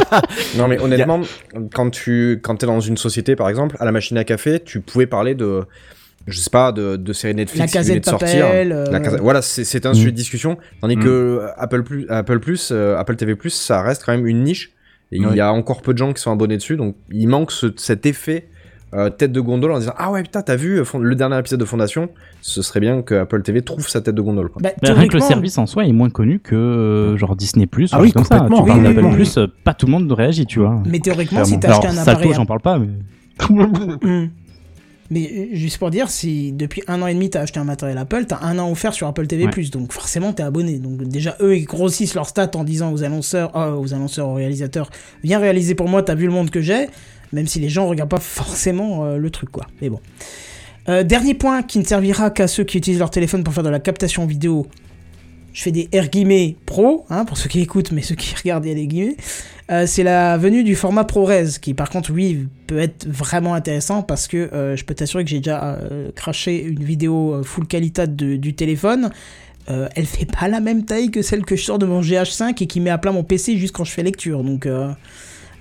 Non, 0.57 0.67
mais 0.67 0.79
honnêtement, 0.79 1.21
quand 1.73 1.89
tu 1.89 2.39
quand 2.43 2.55
t'es 2.57 2.65
dans 2.65 2.79
une 2.79 2.97
société, 2.97 3.35
par 3.35 3.49
exemple, 3.49 3.75
à 3.79 3.85
la 3.85 3.91
machine 3.91 4.17
à 4.17 4.23
café, 4.23 4.59
tu 4.59 4.81
pouvais 4.81 5.07
parler 5.07 5.35
de, 5.35 5.63
je 6.27 6.39
sais 6.39 6.49
pas, 6.49 6.71
de, 6.71 6.95
de 6.95 7.13
séries 7.13 7.35
Netflix 7.35 7.73
La 7.73 7.81
qui 7.83 7.99
de 7.99 8.05
sortir. 8.05 8.45
Papel. 8.45 8.71
euh, 8.71 8.85
La 8.91 8.99
Casa- 8.99 9.17
Voilà, 9.21 9.41
c'est- 9.41 9.63
c'était 9.63 9.87
un 9.87 9.91
Mm. 9.91 9.95
sujet 9.95 10.11
de 10.11 10.15
discussion. 10.15 10.57
Tandis 10.81 10.97
Mm. 10.97 11.03
que 11.03 11.41
Apple 11.57 11.83
Plus, 11.83 12.05
Apple 12.09 12.39
Plus, 12.39 12.69
euh, 12.71 12.97
Apple 12.97 13.15
TV 13.15 13.35
Plus, 13.35 13.49
ça 13.51 13.81
reste 13.81 14.03
quand 14.05 14.11
même 14.11 14.27
une 14.27 14.43
niche. 14.43 14.71
Et 15.11 15.17
il 15.17 15.27
Oui. 15.27 15.35
y 15.37 15.41
a 15.41 15.51
encore 15.51 15.81
peu 15.81 15.91
de 15.93 15.97
gens 15.97 16.13
qui 16.13 16.21
sont 16.21 16.31
abonnés 16.31 16.55
dessus, 16.57 16.77
donc 16.77 16.95
il 17.11 17.27
manque 17.27 17.51
ce- 17.51 17.73
cet 17.75 18.05
effet 18.05 18.47
euh, 18.93 19.09
tête 19.09 19.31
de 19.31 19.39
gondole 19.39 19.71
en 19.71 19.79
disant 19.79 19.93
ah 19.97 20.11
ouais 20.11 20.21
putain 20.21 20.41
t'as 20.41 20.57
vu 20.57 20.77
euh, 20.81 20.83
le 20.99 21.15
dernier 21.15 21.39
épisode 21.39 21.61
de 21.61 21.65
Fondation, 21.65 22.09
ce 22.41 22.61
serait 22.61 22.81
bien 22.81 23.01
que 23.01 23.15
Apple 23.15 23.41
TV 23.41 23.61
trouve 23.61 23.87
sa 23.87 24.01
tête 24.01 24.15
de 24.15 24.21
gondole. 24.21 24.49
Quoi. 24.49 24.61
bah, 24.61 24.71
rien 24.83 25.07
que 25.07 25.13
le 25.13 25.21
service 25.21 25.57
en 25.57 25.65
soi 25.65 25.85
est 25.85 25.93
moins 25.93 26.09
connu 26.09 26.39
que 26.39 26.55
euh, 26.55 27.15
genre 27.17 27.37
Disney 27.37 27.67
Plus. 27.67 27.89
Ah 27.93 28.01
oui, 28.01 28.11
comme 28.11 28.25
ça. 28.25 28.39
complètement. 28.39 28.63
Tu 28.63 28.67
parles 28.67 28.85
Oui, 28.85 28.93
d'Apple 28.93 29.07
oui. 29.07 29.15
Plus, 29.15 29.37
euh, 29.37 29.47
pas 29.63 29.73
tout 29.73 29.85
le 29.85 29.93
monde 29.93 30.11
réagit, 30.11 30.45
tu 30.45 30.59
vois. 30.59 30.83
Mais 30.85 30.99
théoriquement, 30.99 31.45
si 31.45 31.57
t'as 31.57 31.71
acheté 31.71 31.87
un 31.87 31.91
Salto, 31.91 32.11
appareil. 32.11 32.33
j'en 32.33 32.45
parle 32.45 32.59
pas, 32.59 32.79
mais. 32.79 32.87
Hmm. 33.49 34.27
Mais 35.11 35.29
euh, 35.29 35.45
juste 35.51 35.77
pour 35.77 35.91
dire, 35.91 36.09
si 36.09 36.53
depuis 36.53 36.81
un 36.87 37.01
an 37.01 37.07
et 37.07 37.13
demi 37.13 37.29
t'as 37.29 37.41
acheté 37.41 37.59
un 37.59 37.65
matériel 37.65 37.97
Apple, 37.97 38.25
t'as 38.27 38.39
un 38.41 38.57
an 38.57 38.71
offert 38.71 38.93
sur 38.93 39.07
Apple 39.07 39.27
TV+, 39.27 39.45
Ouais. 39.45 39.63
donc 39.65 39.91
forcément 39.91 40.31
t'es 40.33 40.41
abonné. 40.41 40.79
Donc 40.79 41.03
déjà 41.03 41.35
eux 41.41 41.55
ils 41.57 41.65
grossissent 41.65 42.15
leurs 42.15 42.27
stats 42.27 42.51
en 42.55 42.63
disant 42.63 42.91
aux 42.93 43.03
annonceurs, 43.03 43.55
euh, 43.57 43.75
aux 43.75 43.93
annonceurs, 43.93 44.29
aux 44.29 44.35
réalisateurs, 44.35 44.89
viens 45.23 45.37
réaliser 45.39 45.75
pour 45.75 45.87
moi, 45.89 46.01
t'as 46.01 46.15
vu 46.15 46.25
le 46.25 46.31
monde 46.31 46.49
que 46.49 46.61
j'ai, 46.61 46.87
même 47.33 47.45
si 47.45 47.59
les 47.59 47.69
gens 47.69 47.87
regardent 47.87 48.09
pas 48.09 48.19
forcément 48.19 49.03
euh, 49.05 49.17
le 49.17 49.29
truc 49.29 49.51
quoi. 49.51 49.67
Mais 49.81 49.89
bon. 49.89 49.99
Euh, 50.89 51.03
dernier 51.03 51.35
point 51.35 51.61
qui 51.61 51.77
ne 51.77 51.83
servira 51.83 52.31
qu'à 52.31 52.47
ceux 52.47 52.63
qui 52.63 52.77
utilisent 52.77 52.99
leur 52.99 53.11
téléphone 53.11 53.43
pour 53.43 53.53
faire 53.53 53.63
de 53.63 53.69
la 53.69 53.79
captation 53.79 54.25
vidéo. 54.25 54.65
Je 55.53 55.63
fais 55.63 55.71
des 55.71 55.89
R 55.93 56.07
guillemets 56.07 56.55
pro, 56.65 57.05
hein, 57.09 57.25
pour 57.25 57.37
ceux 57.37 57.49
qui 57.49 57.59
écoutent, 57.59 57.91
mais 57.91 58.01
ceux 58.01 58.15
qui 58.15 58.33
regardent, 58.41 58.65
il 58.65 58.69
y 58.69 58.71
a 58.71 58.75
des 58.75 58.87
guillemets. 58.87 59.17
Euh, 59.71 59.85
c'est 59.85 60.03
la 60.03 60.37
venue 60.37 60.63
du 60.63 60.75
format 60.75 61.05
ProRes, 61.05 61.59
qui 61.61 61.73
par 61.73 61.89
contre, 61.89 62.11
oui, 62.11 62.47
peut 62.67 62.79
être 62.79 63.07
vraiment 63.07 63.53
intéressant 63.53 64.03
parce 64.03 64.27
que 64.27 64.37
euh, 64.53 64.75
je 64.75 64.83
peux 64.83 64.93
t'assurer 64.93 65.23
que 65.23 65.29
j'ai 65.29 65.37
déjà 65.37 65.75
euh, 65.75 66.11
craché 66.13 66.61
une 66.61 66.83
vidéo 66.83 67.41
full 67.43 67.67
qualité 67.67 68.07
du 68.07 68.53
téléphone. 68.53 69.09
Elle 69.67 70.05
fait 70.05 70.25
pas 70.25 70.49
la 70.49 70.59
même 70.59 70.83
taille 70.83 71.11
que 71.11 71.21
celle 71.21 71.45
que 71.45 71.55
je 71.55 71.63
sors 71.63 71.79
de 71.79 71.85
mon 71.85 72.01
GH5 72.01 72.61
et 72.61 72.67
qui 72.67 72.81
met 72.81 72.89
à 72.89 72.97
plat 72.97 73.13
mon 73.13 73.23
PC 73.23 73.57
juste 73.57 73.73
quand 73.73 73.85
je 73.85 73.91
fais 73.91 74.03
lecture. 74.03 74.43
Donc 74.43 74.67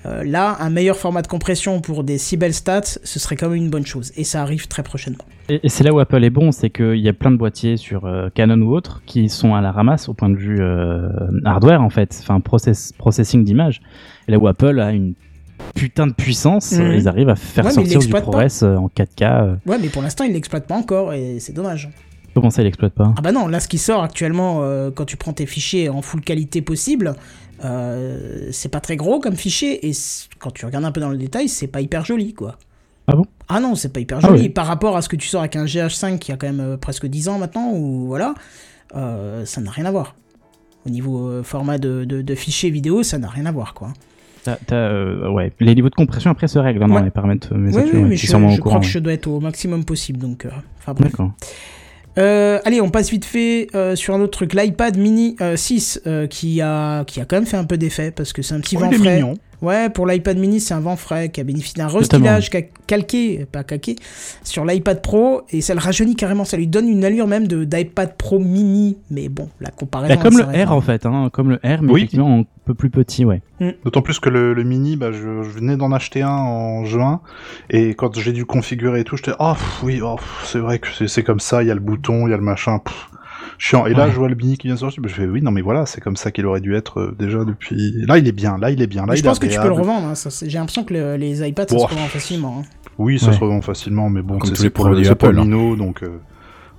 là, 0.05 0.57
un 0.59 0.71
meilleur 0.71 0.97
format 0.97 1.23
de 1.23 1.29
compression 1.29 1.81
pour 1.81 2.03
des 2.03 2.19
si 2.19 2.37
belles 2.37 2.55
stats, 2.55 2.99
ce 3.05 3.19
serait 3.21 3.37
quand 3.37 3.49
même 3.49 3.63
une 3.63 3.71
bonne 3.71 3.87
chose. 3.87 4.11
Et 4.17 4.25
ça 4.25 4.43
arrive 4.43 4.67
très 4.67 4.83
prochainement. 4.83 5.25
Et, 5.51 5.61
et 5.65 5.69
c'est 5.69 5.83
là 5.85 5.93
où 5.93 5.99
Apple 5.99 6.23
est 6.23 6.31
bon, 6.31 6.53
c'est 6.53 6.71
qu'il 6.71 6.97
y 6.99 7.09
a 7.09 7.13
plein 7.13 7.31
de 7.31 7.37
boîtiers 7.37 7.77
sur 7.77 8.05
euh, 8.07 8.29
Canon 8.35 8.61
ou 8.63 8.75
autres 8.75 9.03
qui 9.05 9.29
sont 9.29 9.55
à 9.55 9.61
la 9.61 9.73
ramasse 9.73 10.09
au 10.09 10.15
point 10.15 10.31
de 10.31 10.37
vue 10.37 10.59
euh, 10.61 11.09
hardware 11.45 11.83
en 11.83 11.91
fait, 11.91 12.17
enfin 12.23 12.41
process, 12.41 12.93
processing 12.97 13.43
d'image. 13.45 13.81
Et 14.29 14.33
là 14.33 14.39
où 14.39 14.47
Apple 14.47 14.79
a 14.81 14.93
une 14.93 15.15
putain 15.75 16.07
de 16.07 16.13
puissance, 16.13 16.73
Mhm. 16.73 16.93
ils 16.95 17.09
arrivent 17.09 17.29
à 17.29 17.37
faire 17.37 17.65
Ouais, 17.67 17.71
sortir 17.73 17.99
du 17.99 18.09
ProRes 18.09 18.45
euh, 18.63 18.77
en 18.77 18.89
4K. 18.89 19.23
euh. 19.23 19.55
Ouais, 19.67 19.77
mais 19.81 19.89
pour 19.89 20.03
l'instant, 20.03 20.25
ils 20.25 20.33
l'exploitent 20.33 20.67
pas 20.67 20.77
encore 20.77 21.13
et 21.13 21.39
c'est 21.41 21.53
dommage. 21.53 21.91
Comment 22.33 22.51
ça, 22.51 22.63
ils 22.63 22.67
l'exploitent 22.67 22.95
pas? 22.95 23.13
Ah 23.19 23.21
bah 23.21 23.33
non, 23.33 23.49
là 23.49 23.59
ce 23.59 23.67
qui 23.67 23.79
sort 23.79 24.05
actuellement, 24.05 24.61
euh, 24.63 24.91
quand 24.93 25.05
tu 25.05 25.17
prends 25.17 25.33
tes 25.33 25.47
fichiers 25.47 25.89
en 25.89 26.01
full 26.01 26.21
qualité 26.21 26.63
possible, 26.63 27.15
euh, 27.65 28.49
c'est 28.53 28.69
pas 28.71 28.81
très 28.81 28.97
gros 28.97 29.19
comme 29.19 29.35
fichier, 29.37 29.89
et 29.89 29.93
quand 30.39 30.53
tu 30.53 30.65
regardes 30.65 30.85
un 30.85 30.93
peu 30.93 31.01
dans 31.01 31.11
le 31.11 31.19
détail, 31.19 31.49
c'est 31.49 31.67
pas 31.67 31.81
hyper 31.81 32.05
joli 32.05 32.33
quoi. 32.35 32.57
Ah 33.09 33.17
bon? 33.17 33.25
Ah 33.53 33.61
non, 33.61 33.75
c'est 33.75 33.93
pas 33.93 34.01
hyper 34.01 34.19
Ah 34.23 34.29
joli. 34.29 34.43
oui. 34.43 34.49
Par 34.49 34.67
rapport 34.67 34.97
à 34.97 35.03
ce 35.03 35.09
que 35.09 35.17
tu 35.17 35.27
sors 35.29 35.41
avec 35.41 35.57
un 35.57 35.65
GH5 35.65 36.19
qui 36.19 36.33
a 36.33 36.37
quand 36.37 36.47
même 36.47 36.61
euh, 36.61 36.77
presque 36.77 37.07
10 37.07 37.29
ans 37.29 37.39
maintenant, 37.39 37.73
ou 37.73 38.07
voilà, 38.07 38.35
euh, 38.97 39.45
ça 39.45 39.61
n'a 39.61 39.71
rien 39.71 39.85
à 39.87 39.91
voir. 39.91 40.15
Au 40.87 40.91
niveau 40.91 41.29
euh, 41.29 41.43
format 41.43 41.79
de, 41.79 42.05
de, 42.05 42.23
de 42.23 42.35
fichiers 42.35 42.71
vidéo, 42.71 43.03
ça 43.03 43.19
n'a 43.19 43.29
rien 43.29 43.47
à 43.47 43.53
voir, 43.53 43.75
quoi. 43.75 43.93
T'as- 44.45 44.57
t'as, 44.67 44.75
euh, 44.77 45.29
ouais. 45.31 45.53
Les 45.61 45.75
niveaux 45.75 45.91
de 45.91 45.95
compression 45.95 46.31
après 46.31 46.49
se 46.49 46.59
règlent 46.59 46.83
hein, 46.83 46.89
dans 46.89 46.95
Ouais. 46.95 47.03
les 47.05 47.11
paramètres 47.11 47.53
mais 47.55 47.69
Oui, 47.77 47.83
ça, 47.93 47.99
oui, 47.99 48.17
je, 48.17 48.33
crois 48.61 48.73
courant, 48.73 48.81
que 48.81 48.87
je 48.87 48.99
dois 48.99 49.13
être 49.13 49.27
au 49.27 49.41
maximum 49.41 49.85
possible, 49.85 50.19
donc... 50.19 50.47
euh. 50.47 50.93
D'accord. 50.95 51.33
Euh, 52.19 52.59
allez, 52.65 52.81
on 52.81 52.91
passe 52.91 53.11
vite 53.11 53.25
fait 53.25 53.69
euh, 53.75 53.95
sur 53.95 54.15
un 54.15 54.21
autre 54.21 54.33
truc, 54.33 54.55
l'iPad 54.55 54.97
mini 54.97 55.37
euh, 55.41 55.57
6 55.57 56.01
euh, 56.07 56.27
qui, 56.27 56.61
a, 56.61 57.05
qui 57.05 57.21
a 57.21 57.25
quand 57.25 57.37
même 57.37 57.47
fait 57.47 57.57
un 57.57 57.65
peu 57.65 57.77
d'effet 57.79 58.11
parce 58.11 58.33
que 58.33 58.43
c'est 58.43 58.55
un 58.55 58.61
petit 58.61 58.77
Oh, 58.77 58.81
vent 58.81 58.91
frais. 58.91 59.17
mignon. 59.17 59.35
Ouais, 59.63 59.91
pour 59.91 60.07
l'iPad 60.07 60.39
mini, 60.39 60.59
c'est 60.61 60.73
un 60.75 60.81
vent 60.81 60.97
frais 60.97 61.29
qui 61.29 61.41
a 61.41 61.45
bénéficié 61.45 61.83
d'un 61.83 61.89
restylage 61.89 62.49
ca- 62.51 62.63
calqué, 62.87 63.47
pas 63.51 63.63
calqué, 63.63 63.97
sur 64.43 64.65
l'iPad 64.65 65.03
Pro 65.03 65.43
et 65.51 65.61
ça 65.61 65.75
le 65.75 65.81
rajeunit 65.81 66.17
carrément, 66.17 66.45
ça 66.47 66.57
lui 66.57 66.67
donne 66.67 66.89
une 66.89 67.05
allure 67.05 67.27
même 67.27 67.47
de 67.47 67.65
d'iPad 67.65 68.17
Pro 68.17 68.39
mini, 68.39 68.97
mais 69.11 69.29
bon, 69.29 69.49
la 69.61 69.71
comparaison. 69.71 70.15
Bah, 70.15 70.21
comme 70.23 70.39
le 70.39 70.65
R 70.65 70.73
en 70.73 70.81
fait, 70.81 71.05
hein, 71.05 71.29
comme 71.33 71.51
le 71.51 71.57
R, 71.57 71.83
mais 71.83 71.93
Oui. 71.93 72.01
effectivement 72.01 72.41
un 72.41 72.45
peu 72.65 72.73
plus 72.75 72.89
petit, 72.91 73.25
ouais. 73.25 73.43
D'autant 73.85 74.01
plus 74.01 74.19
que 74.21 74.31
le, 74.31 74.55
le 74.55 74.63
mini, 74.65 74.97
bah, 74.97 75.13
je, 75.13 75.19
je 75.43 75.51
venais 75.51 75.77
d'en 75.77 75.93
acheter 75.93 76.23
un 76.23 76.31
en 76.31 76.85
juin, 76.87 77.21
et 77.69 77.91
quand 77.95 78.19
j'ai 78.19 78.33
dû 78.33 78.47
configurer 78.47 79.01
et 79.01 79.05
tout, 79.05 79.17
j'étais 79.19 79.33
oh 79.39 79.53
pff, 79.53 79.83
oui, 79.83 80.01
oh, 80.03 80.17
c'est 80.45 80.59
vrai 80.61 80.79
que 80.79 80.87
c'est- 80.97 81.09
c'est 81.09 81.23
comme 81.23 81.41
ça, 81.41 81.63
il 81.63 81.69
y 81.69 81.71
a 81.71 81.75
le 81.75 81.81
bouton, 81.81 82.27
il 82.27 82.31
y 82.31 82.35
a 82.35 82.37
le 82.39 82.43
machin, 82.43 82.79
pff, 82.79 83.10
chiant. 83.61 83.87
Et 83.87 83.93
là, 83.95 84.07
Ouais. 84.07 84.11
je 84.13 84.17
vois 84.17 84.29
le 84.29 84.35
mini 84.35 84.57
qui 84.59 84.67
vient 84.67 84.75
de 84.75 84.81
sortir, 84.81 85.01
je 85.07 85.15
fais 85.15 85.27
oui, 85.27 85.43
non 85.43 85.51
mais 85.53 85.61
voilà, 85.61 85.87
c'est 85.87 86.01
comme 86.01 86.17
ça 86.17 86.31
qu'il 86.33 86.47
aurait 86.47 86.61
dû 86.61 86.75
être 86.75 86.99
euh, 87.01 87.17
déjà 87.19 87.45
depuis. 87.45 87.93
Là, 88.09 88.19
il 88.19 88.27
est 88.27 88.33
bien, 88.33 88.59
là, 88.59 88.71
il 88.71 88.81
est 88.83 88.87
bien, 88.89 89.03
là, 89.03 89.09
Mais 89.11 89.15
il 89.15 89.19
je 89.19 89.23
est 89.23 89.29
pense 89.29 89.39
que 89.39 89.47
tu 89.47 89.59
peux 89.61 89.67
le 89.69 89.73
revendre, 89.75 90.09
hein, 90.09 90.15
ça, 90.17 90.31
j'ai 90.47 90.59
l'impression 90.59 90.83
que 90.85 90.95
le- 90.95 91.17
les 91.17 91.47
iPads 91.49 91.67
ça 91.69 91.79
se 91.79 91.85
revend 91.85 92.07
facilement. 92.09 92.63
hein. 92.63 92.69
Oui, 92.99 93.19
ça 93.19 93.29
Ouais. 93.29 93.33
se 93.35 93.39
revend 93.41 93.61
facilement, 93.61 94.11
mais 94.11 94.23
bon, 94.23 94.39
Comme 94.39 94.55
c'est 94.55 94.63
les 94.65 94.71
pour, 94.71 94.87
le- 94.87 94.91
produits 94.93 95.07
c'est 95.07 95.15
pour 95.15 95.29
le 95.29 95.39
Apple, 95.39 95.41
hein. 95.43 95.45
minot, 95.45 95.77
donc 95.77 96.03
euh, 96.03 96.19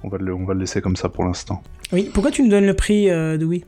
on, 0.04 0.10
va 0.10 0.18
le, 0.20 0.34
on 0.34 0.46
va 0.46 0.54
le 0.54 0.60
laisser 0.62 0.82
comme 0.82 0.96
ça 0.96 1.08
pour 1.10 1.24
l'instant. 1.24 1.62
Oui, 1.94 2.10
pourquoi 2.14 2.32
tu 2.32 2.42
nous 2.44 2.50
donnes 2.50 2.66
le 2.66 2.74
prix 2.74 3.10
euh, 3.10 3.38
de 3.38 3.46
Wii? 3.46 3.64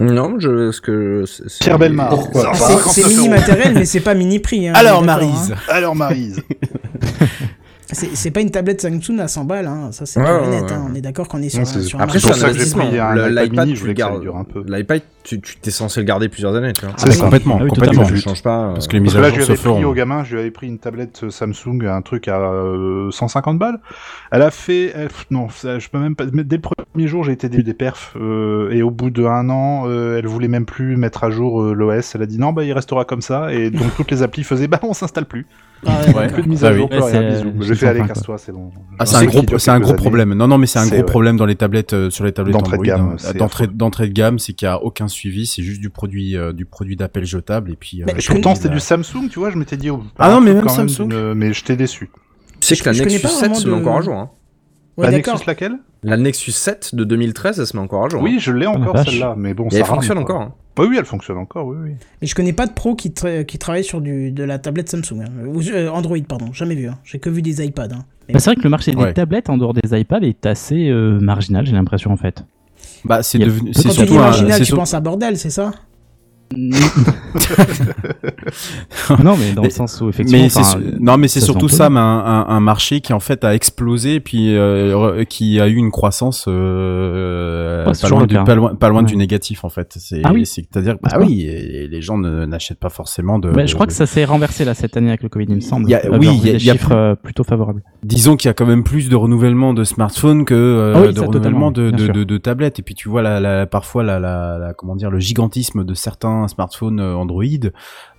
Non, 0.00 0.38
je, 0.38 0.72
ce 0.72 0.80
que. 0.80 1.24
c'est- 1.26 1.62
Pierre 1.62 1.78
Belmar. 1.78 2.14
C'est- 2.32 2.40
59 2.40 2.86
C'est 2.88 3.06
mini 3.08 3.28
matériel, 3.28 3.74
mais 3.74 3.84
c'est 3.84 4.00
pas 4.00 4.14
mini 4.14 4.38
prix. 4.38 4.66
hein, 4.66 4.72
Alors 4.74 5.02
Marise. 5.04 5.52
hein. 5.52 5.56
Alors, 5.68 5.94
Marise. 5.94 6.40
C'est 7.92 8.14
c'est 8.14 8.30
pas 8.30 8.40
une 8.40 8.50
tablette 8.50 8.80
Samsung 8.80 9.18
à 9.20 9.28
100 9.28 9.44
balles, 9.44 9.66
hein. 9.66 9.90
ça 9.92 10.06
c'est 10.06 10.20
Ouais, 10.20 10.28
et 10.28 10.32
ouais, 10.32 10.48
net. 10.48 10.62
ouais. 10.64 10.72
hein. 10.72 10.86
On 10.90 10.94
est 10.94 11.00
d'accord 11.00 11.28
qu'on 11.28 11.42
est 11.42 11.48
sur, 11.48 11.60
Non, 11.60 11.64
sur 11.64 12.00
un 12.00 12.04
Après, 12.04 12.18
un 13.00 13.14
Le- 13.14 13.30
iPad 13.32 13.44
L'iPad, 13.50 13.68
je 13.74 13.80
voulais 13.80 13.92
le 13.92 13.96
que 13.96 14.02
ça 14.02 14.20
dure 14.20 14.36
un 14.36 14.44
peu. 14.44 14.62
L'iPad, 14.66 15.02
tu 15.22 15.40
tu 15.40 15.56
t'es 15.58 15.70
censé 15.70 16.00
le 16.00 16.06
garder 16.06 16.28
plusieurs 16.28 16.54
années, 16.54 16.72
tu 16.72 16.84
vois. 16.84 16.94
C'est 16.96 17.12
ça. 17.12 17.24
complètement, 17.24 17.56
Ah 17.60 17.64
oui, 17.64 17.68
complètement. 17.70 18.04
Tu 18.04 18.16
changes 18.18 18.42
pas. 18.42 18.68
euh, 18.68 18.72
Parce 18.72 18.88
que 18.88 18.94
les 18.96 19.00
Parce 19.00 19.14
mises 19.14 19.16
à 19.18 19.20
là, 19.20 19.28
jour 19.28 19.34
je 19.34 19.40
lui 19.40 19.46
se 19.46 19.52
avais 19.68 19.76
pris 19.76 19.84
au 19.84 19.92
gamin, 19.92 20.24
je 20.24 20.32
lui 20.34 20.40
avais 20.40 20.50
pris 20.50 20.66
une 20.66 20.78
tablette 20.78 21.30
Samsung, 21.30 21.84
un 21.86 22.02
truc 22.02 22.28
à 22.28 22.38
euh, 22.40 23.10
150 23.10 23.58
balles. 23.58 23.80
Elle 24.32 24.42
a 24.42 24.50
fait, 24.50 24.92
elle- 24.94 25.08
non, 25.30 25.48
ça, 25.48 25.78
je 25.78 25.88
peux 25.88 25.98
même 25.98 26.16
pas. 26.16 26.24
mais 26.32 26.44
Dès 26.44 26.56
le 26.56 26.62
premier 26.62 27.06
jour, 27.08 27.24
j'ai 27.24 27.32
été 27.32 27.48
début 27.48 27.62
des 27.62 27.74
perfs, 27.74 28.14
euh, 28.20 28.70
et 28.70 28.82
au 28.82 28.90
bout 28.90 29.10
d'un 29.10 29.48
an, 29.50 29.84
euh, 29.86 30.18
elle 30.18 30.26
voulait 30.26 30.48
même 30.48 30.66
plus 30.66 30.96
mettre 30.96 31.24
à 31.24 31.30
jour 31.30 31.62
euh, 31.62 31.72
l'OS. 31.74 32.14
Elle 32.14 32.22
a 32.22 32.26
dit 32.26 32.38
non, 32.38 32.52
bah 32.52 32.64
il 32.64 32.72
restera 32.72 33.04
comme 33.04 33.22
ça, 33.22 33.52
et 33.52 33.70
donc 33.70 33.94
toutes 33.96 34.10
les 34.10 34.22
applis 34.22 34.42
faisaient, 34.44 34.68
bah 34.68 34.80
on 34.82 34.94
s'installe 34.94 35.26
plus. 35.26 35.46
Ah, 35.86 35.92
ouais. 36.14 36.28
Plus 36.28 36.42
de 36.42 36.48
mise 36.48 36.60
Bah 36.60 36.68
à 36.68 36.72
jour, 36.74 36.90
Ouais, 36.90 37.00
rien, 37.00 37.30
bisous. 37.30 37.48
allez, 37.62 37.74
sympa, 37.74 37.94
quoi. 38.00 38.06
casse-toi, 38.08 38.36
c'est 38.36 38.52
bon. 38.52 38.70
Ah, 38.98 39.06
Je 39.06 39.10
c'est 39.10 39.16
un 39.16 39.24
gros, 39.24 39.58
c'est 39.58 39.70
un 39.70 39.80
gros 39.80 39.94
problème. 39.94 40.34
Non, 40.34 40.46
non, 40.46 40.58
mais 40.58 40.66
c'est 40.66 40.78
un 40.78 40.86
gros 40.86 41.04
problème 41.04 41.38
dans 41.38 41.46
les 41.46 41.54
tablettes, 41.56 41.94
euh, 41.94 42.10
sur 42.10 42.26
les 42.26 42.32
tablettes 42.32 42.52
D'entrée 42.54 42.76
de 42.76 42.82
gamme, 42.82 43.16
hein. 43.18 43.66
d'entrée 43.72 44.06
de 44.08 44.12
gamme, 44.12 44.38
c'est 44.38 44.52
qu'il 44.52 44.66
y 44.66 44.68
a 44.68 44.82
aucun 44.82 45.08
suivi, 45.10 45.44
c'est 45.46 45.62
juste 45.62 45.80
du 45.80 45.90
produit, 45.90 46.36
euh, 46.36 46.52
du 46.52 46.64
produit 46.64 46.96
d'appel 46.96 47.24
jetable 47.26 47.70
et 47.72 47.76
puis. 47.76 48.02
Mais 48.06 48.14
euh, 48.14 48.18
je 48.18 48.32
pourtant, 48.32 48.54
c'était 48.54 48.70
du 48.70 48.80
Samsung, 48.80 49.28
tu 49.30 49.38
vois, 49.38 49.50
je 49.50 49.56
m'étais 49.58 49.76
dit. 49.76 49.90
oh, 49.90 50.02
Ah 50.18 50.30
non, 50.30 50.40
mais 50.40 50.54
même 50.54 50.68
Samsung. 50.68 51.08
d'une- 51.08 51.34
Mais 51.34 51.52
j'étais 51.52 51.76
déçu. 51.76 52.10
Tu 52.60 52.74
sais 52.74 52.82
que 52.82 52.88
la 52.90 52.96
Nexus 52.98 53.20
pas 53.20 53.28
7 53.28 53.54
se 53.56 53.68
met 53.68 53.74
encore 53.76 53.98
à 53.98 54.02
jour. 54.02 54.14
Hein. 54.14 54.30
Ouais, 54.96 55.06
La. 55.06 55.12
Nexus 55.12 55.44
laquelle? 55.46 55.76
La 56.02 56.16
Nexus 56.16 56.52
7 56.52 56.94
de 56.94 57.04
2013, 57.04 57.60
elle 57.60 57.66
se 57.66 57.76
met 57.76 57.82
encore 57.82 58.04
à 58.04 58.08
jour. 58.08 58.22
Oui, 58.22 58.34
hein. 58.36 58.38
je 58.40 58.52
l'ai 58.52 58.66
encore 58.66 58.94
vache. 58.94 59.10
celle-là, 59.10 59.34
mais 59.36 59.52
bon, 59.54 59.66
Et 59.66 59.70
ça 59.70 59.76
elle 59.76 59.82
rame, 59.84 59.94
fonctionne 59.96 60.24
quoi. 60.24 60.34
encore. 60.36 60.42
hein. 60.42 60.54
Bah 60.76 60.84
oui, 60.88 60.96
elle 60.98 61.04
fonctionne 61.04 61.36
encore, 61.38 61.66
oui, 61.66 61.76
oui. 61.82 61.90
Mais 62.20 62.26
je 62.26 62.34
connais 62.34 62.52
pas 62.54 62.66
de 62.66 62.72
pro 62.72 62.94
qui, 62.94 63.10
tra- 63.10 63.44
qui 63.44 63.58
travaille 63.58 63.84
sur 63.84 64.00
du, 64.00 64.30
de 64.30 64.42
la 64.44 64.58
tablette 64.58 64.88
Samsung. 64.88 65.20
hein. 65.24 65.30
Ou, 65.46 65.60
euh, 65.68 65.88
Android, 65.88 66.16
pardon, 66.26 66.52
jamais 66.52 66.74
vu. 66.74 66.86
hein. 66.88 66.98
J'ai 67.04 67.18
que 67.18 67.28
vu 67.28 67.42
des 67.42 67.62
iPads. 67.64 67.88
hein. 67.92 68.04
Mais- 68.28 68.34
Bah, 68.34 68.40
c'est 68.40 68.50
vrai 68.50 68.56
que 68.56 68.62
le 68.62 68.70
marché 68.70 68.94
Ouais. 68.94 69.08
des 69.08 69.14
tablettes 69.14 69.50
en 69.50 69.58
dehors 69.58 69.74
des 69.74 69.98
iPads 69.98 70.20
est 70.22 70.46
assez 70.46 70.88
euh, 70.88 71.18
marginal, 71.20 71.66
j'ai 71.66 71.72
l'impression 71.72 72.12
en 72.12 72.16
fait. 72.16 72.44
Bah, 73.04 73.22
c'est 73.22 73.38
devenu. 73.38 73.72
C'est 73.74 73.90
surtout 73.90 74.18
un. 74.18 74.60
tu 74.60 74.72
penses 74.74 74.94
à 74.94 75.00
bordel, 75.00 75.38
c'est 75.38 75.50
ça? 75.50 75.72
non, 79.22 79.36
mais 79.36 79.52
dans 79.52 79.62
le 79.62 79.70
sens 79.70 80.00
où 80.00 80.08
effectivement. 80.08 80.42
Mais 80.42 80.56
enfin, 80.56 80.80
non, 80.98 81.16
mais 81.16 81.28
c'est 81.28 81.40
surtout 81.40 81.68
ça, 81.68 81.90
mais 81.90 82.00
un, 82.00 82.02
un, 82.02 82.46
un 82.48 82.60
marché 82.60 83.00
qui 83.00 83.12
en 83.12 83.20
fait 83.20 83.44
a 83.44 83.54
explosé, 83.54 84.20
puis 84.20 84.56
euh, 84.56 85.24
qui 85.24 85.60
a 85.60 85.68
eu 85.68 85.74
une 85.76 85.90
croissance 85.90 86.46
euh, 86.48 87.84
pas, 87.84 88.08
loin 88.08 88.26
du, 88.26 88.34
cas. 88.34 88.44
pas 88.44 88.54
loin, 88.54 88.74
pas 88.74 88.88
loin 88.88 89.00
Ouais. 89.02 89.06
du 89.06 89.16
négatif 89.16 89.64
en 89.64 89.68
fait. 89.68 89.94
C'est, 89.98 90.22
Ah 90.24 90.32
oui 90.32 90.44
c'est-à-dire, 90.44 90.96
bah 91.02 91.10
pas 91.12 91.20
oui, 91.20 91.42
et 91.42 91.88
les 91.88 92.02
gens 92.02 92.18
n'achètent 92.18 92.80
pas 92.80 92.88
forcément 92.90 93.38
de. 93.38 93.50
Bah, 93.50 93.66
je 93.66 93.74
crois 93.74 93.86
de- 93.86 93.90
que 93.92 93.96
ça 93.96 94.06
s'est 94.06 94.24
renversé 94.24 94.64
là 94.64 94.74
cette 94.74 94.96
année 94.96 95.08
avec 95.08 95.22
le 95.22 95.28
Covid, 95.28 95.46
il 95.48 95.56
me 95.56 95.60
semble. 95.60 95.86
Il 95.88 95.92
y 95.92 95.94
a- 95.94 96.04
Euh, 96.06 96.18
oui, 96.18 96.28
il 96.32 96.46
y 96.46 96.50
a- 96.50 96.52
des 96.54 96.58
il 96.58 96.64
y 96.66 96.70
a 96.70 96.72
chiffres 96.74 97.14
plus- 97.14 97.22
plutôt 97.22 97.44
favorables. 97.44 97.82
Disons 98.02 98.36
qu'il 98.36 98.48
y 98.48 98.50
a 98.50 98.54
quand 98.54 98.66
même 98.66 98.82
plus 98.82 99.08
de 99.08 99.16
renouvellement 99.16 99.74
de 99.74 99.84
smartphones 99.84 100.44
que 100.44 100.54
euh, 100.54 100.94
Ah 100.96 101.02
oui, 101.06 101.14
de 101.14 101.20
renouvellement 101.20 101.70
de, 101.70 102.36
tablettes. 102.38 102.78
Et 102.78 102.82
puis 102.82 102.94
tu 102.94 103.08
vois 103.08 103.22
la, 103.22 103.40
la, 103.40 103.66
parfois 103.66 104.02
la, 104.02 104.18
la, 104.18 104.58
la- 104.58 104.74
comment 104.74 104.96
dire 104.96 105.10
le 105.10 105.18
gigantisme 105.20 105.84
de 105.84 105.94
certains 105.94 106.39
smartphones 106.48 107.00
euh, 107.00 107.14
Android 107.14 107.44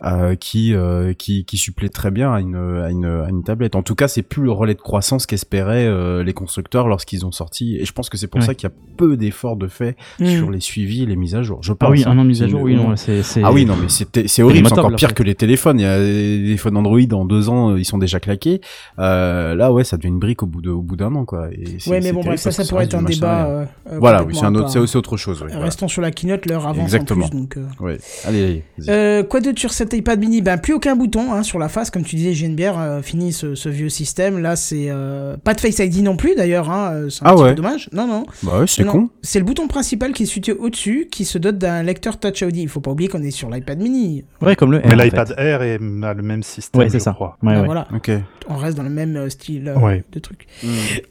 euh, 0.04 0.36
qui, 0.36 0.74
euh, 0.74 1.14
qui 1.14 1.46
qui 1.46 1.58
supplée 1.58 1.90
très 1.90 2.12
bien 2.12 2.32
à 2.34 2.40
une, 2.40 2.56
à 2.56 2.90
une 2.90 3.06
à 3.06 3.30
une 3.30 3.44
tablette. 3.44 3.76
En 3.76 3.84
tout 3.84 3.96
cas, 3.96 4.08
c'est 4.08 4.24
plus 4.24 4.44
le 4.44 4.52
relais 4.52 4.74
de 4.76 4.82
croissance 4.82 5.26
qu'espéraient 5.26 5.86
euh, 5.88 6.24
les 6.24 6.34
constructeurs 6.34 6.88
lorsqu'ils 6.88 7.26
ont 7.26 7.32
sorti. 7.32 7.78
Et 7.78 7.86
je 7.86 7.92
pense 7.94 8.10
que 8.10 8.18
c'est 8.18 8.28
pour 8.28 8.40
Ouais. 8.42 8.46
ça 8.48 8.54
qu'il 8.56 8.68
y 8.70 8.72
a 8.72 8.76
peu 8.98 9.18
d'efforts 9.18 9.56
de 9.58 9.68
fait 9.68 9.96
Hmm. 10.20 10.26
sur 10.26 10.52
les 10.52 10.60
suivis, 10.60 11.04
et 11.04 11.06
les 11.06 11.16
mises 11.16 11.36
à 11.36 11.42
jour. 11.44 11.60
Je 11.62 11.74
pense. 11.74 11.88
Ah 11.88 11.92
oui, 11.92 12.04
hein. 12.06 12.12
un 12.12 12.18
an 12.20 12.24
de 12.24 12.30
mise 12.30 12.42
à 12.44 12.48
jour, 12.48 12.62
oui, 12.62 12.76
non, 12.76 12.96
c'est. 12.96 13.24
c'est- 13.24 13.42
ah 13.44 13.52
oui, 13.52 13.66
non, 13.66 13.76
mais 13.76 13.88
c'est 13.90 14.42
horrible, 14.44 14.68
c'est 14.68 14.80
encore 14.80 14.96
pire 14.96 15.14
que 15.14 15.24
les 15.24 15.36
téléphones. 15.36 15.80
Il 15.80 15.84
y 15.84 15.86
a 15.86 16.00
des 16.00 16.42
téléphones 16.44 16.78
Android 16.78 17.00
en 17.12 17.26
deux 17.26 17.50
ans, 17.50 17.76
ils 17.76 17.86
sont 17.86 17.98
déjà 17.98 18.20
claqués. 18.20 18.62
Euh, 19.00 19.56
là, 19.56 19.72
ouais, 19.72 19.84
ça 19.84 19.98
devient 19.98 20.10
une 20.10 20.20
brique 20.20 20.44
au 20.44 20.46
bout 20.48 20.62
de, 20.62 20.70
au 20.70 20.82
bout 20.82 20.96
d'un 20.96 21.14
an, 21.16 21.26
quoi. 21.26 21.50
Et 21.52 21.80
c'est- 21.80 21.90
Ouais, 21.90 21.98
mais 21.98 22.08
c'est 22.08 22.14
bon, 22.14 22.22
terrible 22.22 22.40
bref, 22.42 22.54
ça, 22.54 22.64
pourrait 22.66 22.86
être 22.86 22.96
un 22.96 23.04
débat. 23.04 23.66
Voilà, 24.00 24.24
oui, 24.24 24.36
c'est 24.36 24.46
un 24.46 24.56
autre, 24.56 24.70
c'est 24.70 24.96
autre 24.98 25.18
chose. 25.18 25.42
Oui, 25.42 25.48
voilà. 25.52 25.66
Restons 25.66 25.88
sur 25.88 26.02
la 26.02 26.12
keynote, 26.12 26.46
l'heure 26.46 26.68
avance 26.68 26.84
Exactement. 26.84 27.26
en 27.26 27.30
plus. 27.30 27.40
Donc, 27.40 27.58
euh. 27.58 27.66
Ouais. 27.80 27.98
Allez, 28.26 28.44
allez. 28.44 28.64
Euh, 28.90 29.24
quoi 29.24 29.40
d'autre 29.42 29.60
sur 29.60 29.72
cet 29.74 29.94
iPad 29.94 30.20
mini? 30.20 30.42
Ben 30.42 30.58
plus 30.58 30.74
aucun 30.74 30.96
bouton 30.96 31.34
hein, 31.34 31.44
sur 31.44 31.60
la 31.60 31.70
face, 31.70 31.90
comme 31.90 32.04
tu 32.04 32.16
disais, 32.16 32.34
JNBR 32.34 32.78
euh, 32.80 33.02
fini 33.02 33.32
ce, 33.34 33.56
ce 33.56 33.70
vieux 33.70 33.90
système. 33.90 34.40
Là, 34.40 34.56
c'est 34.56 34.88
euh, 34.90 35.38
pas 35.38 35.54
de 35.54 35.60
Face 35.62 35.80
ID 35.80 36.04
non 36.04 36.16
plus 36.18 36.36
d'ailleurs. 36.36 36.70
Hein, 36.70 36.92
euh, 36.94 37.10
c'est 37.10 37.24
un 37.24 37.28
Ah 37.30 37.34
petit 37.34 37.42
ouais. 37.44 37.50
peu 37.50 37.56
dommage. 37.56 37.90
Non, 37.94 38.08
non. 38.08 38.26
Bah 38.44 38.60
ouais, 38.60 38.68
c'est 38.68 38.84
Non, 38.84 38.92
con. 38.92 39.10
C'est 39.22 39.40
le 39.40 39.46
bouton 39.46 39.68
principal 39.68 40.14
qui 40.14 40.24
est 40.24 40.28
situé 40.28 40.52
au-dessus, 40.54 41.08
qui 41.12 41.26
se 41.26 41.38
dote 41.38 41.58
d'un 41.58 41.84
lecteur 41.84 42.20
Touch 42.20 42.42
ID. 42.42 42.58
Il 42.58 42.70
faut 42.70 42.82
pas 42.82 42.92
oublier 42.92 43.10
qu'on 43.10 43.24
est 43.24 43.32
sur 43.32 43.50
l'iPad 43.50 43.80
mini. 43.80 44.24
Ouais, 44.42 44.56
comme 44.56 44.72
le 44.72 44.80
R. 44.80 44.82
Mais 44.86 44.94
en 44.96 44.98
fait. 44.98 45.04
l'iPad 45.06 45.34
Air 45.38 45.62
est, 45.62 45.76
a 46.04 46.14
le 46.14 46.22
même 46.24 46.44
système, 46.44 46.82
Ouais, 46.82 46.90
c'est 46.90 47.00
je 47.00 47.04
ça. 47.04 47.14
crois. 47.14 47.38
Ouais, 47.44 47.54
Ben 47.54 47.60
ouais. 47.62 47.66
Voilà, 47.66 47.88
Ok. 47.94 48.12
on 48.50 48.56
reste 48.58 48.78
dans 48.78 48.84
le 48.84 48.90
même 48.90 49.16
euh, 49.16 49.30
style 49.30 49.68
euh, 49.70 49.80
Ouais. 49.80 50.04
de 50.12 50.20
truc. 50.20 50.48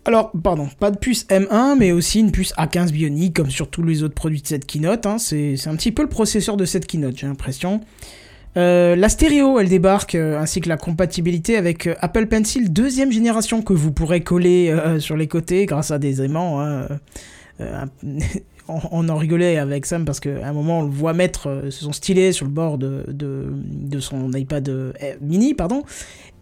Alors, 0.04 0.32
pardon, 0.42 0.68
pas 0.78 0.90
de 0.90 0.98
puce 0.98 1.26
M1, 1.28 1.76
mais 1.78 1.92
aussi 1.92 2.20
une 2.20 2.32
puce 2.32 2.52
A15 2.58 2.90
Bionic, 2.92 3.34
comme 3.36 3.50
sur 3.50 3.68
tous 3.68 3.82
les 3.82 4.02
autres 4.02 4.14
produits 4.14 4.42
de 4.42 4.46
cette 4.46 4.66
keynote. 4.66 5.06
hein. 5.06 5.18
C'est 5.18 5.56
c'est 5.56 5.68
un 5.70 5.76
petit 5.76 5.92
peu 5.92 6.02
le 6.02 6.08
processeur 6.08 6.56
de 6.56 6.64
cette 6.64 6.86
keynote, 6.90 7.16
j'ai 7.16 7.26
l'impression. 7.26 7.80
Euh, 8.56 8.96
la 8.96 9.08
stéréo, 9.08 9.60
elle 9.60 9.68
débarque, 9.68 10.16
euh, 10.16 10.38
ainsi 10.38 10.60
que 10.60 10.68
la 10.68 10.76
compatibilité 10.76 11.56
avec 11.56 11.86
euh, 11.86 11.94
Apple 12.00 12.26
Pencil 12.26 12.72
deuxième 12.72 13.12
génération 13.12 13.62
que 13.62 13.72
vous 13.72 13.92
pourrez 13.92 14.22
coller 14.22 14.74
sur 14.98 15.16
les 15.16 15.28
côtés 15.28 15.66
grâce 15.66 15.90
à 15.90 15.98
des 15.98 16.22
aimants. 16.22 16.60
hein. 16.60 16.88
On, 18.92 19.08
en 19.08 19.16
rigolait 19.16 19.58
avec 19.58 19.84
Sam 19.84 20.04
parce 20.04 20.20
qu'à 20.20 20.46
un 20.46 20.52
moment 20.52 20.78
on 20.78 20.82
le 20.84 20.90
voit 20.90 21.12
mettre 21.12 21.64
son 21.70 21.92
stylet 21.92 22.30
sur 22.30 22.46
le 22.46 22.52
bord 22.52 22.78
de, 22.78 23.04
de, 23.08 23.98
son 23.98 24.32
iPad 24.32 24.94
mini, 25.20 25.54
pardon. 25.54 25.82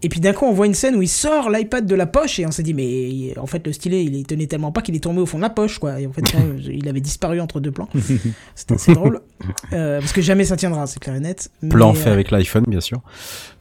Et 0.01 0.07
puis 0.09 0.19
d'un 0.21 0.31
coup, 0.31 0.45
on 0.45 0.53
voit 0.53 0.65
une 0.65 0.73
scène 0.73 0.95
où 0.95 1.01
il 1.01 1.09
sort 1.09 1.49
l'iPad 1.49 1.85
de 1.85 1.95
la 1.95 2.05
poche 2.05 2.39
et 2.39 2.45
on 2.45 2.51
s'est 2.51 2.63
dit, 2.63 2.73
mais 2.73 3.37
en 3.37 3.45
fait, 3.47 3.65
le 3.67 3.73
stylet, 3.73 4.03
il 4.05 4.25
tenait 4.25 4.47
tellement 4.47 4.71
pas 4.71 4.81
qu'il 4.81 4.95
est 4.95 4.99
tombé 5.03 5.19
au 5.19 5.25
fond 5.25 5.37
de 5.37 5.41
la 5.43 5.49
poche, 5.49 5.77
quoi. 5.79 5.99
Et 5.99 6.07
en 6.07 6.13
fait, 6.13 6.21
non, 6.33 6.55
il 6.71 6.87
avait 6.87 7.01
disparu 7.01 7.41
entre 7.41 7.59
deux 7.59 7.71
plans. 7.71 7.89
C'était 8.55 8.75
assez 8.75 8.93
drôle. 8.93 9.19
Euh, 9.73 9.99
parce 9.99 10.13
que 10.13 10.21
jamais 10.21 10.45
ça 10.45 10.55
tiendra, 10.55 10.87
c'est 10.87 10.99
clair 10.99 11.15
et 11.15 11.19
net. 11.19 11.49
Mais, 11.61 11.69
Plan 11.69 11.93
fait 11.93 12.09
euh, 12.09 12.13
avec 12.13 12.31
l'iPhone, 12.31 12.63
bien 12.67 12.81
sûr. 12.81 13.01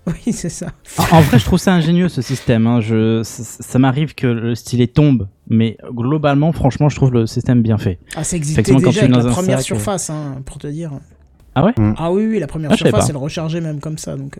Oui, 0.06 0.32
c'est 0.32 0.48
ça. 0.48 0.68
En 0.96 1.18
en 1.18 1.20
vrai, 1.20 1.38
je 1.38 1.44
trouve 1.44 1.58
ça 1.58 1.74
ingénieux 1.74 2.08
ce 2.08 2.22
système. 2.22 2.66
hein. 2.66 2.80
Je, 2.80 3.22
ça, 3.24 3.42
ça 3.44 3.78
m'arrive 3.78 4.14
que 4.14 4.26
le 4.26 4.54
stylet 4.54 4.86
tombe, 4.86 5.28
mais 5.50 5.76
globalement, 5.92 6.50
franchement, 6.52 6.88
je 6.88 6.96
trouve 6.96 7.12
le 7.12 7.26
système 7.26 7.60
bien 7.60 7.76
fait. 7.76 7.98
Ah, 8.16 8.24
ça 8.24 8.36
existait 8.36 8.54
Effectivement, 8.62 8.80
quand 8.80 8.86
déjà 8.88 9.00
tu 9.00 9.04
es 9.04 9.08
avec 9.10 9.20
dans 9.20 9.26
la 9.26 9.30
un 9.30 9.34
première 9.34 9.58
sac, 9.58 9.64
euh. 9.72 9.74
surface, 9.74 10.08
hein, 10.08 10.40
pour 10.46 10.56
te 10.56 10.66
dire. 10.66 10.92
Ah 11.54 11.62
ouais? 11.62 11.72
Ah 11.98 12.10
oui, 12.10 12.26
oui, 12.26 12.38
la 12.38 12.46
première 12.46 12.72
Ah, 12.72 12.76
surface, 12.78 13.10
elle 13.10 13.18
rechargeait 13.18 13.60
même 13.60 13.80
comme 13.80 13.98
ça. 13.98 14.16
Donc, 14.16 14.38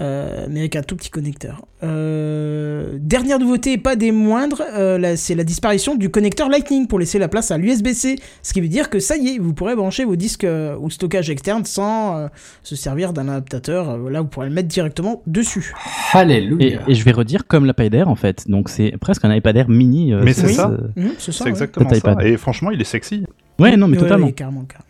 euh. 0.00 0.02
Euh, 0.02 0.46
mais 0.50 0.60
avec 0.60 0.76
un 0.76 0.82
tout 0.82 0.96
petit 0.96 1.10
connecteur. 1.10 1.64
Euh, 1.82 2.98
dernière 3.00 3.38
nouveauté, 3.38 3.72
et 3.72 3.78
pas 3.78 3.96
des 3.96 4.10
moindres, 4.12 4.62
euh, 4.74 5.14
c'est 5.16 5.34
la 5.34 5.44
disparition 5.44 5.94
du 5.94 6.10
connecteur 6.10 6.48
Lightning 6.48 6.86
pour 6.86 6.98
laisser 6.98 7.18
la 7.18 7.28
place 7.28 7.50
à 7.50 7.58
l'USB-C. 7.58 8.16
Ce 8.42 8.52
qui 8.52 8.60
veut 8.60 8.68
dire 8.68 8.90
que 8.90 8.98
ça 8.98 9.16
y 9.16 9.28
est, 9.34 9.38
vous 9.38 9.52
pourrez 9.54 9.76
brancher 9.76 10.04
vos 10.04 10.16
disques 10.16 10.44
euh, 10.44 10.76
ou 10.80 10.90
stockage 10.90 11.30
externe 11.30 11.64
sans 11.64 12.16
euh, 12.16 12.26
se 12.62 12.74
servir 12.76 13.12
d'un 13.12 13.28
adaptateur. 13.28 13.90
Euh, 13.90 14.10
là, 14.10 14.20
vous 14.22 14.28
pourrez 14.28 14.48
le 14.48 14.54
mettre 14.54 14.68
directement 14.68 15.22
dessus. 15.26 15.72
Et, 16.14 16.18
Alléluia. 16.18 16.80
et 16.88 16.94
je 16.94 17.04
vais 17.04 17.12
redire 17.12 17.46
comme 17.46 17.66
l'iPad 17.66 17.94
Air 17.94 18.08
en 18.08 18.16
fait. 18.16 18.48
Donc 18.48 18.68
c'est 18.70 18.92
presque 19.00 19.24
un 19.24 19.34
iPad 19.34 19.56
Air 19.56 19.68
mini. 19.68 20.12
euh, 20.12 20.22
Mais 20.24 20.32
c'est 20.32 20.48
ça. 20.48 20.68
Mhm, 20.96 21.12
c'est 21.18 21.42
ouais. 21.42 21.48
exactement 21.50 21.88
Cet 21.90 22.02
ça. 22.02 22.12
iPad. 22.12 22.26
Et 22.26 22.36
franchement, 22.36 22.70
il 22.70 22.80
est 22.80 22.84
sexy. 22.84 23.24
Ouais, 23.58 23.76
non 23.76 23.88
mais 23.88 23.96
Ouais, 23.98 24.02
totalement. 24.04 24.26
ouais, 24.26 24.32
carrément, 24.32 24.64
carrément. 24.64 24.86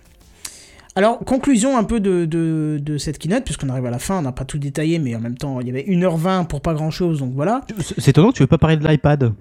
Alors, 0.94 1.20
conclusion 1.20 1.78
un 1.78 1.85
peu 1.85 2.01
de, 2.01 2.27
de, 2.27 2.78
de 2.82 2.98
cette 2.98 3.19
keynote, 3.19 3.44
puisqu'on 3.44 3.70
arrive 3.70 3.86
à 3.86 3.90
la 3.90 3.98
fin, 3.98 4.19
on 4.19 4.23
n'a 4.23 4.32
pas 4.32 4.44
tout 4.44 4.59
détaillé, 4.59 4.98
mais 4.98 5.14
en 5.16 5.20
même 5.20 5.36
temps, 5.39 5.59
il 5.60 5.66
y 5.66 5.70
avait 5.70 5.85
1h20 5.85 6.47
pour 6.47 6.60
pas 6.60 6.74
grand 6.74 6.90
chose, 6.90 7.20
donc 7.20 7.32
voilà. 7.35 7.62
C'est 7.98 8.09
étonnant 8.09 8.31
tu 8.32 8.43
veux 8.43 8.47
pas 8.47 8.59
parler 8.59 8.77
de 8.77 8.86
l'iPad. 8.86 9.32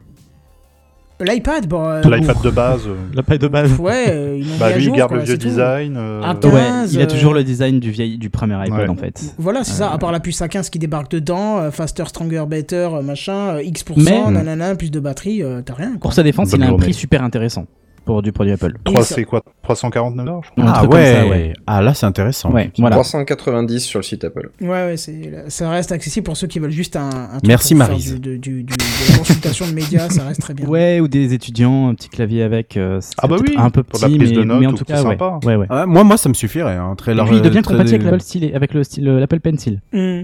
L'iPad, 1.20 1.68
bon. 1.68 1.86
euh, 1.86 2.02
L'iPad 2.02 2.42
de 2.42 2.50
base. 2.50 2.82
euh, 2.88 2.96
L'iPad 3.16 3.40
de 3.42 3.48
base. 3.48 3.78
Ouais, 3.80 4.06
euh, 4.08 4.42
Bah 4.60 4.76
lui, 4.76 4.86
il 4.86 4.92
garde 4.94 5.10
quoi, 5.12 5.20
le 5.20 5.24
vieux 5.26 5.38
design. 5.38 5.96
euh, 5.96 6.22
Ah, 6.24 6.34
Ouais, 6.34 6.50
15, 6.52 6.94
il 6.96 7.02
a 7.02 7.06
toujours 7.06 7.34
le 7.36 7.44
design 7.44 7.80
du 7.80 7.92
vieil, 7.92 8.18
du 8.18 8.30
premier 8.32 8.56
iPad 8.66 8.80
Ouais. 8.80 8.90
en 8.90 8.96
fait. 8.96 9.22
Voilà, 9.38 9.64
c'est 9.64 9.74
ça, 9.74 9.92
à 9.92 9.98
part 10.00 10.12
la 10.12 10.20
puce 10.20 10.42
A15 10.42 10.70
qui 10.72 10.80
débarque 10.80 11.12
dedans, 11.12 11.60
euh, 11.60 11.70
faster, 11.70 12.06
stronger, 12.08 12.46
better, 12.48 12.90
machin, 13.04 13.56
euh, 13.58 13.62
X%, 13.64 13.94
Mais- 13.98 14.32
nanana, 14.32 14.74
plus 14.76 14.90
de 14.90 15.00
batterie, 15.00 15.44
euh, 15.44 15.62
t'as 15.64 15.76
rien. 15.76 15.90
Quoi. 15.92 16.00
Pour 16.00 16.14
sa 16.14 16.24
défense, 16.24 16.54
il 16.54 16.64
a 16.64 16.68
un 16.70 16.78
prix 16.78 16.94
super 16.94 17.24
intéressant 17.24 17.68
pour 18.06 18.22
du 18.22 18.32
produit 18.32 18.54
Apple. 18.54 18.74
trois- 18.84 19.02
Et 19.02 19.04
ça- 19.04 19.16
c'est 19.16 19.24
quoi 19.26 19.42
349 19.64 20.26
dollars, 20.26 20.42
Ah 20.58 20.86
ouais. 20.86 21.14
ça, 21.14 21.28
ouais. 21.28 21.54
Ah 21.68 21.82
là 21.82 21.94
c'est 21.94 22.06
intéressant. 22.06 22.52
Ouais, 22.52 22.72
voilà. 22.78 22.96
390 22.96 23.80
sur 23.84 24.00
le 24.00 24.04
site 24.04 24.24
Apple. 24.24 24.50
Ouais, 24.62 24.68
ouais, 24.68 24.98
c'est, 24.98 25.46
ça 25.50 25.70
reste 25.70 25.92
accessible 25.92 26.26
pour 26.26 26.36
ceux 26.38 26.48
qui 26.48 26.60
veulent 26.60 26.72
juste 26.72 26.96
un, 26.96 27.10
un 27.10 27.28
truc 27.38 27.48
Merci, 27.48 27.74
pour 27.76 27.84
faire 27.86 27.90
Maryse. 27.90 28.14
du- 28.20 28.38
du- 28.38 28.40
du- 28.40 28.64
du- 28.64 28.74
de 28.74 29.12
la 29.12 29.18
consultation 29.20 29.68
de 29.68 29.74
médias, 29.74 30.10
ça 30.10 30.24
reste 30.24 30.42
très 30.42 30.54
bien. 30.54 30.68
Ouais, 30.68 31.00
ou 31.00 31.08
des 31.08 31.34
étudiants, 31.34 31.90
un 31.90 31.94
petit 31.96 32.10
clavier 32.10 32.44
avec. 32.44 32.76
euh, 32.78 33.00
Ah 33.18 33.28
bah 33.28 33.38
oui, 33.40 33.54
un 33.58 33.70
peu 33.70 33.84
pour 33.84 34.00
de 34.00 34.04
la 34.06 34.10
petit, 34.10 34.18
prise 34.18 34.30
mais, 34.32 34.36
de 34.38 34.44
notes 34.44 34.60
mais 34.60 34.68
en 34.68 34.72
ou 34.74 34.78
tout 34.78 34.86
cas, 34.86 35.04
ouais. 35.04 35.10
sympa. 35.12 35.40
ouais, 35.46 35.56
ouais. 35.56 35.68
Ah, 35.70 35.86
moi 35.86 36.04
moi 36.04 36.18
ça 36.18 36.28
me 36.30 36.34
suffirait. 36.34 36.76
Hein. 36.76 36.96
Très 36.98 37.14
large. 37.14 37.30
il 37.34 37.42
devient 37.42 37.62
très- 37.62 37.74
compatible 37.76 37.96
avec 37.96 38.04
l'Apple 38.06 38.22
Stylet- 38.24 38.54
avec 38.56 38.74
le 38.74 38.84
style, 38.84 39.06
l'Apple 39.06 39.40
Pencil. 39.40 39.80
Hmm. 39.94 40.24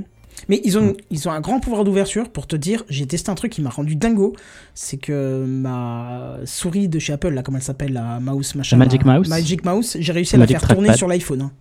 Mais 0.49 0.61
ils 0.63 0.77
ont, 0.77 0.93
ils 1.09 1.27
ont 1.27 1.31
un 1.31 1.41
grand 1.41 1.59
pouvoir 1.59 1.83
d'ouverture 1.83 2.29
pour 2.29 2.45
te 2.47 2.55
dire, 2.55 2.83
j'ai 2.89 3.05
testé 3.07 3.29
un 3.31 3.35
truc 3.35 3.51
qui 3.51 3.61
m'a 3.61 3.69
rendu 3.71 3.95
dingo, 3.95 4.33
c'est 4.75 4.97
que 4.97 5.43
ma 5.45 6.37
souris 6.45 6.87
de 6.89 6.99
chez 6.99 7.13
Apple, 7.13 7.29
là, 7.29 7.41
comment 7.41 7.57
elle 7.57 7.63
s'appelle, 7.63 7.93
la 7.93 8.19
mouse 8.19 8.53
machin. 8.55 8.77
La 8.77 8.85
Magic 8.85 9.03
Mouse 9.03 9.27
Magic 9.29 9.65
Mouse, 9.65 9.97
j'ai 9.99 10.11
réussi 10.13 10.35
à 10.35 10.39
Magic 10.39 10.53
la 10.53 10.59
faire 10.59 10.69
tourner 10.75 10.93
sur 10.95 11.07
l'iPhone. 11.07 11.41
hein. 11.41 11.51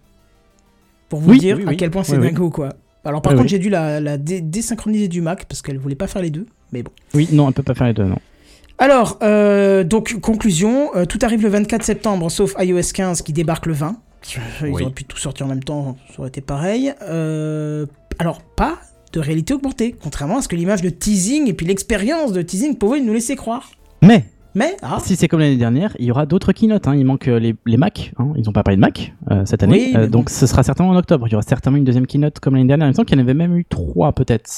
Pour 1.08 1.20
vous 1.20 1.30
Oui, 1.30 1.38
dire 1.38 1.56
oui, 1.56 1.64
à 1.68 1.74
quel 1.74 1.90
point 1.90 2.02
c'est 2.04 2.18
dingo, 2.18 2.50
quoi. 2.50 2.70
Alors 3.04 3.22
par 3.22 3.34
contre, 3.34 3.48
j'ai 3.48 3.58
dû 3.60 3.70
la, 3.70 4.00
la 4.00 4.18
dé- 4.18 4.40
désynchroniser 4.40 5.06
du 5.08 5.20
Mac 5.20 5.44
parce 5.46 5.62
qu'elle 5.62 5.78
voulait 5.78 5.94
pas 5.94 6.08
faire 6.08 6.22
les 6.22 6.30
deux, 6.30 6.46
mais 6.72 6.82
bon. 6.82 6.90
Oui, 7.14 7.28
non, 7.32 7.46
elle 7.48 7.54
peut 7.54 7.62
pas 7.62 7.74
faire 7.74 7.86
les 7.86 7.94
deux, 7.94 8.04
non. 8.04 8.18
Alors, 8.78 9.18
euh, 9.22 9.84
donc, 9.84 10.20
conclusion, 10.20 10.90
euh, 10.96 11.06
tout 11.06 11.18
arrive 11.22 11.42
le 11.42 11.48
24 11.48 11.82
septembre, 11.82 12.30
sauf 12.30 12.54
iOS 12.58 12.92
15 12.92 13.22
qui 13.22 13.32
débarque 13.32 13.66
le 13.66 13.72
20. 13.72 13.96
Ils 14.62 14.66
Oui. 14.72 14.82
auraient 14.82 14.92
pu 14.92 15.04
tout 15.04 15.16
sortir 15.18 15.46
en 15.46 15.48
même 15.48 15.62
temps, 15.62 15.96
ça 16.10 16.18
aurait 16.18 16.28
été 16.28 16.40
pareil. 16.40 16.92
Euh, 17.02 17.86
alors, 18.18 18.42
pas 18.42 18.78
de 19.12 19.20
réalité 19.20 19.54
augmentée, 19.54 19.94
contrairement 20.02 20.38
à 20.38 20.42
ce 20.42 20.48
que 20.48 20.56
l'image 20.56 20.82
de 20.82 20.90
teasing 20.90 21.48
et 21.48 21.54
puis 21.54 21.66
l'expérience 21.66 22.32
de 22.32 22.42
teasing 22.42 22.76
pouvaient 22.76 23.00
nous 23.00 23.12
laisser 23.12 23.36
croire. 23.36 23.70
Mais 24.02 24.24
Mais, 24.54 24.76
ah, 24.82 24.98
si 25.02 25.16
c'est 25.16 25.28
comme 25.28 25.40
l'année 25.40 25.56
dernière, 25.56 25.94
il 25.98 26.06
y 26.06 26.10
aura 26.10 26.24
d'autres 26.26 26.52
keynotes. 26.52 26.88
Hein. 26.88 26.96
Il 26.96 27.04
manque 27.04 27.28
euh, 27.28 27.38
les, 27.38 27.54
les 27.66 27.76
Mac. 27.76 28.12
Hein. 28.18 28.32
Ils 28.36 28.44
n'ont 28.44 28.52
pas 28.52 28.62
parlé 28.62 28.76
de 28.76 28.80
Mac 28.80 29.14
euh, 29.30 29.44
cette 29.44 29.62
année. 29.62 29.88
Oui, 29.88 29.94
Euh, 29.94 30.06
donc 30.08 30.30
ce 30.30 30.46
sera 30.46 30.62
certainement 30.62 30.92
en 30.92 30.96
octobre. 30.96 31.26
Il 31.28 31.32
y 31.32 31.34
aura 31.34 31.42
certainement 31.42 31.76
une 31.76 31.84
deuxième 31.84 32.06
keynote 32.06 32.40
comme 32.40 32.54
l'année 32.54 32.68
dernière. 32.68 32.86
Il 32.86 32.90
me 32.90 32.94
semble 32.94 33.06
qu'il 33.06 33.18
y 33.18 33.20
en 33.20 33.24
avait 33.24 33.34
même 33.34 33.54
eu 33.56 33.64
trois 33.66 34.12
peut-être. 34.12 34.50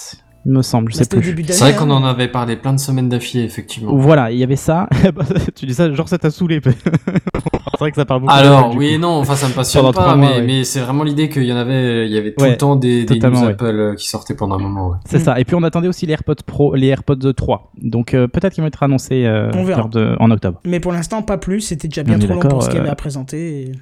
Il 0.46 0.52
me 0.52 0.62
semble, 0.62 0.90
je 0.92 0.98
bah, 0.98 1.04
sais 1.04 1.20
plus. 1.20 1.44
C'est 1.48 1.60
vrai 1.64 1.74
qu'on 1.76 1.90
hein. 1.90 2.02
en 2.02 2.04
avait 2.04 2.28
parlé 2.28 2.56
plein 2.56 2.72
de 2.72 2.78
semaines 2.78 3.08
d'affilée, 3.08 3.44
effectivement. 3.44 3.94
Voilà, 3.96 4.30
il 4.30 4.38
y 4.38 4.42
avait 4.44 4.56
ça. 4.56 4.88
tu 5.54 5.66
dis 5.66 5.74
ça, 5.74 5.92
genre 5.92 6.08
ça 6.08 6.16
t'a 6.16 6.30
saoulé. 6.30 6.60
c'est 6.64 7.78
vrai 7.78 7.90
que 7.90 7.96
ça 7.96 8.04
parle 8.04 8.20
beaucoup. 8.22 8.32
Alors, 8.32 8.70
oui 8.70 8.76
coup. 8.76 8.94
et 8.94 8.98
non, 8.98 9.08
enfin 9.18 9.34
ça 9.36 9.48
me 9.48 9.52
passionne 9.52 9.92
pas, 9.92 10.16
mois, 10.16 10.16
mais, 10.16 10.36
ouais. 10.36 10.42
mais 10.46 10.64
c'est 10.64 10.80
vraiment 10.80 11.04
l'idée 11.04 11.28
qu'il 11.28 11.44
y 11.44 11.52
en 11.52 11.56
avait, 11.56 12.06
il 12.06 12.12
y 12.12 12.18
avait 12.18 12.32
tout 12.32 12.42
Ouais, 12.42 12.52
le 12.52 12.56
temps 12.56 12.76
des, 12.76 13.04
des 13.04 13.18
news 13.18 13.36
ouais. 13.40 13.48
Apple 13.48 13.64
euh, 13.66 13.94
qui 13.94 14.08
sortaient 14.08 14.34
pendant 14.34 14.56
un 14.56 14.60
moment. 14.60 14.88
ouais. 14.90 14.96
C'est 15.06 15.18
ça. 15.18 15.38
Et 15.38 15.44
puis 15.44 15.54
on 15.54 15.62
attendait 15.62 15.88
aussi 15.88 16.06
les 16.06 16.12
AirPods 16.14 16.34
Pro, 16.46 16.74
les 16.74 16.86
AirPods 16.86 17.32
3. 17.36 17.72
Donc 17.82 18.14
euh, 18.14 18.26
peut-être 18.28 18.54
qu'ils 18.54 18.62
vont 18.62 18.68
être 18.68 18.82
annoncés 18.82 19.24
euh, 19.26 19.50
On 19.54 19.64
verra. 19.64 19.80
lors 19.80 19.88
de- 19.88 20.16
en 20.18 20.30
octobre. 20.30 20.60
Mais 20.64 20.80
pour 20.80 20.92
l'instant, 20.92 21.20
pas 21.22 21.36
plus, 21.38 21.60
c'était 21.60 21.88
déjà 21.88 22.04
bien 22.04 22.18
trop 22.18 22.34
long 22.34 22.40
pour 22.40 22.62
ce 22.62 22.68
qu'il 22.68 22.78
y 22.78 22.80
avait 22.80 22.88
à 22.90 22.94
présenter. 22.96 23.62
et- 23.62 23.72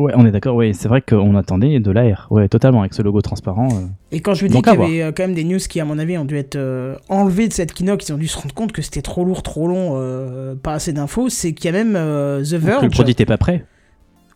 Ouais, 0.00 0.12
on 0.16 0.26
est 0.26 0.30
d'accord. 0.30 0.56
Oui, 0.56 0.74
c'est 0.74 0.88
vrai 0.88 1.00
qu'on 1.02 1.34
attendait 1.36 1.80
de 1.80 1.90
l'AR. 1.90 2.26
Ouais, 2.30 2.48
totalement 2.48 2.80
avec 2.80 2.94
ce 2.94 3.02
logo 3.02 3.20
transparent. 3.22 3.68
euh. 3.72 3.86
Et 4.12 4.20
quand 4.20 4.34
je 4.34 4.42
vous 4.46 4.48
dis 4.52 4.62
qu'il 4.62 4.72
y 4.72 4.76
avait 4.76 5.02
euh, 5.02 5.12
quand 5.16 5.24
même 5.24 5.34
des 5.34 5.44
news 5.44 5.58
qui, 5.58 5.80
à 5.80 5.84
mon 5.84 5.98
avis, 5.98 6.16
ont 6.18 6.24
dû 6.24 6.36
être 6.36 6.56
euh, 6.56 6.96
enlevées 7.08 7.48
de 7.48 7.52
cette 7.52 7.72
keynote, 7.72 8.08
ils 8.08 8.12
ont 8.12 8.18
dû 8.18 8.28
se 8.28 8.38
rendre 8.38 8.54
compte 8.54 8.72
que 8.72 8.82
c'était 8.82 9.02
trop 9.02 9.24
lourd, 9.24 9.42
trop 9.42 9.68
long, 9.68 9.92
euh, 9.94 10.54
pas 10.54 10.74
assez 10.74 10.92
d'infos, 10.92 11.28
c'est 11.28 11.52
qu'il 11.52 11.66
y 11.66 11.76
a 11.76 11.84
même 11.84 11.94
The 11.94 12.54
Verge. 12.54 12.82
le 12.82 12.90
produit 12.90 13.10
n'était 13.10 13.26
pas 13.26 13.38
prêt. 13.38 13.64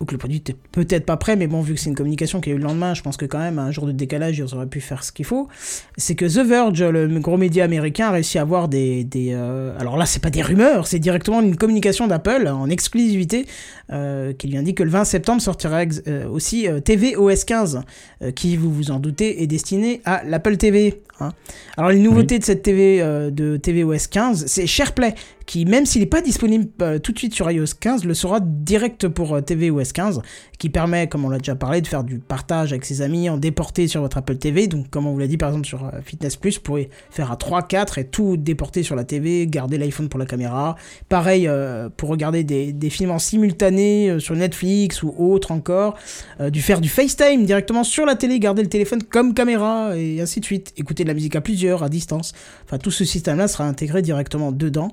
Ou 0.00 0.06
que 0.06 0.12
le 0.12 0.18
produit 0.18 0.38
était 0.38 0.56
peut-être 0.72 1.04
pas 1.04 1.16
prêt, 1.16 1.36
mais 1.36 1.46
bon, 1.46 1.60
vu 1.60 1.74
que 1.74 1.80
c'est 1.80 1.90
une 1.90 1.96
communication 1.96 2.40
qui 2.40 2.50
a 2.50 2.54
eu 2.54 2.56
le 2.56 2.64
lendemain, 2.64 2.94
je 2.94 3.02
pense 3.02 3.16
que 3.16 3.26
quand 3.26 3.38
même, 3.38 3.58
un 3.58 3.70
jour 3.70 3.86
de 3.86 3.92
décalage, 3.92 4.38
ils 4.38 4.54
auraient 4.54 4.66
pu 4.66 4.80
faire 4.80 5.04
ce 5.04 5.12
qu'il 5.12 5.26
faut. 5.26 5.48
C'est 5.96 6.14
que 6.14 6.24
The 6.24 6.46
Verge, 6.46 6.82
le 6.82 7.20
gros 7.20 7.36
média 7.36 7.64
américain, 7.64 8.08
a 8.08 8.12
réussi 8.12 8.38
à 8.38 8.42
avoir 8.42 8.68
des. 8.68 9.04
des 9.04 9.32
euh, 9.32 9.76
Alors 9.78 9.96
là, 9.96 10.06
c'est 10.06 10.22
pas 10.22 10.30
des 10.30 10.42
rumeurs, 10.42 10.86
c'est 10.86 10.98
directement 10.98 11.40
une 11.40 11.56
communication 11.56 12.06
d'Apple 12.06 12.48
en 12.48 12.70
exclusivité 12.70 13.46
euh, 13.92 14.32
qui 14.32 14.48
lui 14.48 14.56
indique 14.56 14.78
que 14.78 14.82
le 14.82 14.90
20 14.90 15.04
septembre 15.04 15.42
sortira 15.42 15.82
euh, 16.06 16.28
aussi 16.28 16.68
euh, 16.68 16.80
TV 16.80 17.16
OS 17.16 17.44
15, 17.44 17.82
euh, 18.22 18.30
qui, 18.30 18.56
vous 18.56 18.72
vous 18.72 18.90
en 18.90 19.00
doutez, 19.00 19.42
est 19.42 19.46
destiné 19.46 20.00
à 20.04 20.22
l'Apple 20.24 20.56
TV. 20.56 21.02
hein. 21.20 21.32
Alors 21.76 21.90
les 21.90 21.98
nouveautés 21.98 22.38
de 22.38 22.44
cette 22.44 22.62
TV, 22.62 23.02
de 23.02 23.56
TV 23.56 23.84
OS 23.84 24.06
15, 24.06 24.46
c'est 24.46 24.66
SharePlay, 24.66 25.14
qui 25.50 25.64
même 25.64 25.84
s'il 25.84 26.00
n'est 26.00 26.06
pas 26.06 26.20
disponible 26.20 26.68
euh, 26.80 27.00
tout 27.00 27.10
de 27.10 27.18
suite 27.18 27.34
sur 27.34 27.50
iOS 27.50 27.74
15, 27.80 28.04
le 28.04 28.14
sera 28.14 28.38
direct 28.38 29.08
pour 29.08 29.34
euh, 29.34 29.40
TV 29.40 29.68
OS 29.72 29.92
15, 29.92 30.22
qui 30.60 30.70
permet, 30.70 31.08
comme 31.08 31.24
on 31.24 31.28
l'a 31.28 31.38
déjà 31.38 31.56
parlé, 31.56 31.80
de 31.80 31.88
faire 31.88 32.04
du 32.04 32.20
partage 32.20 32.70
avec 32.72 32.84
ses 32.84 33.02
amis 33.02 33.28
en 33.28 33.36
déporté 33.36 33.88
sur 33.88 34.00
votre 34.00 34.16
Apple 34.16 34.36
TV. 34.36 34.68
Donc 34.68 34.90
comme 34.90 35.08
on 35.08 35.12
vous 35.12 35.18
l'a 35.18 35.26
dit 35.26 35.38
par 35.38 35.48
exemple 35.48 35.66
sur 35.66 35.86
euh, 35.86 35.90
Fitness 36.04 36.36
Plus, 36.36 36.58
vous 36.58 36.62
pourrez 36.62 36.88
faire 37.10 37.32
à 37.32 37.36
3, 37.36 37.62
4 37.62 37.98
et 37.98 38.06
tout 38.06 38.36
déporter 38.36 38.84
sur 38.84 38.94
la 38.94 39.02
TV, 39.02 39.48
garder 39.48 39.76
l'iPhone 39.76 40.08
pour 40.08 40.20
la 40.20 40.26
caméra. 40.26 40.76
Pareil 41.08 41.48
euh, 41.48 41.88
pour 41.96 42.10
regarder 42.10 42.44
des, 42.44 42.72
des 42.72 42.90
films 42.90 43.10
en 43.10 43.18
simultané 43.18 44.20
sur 44.20 44.36
Netflix 44.36 45.02
ou 45.02 45.12
autre 45.18 45.50
encore, 45.50 45.96
du 46.38 46.62
faire 46.62 46.80
du 46.80 46.88
FaceTime 46.88 47.44
directement 47.44 47.82
sur 47.82 48.06
la 48.06 48.14
télé, 48.14 48.38
garder 48.38 48.62
le 48.62 48.68
téléphone 48.68 49.02
comme 49.02 49.34
caméra 49.34 49.96
et 49.96 50.20
ainsi 50.20 50.38
de 50.38 50.44
suite. 50.44 50.72
Écouter 50.76 51.02
de 51.02 51.08
la 51.08 51.14
musique 51.14 51.34
à 51.34 51.40
plusieurs, 51.40 51.82
à 51.82 51.88
distance. 51.88 52.34
Enfin 52.66 52.78
tout 52.78 52.92
ce 52.92 53.04
système-là 53.04 53.48
sera 53.48 53.64
intégré 53.64 54.00
directement 54.00 54.52
dedans. 54.52 54.92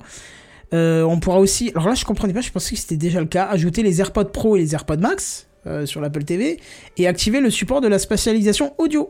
Euh, 0.73 1.03
on 1.03 1.19
pourra 1.19 1.39
aussi, 1.39 1.71
alors 1.75 1.87
là 1.87 1.95
je 1.95 2.03
comprenais 2.03 2.33
pas, 2.33 2.41
je 2.41 2.51
pensais 2.51 2.75
que 2.75 2.81
c'était 2.81 2.97
déjà 2.97 3.21
le 3.21 3.25
cas, 3.25 3.45
ajouter 3.45 3.83
les 3.83 4.01
AirPods 4.01 4.25
Pro 4.25 4.57
et 4.57 4.59
les 4.59 4.73
AirPods 4.73 4.97
Max 4.97 5.47
euh, 5.65 5.85
sur 5.85 6.01
l'Apple 6.01 6.23
TV 6.25 6.59
et 6.97 7.07
activer 7.07 7.39
le 7.39 7.49
support 7.49 7.79
de 7.79 7.87
la 7.87 7.99
spatialisation 7.99 8.73
audio. 8.77 9.09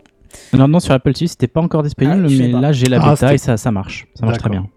Non, 0.54 0.68
non, 0.68 0.80
sur 0.80 0.94
Apple 0.94 1.14
TV, 1.14 1.28
c'était 1.28 1.48
pas 1.48 1.62
encore 1.62 1.84
disponible, 1.84 2.28
Ah, 2.30 2.34
mais 2.38 2.48
là, 2.50 2.72
j'ai 2.72 2.88
la 2.88 3.02
Ah, 3.02 3.12
bêta 3.12 3.34
et 3.34 3.38
ça, 3.38 3.58
ça 3.58 3.72
marche. 3.72 4.08
Ça 4.14 4.26
marche 4.26 4.38
très 4.38 4.50
D'accord. 4.50 4.68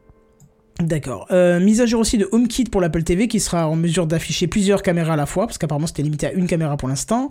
bien. 0.78 0.86
D'accord. 0.86 1.26
Euh, 1.30 1.60
mise 1.60 1.80
à 1.82 1.86
jour 1.86 2.00
aussi 2.00 2.16
de 2.16 2.28
HomeKit 2.32 2.64
pour 2.64 2.80
l'Apple 2.80 3.02
TV 3.02 3.28
qui 3.28 3.40
sera 3.40 3.68
en 3.68 3.76
mesure 3.76 4.06
d'afficher 4.06 4.46
plusieurs 4.46 4.82
caméras 4.82 5.12
à 5.14 5.16
la 5.16 5.26
fois, 5.26 5.46
parce 5.46 5.58
qu'apparemment 5.58 5.86
c'était 5.86 6.02
limité 6.02 6.28
à 6.28 6.32
une 6.32 6.46
caméra 6.46 6.76
pour 6.76 6.88
l'instant. 6.88 7.28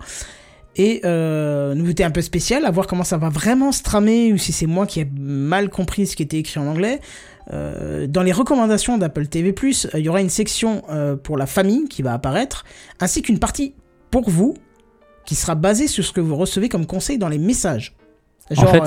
Et 0.76 1.02
euh, 1.04 1.74
nouveauté 1.74 2.04
un 2.04 2.12
peu 2.12 2.22
spéciale, 2.22 2.66
à 2.66 2.72
voir 2.72 2.86
comment 2.86 3.04
ça 3.04 3.18
va 3.18 3.30
vraiment 3.30 3.72
se 3.72 3.82
tramer 3.82 4.32
ou 4.32 4.38
si 4.38 4.52
c'est 4.52 4.68
moi 4.68 4.86
qui 4.86 5.00
ai 5.00 5.08
mal 5.20 5.70
compris 5.70 6.06
ce 6.06 6.16
qui 6.16 6.22
était 6.24 6.38
écrit 6.38 6.60
en 6.60 6.68
anglais. 6.68 7.00
Euh, 7.52 8.08
dans 8.08 8.22
les 8.22 8.32
recommandations 8.32 8.98
d'Apple 8.98 9.28
TV+, 9.28 9.50
euh, 9.50 10.00
il 10.00 10.06
y 10.06 10.10
aura 10.10 10.22
une 10.22 10.30
section 10.30 10.84
euh, 10.90 11.16
pour 11.16 11.38
la 11.38 11.46
famille 11.46 11.88
qui 11.88 12.02
va 12.02 12.14
apparaître, 12.14 12.64
ainsi 13.00 13.22
qu'une 13.22 13.40
partie 13.40 13.74
pour 14.12 14.30
vous 14.30 14.56
qui 15.26 15.36
sera 15.36 15.56
basée 15.56 15.88
sur 15.88 16.04
ce 16.04 16.12
que 16.12 16.22
vous 16.22 16.36
recevez 16.36 16.70
comme 16.70 16.86
conseil 16.86 17.18
dans 17.18 17.30
les 17.30 17.38
messages. 17.38 17.96
En 18.58 18.66
fait, 18.66 18.84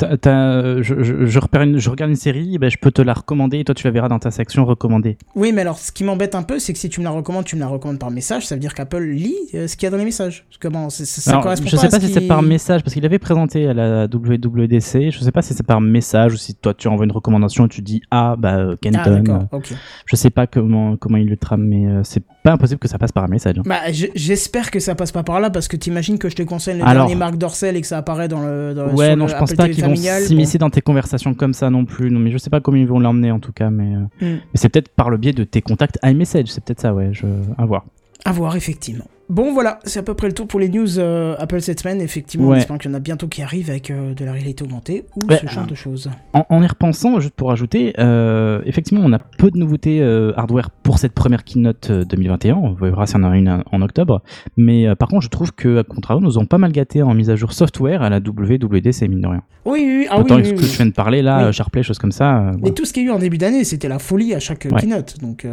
je, 0.00 1.02
je- 1.02 1.26
je 1.26 1.38
repère 1.38 1.62
une- 1.62 1.78
je 1.78 1.90
regarde 1.90 2.10
une 2.10 2.16
série, 2.16 2.58
ben, 2.58 2.70
je 2.70 2.76
peux 2.78 2.90
te 2.90 3.02
la 3.02 3.12
recommander 3.12 3.58
et 3.58 3.64
toi 3.64 3.74
tu 3.74 3.86
la 3.86 3.90
verras 3.90 4.08
dans 4.08 4.18
ta 4.18 4.30
section 4.30 4.64
recommandée. 4.64 5.16
Oui, 5.34 5.52
mais 5.52 5.62
alors, 5.62 5.78
ce 5.78 5.92
qui 5.92 6.04
m'embête 6.04 6.34
un 6.34 6.42
peu, 6.42 6.58
c'est 6.58 6.72
que 6.72 6.78
si 6.78 6.88
tu 6.88 7.00
me 7.00 7.04
la 7.04 7.10
recommandes, 7.10 7.44
tu 7.44 7.56
me 7.56 7.60
la 7.60 7.66
recommandes 7.68 7.98
par 7.98 8.10
message, 8.10 8.46
ça 8.46 8.54
veut 8.54 8.60
dire 8.60 8.74
qu'Apple 8.74 9.02
lit 9.04 9.34
euh, 9.54 9.66
ce 9.66 9.76
qu'il 9.76 9.84
y 9.84 9.88
a 9.88 9.90
dans 9.90 9.96
les 9.96 10.04
messages. 10.04 10.46
Comment 10.60 10.90
ça, 10.90 11.04
ça- 11.04 11.20
ça 11.20 11.30
Alors, 11.30 11.42
correspond 11.42 11.68
je 11.68 11.76
sais 11.76 11.88
pas 11.88 12.00
si 12.00 12.08
c'est 12.12 12.20
par 12.22 12.42
message 12.42 12.82
parce 12.82 12.94
qu'il 12.94 13.04
avait 13.04 13.18
présenté 13.18 13.66
à 13.68 13.74
la 13.74 14.06
WWDC. 14.06 15.10
Je 15.10 15.18
sais 15.20 15.32
pas 15.32 15.42
si 15.42 15.54
c'est 15.54 15.66
par 15.66 15.80
message 15.80 16.34
ou 16.34 16.36
si 16.36 16.54
toi 16.54 16.74
tu 16.74 16.88
envoies 16.88 17.04
une 17.04 17.12
recommandation 17.12 17.66
et 17.66 17.68
tu 17.68 17.82
dis 17.82 18.02
ah 18.10 18.36
bah 18.38 18.56
euh, 18.56 18.72
Ah, 18.74 18.76
Kenton. 18.80 19.22
d'accord, 19.22 19.42
euh, 19.52 19.56
ok. 19.58 19.72
je 20.06 20.16
sais 20.16 20.30
pas 20.30 20.46
comment 20.46 20.96
comment 20.96 21.16
il 21.18 21.28
le 21.28 21.36
trame, 21.36 21.64
mais 21.64 21.86
euh, 21.86 22.00
c'est 22.04 22.22
pas 22.42 22.52
impossible 22.52 22.78
que 22.78 22.88
ça 22.88 22.98
passe 22.98 23.12
par 23.12 23.24
un 23.24 23.28
message. 23.28 23.58
hein. 23.58 23.62
Bah, 23.64 23.92
je- 23.92 24.06
j'espère 24.14 24.70
que 24.70 24.78
ça 24.80 24.94
passe 24.94 25.12
pas 25.12 25.22
par 25.22 25.40
là 25.40 25.50
parce 25.50 25.68
que 25.68 25.76
t'imagines 25.76 26.18
que 26.18 26.28
je 26.28 26.36
te 26.36 26.42
conseille 26.42 26.78
le 26.78 26.84
Alors- 26.84 27.06
dernier 27.06 27.16
Marc 27.18 27.36
Dorcel 27.36 27.76
et 27.76 27.80
que 27.80 27.86
ça 27.86 27.98
apparaît 27.98 28.28
dans 28.28 28.40
le. 28.40 28.74
Dans, 28.74 28.86
Ouais, 28.94 29.16
non, 29.16 29.26
je 29.28 29.34
pense 29.36 29.50
Apple 29.52 29.56
pas 29.62 29.68
Qu'ils 29.76 29.84
vont 29.84 30.20
s'immiscer 30.26 30.58
dans 30.58 30.70
tes 30.70 30.80
conversations 30.80 31.34
comme 31.34 31.54
ça 31.54 31.70
non 31.70 31.84
plus. 31.84 32.10
Non, 32.10 32.18
mais 32.20 32.30
je 32.30 32.38
sais 32.38 32.50
pas 32.50 32.60
comment 32.60 32.76
ils 32.78 32.86
vont 32.86 32.98
l'emmener 32.98 33.30
en 33.30 33.38
tout 33.40 33.52
cas, 33.52 33.70
mais, 33.70 33.94
euh, 33.94 34.00
Mm. 34.20 34.34
mais 34.36 34.40
c'est 34.54 34.68
peut-être 34.68 34.88
par 34.88 35.10
le 35.10 35.16
biais 35.18 35.32
de 35.32 35.44
tes 35.44 35.62
contacts 35.62 35.98
iMessage. 36.04 36.48
C'est 36.48 36.64
peut-être 36.64 36.80
ça, 36.80 36.94
ouais. 36.94 37.10
Je... 37.12 37.26
À 37.58 37.64
voir. 37.66 37.84
À 38.24 38.32
voir, 38.32 38.56
effectivement. 38.56 39.04
Bon, 39.28 39.52
voilà, 39.52 39.80
c'est 39.84 39.98
à 39.98 40.02
peu 40.04 40.14
près 40.14 40.28
le 40.28 40.32
tour 40.34 40.46
pour 40.46 40.60
les 40.60 40.68
news 40.68 41.00
euh, 41.00 41.34
Apple 41.38 41.60
cette 41.60 41.80
semaine. 41.80 42.00
Effectivement, 42.00 42.48
Ouais. 42.48 42.56
on 42.56 42.58
espère 42.58 42.78
qu'il 42.78 42.90
y 42.90 42.94
en 42.94 42.96
a 42.96 43.00
bientôt 43.00 43.26
qui 43.26 43.42
arrivent 43.42 43.70
avec 43.70 43.90
euh, 43.90 44.14
de 44.14 44.24
la 44.24 44.30
réalité 44.30 44.62
augmentée 44.62 45.04
ou 45.16 45.20
ce 45.32 45.46
genre 45.48 45.66
de 45.66 45.74
choses. 45.74 46.08
En, 46.32 46.44
en 46.48 46.62
y 46.62 46.66
repensant, 46.66 47.18
juste 47.18 47.34
pour 47.34 47.50
ajouter, 47.50 47.92
euh, 47.98 48.60
effectivement, 48.66 49.02
on 49.04 49.12
a 49.12 49.18
peu 49.18 49.50
de 49.50 49.58
nouveautés 49.58 50.00
hardware 50.36 50.70
pour 50.70 50.98
cette 51.00 51.12
première 51.12 51.42
keynote 51.42 51.88
euh, 51.90 52.04
2021. 52.04 52.54
On 52.54 52.72
verra 52.74 53.06
s'il 53.06 53.20
y 53.20 53.24
en 53.24 53.30
a 53.32 53.36
une 53.36 53.62
en, 53.72 53.82
octobre. 53.82 54.22
Mais 54.56 54.86
par 54.94 55.08
contre, 55.08 55.22
je 55.24 55.28
trouve 55.28 55.52
que, 55.52 55.78
à 55.80 55.82
contrario, 55.84 56.20
nous 56.20 56.38
ont 56.38 56.46
pas 56.46 56.58
mal 56.58 56.70
gâté 56.70 57.02
en 57.02 57.12
mise 57.12 57.28
à 57.30 57.34
jour 57.36 57.52
software 57.52 58.02
à 58.02 58.10
la 58.10 58.18
WWDC, 58.18 59.08
mine 59.08 59.20
de 59.22 59.26
rien. 59.26 59.42
Oui, 59.64 59.84
oui. 59.84 60.06
Ah, 60.08 60.20
Autant 60.20 60.36
oui, 60.36 60.42
que 60.42 60.46
ce 60.48 60.52
oui, 60.52 60.56
que 60.58 60.62
oui. 60.62 60.70
tu 60.70 60.76
viens 60.76 60.86
de 60.86 60.92
parler 60.92 61.22
là, 61.22 61.46
Oui. 61.48 61.52
SharePlay, 61.52 61.82
choses 61.82 61.98
comme 61.98 62.12
ça. 62.12 62.42
Mais 62.52 62.58
voilà. 62.60 62.74
tout 62.74 62.84
ce 62.84 62.92
qu'il 62.92 63.02
y 63.02 63.06
a 63.06 63.08
eu 63.08 63.12
en 63.12 63.18
début 63.18 63.38
d'année, 63.38 63.64
c'était 63.64 63.88
la 63.88 63.98
folie 63.98 64.34
à 64.34 64.38
chaque 64.40 64.68
Ouais. 64.70 64.80
keynote. 64.80 65.18
Donc, 65.20 65.44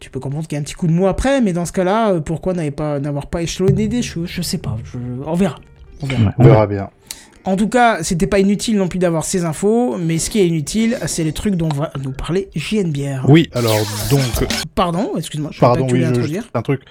tu 0.00 0.10
peux 0.10 0.20
comprendre 0.20 0.46
qu'il 0.46 0.56
y 0.56 0.58
a 0.58 0.60
un 0.60 0.64
petit 0.64 0.74
coup 0.74 0.86
de 0.86 0.92
mou 0.92 1.06
après, 1.06 1.40
mais 1.40 1.54
dans 1.54 1.64
ce 1.64 1.72
cas-là, 1.72 2.20
pourquoi 2.20 2.52
n'avez 2.52 2.70
pas- 2.70 2.89
n'avoir 2.98 3.26
pas 3.28 3.42
échelonné 3.42 3.86
des 3.88 4.02
choses 4.02 4.28
Je 4.28 4.42
sais 4.42 4.58
pas. 4.58 4.76
je- 4.84 4.98
On 5.24 5.34
verra. 5.34 5.56
On 6.02 6.06
verra. 6.06 6.22
Ouais. 6.24 6.32
On 6.38 6.44
verra 6.44 6.66
bien. 6.66 6.90
En 7.44 7.56
tout 7.56 7.68
cas, 7.70 8.02
c'était 8.02 8.26
pas 8.26 8.38
inutile 8.38 8.76
non 8.76 8.86
plus 8.88 8.98
d'avoir 8.98 9.24
ces 9.24 9.46
infos, 9.46 9.96
mais 9.96 10.18
ce 10.18 10.28
qui 10.28 10.40
est 10.40 10.46
inutile, 10.46 10.98
c'est 11.06 11.24
les 11.24 11.32
trucs 11.32 11.54
dont 11.54 11.70
va 11.70 11.90
nous 12.04 12.12
parler 12.12 12.50
JNBR. 12.54 13.24
Oui, 13.30 13.48
alors 13.54 13.78
donc, 14.10 14.20
Pardon, 14.74 15.12
excuse-moi, 15.16 15.48
je 15.50 15.58
pardon, 15.58 15.86
pas 15.86 15.92
oui, 15.94 16.02
je, 16.02 16.38
un 16.52 16.60
truc. 16.62 16.82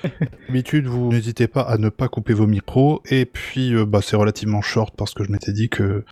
D'habitude, 0.48 0.88
vous 0.88 1.12
n'hésitez 1.12 1.48
pas 1.48 1.62
à 1.62 1.78
ne 1.78 1.90
pas 1.90 2.08
couper 2.08 2.34
vos 2.34 2.48
micros, 2.48 3.04
et 3.12 3.26
puis 3.26 3.76
euh, 3.76 3.86
bah, 3.86 4.00
c'est 4.04 4.16
relativement 4.16 4.64
short 4.64 4.96
parce 4.98 5.14
que 5.14 5.24
je 5.24 5.32
m'étais 5.32 5.54
dit 5.54 5.70
que 5.70 6.04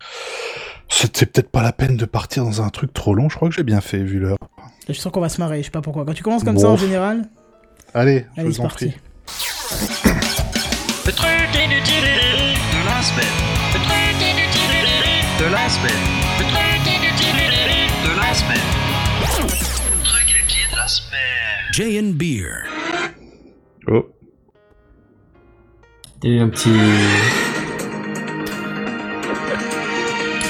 c'était 0.88 1.26
peut-être 1.26 1.50
pas 1.50 1.64
la 1.64 1.72
peine 1.72 1.96
de 1.96 2.04
partir 2.04 2.44
dans 2.44 2.62
un 2.62 2.68
truc 2.68 2.94
trop 2.94 3.14
long. 3.14 3.28
Je 3.28 3.34
crois 3.34 3.48
que 3.48 3.54
j'ai 3.56 3.64
bien 3.64 3.80
fait 3.80 3.98
vu 4.04 4.20
l'heure. 4.20 4.38
Je 4.88 4.92
sens 4.94 5.12
qu'on 5.12 5.20
va 5.20 5.28
se 5.28 5.40
marrer, 5.40 5.58
je 5.58 5.64
sais 5.64 5.70
pas 5.72 5.82
pourquoi. 5.82 6.04
Quand 6.04 6.14
tu 6.14 6.22
commences 6.22 6.44
comme 6.44 6.54
Bon. 6.54 6.60
ça 6.60 6.68
en 6.68 6.76
général, 6.76 7.28
Allez, 7.92 8.24
je 8.36 8.42
vous 8.44 8.60
en 8.60 8.62
parti. 8.64 8.86
prie. 8.90 8.98
Le 9.70 11.12
truc 11.12 11.28
inutile 11.54 12.04
de 12.72 12.80
la 12.86 13.02
semaine. 13.02 13.36
Le 13.74 13.80
truc 13.80 14.16
inutile 14.18 14.88
de 15.38 15.44
la 15.44 15.68
semaine. 15.68 16.04
Le 16.38 16.44
truc 16.44 16.86
inutile 16.86 17.42
de 18.02 18.16
la 18.16 18.32
semaine. 18.32 18.68
Le 19.20 19.26
truc 20.04 20.30
inutile 20.30 20.70
de 20.72 20.76
la 20.76 20.88
semaine. 20.88 21.72
Jay 21.72 21.98
and 21.98 22.14
Beer. 22.16 22.64
Oh. 23.88 24.06
Il 26.22 26.30
y 26.30 26.32
a 26.32 26.36
eu 26.38 26.40
un 26.40 26.48
petit. 26.48 26.70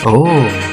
Oh 0.07 0.68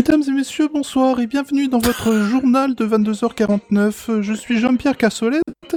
Mesdames 0.00 0.22
et 0.28 0.30
messieurs, 0.30 0.68
bonsoir 0.72 1.20
et 1.20 1.26
bienvenue 1.26 1.68
dans 1.68 1.78
votre 1.78 2.20
journal 2.20 2.74
de 2.74 2.86
22h49. 2.86 4.22
Je 4.22 4.32
suis 4.32 4.58
Jean-Pierre 4.58 4.96
Cassolette 4.96 5.76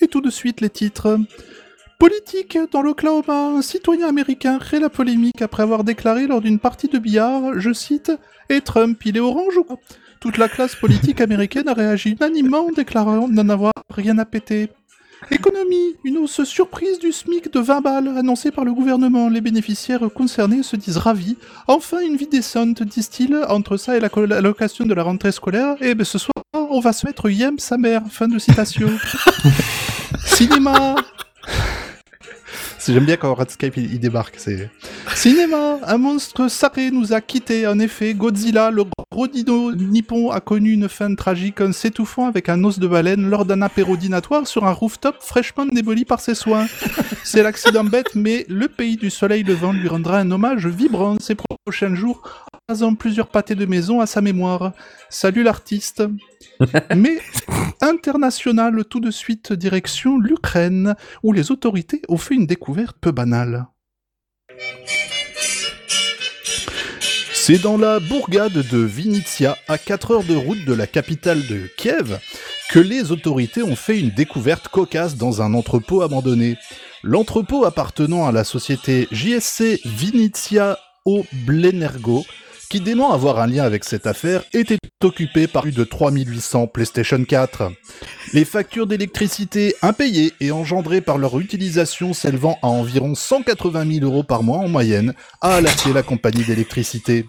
et 0.00 0.06
tout 0.06 0.20
de 0.20 0.30
suite 0.30 0.60
les 0.60 0.70
titres. 0.70 1.18
Politique 1.98 2.56
dans 2.70 2.82
l'Oklahoma, 2.82 3.56
un 3.56 3.62
citoyen 3.62 4.06
américain 4.06 4.60
crée 4.60 4.78
la 4.78 4.90
polémique 4.90 5.42
après 5.42 5.64
avoir 5.64 5.82
déclaré 5.82 6.28
lors 6.28 6.40
d'une 6.40 6.60
partie 6.60 6.86
de 6.86 7.00
billard, 7.00 7.58
je 7.58 7.72
cite, 7.72 8.12
Et 8.48 8.60
Trump, 8.60 8.96
il 9.06 9.16
est 9.16 9.20
orange 9.20 9.56
ou 9.56 9.66
Toute 10.20 10.38
la 10.38 10.48
classe 10.48 10.76
politique 10.76 11.20
américaine 11.20 11.66
a 11.66 11.74
réagi 11.74 12.10
unanimement 12.10 12.66
en 12.66 12.70
déclarant 12.70 13.26
n'en 13.26 13.48
avoir 13.48 13.72
rien 13.90 14.16
à 14.18 14.24
péter. 14.24 14.68
Économie, 15.30 15.96
une 16.04 16.18
hausse 16.18 16.44
surprise 16.44 16.98
du 16.98 17.10
SMIC 17.12 17.52
de 17.52 17.60
20 17.60 17.80
balles 17.80 18.08
annoncée 18.16 18.50
par 18.50 18.64
le 18.64 18.72
gouvernement. 18.74 19.28
Les 19.28 19.40
bénéficiaires 19.40 20.08
concernés 20.14 20.62
se 20.62 20.76
disent 20.76 20.98
ravis. 20.98 21.36
Enfin, 21.66 22.00
une 22.00 22.16
vie 22.16 22.26
décente, 22.26 22.82
disent-ils, 22.82 23.34
entre 23.48 23.76
ça 23.76 23.96
et 23.96 24.00
la 24.00 24.10
l'allocation 24.14 24.84
de 24.84 24.94
la 24.94 25.02
rentrée 25.02 25.32
scolaire. 25.32 25.76
Et 25.80 25.94
ben 25.94 26.04
ce 26.04 26.18
soir, 26.18 26.34
on 26.52 26.80
va 26.80 26.92
se 26.92 27.06
mettre 27.06 27.30
Yem 27.30 27.58
sa 27.58 27.78
mère. 27.78 28.02
Fin 28.10 28.28
de 28.28 28.38
citation. 28.38 28.90
Cinéma. 30.26 30.96
J'aime 32.86 33.06
bien 33.06 33.16
quand 33.16 33.34
Redscape 33.34 33.76
il, 33.78 33.94
il 33.94 33.98
débarque. 33.98 34.34
C'est 34.38 34.70
cinéma. 35.14 35.78
Un 35.84 35.96
monstre 35.96 36.48
sacré 36.48 36.90
nous 36.90 37.12
a 37.14 37.20
quittés. 37.20 37.66
En 37.66 37.78
effet, 37.78 38.12
Godzilla, 38.14 38.70
le 38.70 38.84
gros 39.10 39.26
dino 39.26 39.74
nippon, 39.74 40.30
a 40.30 40.40
connu 40.40 40.72
une 40.72 40.88
fin 40.88 41.14
tragique 41.14 41.60
en 41.60 41.72
s'étouffant 41.72 42.26
avec 42.26 42.48
un 42.48 42.62
os 42.64 42.78
de 42.78 42.86
baleine 42.86 43.30
lors 43.30 43.46
d'un 43.46 43.62
apéro 43.62 43.96
dînatoire 43.96 44.46
sur 44.46 44.66
un 44.66 44.72
rooftop 44.72 45.16
fraîchement 45.20 45.66
déboli 45.66 46.04
par 46.04 46.20
ses 46.20 46.34
soins. 46.34 46.66
C'est 47.22 47.42
l'accident 47.42 47.84
bête, 47.84 48.14
mais 48.14 48.44
le 48.48 48.68
pays 48.68 48.96
du 48.96 49.08
soleil 49.08 49.44
levant 49.44 49.72
lui 49.72 49.88
rendra 49.88 50.18
un 50.18 50.30
hommage 50.30 50.66
vibrant 50.66 51.16
ces 51.20 51.36
prochains 51.36 51.94
jours, 51.94 52.46
en 52.68 52.94
plusieurs 52.94 53.28
pâtés 53.28 53.54
de 53.54 53.66
maison 53.66 54.00
à 54.00 54.06
sa 54.06 54.20
mémoire. 54.20 54.72
Salut 55.08 55.42
l'artiste. 55.42 56.02
Mais 56.96 57.18
international 57.80 58.84
tout 58.84 59.00
de 59.00 59.10
suite 59.10 59.52
direction 59.52 60.18
l'Ukraine, 60.18 60.94
où 61.22 61.32
les 61.32 61.50
autorités 61.50 62.02
ont 62.08 62.16
fait 62.16 62.34
une 62.34 62.46
découverte 62.46 62.96
peu 63.00 63.10
banale. 63.10 63.66
C'est 67.32 67.58
dans 67.58 67.76
la 67.76 68.00
bourgade 68.00 68.52
de 68.52 68.78
Vinitsia, 68.78 69.58
à 69.68 69.76
4 69.76 70.10
heures 70.12 70.24
de 70.24 70.34
route 70.34 70.64
de 70.64 70.72
la 70.72 70.86
capitale 70.86 71.46
de 71.46 71.68
Kiev, 71.76 72.18
que 72.70 72.78
les 72.78 73.12
autorités 73.12 73.62
ont 73.62 73.76
fait 73.76 74.00
une 74.00 74.10
découverte 74.10 74.68
cocasse 74.68 75.16
dans 75.16 75.42
un 75.42 75.52
entrepôt 75.52 76.00
abandonné. 76.00 76.56
L'entrepôt 77.02 77.66
appartenant 77.66 78.26
à 78.26 78.32
la 78.32 78.44
société 78.44 79.08
JSC 79.12 79.80
Vinitsia 79.84 80.78
Oblenergo, 81.04 82.24
qui 82.74 82.80
dément 82.80 83.12
avoir 83.12 83.38
un 83.38 83.46
lien 83.46 83.62
avec 83.62 83.84
cette 83.84 84.04
affaire, 84.04 84.42
était 84.52 84.78
occupé 85.04 85.46
par 85.46 85.62
plus 85.62 85.70
de 85.70 85.84
3800 85.84 86.66
PlayStation 86.66 87.24
4. 87.24 87.70
Les 88.32 88.44
factures 88.44 88.88
d'électricité 88.88 89.76
impayées 89.80 90.32
et 90.40 90.50
engendrées 90.50 91.00
par 91.00 91.16
leur 91.16 91.38
utilisation 91.38 92.12
s'élevant 92.12 92.58
à 92.62 92.66
environ 92.66 93.14
180 93.14 94.00
000 94.00 94.04
euros 94.04 94.24
par 94.24 94.42
mois 94.42 94.58
en 94.58 94.66
moyenne, 94.66 95.14
a 95.40 95.54
alerté 95.54 95.92
la 95.92 96.02
compagnie 96.02 96.42
d'électricité. 96.42 97.26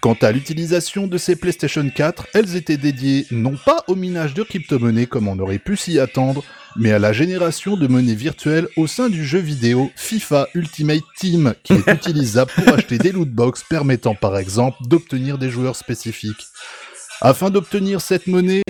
Quant 0.00 0.16
à 0.22 0.32
l'utilisation 0.32 1.06
de 1.06 1.18
ces 1.18 1.36
PlayStation 1.36 1.86
4, 1.94 2.28
elles 2.32 2.56
étaient 2.56 2.78
dédiées 2.78 3.26
non 3.30 3.54
pas 3.66 3.84
au 3.88 3.96
minage 3.96 4.32
de 4.32 4.44
crypto-monnaies 4.44 5.04
comme 5.04 5.28
on 5.28 5.38
aurait 5.38 5.58
pu 5.58 5.76
s'y 5.76 6.00
attendre, 6.00 6.42
mais 6.78 6.92
à 6.92 6.98
la 6.98 7.12
génération 7.12 7.76
de 7.76 7.86
monnaies 7.86 8.14
virtuelles 8.14 8.68
au 8.76 8.86
sein 8.86 9.08
du 9.08 9.24
jeu 9.24 9.38
vidéo 9.38 9.90
FIFA 9.96 10.48
Ultimate 10.54 11.04
Team, 11.18 11.54
qui 11.62 11.74
est 11.74 11.86
utilisable 11.92 12.50
pour 12.54 12.74
acheter 12.74 12.98
des 12.98 13.12
lootbox 13.12 13.64
permettant 13.68 14.14
par 14.14 14.36
exemple 14.36 14.78
d'obtenir 14.86 15.38
des 15.38 15.50
joueurs 15.50 15.76
spécifiques. 15.76 16.46
Afin 17.22 17.48
d'obtenir 17.50 18.02
cette 18.02 18.26
monnaie, 18.26 18.62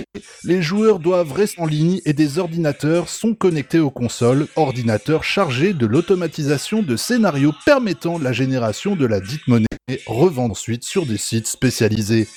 les 0.45 0.61
joueurs 0.61 0.99
doivent 0.99 1.33
rester 1.33 1.61
en 1.61 1.65
ligne 1.65 1.99
et 2.05 2.13
des 2.13 2.39
ordinateurs 2.39 3.09
sont 3.09 3.35
connectés 3.35 3.79
aux 3.79 3.91
consoles, 3.91 4.47
ordinateurs 4.55 5.25
chargés 5.25 5.73
de 5.73 5.85
l'automatisation 5.85 6.81
de 6.81 6.95
scénarios 6.95 7.53
permettant 7.65 8.17
la 8.17 8.31
génération 8.31 8.95
de 8.95 9.05
la 9.05 9.19
dite 9.19 9.47
monnaie, 9.47 9.65
revendue 10.05 10.51
ensuite 10.51 10.85
sur 10.85 11.05
des 11.05 11.17
sites 11.17 11.47
spécialisés. 11.47 12.27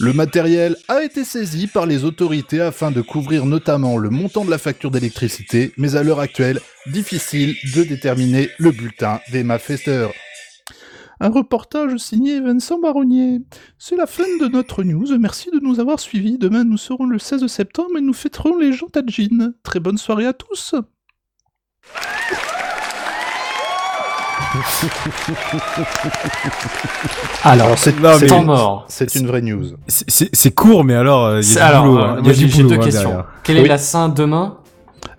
Le 0.00 0.12
matériel 0.12 0.76
a 0.88 1.02
été 1.02 1.24
saisi 1.24 1.66
par 1.66 1.86
les 1.86 2.04
autorités 2.04 2.60
afin 2.60 2.90
de 2.90 3.00
couvrir 3.00 3.46
notamment 3.46 3.96
le 3.96 4.10
montant 4.10 4.44
de 4.44 4.50
la 4.50 4.58
facture 4.58 4.90
d'électricité, 4.90 5.72
mais 5.76 5.96
à 5.96 6.02
l'heure 6.02 6.20
actuelle, 6.20 6.60
difficile 6.86 7.56
de 7.74 7.82
déterminer 7.82 8.50
le 8.58 8.70
bulletin 8.70 9.20
des 9.32 9.42
malfaiteurs. 9.42 10.12
Un 11.18 11.30
reportage 11.30 11.96
signé 11.96 12.40
Vincent 12.40 12.78
Baronnier. 12.78 13.40
C'est 13.78 13.96
la 13.96 14.06
fin 14.06 14.24
de 14.38 14.48
notre 14.48 14.82
news. 14.82 15.18
Merci 15.18 15.50
de 15.50 15.60
nous 15.60 15.80
avoir 15.80 15.98
suivis. 15.98 16.36
Demain, 16.36 16.64
nous 16.64 16.76
serons 16.76 17.06
le 17.06 17.18
16 17.18 17.46
septembre 17.46 17.96
et 17.96 18.02
nous 18.02 18.12
fêterons 18.12 18.58
les 18.58 18.72
gens 18.72 18.88
Tajin. 18.88 19.54
Très 19.62 19.80
bonne 19.80 19.98
soirée 19.98 20.26
à 20.26 20.34
tous. 20.34 20.74
Alors, 27.44 27.78
c'est 27.78 27.98
temps 28.26 28.44
mort. 28.44 28.84
C'est 28.88 29.14
une 29.14 29.26
vraie 29.26 29.42
news. 29.42 29.64
C'est- 29.86 30.54
court, 30.54 30.84
mais 30.84 30.94
alors, 30.94 31.26
euh, 31.26 31.40
il 31.40 31.48
y 31.48 31.52
a 31.52 31.54
du 31.54 31.60
Alors, 31.60 31.84
boulot. 31.84 31.98
euh, 32.00 32.04
hein. 32.04 32.16
Il 32.18 32.20
y 32.20 32.22
moi 32.22 32.30
a 32.30 32.34
du 32.34 32.40
j'ai 32.40 32.48
j'ai 32.48 32.62
boulot, 32.62 32.74
deux 32.76 32.80
hein, 32.80 32.84
questions. 32.84 33.08
derrière. 33.08 33.24
Quelle 33.42 33.58
est 33.58 33.66
la 33.68 33.78
Saint 33.78 34.08
demain? 34.08 34.56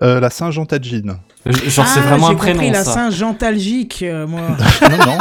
Euh, 0.01 0.19
la 0.19 0.29
Saint-Jean 0.29 0.65
Tajin. 0.65 1.17
Genre, 1.45 1.85
c'est 1.87 1.99
Ah, 1.99 2.07
vraiment 2.07 2.27
un 2.27 2.31
j'ai 2.31 2.35
prénom, 2.37 2.59
compris 2.59 2.71
la 2.71 2.83
ça. 2.83 2.93
Saint-Jean-Talgique, 2.93 4.03
euh, 4.03 4.27
moi. 4.27 4.41
non, 4.81 4.97
non. 5.05 5.17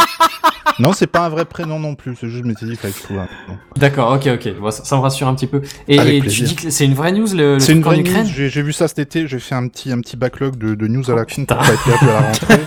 non, 0.81 0.93
c'est 0.93 1.07
pas 1.07 1.21
un 1.25 1.29
vrai 1.29 1.45
prénom 1.45 1.79
non 1.79 1.95
plus. 1.95 2.17
C'est 2.21 2.29
juste, 2.29 2.43
je 2.43 2.49
m'étais 2.49 2.65
dit 2.65 2.73
qu'il 2.73 2.81
fallait 2.81 2.93
que 2.95 2.99
je 2.99 3.05
trouve 3.05 3.19
un 3.19 3.29
nom. 3.49 3.59
D'accord, 3.77 4.13
ok, 4.13 4.27
ok. 4.35 4.59
Bon, 4.61 4.71
ça, 4.73 4.83
ça 4.85 4.97
me 4.97 5.03
rassure 5.03 5.29
un 5.29 5.35
petit 5.37 5.47
peu. 5.47 5.63
Et, 5.87 6.01
Avec 6.01 6.25
et 6.25 6.29
tu 6.29 6.43
dis 6.43 6.57
que 6.57 6.71
c'est 6.71 6.85
une 6.85 6.95
vraie 6.95 7.13
news, 7.13 7.27
le, 7.33 7.61
C'est 7.61 7.73
une 7.73 7.83
vraie 7.83 8.01
Ukraine 8.01 8.25
news. 8.25 8.33
J'ai 8.35 8.49
j'ai 8.49 8.63
vu 8.63 8.73
ça 8.73 8.89
cet 8.89 8.99
été. 8.99 9.29
J'ai 9.29 9.39
fait 9.39 9.55
un 9.55 9.69
petit, 9.69 9.93
un 9.93 10.01
petit 10.01 10.17
backlog 10.17 10.57
de, 10.57 10.75
de 10.75 10.87
news 10.89 11.09
à 11.11 11.13
Oh, 11.13 11.17
la 11.17 11.25
con 11.27 11.35
putain. 11.37 11.55
pour 11.57 11.65
pas 11.67 11.73
être 11.73 12.03
à 12.03 12.07
la 12.07 12.21
rentrée. 12.27 12.59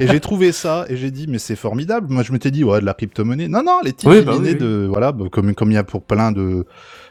et 0.00 0.08
j'ai 0.08 0.20
trouvé 0.20 0.50
ça 0.52 0.84
et 0.88 0.96
j'ai 0.96 1.10
dit 1.12 1.26
mais 1.28 1.38
c'est 1.38 1.56
formidable. 1.56 2.06
Moi 2.10 2.24
je 2.24 2.32
m'étais 2.32 2.50
dit 2.50 2.64
ouais 2.64 2.80
de 2.80 2.84
la 2.86 2.94
crypto-monnaie. 2.94 3.46
Non 3.48 3.62
non 3.62 3.78
les 3.84 3.92
titres 3.92 4.10
Oui, 4.12 4.22
bah 4.22 4.32
oui, 4.32 4.38
venaient 4.38 4.52
oui. 4.54 4.58
de 4.58 4.86
voilà 4.90 5.12
bah, 5.12 5.26
comme 5.30 5.54
comme 5.54 5.70
il 5.70 5.74
y 5.74 5.78
a 5.78 5.84
pour 5.84 6.02
plein 6.02 6.32
de. 6.32 6.66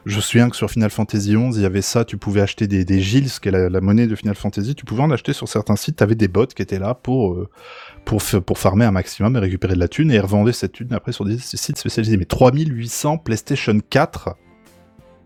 Je 0.06 0.18
me 0.18 0.22
souviens 0.22 0.50
que 0.50 0.56
sur 0.58 0.70
Final 0.70 0.90
Fantasy 0.90 1.34
XI, 1.36 1.56
il 1.56 1.62
y 1.62 1.66
avait 1.66 1.82
ça. 1.82 2.04
Tu 2.04 2.18
pouvais 2.18 2.42
acheter 2.42 2.68
des 2.68 2.84
des 2.84 3.00
gils, 3.00 3.30
qui 3.42 3.48
est 3.48 3.52
la, 3.52 3.70
la 3.70 3.82
monnaie 3.82 4.06
de 4.08 4.16
Final 4.16 4.36
Fantasy. 4.36 4.76
Tu 4.76 4.84
pouvais 4.86 5.02
en 5.02 5.12
acheter 5.12 5.32
sur 5.34 5.48
certains 5.48 5.78
sites. 5.78 5.96
T'avais 5.96 6.16
des 6.16 6.28
bots 6.28 6.46
qui 6.48 6.62
étaient 6.62 6.80
là 6.80 6.94
pour 6.94 7.34
euh, 7.34 7.50
pour 8.04 8.58
farmer 8.58 8.84
un 8.86 8.92
maximum 8.92 9.36
et 9.38 9.40
récupérer 9.40 9.76
de 9.76 9.80
la 9.80 9.88
thune 9.88 10.12
et 10.12 10.16
ils 10.16 10.20
revendaient 10.20 10.52
cette 10.54 10.74
thune 10.74 10.92
après 10.94 11.14
sur 11.14 11.24
des 11.26 11.38
sites 11.40 11.78
spécialisés. 11.78 12.18
Mais 12.18 12.26
3800 12.26 13.18
PlayStation 13.20 13.78
4 13.90 14.30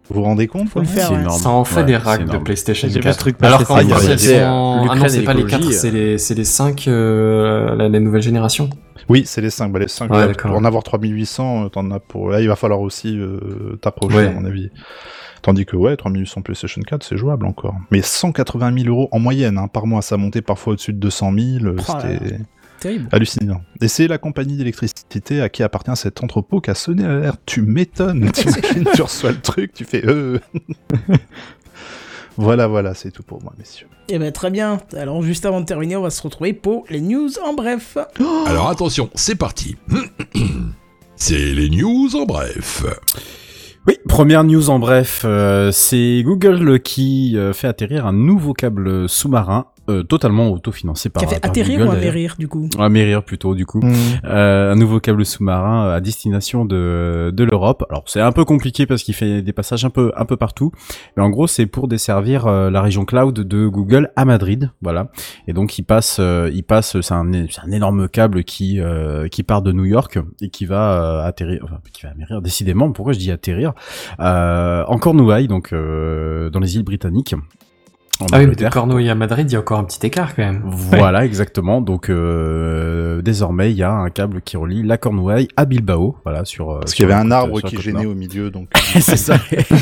Vous 0.10 0.16
vous 0.16 0.24
rendez 0.24 0.46
compte 0.46 0.70
Faut 0.70 0.80
le 0.80 0.86
quand 0.86 0.92
faire, 0.92 1.12
ouais. 1.12 1.30
Ça 1.32 1.50
en 1.50 1.64
fait 1.66 1.78
Ouais, 1.78 1.84
des 1.86 1.94
c'est 1.94 1.98
racks 1.98 2.26
de. 2.30 2.38
PlayStation 2.38 2.88
J'ai 2.88 2.96
vu 3.00 3.02
4. 3.02 3.14
ce 3.16 3.20
truc 3.20 3.38
Alors 3.42 3.64
qu'en 3.66 3.78
Ah, 3.78 5.10
c'est 5.10 5.24
pas 5.24 5.34
les 5.34 5.42
l'écologie, 5.44 5.70
4, 5.70 5.72
c'est 5.74 5.92
les, 5.92 6.18
c'est 6.20 6.36
les 6.36 6.46
5, 6.46 6.88
euh, 6.88 7.76
la, 7.76 7.90
la 7.90 8.00
nouvelle 8.00 8.22
génération. 8.22 8.70
Oui, 9.10 9.24
c'est 9.26 9.42
les 9.42 9.50
5. 9.50 9.72
Bah, 9.72 9.80
les 9.80 9.88
5 9.88 10.12
Ouais, 10.12 10.18
là, 10.20 10.28
d'accord. 10.28 10.52
pour 10.52 10.60
en 10.60 10.66
avoir 10.66 10.84
3800, 10.84 11.66
euh, 11.66 11.70
t'en 11.70 11.90
as 11.92 12.00
pour. 12.00 12.30
Là, 12.30 12.42
il 12.42 12.48
va 12.48 12.56
falloir 12.56 12.82
aussi 12.82 13.18
euh, 13.18 13.78
t'approcher, 13.82 14.18
Ouais. 14.18 14.28
à 14.28 14.32
mon 14.32 14.46
avis. 14.46 14.70
Tandis 15.42 15.66
que, 15.66 15.76
ouais, 15.78 15.96
3800 15.96 16.42
PlayStation 16.42 16.82
4, 16.82 17.04
c'est 17.04 17.18
jouable 17.18 17.46
encore. 17.46 17.76
Mais 17.92 18.02
180 18.02 18.74
000 18.84 18.90
euros 18.90 19.08
en 19.12 19.20
moyenne 19.20 19.58
hein, 19.58 19.68
par 19.68 19.86
mois, 19.88 20.02
ça 20.02 20.18
montait 20.18 20.42
parfois 20.42 20.74
au-dessus 20.74 20.94
de 20.94 21.00
200 21.00 21.32
000. 21.34 21.66
euh, 21.66 21.76
Oh 21.78 21.94
C'était 22.02 22.38
Terrible. 22.80 23.08
hallucinant. 23.12 23.62
Et 23.82 23.88
c'est 23.88 24.08
la 24.08 24.18
compagnie 24.20 24.56
d'électricité 24.58 25.42
à 25.42 25.50
qui 25.50 25.64
appartient 25.64 25.96
cet 25.96 26.24
entrepôt 26.24 26.60
qui 26.62 26.70
a 26.70 26.76
sonné 26.76 27.06
à 27.06 27.20
l'air. 27.20 27.34
Tu 27.46 27.62
m'étonnes. 27.62 28.30
Tu 28.34 29.02
reçois 29.02 29.32
le 29.32 29.40
truc, 29.42 29.74
tu 29.74 29.84
fais 29.86 30.06
euh. 30.06 30.38
voilà, 32.38 32.68
voilà, 32.68 32.94
c'est 32.94 33.12
tout 33.12 33.24
pour 33.24 33.42
moi, 33.42 33.54
messieurs. 33.58 33.88
Eh 34.10 34.20
ben 34.20 34.32
très 34.32 34.52
bien. 34.52 34.80
Alors 34.96 35.22
juste 35.24 35.46
avant 35.46 35.60
de 35.60 35.66
terminer, 35.66 35.96
on 35.98 36.04
va 36.04 36.12
se 36.12 36.22
retrouver 36.22 36.54
pour 36.54 36.86
les 36.90 37.02
news 37.02 37.30
en 37.44 37.54
bref. 37.54 37.98
Alors 38.46 38.70
attention, 38.70 39.10
c'est 39.16 39.36
parti. 39.36 39.76
C'est 41.20 41.52
les 41.52 41.72
news 41.72 42.16
en 42.16 42.26
bref. 42.26 42.84
Oui, 43.88 43.98
première 44.08 44.44
news 44.44 44.70
en 44.70 44.78
bref, 44.78 45.24
euh, 45.26 45.72
c'est 45.72 46.22
Google 46.24 46.80
qui 46.80 47.36
euh, 47.36 47.54
fait 47.54 47.68
atterrir 47.68 48.06
un 48.06 48.14
nouveau 48.14 48.54
câble 48.54 49.10
sous-marin 49.10 49.66
euh, 49.90 50.04
totalement 50.04 50.50
autofinancé 50.52 51.10
par, 51.10 51.22
Qui 51.22 51.26
a 51.26 51.30
fait 51.30 51.46
atterrir 51.46 51.80
Google, 51.80 51.90
ou 51.90 51.94
amérir 51.94 52.36
du 52.38 52.48
coup 52.48 52.70
Amérir 52.80 53.24
plutôt 53.24 53.56
du 53.56 53.66
coup. 53.66 53.82
Euh, 54.26 54.72
un 54.72 54.76
nouveau 54.76 55.00
câble 55.00 55.26
sous-marin 55.26 55.90
à 55.92 56.02
destination 56.02 56.66
de, 56.66 57.32
de 57.34 57.44
l'Europe. 57.44 57.86
Alors 57.90 58.04
c'est 58.06 58.22
un 58.22 58.32
peu 58.32 58.46
compliqué 58.46 58.86
parce 58.86 59.04
qu'il 59.04 59.14
fait 59.14 59.42
des 59.42 59.54
passages 59.54 59.86
un 59.86 59.90
peu 59.90 60.12
un 60.16 60.26
peu 60.26 60.38
partout, 60.38 60.72
mais 61.16 61.24
en 61.24 61.30
gros 61.30 61.48
c'est 61.48 61.66
pour 61.66 61.88
desservir 61.88 62.48
euh, 62.48 62.70
la 62.70 62.82
région 62.82 63.06
cloud 63.06 63.34
de 63.34 63.68
Google 63.68 64.12
à 64.16 64.26
Madrid, 64.26 64.72
voilà. 64.82 65.10
Et 65.48 65.54
donc 65.54 65.78
il 65.78 65.84
passe 65.84 66.18
euh, 66.20 66.50
il 66.54 66.64
passe 66.64 67.00
c'est 67.02 67.14
un 67.14 67.32
c'est 67.50 67.62
un 67.62 67.72
énorme 67.72 68.08
câble 68.10 68.44
qui 68.44 68.80
euh, 68.80 69.28
qui 69.28 69.44
part 69.44 69.62
de 69.62 69.72
New 69.72 69.86
York 69.86 70.20
et 70.42 70.50
qui 70.50 70.66
va 70.66 71.22
euh, 71.24 71.28
atterrir 71.28 71.62
enfin 71.64 71.80
qui 71.94 72.04
va 72.04 72.12
amérir 72.12 72.42
décidément. 72.42 72.92
Pourquoi 72.92 73.14
je 73.14 73.20
dis 73.20 73.32
atterrir? 73.32 73.74
Euh, 74.20 74.84
en 74.88 74.98
Cornouailles 74.98 75.48
donc 75.48 75.74
euh, 75.74 76.50
dans 76.50 76.60
les 76.60 76.76
îles 76.76 76.84
britanniques. 76.84 77.36
En 78.20 78.26
Ah 78.32 78.40
oui, 78.40 78.48
mais 78.48 78.56
de. 78.56 78.68
Cornouailles 78.70 79.10
à 79.10 79.16
Madrid, 79.16 79.50
il 79.50 79.54
y 79.54 79.56
a 79.56 79.60
encore 79.60 79.80
un 79.80 79.84
petit 79.84 80.06
écart 80.06 80.36
quand 80.36 80.44
même. 80.44 80.64
Voilà, 80.98 81.26
exactement. 81.26 81.82
Donc 81.82 82.10
euh, 82.10 83.22
désormais, 83.22 83.72
il 83.72 83.78
y 83.78 83.84
a 83.84 83.92
un 83.92 84.10
câble 84.10 84.42
qui 84.42 84.58
relie 84.58 84.84
la 84.84 84.98
Cornouaille 84.98 85.48
à 85.56 85.66
Bilbao, 85.66 86.18
voilà 86.24 86.46
sur. 86.46 86.72
euh, 86.72 86.80
Parce 86.80 86.94
qu'il 86.94 87.08
y 87.08 87.12
avait 87.12 87.20
un 87.22 87.32
arbre 87.32 87.62
qui 87.62 87.78
gênait 87.82 88.06
au 88.06 88.16
milieu, 88.16 88.50
donc. 88.50 88.70
c'est 89.00 89.18
ça, 89.18 89.38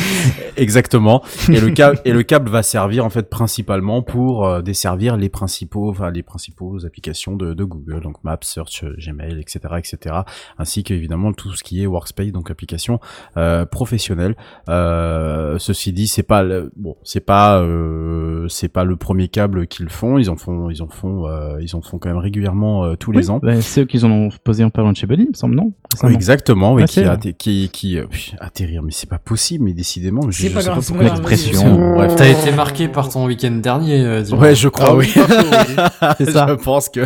exactement. 0.57 1.24
Et 1.49 1.60
le 1.60 1.70
câble 1.72 1.99
et 2.06 2.12
le 2.12 2.24
câble 2.24 2.49
va 2.49 2.64
servir 2.64 3.06
en 3.06 3.10
fait 3.10 3.30
principalement 3.30 4.02
pour 4.02 4.45
euh, 4.45 4.62
desservir 4.62 5.18
les 5.18 5.30
principaux, 5.30 5.90
enfin 5.90 6.12
les 6.12 6.24
principaux 6.24 6.86
applications 6.86 7.36
de, 7.36 7.53
de 7.53 7.64
Google, 7.64 8.02
donc 8.02 8.24
Maps, 8.24 8.38
Search, 8.41 8.84
euh, 8.84 8.95
Gmail, 8.98 9.40
etc., 9.40 9.60
etc. 9.78 10.16
Ainsi 10.57 10.84
qu'évidemment 10.84 11.34
tout 11.34 11.53
ce 11.53 11.64
qui 11.64 11.82
est 11.82 11.86
Workspace, 11.86 12.32
donc 12.32 12.52
application 12.52 12.99
euh, 13.38 13.66
professionnelle. 13.66 14.36
Euh, 14.70 15.57
ceci 15.60 15.94
dit, 15.94 16.07
c'est 16.07 16.24
pas 16.24 16.44
le, 16.44 16.72
bon, 16.76 16.95
c'est 17.03 17.26
pas 17.26 17.62
euh, 17.62 18.25
c'est 18.50 18.68
pas 18.70 18.84
le 18.84 18.96
premier 18.96 19.28
câble 19.28 19.68
qu'ils 19.68 19.90
font. 19.90 20.18
Ils 20.18 20.30
en 20.30 20.36
font, 20.36 20.70
ils 20.70 20.82
en 20.82 20.88
font, 20.88 21.28
euh, 21.28 21.58
ils 21.62 21.76
en 21.76 21.82
font 21.82 21.98
quand 21.98 22.10
même 22.10 22.18
régulièrement 22.18 22.84
euh, 22.86 22.96
tous 22.96 23.12
les 23.12 23.30
ans. 23.30 23.40
Bah, 23.42 23.62
c'est 23.62 23.82
eux 23.82 23.86
qui 23.86 24.04
en 24.04 24.12
ont 24.12 24.30
posé 24.44 24.64
en 24.64 24.70
parlant 24.70 24.92
de 24.92 24.98
chez 24.98 25.08
Buddy, 25.08 25.24
il 25.24 25.30
me 25.30 25.34
semble, 25.34 25.56
non? 25.56 25.74
Exactement, 26.10 26.74
oui, 26.74 26.84
Ah, 26.84 27.18
qui, 27.18 27.34
qui, 27.36 27.70
qui, 27.72 27.98
euh, 27.98 28.08
pff, 28.08 28.34
atterrir, 28.40 28.84
mais 28.84 28.92
c'est 28.92 29.10
pas 29.10 29.18
possible, 29.20 29.64
mais 29.66 29.74
décidément, 29.74 30.22
je, 30.30 30.42
C'est 30.42 30.50
je 30.50 30.54
pas 30.54 30.62
sais 30.62 30.66
grave, 30.68 30.78
pas 30.78 30.82
c'est 30.82 30.94
pourquoi 30.94 31.10
l'expression. 31.10 31.94
Bref. 31.96 32.16
T'as 32.16 32.28
été 32.28 32.52
marqué 32.52 32.88
par 32.88 33.10
ton 33.10 33.26
week-end 33.26 33.52
dernier, 33.52 34.04
euh. 34.04 34.24
Ouais, 34.36 34.56
je 34.56 34.68
crois, 34.68 34.90
Ah 34.90 34.96
oui. 34.96 35.08
ça. 36.32 36.46
je 36.50 36.54
pense 36.56 36.90
que, 36.90 37.02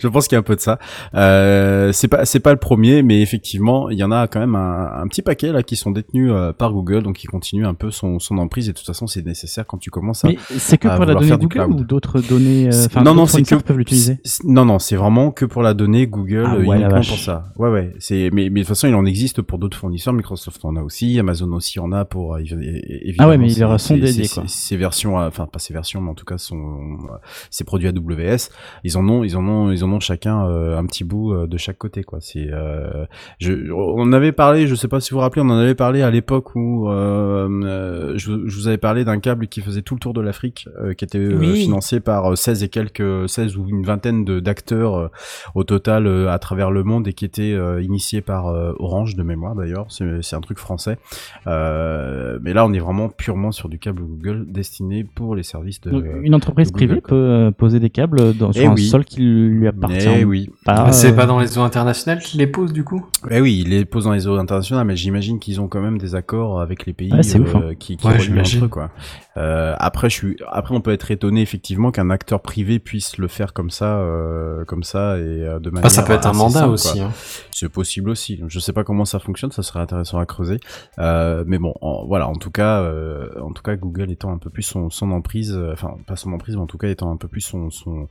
je 0.00 0.08
pense 0.08 0.26
qu'il 0.28 0.36
y 0.36 0.36
a 0.36 0.40
un 0.40 0.42
peu 0.42 0.56
de 0.56 0.60
ça. 0.60 0.78
Euh, 1.14 1.92
c'est 1.92 2.08
pas, 2.08 2.24
c'est 2.24 2.40
pas 2.40 2.52
le 2.52 2.58
premier, 2.58 3.02
mais 3.02 3.20
effectivement, 3.22 3.90
il 3.90 3.98
y 3.98 4.04
en 4.04 4.10
a 4.12 4.26
quand 4.26 4.40
même 4.40 4.54
un, 4.54 5.02
un 5.02 5.06
petit 5.08 5.22
paquet 5.22 5.52
là 5.52 5.62
qui 5.62 5.76
sont 5.76 5.90
détenus 5.90 6.30
euh, 6.32 6.52
par 6.52 6.72
Google, 6.72 7.02
donc 7.02 7.16
qui 7.16 7.26
continue 7.26 7.66
un 7.66 7.74
peu 7.74 7.90
son, 7.90 8.18
son 8.18 8.38
emprise. 8.38 8.68
Et 8.68 8.72
de 8.72 8.76
toute 8.76 8.86
façon, 8.86 9.06
c'est 9.06 9.24
nécessaire 9.24 9.66
quand 9.66 9.78
tu 9.78 9.90
commences 9.90 10.24
à. 10.24 10.28
C'est 10.60 10.78
que 10.78 10.88
pour 10.88 11.04
la 11.04 11.14
donnée 11.14 11.36
Google 11.36 11.72
ou 11.72 11.84
d'autres 11.84 12.20
données 12.20 12.68
euh, 12.68 13.02
non, 13.02 13.14
non, 13.14 13.26
c'est 13.26 13.42
que 13.42 13.54
peuvent 13.56 13.78
l'utiliser. 13.78 14.18
Non, 14.44 14.64
non, 14.64 14.78
c'est 14.78 14.96
vraiment 14.96 15.30
que 15.30 15.44
pour 15.44 15.62
la 15.62 15.74
donnée 15.74 16.06
Google 16.06 16.44
Ah 16.46 16.56
ouais, 16.56 16.64
uniquement 16.76 17.00
pour 17.00 17.18
ça. 17.18 17.52
Ouais, 17.56 17.70
ouais. 17.70 17.92
C'est 17.98 18.30
mais, 18.32 18.44
mais 18.50 18.60
de 18.60 18.64
toute 18.64 18.68
façon, 18.68 18.88
il 18.88 18.94
en 18.94 19.04
existe 19.04 19.42
pour 19.42 19.58
d'autres 19.58 19.76
fournisseurs. 19.76 20.12
Microsoft 20.12 20.64
en 20.64 20.76
a 20.76 20.82
aussi, 20.82 21.18
Amazon 21.18 21.52
aussi 21.52 21.80
en 21.80 21.92
a 21.92 22.04
pour 22.04 22.34
euh, 22.34 22.38
évidemment. 22.40 23.14
Ah 23.18 23.28
ouais, 23.28 23.38
mais 23.38 23.50
il 23.52 23.58
y 23.58 23.64
aura 23.64 23.78
ses- 23.78 23.88
son 23.88 23.94
ses- 23.94 24.00
dédié, 24.00 24.24
ses- 24.24 24.34
quoi. 24.34 24.44
Ses 24.46 24.76
versions, 24.76 25.20
euh, 25.20 25.28
enfin 25.28 25.46
pas 25.46 25.58
ses 25.58 25.72
versions, 25.72 26.00
mais 26.00 26.10
en 26.10 26.14
tout 26.14 26.24
cas 26.24 26.38
son 26.38 26.56
euh, 26.56 27.16
ses 27.50 27.64
produits 27.64 27.88
AWS. 27.88 28.50
Ils 28.84 28.96
en 28.98 29.08
ont, 29.08 29.24
ils 29.24 29.36
en 29.36 29.46
ont, 29.46 29.70
ils 29.72 29.84
en 29.84 29.90
ont 29.92 30.00
chacun 30.00 30.46
euh, 30.46 30.78
un 30.78 30.84
petit 30.86 31.04
bout 31.04 31.32
euh, 31.32 31.46
de 31.46 31.56
chaque 31.56 31.78
côté, 31.78 32.02
quoi. 32.04 32.18
C'est, 32.20 32.48
euh, 32.50 33.04
je, 33.38 33.70
on 33.72 34.12
avait 34.12 34.32
parlé, 34.32 34.66
je 34.66 34.74
sais 34.74 34.88
pas 34.88 35.00
si 35.00 35.10
vous 35.10 35.16
vous 35.16 35.20
rappelez, 35.22 35.42
on 35.42 35.50
en 35.50 35.58
avait 35.58 35.74
parlé 35.74 36.02
à 36.02 36.10
l'époque 36.10 36.54
où 36.54 36.88
euh, 36.88 37.48
euh, 37.64 38.12
je, 38.16 38.46
je 38.46 38.56
vous 38.56 38.68
avais 38.68 38.78
parlé 38.78 39.04
d'un 39.04 39.18
câble 39.20 39.46
qui 39.48 39.60
faisait 39.60 39.82
tout 39.82 39.94
le 39.94 40.00
tour 40.00 40.12
de 40.12 40.20
l'Afrique, 40.20 40.49
euh, 40.80 40.94
qui 40.94 41.04
était 41.04 41.18
euh, 41.18 41.36
Oui. 41.38 41.62
financé 41.64 42.00
par 42.00 42.32
euh, 42.32 42.36
16 42.36 42.62
et 42.64 42.68
quelques, 42.68 43.28
16 43.28 43.56
ou 43.56 43.66
une 43.68 43.84
vingtaine 43.84 44.24
de 44.24 44.40
d'acteurs 44.40 44.96
euh, 44.96 45.08
au 45.54 45.64
total 45.64 46.06
euh, 46.06 46.30
à 46.30 46.38
travers 46.38 46.70
le 46.70 46.82
monde 46.84 47.06
et 47.08 47.12
qui 47.12 47.24
était 47.24 47.52
euh, 47.52 47.82
initié 47.82 48.20
par 48.20 48.48
euh, 48.48 48.72
Orange 48.78 49.16
de 49.16 49.22
mémoire 49.22 49.54
d'ailleurs. 49.54 49.86
C'est 49.88 50.22
c'est 50.22 50.36
un 50.36 50.40
truc 50.40 50.58
français. 50.58 50.98
Euh, 51.46 52.38
mais 52.42 52.52
là, 52.52 52.64
on 52.66 52.72
est 52.72 52.78
vraiment 52.78 53.08
purement 53.08 53.52
sur 53.52 53.68
du 53.68 53.78
câble 53.78 54.02
Google 54.02 54.46
destiné 54.48 55.04
pour 55.04 55.34
les 55.34 55.42
services 55.42 55.80
de. 55.80 55.90
Donc, 55.90 56.04
une 56.22 56.34
entreprise 56.34 56.68
de 56.68 56.72
Google, 56.72 56.86
privée 56.86 57.00
quoi. 57.00 57.08
peut 57.10 57.14
euh, 57.16 57.50
poser 57.50 57.80
des 57.80 57.90
câbles 57.90 58.36
dans, 58.36 58.52
sur 58.52 58.62
Eh 58.62 58.66
un 58.66 58.74
oui. 58.74 58.86
sol 58.86 59.04
qui 59.04 59.20
lui 59.22 59.66
appartient. 59.66 60.08
Eh 60.08 60.24
oui. 60.24 60.50
pas, 60.64 60.84
Ah, 60.86 60.92
C'est 60.92 61.12
euh, 61.12 61.16
pas 61.16 61.26
dans 61.26 61.38
les 61.38 61.58
eaux 61.58 61.62
internationales 61.62 62.18
qu'ils 62.20 62.40
les 62.40 62.46
posent 62.46 62.72
du 62.72 62.84
coup? 62.84 63.04
Eh 63.30 63.40
oui, 63.40 63.62
ils 63.64 63.70
les 63.70 63.84
posent 63.84 64.04
dans 64.04 64.12
les 64.12 64.26
eaux 64.28 64.36
internationales, 64.36 64.86
mais 64.86 64.96
j'imagine 64.96 65.38
qu'ils 65.38 65.60
ont 65.60 65.68
quand 65.68 65.80
même 65.80 65.98
des 65.98 66.14
accords 66.14 66.60
avec 66.60 66.86
les 66.86 66.92
pays 66.92 67.12
Ouais, 67.12 67.18
ouf, 67.40 67.54
hein. 67.54 67.62
euh, 67.64 67.74
qui, 67.74 67.96
qui 67.96 68.06
Ouais, 68.06 68.16
relient 68.18 68.40
entre 68.40 68.64
eux, 68.64 68.68
quoi. 68.68 68.90
Euh, 69.36 69.74
après, 69.78 70.10
je 70.10 70.14
suis, 70.16 70.36
après, 70.50 70.74
on 70.74 70.80
peut 70.80 70.92
être 70.92 71.10
étonné 71.10 71.40
effectivement 71.40 71.92
qu'un 71.92 72.10
acteur 72.10 72.42
privé 72.42 72.78
puisse 72.80 73.16
le 73.16 73.28
faire 73.28 73.52
comme 73.52 73.70
ça, 73.70 73.98
euh, 74.00 74.64
comme 74.64 74.82
ça 74.82 75.18
et 75.18 75.20
euh, 75.22 75.60
de 75.60 75.70
manière. 75.70 75.86
Ah, 75.86 75.90
ça 75.90 76.02
peut 76.02 76.12
être 76.12 76.26
un 76.26 76.32
mandat 76.32 76.60
simple, 76.60 76.72
aussi. 76.72 77.00
Hein. 77.00 77.12
C'est 77.52 77.68
possible 77.68 78.10
aussi. 78.10 78.42
Je 78.48 78.58
sais 78.58 78.72
pas 78.72 78.82
comment 78.84 79.04
ça 79.04 79.18
fonctionne, 79.20 79.52
ça 79.52 79.62
serait 79.62 79.80
intéressant 79.80 80.18
à 80.18 80.26
creuser. 80.26 80.58
Euh, 80.98 81.44
mais 81.46 81.58
bon, 81.58 81.74
en- 81.80 82.06
voilà. 82.06 82.26
En 82.28 82.34
tout 82.34 82.50
cas, 82.50 82.80
euh, 82.82 83.28
en 83.40 83.52
tout 83.52 83.62
cas, 83.62 83.76
Google 83.76 84.10
étant 84.10 84.32
un 84.32 84.38
peu 84.38 84.50
plus 84.50 84.62
son, 84.62 84.90
son 84.90 85.12
emprise, 85.12 85.54
euh, 85.56 85.72
enfin 85.72 85.94
pas 86.06 86.16
son 86.16 86.32
emprise, 86.32 86.56
mais 86.56 86.62
en 86.62 86.66
tout 86.66 86.78
cas 86.78 86.88
étant 86.88 87.10
un 87.12 87.16
peu 87.16 87.28
plus 87.28 87.40
son 87.40 87.70
son 87.70 88.08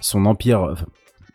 son 0.00 0.24
empire. 0.26 0.60
enfin, 0.72 0.86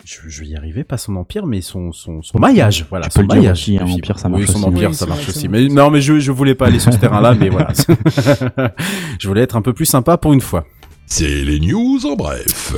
je, 0.05 0.19
je 0.29 0.41
vais 0.41 0.47
y 0.47 0.55
arriver, 0.55 0.83
pas 0.83 0.97
son 0.97 1.15
empire, 1.17 1.45
mais 1.45 1.61
son 1.61 1.91
son, 1.91 2.21
son 2.21 2.39
maillage. 2.39 2.85
Voilà, 2.89 3.07
Tu 3.07 3.09
peux 3.09 3.13
son 3.15 3.21
le 3.23 3.27
dire 3.27 3.37
maillage. 3.37 3.57
aussi, 3.59 3.77
hein, 3.77 3.85
empire, 3.87 4.19
ça 4.19 4.27
Oui, 4.29 4.39
marche 4.39 4.45
son 4.51 4.57
aussi. 4.59 4.65
empire, 4.67 4.89
Oui, 4.89 4.95
ça 4.95 5.05
marche 5.05 5.21
vrai, 5.23 5.29
aussi. 5.29 5.47
Mais 5.49 5.67
non, 5.67 5.89
mais 5.89 6.01
je 6.01 6.19
je 6.19 6.31
voulais 6.31 6.55
pas 6.55 6.67
aller 6.67 6.79
sur 6.79 6.93
ce 6.93 6.97
terrain-là, 6.99 7.33
mais 7.35 7.49
voilà. 7.49 7.73
je 9.19 9.27
voulais 9.27 9.41
être 9.41 9.55
un 9.55 9.61
peu 9.61 9.73
plus 9.73 9.85
sympa 9.85 10.17
pour 10.17 10.33
une 10.33 10.41
fois. 10.41 10.65
C'est 11.05 11.43
les 11.43 11.59
news 11.59 11.99
en 12.05 12.15
bref. 12.15 12.73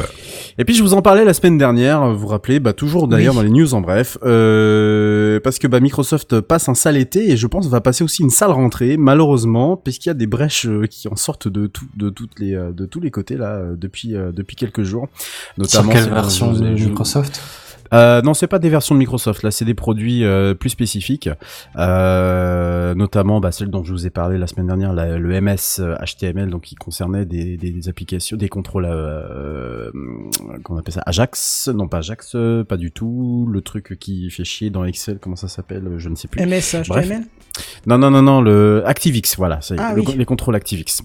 Et 0.60 0.66
puis 0.66 0.76
je 0.76 0.84
vous 0.84 0.94
en 0.94 1.02
parlais 1.02 1.24
la 1.24 1.34
semaine 1.34 1.58
dernière, 1.58 2.06
vous 2.12 2.20
vous 2.20 2.28
rappelez, 2.28 2.60
bah 2.60 2.74
toujours 2.74 3.08
d'ailleurs 3.08 3.34
Oui. 3.34 3.38
dans 3.38 3.44
les 3.44 3.50
news 3.50 3.74
en 3.74 3.80
bref, 3.80 4.18
euh, 4.26 5.40
parce 5.40 5.58
que 5.58 5.68
bah 5.68 5.80
Microsoft 5.80 6.42
passe 6.42 6.68
un 6.68 6.74
sale 6.74 6.98
été 6.98 7.32
et 7.32 7.38
je 7.38 7.48
pense 7.48 7.70
va 7.70 7.80
passer 7.80 8.04
aussi 8.04 8.24
une 8.24 8.30
sale 8.30 8.52
rentrée 8.52 8.98
malheureusement, 8.98 9.78
puisqu'il 9.78 10.10
y 10.10 10.12
a 10.12 10.16
des 10.16 10.28
brèches 10.28 10.66
euh, 10.66 10.86
qui 10.86 11.08
en 11.08 11.16
sortent 11.16 11.48
de 11.48 11.68
tout, 11.68 11.86
de 11.96 12.10
toutes 12.10 12.38
les, 12.40 12.56
euh, 12.56 12.74
de 12.74 12.86
tous 12.86 13.00
les 13.00 13.10
côtés 13.10 13.38
là 13.38 13.54
euh, 13.54 13.76
depuis 13.78 14.16
depuis 14.34 14.58
quelques 14.58 14.84
jours. 14.84 15.08
Sur 15.64 15.88
quelle 15.88 16.10
version 16.10 16.52
de 16.52 16.68
Microsoft? 16.72 17.40
Euh, 17.94 18.22
non, 18.22 18.34
c'est 18.34 18.48
pas 18.48 18.60
des 18.60 18.70
versions 18.70 18.96
de 18.96 19.00
Microsoft. 19.00 19.44
Là, 19.44 19.52
c'est 19.52 19.66
des 19.66 19.74
produits 19.74 20.24
euh, 20.24 20.54
plus 20.54 20.70
spécifiques, 20.70 21.30
euh, 21.78 22.94
notamment 22.96 23.40
bah, 23.40 23.52
celle 23.52 23.70
dont 23.70 23.84
je 23.84 23.92
vous 23.92 24.06
ai 24.06 24.10
parlé 24.10 24.38
la 24.38 24.48
semaine 24.48 24.68
dernière, 24.68 24.94
la- 24.94 25.18
le 25.18 25.42
MS 25.42 25.82
HTML, 26.06 26.50
donc 26.50 26.62
qui 26.64 26.76
concernait 26.76 27.26
des, 27.26 27.58
des, 27.58 27.72
des 27.72 27.90
applications, 27.90 28.38
des 28.38 28.50
contrôles, 28.50 28.86
euh, 28.90 29.92
qu'on 30.64 30.78
appelle 30.78 30.94
ça 30.94 31.04
Ajax, 31.06 31.70
non 31.74 31.88
pas 31.88 31.98
Ajax, 32.00 32.34
euh, 32.36 32.64
pas 32.64 32.78
du 32.78 32.92
tout. 32.92 33.48
Le 33.52 33.62
truc 33.62 33.98
qui 34.00 34.30
fait 34.30 34.44
chier 34.44 34.70
dans 34.70 34.84
Excel, 34.86 35.20
comment 35.20 35.36
ça 35.36 35.48
s'appelle 35.48 35.84
Je 35.98 36.10
ne 36.10 36.16
sais 36.16 36.28
plus. 36.28 36.42
MS 36.46 36.84
Bref. 36.88 37.06
HTML 37.08 37.24
Non, 37.88 37.98
non, 37.98 38.12
non, 38.12 38.22
non, 38.22 38.42
le 38.42 38.84
ActiveX, 38.86 39.36
voilà, 39.38 39.60
Ah 39.78 39.94
le- 39.94 40.02
oui. 40.02 40.16
les 40.18 40.26
contrôles 40.26 40.56
ActiveX. 40.56 41.02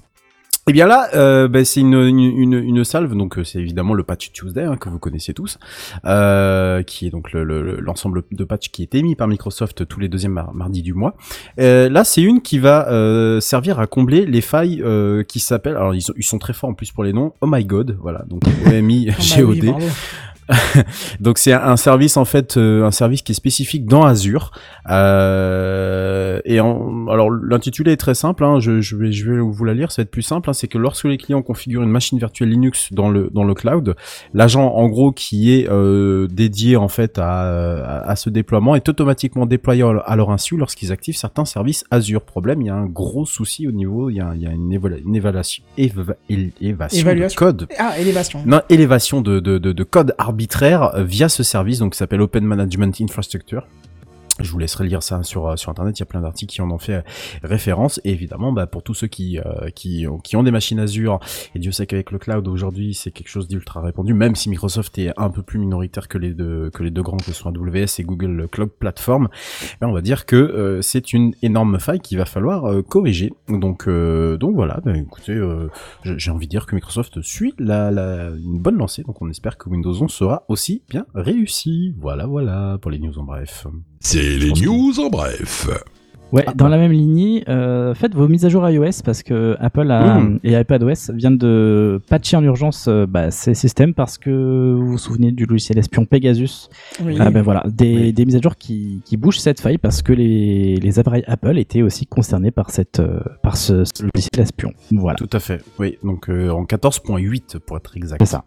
Et 0.66 0.72
bien 0.72 0.86
là, 0.86 1.08
euh, 1.14 1.46
ben, 1.46 1.62
c'est 1.62 1.80
une, 1.80 1.92
une, 1.92 2.20
une, 2.20 2.54
une 2.54 2.84
salve, 2.84 3.14
donc 3.14 3.36
euh, 3.38 3.44
c'est 3.44 3.58
évidemment 3.58 3.92
le 3.92 4.02
patch 4.02 4.32
Tuesday 4.32 4.62
hein, 4.64 4.78
que 4.78 4.88
vous 4.88 4.98
connaissez 4.98 5.34
tous, 5.34 5.58
euh, 6.06 6.82
qui 6.82 7.06
est 7.06 7.10
donc 7.10 7.32
le- 7.32 7.44
le- 7.44 7.80
l'ensemble 7.80 8.22
de 8.32 8.44
patchs 8.44 8.70
qui 8.70 8.82
est 8.82 8.94
émis 8.94 9.14
par 9.14 9.28
Microsoft 9.28 9.86
tous 9.86 10.00
les 10.00 10.08
deuxièmes 10.08 10.32
mar- 10.32 10.54
mardis 10.54 10.80
du 10.80 10.94
mois. 10.94 11.16
Euh, 11.60 11.90
là, 11.90 12.02
c'est 12.02 12.22
une 12.22 12.40
qui 12.40 12.58
va 12.58 12.88
euh, 12.90 13.40
servir 13.40 13.78
à 13.78 13.86
combler 13.86 14.24
les 14.24 14.40
failles 14.40 14.80
euh, 14.82 15.22
qui 15.22 15.38
s'appellent, 15.38 15.76
alors 15.76 15.94
ils 15.94 16.00
sont, 16.00 16.14
ils 16.16 16.24
sont 16.24 16.38
très 16.38 16.54
forts 16.54 16.70
en 16.70 16.74
plus 16.74 16.92
pour 16.92 17.04
les 17.04 17.12
noms, 17.12 17.34
Oh 17.42 17.46
My 17.46 17.62
God, 17.66 17.98
voilà, 18.00 18.24
donc 18.26 18.42
O-M-I-G-O-D. 18.66 19.68
Ah 19.76 19.78
bah. 19.78 19.84
Donc 21.20 21.38
c'est 21.38 21.52
un 21.52 21.76
service 21.76 22.16
en 22.16 22.24
fait, 22.24 22.56
euh, 22.56 22.84
un 22.84 22.90
service 22.90 23.22
qui 23.22 23.32
est 23.32 23.34
spécifique 23.34 23.86
dans 23.86 24.02
Azure. 24.04 24.50
Euh, 24.90 26.40
et 26.44 26.60
en, 26.60 27.06
alors 27.08 27.30
l'intitulé 27.30 27.92
est 27.92 27.96
très 27.96 28.14
simple. 28.14 28.44
Hein, 28.44 28.58
je, 28.60 28.80
je 28.80 28.96
vais 28.96 29.12
je 29.12 29.30
vais 29.30 29.38
vous 29.40 29.64
la 29.64 29.74
lire. 29.74 29.90
Ça 29.92 30.02
va 30.02 30.04
être 30.04 30.10
plus 30.10 30.22
simple. 30.22 30.50
Hein, 30.50 30.52
c'est 30.52 30.68
que 30.68 30.78
lorsque 30.78 31.04
les 31.04 31.16
clients 31.16 31.42
configurent 31.42 31.82
une 31.82 31.90
machine 31.90 32.18
virtuelle 32.18 32.50
Linux 32.50 32.92
dans 32.92 33.10
le 33.10 33.30
dans 33.32 33.44
le 33.44 33.54
cloud, 33.54 33.94
l'agent 34.32 34.66
en 34.66 34.88
gros 34.88 35.12
qui 35.12 35.54
est 35.54 35.68
euh, 35.68 36.26
dédié 36.28 36.76
en 36.76 36.88
fait 36.88 37.18
à, 37.18 37.24
à, 37.82 38.10
à 38.10 38.16
ce 38.16 38.30
déploiement 38.30 38.74
est 38.74 38.88
automatiquement 38.88 39.46
déployé 39.46 39.84
à 40.04 40.16
leur 40.16 40.30
insu 40.30 40.56
lorsqu'ils 40.56 40.92
activent 40.92 41.16
certains 41.16 41.44
services 41.44 41.84
Azure. 41.90 42.22
Problème, 42.22 42.60
il 42.62 42.66
y 42.66 42.70
a 42.70 42.74
un 42.74 42.86
gros 42.86 43.26
souci 43.26 43.66
au 43.68 43.72
niveau, 43.72 44.10
il 44.10 44.16
y 44.16 44.20
a, 44.20 44.32
il 44.34 44.42
y 44.42 44.46
a 44.46 44.50
une, 44.50 44.72
évaluation, 45.14 45.62
éva- 45.78 46.14
él- 46.28 46.52
évasion 46.60 46.96
de 46.96 47.00
Évaluation. 47.02 47.38
code 47.38 47.68
Ah, 47.78 47.98
élévation. 47.98 48.42
non, 48.46 48.60
élévation 48.68 49.20
de, 49.20 49.40
de, 49.40 49.58
de, 49.58 49.72
de 49.72 49.84
code 49.84 50.14
arbitraire 50.34 50.94
euh, 50.96 51.04
via 51.04 51.28
ce 51.28 51.44
service, 51.44 51.78
donc 51.78 51.92
qui 51.92 51.98
s'appelle 51.98 52.20
Open 52.20 52.44
Management 52.44 53.00
Infrastructure. 53.00 53.66
Je 54.40 54.50
vous 54.50 54.58
laisserai 54.58 54.84
lire 54.84 55.02
ça 55.02 55.22
sur 55.22 55.46
euh, 55.46 55.56
sur 55.56 55.70
internet. 55.70 55.96
Il 55.98 56.00
y 56.00 56.02
a 56.02 56.06
plein 56.06 56.20
d'articles 56.20 56.52
qui 56.52 56.60
en 56.60 56.70
ont 56.70 56.78
fait 56.78 56.94
euh, 56.94 57.02
référence. 57.44 58.00
Et 58.04 58.10
évidemment, 58.10 58.52
bah, 58.52 58.66
pour 58.66 58.82
tous 58.82 58.94
ceux 58.94 59.06
qui 59.06 59.38
euh, 59.38 59.70
qui 59.70 60.06
ont, 60.08 60.18
qui 60.18 60.36
ont 60.36 60.42
des 60.42 60.50
machines 60.50 60.80
Azure, 60.80 61.20
et 61.54 61.58
Dieu 61.60 61.70
sait 61.70 61.86
qu'avec 61.86 62.10
le 62.10 62.18
cloud 62.18 62.46
aujourd'hui, 62.48 62.94
c'est 62.94 63.12
quelque 63.12 63.28
chose 63.28 63.46
d'ultra 63.46 63.80
répandu. 63.80 64.12
Même 64.12 64.34
si 64.34 64.50
Microsoft 64.50 64.98
est 64.98 65.12
un 65.16 65.30
peu 65.30 65.42
plus 65.42 65.58
minoritaire 65.58 66.08
que 66.08 66.18
les 66.18 66.34
deux 66.34 66.70
que 66.70 66.82
les 66.82 66.90
deux 66.90 67.02
grands 67.02 67.16
que 67.16 67.32
sont 67.32 67.48
AWS 67.48 68.00
et 68.00 68.02
Google 68.02 68.48
Cloud 68.50 68.70
Platform, 68.70 69.28
ben, 69.80 69.86
on 69.86 69.92
va 69.92 70.00
dire 70.00 70.26
que 70.26 70.36
euh, 70.36 70.82
c'est 70.82 71.12
une 71.12 71.34
énorme 71.42 71.78
faille 71.78 72.00
qu'il 72.00 72.18
va 72.18 72.24
falloir 72.24 72.64
euh, 72.64 72.82
corriger. 72.82 73.32
Donc 73.48 73.86
euh, 73.86 74.36
donc 74.36 74.56
voilà. 74.56 74.80
Ben, 74.84 74.96
écoutez, 74.96 75.40
j'ai 76.02 76.18
j'ai 76.18 76.30
envie 76.30 76.46
de 76.46 76.50
dire 76.50 76.66
que 76.66 76.74
Microsoft 76.74 77.20
suit 77.22 77.54
la, 77.58 77.90
la 77.90 78.30
une 78.30 78.58
bonne 78.58 78.76
lancée. 78.76 79.02
Donc 79.02 79.22
on 79.22 79.30
espère 79.30 79.58
que 79.58 79.68
Windows 79.68 80.02
11 80.02 80.10
sera 80.10 80.44
aussi 80.48 80.82
bien 80.88 81.06
réussi. 81.14 81.94
Voilà 81.98 82.26
voilà 82.26 82.78
pour 82.80 82.90
les 82.90 82.98
news 82.98 83.18
en 83.18 83.24
bref. 83.24 83.66
C'est 84.06 84.36
les 84.36 84.52
news 84.52 85.00
en 85.00 85.08
bref. 85.08 85.66
Ouais, 86.30 86.44
dans 86.56 86.66
la 86.68 86.76
même 86.78 86.90
lignée, 86.90 87.44
euh, 87.48 87.94
faites 87.94 88.14
vos 88.14 88.26
mises 88.28 88.44
à 88.44 88.48
jour 88.48 88.68
iOS 88.68 89.02
parce 89.04 89.22
que 89.22 89.56
Apple 89.60 89.88
a, 89.90 90.18
Mm. 90.18 90.40
et 90.42 90.52
iPadOS 90.60 91.12
viennent 91.14 91.38
de 91.38 92.00
patcher 92.10 92.36
en 92.36 92.42
urgence 92.42 92.86
euh, 92.88 93.06
bah, 93.06 93.30
ces 93.30 93.54
systèmes 93.54 93.94
parce 93.94 94.18
que 94.18 94.74
vous 94.76 94.86
vous 94.86 94.98
souvenez 94.98 95.30
du 95.30 95.46
logiciel 95.46 95.78
espion 95.78 96.04
Pegasus. 96.06 96.68
Oui. 97.04 97.16
Ah 97.20 97.30
ben 97.30 97.40
voilà, 97.42 97.62
des, 97.66 98.12
des 98.12 98.24
mises 98.24 98.34
à 98.36 98.40
jour 98.40 98.56
qui, 98.56 99.00
qui 99.04 99.16
bougent 99.16 99.38
cette 99.38 99.60
faille 99.60 99.78
parce 99.78 100.02
que 100.02 100.12
les, 100.12 100.76
les 100.76 100.98
appareils 100.98 101.24
Apple 101.28 101.56
étaient 101.56 101.82
aussi 101.82 102.04
concernés 102.06 102.50
par 102.50 102.70
cette 102.70 102.98
euh, 103.00 103.20
par 103.42 103.56
ce, 103.56 103.84
ce 103.84 104.02
logiciel 104.02 104.42
espion. 104.42 104.72
Voilà. 104.90 105.16
Tout 105.16 105.30
à 105.32 105.38
fait. 105.38 105.62
Oui, 105.78 105.98
donc 106.02 106.28
euh, 106.28 106.50
en 106.50 106.64
14.8 106.64 107.60
pour 107.60 107.76
être 107.76 107.96
exact. 107.96 108.16
C'est 108.20 108.26
ça. 108.32 108.44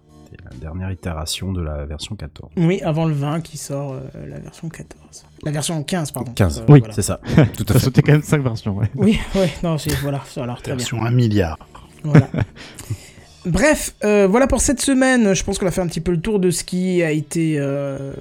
La 0.51 0.57
dernière 0.57 0.91
itération 0.91 1.51
de 1.51 1.61
la 1.61 1.85
version 1.85 2.15
14. 2.15 2.51
Oui, 2.57 2.81
avant 2.83 3.05
le 3.05 3.13
20 3.13 3.41
qui 3.41 3.57
sort 3.57 3.93
euh, 3.93 3.99
la 4.29 4.39
version 4.39 4.69
14. 4.69 5.25
La 5.43 5.51
version 5.51 5.81
15, 5.83 6.11
pardon. 6.11 6.31
15. 6.33 6.59
Euh, 6.59 6.61
Oui, 6.69 6.79
voilà. 6.79 6.93
C'est 6.93 7.01
ça. 7.01 7.19
Tout 7.57 7.65
à 7.69 7.73
Ça 7.73 7.79
fait. 7.79 7.85
sautait 7.85 8.01
quand 8.01 8.11
même 8.13 8.21
5 8.23 8.41
versions. 8.41 8.75
Ouais. 8.75 8.89
Oui, 8.95 9.19
ouais, 9.35 9.49
non, 9.63 9.77
c'est 9.77 9.93
voilà, 10.01 10.21
alors 10.37 10.57
très 10.61 10.71
bien. 10.71 10.77
Version 10.77 11.03
1 11.03 11.11
milliard. 11.11 11.57
Voilà. 12.03 12.27
Bref, 13.45 13.95
euh, 14.03 14.27
voilà 14.27 14.45
pour 14.45 14.59
cette 14.59 14.81
semaine. 14.81 15.33
Je 15.33 15.41
pense 15.43 15.57
qu'on 15.57 15.67
a 15.67 15.71
fait 15.71 15.79
un 15.79 15.87
petit 15.87 16.01
peu 16.01 16.11
le 16.11 16.19
tour 16.19 16.39
de 16.39 16.51
ce 16.51 16.65
qui 16.65 17.01
a 17.01 17.11
été 17.11 17.55
euh, 17.57 18.11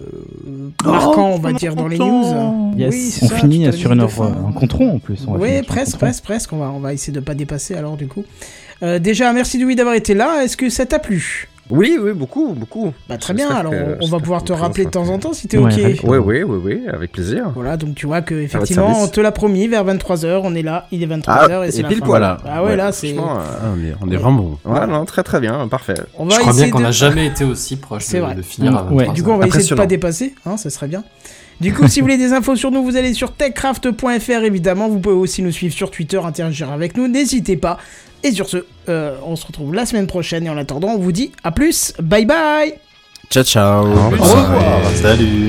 marquant, 0.85 1.31
on 1.31 1.39
va 1.39 1.53
dire, 1.53 1.75
dans 1.75 1.89
les 1.89 1.99
news. 1.99 2.73
Yes, 2.77 2.95
Oui, 2.95 3.01
c'est 3.11 3.25
on 3.25 3.29
ça, 3.31 3.37
finit 3.39 3.73
sur 3.73 3.91
une 3.93 4.03
heure 4.03 4.21
en 4.21 4.53
contron 4.53 4.95
en 4.95 4.99
plus. 5.01 5.25
on 5.27 5.37
Oui, 5.37 5.57
un 5.57 5.63
presque, 5.65 5.97
presque, 5.99 6.23
presque. 6.23 6.53
On 6.53 6.59
va, 6.59 6.71
on 6.71 6.79
va 6.79 6.93
essayer 6.93 7.13
de 7.13 7.19
pas 7.21 7.35
dépasser 7.35 7.75
alors 7.75 7.97
du 7.97 8.07
coup. 8.07 8.25
Euh, 8.85 8.99
déjà, 9.01 9.33
merci 9.33 9.59
Louis 9.59 9.75
d'avoir 9.75 9.97
été 9.97 10.15
là. 10.15 10.45
Est-ce 10.45 10.57
que 10.57 10.69
ça 10.69 10.87
t'a 10.87 10.99
plu? 11.01 11.49
Oui, 11.69 11.99
oui, 12.01 12.13
beaucoup, 12.13 12.55
beaucoup. 12.55 12.93
Bah 13.09 13.19
très 13.19 13.35
bien. 13.35 13.49
Alors 13.51 13.73
que- 13.73 13.97
on- 14.01 14.09
va 14.09 14.19
pouvoir 14.21 14.45
te 14.45 14.53
rappeler 14.53 14.85
de 14.85 14.91
temps 14.91 15.09
en 15.09 15.19
temps 15.19 15.33
si 15.33 15.49
t'es 15.49 15.59
Ouais, 15.59 15.73
ok. 15.95 16.01
Oui, 16.05 16.19
oui, 16.19 16.43
oui, 16.45 16.59
oui, 16.65 16.83
avec 16.93 17.11
plaisir. 17.13 17.51
Voilà, 17.55 17.77
donc 17.77 17.95
tu 17.97 18.07
vois 18.07 18.23
que 18.23 18.35
effectivement, 18.37 19.03
on 19.03 19.09
te 19.09 19.21
l'a 19.21 19.33
promis 19.33 19.67
vers 19.67 19.85
23h, 19.85 20.43
on 20.45 20.55
est 20.55 20.63
là, 20.63 20.87
il 20.93 21.03
est 21.03 21.07
23h 21.07 21.61
Ah, 21.63 21.67
et 21.67 21.73
c'est 21.73 21.83
pile 21.83 21.99
poil. 21.99 22.09
Voilà. 22.09 22.39
Ah 22.47 22.63
ouais, 22.63 22.71
Ouais, 22.71 22.77
là 22.77 22.93
c'est 22.93 23.15
Franchement, 23.15 23.39
Ah, 23.41 23.67
on 23.77 23.85
est, 23.85 23.95
on 24.01 24.11
est 24.13 24.17
vraiment 24.17 24.43
bon. 24.43 24.59
ouais, 24.73 24.87
non, 24.87 25.05
très 25.07 25.23
très 25.25 25.41
bien, 25.41 25.67
parfait. 25.69 25.95
on 26.17 26.25
va 26.27 26.35
Je 26.37 26.41
crois 26.41 26.53
essayer 26.53 26.67
bien 26.67 26.73
qu'on 26.73 26.79
de- 26.79 26.85
n'a 26.85 26.91
jamais 26.93 27.27
été 27.27 27.45
aussi 27.45 27.77
proche 27.77 28.09
de, 28.11 28.19
vrai. 28.21 28.35
de 28.37 28.43
finir 28.43 28.77
à 28.77 28.83
Mm, 28.85 28.89
ouais. 28.93 28.97
23 29.07 29.15
Du 29.15 29.23
coup, 29.25 29.31
on 29.31 29.37
va 29.39 29.47
essayer 29.47 29.51
de 29.51 29.57
Impressionnant. 29.57 29.83
pas 29.83 29.87
dépasser, 29.87 30.35
hein, 30.47 30.57
ça 30.57 30.71
serait 30.71 30.87
bien. 30.89 31.03
Du 31.61 31.73
coup, 31.73 31.89
si 31.89 32.01
vous 32.01 32.05
voulez 32.05 32.19
des 32.19 32.33
infos 32.35 32.55
sur 32.55 32.71
nous, 32.71 32.85
vous 32.85 32.97
allez 32.97 33.15
sur 33.15 33.33
techcraft.fr 33.33 34.45
évidemment. 34.45 34.89
Vous 34.89 34.99
pouvez 35.01 35.15
aussi 35.15 35.43
nous 35.43 35.51
suivre 35.53 35.75
sur 35.75 35.91
Twitter, 35.91 36.19
interagir 36.23 36.71
avec 36.71 36.97
nous, 36.97 37.09
n'hésitez 37.09 37.57
pas. 37.57 37.79
Et 38.23 38.33
sur 38.33 38.49
ce, 38.49 38.65
euh, 38.89 39.17
on 39.25 39.37
se 39.37 39.47
retrouve 39.47 39.75
la 39.75 39.87
semaine 39.87 40.07
prochaine. 40.07 40.47
Et 40.47 40.51
en 40.51 40.57
attendant, 40.57 40.89
on 40.89 40.99
vous 40.99 41.13
dit 41.13 41.33
à 41.45 41.53
plus, 41.53 41.93
bye 42.01 42.25
bye 42.25 42.75
Ciao, 43.31 43.45
ciao. 43.45 43.87
Au 43.87 44.11
revoir. 44.11 44.81
Salut 44.95 45.49